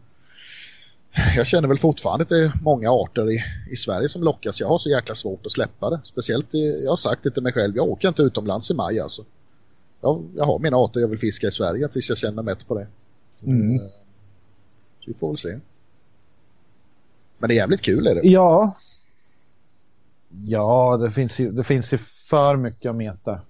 jag 1.35 1.47
känner 1.47 1.67
väl 1.67 1.77
fortfarande 1.77 2.23
att 2.23 2.29
det 2.29 2.45
är 2.45 2.53
många 2.61 2.91
arter 2.91 3.31
i, 3.31 3.43
i 3.71 3.75
Sverige 3.75 4.09
som 4.09 4.23
lockas. 4.23 4.59
Jag 4.59 4.67
har 4.67 4.79
så 4.79 4.89
jäkla 4.89 5.15
svårt 5.15 5.45
att 5.45 5.51
släppa 5.51 5.89
det. 5.89 5.99
Speciellt, 6.03 6.55
i, 6.55 6.81
jag 6.83 6.91
har 6.91 6.97
sagt 6.97 7.23
det 7.23 7.31
till 7.31 7.43
mig 7.43 7.53
själv, 7.53 7.75
jag 7.75 7.89
åker 7.89 8.07
inte 8.07 8.21
utomlands 8.21 8.71
i 8.71 8.73
maj 8.73 8.99
alltså. 8.99 9.25
Jag, 10.01 10.23
jag 10.35 10.45
har 10.45 10.59
mina 10.59 10.77
arter 10.77 10.99
jag 10.99 11.07
vill 11.07 11.19
fiska 11.19 11.47
i 11.47 11.51
Sverige 11.51 11.87
tills 11.87 12.09
jag 12.09 12.17
känner 12.17 12.43
mätt 12.43 12.67
på 12.67 12.75
det. 12.75 12.87
Mm. 13.43 13.75
Eh, 13.75 13.81
så 14.99 15.05
vi 15.05 15.13
får 15.13 15.27
väl 15.27 15.37
se. 15.37 15.59
Men 17.37 17.47
det 17.47 17.53
är 17.53 17.57
jävligt 17.57 17.81
kul 17.81 18.07
är 18.07 18.15
det. 18.15 18.21
Ja. 18.27 18.75
Ja, 20.45 20.97
det 20.97 21.11
finns 21.11 21.39
ju, 21.39 21.51
det 21.51 21.63
finns 21.63 21.93
ju 21.93 21.97
för 22.29 22.55
mycket 22.55 22.89
att 22.89 22.95
meta. 22.95 23.41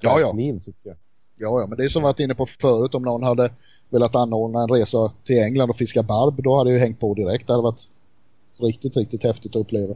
Ja, 0.00 0.20
ja. 0.20 0.32
Liv, 0.32 0.60
tycker 0.64 0.88
jag. 0.88 0.96
Ja, 1.36 1.60
ja, 1.60 1.66
men 1.66 1.78
det 1.78 1.84
är 1.84 1.88
som 1.88 2.02
vi 2.02 2.04
varit 2.04 2.20
inne 2.20 2.34
på 2.34 2.46
förut 2.46 2.94
om 2.94 3.02
någon 3.02 3.22
hade 3.22 3.50
velat 3.90 4.14
anordna 4.14 4.62
en 4.62 4.68
resa 4.68 5.12
till 5.26 5.42
England 5.42 5.70
och 5.70 5.76
fiska 5.76 6.02
barb, 6.02 6.42
då 6.42 6.56
hade 6.56 6.72
jag 6.72 6.80
hängt 6.80 7.00
på 7.00 7.14
direkt. 7.14 7.46
Det 7.46 7.52
hade 7.52 7.62
varit 7.62 7.88
riktigt, 8.56 8.96
riktigt 8.96 9.22
häftigt 9.22 9.56
att 9.56 9.60
uppleva. 9.60 9.94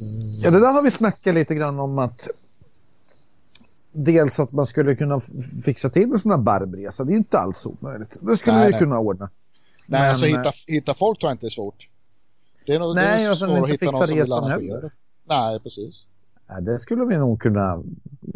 Mm. 0.00 0.30
Ja, 0.30 0.50
det 0.50 0.60
där 0.60 0.72
har 0.72 0.82
vi 0.82 0.90
snackat 0.90 1.34
lite 1.34 1.54
grann 1.54 1.78
om 1.78 1.98
att 1.98 2.28
dels 3.92 4.40
att 4.40 4.52
man 4.52 4.66
skulle 4.66 4.94
kunna 4.94 5.20
fixa 5.64 5.90
till 5.90 6.12
en 6.12 6.18
sån 6.18 6.30
här 6.30 6.38
barbresa. 6.38 7.04
Det 7.04 7.10
är 7.10 7.12
ju 7.12 7.18
inte 7.18 7.38
alls 7.38 7.66
omöjligt. 7.66 8.16
Det 8.20 8.36
skulle 8.36 8.56
nej, 8.56 8.66
vi 8.66 8.70
nej. 8.70 8.80
kunna 8.80 8.98
ordna. 8.98 9.30
Nej, 9.86 10.00
Men, 10.00 10.10
alltså 10.10 10.26
hitta, 10.26 10.52
hitta 10.66 10.94
folk 10.94 11.18
tror 11.18 11.30
jag 11.30 11.34
inte 11.34 11.46
är 11.46 11.50
svårt. 11.50 11.88
Det 12.66 12.74
är 12.74 12.78
nog 12.78 12.94
nej, 12.94 13.24
det 13.24 13.30
är 13.30 13.34
svårt 13.34 13.64
att 13.64 13.70
hitta 13.70 13.90
någon 13.90 14.06
som 14.06 14.18
vill 14.18 14.32
arrangera 14.32 14.80
det. 14.80 14.90
Nej, 15.24 15.60
precis. 15.60 16.06
Nej, 16.48 16.62
det 16.62 16.78
skulle 16.78 17.04
vi 17.04 17.16
nog 17.16 17.40
kunna 17.40 17.82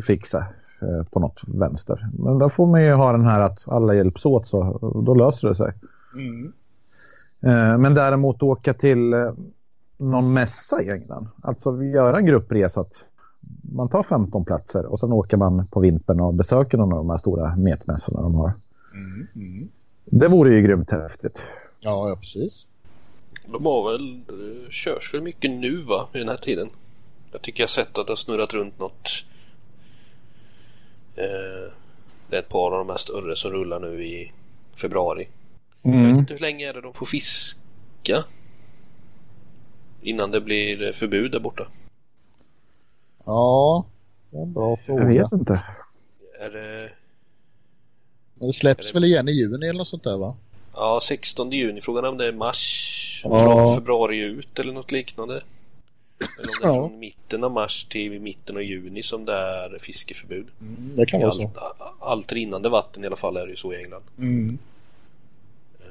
fixa. 0.06 0.46
Eh, 0.82 1.04
på 1.10 1.20
något 1.20 1.40
vänster. 1.46 2.08
Men 2.18 2.38
då 2.38 2.48
får 2.48 2.66
man 2.66 2.84
ju 2.84 2.92
ha 2.92 3.12
den 3.12 3.24
här 3.24 3.40
att 3.40 3.68
alla 3.68 3.94
hjälps 3.94 4.24
åt 4.24 4.48
så 4.48 4.78
då 5.04 5.14
löser 5.14 5.48
det 5.48 5.56
sig. 5.56 5.72
Mm. 6.14 6.52
Eh, 7.40 7.78
men 7.78 7.94
däremot 7.94 8.42
åka 8.42 8.74
till 8.74 9.12
eh, 9.12 9.32
någon 9.96 10.32
mässa 10.32 10.82
i 10.82 10.90
England. 10.90 11.28
Alltså 11.42 11.82
göra 11.82 12.18
en 12.18 12.26
gruppresa 12.26 12.80
att 12.80 12.92
man 13.72 13.88
tar 13.88 14.02
15 14.02 14.44
platser 14.44 14.86
och 14.86 15.00
sen 15.00 15.12
åker 15.12 15.36
man 15.36 15.66
på 15.66 15.80
vintern 15.80 16.20
och 16.20 16.34
besöker 16.34 16.78
någon 16.78 16.92
av 16.92 16.98
de 16.98 17.10
här 17.10 17.18
stora 17.18 17.56
metmässorna 17.56 18.22
de 18.22 18.34
har. 18.34 18.52
Mm. 18.94 19.26
Mm. 19.34 19.68
Det 20.04 20.28
vore 20.28 20.54
ju 20.54 20.62
grymt 20.62 20.90
häftigt. 20.90 21.38
Ja, 21.80 22.08
ja 22.08 22.16
precis. 22.20 22.66
De 23.46 23.66
har 23.66 23.92
väl, 23.92 24.22
körs 24.70 25.14
väl 25.14 25.22
mycket 25.22 25.50
nu 25.50 25.76
va, 25.76 26.08
i 26.12 26.18
den 26.18 26.28
här 26.28 26.36
tiden. 26.36 26.68
Jag 27.32 27.42
tycker 27.42 27.62
jag 27.62 27.70
sett 27.70 27.98
att 27.98 28.06
det 28.06 28.10
har 28.10 28.16
snurrat 28.16 28.54
runt 28.54 28.78
något 28.78 29.24
det 32.28 32.36
är 32.36 32.40
ett 32.40 32.48
par 32.48 32.72
av 32.72 32.78
de 32.78 32.88
här 32.88 32.96
större 32.96 33.36
som 33.36 33.50
rullar 33.50 33.80
nu 33.80 34.06
i 34.06 34.32
februari. 34.76 35.28
Mm. 35.82 35.98
Jag 35.98 36.08
vet 36.08 36.18
inte 36.18 36.32
hur 36.32 36.40
länge 36.40 36.68
är 36.68 36.72
det 36.72 36.80
de 36.80 36.94
får 36.94 37.06
fiska? 37.06 38.24
Innan 40.02 40.30
det 40.30 40.40
blir 40.40 40.92
förbud 40.92 41.32
där 41.32 41.40
borta. 41.40 41.66
Ja, 43.24 43.86
det 44.30 44.36
är 44.36 44.42
en 44.42 44.52
bra 44.52 44.76
fråga. 44.76 45.02
Jag 45.02 45.08
vet 45.08 45.32
inte. 45.32 45.62
Är 46.40 46.50
det... 46.50 46.90
Men 48.34 48.46
det 48.46 48.52
släpps 48.52 48.92
det... 48.92 48.94
väl 48.94 49.04
igen 49.04 49.28
i 49.28 49.32
juni 49.32 49.68
eller 49.68 49.78
något 49.78 49.88
sånt 49.88 50.04
där 50.04 50.16
va? 50.16 50.36
Ja, 50.74 51.00
16 51.02 51.52
juni. 51.52 51.80
Frågan 51.80 52.04
är 52.04 52.08
om 52.08 52.18
det 52.18 52.26
är 52.26 52.32
mars 52.32 53.20
ja. 53.24 53.30
från 53.30 53.74
februari 53.74 54.18
ut 54.18 54.58
eller 54.58 54.72
något 54.72 54.92
liknande. 54.92 55.42
Eller 56.20 56.52
om 56.52 56.60
det 56.60 56.66
är 56.66 56.68
ja. 56.68 56.88
från 56.88 56.98
mitten 56.98 57.44
av 57.44 57.50
mars 57.50 57.84
till 57.84 58.20
mitten 58.20 58.56
av 58.56 58.62
juni 58.62 59.02
som 59.02 59.24
det 59.24 59.32
är 59.32 59.78
fiskeförbud. 59.78 60.46
Mm, 60.60 60.92
det 60.96 61.06
kan 61.06 61.20
vara 61.20 61.30
så. 61.30 61.50
Allt 62.00 62.32
rinnande 62.32 62.68
vatten 62.68 63.04
i 63.04 63.06
alla 63.06 63.16
fall 63.16 63.36
är 63.36 63.46
det 63.46 63.50
ju 63.50 63.56
så 63.56 63.72
i 63.72 63.76
England. 63.76 64.02
Mm. 64.18 64.58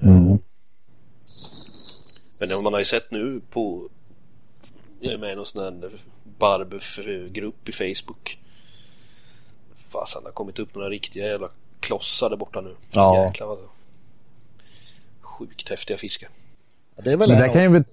Mm. 0.02 0.40
Men 2.38 2.64
man 2.64 2.74
har 2.74 2.80
ju 2.80 2.86
sett 2.86 3.12
nu 3.12 3.42
på 3.50 3.90
jag 5.00 5.14
är 5.14 5.18
med 5.18 5.32
i 5.32 5.36
någon 5.36 5.46
sån 5.46 5.64
här 5.64 5.92
Barbuff-grupp 6.24 7.70
i 7.70 7.72
Facebook. 7.72 8.40
Fasen, 9.76 10.24
det 10.24 10.28
har 10.28 10.34
kommit 10.34 10.60
upp 10.60 10.76
några 10.76 10.90
riktiga 10.90 11.28
jävla 11.28 11.50
klossar 11.80 12.30
där 12.30 12.38
borta 12.38 12.62
nu. 12.62 12.76
Ja. 12.92 13.26
Jäklar 13.26 13.48
vad 13.48 13.60
Sjukt 15.22 15.70
häftiga 15.70 15.98
fiskar. 15.98 16.30
Ja, 16.96 17.02
det 17.04 17.12
är 17.12 17.18
väl 17.18 17.30
det 17.30 17.50
kan 17.50 17.64
ju 17.64 17.84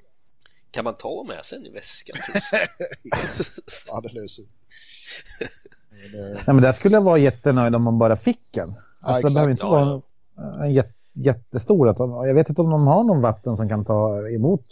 kan 0.74 0.84
man 0.84 0.94
ta 0.94 1.24
med 1.28 1.44
sig 1.44 1.66
i 1.66 1.70
väskan? 1.70 2.16
ja, 3.86 4.00
det 4.00 4.12
löser 4.20 4.44
Nej, 6.14 6.42
men 6.46 6.56
där 6.56 6.72
skulle 6.72 6.96
jag 6.96 7.02
vara 7.02 7.18
jättenöjd 7.18 7.74
om 7.74 7.82
man 7.82 7.98
bara 7.98 8.16
fick 8.16 8.56
en. 8.56 8.74
Alltså, 9.00 9.22
ja, 9.22 9.28
det 9.28 9.34
behöver 9.34 9.50
inte 9.50 9.64
ja, 9.64 9.70
vara 9.70 10.66
en 10.66 10.84
jättestor. 11.12 11.86
Jag 12.26 12.34
vet 12.34 12.48
inte 12.48 12.60
om 12.60 12.70
de 12.70 12.86
har 12.86 13.04
någon 13.04 13.20
vatten 13.20 13.56
som 13.56 13.68
kan 13.68 13.84
ta 13.84 14.28
emot 14.28 14.66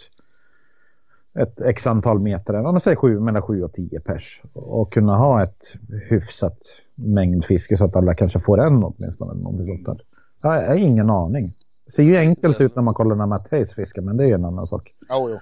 ett 1.35 1.61
x 1.61 1.87
antal 1.87 2.19
meter, 2.19 2.55
om 2.55 2.63
man 2.63 2.81
säger 2.81 2.97
sju, 2.97 3.21
mellan 3.21 3.43
7 3.43 3.63
och 3.63 3.73
10 3.73 4.01
pers. 4.01 4.43
Och 4.53 4.93
kunna 4.93 5.17
ha 5.17 5.43
ett 5.43 5.63
hyfsat 6.11 6.59
mängd 6.95 7.45
fiske 7.45 7.77
så 7.77 7.85
att 7.85 7.97
alla 7.97 8.15
kanske 8.15 8.41
får 8.41 8.61
en 8.61 8.85
åtminstone. 8.85 9.35
Någonting 9.35 9.97
Jag 10.43 10.51
har 10.51 10.75
ingen 10.75 11.11
aning. 11.11 11.53
Det 11.93 11.97
ser 11.97 12.03
ju 12.03 12.17
enkelt 12.17 12.61
ut 12.61 12.77
när 12.77 12.83
man 12.83 12.95
kollar 12.95 13.17
när 13.17 13.27
Matt 13.27 13.51
Hayes 13.51 13.75
fiskar, 13.75 14.03
men 14.03 14.17
det 14.17 14.25
är 14.25 14.29
ju 14.29 14.35
en 14.35 14.45
annan 14.45 14.67
sak. 14.67 14.95
Oh, 15.09 15.31
jo. 15.31 15.39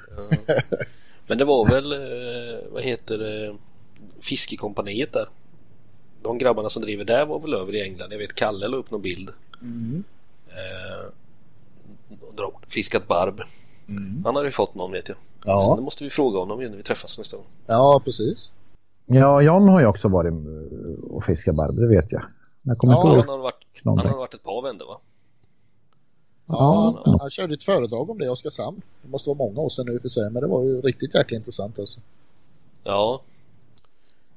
men 1.27 1.39
det 1.39 1.45
var 1.45 1.69
väl, 1.69 1.93
eh, 1.93 2.73
vad 2.73 2.83
heter 2.83 3.19
det, 3.19 3.57
fiskekompaniet 4.21 5.13
där. 5.13 5.29
De 6.23 6.39
grabbarna 6.39 6.71
som 6.71 6.83
driver 6.83 7.05
där 7.05 7.27
var 7.27 7.41
väl 7.41 7.55
över 7.55 7.75
i 7.75 7.83
England. 7.83 8.13
Jag 8.13 8.19
vet 8.19 8.35
Kalle 8.35 8.69
la 8.69 8.77
upp 8.77 8.91
någon 8.91 9.03
bild. 9.03 9.31
Mm. 9.63 10.05
Eh, 10.49 11.07
fiskat 12.69 13.09
barb. 13.09 13.41
Mm. 13.89 14.23
Han 14.25 14.37
har 14.37 14.45
ju 14.45 14.51
fått 14.51 14.75
någon 14.75 14.93
vet 14.93 15.09
jag. 15.09 15.19
Ja. 15.45 15.65
Så 15.65 15.77
det 15.77 15.83
måste 15.83 16.05
vi 16.05 16.11
fråga 16.11 16.39
honom 16.39 16.59
när 16.59 16.77
vi 16.77 16.83
träffas 16.83 17.19
nästa 17.19 17.37
gång. 17.37 17.47
Ja, 17.67 18.03
precis. 18.05 18.51
Ja, 19.07 19.43
John 19.43 19.69
har 19.69 19.81
ju 19.81 19.87
också 19.87 20.09
varit 20.09 20.35
och 21.11 21.25
fiskat 21.25 21.55
barb, 21.55 21.77
det 21.77 21.89
vet 21.89 22.13
jag. 22.13 22.23
jag 22.63 22.79
kommer 22.79 22.95
ja, 22.95 23.17
han 23.19 23.29
har, 23.29 23.39
varit, 23.39 23.65
han 23.85 23.99
har 23.99 24.17
varit 24.17 24.35
ett 24.35 24.43
par 24.43 24.63
vändor 24.63 24.87
va? 24.87 25.01
Ja, 26.53 27.17
han 27.21 27.31
körde 27.31 27.55
ett 27.55 27.65
föredrag 27.65 28.11
om 28.11 28.19
det 28.19 28.25
i 28.25 28.29
Oskarshamn. 28.29 28.83
Det 29.03 29.09
måste 29.09 29.29
vara 29.31 29.39
många 29.39 29.61
år 29.61 29.71
sedan 29.71 29.87
nu 29.87 30.01
för 30.01 30.09
sig, 30.09 30.31
men 30.31 30.43
det 30.43 30.49
var 30.49 30.63
ju 30.63 30.81
riktigt 30.81 31.15
jäkla 31.15 31.37
intressant 31.37 31.79
alltså. 31.79 32.01
Ja. 32.85 33.23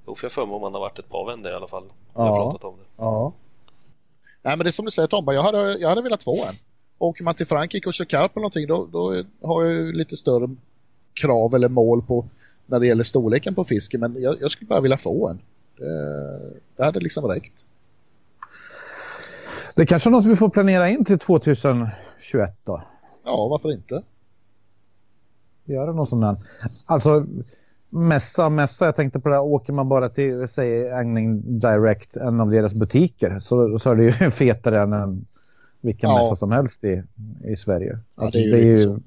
Jo, 0.08 0.16
för 0.16 0.26
jag 0.26 0.32
för 0.32 0.46
mig 0.46 0.56
om 0.56 0.64
han 0.64 0.74
har 0.74 0.80
varit 0.82 1.00
ett 1.00 1.10
par 1.10 1.26
vänner 1.26 1.52
i 1.52 1.54
alla 1.54 1.68
fall. 1.68 1.84
Ja. 2.14 2.60
om 2.62 2.76
det. 2.78 2.86
Ja. 2.98 3.34
Nej, 4.42 4.58
men 4.58 4.64
det 4.64 4.70
är 4.70 4.72
som 4.72 4.86
du 4.86 4.92
säger 4.92 5.08
Tomba, 5.08 5.34
jag 5.34 5.44
hade, 5.44 5.78
jag 5.78 5.90
hade 5.90 6.02
velat 6.02 6.24
få 6.24 6.46
en. 6.46 6.56
Åker 6.98 7.24
man 7.24 7.36
till 7.36 7.48
Frankrike 7.48 7.90
och 7.90 7.94
kör 7.94 8.06
karp 8.06 8.32
eller 8.32 8.42
någonting, 8.42 8.68
då, 8.68 8.86
då 8.92 9.24
har 9.48 9.64
jag 9.64 9.72
ju 9.72 9.92
lite 9.92 10.18
större 10.18 10.56
krav 11.14 11.56
eller 11.56 11.70
mål 11.70 12.02
på 12.02 12.26
när 12.66 12.80
det 12.80 12.88
gäller 12.88 13.04
storleken 13.04 13.56
på 13.56 13.64
fisken. 13.64 14.00
Men 14.00 14.22
jag, 14.22 14.42
jag 14.42 14.52
skulle 14.52 14.68
bara 14.68 14.82
vilja 14.82 14.98
få 14.98 15.30
en. 15.30 15.40
Det, 15.78 16.54
det 16.76 16.84
hade 16.84 17.00
liksom 17.00 17.28
räckt. 17.28 17.68
Det 19.76 19.86
kanske 19.86 20.10
är 20.10 20.12
något 20.12 20.26
vi 20.26 20.36
får 20.36 20.50
planera 20.50 20.90
in 20.90 21.06
till 21.06 21.20
2021 21.20 21.92
då. 22.64 22.84
Ja, 23.26 23.48
varför 23.48 23.74
inte? 23.74 24.04
Göra 25.66 25.94
något 25.94 26.10
sånt 26.10 26.22
där. 26.22 26.36
Alltså 26.86 27.26
mässa, 27.90 28.50
mässa, 28.50 28.86
jag 28.86 28.96
tänkte 28.96 29.20
på 29.20 29.30
det, 29.30 29.40
åker 29.40 29.74
man 29.74 29.90
bara 29.90 30.10
till, 30.10 30.48
säg 30.48 30.92
Angling 30.92 31.60
Direct, 31.60 32.16
en 32.16 32.40
av 32.40 32.50
deras 32.50 32.74
butiker, 32.74 33.40
så, 33.40 33.80
så 33.80 33.92
är 33.92 33.96
det 33.96 34.04
ju 34.04 34.32
fetare 34.38 34.82
än 34.82 34.94
en, 34.94 35.26
vilken 35.82 36.10
ja. 36.10 36.16
mässa 36.16 36.36
som 36.36 36.52
helst 36.52 36.84
i, 36.84 37.04
i 37.44 37.56
Sverige. 37.56 38.00
Ja, 38.16 38.30
det 38.34 38.38
är 38.38 38.44
ju, 38.44 38.52
det 38.52 38.58
är 38.58 38.72
ju 38.72 38.78
så. 38.78 39.00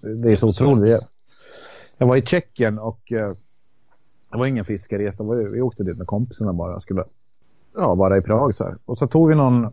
Det 0.00 0.32
är 0.32 0.36
så 0.36 0.48
otroligt. 0.48 1.00
Jag 1.98 2.06
var 2.06 2.16
i 2.16 2.22
Tjeckien 2.22 2.78
och 2.78 3.12
uh, 3.12 3.32
det 4.30 4.38
var 4.38 4.46
ingen 4.46 4.64
fiskaresa, 4.64 5.24
vi 5.24 5.60
åkte 5.60 5.84
dit 5.84 5.98
med 5.98 6.06
kompisarna 6.06 6.52
bara 6.52 6.76
och 6.76 6.82
skulle 6.82 7.04
ja, 7.76 7.94
vara 7.94 8.18
i 8.18 8.20
Prag 8.20 8.54
så 8.54 8.64
här. 8.64 8.76
Och 8.84 8.98
så 8.98 9.06
tog 9.06 9.28
vi 9.28 9.34
någon 9.34 9.68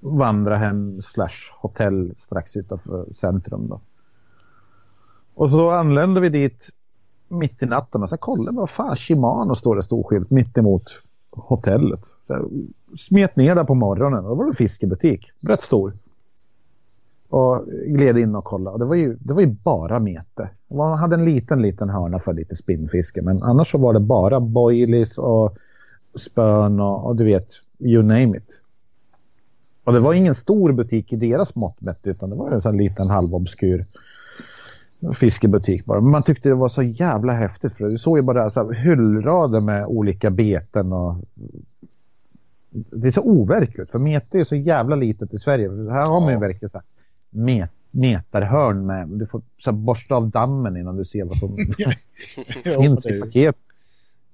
vandrarhem 0.00 1.02
slash 1.02 1.52
hotell 1.60 2.14
strax 2.18 2.56
utanför 2.56 3.06
centrum 3.20 3.68
då. 3.68 3.80
Och 5.34 5.50
så 5.50 5.70
anlände 5.70 6.20
vi 6.20 6.28
dit 6.28 6.70
mitt 7.28 7.62
i 7.62 7.66
natten 7.66 8.02
och 8.02 8.08
så 8.08 8.16
kollade 8.16 8.50
vi 8.50 8.56
vad 8.56 8.70
fan 8.70 8.96
Shimano 8.96 9.56
står 9.56 9.76
det 9.76 9.82
stor 9.82 10.02
skylt 10.02 10.30
mitt 10.30 10.58
emot 10.58 10.84
hotellet. 11.30 12.00
Så 12.26 12.48
smet 12.98 13.36
ner 13.36 13.54
där 13.54 13.64
på 13.64 13.74
morgonen 13.74 14.24
och 14.24 14.28
då 14.28 14.34
var 14.34 14.44
det 14.44 14.50
en 14.50 14.56
fiskebutik. 14.56 15.30
Rätt 15.40 15.62
stor. 15.62 15.92
Och 17.28 17.64
gled 17.86 18.18
in 18.18 18.36
och 18.36 18.44
kollade. 18.44 18.72
Och 18.72 18.78
det 18.78 18.84
var 18.84 18.94
ju, 18.94 19.16
det 19.20 19.34
var 19.34 19.40
ju 19.40 19.46
bara 19.46 19.98
mete. 19.98 20.50
Man 20.68 20.98
hade 20.98 21.14
en 21.14 21.24
liten, 21.24 21.62
liten 21.62 21.88
hörna 21.88 22.18
för 22.18 22.32
lite 22.32 22.56
spinnfiske. 22.56 23.22
Men 23.22 23.42
annars 23.42 23.70
så 23.70 23.78
var 23.78 23.92
det 23.92 24.00
bara 24.00 24.40
boilies 24.40 25.18
och 25.18 25.58
spön 26.16 26.80
och, 26.80 27.06
och 27.06 27.16
du 27.16 27.24
vet, 27.24 27.48
you 27.78 28.02
name 28.02 28.36
it. 28.38 28.60
Och 29.84 29.92
det 29.92 30.00
var 30.00 30.14
ingen 30.14 30.34
stor 30.34 30.72
butik 30.72 31.12
i 31.12 31.16
deras 31.16 31.54
mått 31.54 31.80
mätt 31.80 32.00
utan 32.02 32.30
det 32.30 32.36
var 32.36 32.50
en 32.50 32.62
sån 32.62 32.76
liten 32.76 33.08
halvobskur 33.08 33.86
fiskebutik 35.20 35.84
bara. 35.84 36.00
Men 36.00 36.10
man 36.10 36.22
tyckte 36.22 36.48
det 36.48 36.54
var 36.54 36.68
så 36.68 36.82
jävla 36.82 37.32
häftigt 37.32 37.72
för 37.72 37.90
du 37.90 37.98
såg 37.98 38.18
ju 38.18 38.22
bara 38.22 38.50
så 38.50 38.64
här 38.64 38.72
hyllrader 38.72 39.60
med 39.60 39.86
olika 39.86 40.30
beten 40.30 40.92
och 40.92 41.16
det 42.70 43.06
är 43.06 43.10
så 43.10 43.22
overkligt 43.22 43.90
för 43.90 43.98
mete 43.98 44.38
är 44.38 44.44
så 44.44 44.56
jävla 44.56 44.96
litet 44.96 45.34
i 45.34 45.38
Sverige. 45.38 45.68
Här 45.68 46.06
har 46.06 46.20
man 46.20 46.32
ju 46.32 46.38
verkligen 46.38 46.70
så 46.70 46.78
här 46.78 46.84
met, 47.30 47.70
meterhörn 47.90 48.86
med. 48.86 49.08
Du 49.08 49.26
får 49.26 49.42
så 49.58 49.70
här, 49.70 49.78
borsta 49.78 50.14
av 50.14 50.30
dammen 50.30 50.76
innan 50.76 50.96
du 50.96 51.04
ser 51.04 51.24
vad 51.24 51.38
som 51.38 51.56
finns 52.82 53.06
i 53.06 53.20
paketet. 53.20 53.65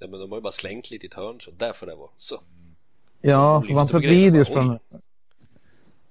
Ja, 0.03 0.09
men 0.09 0.21
de 0.21 0.31
har 0.31 0.39
ju 0.39 0.43
bara 0.43 0.53
slängt 0.53 0.91
lite 0.91 1.07
i 1.07 1.09
ett 1.09 1.15
hörn 1.15 1.41
så 1.41 1.51
därför 1.59 1.87
det 1.87 1.95
var 1.95 2.11
så. 2.19 2.41
Ja, 3.21 3.65
man 3.75 3.89
får 3.89 4.01
videos 4.01 4.49
från 4.49 4.79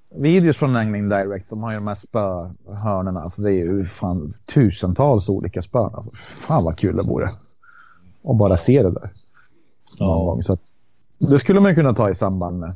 videos 0.10 0.58
från 0.58 0.76
Angling 0.76 1.10
Direct. 1.10 1.50
De 1.50 1.64
har 1.64 1.72
ju 1.72 1.76
de 1.76 1.88
här 1.88 1.96
spöhörnorna. 1.96 3.22
Alltså 3.22 3.42
det 3.42 3.50
är 3.50 3.54
ju 3.54 3.88
fan 3.88 4.34
tusentals 4.46 5.30
olika 5.30 5.62
spön. 5.62 5.92
Alltså, 5.94 6.12
fan 6.16 6.64
vad 6.64 6.78
kul 6.78 6.96
det 6.98 7.04
vore. 7.04 7.30
Och 8.22 8.36
bara 8.36 8.58
se 8.58 8.84
det 8.84 8.92
där. 8.92 9.10
Ja. 9.98 10.06
Gång. 10.06 10.44
Så 10.44 10.54
att, 10.54 10.62
det 11.18 11.40
skulle 11.40 11.60
man 11.60 11.76
kunna 11.76 11.94
ta 11.94 12.10
i 12.10 12.16
samband 12.16 12.60
med 12.60 12.74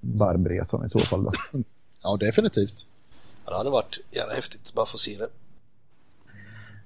Barbresan 0.00 0.86
i 0.86 0.90
så 0.90 0.98
fall. 0.98 1.24
Då. 1.24 1.32
Ja, 2.02 2.16
definitivt. 2.16 2.86
Ja, 3.44 3.50
det 3.50 3.56
hade 3.56 3.70
varit 3.70 3.98
jävla 4.10 4.34
häftigt 4.34 4.74
bara 4.74 4.86
få 4.86 4.98
se 4.98 5.16
det. 5.18 5.28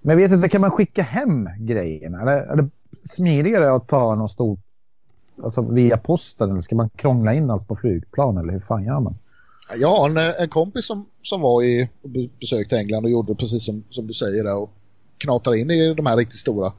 Men 0.00 0.18
jag 0.18 0.28
vet 0.28 0.36
inte, 0.36 0.48
kan 0.48 0.60
man 0.60 0.70
skicka 0.70 1.02
hem 1.02 1.48
grejerna? 1.58 2.20
Eller 2.20 2.56
det 2.56 2.70
smidigare 3.04 3.74
att 3.74 3.88
ta 3.88 4.14
någon 4.14 4.28
stor, 4.28 4.58
alltså 5.42 5.60
via 5.62 5.96
posten 5.96 6.50
eller 6.50 6.60
ska 6.60 6.74
man 6.74 6.90
krångla 6.90 7.34
in 7.34 7.50
allt 7.50 7.68
på 7.68 7.76
flygplan 7.76 8.36
eller 8.36 8.52
hur 8.52 8.60
fan 8.60 8.84
gör 8.84 9.00
man? 9.00 9.14
Jag 9.76 9.88
har 9.88 10.10
en, 10.10 10.16
en 10.16 10.48
kompis 10.48 10.86
som, 10.86 11.06
som 11.22 11.40
var 11.40 11.62
i 11.62 11.88
och 12.02 12.10
besökte 12.40 12.78
England 12.78 13.04
och 13.04 13.10
gjorde 13.10 13.34
precis 13.34 13.64
som, 13.64 13.84
som 13.90 14.06
du 14.06 14.14
säger 14.14 14.44
där 14.44 14.56
och 14.56 14.70
knatade 15.18 15.58
in 15.58 15.70
i 15.70 15.94
de 15.94 16.06
här 16.06 16.16
riktigt 16.16 16.38
stora 16.38 16.72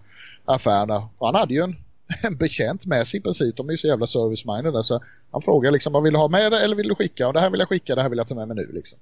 affärerna. 0.45 1.10
Och 1.18 1.27
han 1.27 1.35
hade 1.35 1.53
ju 1.53 1.61
en, 1.61 1.76
en 2.24 2.38
betjänt 2.38 2.85
med 2.85 3.08
sig 3.08 3.19
i 3.19 3.24
princip. 3.24 3.58
De 3.58 3.68
är 3.68 3.72
ju 3.72 3.77
så 3.77 3.88
jävla 3.88 4.06
service-minded 4.06 4.72
där 4.72 4.82
så 4.82 5.00
han 5.32 5.42
frågar 5.42 5.72
liksom 5.72 5.93
vad 5.93 6.03
vill 6.03 6.14
du 6.14 6.19
ha 6.19 6.27
med 6.27 6.52
dig 6.52 6.64
eller 6.64 6.76
vill 6.76 6.88
du 6.88 6.95
skicka? 6.95 7.27
Och 7.27 7.34
det 7.34 7.40
här 7.40 7.50
vill 7.50 7.60
jag 7.60 7.69
skicka, 7.69 7.95
det 7.95 8.02
här 8.02 8.10
vill 8.10 8.18
jag 8.18 8.27
ta 8.27 8.35
med 8.35 8.48
mig 8.48 8.58
nu 8.58 8.72
liksom. 8.74 9.00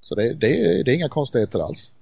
Så 0.00 0.14
det, 0.14 0.34
det, 0.34 0.82
det 0.82 0.90
är 0.90 0.94
inga 0.94 1.08
konstigheter 1.08 1.58
alls. 1.58 1.92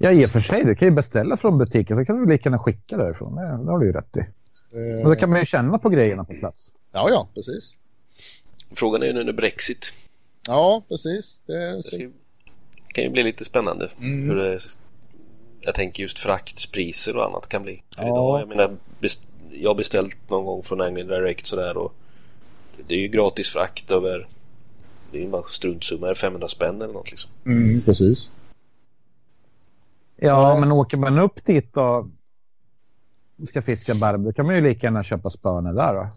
Ja, 0.00 0.12
i 0.12 0.26
och 0.26 0.30
för 0.30 0.40
sig. 0.40 0.64
Du 0.64 0.74
kan 0.74 0.88
ju 0.88 0.94
beställa 0.94 1.36
från 1.36 1.58
butiken 1.58 1.96
så 1.96 2.04
kan 2.04 2.24
du 2.24 2.32
lika 2.32 2.48
gärna 2.48 2.58
skicka 2.58 2.96
därifrån. 2.96 3.34
Det, 3.34 3.64
det 3.64 3.70
har 3.70 3.78
du 3.78 3.86
ju 3.86 3.92
rätt 3.92 4.16
i. 4.16 4.20
Eh... 4.20 5.04
Och 5.04 5.14
då 5.14 5.16
kan 5.16 5.30
man 5.30 5.38
ju 5.38 5.46
känna 5.46 5.78
på 5.78 5.88
grejerna 5.88 6.24
på 6.24 6.34
plats. 6.34 6.70
Ja, 6.92 7.10
ja, 7.10 7.28
precis. 7.34 7.74
Frågan 8.70 9.02
är 9.02 9.06
ju 9.06 9.12
nu 9.12 9.24
när 9.24 9.32
Brexit. 9.32 9.94
Ja, 10.46 10.82
precis. 10.88 11.40
Det, 11.46 11.80
det 11.90 12.10
kan 12.94 13.04
ju 13.04 13.10
bli 13.10 13.22
lite 13.22 13.44
spännande. 13.44 13.90
Mm. 14.00 14.30
Hur 14.30 14.36
det, 14.36 14.60
jag 15.60 15.74
tänker 15.74 16.02
just 16.02 16.18
fraktpriser 16.18 17.16
och 17.16 17.24
annat 17.24 17.48
kan 17.48 17.62
bli. 17.62 17.82
För 17.96 18.04
ja. 18.04 18.08
idag, 18.08 18.40
jag 18.40 18.48
menar, 18.48 18.76
best, 19.00 19.20
jag 19.50 19.70
har 19.70 19.74
beställt 19.74 20.30
någon 20.30 20.44
gång 20.44 20.62
från 20.62 20.80
Angling 20.80 21.06
Direct 21.06 21.46
sådär 21.46 21.76
och 21.76 21.94
det 22.86 22.94
är 22.94 22.98
ju 22.98 23.08
gratis 23.08 23.50
frakt 23.50 23.90
över 23.90 24.26
det 25.10 25.18
är 25.18 25.22
ju 25.22 25.28
bara 25.28 25.42
struntsumma, 25.50 26.14
500 26.14 26.48
spänn 26.48 26.82
eller 26.82 26.94
något 26.94 27.10
liksom. 27.10 27.30
Mm, 27.46 27.82
precis. 27.82 28.30
Ja, 30.20 30.56
men 30.60 30.72
åker 30.72 30.96
man 30.96 31.18
upp 31.18 31.44
dit 31.44 31.76
och 31.76 32.06
ska 33.48 33.62
fiska 33.62 33.94
barb, 33.94 34.24
då 34.24 34.32
kan 34.32 34.46
man 34.46 34.54
ju 34.54 34.60
lika 34.60 34.86
gärna 34.86 35.04
köpa 35.04 35.30
spöne 35.30 35.72
där 35.72 35.94
då. 35.94 36.08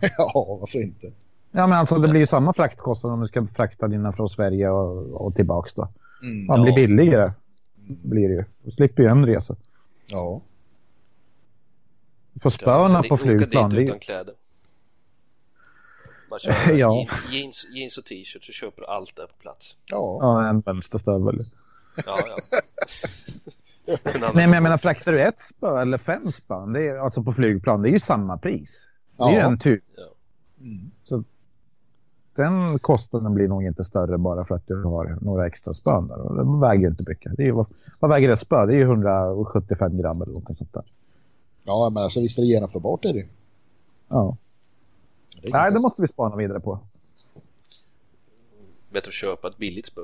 ja, 0.18 0.58
varför 0.60 0.82
inte? 0.82 1.06
Ja, 1.50 1.66
men 1.66 1.78
alltså 1.78 1.98
det 1.98 2.08
blir 2.08 2.20
ju 2.20 2.26
samma 2.26 2.52
fraktkostnad 2.52 3.12
om 3.12 3.20
du 3.20 3.28
ska 3.28 3.46
frakta 3.46 3.88
dina 3.88 4.12
från 4.12 4.30
Sverige 4.30 4.70
och, 4.70 5.26
och 5.26 5.34
tillbaks 5.34 5.74
då. 5.74 5.88
Mm, 6.22 6.46
Man 6.46 6.58
ja. 6.58 6.64
blir 6.64 6.74
billigare. 6.74 7.32
Blir 7.86 8.28
det 8.28 8.34
ju. 8.34 8.44
Du 8.62 8.70
slipper 8.70 9.02
ju 9.02 9.08
en 9.08 9.26
resa. 9.26 9.56
Ja. 10.06 10.40
Får 12.42 12.50
spöna 12.50 13.02
på 13.02 13.16
flygplan. 13.16 13.66
Åka 13.66 13.76
dit 13.76 13.88
utan 13.88 13.98
kläder. 13.98 14.34
Bara 16.30 16.40
köra 16.40 16.76
ja. 16.76 17.06
jeans, 17.30 17.66
jeans 17.70 17.98
och 17.98 18.04
t-shirt 18.04 18.44
så 18.44 18.52
köper 18.52 18.82
du 18.82 18.86
allt 18.86 19.16
där 19.16 19.26
på 19.26 19.36
plats. 19.38 19.76
Ja, 19.86 20.18
ja 20.20 20.48
en 20.48 20.60
vänsterstövel. 20.60 21.44
Ja, 21.96 22.02
ja. 22.06 22.58
Nej, 24.14 24.32
men 24.32 24.52
jag 24.52 24.62
menar 24.62 24.78
fraktar 24.78 25.12
du 25.12 25.22
ett 25.22 25.42
spö 25.42 25.80
eller 25.80 25.98
fem 25.98 26.32
spön, 26.32 26.72
det 26.72 26.88
är, 26.88 26.96
alltså 26.96 27.22
på 27.22 27.32
flygplan, 27.32 27.82
det 27.82 27.88
är 27.88 27.92
ju 27.92 28.00
samma 28.00 28.38
pris. 28.38 28.86
Det 29.16 29.22
är 29.22 29.28
ja. 29.28 29.34
ju 29.34 29.40
en 29.40 29.58
tur. 29.58 29.80
Mm. 30.60 30.90
Så 31.04 31.24
den 32.34 32.78
kostnaden 32.78 33.34
blir 33.34 33.48
nog 33.48 33.64
inte 33.64 33.84
större 33.84 34.18
bara 34.18 34.44
för 34.44 34.54
att 34.54 34.66
du 34.66 34.82
har 34.82 35.18
några 35.20 35.46
extra 35.46 35.74
spön 35.74 36.08
där. 36.08 36.16
Det 36.16 36.60
väger 36.60 36.82
ju 36.82 36.88
inte 36.88 37.04
mycket. 37.06 37.36
Det 37.36 37.48
är, 37.48 37.52
vad, 37.52 37.66
vad 38.00 38.10
väger 38.10 38.28
ett 38.30 38.40
spö? 38.40 38.66
Det 38.66 38.72
är 38.72 38.76
ju 38.76 38.82
175 38.82 39.98
gram 39.98 40.22
eller 40.22 40.32
något 40.32 40.58
sånt 40.58 40.72
där. 40.72 40.84
Ja, 41.64 41.90
men 41.90 42.02
alltså 42.02 42.20
visst 42.20 42.38
är 42.38 42.42
det 42.42 42.48
genomförbart 42.48 43.04
är 43.04 43.12
det 43.12 43.26
Ja. 44.08 44.36
Det 45.42 45.50
Nej, 45.52 45.72
det 45.72 45.80
måste 45.80 46.02
vi 46.02 46.08
spana 46.08 46.36
vidare 46.36 46.60
på. 46.60 46.78
Bättre 48.90 49.08
att 49.08 49.14
köpa 49.14 49.48
ett 49.48 49.56
billigt 49.56 49.86
spö. 49.86 50.00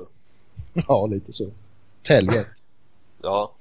Ja, 0.73 1.05
lite 1.05 1.33
så. 1.33 1.49
Täljet. 2.03 2.47
Ja. 3.21 3.51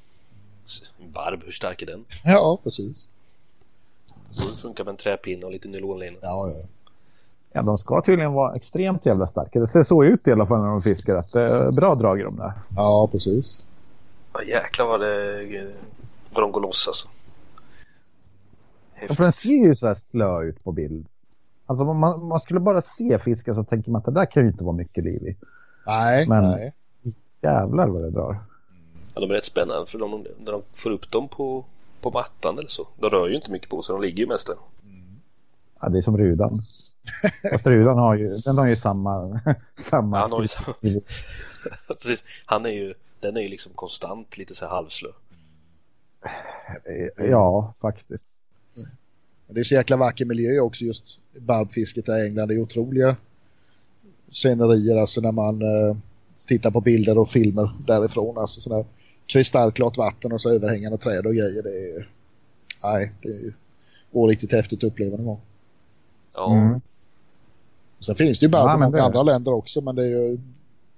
Barb, 1.15 1.43
hur 1.45 1.53
stark 1.53 1.83
är 1.83 1.87
den? 1.87 2.05
Ja, 2.25 2.59
precis. 2.65 3.09
Det 4.29 4.61
funkar 4.63 4.85
med 4.85 4.91
en 4.91 4.97
träpinne 4.97 5.47
och 5.47 5.53
lite 5.53 5.69
nylonlina. 5.69 6.17
Ja, 6.23 6.51
ja. 6.51 6.67
Ja, 7.53 7.63
de 7.63 7.79
ska 7.79 8.03
tydligen 8.03 8.33
vara 8.33 8.55
extremt 8.55 9.07
jävla 9.07 9.27
starka. 9.27 9.61
Det 9.61 9.67
ser 9.67 9.83
så 9.83 10.05
ut 10.05 10.27
i 10.29 10.33
alla 10.33 10.47
fall 10.47 10.61
när 10.61 10.69
de 10.69 10.83
fiskar. 10.83 11.17
Att 11.17 11.33
det 11.33 11.41
är 11.43 11.71
bra 11.71 11.95
drag 11.95 12.21
i 12.21 12.23
de 12.23 12.37
där. 12.37 12.53
Ja, 12.77 13.09
precis. 13.13 13.61
Ja, 14.33 14.43
jäklar 14.43 14.87
vad, 14.87 15.01
det, 15.01 15.73
vad 16.33 16.43
de 16.43 16.53
går 16.53 16.61
loss 16.61 16.89
alltså. 16.89 17.09
Ja, 19.09 19.15
för 19.15 19.23
den 19.23 19.33
ser 19.33 19.67
ju 19.67 19.77
så 19.77 19.87
här 19.87 19.95
slö 20.11 20.43
ut 20.43 20.65
på 20.65 20.73
bild. 20.73 21.07
Alltså 21.67 21.85
man, 21.85 22.27
man 22.27 22.41
skulle 22.41 22.61
bara 22.61 22.83
se 22.83 23.19
fisken 23.19 23.55
så 23.55 23.65
tänker 23.65 23.91
man 23.91 23.99
att 23.99 24.05
det 24.05 24.11
där 24.13 24.27
kan 24.27 24.43
ju 24.43 24.49
inte 24.49 24.65
vara 24.65 24.77
mycket 24.77 25.05
liv 25.05 25.27
i. 25.27 25.37
Nej, 25.87 26.29
Men 26.29 26.45
nej. 26.45 26.73
jävlar 27.41 27.87
vad 27.87 28.03
det 28.03 28.11
drar. 28.11 28.39
Ja, 29.17 29.21
de 29.21 29.31
är 29.31 29.35
rätt 29.35 29.45
spännande 29.45 29.87
för 29.87 29.99
de, 29.99 30.27
när 30.39 30.53
de 30.53 30.63
får 30.73 30.91
upp 30.91 31.11
dem 31.11 31.29
på, 31.29 31.65
på 32.01 32.11
mattan 32.11 32.59
eller 32.59 32.69
så. 32.69 32.89
De 33.01 33.11
rör 33.11 33.29
ju 33.29 33.35
inte 33.35 33.51
mycket 33.51 33.69
på 33.69 33.83
sig, 33.83 33.93
de 33.93 34.03
ligger 34.03 34.19
ju 34.19 34.27
mest 34.27 34.47
där. 34.47 34.57
Mm. 34.85 35.21
Ja, 35.81 35.89
det 35.89 35.99
är 35.99 36.03
som 36.03 36.19
rudan. 36.19 36.63
Fast 37.53 37.67
rudan 37.67 37.99
har 37.99 38.15
ju, 38.15 38.39
den 38.39 38.59
har 38.59 38.67
ju 38.67 38.77
samma... 38.77 39.41
samma 39.77 40.19
han 40.19 40.33
har 40.33 40.43
ju 40.43 40.49
samma. 40.49 40.75
Precis. 42.01 42.25
Han 42.47 42.67
är 42.67 42.71
ju, 42.71 42.95
den 43.21 43.37
är 43.37 43.41
ju 43.41 43.49
liksom 43.49 43.73
konstant 43.75 44.39
lite 44.39 44.55
så 44.55 44.65
här 44.65 44.73
halvslö. 44.73 45.09
Ja, 47.17 47.75
faktiskt. 47.81 48.27
Det 49.47 49.61
är 49.61 49.65
så 49.65 49.75
jäkla 49.75 49.97
vacker 49.97 50.25
miljö 50.25 50.61
också 50.61 50.85
just 50.85 51.19
barbfisket 51.39 52.09
i 52.09 52.13
England. 52.13 52.49
Det 52.49 52.55
är 52.55 52.59
otroliga 52.59 53.17
scenerier 54.31 54.97
alltså 54.97 55.21
när 55.21 55.33
man 55.33 55.63
eh, 55.63 55.97
tittar 56.49 56.71
på 56.71 56.81
bilder 56.81 57.19
och 57.19 57.29
filmer 57.29 57.71
därifrån. 57.87 58.39
Alltså 58.39 58.61
sådana 58.61 58.85
kristallklart 59.27 59.97
vatten 59.97 60.33
och 60.33 60.41
så 60.41 60.51
överhängande 60.51 60.99
träd 60.99 61.27
och 61.27 61.35
grejer. 61.35 61.63
Det 61.63 61.71
är, 61.71 62.09
nej, 62.83 63.13
det 63.23 63.29
är 63.29 64.27
riktigt 64.27 64.53
häftigt 64.53 64.79
att 64.79 64.85
uppleva 64.85 65.17
någon 65.17 65.27
gång. 65.27 65.41
Ja. 66.35 66.53
Mm. 66.53 66.81
Sen 68.01 68.17
finns 68.17 68.39
det 68.39 68.47
ju 68.47 68.51
bara 68.51 68.81
ja, 68.81 68.91
det... 68.91 69.03
andra 69.03 69.23
länder 69.23 69.53
också 69.53 69.81
men 69.81 69.95
det 69.95 70.03
är 70.03 70.07
ju 70.07 70.39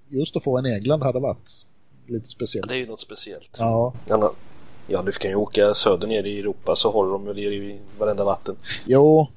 just 0.09 0.37
att 0.37 0.45
få 0.45 0.59
en 0.59 0.67
England 0.67 1.03
hade 1.03 1.19
varit 1.19 1.67
lite 2.07 2.29
speciellt. 2.29 2.67
Ja, 2.67 2.73
det 2.73 2.79
är 2.79 2.81
ju 2.81 2.87
något 2.87 3.01
speciellt. 3.01 3.57
Ja. 3.59 3.93
Ja, 4.91 5.03
du 5.03 5.13
kan 5.13 5.31
ju 5.31 5.37
åka 5.37 5.75
söder 5.75 6.07
ner 6.07 6.25
i 6.25 6.39
Europa 6.39 6.77
så 6.77 6.91
håller 6.91 7.13
de 7.13 7.25
väl 7.25 7.39
i 7.39 7.79
varenda 7.99 8.25
vatten. 8.25 8.57
Jo, 8.85 9.29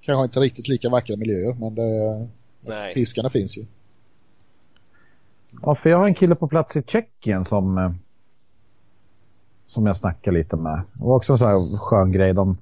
kanske 0.00 0.24
inte 0.24 0.40
riktigt 0.40 0.68
lika 0.68 0.88
vackra 0.88 1.16
miljöer 1.16 1.54
men 1.54 1.74
det, 1.74 2.28
Nej. 2.60 2.94
fiskarna 2.94 3.30
finns 3.30 3.58
ju. 3.58 3.64
Ja, 5.62 5.74
för 5.74 5.90
jag 5.90 5.98
har 5.98 6.06
en 6.06 6.14
kille 6.14 6.34
på 6.34 6.48
plats 6.48 6.76
i 6.76 6.82
Tjeckien 6.82 7.44
som 7.44 7.78
eh, 7.78 7.92
som 9.72 9.86
jag 9.86 9.96
snackade 9.96 10.38
lite 10.38 10.56
med. 10.56 10.82
Det 10.92 11.04
var 11.04 11.16
också 11.16 11.32
en 11.32 11.38
sån 11.38 11.48
här 11.48 11.78
skön 11.78 12.12
grej. 12.12 12.32
De, 12.32 12.56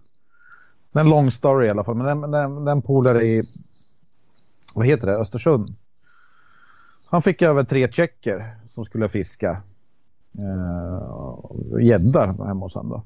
det 0.93 0.99
är 0.99 1.05
en 1.05 1.11
lång 1.11 1.31
story 1.31 1.67
i 1.67 1.71
alla 1.71 1.85
fall, 1.85 1.95
men 1.95 2.07
den, 2.07 2.31
den, 2.31 2.65
den 2.65 2.83
polare 2.83 3.23
i 3.23 3.43
vad 4.75 4.87
heter 4.87 5.07
det, 5.07 5.17
Östersund. 5.17 5.75
Han 7.07 7.23
fick 7.23 7.43
över 7.43 7.65
tre 7.65 7.93
tjecker 7.93 8.57
som 8.69 8.85
skulle 8.85 9.09
fiska 9.09 9.63
Eh, 10.39 11.83
gädda 11.83 12.27
hemma 12.27 12.67
hos 12.67 12.75
honom. 12.75 13.03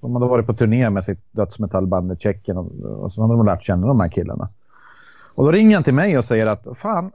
De 0.00 0.14
hade 0.14 0.26
varit 0.26 0.46
på 0.46 0.54
turné 0.54 0.90
med 0.90 1.04
sitt 1.04 1.32
dödsmetallband 1.32 2.12
i 2.12 2.16
Tjeckien 2.16 2.56
och, 2.58 2.72
och 2.80 3.12
så 3.12 3.22
hade 3.22 3.34
de 3.34 3.46
lärt 3.46 3.62
känna 3.62 3.86
de 3.86 4.00
här 4.00 4.08
killarna. 4.08 4.48
Och 5.34 5.44
då 5.44 5.52
ringer 5.52 5.76
han 5.76 5.84
till 5.84 5.94
mig 5.94 6.18
och 6.18 6.24
säger 6.24 6.46
att 6.46 6.66
fan, 6.82 7.10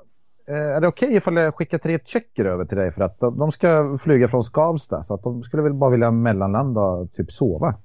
Eh, 0.52 0.58
är 0.58 0.82
det 0.82 0.88
okej 0.88 1.08
okay 1.08 1.18
ifall 1.18 1.36
jag 1.36 1.56
skickar 1.56 1.78
tre 1.78 2.00
tjecker 2.06 2.46
över 2.46 2.66
till 2.66 2.78
dig 2.78 2.92
för 2.92 3.02
att 3.02 3.20
de, 3.20 3.38
de 3.38 3.52
ska 3.52 3.98
flyga 4.04 4.28
från 4.28 4.44
Skavsta 4.44 5.04
så 5.04 5.14
att 5.14 5.24
de 5.24 5.44
skulle 5.44 5.64
väl 5.64 5.74
bara 5.74 5.90
vilja 5.90 6.12
mellanlanda 6.12 6.82
och 6.82 7.14
typ 7.14 7.32
sova. 7.32 7.76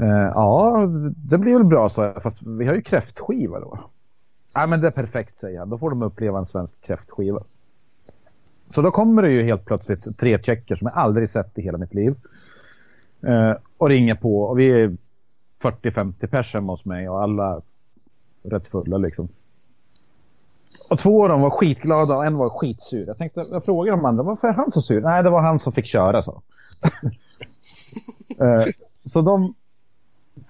Eh, 0.00 0.30
ja, 0.34 0.86
det 1.16 1.38
blir 1.38 1.52
väl 1.52 1.64
bra 1.64 1.88
så 1.88 2.12
fast 2.22 2.42
vi 2.42 2.66
har 2.66 2.74
ju 2.74 2.82
kräftskiva 2.82 3.60
då. 3.60 3.78
Ja 4.54 4.66
men 4.66 4.80
det 4.80 4.86
är 4.86 4.90
perfekt 4.90 5.38
säger 5.38 5.58
han, 5.58 5.70
då 5.70 5.78
får 5.78 5.90
de 5.90 6.02
uppleva 6.02 6.38
en 6.38 6.46
svensk 6.46 6.80
kräftskiva. 6.80 7.40
Så 8.74 8.82
då 8.82 8.90
kommer 8.90 9.22
det 9.22 9.30
ju 9.30 9.42
helt 9.42 9.64
plötsligt 9.64 10.18
tre 10.18 10.42
tjecker 10.42 10.76
som 10.76 10.86
jag 10.86 10.96
aldrig 10.96 11.30
sett 11.30 11.58
i 11.58 11.62
hela 11.62 11.78
mitt 11.78 11.94
liv. 11.94 12.14
Eh, 13.22 13.54
och 13.78 13.88
ringer 13.88 14.14
på 14.14 14.42
och 14.42 14.58
vi 14.58 14.70
är 14.82 14.96
40-50 15.62 16.26
pers 16.26 16.54
hemma 16.54 16.72
hos 16.72 16.84
mig 16.84 17.08
och 17.08 17.22
alla 17.22 17.62
rätt 18.42 18.66
fulla 18.66 18.98
liksom. 18.98 19.28
Och 20.90 20.98
två 20.98 21.22
av 21.22 21.28
dem 21.28 21.40
var 21.40 21.50
skitglada 21.50 22.16
och 22.16 22.26
en 22.26 22.36
var 22.36 22.50
skitsur. 22.50 23.04
Jag 23.06 23.18
tänkte, 23.18 23.44
jag 23.50 23.64
frågade 23.64 23.96
de 23.96 24.04
andra, 24.04 24.22
varför 24.22 24.48
är 24.48 24.52
han 24.52 24.72
så 24.72 24.82
sur? 24.82 25.00
Nej, 25.00 25.22
det 25.22 25.30
var 25.30 25.42
han 25.42 25.58
som 25.58 25.72
fick 25.72 25.86
köra 25.86 26.22
så. 26.22 26.42
eh, 28.40 28.64
så 29.04 29.22
de, 29.22 29.54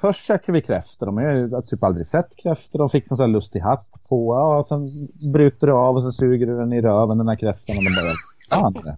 först 0.01 0.27
käkade 0.27 0.53
vi 0.53 0.63
kräftor. 0.63 1.07
De 1.07 1.17
har 1.17 1.63
typ 1.63 1.83
aldrig 1.83 2.07
sett 2.07 2.37
kräftor. 2.37 2.79
De 2.79 2.91
fick 2.91 3.11
en 3.11 3.17
sån 3.17 3.25
här 3.25 3.33
lustig 3.33 3.61
hatt 3.61 3.89
på. 4.09 4.29
Och 4.29 4.67
sen 4.67 5.09
bryter 5.33 5.67
du 5.67 5.73
av 5.73 5.97
och 5.97 6.03
så 6.03 6.13
suger 6.13 6.47
du 6.47 6.59
den 6.59 6.73
i 6.73 6.81
röven, 6.81 7.19
den 7.19 7.29
här 7.29 7.37
kräftan. 7.37 7.77
Och 7.77 7.85
de 7.85 7.91
bara, 7.91 8.15
fan 8.51 8.97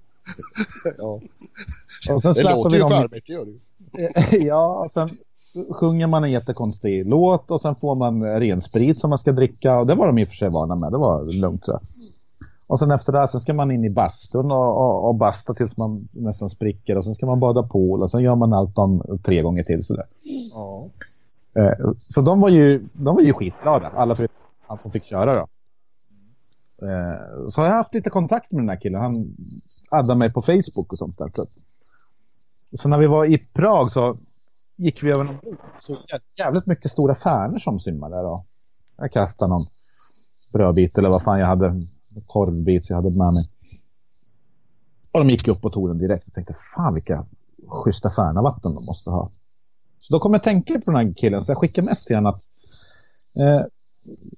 ja. 0.99 1.21
Och 2.15 2.23
sen 2.23 2.33
det 2.33 2.43
låter 2.43 2.71
vi 2.71 2.77
ju 2.77 2.83
charmigt, 2.83 3.29
gör 3.29 3.45
det 3.45 3.59
Ja, 4.37 4.85
och 4.85 4.91
sen 4.91 5.17
sjunger 5.71 6.07
man 6.07 6.25
en 6.25 6.31
jättekonstig 6.31 7.07
låt 7.07 7.51
och 7.51 7.61
sen 7.61 7.75
får 7.75 7.95
man 7.95 8.41
rensprit 8.41 9.01
som 9.01 9.11
man 9.11 9.19
ska 9.19 9.33
dricka. 9.33 9.79
Och 9.79 9.87
det 9.87 9.95
var 9.95 10.07
de 10.07 10.19
i 10.19 10.25
och 10.25 10.29
för 10.29 10.37
sig 10.37 10.51
vana 10.51 10.75
med. 10.75 10.93
Det 10.93 10.99
var 10.99 11.25
lugnt 11.25 11.65
så. 11.65 11.81
Och 12.67 12.79
sen 12.79 12.91
efter 12.91 13.13
det 13.13 13.29
så 13.29 13.41
ska 13.41 13.55
man 13.55 13.71
in 13.71 13.85
i 13.85 13.91
bastun 13.91 14.51
och, 14.51 14.79
och, 14.79 15.09
och, 15.09 15.15
basta 15.15 15.55
tills 15.55 15.77
man 15.77 16.09
nästan 16.13 16.51
spricker. 16.51 16.97
Och 16.97 17.05
sen 17.05 17.15
ska 17.15 17.27
man 17.27 17.41
bada 17.41 17.63
pool 17.63 18.03
och 18.03 18.11
sen 18.11 18.23
gör 18.23 18.35
man 18.35 18.53
allt 18.53 18.79
om 18.79 19.19
tre 19.25 19.43
gånger 19.43 19.63
till 19.63 19.85
sådär. 19.85 20.07
Ja. 20.53 20.89
Eh, 21.55 21.91
så 22.09 22.21
de 22.21 22.41
var 22.41 22.49
ju, 22.49 22.89
de 22.93 23.15
var 23.15 23.23
ju 23.23 23.33
skitglada. 23.33 23.89
Alla 23.89 24.17
förutom 24.17 24.37
han 24.67 24.79
som 24.79 24.91
fick 24.91 25.05
köra 25.05 25.35
då. 25.35 25.47
Eh, 26.87 27.49
så 27.49 27.61
har 27.61 27.69
jag 27.69 27.75
haft 27.75 27.95
lite 27.95 28.11
kontakt 28.11 28.53
med 28.53 28.63
den 28.63 28.69
här 28.69 28.81
killen. 28.81 29.01
Han 29.01 29.37
addade 29.91 30.19
mig 30.19 30.33
på 30.33 30.43
Facebook 30.43 30.93
och 30.93 30.99
sånt 30.99 31.19
där. 31.19 31.31
Så, 31.35 31.47
så 32.79 32.89
när 32.89 32.99
vi 32.99 33.07
var 33.07 33.25
i 33.25 33.39
Prag 33.39 33.93
så 33.93 34.17
gick 34.77 35.03
vi 35.03 35.11
över 35.11 35.25
någon 35.25 35.37
bro. 35.37 35.57
så 35.81 35.97
jävligt 36.39 36.67
mycket 36.67 36.91
stora 36.91 37.15
färnor 37.15 37.59
som 37.59 37.81
simmade 37.81 38.17
där. 38.17 38.25
Och 38.25 38.47
jag 38.97 39.13
kastade 39.13 39.49
någon 39.49 39.67
brödbit 40.53 40.99
eller 40.99 41.09
vad 41.09 41.23
fan 41.23 41.39
jag 41.39 41.47
hade 41.47 41.87
korvbit 42.27 42.91
jag 42.91 42.97
hade 42.97 43.11
med 43.11 43.35
mig. 43.35 43.51
Och 45.13 45.21
de 45.21 45.31
gick 45.31 45.49
upp 45.49 45.61
på 45.61 45.89
den 45.89 45.99
direkt 45.99 46.25
Jag 46.27 46.35
tänkte 46.35 46.55
fan 46.75 46.95
vilka 46.95 47.27
schyssta 47.69 48.11
färnavatten 48.11 48.75
de 48.75 48.85
måste 48.85 49.11
ha. 49.11 49.31
Så 49.99 50.15
då 50.15 50.21
kom 50.21 50.33
jag 50.33 50.43
tänka 50.43 50.75
på 50.75 50.91
den 50.91 51.07
här 51.07 51.15
killen 51.17 51.45
så 51.45 51.51
jag 51.51 51.59
skickade 51.59 51.85
mest 51.85 52.07
till 52.07 52.17
honom 52.17 52.35
att 52.35 52.43
eh, 53.37 53.67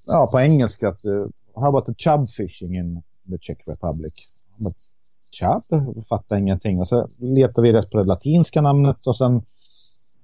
ja, 0.07 0.29
på 0.33 0.41
engelska 0.41 0.89
att 0.89 1.05
uh, 1.05 1.27
how 1.55 1.69
about 1.69 1.87
the 1.87 1.95
chub 1.95 2.29
fishing 2.29 2.77
in 2.77 3.03
the 3.31 3.39
Czech 3.39 3.59
Republic? 3.67 4.15
But, 4.57 4.77
chub? 5.39 5.63
Fattar 6.09 6.37
ingenting. 6.37 6.81
Och 6.81 6.89
så 6.89 7.09
letade 7.19 7.63
vi 7.63 7.73
rätt 7.73 7.91
på 7.91 7.99
det 7.99 8.05
latinska 8.05 8.61
namnet 8.61 9.07
och 9.07 9.17
sen 9.17 9.43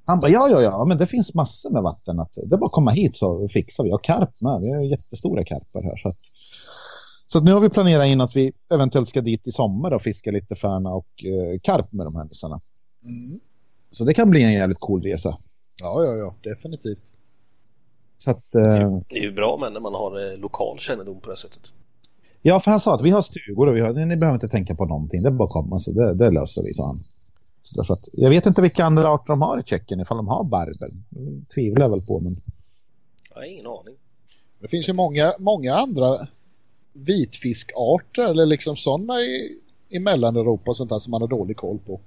han 0.04 0.20
bara, 0.20 0.30
ja, 0.30 0.48
ja, 0.48 0.62
ja, 0.62 0.84
men 0.84 0.98
det 0.98 1.06
finns 1.06 1.34
massor 1.34 1.70
med 1.70 1.82
vatten. 1.82 2.20
Att, 2.20 2.34
det 2.34 2.54
är 2.54 2.58
bara 2.58 2.66
att 2.66 2.72
komma 2.72 2.90
hit 2.90 3.16
så 3.16 3.48
fixar 3.48 3.84
vi. 3.84 3.92
Och 3.92 4.04
karp 4.04 4.40
med, 4.40 4.60
vi 4.60 4.72
har 4.72 4.82
jättestora 4.82 5.44
karpar 5.44 5.82
här. 5.82 5.96
Så 5.96 6.08
att, 6.08 6.18
så 7.26 7.40
nu 7.40 7.52
har 7.52 7.60
vi 7.60 7.68
planerat 7.68 8.06
in 8.06 8.20
att 8.20 8.36
vi 8.36 8.52
eventuellt 8.74 9.08
ska 9.08 9.20
dit 9.20 9.46
i 9.46 9.52
sommar 9.52 9.90
och 9.90 10.02
fiska 10.02 10.30
lite 10.30 10.54
färna 10.54 10.90
och 10.90 11.24
eh, 11.24 11.60
karp 11.62 11.92
med 11.92 12.06
de 12.06 12.16
här 12.16 12.24
nissarna. 12.24 12.60
Mm. 13.04 13.40
Så 13.90 14.04
det 14.04 14.14
kan 14.14 14.30
bli 14.30 14.42
en 14.42 14.52
jävligt 14.52 14.80
cool 14.80 15.02
resa. 15.02 15.38
Ja, 15.80 16.04
ja, 16.04 16.14
ja, 16.14 16.34
definitivt. 16.50 17.14
Så 18.18 18.30
att, 18.30 18.54
eh... 18.54 19.00
Det 19.08 19.18
är 19.18 19.22
ju 19.22 19.32
bra 19.32 19.56
med 19.56 19.72
när 19.72 19.80
man 19.80 19.94
har 19.94 20.32
eh, 20.32 20.38
lokal 20.38 20.78
kännedom 20.78 21.20
på 21.20 21.30
det 21.30 21.36
sättet. 21.36 21.62
Ja, 22.42 22.60
för 22.60 22.70
han 22.70 22.80
sa 22.80 22.94
att 22.94 23.02
vi 23.02 23.10
har 23.10 23.22
stugor 23.22 23.68
och 23.68 23.76
vi 23.76 23.80
har, 23.80 23.92
ni 23.92 24.16
behöver 24.16 24.34
inte 24.34 24.48
tänka 24.48 24.74
på 24.74 24.84
någonting. 24.84 25.22
Det 25.22 25.28
är 25.28 25.32
bara 25.32 25.44
att 25.44 25.52
komma, 25.52 25.78
så 25.78 25.92
det, 25.92 26.14
det 26.14 26.30
löser 26.30 26.62
vi, 26.62 26.74
sa 26.74 26.86
han. 26.86 26.98
Så, 27.62 27.92
att, 27.92 28.08
jag 28.12 28.30
vet 28.30 28.46
inte 28.46 28.62
vilka 28.62 28.84
andra 28.84 29.08
arter 29.08 29.32
de 29.32 29.42
har 29.42 29.60
i 29.60 29.62
Tjeckien, 29.62 30.00
ifall 30.00 30.16
de 30.16 30.28
har 30.28 30.44
barber. 30.44 30.90
Tvivlar 31.54 31.82
jag 31.82 31.90
väl 31.90 32.06
på, 32.06 32.20
men... 32.20 32.36
Jag 33.28 33.36
har 33.36 33.44
ingen 33.44 33.66
aning. 33.66 33.94
Det 34.60 34.68
finns 34.68 34.88
ju 34.88 34.92
många, 34.92 35.34
många 35.38 35.74
andra 35.74 36.18
vitfiskarter 36.92 38.24
eller 38.24 38.46
liksom 38.46 38.76
sådana 38.76 39.20
i, 39.20 39.58
i 39.88 39.98
Mellaneuropa 39.98 40.70
och 40.70 40.76
sånt 40.76 40.90
där 40.90 40.98
som 40.98 41.10
man 41.10 41.20
har 41.20 41.28
dålig 41.28 41.56
koll 41.56 41.78
på. 41.78 42.00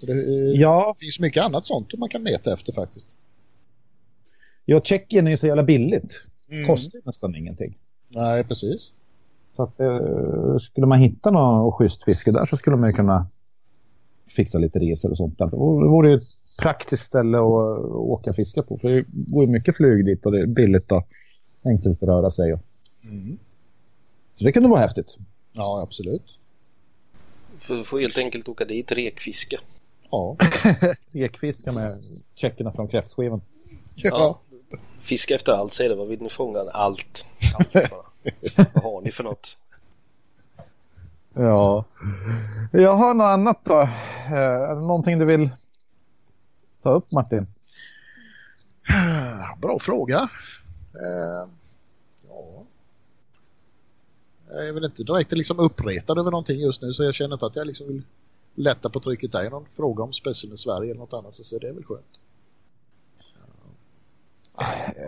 Det, 0.00 0.12
ja. 0.54 0.94
finns 0.98 1.20
mycket 1.20 1.44
annat 1.44 1.66
sånt 1.66 1.90
som 1.90 2.00
man 2.00 2.08
kan 2.08 2.24
leta 2.24 2.52
efter 2.52 2.72
faktiskt. 2.72 3.08
Ja, 4.64 4.80
Tjeckien 4.80 5.26
är 5.26 5.30
ju 5.30 5.36
så 5.36 5.46
jävla 5.46 5.62
billigt. 5.62 6.20
Mm. 6.50 6.66
Kostar 6.66 7.00
nästan 7.04 7.36
ingenting. 7.36 7.78
Nej, 8.08 8.44
precis. 8.44 8.92
Så 9.52 9.62
att 9.62 9.80
eh, 9.80 10.58
skulle 10.60 10.86
man 10.86 10.98
hitta 10.98 11.30
något 11.30 11.74
schysst 11.74 12.04
fiske 12.04 12.30
där 12.30 12.46
så 12.46 12.56
skulle 12.56 12.76
man 12.76 12.88
ju 12.88 12.96
kunna 12.96 13.26
fixa 14.36 14.58
lite 14.58 14.78
resor 14.78 15.10
och 15.10 15.16
sånt 15.16 15.38
där. 15.38 15.46
Det 15.46 15.56
vore 15.56 16.08
ju 16.08 16.14
ett 16.14 16.28
praktiskt 16.58 17.02
ställe 17.02 17.38
att 17.38 17.84
åka 17.90 18.30
och 18.30 18.36
fiska 18.36 18.62
på. 18.62 18.78
För 18.78 18.90
det 18.90 19.04
går 19.08 19.44
ju 19.44 19.50
mycket 19.50 19.76
flyg 19.76 20.04
dit 20.04 20.26
och 20.26 20.32
det 20.32 20.40
är 20.40 20.46
billigt 20.46 20.92
och 20.92 21.06
enkelt 21.64 22.02
att 22.02 22.08
röra 22.08 22.30
sig. 22.30 22.54
Och... 22.54 22.60
Mm. 23.04 23.38
Så 24.36 24.44
det 24.44 24.52
kunde 24.52 24.68
vara 24.68 24.80
häftigt. 24.80 25.16
Ja, 25.52 25.82
absolut. 25.82 26.38
Du 27.68 27.84
får 27.84 28.00
helt 28.00 28.18
enkelt 28.18 28.48
åka 28.48 28.64
dit 28.64 28.92
rekfiska. 28.92 29.60
Ja. 30.10 30.36
rekfiska 31.12 31.72
med 31.72 32.04
checkerna 32.34 32.72
från 32.72 32.88
kräftskivan. 32.88 33.40
Ja. 33.94 34.10
ja. 34.10 34.40
Fiska 35.00 35.34
efter 35.34 35.52
allt, 35.52 35.72
säger 35.72 35.90
det. 35.90 35.96
Vad 35.96 36.08
vill 36.08 36.22
ni 36.22 36.30
fånga? 36.30 36.58
Allt. 36.58 37.26
allt 37.58 37.90
Vad 38.74 38.84
har 38.84 39.00
ni 39.00 39.10
för 39.10 39.24
något? 39.24 39.58
Ja. 41.34 41.84
Jag 42.72 42.96
har 42.96 43.14
något 43.14 43.24
annat 43.24 43.60
då. 43.64 43.80
Eh, 43.80 44.32
är 44.32 44.74
det 44.74 44.80
någonting 44.80 45.18
du 45.18 45.24
vill 45.24 45.50
ta 46.82 46.90
upp 46.90 47.12
Martin? 47.12 47.46
Bra 49.62 49.78
fråga. 49.78 50.28
Eh, 50.94 51.48
ja. 52.28 52.64
Jag 54.50 54.68
är 54.68 54.72
väl 54.72 54.84
inte 54.84 55.02
direkt 55.02 55.32
liksom 55.32 55.58
uppretad 55.58 56.18
över 56.18 56.30
någonting 56.30 56.60
just 56.60 56.82
nu 56.82 56.92
så 56.92 57.04
jag 57.04 57.14
känner 57.14 57.34
inte 57.34 57.46
att 57.46 57.56
jag 57.56 57.66
liksom 57.66 57.86
vill 57.86 58.02
lätta 58.54 58.90
på 58.90 59.00
trycket 59.00 59.32
där. 59.32 59.50
Någon 59.50 59.66
fråga 59.76 60.04
om 60.04 60.12
Specimen 60.12 60.58
Sverige 60.58 60.90
eller 60.90 61.00
något 61.00 61.12
annat 61.12 61.34
så 61.34 61.58
det 61.58 61.68
är 61.68 61.72
väl 61.72 61.84
skönt. 61.84 62.20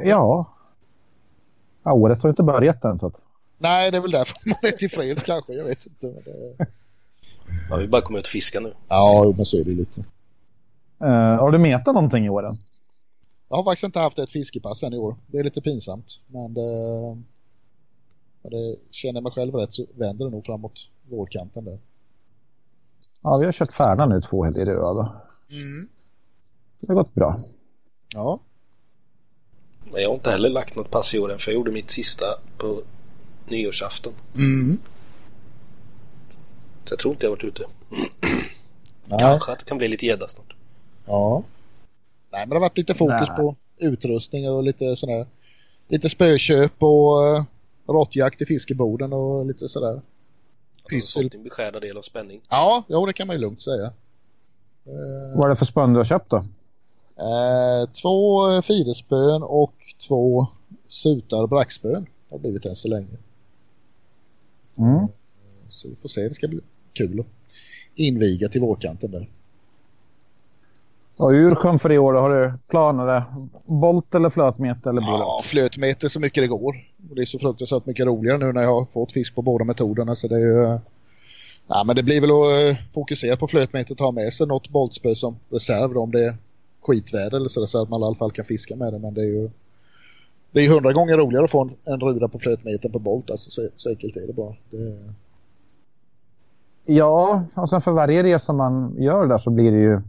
Ja. 0.04 0.46
ja. 1.82 1.92
Året 1.92 2.22
har 2.22 2.30
inte 2.30 2.42
börjat 2.42 2.84
än 2.84 2.98
så 2.98 3.06
att... 3.06 3.23
Nej, 3.64 3.90
det 3.90 3.96
är 3.96 4.00
väl 4.00 4.10
därför 4.10 4.36
man 4.44 4.58
är 4.62 4.70
tillfreds 4.70 5.22
kanske. 5.22 5.52
Jag 5.52 5.64
vet 5.64 5.86
inte. 5.86 6.06
Men 6.06 6.22
det... 6.24 6.66
Man 7.70 7.78
vill 7.78 7.88
bara 7.88 8.02
komma 8.02 8.18
ut 8.18 8.26
och 8.26 8.30
fiska 8.30 8.60
nu. 8.60 8.74
Ja, 8.88 9.32
men 9.36 9.46
så 9.46 9.58
är 9.58 9.64
det 9.64 9.70
lite. 9.70 10.00
Uh, 11.02 11.08
har 11.40 11.50
du 11.50 11.58
metat 11.58 11.94
någonting 11.94 12.24
i 12.24 12.28
år? 12.28 12.56
Jag 13.48 13.56
har 13.56 13.64
faktiskt 13.64 13.84
inte 13.84 13.98
haft 13.98 14.18
ett 14.18 14.30
fiskepass 14.30 14.82
än 14.82 14.92
i 14.92 14.98
år. 14.98 15.16
Det 15.26 15.38
är 15.38 15.44
lite 15.44 15.60
pinsamt. 15.60 16.20
Men 16.26 16.54
det, 16.54 16.70
men 18.42 18.50
det 18.50 18.76
känner 18.90 19.20
mig 19.20 19.32
själv 19.32 19.54
rätt 19.54 19.72
så 19.72 19.86
vänder 19.94 20.24
det 20.24 20.30
nog 20.30 20.46
framåt 20.46 20.90
vårkanten 21.10 21.64
där. 21.64 21.78
Ja, 23.22 23.38
vi 23.38 23.44
har 23.44 23.52
kört 23.52 23.72
färda 23.72 24.06
nu 24.06 24.20
två 24.20 24.44
helger 24.44 24.62
i 24.62 24.74
röd. 24.74 24.96
Mm. 25.50 25.88
Det 26.80 26.88
har 26.88 26.94
gått 26.94 27.14
bra. 27.14 27.38
Ja. 28.14 28.40
Jag 29.92 30.08
har 30.08 30.14
inte 30.14 30.30
heller 30.30 30.48
lagt 30.48 30.76
något 30.76 30.90
pass 30.90 31.14
i 31.14 31.18
år 31.18 31.32
än 31.32 31.38
för 31.38 31.50
jag 31.50 31.56
gjorde 31.56 31.70
mitt 31.70 31.90
sista 31.90 32.26
på 32.58 32.82
nyårsafton. 33.50 34.12
Mm. 34.36 34.78
Så 36.84 36.92
jag 36.92 36.98
tror 36.98 37.12
inte 37.12 37.26
jag 37.26 37.30
har 37.30 37.36
varit 37.36 37.44
ute. 37.44 37.64
Kanske 39.18 39.52
att 39.52 39.58
det 39.58 39.64
kan 39.64 39.78
bli 39.78 39.88
lite 39.88 40.06
gädda 40.06 40.28
snart. 40.28 40.54
Ja. 41.06 41.42
Nej, 42.32 42.40
men 42.40 42.48
det 42.48 42.54
har 42.54 42.60
varit 42.60 42.78
lite 42.78 42.94
fokus 42.94 43.28
Nej. 43.28 43.36
på 43.36 43.56
utrustning 43.78 44.50
och 44.50 44.62
lite 44.64 44.96
sådär. 44.96 45.26
Lite 45.88 46.08
spököp 46.08 46.72
och 46.78 47.36
uh, 47.36 47.44
råttjakt 47.86 48.42
i 48.42 48.46
fiskeboden 48.46 49.12
och 49.12 49.46
lite 49.46 49.68
sådär. 49.68 50.00
Pyssel. 50.90 51.22
Har 51.22 51.24
fått 51.24 51.32
din 51.32 51.42
beskärda 51.42 51.80
del 51.80 51.96
av 51.96 52.02
spänning? 52.02 52.40
Ja, 52.48 52.84
jo, 52.88 53.06
det 53.06 53.12
kan 53.12 53.26
man 53.26 53.36
ju 53.36 53.42
lugnt 53.42 53.62
säga. 53.62 53.86
Uh, 54.86 55.36
Vad 55.36 55.44
är 55.44 55.48
det 55.48 55.56
för 55.56 55.64
spön 55.64 55.92
du 55.92 55.98
har 55.98 56.04
köpt 56.04 56.30
då? 56.30 56.36
Uh, 56.36 57.90
två 58.02 58.62
fidespön 58.62 59.42
och 59.42 59.74
två 60.08 60.46
sutar 60.88 61.46
brackspön 61.46 62.06
har 62.30 62.38
blivit 62.38 62.66
än 62.66 62.76
så 62.76 62.88
länge. 62.88 63.16
Mm. 64.78 65.06
Så 65.68 65.88
vi 65.88 65.96
får 65.96 66.08
se, 66.08 66.28
det 66.28 66.34
ska 66.34 66.48
bli 66.48 66.60
kul 66.92 67.20
att 67.20 67.26
inviga 67.94 68.48
till 68.48 68.60
vårkanten 68.60 69.10
där. 69.10 69.28
Och 71.16 71.30
ursjön 71.30 71.78
för 71.78 71.92
i 71.92 71.98
år, 71.98 72.14
har 72.14 72.30
du 72.30 72.52
planer? 72.68 73.24
Volt 73.64 74.14
eller 74.14 74.30
flötmete 74.30 74.88
eller? 74.88 75.02
Ja, 75.02 75.40
flötmete 75.44 76.08
så 76.08 76.20
mycket 76.20 76.42
det 76.42 76.46
går. 76.46 76.76
Det 76.96 77.20
är 77.20 77.26
så 77.26 77.38
fruktansvärt 77.38 77.86
mycket 77.86 78.06
roligare 78.06 78.38
nu 78.38 78.52
när 78.52 78.62
jag 78.62 78.74
har 78.74 78.84
fått 78.84 79.12
fisk 79.12 79.34
på 79.34 79.42
båda 79.42 79.64
metoderna. 79.64 80.16
Så 80.16 80.28
det 80.28 80.34
är 80.34 80.38
ju... 80.38 80.78
Ja, 81.66 81.84
men 81.84 81.96
det 81.96 82.02
blir 82.02 82.20
väl 82.20 82.30
att 82.30 82.78
eh, 82.78 82.84
fokusera 82.92 83.36
på 83.36 83.46
flötmetet 83.46 84.00
och 84.00 84.04
ha 84.04 84.12
med 84.12 84.32
sig 84.32 84.46
något 84.46 84.68
boltspö 84.68 85.14
som 85.14 85.36
reserv 85.50 85.98
om 85.98 86.10
det 86.10 86.24
är 86.24 86.36
skitväder 86.80 87.36
eller 87.36 87.48
så, 87.48 87.66
så 87.66 87.82
att 87.82 87.88
man 87.88 88.00
i 88.00 88.04
alla 88.04 88.14
fall 88.14 88.30
kan 88.30 88.44
fiska 88.44 88.76
med 88.76 88.92
det. 88.92 88.98
Men 88.98 89.14
det 89.14 89.20
är 89.20 89.26
ju 89.26 89.50
det 90.54 90.60
är 90.60 90.74
hundra 90.74 90.92
gånger 90.92 91.16
roligare 91.16 91.44
att 91.44 91.50
få 91.50 91.62
en, 91.62 91.70
en 91.84 92.00
ruda 92.00 92.28
på 92.28 92.38
flötmeten 92.38 92.92
på 92.92 92.98
bolt. 92.98 93.30
Alltså, 93.30 93.50
så, 93.50 93.68
så 93.76 93.90
enkelt 93.90 94.16
är 94.16 94.26
det 94.26 94.32
bara. 94.32 94.54
Det... 94.70 95.14
Ja, 96.84 97.44
och 97.54 97.68
sen 97.68 97.82
för 97.82 97.92
varje 97.92 98.22
resa 98.22 98.52
man 98.52 98.96
gör 98.98 99.26
där 99.26 99.38
så 99.38 99.50
blir 99.50 99.72
det 99.72 99.78
ju 99.78 100.00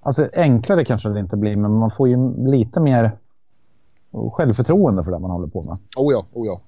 Alltså 0.00 0.28
enklare 0.32 0.84
kanske 0.84 1.08
det 1.08 1.20
inte 1.20 1.36
blir, 1.36 1.56
men 1.56 1.72
man 1.72 1.90
får 1.90 2.08
ju 2.08 2.46
lite 2.46 2.80
mer 2.80 3.18
självförtroende 4.32 5.04
för 5.04 5.10
det 5.10 5.18
man 5.18 5.30
håller 5.30 5.46
på 5.46 5.62
med. 5.62 5.78
Oh 5.96 6.12
ja, 6.12 6.24
oh 6.32 6.46
ja. 6.46 6.60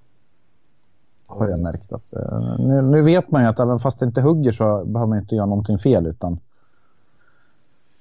Har 1.27 1.49
jag 1.49 1.61
märkt 1.61 1.93
att 1.93 2.15
uh, 2.17 2.59
nu, 2.59 2.83
nu, 2.83 3.03
vet 3.03 3.31
man 3.31 3.43
ju 3.43 3.49
att 3.49 3.61
även 3.61 3.81
fast 3.81 3.99
det 3.99 4.07
inte 4.07 4.21
hugger 4.21 4.53
så 4.53 4.85
behöver 4.85 5.07
man 5.07 5.19
inte 5.19 5.35
göra 5.35 5.47
någonting 5.47 5.79
fel 5.79 6.07
utan 6.07 6.39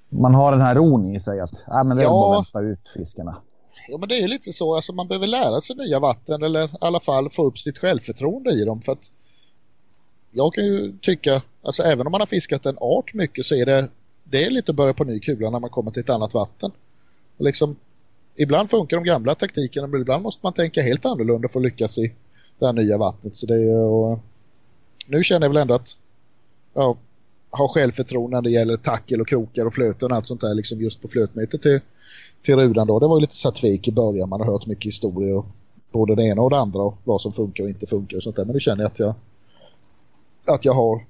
man 0.10 0.36
har 0.36 0.52
den 0.52 0.62
här 0.62 0.76
ron 0.76 1.06
i 1.06 1.20
sig 1.20 1.40
att 1.40 1.68
äh, 1.68 1.84
men 1.84 1.98
det 1.98 2.04
är 2.04 2.10
bara 2.10 2.40
att 2.40 2.46
vänta 2.46 2.68
ut 2.68 2.90
fiskarna. 2.94 3.36
Ja 3.88 3.98
men 3.98 4.10
det 4.10 4.20
är 4.20 4.28
lite 4.28 4.54
så, 4.54 4.76
alltså 4.76 4.94
man 4.94 5.08
behöver 5.08 5.28
lära 5.28 5.62
sig 5.62 5.76
nya 5.76 6.00
vatten 6.00 6.44
eller 6.44 6.66
i 6.66 6.70
alla 6.82 7.00
fall 7.00 7.30
få 7.30 7.46
upp 7.46 7.58
sitt 7.58 7.78
självförtroende 7.78 8.52
i 8.52 8.66
dem 8.66 8.82
för 8.82 8.92
att 8.92 9.12
jag 10.32 10.54
kan 10.54 10.66
ju 10.66 10.98
tycka, 11.02 11.42
alltså 11.62 11.84
även 11.84 12.08
om 12.08 12.12
man 12.12 12.22
har 12.22 12.26
fiskat 12.26 12.66
en 12.66 12.78
art 12.78 13.14
mycket 13.14 13.46
så 13.46 13.56
är 13.56 13.66
det 13.66 13.90
det 14.24 14.46
är 14.46 14.50
lite 14.50 14.72
att 14.72 14.76
börja 14.76 14.94
på 14.94 15.04
ny 15.04 15.20
kula 15.20 15.50
när 15.50 15.60
man 15.60 15.70
kommer 15.70 15.92
till 15.92 16.00
ett 16.00 16.10
annat 16.10 16.34
vatten. 16.34 16.72
Och 17.38 17.46
liksom, 17.46 17.76
ibland 18.36 18.70
funkar 18.70 18.98
de 18.98 19.04
gamla 19.04 19.36
taktikerna 19.36 19.88
men 19.88 20.02
ibland 20.02 20.24
måste 20.24 20.40
man 20.44 20.54
tänka 20.54 20.82
helt 20.82 21.06
annorlunda 21.06 21.50
för 21.50 21.60
att 21.60 21.66
lyckas 21.66 21.98
i 21.98 22.14
det 22.60 22.66
här 22.66 22.74
nya 22.74 22.98
vattnet. 22.98 23.36
Så 23.36 23.46
det 23.46 23.56
är, 23.56 23.86
och, 23.86 24.20
nu 25.08 25.24
känner 25.24 25.46
jag 25.46 25.54
väl 25.54 25.62
ändå 25.62 25.74
att 25.74 25.98
ja, 26.74 26.98
ha 27.52 27.68
självförtroende 27.68 28.38
när 28.38 28.42
det 28.42 28.52
gäller 28.52 28.78
tackel 28.78 29.22
och 29.22 29.28
krokar 29.28 29.66
och 29.66 29.74
flöten 29.74 30.12
och 30.12 30.18
allt 30.18 30.28
sånt 30.28 30.42
där 30.42 30.56
liksom 30.56 30.82
just 30.82 31.02
på 31.02 31.08
flötmötet 31.08 31.62
till, 31.62 31.80
till 32.46 32.56
rudan 32.56 32.88
då. 32.88 33.00
Det 33.00 33.08
var 33.08 33.18
ju 33.18 33.22
lite 33.22 33.36
satvik 33.36 33.88
i 33.88 33.92
början. 33.92 34.30
Man 34.30 34.40
har 34.40 34.48
hört 34.48 34.66
mycket 34.66 34.86
historier 34.86 35.44
både 35.92 36.16
det 36.16 36.24
ena 36.24 36.42
och 36.42 36.50
det 36.50 36.58
andra 36.58 36.82
och 36.82 36.98
vad 37.04 37.22
som 37.22 37.32
funkar 37.32 37.64
och 37.64 37.70
inte 37.70 37.88
funkar 37.88 38.18
och 38.18 38.24
sånt 38.24 38.36
där. 38.36 38.46
Men 38.46 38.54
nu 38.54 38.60
känner 38.60 38.84
jag 38.84 38.92
att 38.92 39.00
jag 39.00 39.16
att 40.46 40.66
jag 40.66 40.74
har 40.74 41.06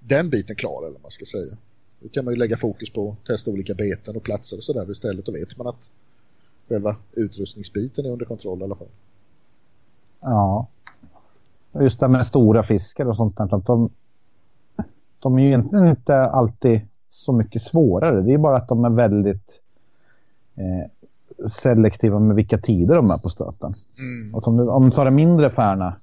den 0.00 0.30
biten 0.30 0.56
klar 0.56 0.82
eller 0.82 0.92
vad 0.92 1.02
man 1.02 1.10
ska 1.10 1.24
säga. 1.24 1.56
Nu 2.00 2.08
kan 2.08 2.24
man 2.24 2.34
ju 2.34 2.38
lägga 2.38 2.56
fokus 2.56 2.90
på 2.90 3.10
att 3.10 3.26
testa 3.26 3.50
olika 3.50 3.74
beten 3.74 4.16
och 4.16 4.22
platser 4.22 4.56
och 4.56 4.64
sådär 4.64 4.90
istället. 4.90 5.26
Då 5.26 5.32
vet 5.32 5.56
man 5.56 5.66
att 5.66 5.90
själva 6.68 6.96
utrustningsbiten 7.12 8.06
är 8.06 8.10
under 8.10 8.24
kontroll 8.24 8.60
i 8.60 8.64
alla 8.64 8.74
fall. 8.74 8.88
Ja. 10.20 10.66
Just 11.80 12.00
det 12.00 12.08
med 12.08 12.26
stora 12.26 12.62
fiskar 12.62 13.06
och 13.06 13.16
sånt 13.16 13.36
där. 13.36 13.62
De, 13.66 13.90
de 15.18 15.38
är 15.38 15.42
ju 15.42 15.48
egentligen 15.48 15.86
inte 15.86 16.14
alltid 16.14 16.80
så 17.10 17.32
mycket 17.32 17.62
svårare. 17.62 18.22
Det 18.22 18.32
är 18.32 18.38
bara 18.38 18.56
att 18.56 18.68
de 18.68 18.84
är 18.84 18.90
väldigt 18.90 19.60
eh, 20.58 21.48
selektiva 21.48 22.18
med 22.18 22.36
vilka 22.36 22.58
tider 22.58 22.94
de 22.94 23.10
är 23.10 23.18
på 23.18 23.28
stöten. 23.28 23.74
Mm. 23.98 24.34
Och 24.34 24.48
om 24.48 24.56
du, 24.56 24.68
om 24.68 24.90
du 24.90 24.96
tar 24.96 25.06
en 25.06 25.14
mindre 25.14 25.50
färna 25.50 25.94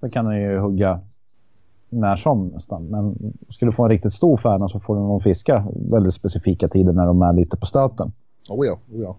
så 0.00 0.10
kan 0.10 0.24
du 0.24 0.40
ju 0.40 0.58
hugga 0.58 1.00
när 1.88 2.16
som 2.16 2.46
nästan. 2.46 2.86
Men 2.86 3.16
skulle 3.50 3.70
du 3.70 3.74
få 3.74 3.82
en 3.84 3.90
riktigt 3.90 4.12
stor 4.12 4.36
färna 4.36 4.68
så 4.68 4.80
får 4.80 4.94
du 4.94 5.00
nog 5.00 5.22
fiska 5.22 5.66
väldigt 5.90 6.14
specifika 6.14 6.68
tider 6.68 6.92
när 6.92 7.06
de 7.06 7.22
är 7.22 7.32
lite 7.32 7.56
på 7.56 7.66
stöten. 7.66 8.12
Oh 8.48 8.66
ja, 8.66 8.72
oh 8.72 9.00
ja. 9.00 9.16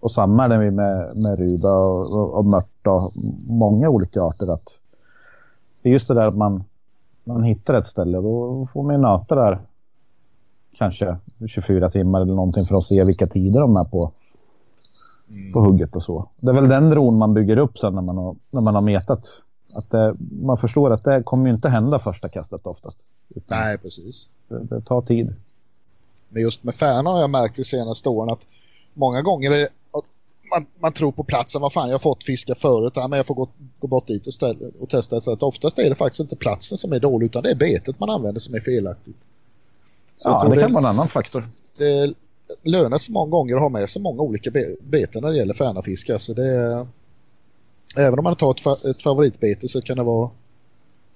Och 0.00 0.12
samma 0.12 0.44
är 0.44 0.48
det 0.48 0.70
med, 0.70 1.16
med 1.16 1.38
ruda 1.38 1.72
och, 1.72 2.12
och, 2.12 2.34
och 2.34 2.44
mört 2.44 2.86
och 2.86 3.10
många 3.48 3.88
olika 3.88 4.20
arter. 4.20 4.52
Att 4.52 4.68
det 5.82 5.88
är 5.88 5.92
just 5.92 6.08
det 6.08 6.14
där 6.14 6.26
att 6.26 6.36
man, 6.36 6.64
man 7.24 7.42
hittar 7.42 7.74
ett 7.74 7.88
ställe 7.88 8.18
och 8.18 8.24
då 8.24 8.68
får 8.72 8.82
man 8.82 8.94
ju 8.94 9.00
nöta 9.00 9.34
där 9.34 9.58
kanske 10.78 11.16
24 11.48 11.90
timmar 11.90 12.20
eller 12.20 12.34
någonting 12.34 12.66
för 12.66 12.74
att 12.74 12.86
se 12.86 13.04
vilka 13.04 13.26
tider 13.26 13.60
de 13.60 13.76
är 13.76 13.84
på, 13.84 14.12
mm. 15.30 15.52
på 15.52 15.60
hugget 15.60 15.96
och 15.96 16.02
så. 16.02 16.28
Det 16.36 16.50
är 16.50 16.54
väl 16.54 16.68
den 16.68 16.94
ron 16.94 17.18
man 17.18 17.34
bygger 17.34 17.56
upp 17.56 17.78
sen 17.78 17.94
när 17.94 18.02
man 18.02 18.16
har, 18.16 18.36
när 18.50 18.60
man 18.60 18.74
har 18.74 18.82
metat 18.82 19.24
att 19.74 19.90
det, 19.90 20.14
man 20.42 20.58
förstår 20.58 20.92
att 20.92 21.04
det 21.04 21.22
kommer 21.22 21.46
ju 21.46 21.54
inte 21.54 21.68
hända 21.68 21.98
första 21.98 22.28
kastet 22.28 22.66
oftast. 22.66 22.96
Nej, 23.46 23.78
precis. 23.78 24.28
Det, 24.48 24.64
det, 24.64 24.80
tar 24.80 25.02
tid. 25.02 25.34
Men 26.28 26.42
just 26.42 26.64
med 26.64 26.74
Färna 26.74 27.10
har 27.10 27.20
jag 27.20 27.30
märkt 27.30 27.56
de 27.56 27.64
senaste 27.64 28.08
åren 28.08 28.30
att 28.30 28.46
många 28.94 29.22
gånger 29.22 29.50
är 29.50 29.68
man, 30.50 30.66
man 30.78 30.92
tror 30.92 31.12
på 31.12 31.24
platsen, 31.24 31.62
vad 31.62 31.72
fan 31.72 31.88
jag 31.88 31.94
har 31.94 31.98
fått 31.98 32.24
fiska 32.24 32.54
förut, 32.54 32.92
ja, 32.96 33.08
men 33.08 33.16
jag 33.16 33.26
får 33.26 33.34
gå, 33.34 33.48
gå 33.78 33.86
bort 33.86 34.06
dit 34.06 34.26
och, 34.26 34.34
ställa, 34.34 34.58
och 34.80 34.88
testa. 34.88 35.20
Så 35.20 35.32
att 35.32 35.42
oftast 35.42 35.78
är 35.78 35.90
det 35.90 35.94
faktiskt 35.94 36.20
inte 36.20 36.36
platsen 36.36 36.78
som 36.78 36.92
är 36.92 37.00
dålig 37.00 37.26
utan 37.26 37.42
det 37.42 37.50
är 37.50 37.54
betet 37.54 38.00
man 38.00 38.10
använder 38.10 38.40
som 38.40 38.54
är 38.54 38.60
felaktigt. 38.60 39.16
Så 40.18 40.28
ja, 40.28 40.48
det, 40.48 40.54
det 40.54 40.60
kan 40.60 40.72
vara 40.72 40.84
en 40.84 40.90
annan 40.90 41.08
faktor. 41.08 41.48
Det 41.76 42.14
lönar 42.62 42.98
sig 42.98 43.12
många 43.12 43.30
gånger 43.30 43.56
att 43.56 43.62
ha 43.62 43.68
med 43.68 43.90
sig 43.90 44.02
många 44.02 44.22
olika 44.22 44.50
be 44.50 44.76
beten 44.80 45.22
när 45.22 45.30
det 45.30 45.36
gäller 45.36 45.54
färnafiske. 45.54 46.18
Så 46.18 46.34
det 46.34 46.86
även 47.96 48.18
om 48.18 48.22
man 48.24 48.36
tar 48.36 48.50
ett, 48.50 48.84
ett 48.84 49.02
favoritbete 49.02 49.68
så 49.68 49.82
kan 49.82 49.96
det 49.96 50.02
vara 50.02 50.30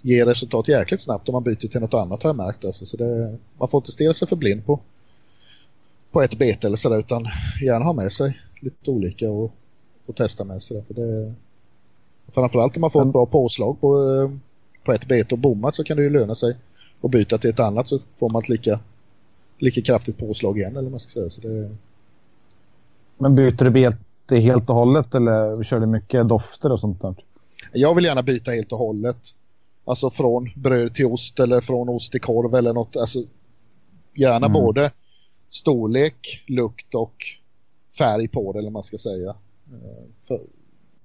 ge 0.02 0.26
resultat 0.26 0.68
jäkligt 0.68 1.00
snabbt 1.00 1.28
om 1.28 1.32
man 1.32 1.42
byter 1.42 1.68
till 1.68 1.80
något 1.80 1.94
annat 1.94 2.22
har 2.22 2.30
jag 2.30 2.36
märkt. 2.36 2.64
Alltså. 2.64 2.86
Så 2.86 2.96
det, 2.96 3.38
man 3.58 3.68
får 3.68 3.78
inte 3.78 3.92
stirra 3.92 4.14
sig 4.14 4.28
för 4.28 4.36
blind 4.36 4.66
på, 4.66 4.80
på 6.10 6.22
ett 6.22 6.38
bete 6.38 6.66
eller 6.66 6.76
sådär 6.76 6.98
utan 6.98 7.26
gärna 7.62 7.84
ha 7.84 7.92
med 7.92 8.12
sig 8.12 8.40
lite 8.60 8.90
olika 8.90 9.30
och, 9.30 9.52
och 10.06 10.16
testa 10.16 10.44
med 10.44 10.62
sig. 10.62 10.82
För 10.82 10.94
det, 10.94 11.34
framförallt 12.28 12.76
om 12.76 12.80
man 12.80 12.90
får 12.90 13.02
ett 13.02 13.12
bra 13.12 13.26
påslag 13.26 13.80
på, 13.80 13.90
på 14.84 14.92
ett 14.92 15.08
bete 15.08 15.34
och 15.34 15.38
bomma 15.38 15.72
så 15.72 15.84
kan 15.84 15.96
det 15.96 16.02
ju 16.02 16.10
löna 16.10 16.34
sig 16.34 16.56
att 17.00 17.10
byta 17.10 17.38
till 17.38 17.50
ett 17.50 17.60
annat 17.60 17.88
så 17.88 17.98
får 18.14 18.30
man 18.30 18.42
ett 18.42 18.48
lika, 18.48 18.80
lika 19.62 19.82
kraftigt 19.82 20.18
påslag 20.18 20.58
igen 20.58 20.76
eller 20.76 20.90
man 20.90 21.00
ska 21.00 21.10
säga. 21.10 21.30
Så 21.30 21.40
det... 21.40 21.76
Men 23.18 23.34
byter 23.34 23.64
du 23.64 23.70
bete 23.70 24.36
helt 24.36 24.70
och 24.70 24.76
hållet 24.76 25.14
eller 25.14 25.64
kör 25.64 25.80
du 25.80 25.86
mycket 25.86 26.28
dofter 26.28 26.72
och 26.72 26.80
sånt 26.80 27.02
där? 27.02 27.14
Jag 27.72 27.94
vill 27.94 28.04
gärna 28.04 28.22
byta 28.22 28.50
helt 28.50 28.72
och 28.72 28.78
hållet. 28.78 29.16
Alltså 29.84 30.10
från 30.10 30.50
bröd 30.56 30.94
till 30.94 31.06
ost 31.06 31.40
eller 31.40 31.60
från 31.60 31.88
ost 31.88 32.12
till 32.12 32.20
korv 32.20 32.54
eller 32.54 32.72
något. 32.72 32.96
Alltså 32.96 33.24
gärna 34.14 34.46
mm. 34.46 34.52
både 34.52 34.90
storlek, 35.50 36.44
lukt 36.46 36.94
och 36.94 37.16
färg 37.98 38.28
på 38.28 38.52
det 38.52 38.58
eller 38.58 38.70
man 38.70 38.82
ska 38.82 38.98
säga. 38.98 39.30
Eh, 39.72 40.08
för, 40.20 40.40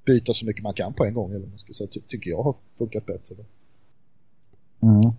byta 0.06 0.34
så 0.34 0.46
mycket 0.46 0.64
man 0.64 0.74
kan 0.74 0.94
på 0.94 1.06
en 1.06 1.14
gång 1.14 1.32
eller 1.34 1.48
man 1.48 1.60
ska 1.60 1.74
säga. 1.74 1.90
Ty 1.94 2.00
tycker 2.08 2.30
jag 2.30 2.44
har 2.44 2.56
funkat 2.78 3.06
bättre. 3.06 3.36
Mm. 4.82 5.12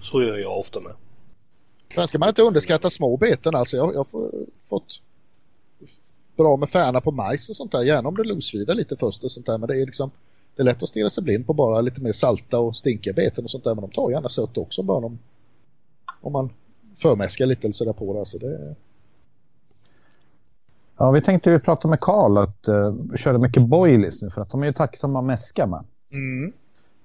Så 0.00 0.22
gör 0.22 0.38
jag 0.38 0.58
ofta 0.58 0.80
med. 0.80 0.92
Sen 1.94 2.08
ska 2.08 2.18
man 2.18 2.28
inte 2.28 2.42
underskatta 2.42 2.90
små 2.90 3.16
beten 3.16 3.54
alltså. 3.54 3.76
Jag, 3.76 3.94
jag 3.94 3.98
har 3.98 4.30
fått 4.58 5.02
bra 6.36 6.56
med 6.56 6.70
färna 6.70 7.00
på 7.00 7.10
majs 7.10 7.50
och 7.50 7.56
sånt 7.56 7.72
där. 7.72 7.82
Gärna 7.82 8.08
om 8.08 8.14
det 8.14 8.24
losvidar 8.24 8.74
lite 8.74 8.96
först 8.96 9.24
och 9.24 9.32
sånt 9.32 9.46
där. 9.46 9.58
Men 9.58 9.68
det 9.68 9.82
är 9.82 9.86
liksom 9.86 10.10
det 10.56 10.62
är 10.62 10.64
lätt 10.64 10.82
att 10.82 10.88
stirra 10.88 11.10
sig 11.10 11.24
blind 11.24 11.46
på 11.46 11.52
bara 11.52 11.80
lite 11.80 12.02
mer 12.02 12.12
salta 12.12 12.60
och 12.60 12.76
stinkiga 12.76 13.12
beten 13.12 13.44
och 13.44 13.50
sånt 13.50 13.64
där. 13.64 13.74
Men 13.74 13.82
de 13.82 13.90
tar 13.90 14.10
gärna 14.10 14.28
sött 14.28 14.58
också 14.58 14.82
bara 14.82 15.06
om, 15.06 15.18
om 16.20 16.32
man 16.32 16.50
förmäskar 17.02 17.46
lite 17.46 17.66
eller 17.66 17.72
sådär 17.72 17.92
på 17.92 18.12
det. 18.12 18.18
Alltså 18.18 18.38
det. 18.38 18.74
Ja, 20.96 21.10
vi 21.10 21.22
tänkte 21.22 21.50
ju 21.50 21.58
prata 21.58 21.88
med 21.88 22.00
Karl 22.00 22.38
att 22.38 22.68
uh, 22.68 23.16
köra 23.16 23.38
mycket 23.38 23.62
boilies 23.62 24.20
nu 24.22 24.30
för 24.30 24.42
att 24.42 24.50
de 24.50 24.62
är 24.62 24.66
ju 24.66 24.72
tacksamma 24.72 25.18
att 25.18 25.24
mäska 25.24 25.66
med. 25.66 25.84
Mm. 26.12 26.52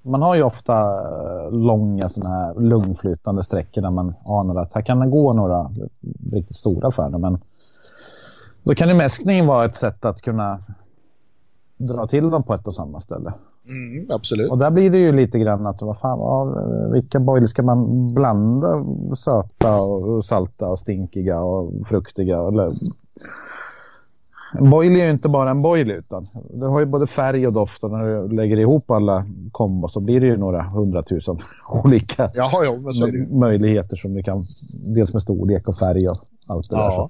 Man 0.06 0.22
har 0.22 0.36
ju 0.36 0.44
ofta 0.44 0.74
uh, 0.74 1.52
långa 1.52 2.10
sådana 2.10 2.36
här 2.36 2.54
lugnflytande 2.60 3.44
sträckor 3.44 3.82
där 3.82 3.92
man 3.92 4.14
anar 4.26 4.62
att 4.62 4.74
här 4.74 4.82
kan 4.82 5.00
det 5.00 5.08
gå 5.08 5.34
några 5.34 5.72
riktigt 6.32 6.56
stora 6.56 6.92
färder 6.92 7.18
men 7.18 7.38
då 8.64 8.76
kan 8.76 8.88
ju 8.88 8.94
mäskning 8.94 9.46
vara 9.46 9.66
ett 9.66 9.78
sätt 9.78 10.06
att 10.06 10.22
kunna 10.22 10.60
dra 11.78 12.08
till 12.08 12.30
dem 12.30 12.44
på 12.44 12.54
ett 12.54 12.68
och 12.68 12.76
samma 12.76 13.02
ställe. 13.02 13.34
Mm, 13.68 14.08
absolut. 14.10 14.52
Och 14.52 14.58
där 14.58 14.72
blir 14.72 14.90
det 14.90 14.98
ju 14.98 15.12
lite 15.12 15.40
grann 15.40 15.68
att 15.68 15.82
vad 15.82 16.00
fan, 16.00 16.20
vad, 16.20 16.92
vilka 16.92 17.20
boil 17.20 17.48
ska 17.48 17.64
man 17.64 18.14
blanda? 18.14 18.86
Söta 19.18 19.76
och 19.82 20.26
salta 20.26 20.68
och 20.68 20.80
stinkiga 20.80 21.40
och 21.40 21.74
fruktiga. 21.88 22.48
Eller... 22.48 22.74
En 24.60 24.70
boil 24.70 24.96
är 24.96 25.06
ju 25.06 25.12
inte 25.12 25.30
bara 25.30 25.50
en 25.50 25.62
boil 25.62 25.92
utan 25.92 26.28
det 26.50 26.66
har 26.66 26.80
ju 26.80 26.86
både 26.86 27.08
färg 27.08 27.48
och 27.48 27.54
doft 27.54 27.84
och 27.84 27.92
när 27.92 28.04
du 28.06 28.36
lägger 28.36 28.58
ihop 28.58 28.92
alla 28.92 29.26
kombos 29.52 29.94
så 29.94 30.00
blir 30.00 30.22
det 30.22 30.28
ju 30.28 30.38
några 30.38 30.64
hundratusen 30.64 31.38
olika 31.68 32.32
Jaha, 32.34 32.66
ja, 32.66 32.78
möjligheter 33.30 33.96
som 33.96 34.14
du 34.14 34.24
kan, 34.24 34.46
dels 34.70 35.14
med 35.14 35.22
storlek 35.22 35.68
och 35.68 35.78
färg 35.78 36.10
och 36.10 36.18
allt 36.46 36.70
det 36.70 36.76
ja. 36.76 37.10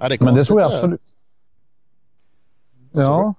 Ja, 0.00 0.08
det 0.08 0.20
Men 0.20 0.34
det 0.34 0.44
tror 0.44 0.60
jag 0.60 0.72
absolut. 0.72 1.00
Ja. 2.92 3.34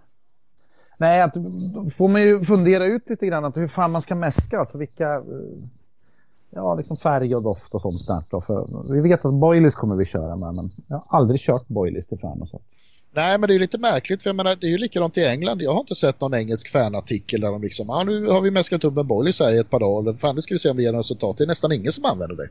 Nej, 0.98 1.22
att, 1.22 1.34
då 1.34 1.90
får 1.98 2.08
man 2.08 2.22
ju 2.22 2.46
fundera 2.46 2.86
ut 2.86 3.10
lite 3.10 3.26
grann 3.26 3.46
att 3.46 3.58
hur 3.58 3.68
fan 3.68 3.92
man 3.92 4.02
ska 4.02 4.16
mäska. 4.16 4.60
Alltså 4.60 4.78
vilka, 4.78 5.24
ja, 6.56 6.76
liksom 6.76 6.98
färg 6.98 7.36
och 7.36 7.44
doft 7.44 7.74
och 7.74 7.82
sånt 7.82 8.08
där. 8.08 8.24
Då, 8.32 8.42
för 8.42 8.94
vi 8.94 9.02
vet 9.02 9.26
att 9.26 9.34
boilies 9.34 9.76
kommer 9.76 9.96
vi 9.96 10.06
köra 10.06 10.36
med, 10.36 10.56
men 10.56 10.70
jag 10.88 10.96
har 10.98 11.20
aldrig 11.20 11.42
kört 11.42 11.68
boilies 11.68 12.08
till 12.08 12.20
fan 12.20 12.42
och 12.42 12.50
så. 12.50 12.62
Nej, 13.14 13.38
men 13.38 13.48
det 13.48 13.56
är 13.56 13.60
lite 13.60 13.78
märkligt 13.78 14.24
för 14.24 14.30
jag 14.30 14.36
menar, 14.36 14.56
det 14.56 14.68
är 14.68 14.72
ju 14.72 14.78
likadant 14.78 15.18
i 15.18 15.26
England. 15.26 15.62
Jag 15.62 15.74
har 15.74 15.80
inte 15.80 15.96
sett 15.96 16.22
någon 16.22 16.34
engelsk 16.34 16.72
fanartikel 16.72 17.42
där 17.42 17.52
de 17.52 17.62
liksom, 17.62 17.86
ja 17.88 17.96
ah, 17.96 18.04
nu 18.04 18.28
har 18.28 18.42
vi 18.42 18.52
mäskat 18.52 18.84
upp 18.84 18.98
en 18.98 19.08
boilies 19.08 19.40
här 19.40 19.56
i 19.56 19.58
ett 19.58 19.70
par 19.70 19.80
dagar. 19.80 20.14
Fan, 20.14 20.36
nu 20.36 20.42
ska 20.42 20.54
vi 20.54 20.60
se 20.60 20.70
om 20.70 20.78
det 20.78 20.84
ger 20.84 20.92
något 20.92 21.00
resultat. 21.00 21.38
Det 21.38 21.44
är 21.44 21.48
nästan 21.48 21.72
ingen 21.72 21.92
som 21.92 22.06
använder 22.06 22.36
det. 22.36 22.50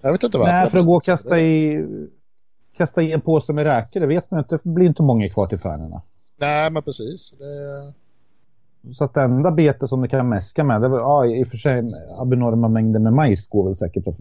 Jag 0.00 0.12
vet 0.12 0.22
inte 0.22 0.38
varför. 0.38 0.52
Nej, 0.52 0.70
för 0.70 0.78
att 0.78 0.86
gå 0.86 0.96
och 0.96 1.04
kasta 1.04 1.40
i, 1.40 1.84
kasta 2.76 3.02
i 3.02 3.12
en 3.12 3.20
påse 3.20 3.52
med 3.52 3.64
räkor, 3.64 4.00
det 4.00 4.06
vet 4.06 4.30
man 4.30 4.40
inte. 4.40 4.58
Det 4.62 4.70
blir 4.70 4.86
inte 4.86 5.02
många 5.02 5.28
kvar 5.28 5.46
till 5.46 5.58
fanerna. 5.58 6.02
Nej, 6.36 6.70
men 6.70 6.82
precis. 6.82 7.30
Det... 7.38 8.03
Så 8.92 9.04
att 9.04 9.14
det 9.14 9.22
enda 9.22 9.50
bete 9.50 9.88
som 9.88 10.02
du 10.02 10.08
kan 10.08 10.28
mäska 10.28 10.64
med, 10.64 10.80
det 10.80 10.88
var, 10.88 10.98
ja, 10.98 11.26
i 11.26 11.44
och 11.44 11.48
för 11.48 11.56
sig 11.56 11.82
abnorma 12.18 12.68
mängder 12.68 13.00
med 13.00 13.12
majs 13.12 13.46
går 13.46 13.64
väl 13.64 13.76
säkert 13.76 14.08
att 14.08 14.16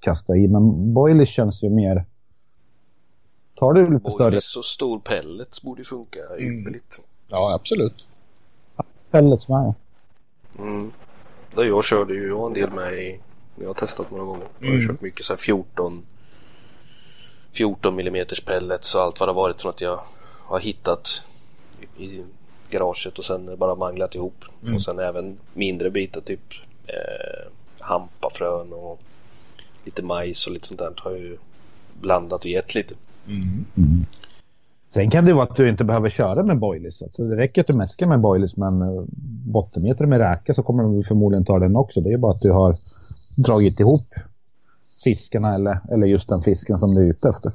kasta 0.00 0.36
i. 0.36 0.48
Men 0.48 0.94
boilish 0.94 1.32
känns 1.32 1.62
ju 1.62 1.70
mer... 1.70 2.04
Tar 3.54 3.72
du 3.72 3.94
lite 3.94 4.10
större... 4.10 4.30
Boilish 4.30 4.58
och 4.58 4.64
stor 4.64 4.98
pellets 4.98 5.62
borde 5.62 5.80
ju 5.80 5.84
funka 5.84 6.20
mm. 6.38 6.60
ypperligt. 6.60 7.00
Ja, 7.30 7.54
absolut. 7.54 8.04
Pellets 9.10 9.48
med. 9.48 9.74
Mm. 10.58 10.92
Där 11.54 11.62
jag 11.62 11.84
körde 11.84 12.14
ju 12.14 12.28
jag 12.28 12.46
en 12.46 12.54
del 12.54 12.70
med 12.70 12.92
i... 12.92 13.20
Jag 13.60 13.66
har 13.66 13.74
testat 13.74 14.10
några 14.10 14.24
gånger. 14.24 14.46
Jag 14.58 14.68
har 14.68 14.74
mm. 14.74 14.88
kört 14.88 15.00
mycket 15.00 15.24
så 15.24 15.32
här 15.32 15.38
14 15.38 16.02
14 17.52 17.98
mm 18.00 18.26
pellets 18.46 18.94
och 18.94 19.02
allt 19.02 19.20
vad 19.20 19.28
det 19.28 19.32
varit 19.32 19.60
från 19.60 19.70
att 19.70 19.80
jag 19.80 20.00
har 20.38 20.58
hittat 20.58 21.22
i 21.96 22.22
garaget 22.72 23.18
och 23.18 23.24
sen 23.24 23.56
bara 23.58 23.74
manglat 23.74 24.14
ihop. 24.14 24.44
Mm. 24.62 24.74
Och 24.74 24.82
sen 24.82 24.98
även 24.98 25.38
mindre 25.54 25.90
bitar 25.90 26.20
typ 26.20 26.52
eh, 26.86 27.50
hampafrön 27.78 28.72
och 28.72 29.00
lite 29.84 30.02
majs 30.02 30.46
och 30.46 30.52
lite 30.52 30.68
sånt 30.68 30.80
där 30.80 30.92
har 30.96 31.10
ju 31.10 31.36
blandat 32.00 32.40
och 32.40 32.50
gett 32.50 32.74
lite. 32.74 32.94
Mm. 33.26 33.64
Mm. 33.76 34.06
Sen 34.88 35.10
kan 35.10 35.24
det 35.24 35.32
vara 35.32 35.44
att 35.44 35.56
du 35.56 35.68
inte 35.68 35.84
behöver 35.84 36.08
köra 36.08 36.42
med 36.42 36.58
boilies. 36.58 37.02
Alltså 37.02 37.24
det 37.24 37.36
räcker 37.36 37.60
att 37.60 37.66
du 37.66 37.72
mäskar 37.72 38.06
med 38.06 38.20
boilies 38.20 38.56
men 38.56 38.82
eh, 38.82 39.04
bottenmeter 39.52 40.06
med 40.06 40.18
räka 40.18 40.54
så 40.54 40.62
kommer 40.62 40.82
de 40.82 41.04
förmodligen 41.04 41.44
ta 41.44 41.58
den 41.58 41.76
också. 41.76 42.00
Det 42.00 42.12
är 42.12 42.16
bara 42.16 42.32
att 42.32 42.40
du 42.40 42.50
har 42.50 42.76
dragit 43.36 43.80
ihop 43.80 44.14
fiskarna 45.04 45.54
eller, 45.54 45.78
eller 45.90 46.06
just 46.06 46.28
den 46.28 46.42
fisken 46.42 46.78
som 46.78 46.94
du 46.94 47.02
är 47.02 47.10
ute 47.10 47.28
efter. 47.28 47.52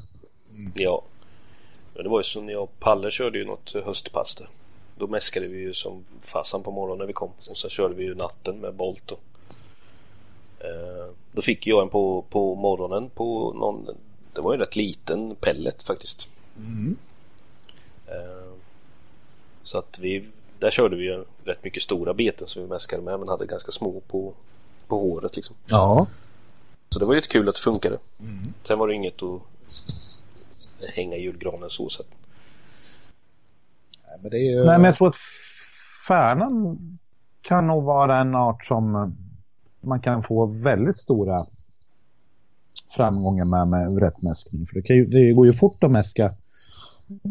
Ja. 0.74 1.02
Men 1.94 2.04
det 2.04 2.10
var 2.10 2.20
ju 2.20 2.24
som 2.24 2.46
när 2.46 2.54
jag 2.54 2.64
och 2.64 2.80
Palle 2.80 3.12
körde 3.12 3.38
ju 3.38 3.46
något 3.46 3.74
höstpass 3.86 4.36
där. 4.36 4.50
Då 4.98 5.08
mäskade 5.08 5.48
vi 5.48 5.58
ju 5.58 5.74
som 5.74 6.06
fasan 6.22 6.64
på 6.64 6.72
morgonen 6.72 6.98
när 6.98 7.06
vi 7.06 7.14
kom. 7.14 7.30
Och 7.50 7.58
så 7.58 7.70
körde 7.70 7.96
vi 7.96 8.04
ju 8.04 8.16
natten 8.16 8.60
med 8.60 8.74
Bolt. 8.74 9.12
Och, 9.12 9.20
eh, 10.60 11.12
då 11.32 11.42
fick 11.42 11.68
jag 11.68 11.82
en 11.82 11.90
på, 11.90 12.26
på 12.30 12.56
morgonen 12.56 13.10
på 13.10 13.54
någon, 13.54 13.88
det 14.34 14.42
var 14.42 14.54
ju 14.54 14.56
en 14.56 14.60
rätt 14.60 14.76
liten 14.76 15.36
pellet 15.36 15.84
faktiskt. 15.84 16.28
Mm. 16.58 16.98
Eh, 18.08 18.54
så 19.64 19.78
att 19.78 20.00
vi, 20.00 20.26
där 20.60 20.72
körde 20.72 20.96
vi 20.96 21.04
ju 21.04 21.26
rätt 21.44 21.64
mycket 21.64 21.84
stora 21.84 22.14
beten 22.14 22.48
som 22.48 22.62
vi 22.62 22.68
mäskade 22.68 23.02
med 23.02 23.20
men 23.20 23.30
hade 23.30 23.46
ganska 23.46 23.72
små 23.72 24.02
på, 24.08 24.34
på 24.88 25.00
håret 25.00 25.36
liksom. 25.36 25.56
Ja. 25.66 26.08
Så 26.90 27.00
det 27.00 27.06
var 27.06 27.16
lite 27.16 27.28
kul 27.28 27.50
att 27.50 27.56
det 27.56 27.62
funkade. 27.62 27.98
Mm. 28.20 28.54
Sen 28.68 28.80
var 28.80 28.88
det 28.88 28.94
inget 28.94 29.24
att 29.24 29.42
hänga 30.96 31.18
julgranen 31.18 31.70
så 31.70 31.90
sett. 31.90 32.08
Nej, 34.22 34.22
men, 34.22 34.32
det 34.32 34.38
är 34.38 34.52
ju... 34.52 34.66
Nej, 34.66 34.78
men 34.78 34.84
jag 34.84 34.96
tror 34.96 35.08
att 35.08 35.16
färnan 36.08 36.78
kan 37.42 37.68
nog 37.68 37.84
vara 37.84 38.22
en 38.22 38.36
art 38.36 38.66
som 38.66 38.96
eh, 38.96 39.08
man 39.82 40.00
kan 40.00 40.24
få 40.24 40.46
väldigt 40.46 40.98
stora 40.98 41.46
framgångar 42.96 43.46
med, 43.46 43.68
med 43.68 43.98
rätt 43.98 44.22
mäskning. 44.22 44.68
För 44.68 44.82
det, 44.82 44.94
ju, 44.94 45.06
det, 45.06 45.34
går 45.34 45.46
ju 45.46 45.54
fort 45.54 45.84
att 45.84 45.92
mäska 45.92 46.34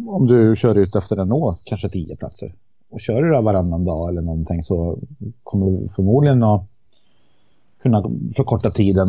om 0.06 0.26
du 0.26 0.56
kör 0.56 0.74
ut 0.74 0.96
efter 0.96 1.16
en 1.16 1.32
å, 1.32 1.56
kanske 1.64 1.88
tio 1.88 2.16
platser. 2.16 2.54
Och 2.90 3.00
kör 3.00 3.22
du 3.22 3.30
det 3.30 3.40
varannan 3.40 3.84
dag 3.84 4.08
eller 4.08 4.22
någonting 4.22 4.62
så 4.62 4.98
kommer 5.42 5.66
du 5.66 5.88
förmodligen 5.88 6.42
att 6.42 6.66
kunna 7.82 8.02
förkorta 8.36 8.70
tiden 8.70 9.06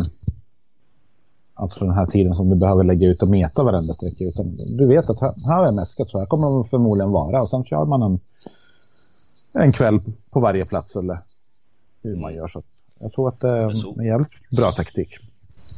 Alltså 1.59 1.79
den 1.79 1.93
här 1.93 2.05
tiden 2.05 2.35
som 2.35 2.49
du 2.49 2.55
behöver 2.55 2.83
lägga 2.83 3.07
ut 3.07 3.21
och 3.21 3.29
meta 3.29 3.63
varenda 3.63 3.93
sträcka. 3.93 4.23
Utan 4.23 4.55
du 4.55 4.87
vet 4.87 5.09
att 5.09 5.21
här, 5.21 5.33
här 5.45 5.67
är 5.67 5.71
mäskat 5.71 6.09
så 6.09 6.19
här 6.19 6.25
kommer 6.25 6.47
de 6.47 6.69
förmodligen 6.69 7.11
vara. 7.11 7.41
Och 7.41 7.49
sen 7.49 7.65
kör 7.65 7.85
man 7.85 8.01
en, 8.01 8.19
en 9.53 9.71
kväll 9.71 9.99
på 10.29 10.39
varje 10.39 10.65
plats 10.65 10.95
eller 10.95 11.19
hur 12.03 12.15
man 12.15 12.33
gör. 12.35 12.47
Så 12.47 12.63
jag 12.99 13.13
tror 13.13 13.27
att 13.27 13.39
det 13.39 13.47
är 13.47 13.99
en 13.99 14.05
jävligt 14.05 14.49
bra 14.49 14.71
taktik. 14.71 15.17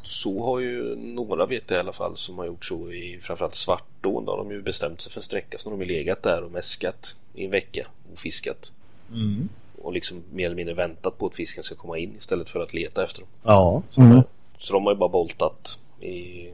Så 0.03 0.43
har 0.43 0.59
ju 0.59 0.95
några 0.95 1.45
vet 1.45 1.63
jag 1.67 1.77
i 1.77 1.79
alla 1.79 1.93
fall 1.93 2.17
som 2.17 2.37
har 2.37 2.45
gjort 2.45 2.65
så 2.65 2.91
i 2.91 3.19
framförallt 3.21 3.55
Svartån. 3.55 4.25
Då 4.25 4.31
har 4.31 4.37
de 4.37 4.51
ju 4.51 4.61
bestämt 4.61 5.01
sig 5.01 5.11
för 5.11 5.19
en 5.19 5.23
sträcka 5.23 5.57
så 5.57 5.69
de 5.69 5.79
har 5.79 5.85
legat 5.85 6.23
där 6.23 6.43
och 6.43 6.51
mäskat 6.51 7.15
i 7.33 7.45
en 7.45 7.51
vecka 7.51 7.87
och 8.13 8.19
fiskat. 8.19 8.71
Mm. 9.13 9.49
Och 9.81 9.93
liksom 9.93 10.21
mer 10.33 10.45
eller 10.45 10.55
mindre 10.55 10.75
väntat 10.75 11.17
på 11.17 11.25
att 11.25 11.35
fisken 11.35 11.63
ska 11.63 11.75
komma 11.75 11.97
in 11.97 12.13
istället 12.17 12.49
för 12.49 12.59
att 12.59 12.73
leta 12.73 13.03
efter 13.03 13.19
dem. 13.19 13.29
Ja. 13.43 13.83
Så 13.89 14.01
mm. 14.01 14.23
Så 14.59 14.73
de 14.73 14.83
har 14.83 14.93
ju 14.93 14.97
bara 14.97 15.09
boltat 15.09 15.79
i 15.99 16.49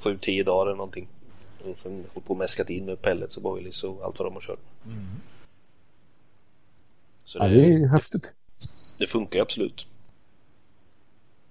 sju, 0.00 0.18
tio 0.20 0.44
dagar 0.44 0.66
eller 0.66 0.76
någonting. 0.76 1.08
Och 1.64 1.78
sen 1.82 1.92
hållit 1.92 2.26
på 2.26 2.32
och 2.32 2.36
mäskat 2.36 2.70
in 2.70 2.84
med 2.84 3.02
pellets 3.02 3.36
och 3.36 3.42
boilies 3.42 3.84
och 3.84 4.04
allt 4.04 4.18
vad 4.18 4.26
de 4.26 4.34
har 4.34 4.40
kört. 4.40 4.58
Mm. 4.86 5.04
Så 7.24 7.38
det, 7.38 7.44
ja, 7.44 7.50
det 7.50 7.74
är 7.74 7.88
häftigt. 7.88 8.22
Det, 8.22 9.04
det 9.04 9.06
funkar 9.06 9.36
ju 9.36 9.42
absolut. 9.42 9.86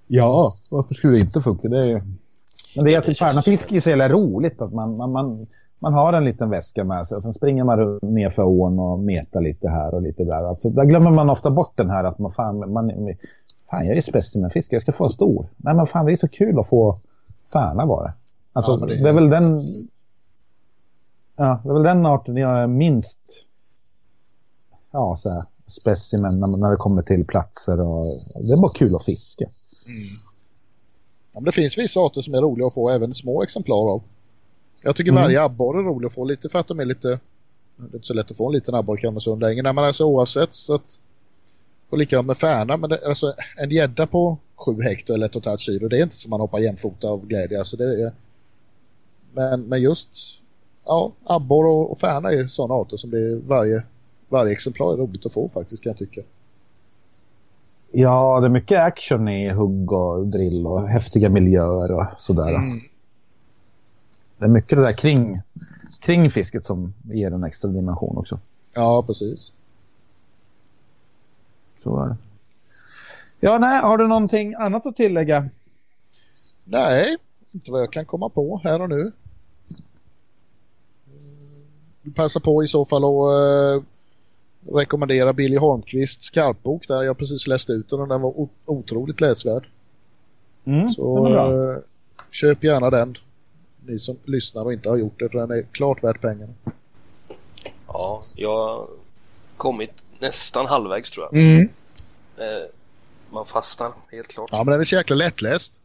Ja, 0.07 0.53
varför 0.69 0.93
skulle 0.95 1.13
det 1.13 1.19
inte 1.19 1.41
funka? 1.41 1.67
Det 1.67 1.91
är... 1.91 2.01
Men 2.75 2.85
det 2.85 2.93
är 2.93 2.99
att 2.99 3.05
typ 3.05 3.17
färnafiske 3.17 3.75
är 3.75 3.79
så 3.79 3.89
jävla 3.89 4.09
roligt 4.09 4.61
att 4.61 4.73
man, 4.73 4.97
man, 4.97 5.11
man, 5.11 5.47
man 5.79 5.93
har 5.93 6.13
en 6.13 6.25
liten 6.25 6.49
väska 6.49 6.83
med 6.83 7.07
sig 7.07 7.17
och 7.17 7.23
sen 7.23 7.33
springer 7.33 7.63
man 7.63 7.99
ner 8.01 8.29
för 8.29 8.43
ån 8.43 8.79
och 8.79 8.99
metar 8.99 9.41
lite 9.41 9.69
här 9.69 9.93
och 9.93 10.01
lite 10.01 10.23
där. 10.23 10.43
Alltså, 10.43 10.69
där 10.69 10.85
glömmer 10.85 11.11
man 11.11 11.29
ofta 11.29 11.51
bort 11.51 11.73
den 11.75 11.89
här 11.89 12.03
att 12.03 12.19
man, 12.19 12.33
fan, 12.33 12.73
man, 12.73 12.91
Fan, 13.71 13.85
jag 13.85 13.97
är 13.97 14.01
specimenfiskare, 14.01 14.75
jag 14.75 14.81
ska 14.81 14.93
få 14.93 15.03
en 15.03 15.09
stor. 15.09 15.47
Nej, 15.57 15.75
men 15.75 15.87
fan, 15.87 16.05
det 16.05 16.11
är 16.11 16.17
så 16.17 16.27
kul 16.27 16.59
att 16.59 16.67
få 16.67 16.99
färna 17.53 17.85
bara. 17.85 18.13
Alltså, 18.53 18.71
ja, 18.71 18.85
det, 18.85 18.95
är... 18.95 19.03
det, 19.03 19.09
är 19.09 19.13
väl 19.13 19.29
den... 19.29 19.57
Ja, 21.35 21.61
det 21.63 21.69
är 21.69 21.73
väl 21.73 21.83
den 21.83 22.05
arten 22.05 22.37
jag 22.37 22.59
är 22.59 22.67
minst... 22.67 23.19
Ja, 24.91 25.15
så 25.15 25.29
här, 25.29 25.43
specimen 25.67 26.39
när, 26.39 26.47
när 26.47 26.71
det 26.71 26.75
kommer 26.75 27.01
till 27.01 27.25
platser 27.25 27.81
och... 27.81 28.05
Det 28.35 28.53
är 28.53 28.57
bara 28.57 28.71
kul 28.71 28.95
att 28.95 29.05
fiska. 29.05 29.45
Mm. 29.85 30.07
Ja, 31.33 31.39
men 31.39 31.43
det 31.43 31.51
finns 31.51 31.77
vissa 31.77 31.99
arter 31.99 32.21
som 32.21 32.33
är 32.33 32.41
roliga 32.41 32.67
att 32.67 32.73
få 32.73 32.89
även 32.89 33.13
små 33.13 33.43
exemplar 33.43 33.91
av. 33.93 34.01
Jag 34.81 34.95
tycker 34.95 35.11
mm. 35.11 35.23
varje 35.23 35.43
abborre 35.43 35.79
är 35.79 35.83
rolig 35.83 36.07
att 36.07 36.13
få 36.13 36.23
lite 36.23 36.49
för 36.49 36.59
att 36.59 36.67
de 36.67 36.79
är 36.79 36.85
lite... 36.85 37.07
Det 37.77 37.93
är 37.93 37.95
inte 37.95 38.07
så 38.07 38.13
lätt 38.13 38.31
att 38.31 38.37
få 38.37 38.47
en 38.47 38.53
liten 38.53 38.75
abborre 38.75 39.01
kan 39.01 39.13
man 39.13 39.21
säga 39.21 39.35
länge. 39.35 39.61
Nej, 39.61 39.73
men 39.73 39.83
alltså 39.83 40.05
oavsett 40.05 40.53
så 40.53 40.75
att 40.75 40.99
och 41.91 41.97
likadant 41.97 42.27
med 42.27 42.37
färna, 42.37 42.77
men 42.77 42.89
det, 42.89 43.07
alltså, 43.07 43.33
en 43.57 43.69
gädda 43.69 44.07
på 44.07 44.37
7 44.55 44.81
hektar 44.81 45.13
eller 45.13 45.27
1,5 45.27 45.57
kilo, 45.57 45.87
det 45.87 45.97
är 45.97 46.03
inte 46.03 46.15
som 46.15 46.29
man 46.29 46.39
hoppar 46.39 46.59
jämfota 46.59 47.07
av 47.07 47.27
glädje. 47.27 47.59
Alltså, 47.59 47.77
det 47.77 48.03
är, 48.03 48.11
men, 49.33 49.61
men 49.61 49.81
just 49.81 50.09
ja, 50.85 51.11
abbor 51.23 51.65
och, 51.65 51.91
och 51.91 51.97
färna 51.97 52.31
är 52.31 52.45
sådana 52.45 52.73
arter 52.73 52.97
som 52.97 53.09
det 53.09 53.35
varje, 53.35 53.83
varje 54.29 54.51
exemplar 54.51 54.93
är 54.93 54.97
roligt 54.97 55.25
att 55.25 55.33
få 55.33 55.49
faktiskt 55.49 55.83
kan 55.83 55.89
jag 55.89 55.97
tycka. 55.97 56.21
Ja, 57.91 58.39
det 58.39 58.47
är 58.47 58.49
mycket 58.49 58.79
action 58.79 59.27
i 59.27 59.49
hugg 59.49 59.91
och 59.91 60.27
drill 60.27 60.67
och 60.67 60.87
häftiga 60.87 61.29
miljöer 61.29 61.91
och 61.91 62.05
sådär. 62.19 62.55
Mm. 62.55 62.79
Det 64.37 64.45
är 64.45 64.49
mycket 64.49 64.77
det 64.77 64.83
där 64.83 64.93
kring, 64.93 65.41
kring 65.99 66.31
fisket 66.31 66.65
som 66.65 66.93
ger 67.03 67.31
en 67.31 67.43
extra 67.43 67.71
dimension 67.71 68.17
också. 68.17 68.39
Ja, 68.73 69.03
precis. 69.07 69.51
Så 71.81 71.99
är 71.99 72.07
det. 72.09 72.15
Ja, 73.39 73.57
nej, 73.57 73.81
har 73.81 73.97
du 73.97 74.07
någonting 74.07 74.53
annat 74.53 74.85
att 74.85 74.95
tillägga? 74.95 75.49
Nej, 76.63 77.17
inte 77.51 77.71
vad 77.71 77.81
jag 77.81 77.91
kan 77.91 78.05
komma 78.05 78.29
på 78.29 78.61
här 78.63 78.81
och 78.81 78.89
nu. 78.89 79.11
Du 82.01 82.11
passar 82.11 82.39
på 82.39 82.63
i 82.63 82.67
så 82.67 82.85
fall 82.85 83.03
att 83.03 83.35
uh, 83.35 83.83
rekommendera 84.75 85.33
Billy 85.33 85.57
Holmqvists 85.57 86.25
skarpbok 86.25 86.87
där 86.87 87.01
jag 87.01 87.17
precis 87.17 87.47
läste 87.47 87.71
ut 87.71 87.89
den 87.89 87.99
och 87.99 88.07
den 88.07 88.21
var 88.21 88.47
otroligt 88.65 89.21
läsvärd. 89.21 89.67
Mm, 90.65 90.91
så 90.91 91.27
uh, 91.27 91.77
köp 92.31 92.63
gärna 92.63 92.89
den. 92.89 93.17
Ni 93.85 93.99
som 93.99 94.17
lyssnar 94.25 94.63
och 94.63 94.73
inte 94.73 94.89
har 94.89 94.97
gjort 94.97 95.19
det 95.19 95.29
för 95.29 95.39
den 95.39 95.51
är 95.51 95.61
klart 95.61 96.03
värt 96.03 96.21
pengarna. 96.21 96.53
Ja, 97.87 98.23
jag 98.35 98.57
har 98.57 98.87
kommit 99.57 99.91
nästan 100.21 100.65
halvvägs 100.65 101.11
tror 101.11 101.27
jag. 101.31 101.43
Mm. 101.43 101.69
Eh, 102.37 102.69
man 103.29 103.45
fastnar 103.45 103.93
helt 104.11 104.27
klart. 104.27 104.49
Ja, 104.51 104.63
men 104.63 104.71
den 104.71 104.79
är 104.79 104.85
så 104.85 104.95
jäkla 104.95 105.15
lättläst. 105.15 105.81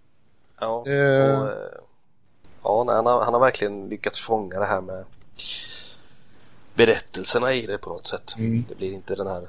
Ja, 0.61 0.87
eh. 0.87 1.41
och, 1.41 1.49
eh, 1.49 1.69
ja 2.63 2.85
nej, 2.85 2.95
han, 2.95 3.07
har, 3.07 3.25
han 3.25 3.35
har 3.35 3.41
verkligen 3.41 3.89
lyckats 3.89 4.21
fånga 4.21 4.59
det 4.59 4.67
här 4.67 4.81
med 4.81 5.05
berättelserna 6.75 7.53
i 7.55 7.67
det 7.67 7.79
på 7.79 7.91
något 7.91 8.07
sätt. 8.07 8.35
Mm. 8.39 8.65
Det 8.69 8.75
blir 8.75 8.93
inte 8.93 9.15
den 9.15 9.27
här 9.27 9.49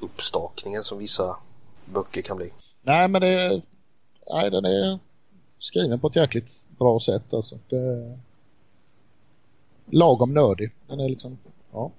uppstakningen 0.00 0.84
som 0.84 0.98
vissa 0.98 1.36
böcker 1.84 2.22
kan 2.22 2.36
bli. 2.36 2.52
Nej, 2.82 3.08
men 3.08 3.20
det, 3.20 3.62
nej, 4.30 4.50
den 4.50 4.64
är 4.64 4.98
skriven 5.58 6.00
på 6.00 6.06
ett 6.06 6.16
jäkligt 6.16 6.64
bra 6.78 7.00
sätt. 7.00 7.34
Alltså. 7.34 7.58
Det, 7.68 8.18
lagom 9.90 10.34
nördig. 10.34 10.70
Den 10.86 11.00
är 11.00 11.08
liksom, 11.08 11.38
ja. 11.72 11.90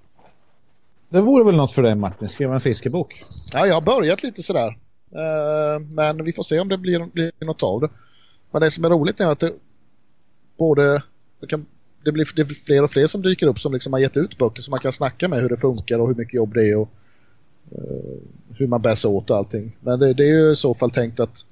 Det 1.08 1.20
vore 1.20 1.44
väl 1.44 1.56
något 1.56 1.72
för 1.72 1.82
dig 1.82 1.94
Martin, 1.94 2.28
skriva 2.28 2.54
en 2.54 2.60
fiskebok? 2.60 3.22
Ja, 3.52 3.66
jag 3.66 3.74
har 3.74 3.80
börjat 3.80 4.22
lite 4.22 4.42
sådär. 4.42 4.78
Uh, 5.12 5.80
men 5.80 6.24
vi 6.24 6.32
får 6.32 6.42
se 6.42 6.60
om 6.60 6.68
det 6.68 6.78
blir, 6.78 7.04
blir 7.04 7.32
något 7.40 7.62
av 7.62 7.80
det. 7.80 7.88
Men 8.50 8.62
det 8.62 8.70
som 8.70 8.84
är 8.84 8.90
roligt 8.90 9.20
är 9.20 9.26
att 9.26 9.40
det 9.40 9.52
både 10.56 11.02
det, 11.40 11.46
kan, 11.46 11.66
det, 12.04 12.12
blir, 12.12 12.28
det 12.36 12.44
fler 12.44 12.82
och 12.82 12.90
fler 12.90 13.06
som 13.06 13.22
dyker 13.22 13.46
upp 13.46 13.60
som 13.60 13.72
liksom 13.72 13.92
har 13.92 14.00
gett 14.00 14.16
ut 14.16 14.38
böcker 14.38 14.62
som 14.62 14.70
man 14.70 14.80
kan 14.80 14.92
snacka 14.92 15.28
med 15.28 15.40
hur 15.40 15.48
det 15.48 15.56
funkar 15.56 15.98
och 15.98 16.08
hur 16.08 16.14
mycket 16.14 16.34
jobb 16.34 16.54
det 16.54 16.70
är 16.70 16.76
och 16.76 16.88
uh, 17.72 18.16
hur 18.56 18.66
man 18.66 18.82
bär 18.82 18.94
sig 18.94 19.10
åt 19.10 19.30
och 19.30 19.36
allting. 19.36 19.76
Men 19.80 19.98
det, 19.98 20.14
det, 20.14 20.24
är 20.24 20.28
ju 20.28 20.52
i 20.52 20.56
så 20.56 20.74
fall 20.74 20.90
tänkt 20.90 21.20
att 21.20 21.46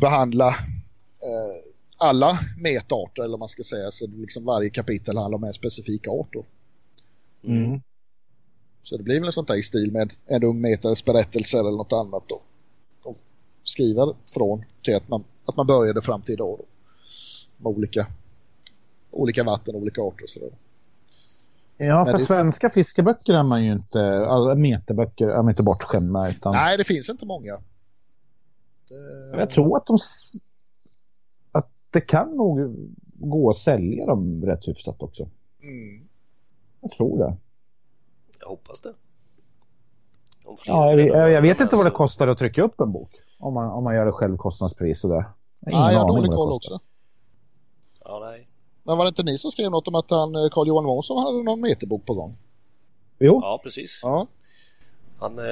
behandla 0.00 0.48
uh, 0.48 0.54
alla 1.96 2.38
metarter 2.58 3.22
eller 3.22 3.36
man 3.36 3.48
ska 3.48 3.62
säga 3.62 3.90
så 3.90 4.06
liksom 4.06 4.44
varje 4.44 4.70
kapitel 4.70 5.16
handlar 5.16 5.36
om 5.36 5.44
en 5.44 5.52
specifik 5.52 6.08
art. 6.08 6.28
Då. 6.32 6.44
Mm. 7.44 7.80
Så 8.84 8.96
det 8.96 9.02
blir 9.02 9.20
väl 9.20 9.32
sånt 9.32 9.48
där 9.48 9.54
i 9.54 9.62
stil 9.62 9.92
med 9.92 10.12
en 10.26 10.44
ung 10.44 10.60
metares 10.60 11.04
berättelser 11.04 11.58
eller 11.58 11.76
något 11.76 11.92
annat 11.92 12.22
då. 12.26 12.40
Och 13.02 13.16
skriva 13.64 14.14
från 14.34 14.64
till 14.82 14.96
att 14.96 15.08
man, 15.08 15.24
att 15.44 15.56
man 15.56 15.66
började 15.66 16.02
fram 16.02 16.22
till 16.22 16.32
idag 16.32 16.58
då. 16.58 16.64
Med 17.56 17.76
olika, 17.76 18.06
olika 19.10 19.44
vatten, 19.44 19.76
olika 19.76 20.02
arter 20.02 20.22
och 20.22 20.30
sådär. 20.30 20.50
Ja, 21.76 22.06
för 22.06 22.12
det... 22.12 22.24
svenska 22.24 22.70
fiskeböcker 22.70 23.34
är 23.34 23.42
man 23.42 23.64
ju 23.64 23.72
inte, 23.72 24.26
alltså 24.26 24.54
meterböcker 24.54 25.28
är 25.28 25.42
man 25.42 25.48
inte 25.48 25.62
bortskämda 25.62 26.30
utan... 26.30 26.52
Nej, 26.52 26.76
det 26.78 26.84
finns 26.84 27.10
inte 27.10 27.26
många. 27.26 27.62
Det... 28.88 29.38
Jag 29.38 29.50
tror 29.50 29.76
att 29.76 29.86
de 29.86 29.98
att 31.52 31.70
det 31.90 32.00
kan 32.00 32.30
nog 32.30 32.76
gå 33.14 33.50
att 33.50 33.56
sälja 33.56 34.06
dem 34.06 34.44
rätt 34.44 34.68
hyfsat 34.68 35.02
också. 35.02 35.28
Mm. 35.62 36.08
Jag 36.80 36.90
tror 36.90 37.18
det. 37.18 37.36
Jag 38.44 38.48
hoppas 38.48 38.80
det. 38.80 38.92
Ja, 40.64 40.92
jag, 40.92 41.30
jag, 41.30 41.42
vet 41.42 41.60
inte 41.60 41.76
vad 41.76 41.86
det 41.86 41.90
kostar 41.90 42.28
att 42.28 42.38
trycka 42.38 42.62
upp 42.62 42.80
en 42.80 42.92
bok. 42.92 43.10
Om 43.38 43.54
man, 43.54 43.70
om 43.70 43.84
man 43.84 43.94
gör 43.94 44.06
det 44.06 44.12
självkostnadspris 44.12 45.04
och 45.04 45.10
det. 45.10 45.24
Nej, 45.60 45.94
jag 45.94 46.00
har 46.00 46.08
dålig 46.08 46.30
koll 46.30 46.52
också. 46.52 46.80
Ja, 48.04 48.18
nej. 48.30 48.48
Men 48.82 48.98
var 48.98 49.04
det 49.04 49.08
inte 49.08 49.22
ni 49.22 49.38
som 49.38 49.50
skrev 49.50 49.70
något 49.70 49.88
om 49.88 49.94
att 49.94 50.10
han, 50.10 50.34
eh, 50.34 50.48
Carl 50.50 50.68
Johan 50.68 50.84
Månsson 50.84 51.24
hade 51.24 51.42
någon 51.42 51.60
meterbok 51.60 52.06
på 52.06 52.14
gång? 52.14 52.36
Jo. 53.18 53.40
Ja, 53.42 53.60
precis. 53.62 54.00
Ja. 54.02 54.26
Han 55.18 55.38
eh, 55.38 55.44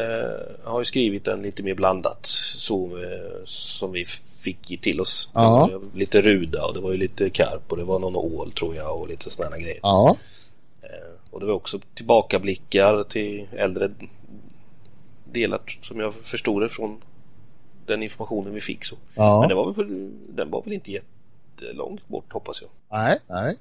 har 0.65 0.81
ju 0.81 0.85
skrivit 0.85 1.29
en 1.29 1.43
lite 1.43 1.63
mer 1.63 1.75
blandat 1.75 2.27
så 2.57 2.85
eh, 2.85 3.45
som 3.45 3.93
vi 3.93 4.05
fick 4.41 4.83
till 4.83 5.01
oss. 5.01 5.31
Ja. 5.35 5.71
Lite 5.95 6.23
ruda 6.23 6.67
och 6.67 6.75
det 6.75 6.81
var 6.81 6.91
ju 6.91 6.97
lite 6.97 7.31
karp 7.31 7.73
och 7.73 7.77
det 7.77 7.85
var 7.85 7.99
någon 7.99 8.17
ål 8.17 8.53
tror 8.53 8.75
jag 8.77 9.01
och 9.01 9.09
lite 9.09 9.31
sådana 9.31 9.59
grejer. 9.59 9.81
Ja. 9.83 10.17
Och 11.33 11.41
det 11.41 11.47
var 11.47 11.55
också 11.55 11.81
tillbakablickar 11.95 13.05
till 13.05 13.49
äldre 13.53 13.91
delar 15.25 15.61
som 15.83 16.01
jag 16.01 16.15
förstod 16.15 16.63
det 16.63 16.69
från 16.69 17.03
den 17.87 18.03
informationen 18.03 18.55
vi 18.55 18.61
fick. 18.61 18.85
Så. 18.85 18.97
Ja. 19.15 19.41
Men 19.41 19.49
det 19.49 19.55
var 19.55 19.73
väl, 19.73 20.13
den 20.29 20.51
var 20.51 20.63
väl 20.63 20.73
inte 20.73 20.93
jättelångt 20.93 22.09
bort 22.09 22.33
hoppas 22.33 22.63
jag. 22.63 22.71
Nej, 22.91 23.19
nej. 23.27 23.59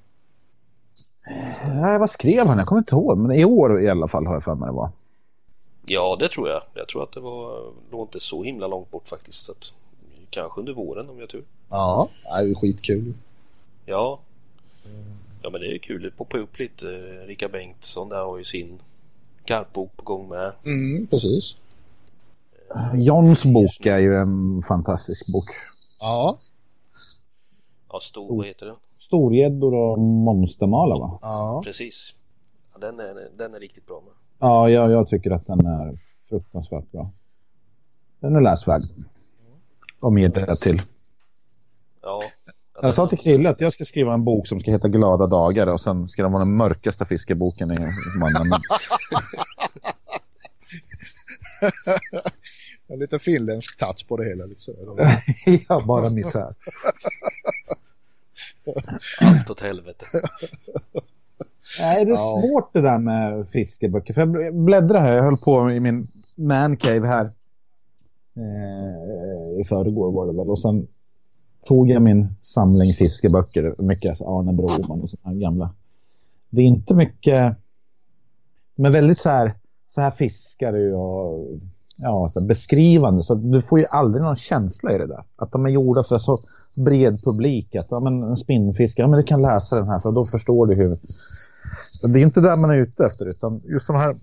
Nej, 1.67 2.00
vad 2.00 2.09
skrev 2.09 2.48
han? 2.48 2.58
Jag 2.58 2.67
kommer 2.67 2.82
inte 2.82 2.95
ihåg. 2.95 3.17
Men 3.17 3.32
i 3.32 3.45
år 3.45 3.82
i 3.82 3.90
alla 3.90 4.08
fall 4.08 4.25
har 4.25 4.33
jag 4.33 4.43
för 4.43 4.56
mig 4.56 4.67
det 4.67 4.75
var. 4.75 4.90
Ja, 5.85 6.17
det 6.19 6.30
tror 6.30 6.50
jag. 6.50 6.61
Jag 6.74 6.88
tror 6.88 7.03
att 7.03 7.11
det 7.11 7.19
var 7.19 7.72
låg 7.91 8.08
inte 8.08 8.19
så 8.19 8.43
himla 8.43 8.67
långt 8.67 8.91
bort 8.91 9.08
faktiskt. 9.08 9.45
Så 9.45 9.51
att, 9.51 9.74
kanske 10.30 10.59
under 10.59 10.74
våren 10.74 11.09
om 11.09 11.19
jag 11.19 11.30
tur. 11.30 11.43
Ja, 11.69 12.08
det 12.24 12.30
är 12.30 12.56
skitkul. 12.56 13.14
Ja. 13.85 14.19
Ja 15.42 15.50
men 15.50 15.61
det 15.61 15.76
är 15.76 15.78
kul, 15.78 16.02
det 16.02 16.11
poppar 16.11 16.38
upp 16.38 16.60
lite. 16.60 16.86
Rickard 17.26 17.52
Bengtsson 17.52 18.10
där 18.10 18.24
har 18.26 18.38
ju 18.38 18.44
sin 18.44 18.82
karpbok 19.45 19.98
på 19.98 20.03
gång 20.03 20.30
med. 20.30 20.53
Mm, 20.66 21.08
precis. 21.08 21.56
Johns 22.94 23.45
bok 23.45 23.86
är 23.86 23.98
ju 23.98 24.16
en 24.16 24.64
fantastisk 24.68 25.34
bok. 25.34 25.50
Ja. 26.00 26.38
Ja, 27.90 28.00
stor, 28.00 28.38
vad 28.38 28.45
heter 28.48 28.66
den? 28.66 28.76
Storgäddor 28.98 29.74
och 29.74 30.00
monstermalar 30.00 31.00
va? 31.00 31.20
Ja. 31.22 31.61
Precis. 31.66 32.16
Ja, 32.74 32.80
den, 32.80 33.00
är, 33.00 33.30
den 33.38 33.53
är 33.53 33.60
riktigt 33.60 33.88
bra 33.88 34.02
med. 34.06 34.14
Ja, 34.40 34.70
jag, 34.70 34.92
jag 34.92 35.10
tycker 35.10 35.32
att 35.32 35.48
den 35.48 35.66
är 35.66 36.00
fruktansvärt 36.30 36.92
bra. 36.92 37.11
Den 38.20 38.36
är 38.36 38.42
läsvärd. 38.42 38.82
Och 40.00 40.14
mer 40.14 40.56
till. 40.56 40.82
Ja. 42.02 42.24
Jag 42.82 42.95
sa 42.95 43.08
till 43.08 43.18
Krille 43.18 43.50
att 43.50 43.61
jag 43.61 43.74
ska 43.74 43.85
skriva 43.85 44.14
en 44.14 44.24
bok 44.24 44.48
som 44.48 44.60
ska 44.60 44.72
heta 44.72 44.88
Glada 44.88 45.27
dagar 45.27 45.68
och 45.68 45.82
sen 45.82 46.10
ska 46.10 46.24
den 46.24 46.32
vara 46.32 46.43
den 46.43 46.56
mörkaste 46.56 47.06
fiskeboken 47.06 47.72
i 47.72 47.77
mannen. 48.19 48.61
en 52.88 53.00
liten 53.00 53.19
finländsk 53.19 53.80
touch 53.80 54.08
på 54.08 54.18
det 54.18 54.26
hela. 54.26 54.45
Liksom. 54.45 54.74
ja, 55.68 55.84
bara 55.88 56.10
misär. 56.10 56.56
Allt 59.22 59.50
åt 59.50 59.60
helvete. 59.60 60.06
Nej, 61.80 62.06
det 62.06 62.11
är 62.11 62.16
ja. 62.16 62.42
svårt 62.42 62.74
det 62.74 62.82
där 62.82 62.98
med 62.98 63.50
fiskeböcker. 63.50 64.14
För 64.14 64.22
jag 64.22 64.56
bläddrar 64.56 65.01
här, 65.01 65.14
jag 65.14 65.24
höll 65.24 65.38
på 65.38 65.72
i 65.72 65.80
min 65.80 66.08
mancave 66.35 67.08
här. 67.08 67.32
Eh, 68.35 69.61
I 69.61 69.66
förrgår 69.69 70.11
var 70.11 70.27
det 70.27 70.34
väl. 70.34 70.50
Och 70.50 70.60
sen 70.60 70.88
tog 71.65 71.90
jag 71.90 72.01
min 72.01 72.27
samling 72.41 72.93
fiskeböcker, 72.93 73.75
mycket 73.77 74.22
Arne 74.22 74.53
Broman 74.53 75.01
och 75.01 75.09
sådana 75.09 75.40
gamla. 75.40 75.73
Det 76.49 76.61
är 76.61 76.65
inte 76.65 76.93
mycket, 76.93 77.56
men 78.75 78.91
väldigt 78.91 79.19
så 79.19 79.30
här, 79.30 79.53
så 79.90 80.01
här 80.01 80.11
fiskar 80.11 80.72
du 80.72 80.93
och 80.93 81.48
ja, 81.98 82.30
så 82.30 82.41
beskrivande. 82.45 83.23
Så 83.23 83.35
du 83.35 83.61
får 83.61 83.80
ju 83.80 83.85
aldrig 83.85 84.23
någon 84.23 84.35
känsla 84.35 84.95
i 84.95 84.98
det 84.98 85.07
där. 85.07 85.23
Att 85.35 85.51
de 85.51 85.65
är 85.65 85.69
gjorda 85.69 86.03
för 86.03 86.17
så 86.17 86.40
bred 86.75 87.23
publik. 87.23 87.75
Att 87.75 87.88
ja, 87.90 87.99
men 87.99 88.23
en 88.23 88.38
spinnfiskare, 88.38 89.03
ja, 89.03 89.07
men 89.07 89.19
du 89.19 89.23
kan 89.23 89.41
läsa 89.41 89.75
den 89.75 89.88
här 89.88 89.99
för 89.99 90.11
då 90.11 90.25
förstår 90.25 90.65
du 90.65 90.75
hur. 90.75 90.98
Det 92.03 92.19
är 92.19 92.23
inte 92.23 92.41
där 92.41 92.57
man 92.57 92.69
är 92.69 92.75
ute 92.75 93.06
efter 93.06 93.25
utan 93.25 93.61
just 93.65 93.88
de 93.88 93.95
här 93.95 94.15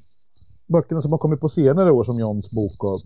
böckerna 0.67 1.01
som 1.01 1.13
har 1.13 1.19
kommit 1.19 1.41
på 1.41 1.49
senare 1.49 1.91
år 1.91 2.05
som 2.05 2.19
Johns 2.19 2.51
bok 2.51 2.85
och 2.85 3.01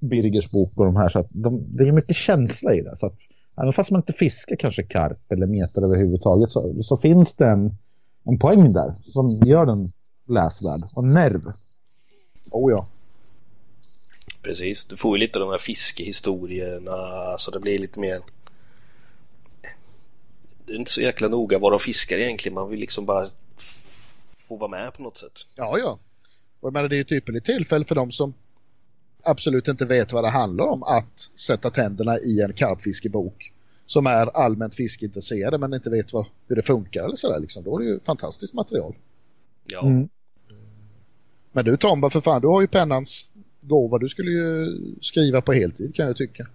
Birgers 0.00 0.50
bok 0.50 0.72
och 0.76 0.84
de 0.84 0.96
här. 0.96 1.08
Så 1.08 1.18
att 1.18 1.28
de, 1.30 1.76
det 1.76 1.88
är 1.88 1.92
mycket 1.92 2.16
känsla 2.16 2.74
i 2.74 2.80
det. 2.80 2.96
Så 2.96 3.06
att 3.06 3.16
Även 3.62 3.72
fast 3.72 3.90
man 3.90 4.00
inte 4.00 4.12
fiskar 4.12 4.56
kanske 4.56 4.82
karp 4.82 5.32
eller 5.32 5.46
meter 5.46 5.82
överhuvudtaget 5.82 6.50
så, 6.50 6.82
så 6.82 6.96
finns 6.96 7.36
det 7.36 7.46
en, 7.46 7.74
en 8.24 8.38
poäng 8.38 8.72
där 8.72 8.94
som 9.12 9.28
gör 9.30 9.66
den 9.66 9.92
läsvärd 10.28 10.82
och 10.94 11.04
nerv. 11.04 11.52
Oh 12.50 12.72
ja. 12.72 12.86
Precis, 14.42 14.84
du 14.84 14.96
får 14.96 15.16
ju 15.16 15.20
lite 15.20 15.38
av 15.38 15.40
de 15.40 15.50
här 15.50 15.58
fiskehistorierna 15.58 17.38
så 17.38 17.50
det 17.50 17.60
blir 17.60 17.78
lite 17.78 18.00
mer 18.00 18.20
Det 20.66 20.72
är 20.72 20.76
inte 20.76 20.90
så 20.90 21.00
jäkla 21.00 21.28
noga 21.28 21.58
vad 21.58 21.72
de 21.72 21.78
fiskar 21.78 22.18
egentligen, 22.18 22.54
man 22.54 22.70
vill 22.70 22.80
liksom 22.80 23.06
bara 23.06 23.28
få 24.36 24.56
vara 24.56 24.70
med 24.70 24.94
på 24.94 25.02
något 25.02 25.16
sätt. 25.16 25.46
Ja, 25.56 25.78
ja. 25.78 25.98
Och 26.60 26.66
jag 26.66 26.72
menar, 26.72 26.88
det 26.88 26.94
är 26.94 26.96
ju 26.96 27.02
ett 27.02 27.12
ypperligt 27.12 27.46
tillfälle 27.46 27.84
för 27.84 27.94
dem 27.94 28.12
som 28.12 28.34
absolut 29.24 29.68
inte 29.68 29.84
vet 29.84 30.12
vad 30.12 30.24
det 30.24 30.30
handlar 30.30 30.64
om 30.64 30.82
att 30.82 31.30
sätta 31.34 31.70
tänderna 31.70 32.18
i 32.18 32.40
en 32.40 32.52
karpfiskebok 32.52 33.52
som 33.86 34.06
är 34.06 34.36
allmänt 34.36 34.74
fiskeintresserade 34.74 35.58
men 35.58 35.74
inte 35.74 35.90
vet 35.90 36.12
vad, 36.12 36.26
hur 36.48 36.56
det 36.56 36.62
funkar 36.62 37.04
eller 37.04 37.14
sådär 37.14 37.40
liksom. 37.40 37.64
Då 37.64 37.76
är 37.76 37.84
det 37.84 37.90
ju 37.90 38.00
fantastiskt 38.00 38.54
material. 38.54 38.94
Ja. 39.66 39.86
Mm. 39.86 40.08
Men 41.52 41.64
du 41.64 41.76
Tomba 41.76 42.10
för 42.10 42.20
fan, 42.20 42.40
du 42.40 42.48
har 42.48 42.60
ju 42.60 42.66
pennans 42.66 43.28
gåva. 43.60 43.98
Du 43.98 44.08
skulle 44.08 44.30
ju 44.30 44.78
skriva 45.00 45.40
på 45.40 45.52
heltid 45.52 45.94
kan 45.94 46.06
jag 46.06 46.16
tycka. 46.16 46.46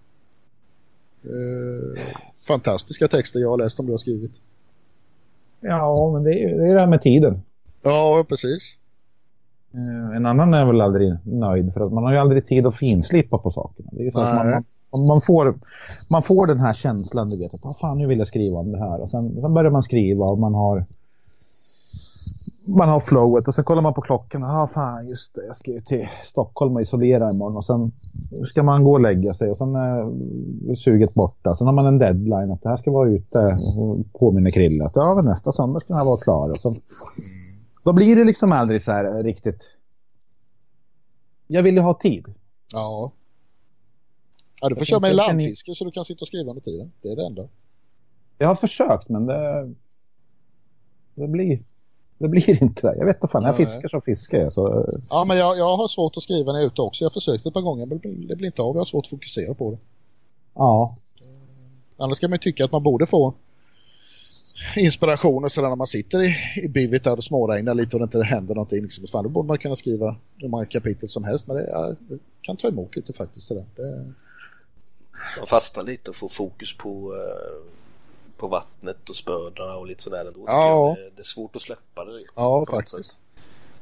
Uh, 1.30 2.00
fantastiska 2.48 3.08
texter 3.08 3.40
jag 3.40 3.50
har 3.50 3.58
läst 3.58 3.80
om 3.80 3.86
du 3.86 3.92
har 3.92 3.98
skrivit. 3.98 4.32
Ja, 5.60 6.12
men 6.14 6.24
det 6.24 6.44
är, 6.44 6.58
det 6.58 6.68
är 6.68 6.74
det 6.74 6.80
här 6.80 6.88
med 6.88 7.02
tiden. 7.02 7.42
Ja, 7.82 8.26
precis. 8.30 8.78
Eh, 9.76 10.16
en 10.18 10.26
annan 10.26 10.54
är 10.54 10.66
väl 10.66 10.82
aldrig 10.82 11.18
nöjd 11.24 11.74
för 11.74 11.86
att 11.86 11.94
man 11.94 12.04
har 12.04 12.12
ju 12.12 12.18
aldrig 12.18 12.48
tid 12.48 12.68
att 12.68 12.76
finslipa 12.76 13.38
på 13.38 13.52
sakerna. 13.52 13.90
Det 13.92 14.08
är 14.08 14.12
så 14.12 14.20
att 14.20 14.36
man, 14.36 14.64
man, 14.92 15.08
man, 15.08 15.22
får, 15.22 15.56
man 16.08 16.22
får 16.22 16.48
den 16.48 16.60
här 16.60 16.74
känslan, 16.74 17.30
du 17.30 17.38
vet 17.38 17.54
att 17.54 17.66
ah, 17.66 17.76
fan 17.82 17.98
nu 17.98 18.08
vill 18.08 18.18
jag 18.18 18.28
skriva 18.28 18.60
om 18.60 18.72
det 18.72 18.80
här 18.80 19.02
och 19.02 19.10
sen, 19.10 19.42
sen 19.42 19.54
börjar 19.54 19.72
man 19.72 19.84
skriva 19.84 20.26
och 20.26 20.40
man 20.40 20.54
har 20.54 20.86
man 22.68 22.90
har 22.90 23.00
flowet 23.00 23.48
och 23.48 23.56
sen 23.56 23.64
kollar 23.64 23.82
man 23.82 23.94
på 23.94 24.02
klockan. 24.02 24.44
Ah, 24.44 24.68
fan 24.74 25.08
just 25.08 25.36
det, 25.36 25.46
jag 25.46 25.56
ska 25.56 25.72
ju 25.72 25.82
till 25.82 26.08
Stockholm 26.24 26.76
och 26.76 26.82
isolera 26.82 27.30
imorgon 27.30 27.58
och 27.58 27.66
sen 27.66 27.92
ska 28.50 28.64
man 28.64 28.84
gå 28.84 28.92
och 28.92 29.02
lägga 29.02 29.34
sig 29.34 29.50
och 29.50 29.58
sen 29.58 29.76
är 29.76 30.76
suget 30.76 31.14
borta. 31.14 31.54
Sen 31.54 31.68
har 31.68 31.74
man 31.74 31.86
en 31.86 31.98
deadline 31.98 32.52
att 32.52 32.62
det 32.62 32.70
här 32.70 32.78
ska 32.78 32.92
vara 32.92 33.10
ute 33.10 33.58
och 33.78 33.98
påminner 34.20 34.52
Krille 34.52 34.86
att 34.86 34.96
ja, 34.96 35.22
nästa 35.22 35.52
söndag 35.52 35.80
ska 35.80 35.88
den 35.88 35.98
här 35.98 36.06
vara 36.06 36.18
klar. 36.18 36.52
Och 36.52 36.60
sen 36.60 36.76
då 37.86 37.94
blir 37.94 38.16
det 38.16 38.24
liksom 38.24 38.52
aldrig 38.52 38.82
så 38.82 38.92
här 38.92 39.24
riktigt. 39.24 39.72
Jag 41.48 41.64
vill 41.64 41.76
ju 41.76 41.82
ha 41.82 41.94
tid. 41.94 42.26
Ja. 42.74 43.12
Ja, 44.62 44.70
du 44.70 44.76
får 44.76 44.86
köra 44.86 45.00
med 45.00 45.16
landfiske 45.16 45.76
så 45.76 45.86
du 45.86 45.92
kan 45.92 46.06
sitta 46.06 46.22
och 46.22 46.28
skriva 46.28 46.50
under 46.50 46.62
tiden. 46.62 46.92
Det 47.02 47.10
är 47.10 47.16
det 47.16 47.26
enda. 47.26 47.48
Jag 48.38 48.48
har 48.48 48.56
försökt 48.56 49.10
men 49.10 49.26
det, 49.26 49.74
det 51.16 51.28
blir 51.28 51.60
det 52.18 52.28
blir 52.28 52.64
inte 52.64 52.88
det. 52.88 52.98
Jag 52.98 53.06
vet 53.06 53.16
inte 53.16 53.28
fan, 53.28 53.44
jag 53.44 53.58
fiskar 53.58 53.90
som 53.90 54.02
fiskar 54.02 54.38
jag. 54.38 54.54
Så... 54.54 54.94
Ja, 55.10 55.26
men 55.26 55.38
jag, 55.38 55.58
jag 55.58 55.78
har 55.78 55.88
svårt 55.88 56.18
att 56.18 56.24
skriva 56.24 56.52
när 56.52 56.60
jag 56.60 56.64
är 56.64 56.68
ute 56.68 56.82
också. 56.82 57.04
Jag 57.04 57.10
har 57.10 57.14
försökt 57.14 57.46
ett 57.46 57.54
par 57.54 57.62
gånger 57.62 57.86
men 57.86 58.28
det 58.28 58.36
blir 58.36 58.46
inte 58.46 58.62
av. 58.62 58.76
Jag 58.76 58.82
har 58.82 58.86
svårt 58.86 59.06
att 59.06 59.10
fokusera 59.10 59.54
på 59.54 59.72
det. 59.72 59.78
Ja. 60.54 60.96
Annars 61.98 62.20
kan 62.20 62.30
man 62.30 62.36
ju 62.36 62.42
tycka 62.42 62.66
att 62.66 62.72
man 62.72 62.84
borde 62.84 63.06
få 63.06 63.34
inspiration 64.76 65.44
och 65.44 65.52
sådär 65.52 65.70
när 65.70 65.76
man 65.76 65.88
sitter 65.88 66.22
i, 66.22 66.36
i 66.64 66.68
bivet 66.68 67.04
där 67.04 67.18
och 67.18 67.24
småregnar 67.24 67.74
lite 67.74 67.96
och 67.96 68.00
det 68.00 68.04
inte 68.04 68.24
händer 68.24 68.56
någonting. 68.56 68.82
Liksom. 68.82 69.08
Fan, 69.08 69.24
då 69.24 69.30
borde 69.30 69.48
man 69.48 69.58
kunna 69.58 69.76
skriva 69.76 70.16
hur 70.38 70.48
många 70.48 70.66
kapitel 70.66 71.10
som 71.10 71.24
helst. 71.24 71.48
Men 71.48 71.56
det, 71.56 71.68
ja, 71.70 71.96
det 72.00 72.20
kan 72.42 72.58
ta 72.58 72.68
emot 72.68 72.96
lite 72.96 73.14
faktiskt. 73.14 73.50
Det, 73.50 73.66
det... 73.76 74.14
Man 75.40 75.48
fastnar 75.48 75.84
lite 75.84 76.10
och 76.10 76.16
får 76.16 76.30
fokus 76.30 76.78
på 76.78 77.14
uh 77.14 77.76
på 78.38 78.48
vattnet 78.48 79.10
och 79.10 79.16
spöna 79.16 79.76
och 79.76 79.88
lite 79.88 80.04
sådär 80.04 80.26
ändå. 80.26 80.44
Ja. 80.48 80.96
Det, 80.98 81.10
det, 81.16 81.22
är 81.22 81.24
svårt 81.24 81.56
att 81.56 81.62
släppa 81.62 82.06
det. 82.06 82.24
Ja, 82.36 82.66
faktiskt. 82.72 83.18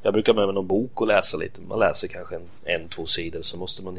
Jag 0.01 0.13
brukar 0.13 0.33
med 0.33 0.45
mig 0.45 0.53
någon 0.53 0.67
bok 0.67 1.01
och 1.01 1.07
läsa 1.07 1.37
lite. 1.37 1.61
Man 1.61 1.79
läser 1.79 2.07
kanske 2.07 2.35
en, 2.35 2.49
en 2.63 2.89
två 2.89 3.05
sidor 3.05 3.41
så 3.41 3.57
måste 3.57 3.83
man 3.83 3.97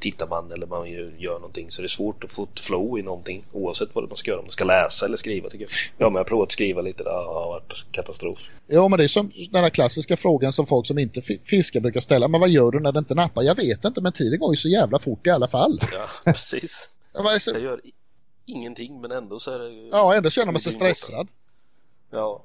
tittar 0.00 0.26
man 0.26 0.52
eller 0.52 0.66
man 0.66 0.90
gör, 0.90 1.12
gör 1.18 1.34
någonting 1.34 1.70
så 1.70 1.82
det 1.82 1.86
är 1.86 1.88
svårt 1.88 2.24
att 2.24 2.32
få 2.32 2.42
ett 2.42 2.60
flow 2.60 2.98
i 2.98 3.02
någonting 3.02 3.44
oavsett 3.52 3.88
vad 3.92 4.08
man 4.08 4.16
ska 4.16 4.30
göra. 4.30 4.40
Om 4.40 4.46
man 4.46 4.52
ska 4.52 4.64
läsa 4.64 5.06
eller 5.06 5.16
skriva 5.16 5.50
tycker 5.50 5.64
jag. 5.64 5.70
Ja, 5.98 6.10
men 6.10 6.12
jag 6.14 6.20
har 6.20 6.24
provat 6.24 6.46
att 6.46 6.52
skriva 6.52 6.82
lite. 6.82 7.02
Det 7.02 7.10
har 7.10 7.24
varit 7.48 7.84
katastrof. 7.92 8.38
Ja, 8.66 8.88
men 8.88 8.98
det 8.98 9.04
är 9.04 9.08
som 9.08 9.30
den 9.50 9.62
här 9.62 9.70
klassiska 9.70 10.16
frågan 10.16 10.52
som 10.52 10.66
folk 10.66 10.86
som 10.86 10.98
inte 10.98 11.22
fiskar 11.44 11.80
brukar 11.80 12.00
ställa. 12.00 12.28
Men 12.28 12.40
vad 12.40 12.50
gör 12.50 12.70
du 12.70 12.80
när 12.80 12.92
det 12.92 12.98
inte 12.98 13.14
nappar? 13.14 13.42
Jag 13.42 13.54
vet 13.54 13.84
inte, 13.84 14.00
men 14.00 14.12
tiden 14.12 14.38
går 14.38 14.52
ju 14.52 14.56
så 14.56 14.68
jävla 14.68 14.98
fort 14.98 15.26
i 15.26 15.30
alla 15.30 15.48
fall. 15.48 15.80
Ja, 15.92 16.08
precis. 16.32 16.88
jag 17.12 17.60
gör 17.60 17.80
ingenting 18.46 19.00
men 19.00 19.12
ändå 19.12 19.40
så 19.40 19.50
är 19.50 19.58
det 19.58 19.88
Ja, 19.92 20.14
ändå 20.14 20.30
känner 20.30 20.52
man 20.52 20.60
sig 20.60 20.72
stressad. 20.72 21.28
Ja. 22.10 22.42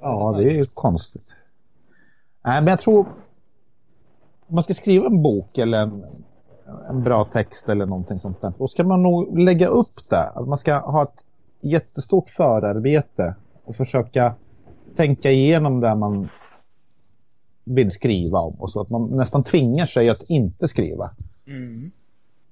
Ja, 0.00 0.34
det 0.38 0.44
är 0.44 0.50
ju 0.50 0.66
konstigt. 0.66 1.34
Nej, 2.44 2.60
men 2.60 2.66
jag 2.66 2.80
tror 2.80 3.06
om 4.52 4.56
man 4.56 4.62
ska 4.62 4.74
skriva 4.74 5.06
en 5.06 5.22
bok 5.22 5.58
eller 5.58 5.82
en, 5.82 6.04
en 6.88 7.02
bra 7.02 7.24
text 7.24 7.68
eller 7.68 7.86
någonting 7.86 8.18
sånt 8.18 8.40
där, 8.40 8.52
då 8.58 8.68
ska 8.68 8.84
man 8.84 9.02
nog 9.02 9.38
lägga 9.38 9.66
upp 9.66 10.08
det. 10.10 10.22
Att 10.22 10.48
man 10.48 10.58
ska 10.58 10.78
ha 10.78 11.02
ett 11.02 11.24
jättestort 11.60 12.30
förarbete 12.30 13.34
och 13.64 13.76
försöka 13.76 14.34
tänka 14.96 15.30
igenom 15.30 15.80
det 15.80 15.94
man 15.94 16.28
vill 17.64 17.90
skriva 17.90 18.38
om 18.38 18.54
och 18.54 18.70
så 18.70 18.80
att 18.80 18.90
man 18.90 19.16
nästan 19.16 19.42
tvingar 19.42 19.86
sig 19.86 20.10
att 20.10 20.30
inte 20.30 20.68
skriva. 20.68 21.10
Mm. 21.46 21.90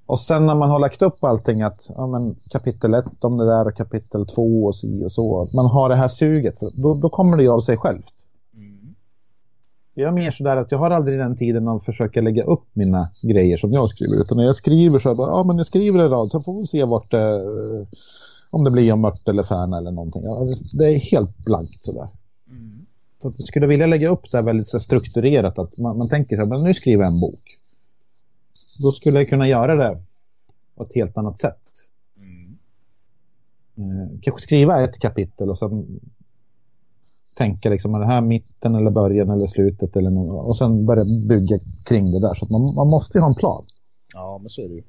Och 0.07 0.21
sen 0.21 0.47
när 0.47 0.55
man 0.55 0.71
har 0.71 0.79
lagt 0.79 1.03
upp 1.03 1.25
allting 1.25 1.63
att 1.63 1.91
ja, 1.97 2.07
men 2.07 2.37
kapitel 2.51 2.95
1 2.95 3.05
om 3.21 3.39
det 3.39 3.47
där 3.47 3.67
och 3.67 3.77
kapitel 3.77 4.27
2 4.27 4.65
och 4.65 4.77
si 4.77 5.05
och 5.05 5.13
så. 5.13 5.49
Man 5.55 5.67
har 5.67 5.89
det 5.89 5.97
här 5.97 6.09
suget. 6.09 6.61
Då, 6.61 6.95
då 6.95 7.09
kommer 7.09 7.37
det 7.37 7.43
ju 7.43 7.51
av 7.51 7.61
sig 7.61 7.77
självt. 7.77 8.15
Jag 9.95 10.09
är 10.09 10.13
mer 10.13 10.31
sådär 10.31 10.57
att 10.57 10.71
jag 10.71 10.79
har 10.79 10.91
aldrig 10.91 11.19
den 11.19 11.37
tiden 11.37 11.69
att 11.69 11.85
försöka 11.85 12.21
lägga 12.21 12.45
upp 12.45 12.65
mina 12.73 13.11
grejer 13.23 13.57
som 13.57 13.73
jag 13.73 13.91
skriver. 13.91 14.21
Utan 14.21 14.37
när 14.37 14.45
jag 14.45 14.57
skriver 14.57 14.99
så 14.99 15.15
bara, 15.15 15.31
ja 15.31 15.45
men 15.45 15.57
jag 15.57 15.67
skriver 15.67 15.99
en 15.99 16.11
rad 16.11 16.31
så 16.31 16.41
får 16.41 16.61
vi 16.61 16.67
se 16.67 16.85
vart 16.85 17.11
det, 17.11 17.35
eh, 17.35 17.87
om 18.51 18.65
det 18.65 18.71
blir 18.71 18.93
om 18.93 19.01
mört 19.01 19.29
eller 19.29 19.43
färna 19.43 19.79
eller 19.79 19.91
någonting. 19.91 20.23
Ja, 20.25 20.49
det 20.73 20.95
är 20.95 20.99
helt 20.99 21.39
blankt 21.39 21.85
sådär. 21.85 22.09
Mm. 22.51 22.87
Så 23.23 23.29
att 23.29 23.35
jag 23.39 23.47
skulle 23.47 23.67
vilja 23.67 23.87
lägga 23.87 24.09
upp 24.09 24.31
det 24.31 24.43
väldigt 24.43 24.69
så 24.69 24.81
strukturerat. 24.81 25.59
Att 25.59 25.79
man, 25.79 25.99
man 25.99 26.09
tänker 26.09 26.37
så 26.37 26.43
här, 26.43 26.49
men 26.49 26.63
nu 26.63 26.75
skriver 26.75 27.05
jag 27.05 27.13
en 27.13 27.21
bok 27.21 27.61
då 28.81 28.91
skulle 28.91 29.19
jag 29.19 29.29
kunna 29.29 29.49
göra 29.49 29.77
det 29.77 30.03
på 30.75 30.83
ett 30.83 30.95
helt 30.95 31.17
annat 31.17 31.41
sätt. 31.41 31.61
Mm. 32.17 32.57
Eh, 33.77 34.09
kanske 34.23 34.43
skriva 34.43 34.85
ett 34.85 34.99
kapitel 34.99 35.51
och 35.51 35.59
sen 35.59 36.01
tänka 37.41 37.71
liksom, 37.71 37.95
är 37.95 38.01
det 38.01 38.07
här 38.07 38.21
mitten 38.21 38.75
eller 38.75 38.91
början 38.91 39.31
eller 39.31 39.47
slutet 39.47 39.97
eller 39.97 40.11
något, 40.11 40.47
och 40.47 40.57
sen 40.57 40.87
börja 40.87 41.05
bygga 41.05 41.59
kring 41.85 42.13
det 42.13 42.21
där. 42.21 42.35
Så 42.35 42.47
man, 42.51 42.75
man 42.75 42.89
måste 42.89 43.21
ha 43.21 43.29
en 43.29 43.35
plan. 43.35 43.65
Ja, 44.15 44.39
men 44.41 44.49
så 44.49 44.63
är 44.63 44.69
det 44.69 44.75
ju. 44.75 44.83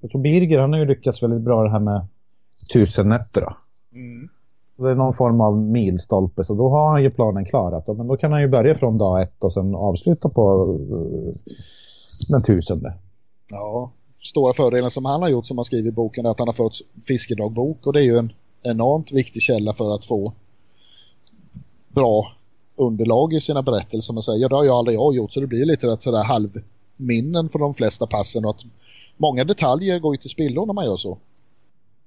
Jag 0.00 0.10
tror 0.10 0.22
Birger, 0.22 0.58
han 0.58 0.72
har 0.72 0.80
ju 0.80 0.86
lyckats 0.86 1.22
väldigt 1.22 1.40
bra 1.40 1.62
det 1.62 1.70
här 1.70 1.80
med 1.80 2.06
tusen 2.72 3.08
nätter. 3.08 3.40
Då. 3.40 3.56
Mm. 3.92 4.28
Det 4.76 4.90
är 4.90 4.94
någon 4.94 5.14
form 5.14 5.40
av 5.40 5.56
milstolpe, 5.56 6.44
så 6.44 6.54
då 6.54 6.68
har 6.68 6.90
han 6.90 7.02
ju 7.02 7.10
planen 7.10 7.44
klar. 7.44 7.94
men 7.94 8.06
då 8.06 8.16
kan 8.16 8.32
han 8.32 8.40
ju 8.40 8.48
börja 8.48 8.74
från 8.74 8.98
dag 8.98 9.22
ett 9.22 9.44
och 9.44 9.52
sen 9.52 9.74
avsluta 9.74 10.28
på 10.28 10.64
uh, 10.64 11.34
den 12.28 12.42
tusende. 12.42 12.94
Ja, 13.50 13.90
stora 14.16 14.54
fördelen 14.54 14.90
som 14.90 15.04
han 15.04 15.22
har 15.22 15.28
gjort 15.28 15.46
som 15.46 15.58
han 15.58 15.64
skriver 15.64 15.88
i 15.88 15.92
boken 15.92 16.26
är 16.26 16.30
att 16.30 16.38
han 16.38 16.48
har 16.48 16.54
fått 16.54 16.78
fiskedagbok 17.08 17.86
och 17.86 17.92
det 17.92 18.00
är 18.00 18.04
ju 18.04 18.16
en 18.16 18.32
enormt 18.62 19.12
viktig 19.12 19.42
källa 19.42 19.74
för 19.74 19.94
att 19.94 20.04
få 20.04 20.32
bra 21.94 22.32
underlag 22.76 23.32
i 23.32 23.40
sina 23.40 23.62
berättelser. 23.62 24.14
Man 24.14 24.22
säger, 24.22 24.48
det 24.48 24.54
har 24.54 24.64
jag 24.64 24.76
aldrig 24.76 24.96
jag 24.96 25.14
gjort 25.14 25.32
så 25.32 25.40
det 25.40 25.46
blir 25.46 25.66
lite 25.66 25.86
rätt 25.86 26.02
sådär 26.02 26.24
halvminnen 26.24 27.48
för 27.48 27.58
de 27.58 27.74
flesta 27.74 28.06
passen 28.06 28.44
och 28.44 28.50
att 28.50 28.64
många 29.16 29.44
detaljer 29.44 29.98
går 29.98 30.14
ju 30.14 30.18
till 30.18 30.30
spillo 30.30 30.64
när 30.64 30.74
man 30.74 30.84
gör 30.84 30.96
så. 30.96 31.18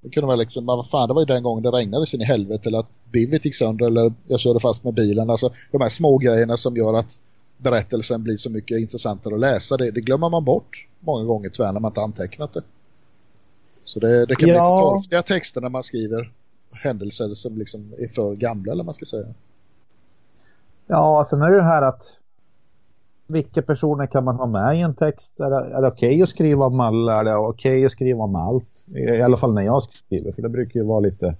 Det 0.01 0.09
kunde 0.09 0.27
vara 0.27 0.35
liksom, 0.35 0.65
vad 0.65 0.89
fan 0.89 1.07
det 1.07 1.13
var 1.13 1.21
ju 1.21 1.25
den 1.25 1.43
gången 1.43 1.63
det 1.63 1.71
regnade 1.71 2.05
sin 2.05 2.21
i 2.21 2.25
helvete 2.25 2.69
eller 2.69 2.79
att 2.79 2.89
bivet 3.11 3.45
gick 3.45 3.55
sönder 3.55 3.85
eller 3.85 4.13
jag 4.27 4.39
körde 4.39 4.59
fast 4.59 4.83
med 4.83 4.93
bilen. 4.93 5.29
Alltså 5.29 5.49
de 5.71 5.81
här 5.81 5.89
små 5.89 6.17
grejerna 6.17 6.57
som 6.57 6.77
gör 6.77 6.93
att 6.93 7.19
berättelsen 7.57 8.23
blir 8.23 8.37
så 8.37 8.49
mycket 8.49 8.79
intressantare 8.79 9.33
att 9.33 9.39
läsa. 9.39 9.77
Det, 9.77 9.91
det 9.91 10.01
glömmer 10.01 10.29
man 10.29 10.43
bort 10.43 10.87
många 10.99 11.23
gånger 11.23 11.49
tyvärr 11.49 11.71
när 11.71 11.79
man 11.79 11.89
inte 11.89 12.01
antecknat 12.01 12.53
det. 12.53 12.61
Så 13.83 13.99
det, 13.99 14.25
det 14.25 14.35
kan 14.35 14.49
ja. 14.49 14.53
bli 14.53 14.61
lite 14.61 14.81
torftiga 14.81 15.21
texter 15.21 15.61
när 15.61 15.69
man 15.69 15.83
skriver 15.83 16.31
händelser 16.71 17.33
som 17.33 17.57
liksom 17.57 17.93
är 17.97 18.07
för 18.07 18.35
gamla 18.35 18.71
eller 18.71 18.83
man 18.83 18.93
ska 18.93 19.05
säga. 19.05 19.27
Ja, 20.87 21.23
sen 21.29 21.41
är 21.41 21.51
det 21.51 21.63
här 21.63 21.81
att 21.81 22.03
vilka 23.27 23.61
personer 23.61 24.05
kan 24.05 24.23
man 24.23 24.35
ha 24.35 24.45
med 24.45 24.77
i 24.77 24.81
en 24.81 24.95
text? 24.95 25.39
Är 25.39 25.49
det, 25.49 25.55
är 25.55 25.81
det 25.81 25.87
okej 25.87 26.09
okay 26.09 26.21
att 26.21 26.29
skriva 26.29 26.65
om 26.65 26.79
alla? 26.79 27.19
Är 27.19 27.23
det 27.23 27.35
okej 27.35 27.71
okay 27.71 27.85
att 27.85 27.91
skriva 27.91 28.23
om 28.23 28.35
allt? 28.35 28.83
I 28.95 29.21
alla 29.21 29.37
fall 29.37 29.53
när 29.53 29.61
jag 29.61 29.83
skriver, 29.83 30.31
för 30.31 30.41
det 30.41 30.49
brukar 30.49 30.79
ju 30.79 30.85
vara 30.85 30.99
lite 30.99 31.35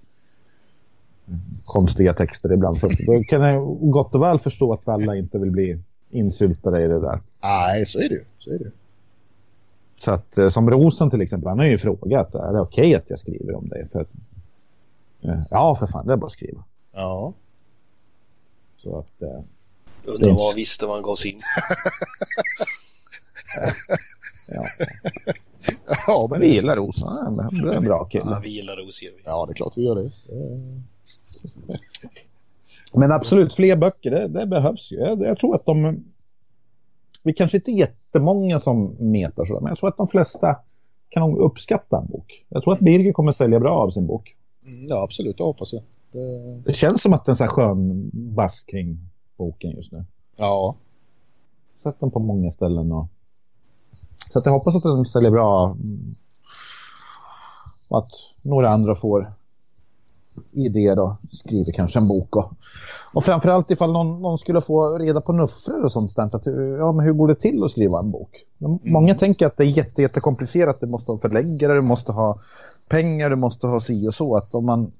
konstiga 1.65 2.13
texter 2.13 2.53
ibland. 2.53 2.79
Så 2.79 2.87
då 2.87 3.23
kan 3.23 3.41
jag 3.41 3.77
gott 3.91 4.15
och 4.15 4.21
väl 4.21 4.39
förstå 4.39 4.73
att 4.73 4.87
alla 4.87 5.15
inte 5.15 5.37
vill 5.37 5.51
bli 5.51 5.79
insyltade 6.09 6.83
i 6.83 6.87
det 6.87 6.99
där. 6.99 7.19
Nej, 7.41 7.85
så 7.85 7.99
är 7.99 8.09
det 8.09 8.15
ju. 8.15 8.23
Så 8.39 8.51
är 8.51 8.59
det. 8.59 8.71
Så 9.97 10.11
att 10.11 10.37
eh, 10.37 10.49
som 10.49 10.69
Rosen 10.69 11.09
till 11.09 11.21
exempel, 11.21 11.49
han 11.49 11.59
har 11.59 11.65
ju 11.65 11.77
frågat, 11.77 12.35
är 12.35 12.53
det 12.53 12.59
okej 12.59 12.81
okay 12.81 12.95
att 12.95 13.09
jag 13.09 13.19
skriver 13.19 13.55
om 13.55 13.69
det? 13.69 13.87
För 13.91 14.01
att, 14.01 14.09
eh, 15.21 15.41
ja, 15.49 15.75
för 15.79 15.87
fan, 15.87 16.07
det 16.07 16.13
är 16.13 16.17
bara 16.17 16.25
att 16.25 16.31
skriva. 16.31 16.63
Ja. 16.91 17.33
Så 18.83 18.99
att... 18.99 19.21
Eh, 19.21 19.41
Undrar 20.05 20.31
vad 20.31 20.45
han 20.45 20.55
visste 20.55 20.85
vad 20.85 20.95
han 20.95 21.03
gav 21.03 21.15
sig 21.15 21.31
in. 21.31 21.39
ja. 24.47 24.63
ja, 26.07 26.27
men 26.31 26.39
vi 26.39 26.53
gillar 26.53 26.75
Rosen. 26.75 27.35
Det 27.35 27.71
är 27.71 27.77
en 27.77 27.83
bra 27.83 28.05
kille. 28.05 28.25
Ja, 28.27 28.39
vi 28.43 28.49
gillar 28.49 28.75
Rosen. 28.75 29.09
Ja, 29.23 29.45
det 29.45 29.51
är 29.51 29.55
klart 29.55 29.77
vi 29.77 29.83
gör 29.83 29.95
det. 29.95 30.11
Men 32.93 33.11
absolut, 33.11 33.53
fler 33.53 33.75
böcker, 33.75 34.11
det, 34.11 34.27
det 34.27 34.45
behövs 34.45 34.91
ju. 34.91 34.95
Jag, 34.95 35.21
jag, 35.21 35.37
tror 35.39 35.55
att 35.55 35.65
de... 35.65 36.03
Vi 37.23 37.33
kanske 37.33 37.57
inte 37.57 37.71
är 37.71 37.73
jättemånga 37.73 38.59
som 38.59 38.95
metar 38.99 39.45
sådär, 39.45 39.59
men 39.59 39.69
jag 39.69 39.77
tror 39.77 39.89
att 39.89 39.97
de 39.97 40.07
flesta 40.07 40.55
kan 41.09 41.37
uppskatta 41.37 41.97
en 41.97 42.07
bok. 42.07 42.45
Jag 42.49 42.63
tror 42.63 42.73
att 42.73 42.79
Birger 42.79 43.13
kommer 43.13 43.31
sälja 43.31 43.59
bra 43.59 43.75
av 43.75 43.89
sin 43.89 44.07
bok. 44.07 44.35
Mm, 44.65 44.87
ja, 44.87 45.03
absolut, 45.03 45.37
det 45.37 45.43
hoppas 45.43 45.73
jag. 45.73 45.83
Det... 46.13 46.61
det 46.65 46.73
känns 46.73 47.01
som 47.01 47.13
att 47.13 47.25
det 47.25 47.29
är 47.29 47.31
en 47.31 47.35
sån 47.35 47.47
här 47.47 47.51
skön 47.51 48.11
bass 48.13 48.63
kring 48.63 48.97
boken 49.37 49.71
just 49.71 49.91
nu. 49.91 50.05
Ja. 50.35 50.75
Sett 51.75 51.99
den 51.99 52.11
på 52.11 52.19
många 52.19 52.51
ställen 52.51 52.91
och... 52.91 53.07
Så 54.33 54.39
att 54.39 54.45
jag 54.45 54.53
hoppas 54.53 54.75
att 54.75 54.83
den 54.83 55.05
säljer 55.05 55.31
bra. 55.31 55.77
Och 57.87 57.97
att 57.97 58.11
några 58.41 58.69
andra 58.69 58.95
får 58.95 59.33
idé 60.51 60.95
då, 60.95 61.17
skriver 61.31 61.71
kanske 61.71 61.99
en 61.99 62.07
bok 62.07 62.35
och, 62.35 62.53
och 63.13 63.25
framförallt 63.25 63.71
ifall 63.71 63.91
någon, 63.91 64.21
någon 64.21 64.37
skulle 64.37 64.61
få 64.61 64.97
reda 64.97 65.21
på 65.21 65.33
nuffror 65.33 65.83
och 65.83 65.91
sånt 65.91 66.15
där, 66.15 66.35
att, 66.35 66.45
ja 66.79 66.91
men 66.91 67.05
hur 67.05 67.13
går 67.13 67.27
det 67.27 67.35
till 67.35 67.63
att 67.63 67.71
skriva 67.71 67.99
en 67.99 68.11
bok? 68.11 68.45
Mm. 68.59 68.79
Många 68.83 69.15
tänker 69.15 69.47
att 69.47 69.57
det 69.57 69.63
är 69.63 69.67
jätte, 69.67 70.01
jättekomplicerat, 70.01 70.79
du 70.79 70.87
måste 70.87 71.11
ha 71.11 71.19
förläggare, 71.19 71.73
du 71.73 71.81
måste 71.81 72.11
ha 72.11 72.39
pengar, 72.89 73.29
du 73.29 73.35
måste 73.35 73.67
ha 73.67 73.79
si 73.79 74.07
och 74.07 74.13
så, 74.13 74.35
att 74.35 74.55
om 74.55 74.65
man 74.65 74.91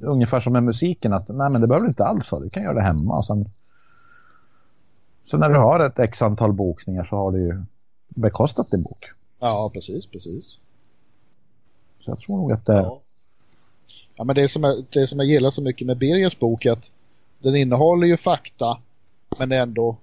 ungefär 0.00 0.40
som 0.40 0.52
med 0.52 0.62
musiken, 0.62 1.12
att 1.12 1.28
nej 1.28 1.50
men 1.50 1.60
det 1.60 1.66
behöver 1.66 1.86
du 1.86 1.88
inte 1.88 2.04
alls 2.04 2.30
ha, 2.30 2.40
du 2.40 2.50
kan 2.50 2.62
göra 2.62 2.74
det 2.74 2.82
hemma 2.82 3.18
och 3.18 3.26
sen 3.26 3.50
så 5.26 5.36
när 5.36 5.48
du 5.48 5.58
har 5.58 5.80
ett 5.80 5.98
x 5.98 6.22
antal 6.22 6.52
bokningar 6.52 7.04
så 7.04 7.16
har 7.16 7.32
du 7.32 7.38
ju 7.38 7.62
bekostat 8.08 8.70
din 8.70 8.82
bok. 8.82 9.04
Ja, 9.40 9.70
precis, 9.74 10.06
precis. 10.06 10.58
Så 12.00 12.10
jag 12.10 12.18
tror 12.18 12.36
nog 12.36 12.52
att 12.52 12.66
det, 12.66 12.72
ja. 12.72 13.00
Ja, 14.16 14.24
men 14.24 14.36
det 14.36 14.48
som, 14.48 14.64
jag, 14.64 14.84
det 14.90 15.06
som 15.06 15.18
jag 15.18 15.28
gillar 15.28 15.50
så 15.50 15.62
mycket 15.62 15.86
med 15.86 15.98
Birgers 15.98 16.38
bok 16.38 16.64
är 16.64 16.72
att 16.72 16.92
den 17.38 17.56
innehåller 17.56 18.06
ju 18.06 18.16
fakta 18.16 18.78
men 19.38 19.52
ändå 19.52 19.96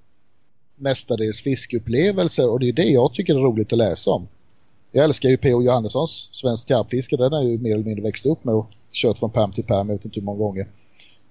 mestadels 0.76 1.42
fiskeupplevelser 1.42 2.50
och 2.50 2.60
det 2.60 2.70
är 2.70 2.74
det 2.74 2.84
jag 2.84 3.14
tycker 3.14 3.36
är 3.36 3.40
roligt 3.40 3.74
att 3.74 3.78
läsa 3.78 4.12
om. 4.12 4.28
Jag 4.92 5.06
älskar 5.06 5.30
ju 5.30 5.38
P.O. 5.38 5.64
Johannessons 5.64 6.30
Svensk 6.32 6.68
karpfiske. 6.68 7.18
Den 7.18 7.34
har 7.34 7.44
ju 7.44 7.58
mer 7.58 7.74
eller 7.74 7.84
mindre 7.84 8.04
växt 8.04 8.26
upp 8.26 8.44
med 8.44 8.56
och 8.56 8.70
kört 8.92 9.18
från 9.18 9.32
pärm 9.32 9.52
till 9.52 9.64
pärm, 9.64 9.90
jag 9.90 9.96
vet 9.96 10.06
inte 10.06 10.20
hur 10.20 10.26
många 10.26 10.40
gånger. 10.40 10.68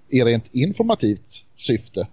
I 0.08 0.20
rent 0.20 0.54
informativt 0.54 1.44
syfte. 1.56 2.08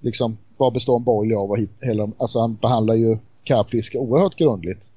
Liksom, 0.00 0.38
vad 0.56 0.72
består 0.72 0.96
en 0.96 1.04
boilie 1.04 1.36
av? 1.36 1.50
Och 1.50 1.58
hela, 1.80 2.10
alltså 2.18 2.40
han 2.40 2.54
behandlar 2.54 2.94
ju 2.94 3.18
karpfiske 3.44 3.98
oerhört 3.98 4.36
grundligt. 4.36 4.90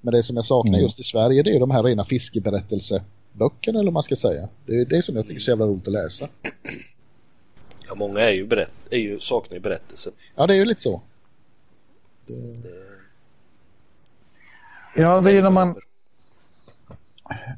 Men 0.00 0.14
det 0.14 0.22
som 0.22 0.36
jag 0.36 0.44
saknar 0.44 0.72
mm. 0.72 0.82
just 0.82 1.00
i 1.00 1.02
Sverige 1.02 1.42
det 1.42 1.50
är 1.56 1.60
de 1.60 1.70
här 1.70 1.82
rena 1.82 2.04
fiskeberättelseböckerna 2.04 3.78
eller 3.78 3.84
vad 3.84 3.92
man 3.92 4.02
ska 4.02 4.16
säga. 4.16 4.48
Det 4.66 4.76
är 4.76 4.84
det 4.84 5.02
som 5.02 5.16
jag 5.16 5.24
tycker 5.24 5.36
är 5.36 5.40
så 5.40 5.50
jävla 5.50 5.66
roligt 5.66 5.88
att 5.88 5.92
läsa. 5.92 6.28
Ja, 7.88 7.94
många 7.94 8.20
är 8.20 8.32
ju, 8.32 8.46
berätt 8.46 8.72
är 8.90 8.98
ju 8.98 9.20
saknar 9.20 9.54
ju 9.54 9.60
berättelsen. 9.60 10.12
Ja, 10.36 10.46
det 10.46 10.54
är 10.54 10.58
ju 10.58 10.64
lite 10.64 10.82
så. 10.82 11.02
Det... 12.26 12.62
Ja, 14.94 15.20
det 15.20 15.32
är 15.38 15.42
när 15.42 15.50
man... 15.50 15.74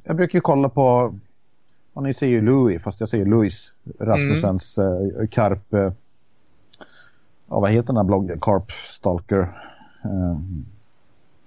Jag 0.04 0.16
brukar 0.16 0.36
ju 0.36 0.40
kolla 0.40 0.68
på... 0.68 1.14
Och 1.92 2.02
ni 2.02 2.14
ser 2.14 2.26
ju 2.26 2.40
Louis, 2.40 2.82
fast 2.82 3.00
jag 3.00 3.08
säger 3.08 3.24
Louis 3.24 3.72
Rasmussens 3.98 4.78
mm. 4.78 5.20
uh, 5.20 5.26
Karp... 5.26 5.74
Uh, 5.74 5.92
ja, 7.48 7.60
vad 7.60 7.70
heter 7.70 7.86
den 7.86 7.96
här 7.96 8.04
bloggen? 8.04 8.40
Carp 8.40 8.72
Stalker. 8.72 9.38
Uh, 10.04 10.38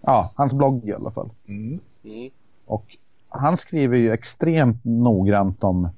ja, 0.01 0.32
hans 0.35 0.53
blogg 0.53 0.90
i 0.90 0.93
alla 0.93 1.11
fall. 1.11 1.30
Mm. 1.48 1.80
Mm. 2.03 2.30
Och 2.66 2.98
han 3.30 3.58
skriver 3.58 3.98
ju 3.98 4.11
extremt 4.11 4.85
noggrant 4.85 5.64
om 5.64 5.90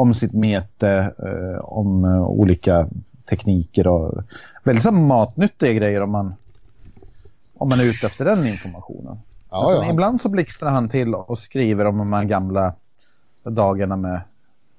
om 0.00 0.14
sitt 0.14 0.32
mete, 0.32 1.12
eh, 1.18 1.64
om 1.64 2.04
eh, 2.04 2.22
olika 2.22 2.88
tekniker 3.28 3.86
och 3.86 4.22
väldigt 4.64 4.92
matnyttiga 4.92 5.72
grejer 5.72 6.02
om 6.02 6.10
man, 6.10 6.34
om 7.60 7.68
man 7.68 7.80
är 7.80 7.84
ute 7.84 8.06
efter 8.06 8.24
den 8.24 8.46
informationen. 8.46 9.18
Ja, 9.50 9.56
alltså, 9.56 9.76
ja. 9.76 9.90
Ibland 9.90 10.20
så 10.20 10.28
blixtrar 10.28 10.70
han 10.70 10.88
till 10.88 11.14
och 11.14 11.38
skriver 11.38 11.84
om 11.84 11.98
de 11.98 12.12
här 12.12 12.24
gamla 12.24 12.74
dagarna 13.42 13.96
med 13.96 14.20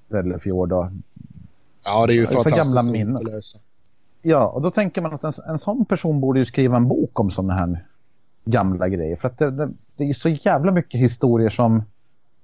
Vällefjord 0.08 0.72
och 0.72 0.86
Ja, 1.84 2.06
det 2.06 2.12
är 2.12 2.14
ju 2.14 2.26
fantastiskt 2.26 2.56
gamla 2.56 2.92
minnen. 2.92 3.22
Ja, 4.22 4.46
och 4.46 4.62
då 4.62 4.70
tänker 4.70 5.02
man 5.02 5.14
att 5.14 5.24
en, 5.24 5.32
en 5.48 5.58
sån 5.58 5.84
person 5.84 6.20
borde 6.20 6.38
ju 6.38 6.44
skriva 6.44 6.76
en 6.76 6.88
bok 6.88 7.20
om 7.20 7.30
sådana 7.30 7.54
här 7.54 7.86
gamla 8.44 8.88
grejer. 8.88 9.16
För 9.16 9.28
att 9.28 9.38
det, 9.38 9.50
det, 9.50 9.70
det 9.96 10.04
är 10.04 10.14
så 10.14 10.28
jävla 10.28 10.72
mycket 10.72 11.00
historier 11.00 11.50
som 11.50 11.82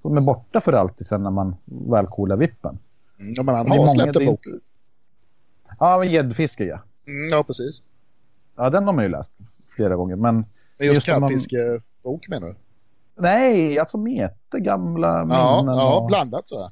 de 0.03 0.17
är 0.17 0.21
borta 0.21 0.61
för 0.61 0.73
alltid 0.73 1.07
sen 1.07 1.23
när 1.23 1.31
man 1.31 1.57
väl 1.65 2.07
coolar 2.07 2.37
vippen. 2.37 2.79
Mm, 3.21 3.35
ja, 3.37 3.43
men 3.43 3.55
han 3.55 3.71
har 3.71 3.89
släppt 3.89 4.17
en 4.17 4.27
bok. 4.27 4.47
Ja, 5.79 6.05
gäddfiske 6.05 6.65
ja. 6.65 6.79
Mm, 7.07 7.29
ja, 7.31 7.43
precis. 7.43 7.83
Ja, 8.57 8.71
den 8.71 8.87
har 8.87 8.93
man 8.93 9.05
ju 9.05 9.11
läst 9.11 9.33
flera 9.79 9.97
gånger. 9.97 10.17
Men, 10.17 10.35
men 10.79 10.87
just, 10.87 10.95
just 10.95 11.07
kattfiskebok 11.07 12.29
man... 12.29 12.41
menar 12.41 12.49
du? 12.49 12.55
Nej, 13.21 13.79
alltså 13.79 13.99
mete, 13.99 14.61
gamla 14.61 15.25
minnen. 15.25 15.77
Ja, 15.77 15.99
och... 15.99 16.07
blandat 16.07 16.49
så. 16.49 16.71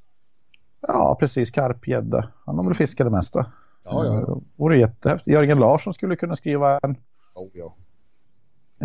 Ja, 0.81 1.17
precis. 1.20 1.51
Karp, 1.51 1.89
gädda. 1.89 2.28
Han 2.44 2.57
har 2.57 2.65
väl 2.65 2.75
fiskat 2.75 3.07
det 3.07 3.10
mesta. 3.10 3.47
Ja, 3.85 4.05
ja. 4.05 4.12
Det 4.12 4.41
vore 4.57 4.78
jättehäftigt. 4.78 5.35
Jörgen 5.35 5.59
Larsson 5.59 5.94
skulle 5.94 6.17
kunna 6.17 6.36
skriva 6.36 6.78
en. 6.83 6.97
Oh, 7.35 7.51
ja. 7.52 7.75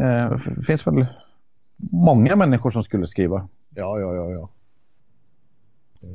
Eh, 0.01 0.39
det 0.57 0.63
finns 0.65 0.87
väl 0.87 1.05
många 1.91 2.35
människor 2.35 2.71
som 2.71 2.83
skulle 2.83 3.07
skriva. 3.07 3.47
Ja, 3.69 3.99
ja, 3.99 4.15
ja, 4.15 4.29
ja. 4.29 4.49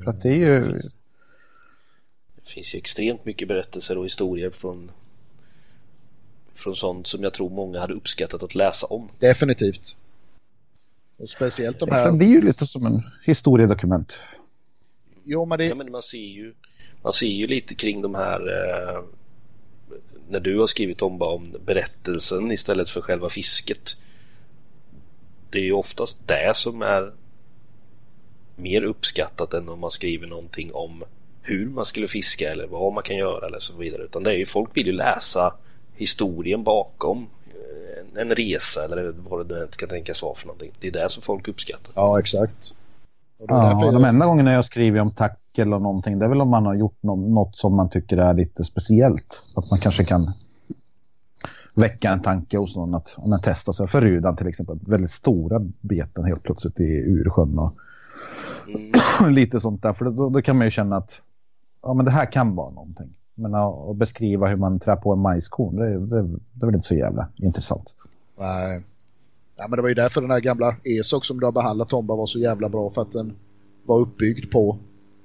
För 0.04 0.10
att 0.10 0.22
det 0.22 0.28
är 0.28 0.36
ju... 0.36 0.80
Det 2.36 2.50
finns 2.50 2.74
ju 2.74 2.78
extremt 2.78 3.24
mycket 3.24 3.48
berättelser 3.48 3.98
och 3.98 4.04
historier 4.04 4.50
från 4.50 4.90
från 6.56 6.76
sånt 6.76 7.06
som 7.06 7.22
jag 7.22 7.32
tror 7.32 7.50
många 7.50 7.80
hade 7.80 7.94
uppskattat 7.94 8.42
att 8.42 8.54
läsa 8.54 8.86
om. 8.86 9.08
Definitivt. 9.18 9.96
Och 11.16 11.30
speciellt 11.30 11.78
de 11.78 11.90
här... 11.90 12.10
Det 12.10 12.16
blir 12.16 12.28
ju 12.28 12.40
lite 12.40 12.66
som 12.66 12.86
en 12.86 13.02
historiedokument. 13.24 14.18
Jo, 15.24 15.44
men 15.44 15.58
det... 15.58 15.66
Ja, 15.66 15.74
men 15.74 15.90
man 15.90 16.02
ser 16.02 16.18
ju, 16.18 16.54
man 17.02 17.12
ser 17.12 17.26
ju 17.26 17.46
lite 17.46 17.74
kring 17.74 18.02
de 18.02 18.14
här 18.14 18.40
eh, 18.40 19.02
när 20.28 20.40
du 20.40 20.58
har 20.58 20.66
skrivit 20.66 21.02
om, 21.02 21.18
bara 21.18 21.34
om 21.34 21.56
berättelsen 21.64 22.52
istället 22.52 22.90
för 22.90 23.00
själva 23.00 23.30
fisket. 23.30 23.96
Det 25.50 25.58
är 25.58 25.62
ju 25.62 25.72
oftast 25.72 26.28
det 26.28 26.56
som 26.56 26.82
är 26.82 27.12
mer 28.56 28.82
uppskattat 28.82 29.54
än 29.54 29.68
om 29.68 29.80
man 29.80 29.90
skriver 29.90 30.26
någonting 30.26 30.74
om 30.74 31.04
hur 31.42 31.68
man 31.68 31.84
skulle 31.84 32.08
fiska 32.08 32.52
eller 32.52 32.66
vad 32.66 32.92
man 32.92 33.02
kan 33.02 33.16
göra 33.16 33.46
eller 33.46 33.60
så 33.60 33.76
vidare. 33.76 34.02
Utan 34.02 34.22
det 34.22 34.30
är 34.30 34.36
ju 34.36 34.46
folk 34.46 34.76
vill 34.76 34.86
ju 34.86 34.92
läsa 34.92 35.54
historien 35.96 36.64
bakom 36.64 37.26
eh, 37.46 38.20
en 38.22 38.34
resa 38.34 38.84
eller 38.84 39.14
vad 39.28 39.48
det 39.48 39.54
nu 39.54 39.68
ska 39.70 39.86
tänkas 39.86 40.22
vara 40.22 40.34
för 40.34 40.46
någonting. 40.46 40.72
Det 40.80 40.86
är 40.88 40.92
det 40.92 41.08
som 41.08 41.22
folk 41.22 41.48
uppskattar. 41.48 41.92
Ja, 41.94 42.18
exakt. 42.18 42.74
Ja, 43.48 43.84
jag... 43.84 43.94
de 43.94 44.04
enda 44.04 44.26
gångerna 44.26 44.52
jag 44.52 44.64
skriver 44.64 45.00
om 45.00 45.10
tackel 45.10 45.74
och 45.74 45.82
någonting 45.82 46.18
det 46.18 46.24
är 46.24 46.28
väl 46.28 46.40
om 46.40 46.48
man 46.48 46.66
har 46.66 46.74
gjort 46.74 47.02
något 47.02 47.56
som 47.56 47.76
man 47.76 47.90
tycker 47.90 48.16
är 48.16 48.34
lite 48.34 48.64
speciellt. 48.64 49.42
Att 49.54 49.70
man 49.70 49.80
kanske 49.80 50.04
kan 50.04 50.32
väcka 51.74 52.10
en 52.10 52.22
tanke 52.22 52.58
hos 52.58 52.76
någon 52.76 52.94
att 52.94 53.14
om 53.16 53.30
man 53.30 53.40
testar 53.42 53.72
sig 53.72 53.88
för 53.88 54.00
rudan 54.00 54.36
till 54.36 54.46
exempel. 54.46 54.78
Väldigt 54.86 55.12
stora 55.12 55.60
beten 55.80 56.24
helt 56.24 56.42
plötsligt 56.42 56.80
i 56.80 57.04
ursjön 57.06 57.58
och 57.58 57.76
Mm. 58.68 58.92
Lite 59.34 59.60
sånt 59.60 59.82
där, 59.82 59.92
för 59.92 60.04
då, 60.04 60.28
då, 60.28 60.42
kan 60.42 60.56
man 60.56 60.66
ju 60.66 60.70
känna 60.70 60.96
att 60.96 61.22
ja, 61.82 61.94
men 61.94 62.04
det 62.04 62.10
här 62.10 62.32
kan 62.32 62.54
vara 62.54 62.70
någonting. 62.70 63.14
Men 63.38 63.54
att 63.54 63.96
beskriva 63.96 64.48
hur 64.48 64.56
man 64.56 64.78
trär 64.78 64.96
på 64.96 65.12
en 65.12 65.18
majskorn, 65.18 65.76
det, 65.76 65.90
det, 65.90 66.22
det 66.52 66.62
är 66.62 66.66
väl 66.66 66.74
inte 66.74 66.88
så 66.88 66.94
jävla 66.94 67.28
intressant. 67.36 67.94
Nej. 68.38 68.82
Ja, 69.56 69.68
men 69.68 69.76
det 69.76 69.82
var 69.82 69.88
ju 69.88 69.94
därför 69.94 70.20
den 70.20 70.30
här 70.30 70.40
gamla 70.40 70.76
ESOC 70.84 71.26
som 71.26 71.40
du 71.40 71.46
har 71.46 71.52
behandlat 71.52 71.88
Tomba 71.88 72.16
var 72.16 72.26
så 72.26 72.38
jävla 72.38 72.68
bra 72.68 72.90
för 72.90 73.02
att 73.02 73.12
den 73.12 73.36
var 73.84 74.00
uppbyggd 74.00 74.50
på 74.50 74.78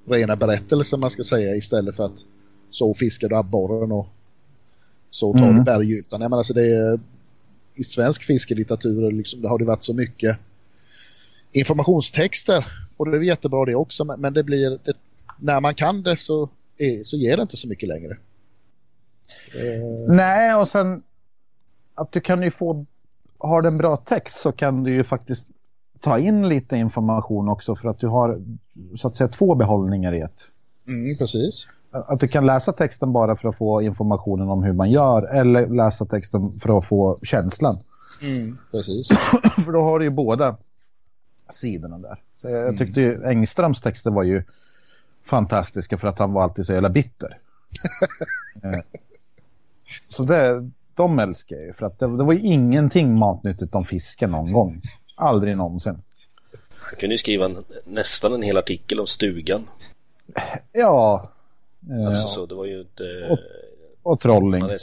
rena 0.04 0.36
berättelser 0.36 0.96
man 0.96 1.10
ska 1.10 1.24
säga 1.24 1.54
istället 1.54 1.96
för 1.96 2.04
att 2.04 2.24
så 2.70 2.94
fiskar 2.94 3.28
du 3.28 3.36
abborren 3.36 3.92
och 3.92 4.06
så 5.10 5.32
tar 5.32 5.42
mm. 5.42 5.56
du 5.56 5.62
bergytan. 5.62 6.32
Alltså 6.32 6.54
det 6.54 6.66
är, 6.66 7.00
I 7.74 7.84
svensk 7.84 8.24
fiskelitteratur 8.24 9.12
liksom, 9.12 9.42
det 9.42 9.48
har 9.48 9.58
det 9.58 9.64
varit 9.64 9.82
så 9.82 9.94
mycket 9.94 10.38
informationstexter 11.52 12.66
och 12.96 13.10
det 13.10 13.16
är 13.16 13.22
jättebra 13.22 13.64
det 13.64 13.74
också 13.74 14.04
men 14.04 14.32
det 14.32 14.42
blir 14.42 14.78
det, 14.84 14.92
när 15.38 15.60
man 15.60 15.74
kan 15.74 16.02
det 16.02 16.16
så, 16.16 16.48
så 17.04 17.16
ger 17.16 17.36
det 17.36 17.42
inte 17.42 17.56
så 17.56 17.68
mycket 17.68 17.88
längre. 17.88 18.16
Eh. 19.54 20.14
Nej 20.14 20.54
och 20.54 20.68
sen 20.68 21.02
att 21.94 22.12
du 22.12 22.20
kan 22.20 22.42
ju 22.42 22.50
få 22.50 22.86
har 23.38 23.62
du 23.62 23.68
en 23.68 23.78
bra 23.78 23.96
text 23.96 24.40
så 24.40 24.52
kan 24.52 24.84
du 24.84 24.92
ju 24.92 25.04
faktiskt 25.04 25.44
ta 26.00 26.18
in 26.18 26.48
lite 26.48 26.76
information 26.76 27.48
också 27.48 27.76
för 27.76 27.88
att 27.88 27.98
du 27.98 28.06
har 28.06 28.42
så 28.96 29.08
att 29.08 29.16
säga 29.16 29.28
två 29.28 29.54
behållningar 29.54 30.12
i 30.12 30.20
ett. 30.20 30.42
Mm, 30.88 31.16
precis. 31.16 31.68
Att 31.90 32.20
du 32.20 32.28
kan 32.28 32.46
läsa 32.46 32.72
texten 32.72 33.12
bara 33.12 33.36
för 33.36 33.48
att 33.48 33.56
få 33.56 33.82
informationen 33.82 34.48
om 34.48 34.62
hur 34.62 34.72
man 34.72 34.90
gör 34.90 35.22
eller 35.22 35.66
läsa 35.66 36.04
texten 36.04 36.60
för 36.60 36.78
att 36.78 36.84
få 36.84 37.18
känslan. 37.22 37.78
Mm, 38.22 38.58
precis. 38.70 39.08
för 39.64 39.72
då 39.72 39.82
har 39.82 39.98
du 39.98 40.04
ju 40.04 40.10
båda 40.10 40.56
sidorna 41.50 41.98
där. 41.98 42.20
Så 42.40 42.48
jag 42.48 42.62
mm. 42.62 42.78
tyckte 42.78 43.00
ju 43.00 43.24
Engströms 43.24 43.80
texter 43.80 44.10
var 44.10 44.22
ju 44.22 44.42
fantastiska 45.24 45.98
för 45.98 46.08
att 46.08 46.18
han 46.18 46.32
var 46.32 46.42
alltid 46.42 46.66
så 46.66 46.72
jävla 46.72 46.90
bitter. 46.90 47.38
Eh, 48.64 48.82
så 50.08 50.22
det, 50.22 50.70
de 50.94 51.18
älskar 51.18 51.56
jag 51.56 51.64
ju 51.64 51.72
för 51.72 51.86
att 51.86 51.98
det, 51.98 52.06
det 52.16 52.24
var 52.24 52.32
ju 52.32 52.40
ingenting 52.40 53.18
matnyttigt 53.18 53.74
om 53.74 53.84
fisken 53.84 54.30
någon 54.30 54.52
gång. 54.52 54.82
Aldrig 55.14 55.56
någonsin. 55.56 56.02
Han 56.70 56.98
kunde 56.98 57.14
ju 57.14 57.18
skriva 57.18 57.44
en, 57.44 57.64
nästan 57.84 58.32
en 58.32 58.42
hel 58.42 58.56
artikel 58.56 59.00
om 59.00 59.06
stugan. 59.06 59.68
Ja. 60.72 61.30
Alltså 62.06 62.28
så, 62.28 62.46
det 62.46 62.54
var 62.54 62.64
ju 62.64 62.80
inte... 62.80 63.28
Och, 63.30 63.38
och 64.12 64.20
trolling. 64.20 64.62
Han 64.62 64.78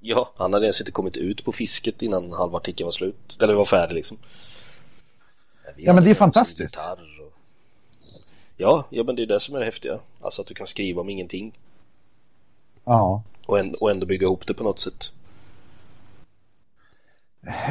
ja, 0.00 0.32
han 0.36 0.52
hade 0.52 0.66
ens 0.66 0.80
inte 0.80 0.92
kommit 0.92 1.16
ut 1.16 1.44
på 1.44 1.52
fisket 1.52 2.02
innan 2.02 2.32
halva 2.32 2.58
artikeln 2.58 2.86
var 2.86 2.92
slut. 2.92 3.36
Eller 3.40 3.54
var 3.54 3.64
färdig 3.64 3.94
liksom. 3.94 4.18
Ja, 5.76 5.92
men 5.92 6.04
det 6.04 6.10
är 6.10 6.14
fantastiskt. 6.14 6.76
Och... 6.76 6.82
Ja, 8.56 8.86
ja, 8.90 9.04
men 9.04 9.16
det 9.16 9.22
är 9.22 9.26
det 9.26 9.40
som 9.40 9.54
är 9.54 9.58
det 9.58 9.64
häftiga. 9.64 9.98
Alltså 10.20 10.42
att 10.42 10.48
du 10.48 10.54
kan 10.54 10.66
skriva 10.66 11.00
om 11.00 11.08
ingenting. 11.08 11.58
Ja. 12.84 13.22
Och, 13.46 13.58
ändå, 13.58 13.78
och 13.80 13.90
ändå 13.90 14.06
bygga 14.06 14.24
ihop 14.24 14.46
det 14.46 14.54
på 14.54 14.64
något 14.64 14.80
sätt. 14.80 15.12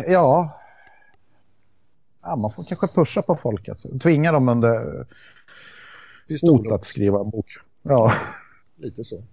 Ja. 0.07 0.59
ja 2.21 2.35
man 2.35 2.51
får 2.51 2.63
kanske 2.63 2.87
pusha 2.87 3.21
på 3.21 3.35
folket. 3.35 3.77
Tvinga 4.01 4.31
dem 4.31 4.49
under 4.49 5.05
hot 6.41 6.71
att 6.71 6.85
skriva 6.85 7.19
en 7.19 7.29
bok. 7.29 7.47
Ja. 7.81 8.13
Lite 8.75 9.03
så. 9.03 9.23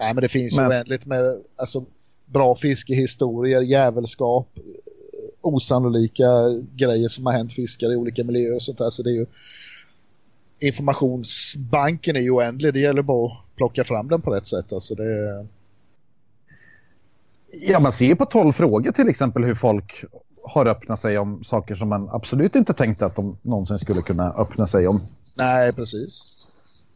Nej, 0.00 0.14
men 0.14 0.22
det 0.22 0.28
finns 0.28 0.56
men... 0.56 0.64
ju 0.64 0.76
oändligt 0.76 1.06
med 1.06 1.42
alltså, 1.56 1.84
bra 2.26 2.56
fiskehistorier, 2.56 3.60
jävelskap, 3.60 4.48
osannolika 5.40 6.28
grejer 6.72 7.08
som 7.08 7.26
har 7.26 7.32
hänt 7.32 7.52
fiskare 7.52 7.92
i 7.92 7.96
olika 7.96 8.24
miljöer 8.24 8.54
och 8.54 8.62
sånt 8.62 8.78
där. 8.78 8.90
Så 8.90 9.02
det 9.02 9.10
är 9.10 9.14
ju 9.14 9.26
informationsbanken 10.66 12.16
är 12.16 12.20
ju 12.20 12.30
oändlig. 12.30 12.74
Det 12.74 12.80
gäller 12.80 13.02
bara 13.02 13.26
att 13.26 13.56
plocka 13.56 13.84
fram 13.84 14.08
den 14.08 14.20
på 14.20 14.30
rätt 14.30 14.46
sätt. 14.46 14.72
Alltså 14.72 14.94
det, 14.94 15.46
Ja, 17.60 17.80
man 17.80 17.92
ser 17.92 18.14
på 18.14 18.26
12 18.26 18.52
frågor 18.52 18.92
till 18.92 19.08
exempel 19.08 19.44
hur 19.44 19.54
folk 19.54 20.04
har 20.42 20.66
öppnat 20.66 21.00
sig 21.00 21.18
om 21.18 21.44
saker 21.44 21.74
som 21.74 21.88
man 21.88 22.08
absolut 22.12 22.56
inte 22.56 22.72
tänkte 22.72 23.06
att 23.06 23.16
de 23.16 23.36
någonsin 23.42 23.78
skulle 23.78 24.02
kunna 24.02 24.32
öppna 24.32 24.66
sig 24.66 24.88
om. 24.88 25.00
Nej, 25.34 25.72
precis. 25.72 26.22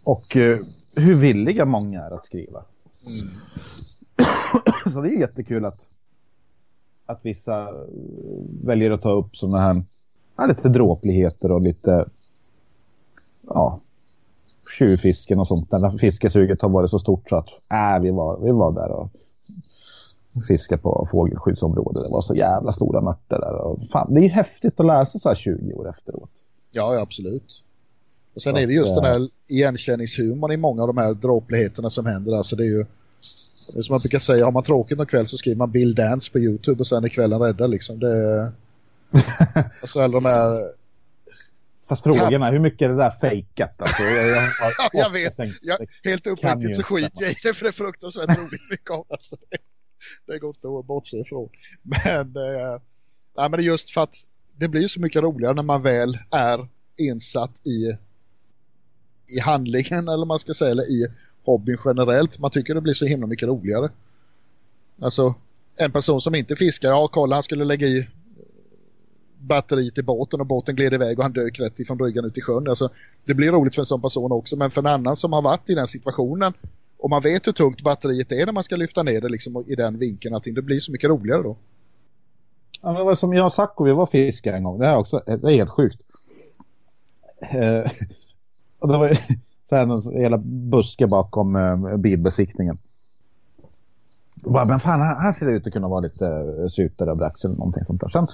Och 0.04 0.36
uh, 0.36 0.58
hur 0.94 1.14
villiga 1.14 1.64
många 1.64 2.02
är 2.02 2.10
att 2.10 2.24
skriva. 2.24 2.62
Mm. 3.06 3.34
Så 4.92 5.00
det 5.00 5.08
är 5.08 5.20
jättekul 5.20 5.64
att, 5.64 5.88
att 7.06 7.20
vissa 7.22 7.68
väljer 8.64 8.90
att 8.90 9.02
ta 9.02 9.12
upp 9.12 9.36
sådana 9.36 9.58
här 9.58 9.82
ja, 10.36 10.46
lite 10.46 10.68
dråpligheter 10.68 11.52
och 11.52 11.60
lite 11.60 12.08
ja, 13.48 13.80
tjuvfisken 14.78 15.40
och 15.40 15.48
sånt. 15.48 15.72
När 15.72 15.98
fiskesuget 15.98 16.62
har 16.62 16.68
varit 16.68 16.90
så 16.90 16.98
stort 16.98 17.28
så 17.28 17.36
att 17.36 17.48
äh, 17.48 18.02
vi, 18.02 18.10
var, 18.10 18.38
vi 18.44 18.50
var 18.50 18.72
där 18.72 18.90
och 18.90 19.10
fiskade 20.48 20.82
på 20.82 21.08
fågelskyddsområdet. 21.10 22.04
Det 22.04 22.10
var 22.10 22.20
så 22.20 22.34
jävla 22.34 22.72
stora 22.72 23.00
mörter 23.00 23.38
där. 23.38 23.54
Och 23.54 23.78
fan, 23.92 24.14
det 24.14 24.20
är 24.20 24.22
ju 24.22 24.28
häftigt 24.28 24.80
att 24.80 24.86
läsa 24.86 25.18
så 25.18 25.28
här 25.28 25.36
20 25.36 25.72
år 25.72 25.88
efteråt. 25.88 26.30
Ja, 26.70 26.94
ja 26.94 27.00
absolut. 27.00 27.62
Och 28.34 28.42
sen 28.42 28.52
så 28.52 28.58
är 28.58 28.66
det 28.66 28.72
just 28.72 28.96
att, 28.96 29.02
den 29.02 29.12
här 29.12 29.28
igenkänningshumorn 29.46 30.52
i 30.52 30.56
många 30.56 30.82
av 30.82 30.88
de 30.88 30.98
här 30.98 31.14
dråpligheterna 31.14 31.90
som 31.90 32.06
händer. 32.06 32.36
Alltså 32.36 32.56
det 32.56 32.62
är 32.62 32.68
ju 32.68 32.86
det 33.72 33.78
är 33.78 33.82
som 33.82 33.92
man 33.92 34.00
brukar 34.00 34.18
säga, 34.18 34.44
har 34.44 34.52
man 34.52 34.62
tråkigt 34.62 34.98
någon 34.98 35.06
kväll 35.06 35.26
så 35.26 35.38
skriver 35.38 35.58
man 35.58 35.70
Bill 35.70 35.94
Dance 35.94 36.32
på 36.32 36.38
Youtube 36.38 36.80
och 36.80 36.86
sen 36.86 37.04
är 37.04 37.08
kvällen 37.08 37.40
rädda 37.40 37.66
liksom. 37.66 37.98
Det, 37.98 38.52
alltså 39.80 40.00
alla 40.00 40.14
de 40.14 40.24
här 40.24 40.72
Fast 41.88 42.04
frågan 42.04 42.42
är 42.42 42.52
hur 42.52 42.58
mycket 42.58 42.82
är 42.82 42.88
det 42.88 42.96
där 42.96 43.10
fejkat? 43.20 43.74
Alltså, 43.82 44.02
jag, 44.02 44.28
jag, 44.28 44.42
ja, 44.78 44.90
jag 44.92 45.10
vet. 45.10 45.36
Tänkt, 45.36 45.58
jag, 45.62 45.78
helt 46.04 46.26
uppriktigt 46.26 46.76
så 46.76 46.82
skiter 46.82 47.22
jag 47.22 47.30
i 47.30 47.34
det 47.42 47.54
för 47.54 47.64
det 47.64 47.70
är 47.70 47.72
fruktansvärt 47.72 48.38
roligt 48.38 48.70
mycket 48.70 48.90
av. 48.90 49.06
Alltså, 49.10 49.36
det, 49.50 49.56
det 50.32 50.38
går 50.38 50.48
inte 50.48 50.68
att 50.68 50.86
bortse 50.86 51.16
ifrån. 51.16 51.48
Men, 51.82 52.20
eh, 52.20 52.80
nej, 53.36 53.48
men 53.48 53.50
det 53.50 53.58
är 53.58 53.66
just 53.66 53.90
för 53.90 54.02
att 54.02 54.16
det 54.56 54.68
blir 54.68 54.88
så 54.88 55.00
mycket 55.00 55.22
roligare 55.22 55.54
när 55.54 55.62
man 55.62 55.82
väl 55.82 56.18
är 56.30 56.68
insatt 56.96 57.66
i 57.66 57.98
i 59.28 59.40
handlingen 59.40 60.08
eller 60.08 60.26
man 60.26 60.38
ska 60.38 60.54
säga 60.54 60.70
eller 60.70 60.90
i 60.90 61.06
hobbyn 61.44 61.78
generellt. 61.84 62.38
Man 62.38 62.50
tycker 62.50 62.74
det 62.74 62.80
blir 62.80 62.94
så 62.94 63.06
himla 63.06 63.26
mycket 63.26 63.48
roligare. 63.48 63.90
Alltså 65.00 65.34
en 65.76 65.92
person 65.92 66.20
som 66.20 66.34
inte 66.34 66.56
fiskar, 66.56 66.88
ja 66.88 67.08
kolla 67.08 67.36
han 67.36 67.42
skulle 67.42 67.64
lägga 67.64 67.86
i 67.86 68.08
batteriet 69.38 69.98
i 69.98 70.02
båten 70.02 70.40
och 70.40 70.46
båten 70.46 70.76
gled 70.76 70.94
iväg 70.94 71.18
och 71.18 71.24
han 71.24 71.32
dök 71.32 71.60
rätt 71.60 71.80
ifrån 71.80 71.96
bryggan 71.96 72.24
ut 72.24 72.38
i 72.38 72.40
sjön. 72.40 72.68
Alltså, 72.68 72.90
det 73.24 73.34
blir 73.34 73.52
roligt 73.52 73.74
för 73.74 73.82
en 73.82 73.86
sån 73.86 74.02
person 74.02 74.32
också 74.32 74.56
men 74.56 74.70
för 74.70 74.80
en 74.80 74.86
annan 74.86 75.16
som 75.16 75.32
har 75.32 75.42
varit 75.42 75.70
i 75.70 75.74
den 75.74 75.86
situationen 75.86 76.52
och 76.98 77.10
man 77.10 77.22
vet 77.22 77.46
hur 77.46 77.52
tungt 77.52 77.82
batteriet 77.82 78.32
är 78.32 78.46
när 78.46 78.52
man 78.52 78.64
ska 78.64 78.76
lyfta 78.76 79.02
ner 79.02 79.20
det 79.20 79.28
liksom, 79.28 79.64
i 79.66 79.74
den 79.74 79.98
vinkeln 79.98 80.34
att 80.34 80.44
det 80.44 80.62
blir 80.62 80.80
så 80.80 80.92
mycket 80.92 81.10
roligare 81.10 81.42
då. 81.42 81.56
Ja, 82.82 82.88
men 82.88 82.94
det 82.94 83.04
var 83.04 83.14
som 83.14 83.32
jag 83.32 83.46
och 83.46 83.52
Sacco, 83.52 83.84
vi 83.84 83.92
var 83.92 84.06
fiskare 84.06 84.56
en 84.56 84.64
gång. 84.64 84.78
Det 84.78 84.86
här 84.86 84.96
också 84.96 85.22
det 85.26 85.32
är 85.32 85.56
helt 85.56 85.70
sjukt. 85.70 86.00
Eh, 87.40 87.90
och 88.78 88.88
det 88.88 88.98
var 88.98 89.08
så 89.68 89.76
här, 89.76 90.20
hela 90.20 90.38
buske 90.38 91.06
bakom 91.06 91.56
eh, 91.56 91.96
bilbesiktningen. 91.96 92.78
bara, 94.34 94.64
men 94.64 94.80
fan, 94.80 95.00
här, 95.00 95.32
ser 95.32 95.46
det 95.46 95.52
ut 95.52 95.66
att 95.66 95.72
kunna 95.72 95.88
vara 95.88 96.00
lite 96.00 96.26
eh, 96.26 96.66
sutare 96.68 97.10
över 97.10 97.26
axeln 97.26 97.52
eller 97.52 97.58
någonting 97.58 97.84
sånt 97.84 98.00
där. 98.00 98.08
Sen 98.08 98.26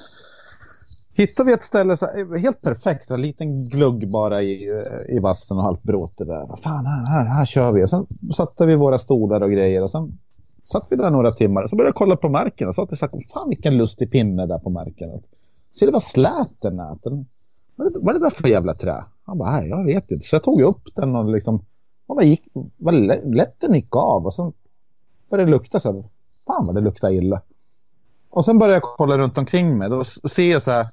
hittade 1.14 1.46
vi 1.46 1.52
ett 1.52 1.64
ställe, 1.64 1.96
så, 1.96 2.06
här, 2.06 2.38
helt 2.38 2.62
perfekt, 2.62 3.06
så 3.06 3.14
en 3.14 3.22
liten 3.22 3.68
glugg 3.68 4.10
bara 4.10 4.42
i, 4.42 4.82
i 5.08 5.18
vassen 5.18 5.56
och 5.56 5.62
halvt 5.62 5.82
bråte 5.82 6.24
där. 6.24 6.46
Vad 6.46 6.60
fan, 6.60 6.86
här, 6.86 7.06
här, 7.06 7.24
här 7.24 7.46
kör 7.46 7.72
vi. 7.72 7.84
Och 7.84 7.90
sen 7.90 8.06
satte 8.36 8.66
vi 8.66 8.76
våra 8.76 8.98
stolar 8.98 9.40
och 9.40 9.50
grejer 9.50 9.82
och 9.82 9.90
sen 9.90 10.18
satt 10.64 10.86
vi 10.90 10.96
där 10.96 11.10
några 11.10 11.32
timmar 11.32 11.62
och 11.62 11.70
så 11.70 11.76
började 11.76 11.88
jag 11.88 11.94
kolla 11.94 12.16
på 12.16 12.28
marken 12.28 12.68
och 12.68 12.74
sa 12.74 12.86
till 12.86 12.96
Zacko, 12.96 13.20
fan 13.32 13.48
vilken 13.48 13.76
lustig 13.76 14.10
pinne 14.10 14.46
där 14.46 14.58
på 14.58 14.70
marken. 14.70 15.22
Ser 15.78 15.86
du 15.86 15.92
vad 15.92 16.02
slät 16.02 16.60
den 16.60 16.76
näten. 16.76 17.26
Vad 17.76 17.86
är, 17.86 17.90
det, 17.90 17.98
vad 17.98 18.14
är 18.14 18.18
det 18.18 18.26
där 18.26 18.30
för 18.30 18.48
jävla 18.48 18.74
trä? 18.74 19.04
Han 19.24 19.38
bara, 19.38 19.50
nej 19.50 19.68
jag 19.68 19.84
vet 19.84 20.10
inte. 20.10 20.26
Så 20.26 20.36
jag 20.36 20.42
tog 20.42 20.60
upp 20.60 20.94
den 20.94 21.16
och 21.16 21.28
liksom, 21.28 21.54
och 22.06 22.16
vad 22.16 22.24
gick, 22.24 22.42
vad 22.76 22.94
lätt 23.34 23.60
den 23.60 23.74
gick 23.74 23.96
av 23.96 24.26
och 24.26 24.34
så 24.34 24.52
började 25.30 25.50
det 25.50 25.56
lukta 25.56 25.80
så 25.80 25.92
här. 25.92 26.04
Fan 26.46 26.66
vad 26.66 26.74
det 26.74 26.80
luktar 26.80 27.10
illa. 27.10 27.40
Och 28.30 28.44
sen 28.44 28.58
började 28.58 28.74
jag 28.74 28.82
kolla 28.82 29.18
runt 29.18 29.38
omkring 29.38 29.78
mig. 29.78 29.90
Då 29.90 30.04
ser 30.04 30.50
jag 30.50 30.62
så 30.62 30.70
här 30.70 30.86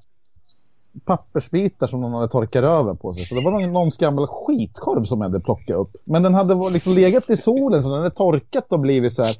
pappersbitar 1.05 1.87
som 1.87 2.01
någon 2.01 2.13
hade 2.13 2.27
torkat 2.27 2.63
röven 2.63 2.97
på 2.97 3.13
sig. 3.13 3.25
Så 3.25 3.35
det 3.35 3.41
var 3.41 3.51
någon, 3.51 3.73
någons 3.73 3.97
gammal 3.97 4.27
skitkorv 4.27 5.03
som 5.03 5.21
jag 5.21 5.29
hade 5.29 5.39
plockat 5.39 5.77
upp. 5.77 5.95
Men 6.03 6.23
den 6.23 6.33
hade 6.33 6.69
liksom 6.69 6.93
legat 6.93 7.29
i 7.29 7.37
solen 7.37 7.83
så 7.83 7.89
den 7.89 7.97
hade 7.97 8.15
torkat 8.15 8.65
och 8.69 8.79
blivit 8.79 9.13
så 9.13 9.23
här. 9.23 9.35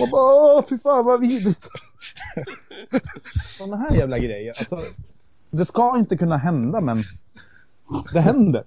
Och 0.00 0.08
bara, 0.08 0.22
åh 0.22 0.64
fy 0.68 0.78
fan 0.78 1.04
vad 1.04 1.20
vidrigt. 1.20 1.68
Sådana 3.58 3.76
här 3.76 3.96
jävla 3.96 4.18
grejer. 4.18 4.54
Alltså, 4.58 4.80
det 5.50 5.64
ska 5.64 5.98
inte 5.98 6.16
kunna 6.16 6.36
hända 6.36 6.80
men 6.80 7.02
det 8.12 8.20
händer. 8.20 8.64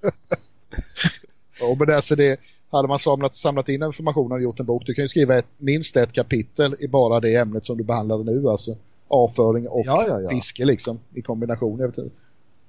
ja 1.59 1.75
men 1.79 1.95
alltså 1.95 2.15
det, 2.15 2.39
hade 2.71 2.87
man 2.87 2.99
samlat, 2.99 3.35
samlat 3.35 3.69
in 3.69 3.83
informationen 3.83 4.31
och 4.31 4.41
gjort 4.41 4.59
en 4.59 4.65
bok, 4.65 4.83
du 4.85 4.93
kan 4.93 5.03
ju 5.03 5.09
skriva 5.09 5.37
ett, 5.37 5.47
minst 5.57 5.97
ett 5.97 6.13
kapitel 6.13 6.75
i 6.79 6.87
bara 6.87 7.19
det 7.19 7.35
ämnet 7.35 7.65
som 7.65 7.77
du 7.77 7.83
behandlar 7.83 8.17
nu 8.17 8.49
alltså. 8.49 8.75
Avföring 9.07 9.67
och 9.67 9.83
ja, 9.85 10.05
ja, 10.07 10.21
ja. 10.21 10.29
fiske 10.29 10.65
liksom 10.65 10.99
i 11.13 11.21
kombination. 11.21 11.79
Jag, 11.79 11.87
vet, 11.87 12.11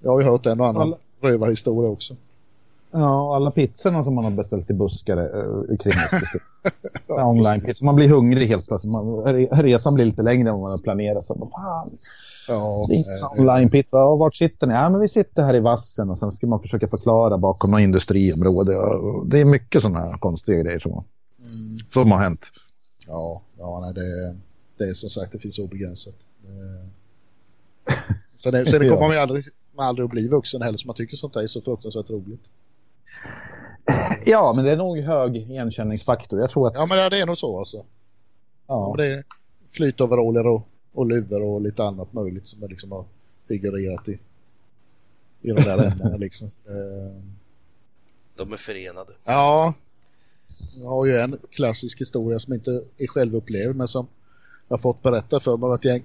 jag 0.01 0.11
har 0.11 0.21
ju 0.21 0.27
hört 0.27 0.47
en 0.47 0.61
och 0.61 0.67
annan 0.67 0.83
alla... 0.83 0.97
rövarhistoria 1.21 1.91
också. 1.91 2.17
Ja, 2.91 3.37
alla 3.37 3.51
pizzorna 3.51 4.05
som 4.05 4.15
man 4.15 4.25
har 4.25 4.31
beställt 4.31 4.71
i 4.71 4.73
buskare 4.73 5.29
uh, 5.29 5.77
kring 5.77 5.93
oss. 5.93 6.33
ja, 7.07 7.27
online 7.27 7.61
pizza. 7.61 7.85
Man 7.85 7.95
blir 7.95 8.09
hungrig 8.09 8.47
helt 8.47 8.67
plötsligt. 8.67 8.93
Man, 8.93 9.25
resan 9.51 9.95
blir 9.95 10.05
lite 10.05 10.23
längre 10.23 10.49
än 10.49 10.55
vad 10.55 10.63
man 10.63 10.71
har 10.71 10.79
planerat. 10.79 11.25
Så, 11.25 11.51
fan, 11.55 11.91
Ja, 12.49 12.87
Online-pizza, 13.39 13.97
ja, 13.97 14.17
vart 14.17 14.37
sitter 14.37 14.67
ni? 14.67 14.75
Ja, 14.75 14.91
men 14.91 15.01
vi 15.01 15.09
sitter 15.09 15.43
här 15.43 15.57
i 15.57 15.61
vassen 15.61 16.11
och 16.11 16.19
sen 16.19 16.33
ska 16.33 16.47
man 16.47 16.61
försöka 16.61 16.89
förklara 16.89 17.39
bakom 17.39 17.71
något 17.71 17.81
industriområde. 17.81 18.73
Det 19.27 19.41
är 19.41 19.45
mycket 19.45 19.83
sådana 19.83 20.01
här 20.01 20.19
konstiga 20.19 20.63
grejer 20.63 20.79
som, 20.79 20.93
mm. 20.93 21.05
som 21.93 22.11
har 22.11 22.19
hänt. 22.19 22.41
Ja, 23.07 23.43
ja 23.59 23.81
nej, 23.81 23.95
det, 23.95 24.37
det 24.79 24.91
är 24.91 24.93
som 24.93 25.11
sagt, 25.11 25.33
det 25.33 25.39
finns 25.39 25.59
obegränsat. 25.59 26.15
Sen, 28.39 28.53
det, 28.53 28.67
sen 28.67 28.81
det 28.81 28.89
kommer 28.89 29.01
man 29.09 29.11
ju 29.11 29.19
aldrig, 29.19 29.45
man 29.73 29.87
aldrig 29.87 30.05
att 30.05 30.11
bli 30.11 30.29
vuxen 30.29 30.63
heller, 30.63 30.79
så 30.79 30.87
man 30.87 30.97
tycker 30.97 31.17
sånt 31.17 31.35
där 31.35 31.43
är 31.43 31.47
så 31.47 31.61
fruktansvärt 31.61 32.11
roligt. 32.11 32.43
Ja, 34.27 34.53
men 34.57 34.65
det 34.65 34.73
är 34.73 34.77
nog 34.77 34.99
hög 34.99 35.37
igenkänningsfaktor. 35.37 36.41
Jag 36.41 36.51
tror 36.51 36.69
att... 36.69 36.75
Ja, 36.75 36.87
men 36.87 37.11
det 37.11 37.19
är 37.19 37.27
nog 37.27 37.39
så 37.39 37.59
alltså. 37.59 37.77
Ja. 37.77 37.85
ja 38.67 38.95
det 38.97 39.07
är 39.07 39.25
flytoveraller 39.71 40.47
och 40.47 40.69
och 40.99 41.07
luvor 41.07 41.43
och 41.43 41.61
lite 41.61 41.85
annat 41.85 42.13
möjligt 42.13 42.49
som 42.49 42.69
liksom 42.69 42.93
har 42.93 43.05
figurerat 43.49 44.09
i, 44.09 44.19
i 45.43 45.51
de 45.51 45.63
där 45.63 45.85
ämnena 45.85 46.17
liksom. 46.19 46.49
Eh, 46.49 47.23
de 48.37 48.53
är 48.53 48.57
förenade. 48.57 49.13
Ja. 49.25 49.75
Jag 50.75 50.89
har 50.89 51.07
ju 51.07 51.17
en 51.17 51.39
klassisk 51.51 52.01
historia 52.01 52.39
som 52.39 52.53
inte 52.53 52.85
är 52.99 53.07
självupplevd 53.07 53.77
men 53.77 53.89
som 53.89 54.07
jag 54.69 54.77
har 54.77 54.83
fått 54.83 55.03
berätta 55.03 55.41
för 55.41 55.57
mig 55.57 55.71
att 55.71 55.85
gäng 55.85 56.05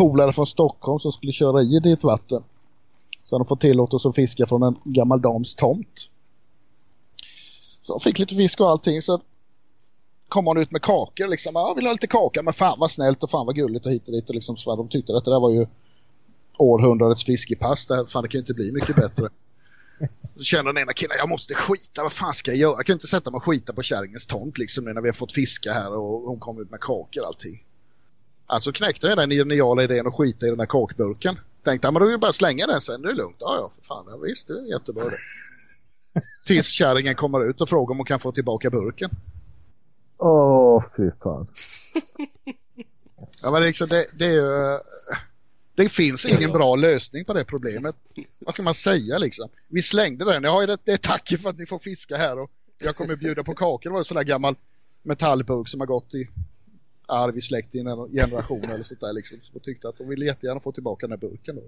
polare 0.00 0.32
från 0.32 0.46
Stockholm 0.46 0.98
som 0.98 1.12
skulle 1.12 1.32
köra 1.32 1.62
i 1.62 1.80
det 1.82 2.04
vatten. 2.04 2.42
Så 3.24 3.38
de 3.38 3.44
fått 3.44 3.60
tillåtelse 3.60 4.08
att 4.08 4.14
fiska 4.14 4.46
från 4.46 4.62
en 4.62 4.76
gammal 4.84 5.20
dams 5.20 5.54
tomt. 5.54 6.08
Så 7.82 7.92
de 7.92 8.00
fick 8.00 8.18
lite 8.18 8.34
fisk 8.34 8.60
och 8.60 8.70
allting 8.70 9.02
så 9.02 9.20
kom 10.28 10.46
hon 10.46 10.58
ut 10.58 10.70
med 10.70 10.82
kakor 10.82 11.28
liksom. 11.28 11.52
Ja, 11.54 11.74
vill 11.74 11.86
ha 11.86 11.92
lite 11.92 12.06
kaka 12.06 12.42
men 12.42 12.52
fan 12.52 12.78
vad 12.78 12.90
snällt 12.90 13.22
och 13.22 13.30
fan 13.30 13.46
vad 13.46 13.54
gulligt 13.54 13.86
och 13.86 13.92
hit 13.92 14.06
och 14.06 14.12
dit 14.12 14.28
och 14.28 14.34
liksom 14.34 14.56
så 14.56 14.76
de 14.76 14.88
tyckte 14.88 15.16
att 15.16 15.24
det 15.24 15.30
där 15.30 15.40
var 15.40 15.50
ju 15.50 15.66
århundradets 16.56 17.24
fiskepass. 17.24 17.86
Det, 17.86 17.96
här, 17.96 18.04
fan, 18.04 18.22
det 18.22 18.28
kan 18.28 18.38
ju 18.38 18.42
inte 18.42 18.54
bli 18.54 18.72
mycket 18.72 18.96
bättre. 18.96 19.28
Så 20.36 20.42
känner 20.42 20.72
den 20.72 20.82
ena 20.82 20.92
killen, 20.92 21.16
jag 21.18 21.28
måste 21.28 21.54
skita, 21.54 22.02
vad 22.02 22.12
fan 22.12 22.34
ska 22.34 22.50
jag 22.50 22.58
göra? 22.58 22.74
Jag 22.76 22.86
kan 22.86 22.94
inte 22.94 23.06
sätta 23.06 23.30
mig 23.30 23.36
och 23.36 23.44
skita 23.44 23.72
på 23.72 23.82
kärringens 23.82 24.26
tomt 24.26 24.58
liksom 24.58 24.84
nu 24.84 24.92
när 24.92 25.00
vi 25.00 25.08
har 25.08 25.14
fått 25.14 25.32
fiska 25.32 25.72
här 25.72 25.96
och 25.96 26.20
hon 26.20 26.40
kom 26.40 26.62
ut 26.62 26.70
med 26.70 26.80
kakor 26.80 27.22
och 27.22 27.26
allting. 27.26 27.64
Alltså 28.50 28.72
knäckte 28.72 29.06
jag 29.06 29.18
den 29.18 29.30
geniala 29.30 29.82
idén 29.82 30.06
att 30.06 30.14
skita 30.14 30.46
i 30.46 30.50
den 30.50 30.60
här 30.60 30.66
kakburken. 30.66 31.38
Tänkte 31.64 31.86
jag, 31.86 31.94
men 31.94 32.02
då 32.02 32.08
är 32.08 32.12
det 32.12 32.18
bara 32.18 32.32
slänga 32.32 32.66
den 32.66 32.80
sen, 32.80 33.02
det 33.02 33.10
är 33.10 33.14
lugnt. 33.14 33.36
Ja, 33.38 33.56
ja, 33.56 33.72
för 33.76 33.84
fan, 33.84 34.06
ja, 34.10 34.16
visst, 34.16 34.48
det 34.48 34.54
är 34.54 34.72
jättebra 34.72 35.04
det. 35.04 35.16
Tills 36.46 36.66
kärringen 36.66 37.14
kommer 37.14 37.50
ut 37.50 37.60
och 37.60 37.68
frågar 37.68 37.90
om 37.90 37.98
hon 37.98 38.06
kan 38.06 38.20
få 38.20 38.32
tillbaka 38.32 38.70
burken. 38.70 39.10
Åh, 40.18 40.76
oh, 40.76 40.84
fy 40.96 41.10
fan. 41.22 41.46
ja, 43.40 43.50
men 43.50 43.62
liksom 43.62 43.88
det, 43.88 44.06
det 44.12 44.26
är 44.26 44.32
ju... 44.32 44.78
Det 45.74 45.88
finns 45.88 46.26
ingen 46.26 46.52
bra 46.52 46.76
lösning 46.76 47.24
på 47.24 47.32
det 47.32 47.44
problemet. 47.44 47.96
Vad 48.38 48.54
ska 48.54 48.62
man 48.62 48.74
säga 48.74 49.18
liksom? 49.18 49.48
Vi 49.68 49.82
slängde 49.82 50.24
den. 50.24 50.42
Jag 50.42 50.50
har 50.50 50.66
det, 50.66 50.78
det 50.84 50.92
är 50.92 50.96
tack 50.96 51.28
för 51.42 51.50
att 51.50 51.58
ni 51.58 51.66
får 51.66 51.78
fiska 51.78 52.16
här 52.16 52.38
och 52.38 52.50
jag 52.78 52.96
kommer 52.96 53.16
bjuda 53.16 53.44
på 53.44 53.54
kakor. 53.54 53.90
Det 53.90 53.92
var 53.92 53.98
en 53.98 54.04
sån 54.04 54.16
där 54.16 54.24
gammal 54.24 54.56
metallburk 55.02 55.68
som 55.68 55.80
har 55.80 55.86
gått 55.86 56.14
i 56.14 56.28
arv 57.10 57.36
i 57.36 57.40
släkt 57.40 57.74
i 57.74 57.78
en 57.78 57.86
generation 58.12 58.64
eller 58.64 58.82
sånt 58.82 59.00
där 59.00 59.12
liksom. 59.12 59.38
Och 59.54 59.62
tyckte 59.62 59.88
att 59.88 59.98
de 59.98 60.08
ville 60.08 60.24
jättegärna 60.24 60.60
få 60.60 60.72
tillbaka 60.72 61.06
den 61.06 61.12
här 61.12 61.28
burken 61.28 61.56
då. 61.56 61.62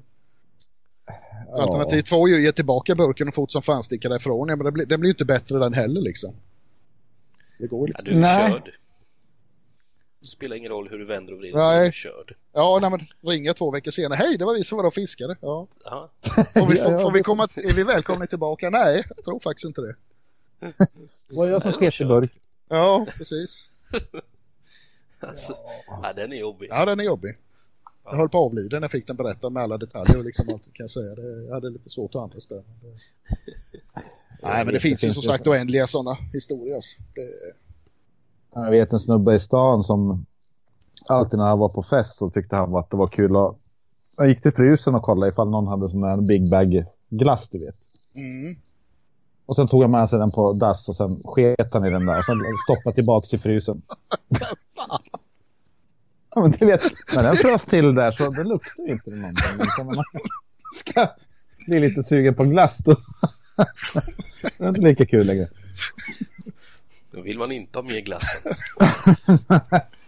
Ja. 1.46 1.62
Alternativ 1.62 2.02
två 2.02 2.28
är 2.28 2.32
ju 2.32 2.42
ge 2.42 2.52
tillbaka 2.52 2.94
burken 2.94 3.28
och 3.28 3.34
fort 3.34 3.50
som 3.50 3.62
fan 3.62 3.82
sticka 3.82 4.08
därifrån. 4.08 4.48
Ja, 4.48 4.56
men 4.56 4.64
det 4.64 4.72
blir, 4.72 4.86
det 4.86 4.98
blir 4.98 5.10
inte 5.10 5.24
bättre 5.24 5.58
den 5.58 5.74
heller 5.74 6.00
liksom. 6.00 6.34
Det 7.58 7.66
går 7.66 7.86
liksom. 7.88 8.10
Ja, 8.10 8.12
du 8.12 8.18
är 8.18 8.20
Nej. 8.20 8.50
körd. 8.50 8.72
Det 10.20 10.26
spelar 10.26 10.56
ingen 10.56 10.72
roll 10.72 10.88
hur 10.88 10.98
du 10.98 11.04
vänder 11.04 11.32
och 11.32 11.38
vrider. 11.38 11.58
Nej. 11.58 11.86
Du 11.86 11.92
körd. 11.92 12.34
Ja, 12.52 12.78
nej, 12.82 12.90
men 12.90 13.30
ringer 13.32 13.52
två 13.52 13.70
veckor 13.70 13.90
senare. 13.90 14.16
Hej, 14.16 14.38
det 14.38 14.44
var 14.44 14.54
vi 14.54 14.64
som 14.64 14.78
var 14.78 14.84
och 14.84 14.94
fiskade. 14.94 15.36
Ja. 15.40 15.66
Får 16.54 16.66
vi, 16.66 16.76
får, 16.76 17.02
får 17.02 17.12
vi 17.12 17.22
komma, 17.22 17.48
är 17.54 17.72
vi 17.72 17.82
välkomna 17.82 18.26
tillbaka? 18.26 18.70
Nej, 18.70 19.04
jag 19.16 19.24
tror 19.24 19.40
faktiskt 19.40 19.64
inte 19.64 19.80
det. 19.80 19.94
Var 21.28 21.46
jag 21.46 21.62
som 21.62 21.72
sket 21.72 22.00
i 22.00 22.04
burk. 22.04 22.30
Ja, 22.68 23.06
precis. 23.16 23.68
alltså, 25.28 25.56
ja. 25.86 26.12
den 26.12 26.32
är 26.32 26.36
jobbig. 26.36 26.68
Ja, 26.70 26.84
den 26.84 27.00
är 27.00 27.04
jobbig. 27.04 27.36
Jag 28.04 28.16
höll 28.16 28.28
på 28.28 28.38
att 28.38 28.50
avlida 28.50 28.76
när 28.76 28.84
jag 28.84 28.90
fick 28.90 29.06
den 29.06 29.16
berätta 29.16 29.50
med 29.50 29.62
alla 29.62 29.78
detaljer 29.78 30.18
och 30.18 30.24
liksom 30.24 30.48
allt 30.48 30.62
kan 30.62 30.84
jag 30.84 30.90
säga. 30.90 31.14
Det, 31.14 31.44
jag 31.44 31.54
hade 31.54 31.70
lite 31.70 31.90
svårt 31.90 32.14
att 32.14 32.22
andas 32.22 32.46
där. 32.46 32.62
Nej, 34.42 34.64
men 34.64 34.74
det 34.74 34.80
finns 34.80 35.04
ju 35.04 35.12
som 35.12 35.22
sagt 35.22 35.46
oändliga 35.46 35.86
sådana 35.86 36.16
historier. 36.32 36.74
Alltså. 36.74 37.02
Det... 37.14 37.30
Jag 38.54 38.70
vet 38.70 38.92
en 38.92 38.98
snubbe 38.98 39.34
i 39.34 39.38
stan 39.38 39.84
som 39.84 40.26
alltid 41.06 41.38
när 41.38 41.46
han 41.46 41.58
var 41.58 41.68
på 41.68 41.82
fest 41.82 42.16
så 42.16 42.30
tyckte 42.30 42.56
han 42.56 42.76
att 42.76 42.90
det 42.90 42.96
var 42.96 43.08
kul 43.08 43.36
att... 43.36 43.56
Han 44.16 44.28
gick 44.28 44.42
till 44.42 44.52
frysen 44.52 44.94
och 44.94 45.02
kollade 45.02 45.32
ifall 45.32 45.50
någon 45.50 45.66
hade 45.66 45.88
sån 45.88 46.02
här 46.02 46.16
Big 46.16 46.50
Bag 46.50 46.84
glass, 47.08 47.48
du 47.48 47.58
vet. 47.58 47.76
Mm. 48.14 48.56
Och 49.46 49.56
sen 49.56 49.68
tog 49.68 49.82
han 49.82 49.90
med 49.90 50.08
sig 50.08 50.18
den 50.18 50.30
på 50.30 50.52
dass 50.52 50.88
och 50.88 50.96
sen 50.96 51.22
sket 51.24 51.74
han 51.74 51.84
i 51.84 51.90
den 51.90 52.06
där. 52.06 52.18
Och 52.18 52.24
sen 52.24 52.36
stoppade 52.64 52.94
tillbaka 52.94 53.36
i 53.36 53.38
frysen. 53.38 53.82
ja, 56.34 56.40
men 56.42 56.50
du 56.50 56.66
vet, 56.66 56.82
när 57.16 57.22
den 57.22 57.36
frös 57.36 57.64
till 57.64 57.94
där 57.94 58.12
så 58.12 58.30
det 58.30 58.44
luktar 58.44 58.88
inte 58.88 59.10
det 59.10 59.16
någonting. 59.16 59.44
När 59.78 59.84
man 59.84 60.04
ska 60.74 61.08
bli 61.66 61.80
lite 61.80 62.02
sugen 62.02 62.34
på 62.34 62.44
glass 62.44 62.78
då 62.78 62.96
det 64.58 64.64
är 64.64 64.68
inte 64.68 64.80
lika 64.80 65.06
kul 65.06 65.26
längre. 65.26 65.48
Då 67.10 67.20
vill 67.20 67.38
man 67.38 67.52
inte 67.52 67.78
ha 67.78 67.82
mer 67.82 68.00
glass. 68.00 68.42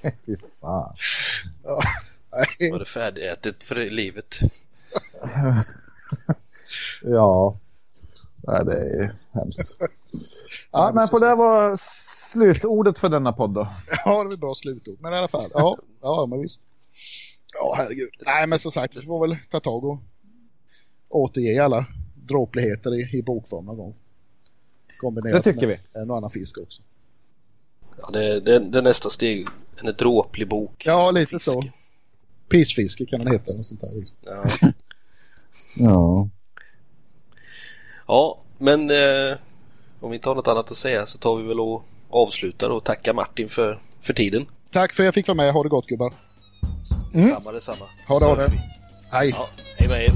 Fy 0.27 0.37
fan. 0.61 0.97
Var 2.71 2.79
det 2.79 2.85
färdigätet 2.85 3.65
för 3.65 3.91
livet? 3.91 4.39
ja. 7.03 7.59
Nej, 8.37 8.65
det 8.65 8.73
är 8.73 9.15
hemskt. 9.33 9.81
Ja, 10.71 10.93
men 10.95 11.09
på 11.09 11.19
det 11.19 11.35
var 11.35 11.77
slutordet 12.35 12.99
för 12.99 13.09
denna 13.09 13.33
podd 13.33 13.51
då. 13.51 13.69
Ja, 14.05 14.23
det 14.23 14.29
var 14.29 14.37
bra 14.37 14.55
slutord. 14.55 14.97
Men 15.01 15.13
i 15.13 15.17
alla 15.17 15.29
fall, 15.29 15.51
ja, 15.55 15.79
ja 16.01 16.27
men 16.27 16.41
visst. 16.41 16.61
Ja, 17.55 17.75
herregud. 17.77 18.11
Nej, 18.27 18.47
men 18.47 18.59
som 18.59 18.73
sagt, 18.73 18.97
vi 18.97 19.01
får 19.01 19.29
väl 19.29 19.37
ta 19.51 19.61
tag 19.61 19.85
och 19.85 19.99
återge 21.09 21.65
alla 21.65 21.87
dråpligheter 22.15 22.95
i, 22.95 23.19
i 23.19 23.23
bokform 23.23 23.65
någon 23.65 23.77
gång. 23.77 23.95
Kombinerat 24.99 25.45
det 25.45 25.53
tycker 25.53 25.67
med 25.67 25.79
vi. 25.93 26.01
en 26.01 26.11
och 26.11 26.17
annan 26.17 26.31
fisk 26.31 26.59
också. 26.59 26.83
Ja, 28.01 28.11
det, 28.11 28.41
det, 28.41 28.59
det 28.59 28.79
är 28.79 28.83
nästa 28.83 29.11
steg. 29.11 29.49
En 29.77 29.95
dråplig 29.99 30.49
bok. 30.49 30.83
Ja, 30.87 31.11
lite 31.11 31.31
fisk. 31.31 31.45
så. 31.45 31.63
Pissfiske 32.49 33.07
kan 33.07 33.21
den 33.21 33.33
heta. 33.33 33.53
Och 33.53 33.67
sånt 33.67 33.81
där. 33.81 33.95
Liksom. 33.95 34.17
Ja. 34.21 34.45
ja. 35.77 36.29
Ja, 38.07 38.43
men 38.59 38.91
eh, 38.91 39.37
om 40.01 40.11
vi 40.11 40.17
inte 40.17 40.29
har 40.29 40.35
något 40.35 40.49
annat 40.49 40.71
att 40.71 40.77
säga 40.77 41.07
så 41.07 41.19
tar 41.19 41.37
vi 41.37 41.43
väl 41.43 41.61
och 41.61 41.85
avslutar 42.15 42.71
och 42.71 42.85
tackar 42.85 43.15
Martin 43.15 43.49
för, 43.49 43.79
för 44.01 44.15
tiden. 44.15 44.47
Tack 44.71 44.93
för 44.93 45.03
att 45.03 45.05
jag 45.05 45.15
fick 45.15 45.29
vara 45.29 45.37
med. 45.37 45.53
Ha 45.53 45.63
det 45.63 45.69
gott 45.69 45.87
gubbar. 45.87 46.13
Mm. 47.15 47.33
Samma 47.35 47.53
detsamma. 47.53 47.87
Ha 48.09 48.19
det, 48.19 48.25
ha 48.25 48.37
det. 48.37 48.53
Hej. 49.11 49.35
Ja, 49.39 49.49
hej 49.77 49.89
med 49.89 50.05
er. 50.05 50.13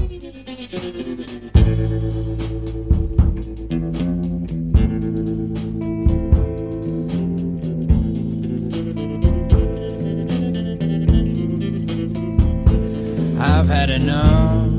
I've 13.41 13.67
had 13.67 13.89
enough 13.89 14.73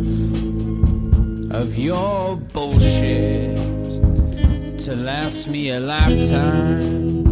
of 1.55 1.79
your 1.79 2.37
bullshit 2.53 3.60
to 4.91 4.97
last 4.97 5.47
me 5.47 5.71
a 5.71 5.79
lifetime. 5.79 7.23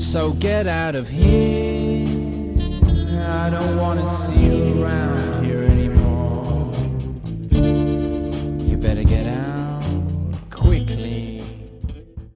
So 0.00 0.32
get 0.32 0.66
out 0.66 0.94
of 0.94 1.06
here. 1.06 2.06
I 3.28 3.50
don't 3.50 3.76
want 3.76 4.00
to 4.00 4.26
see 4.26 4.46
you 4.46 4.82
around. 4.82 5.37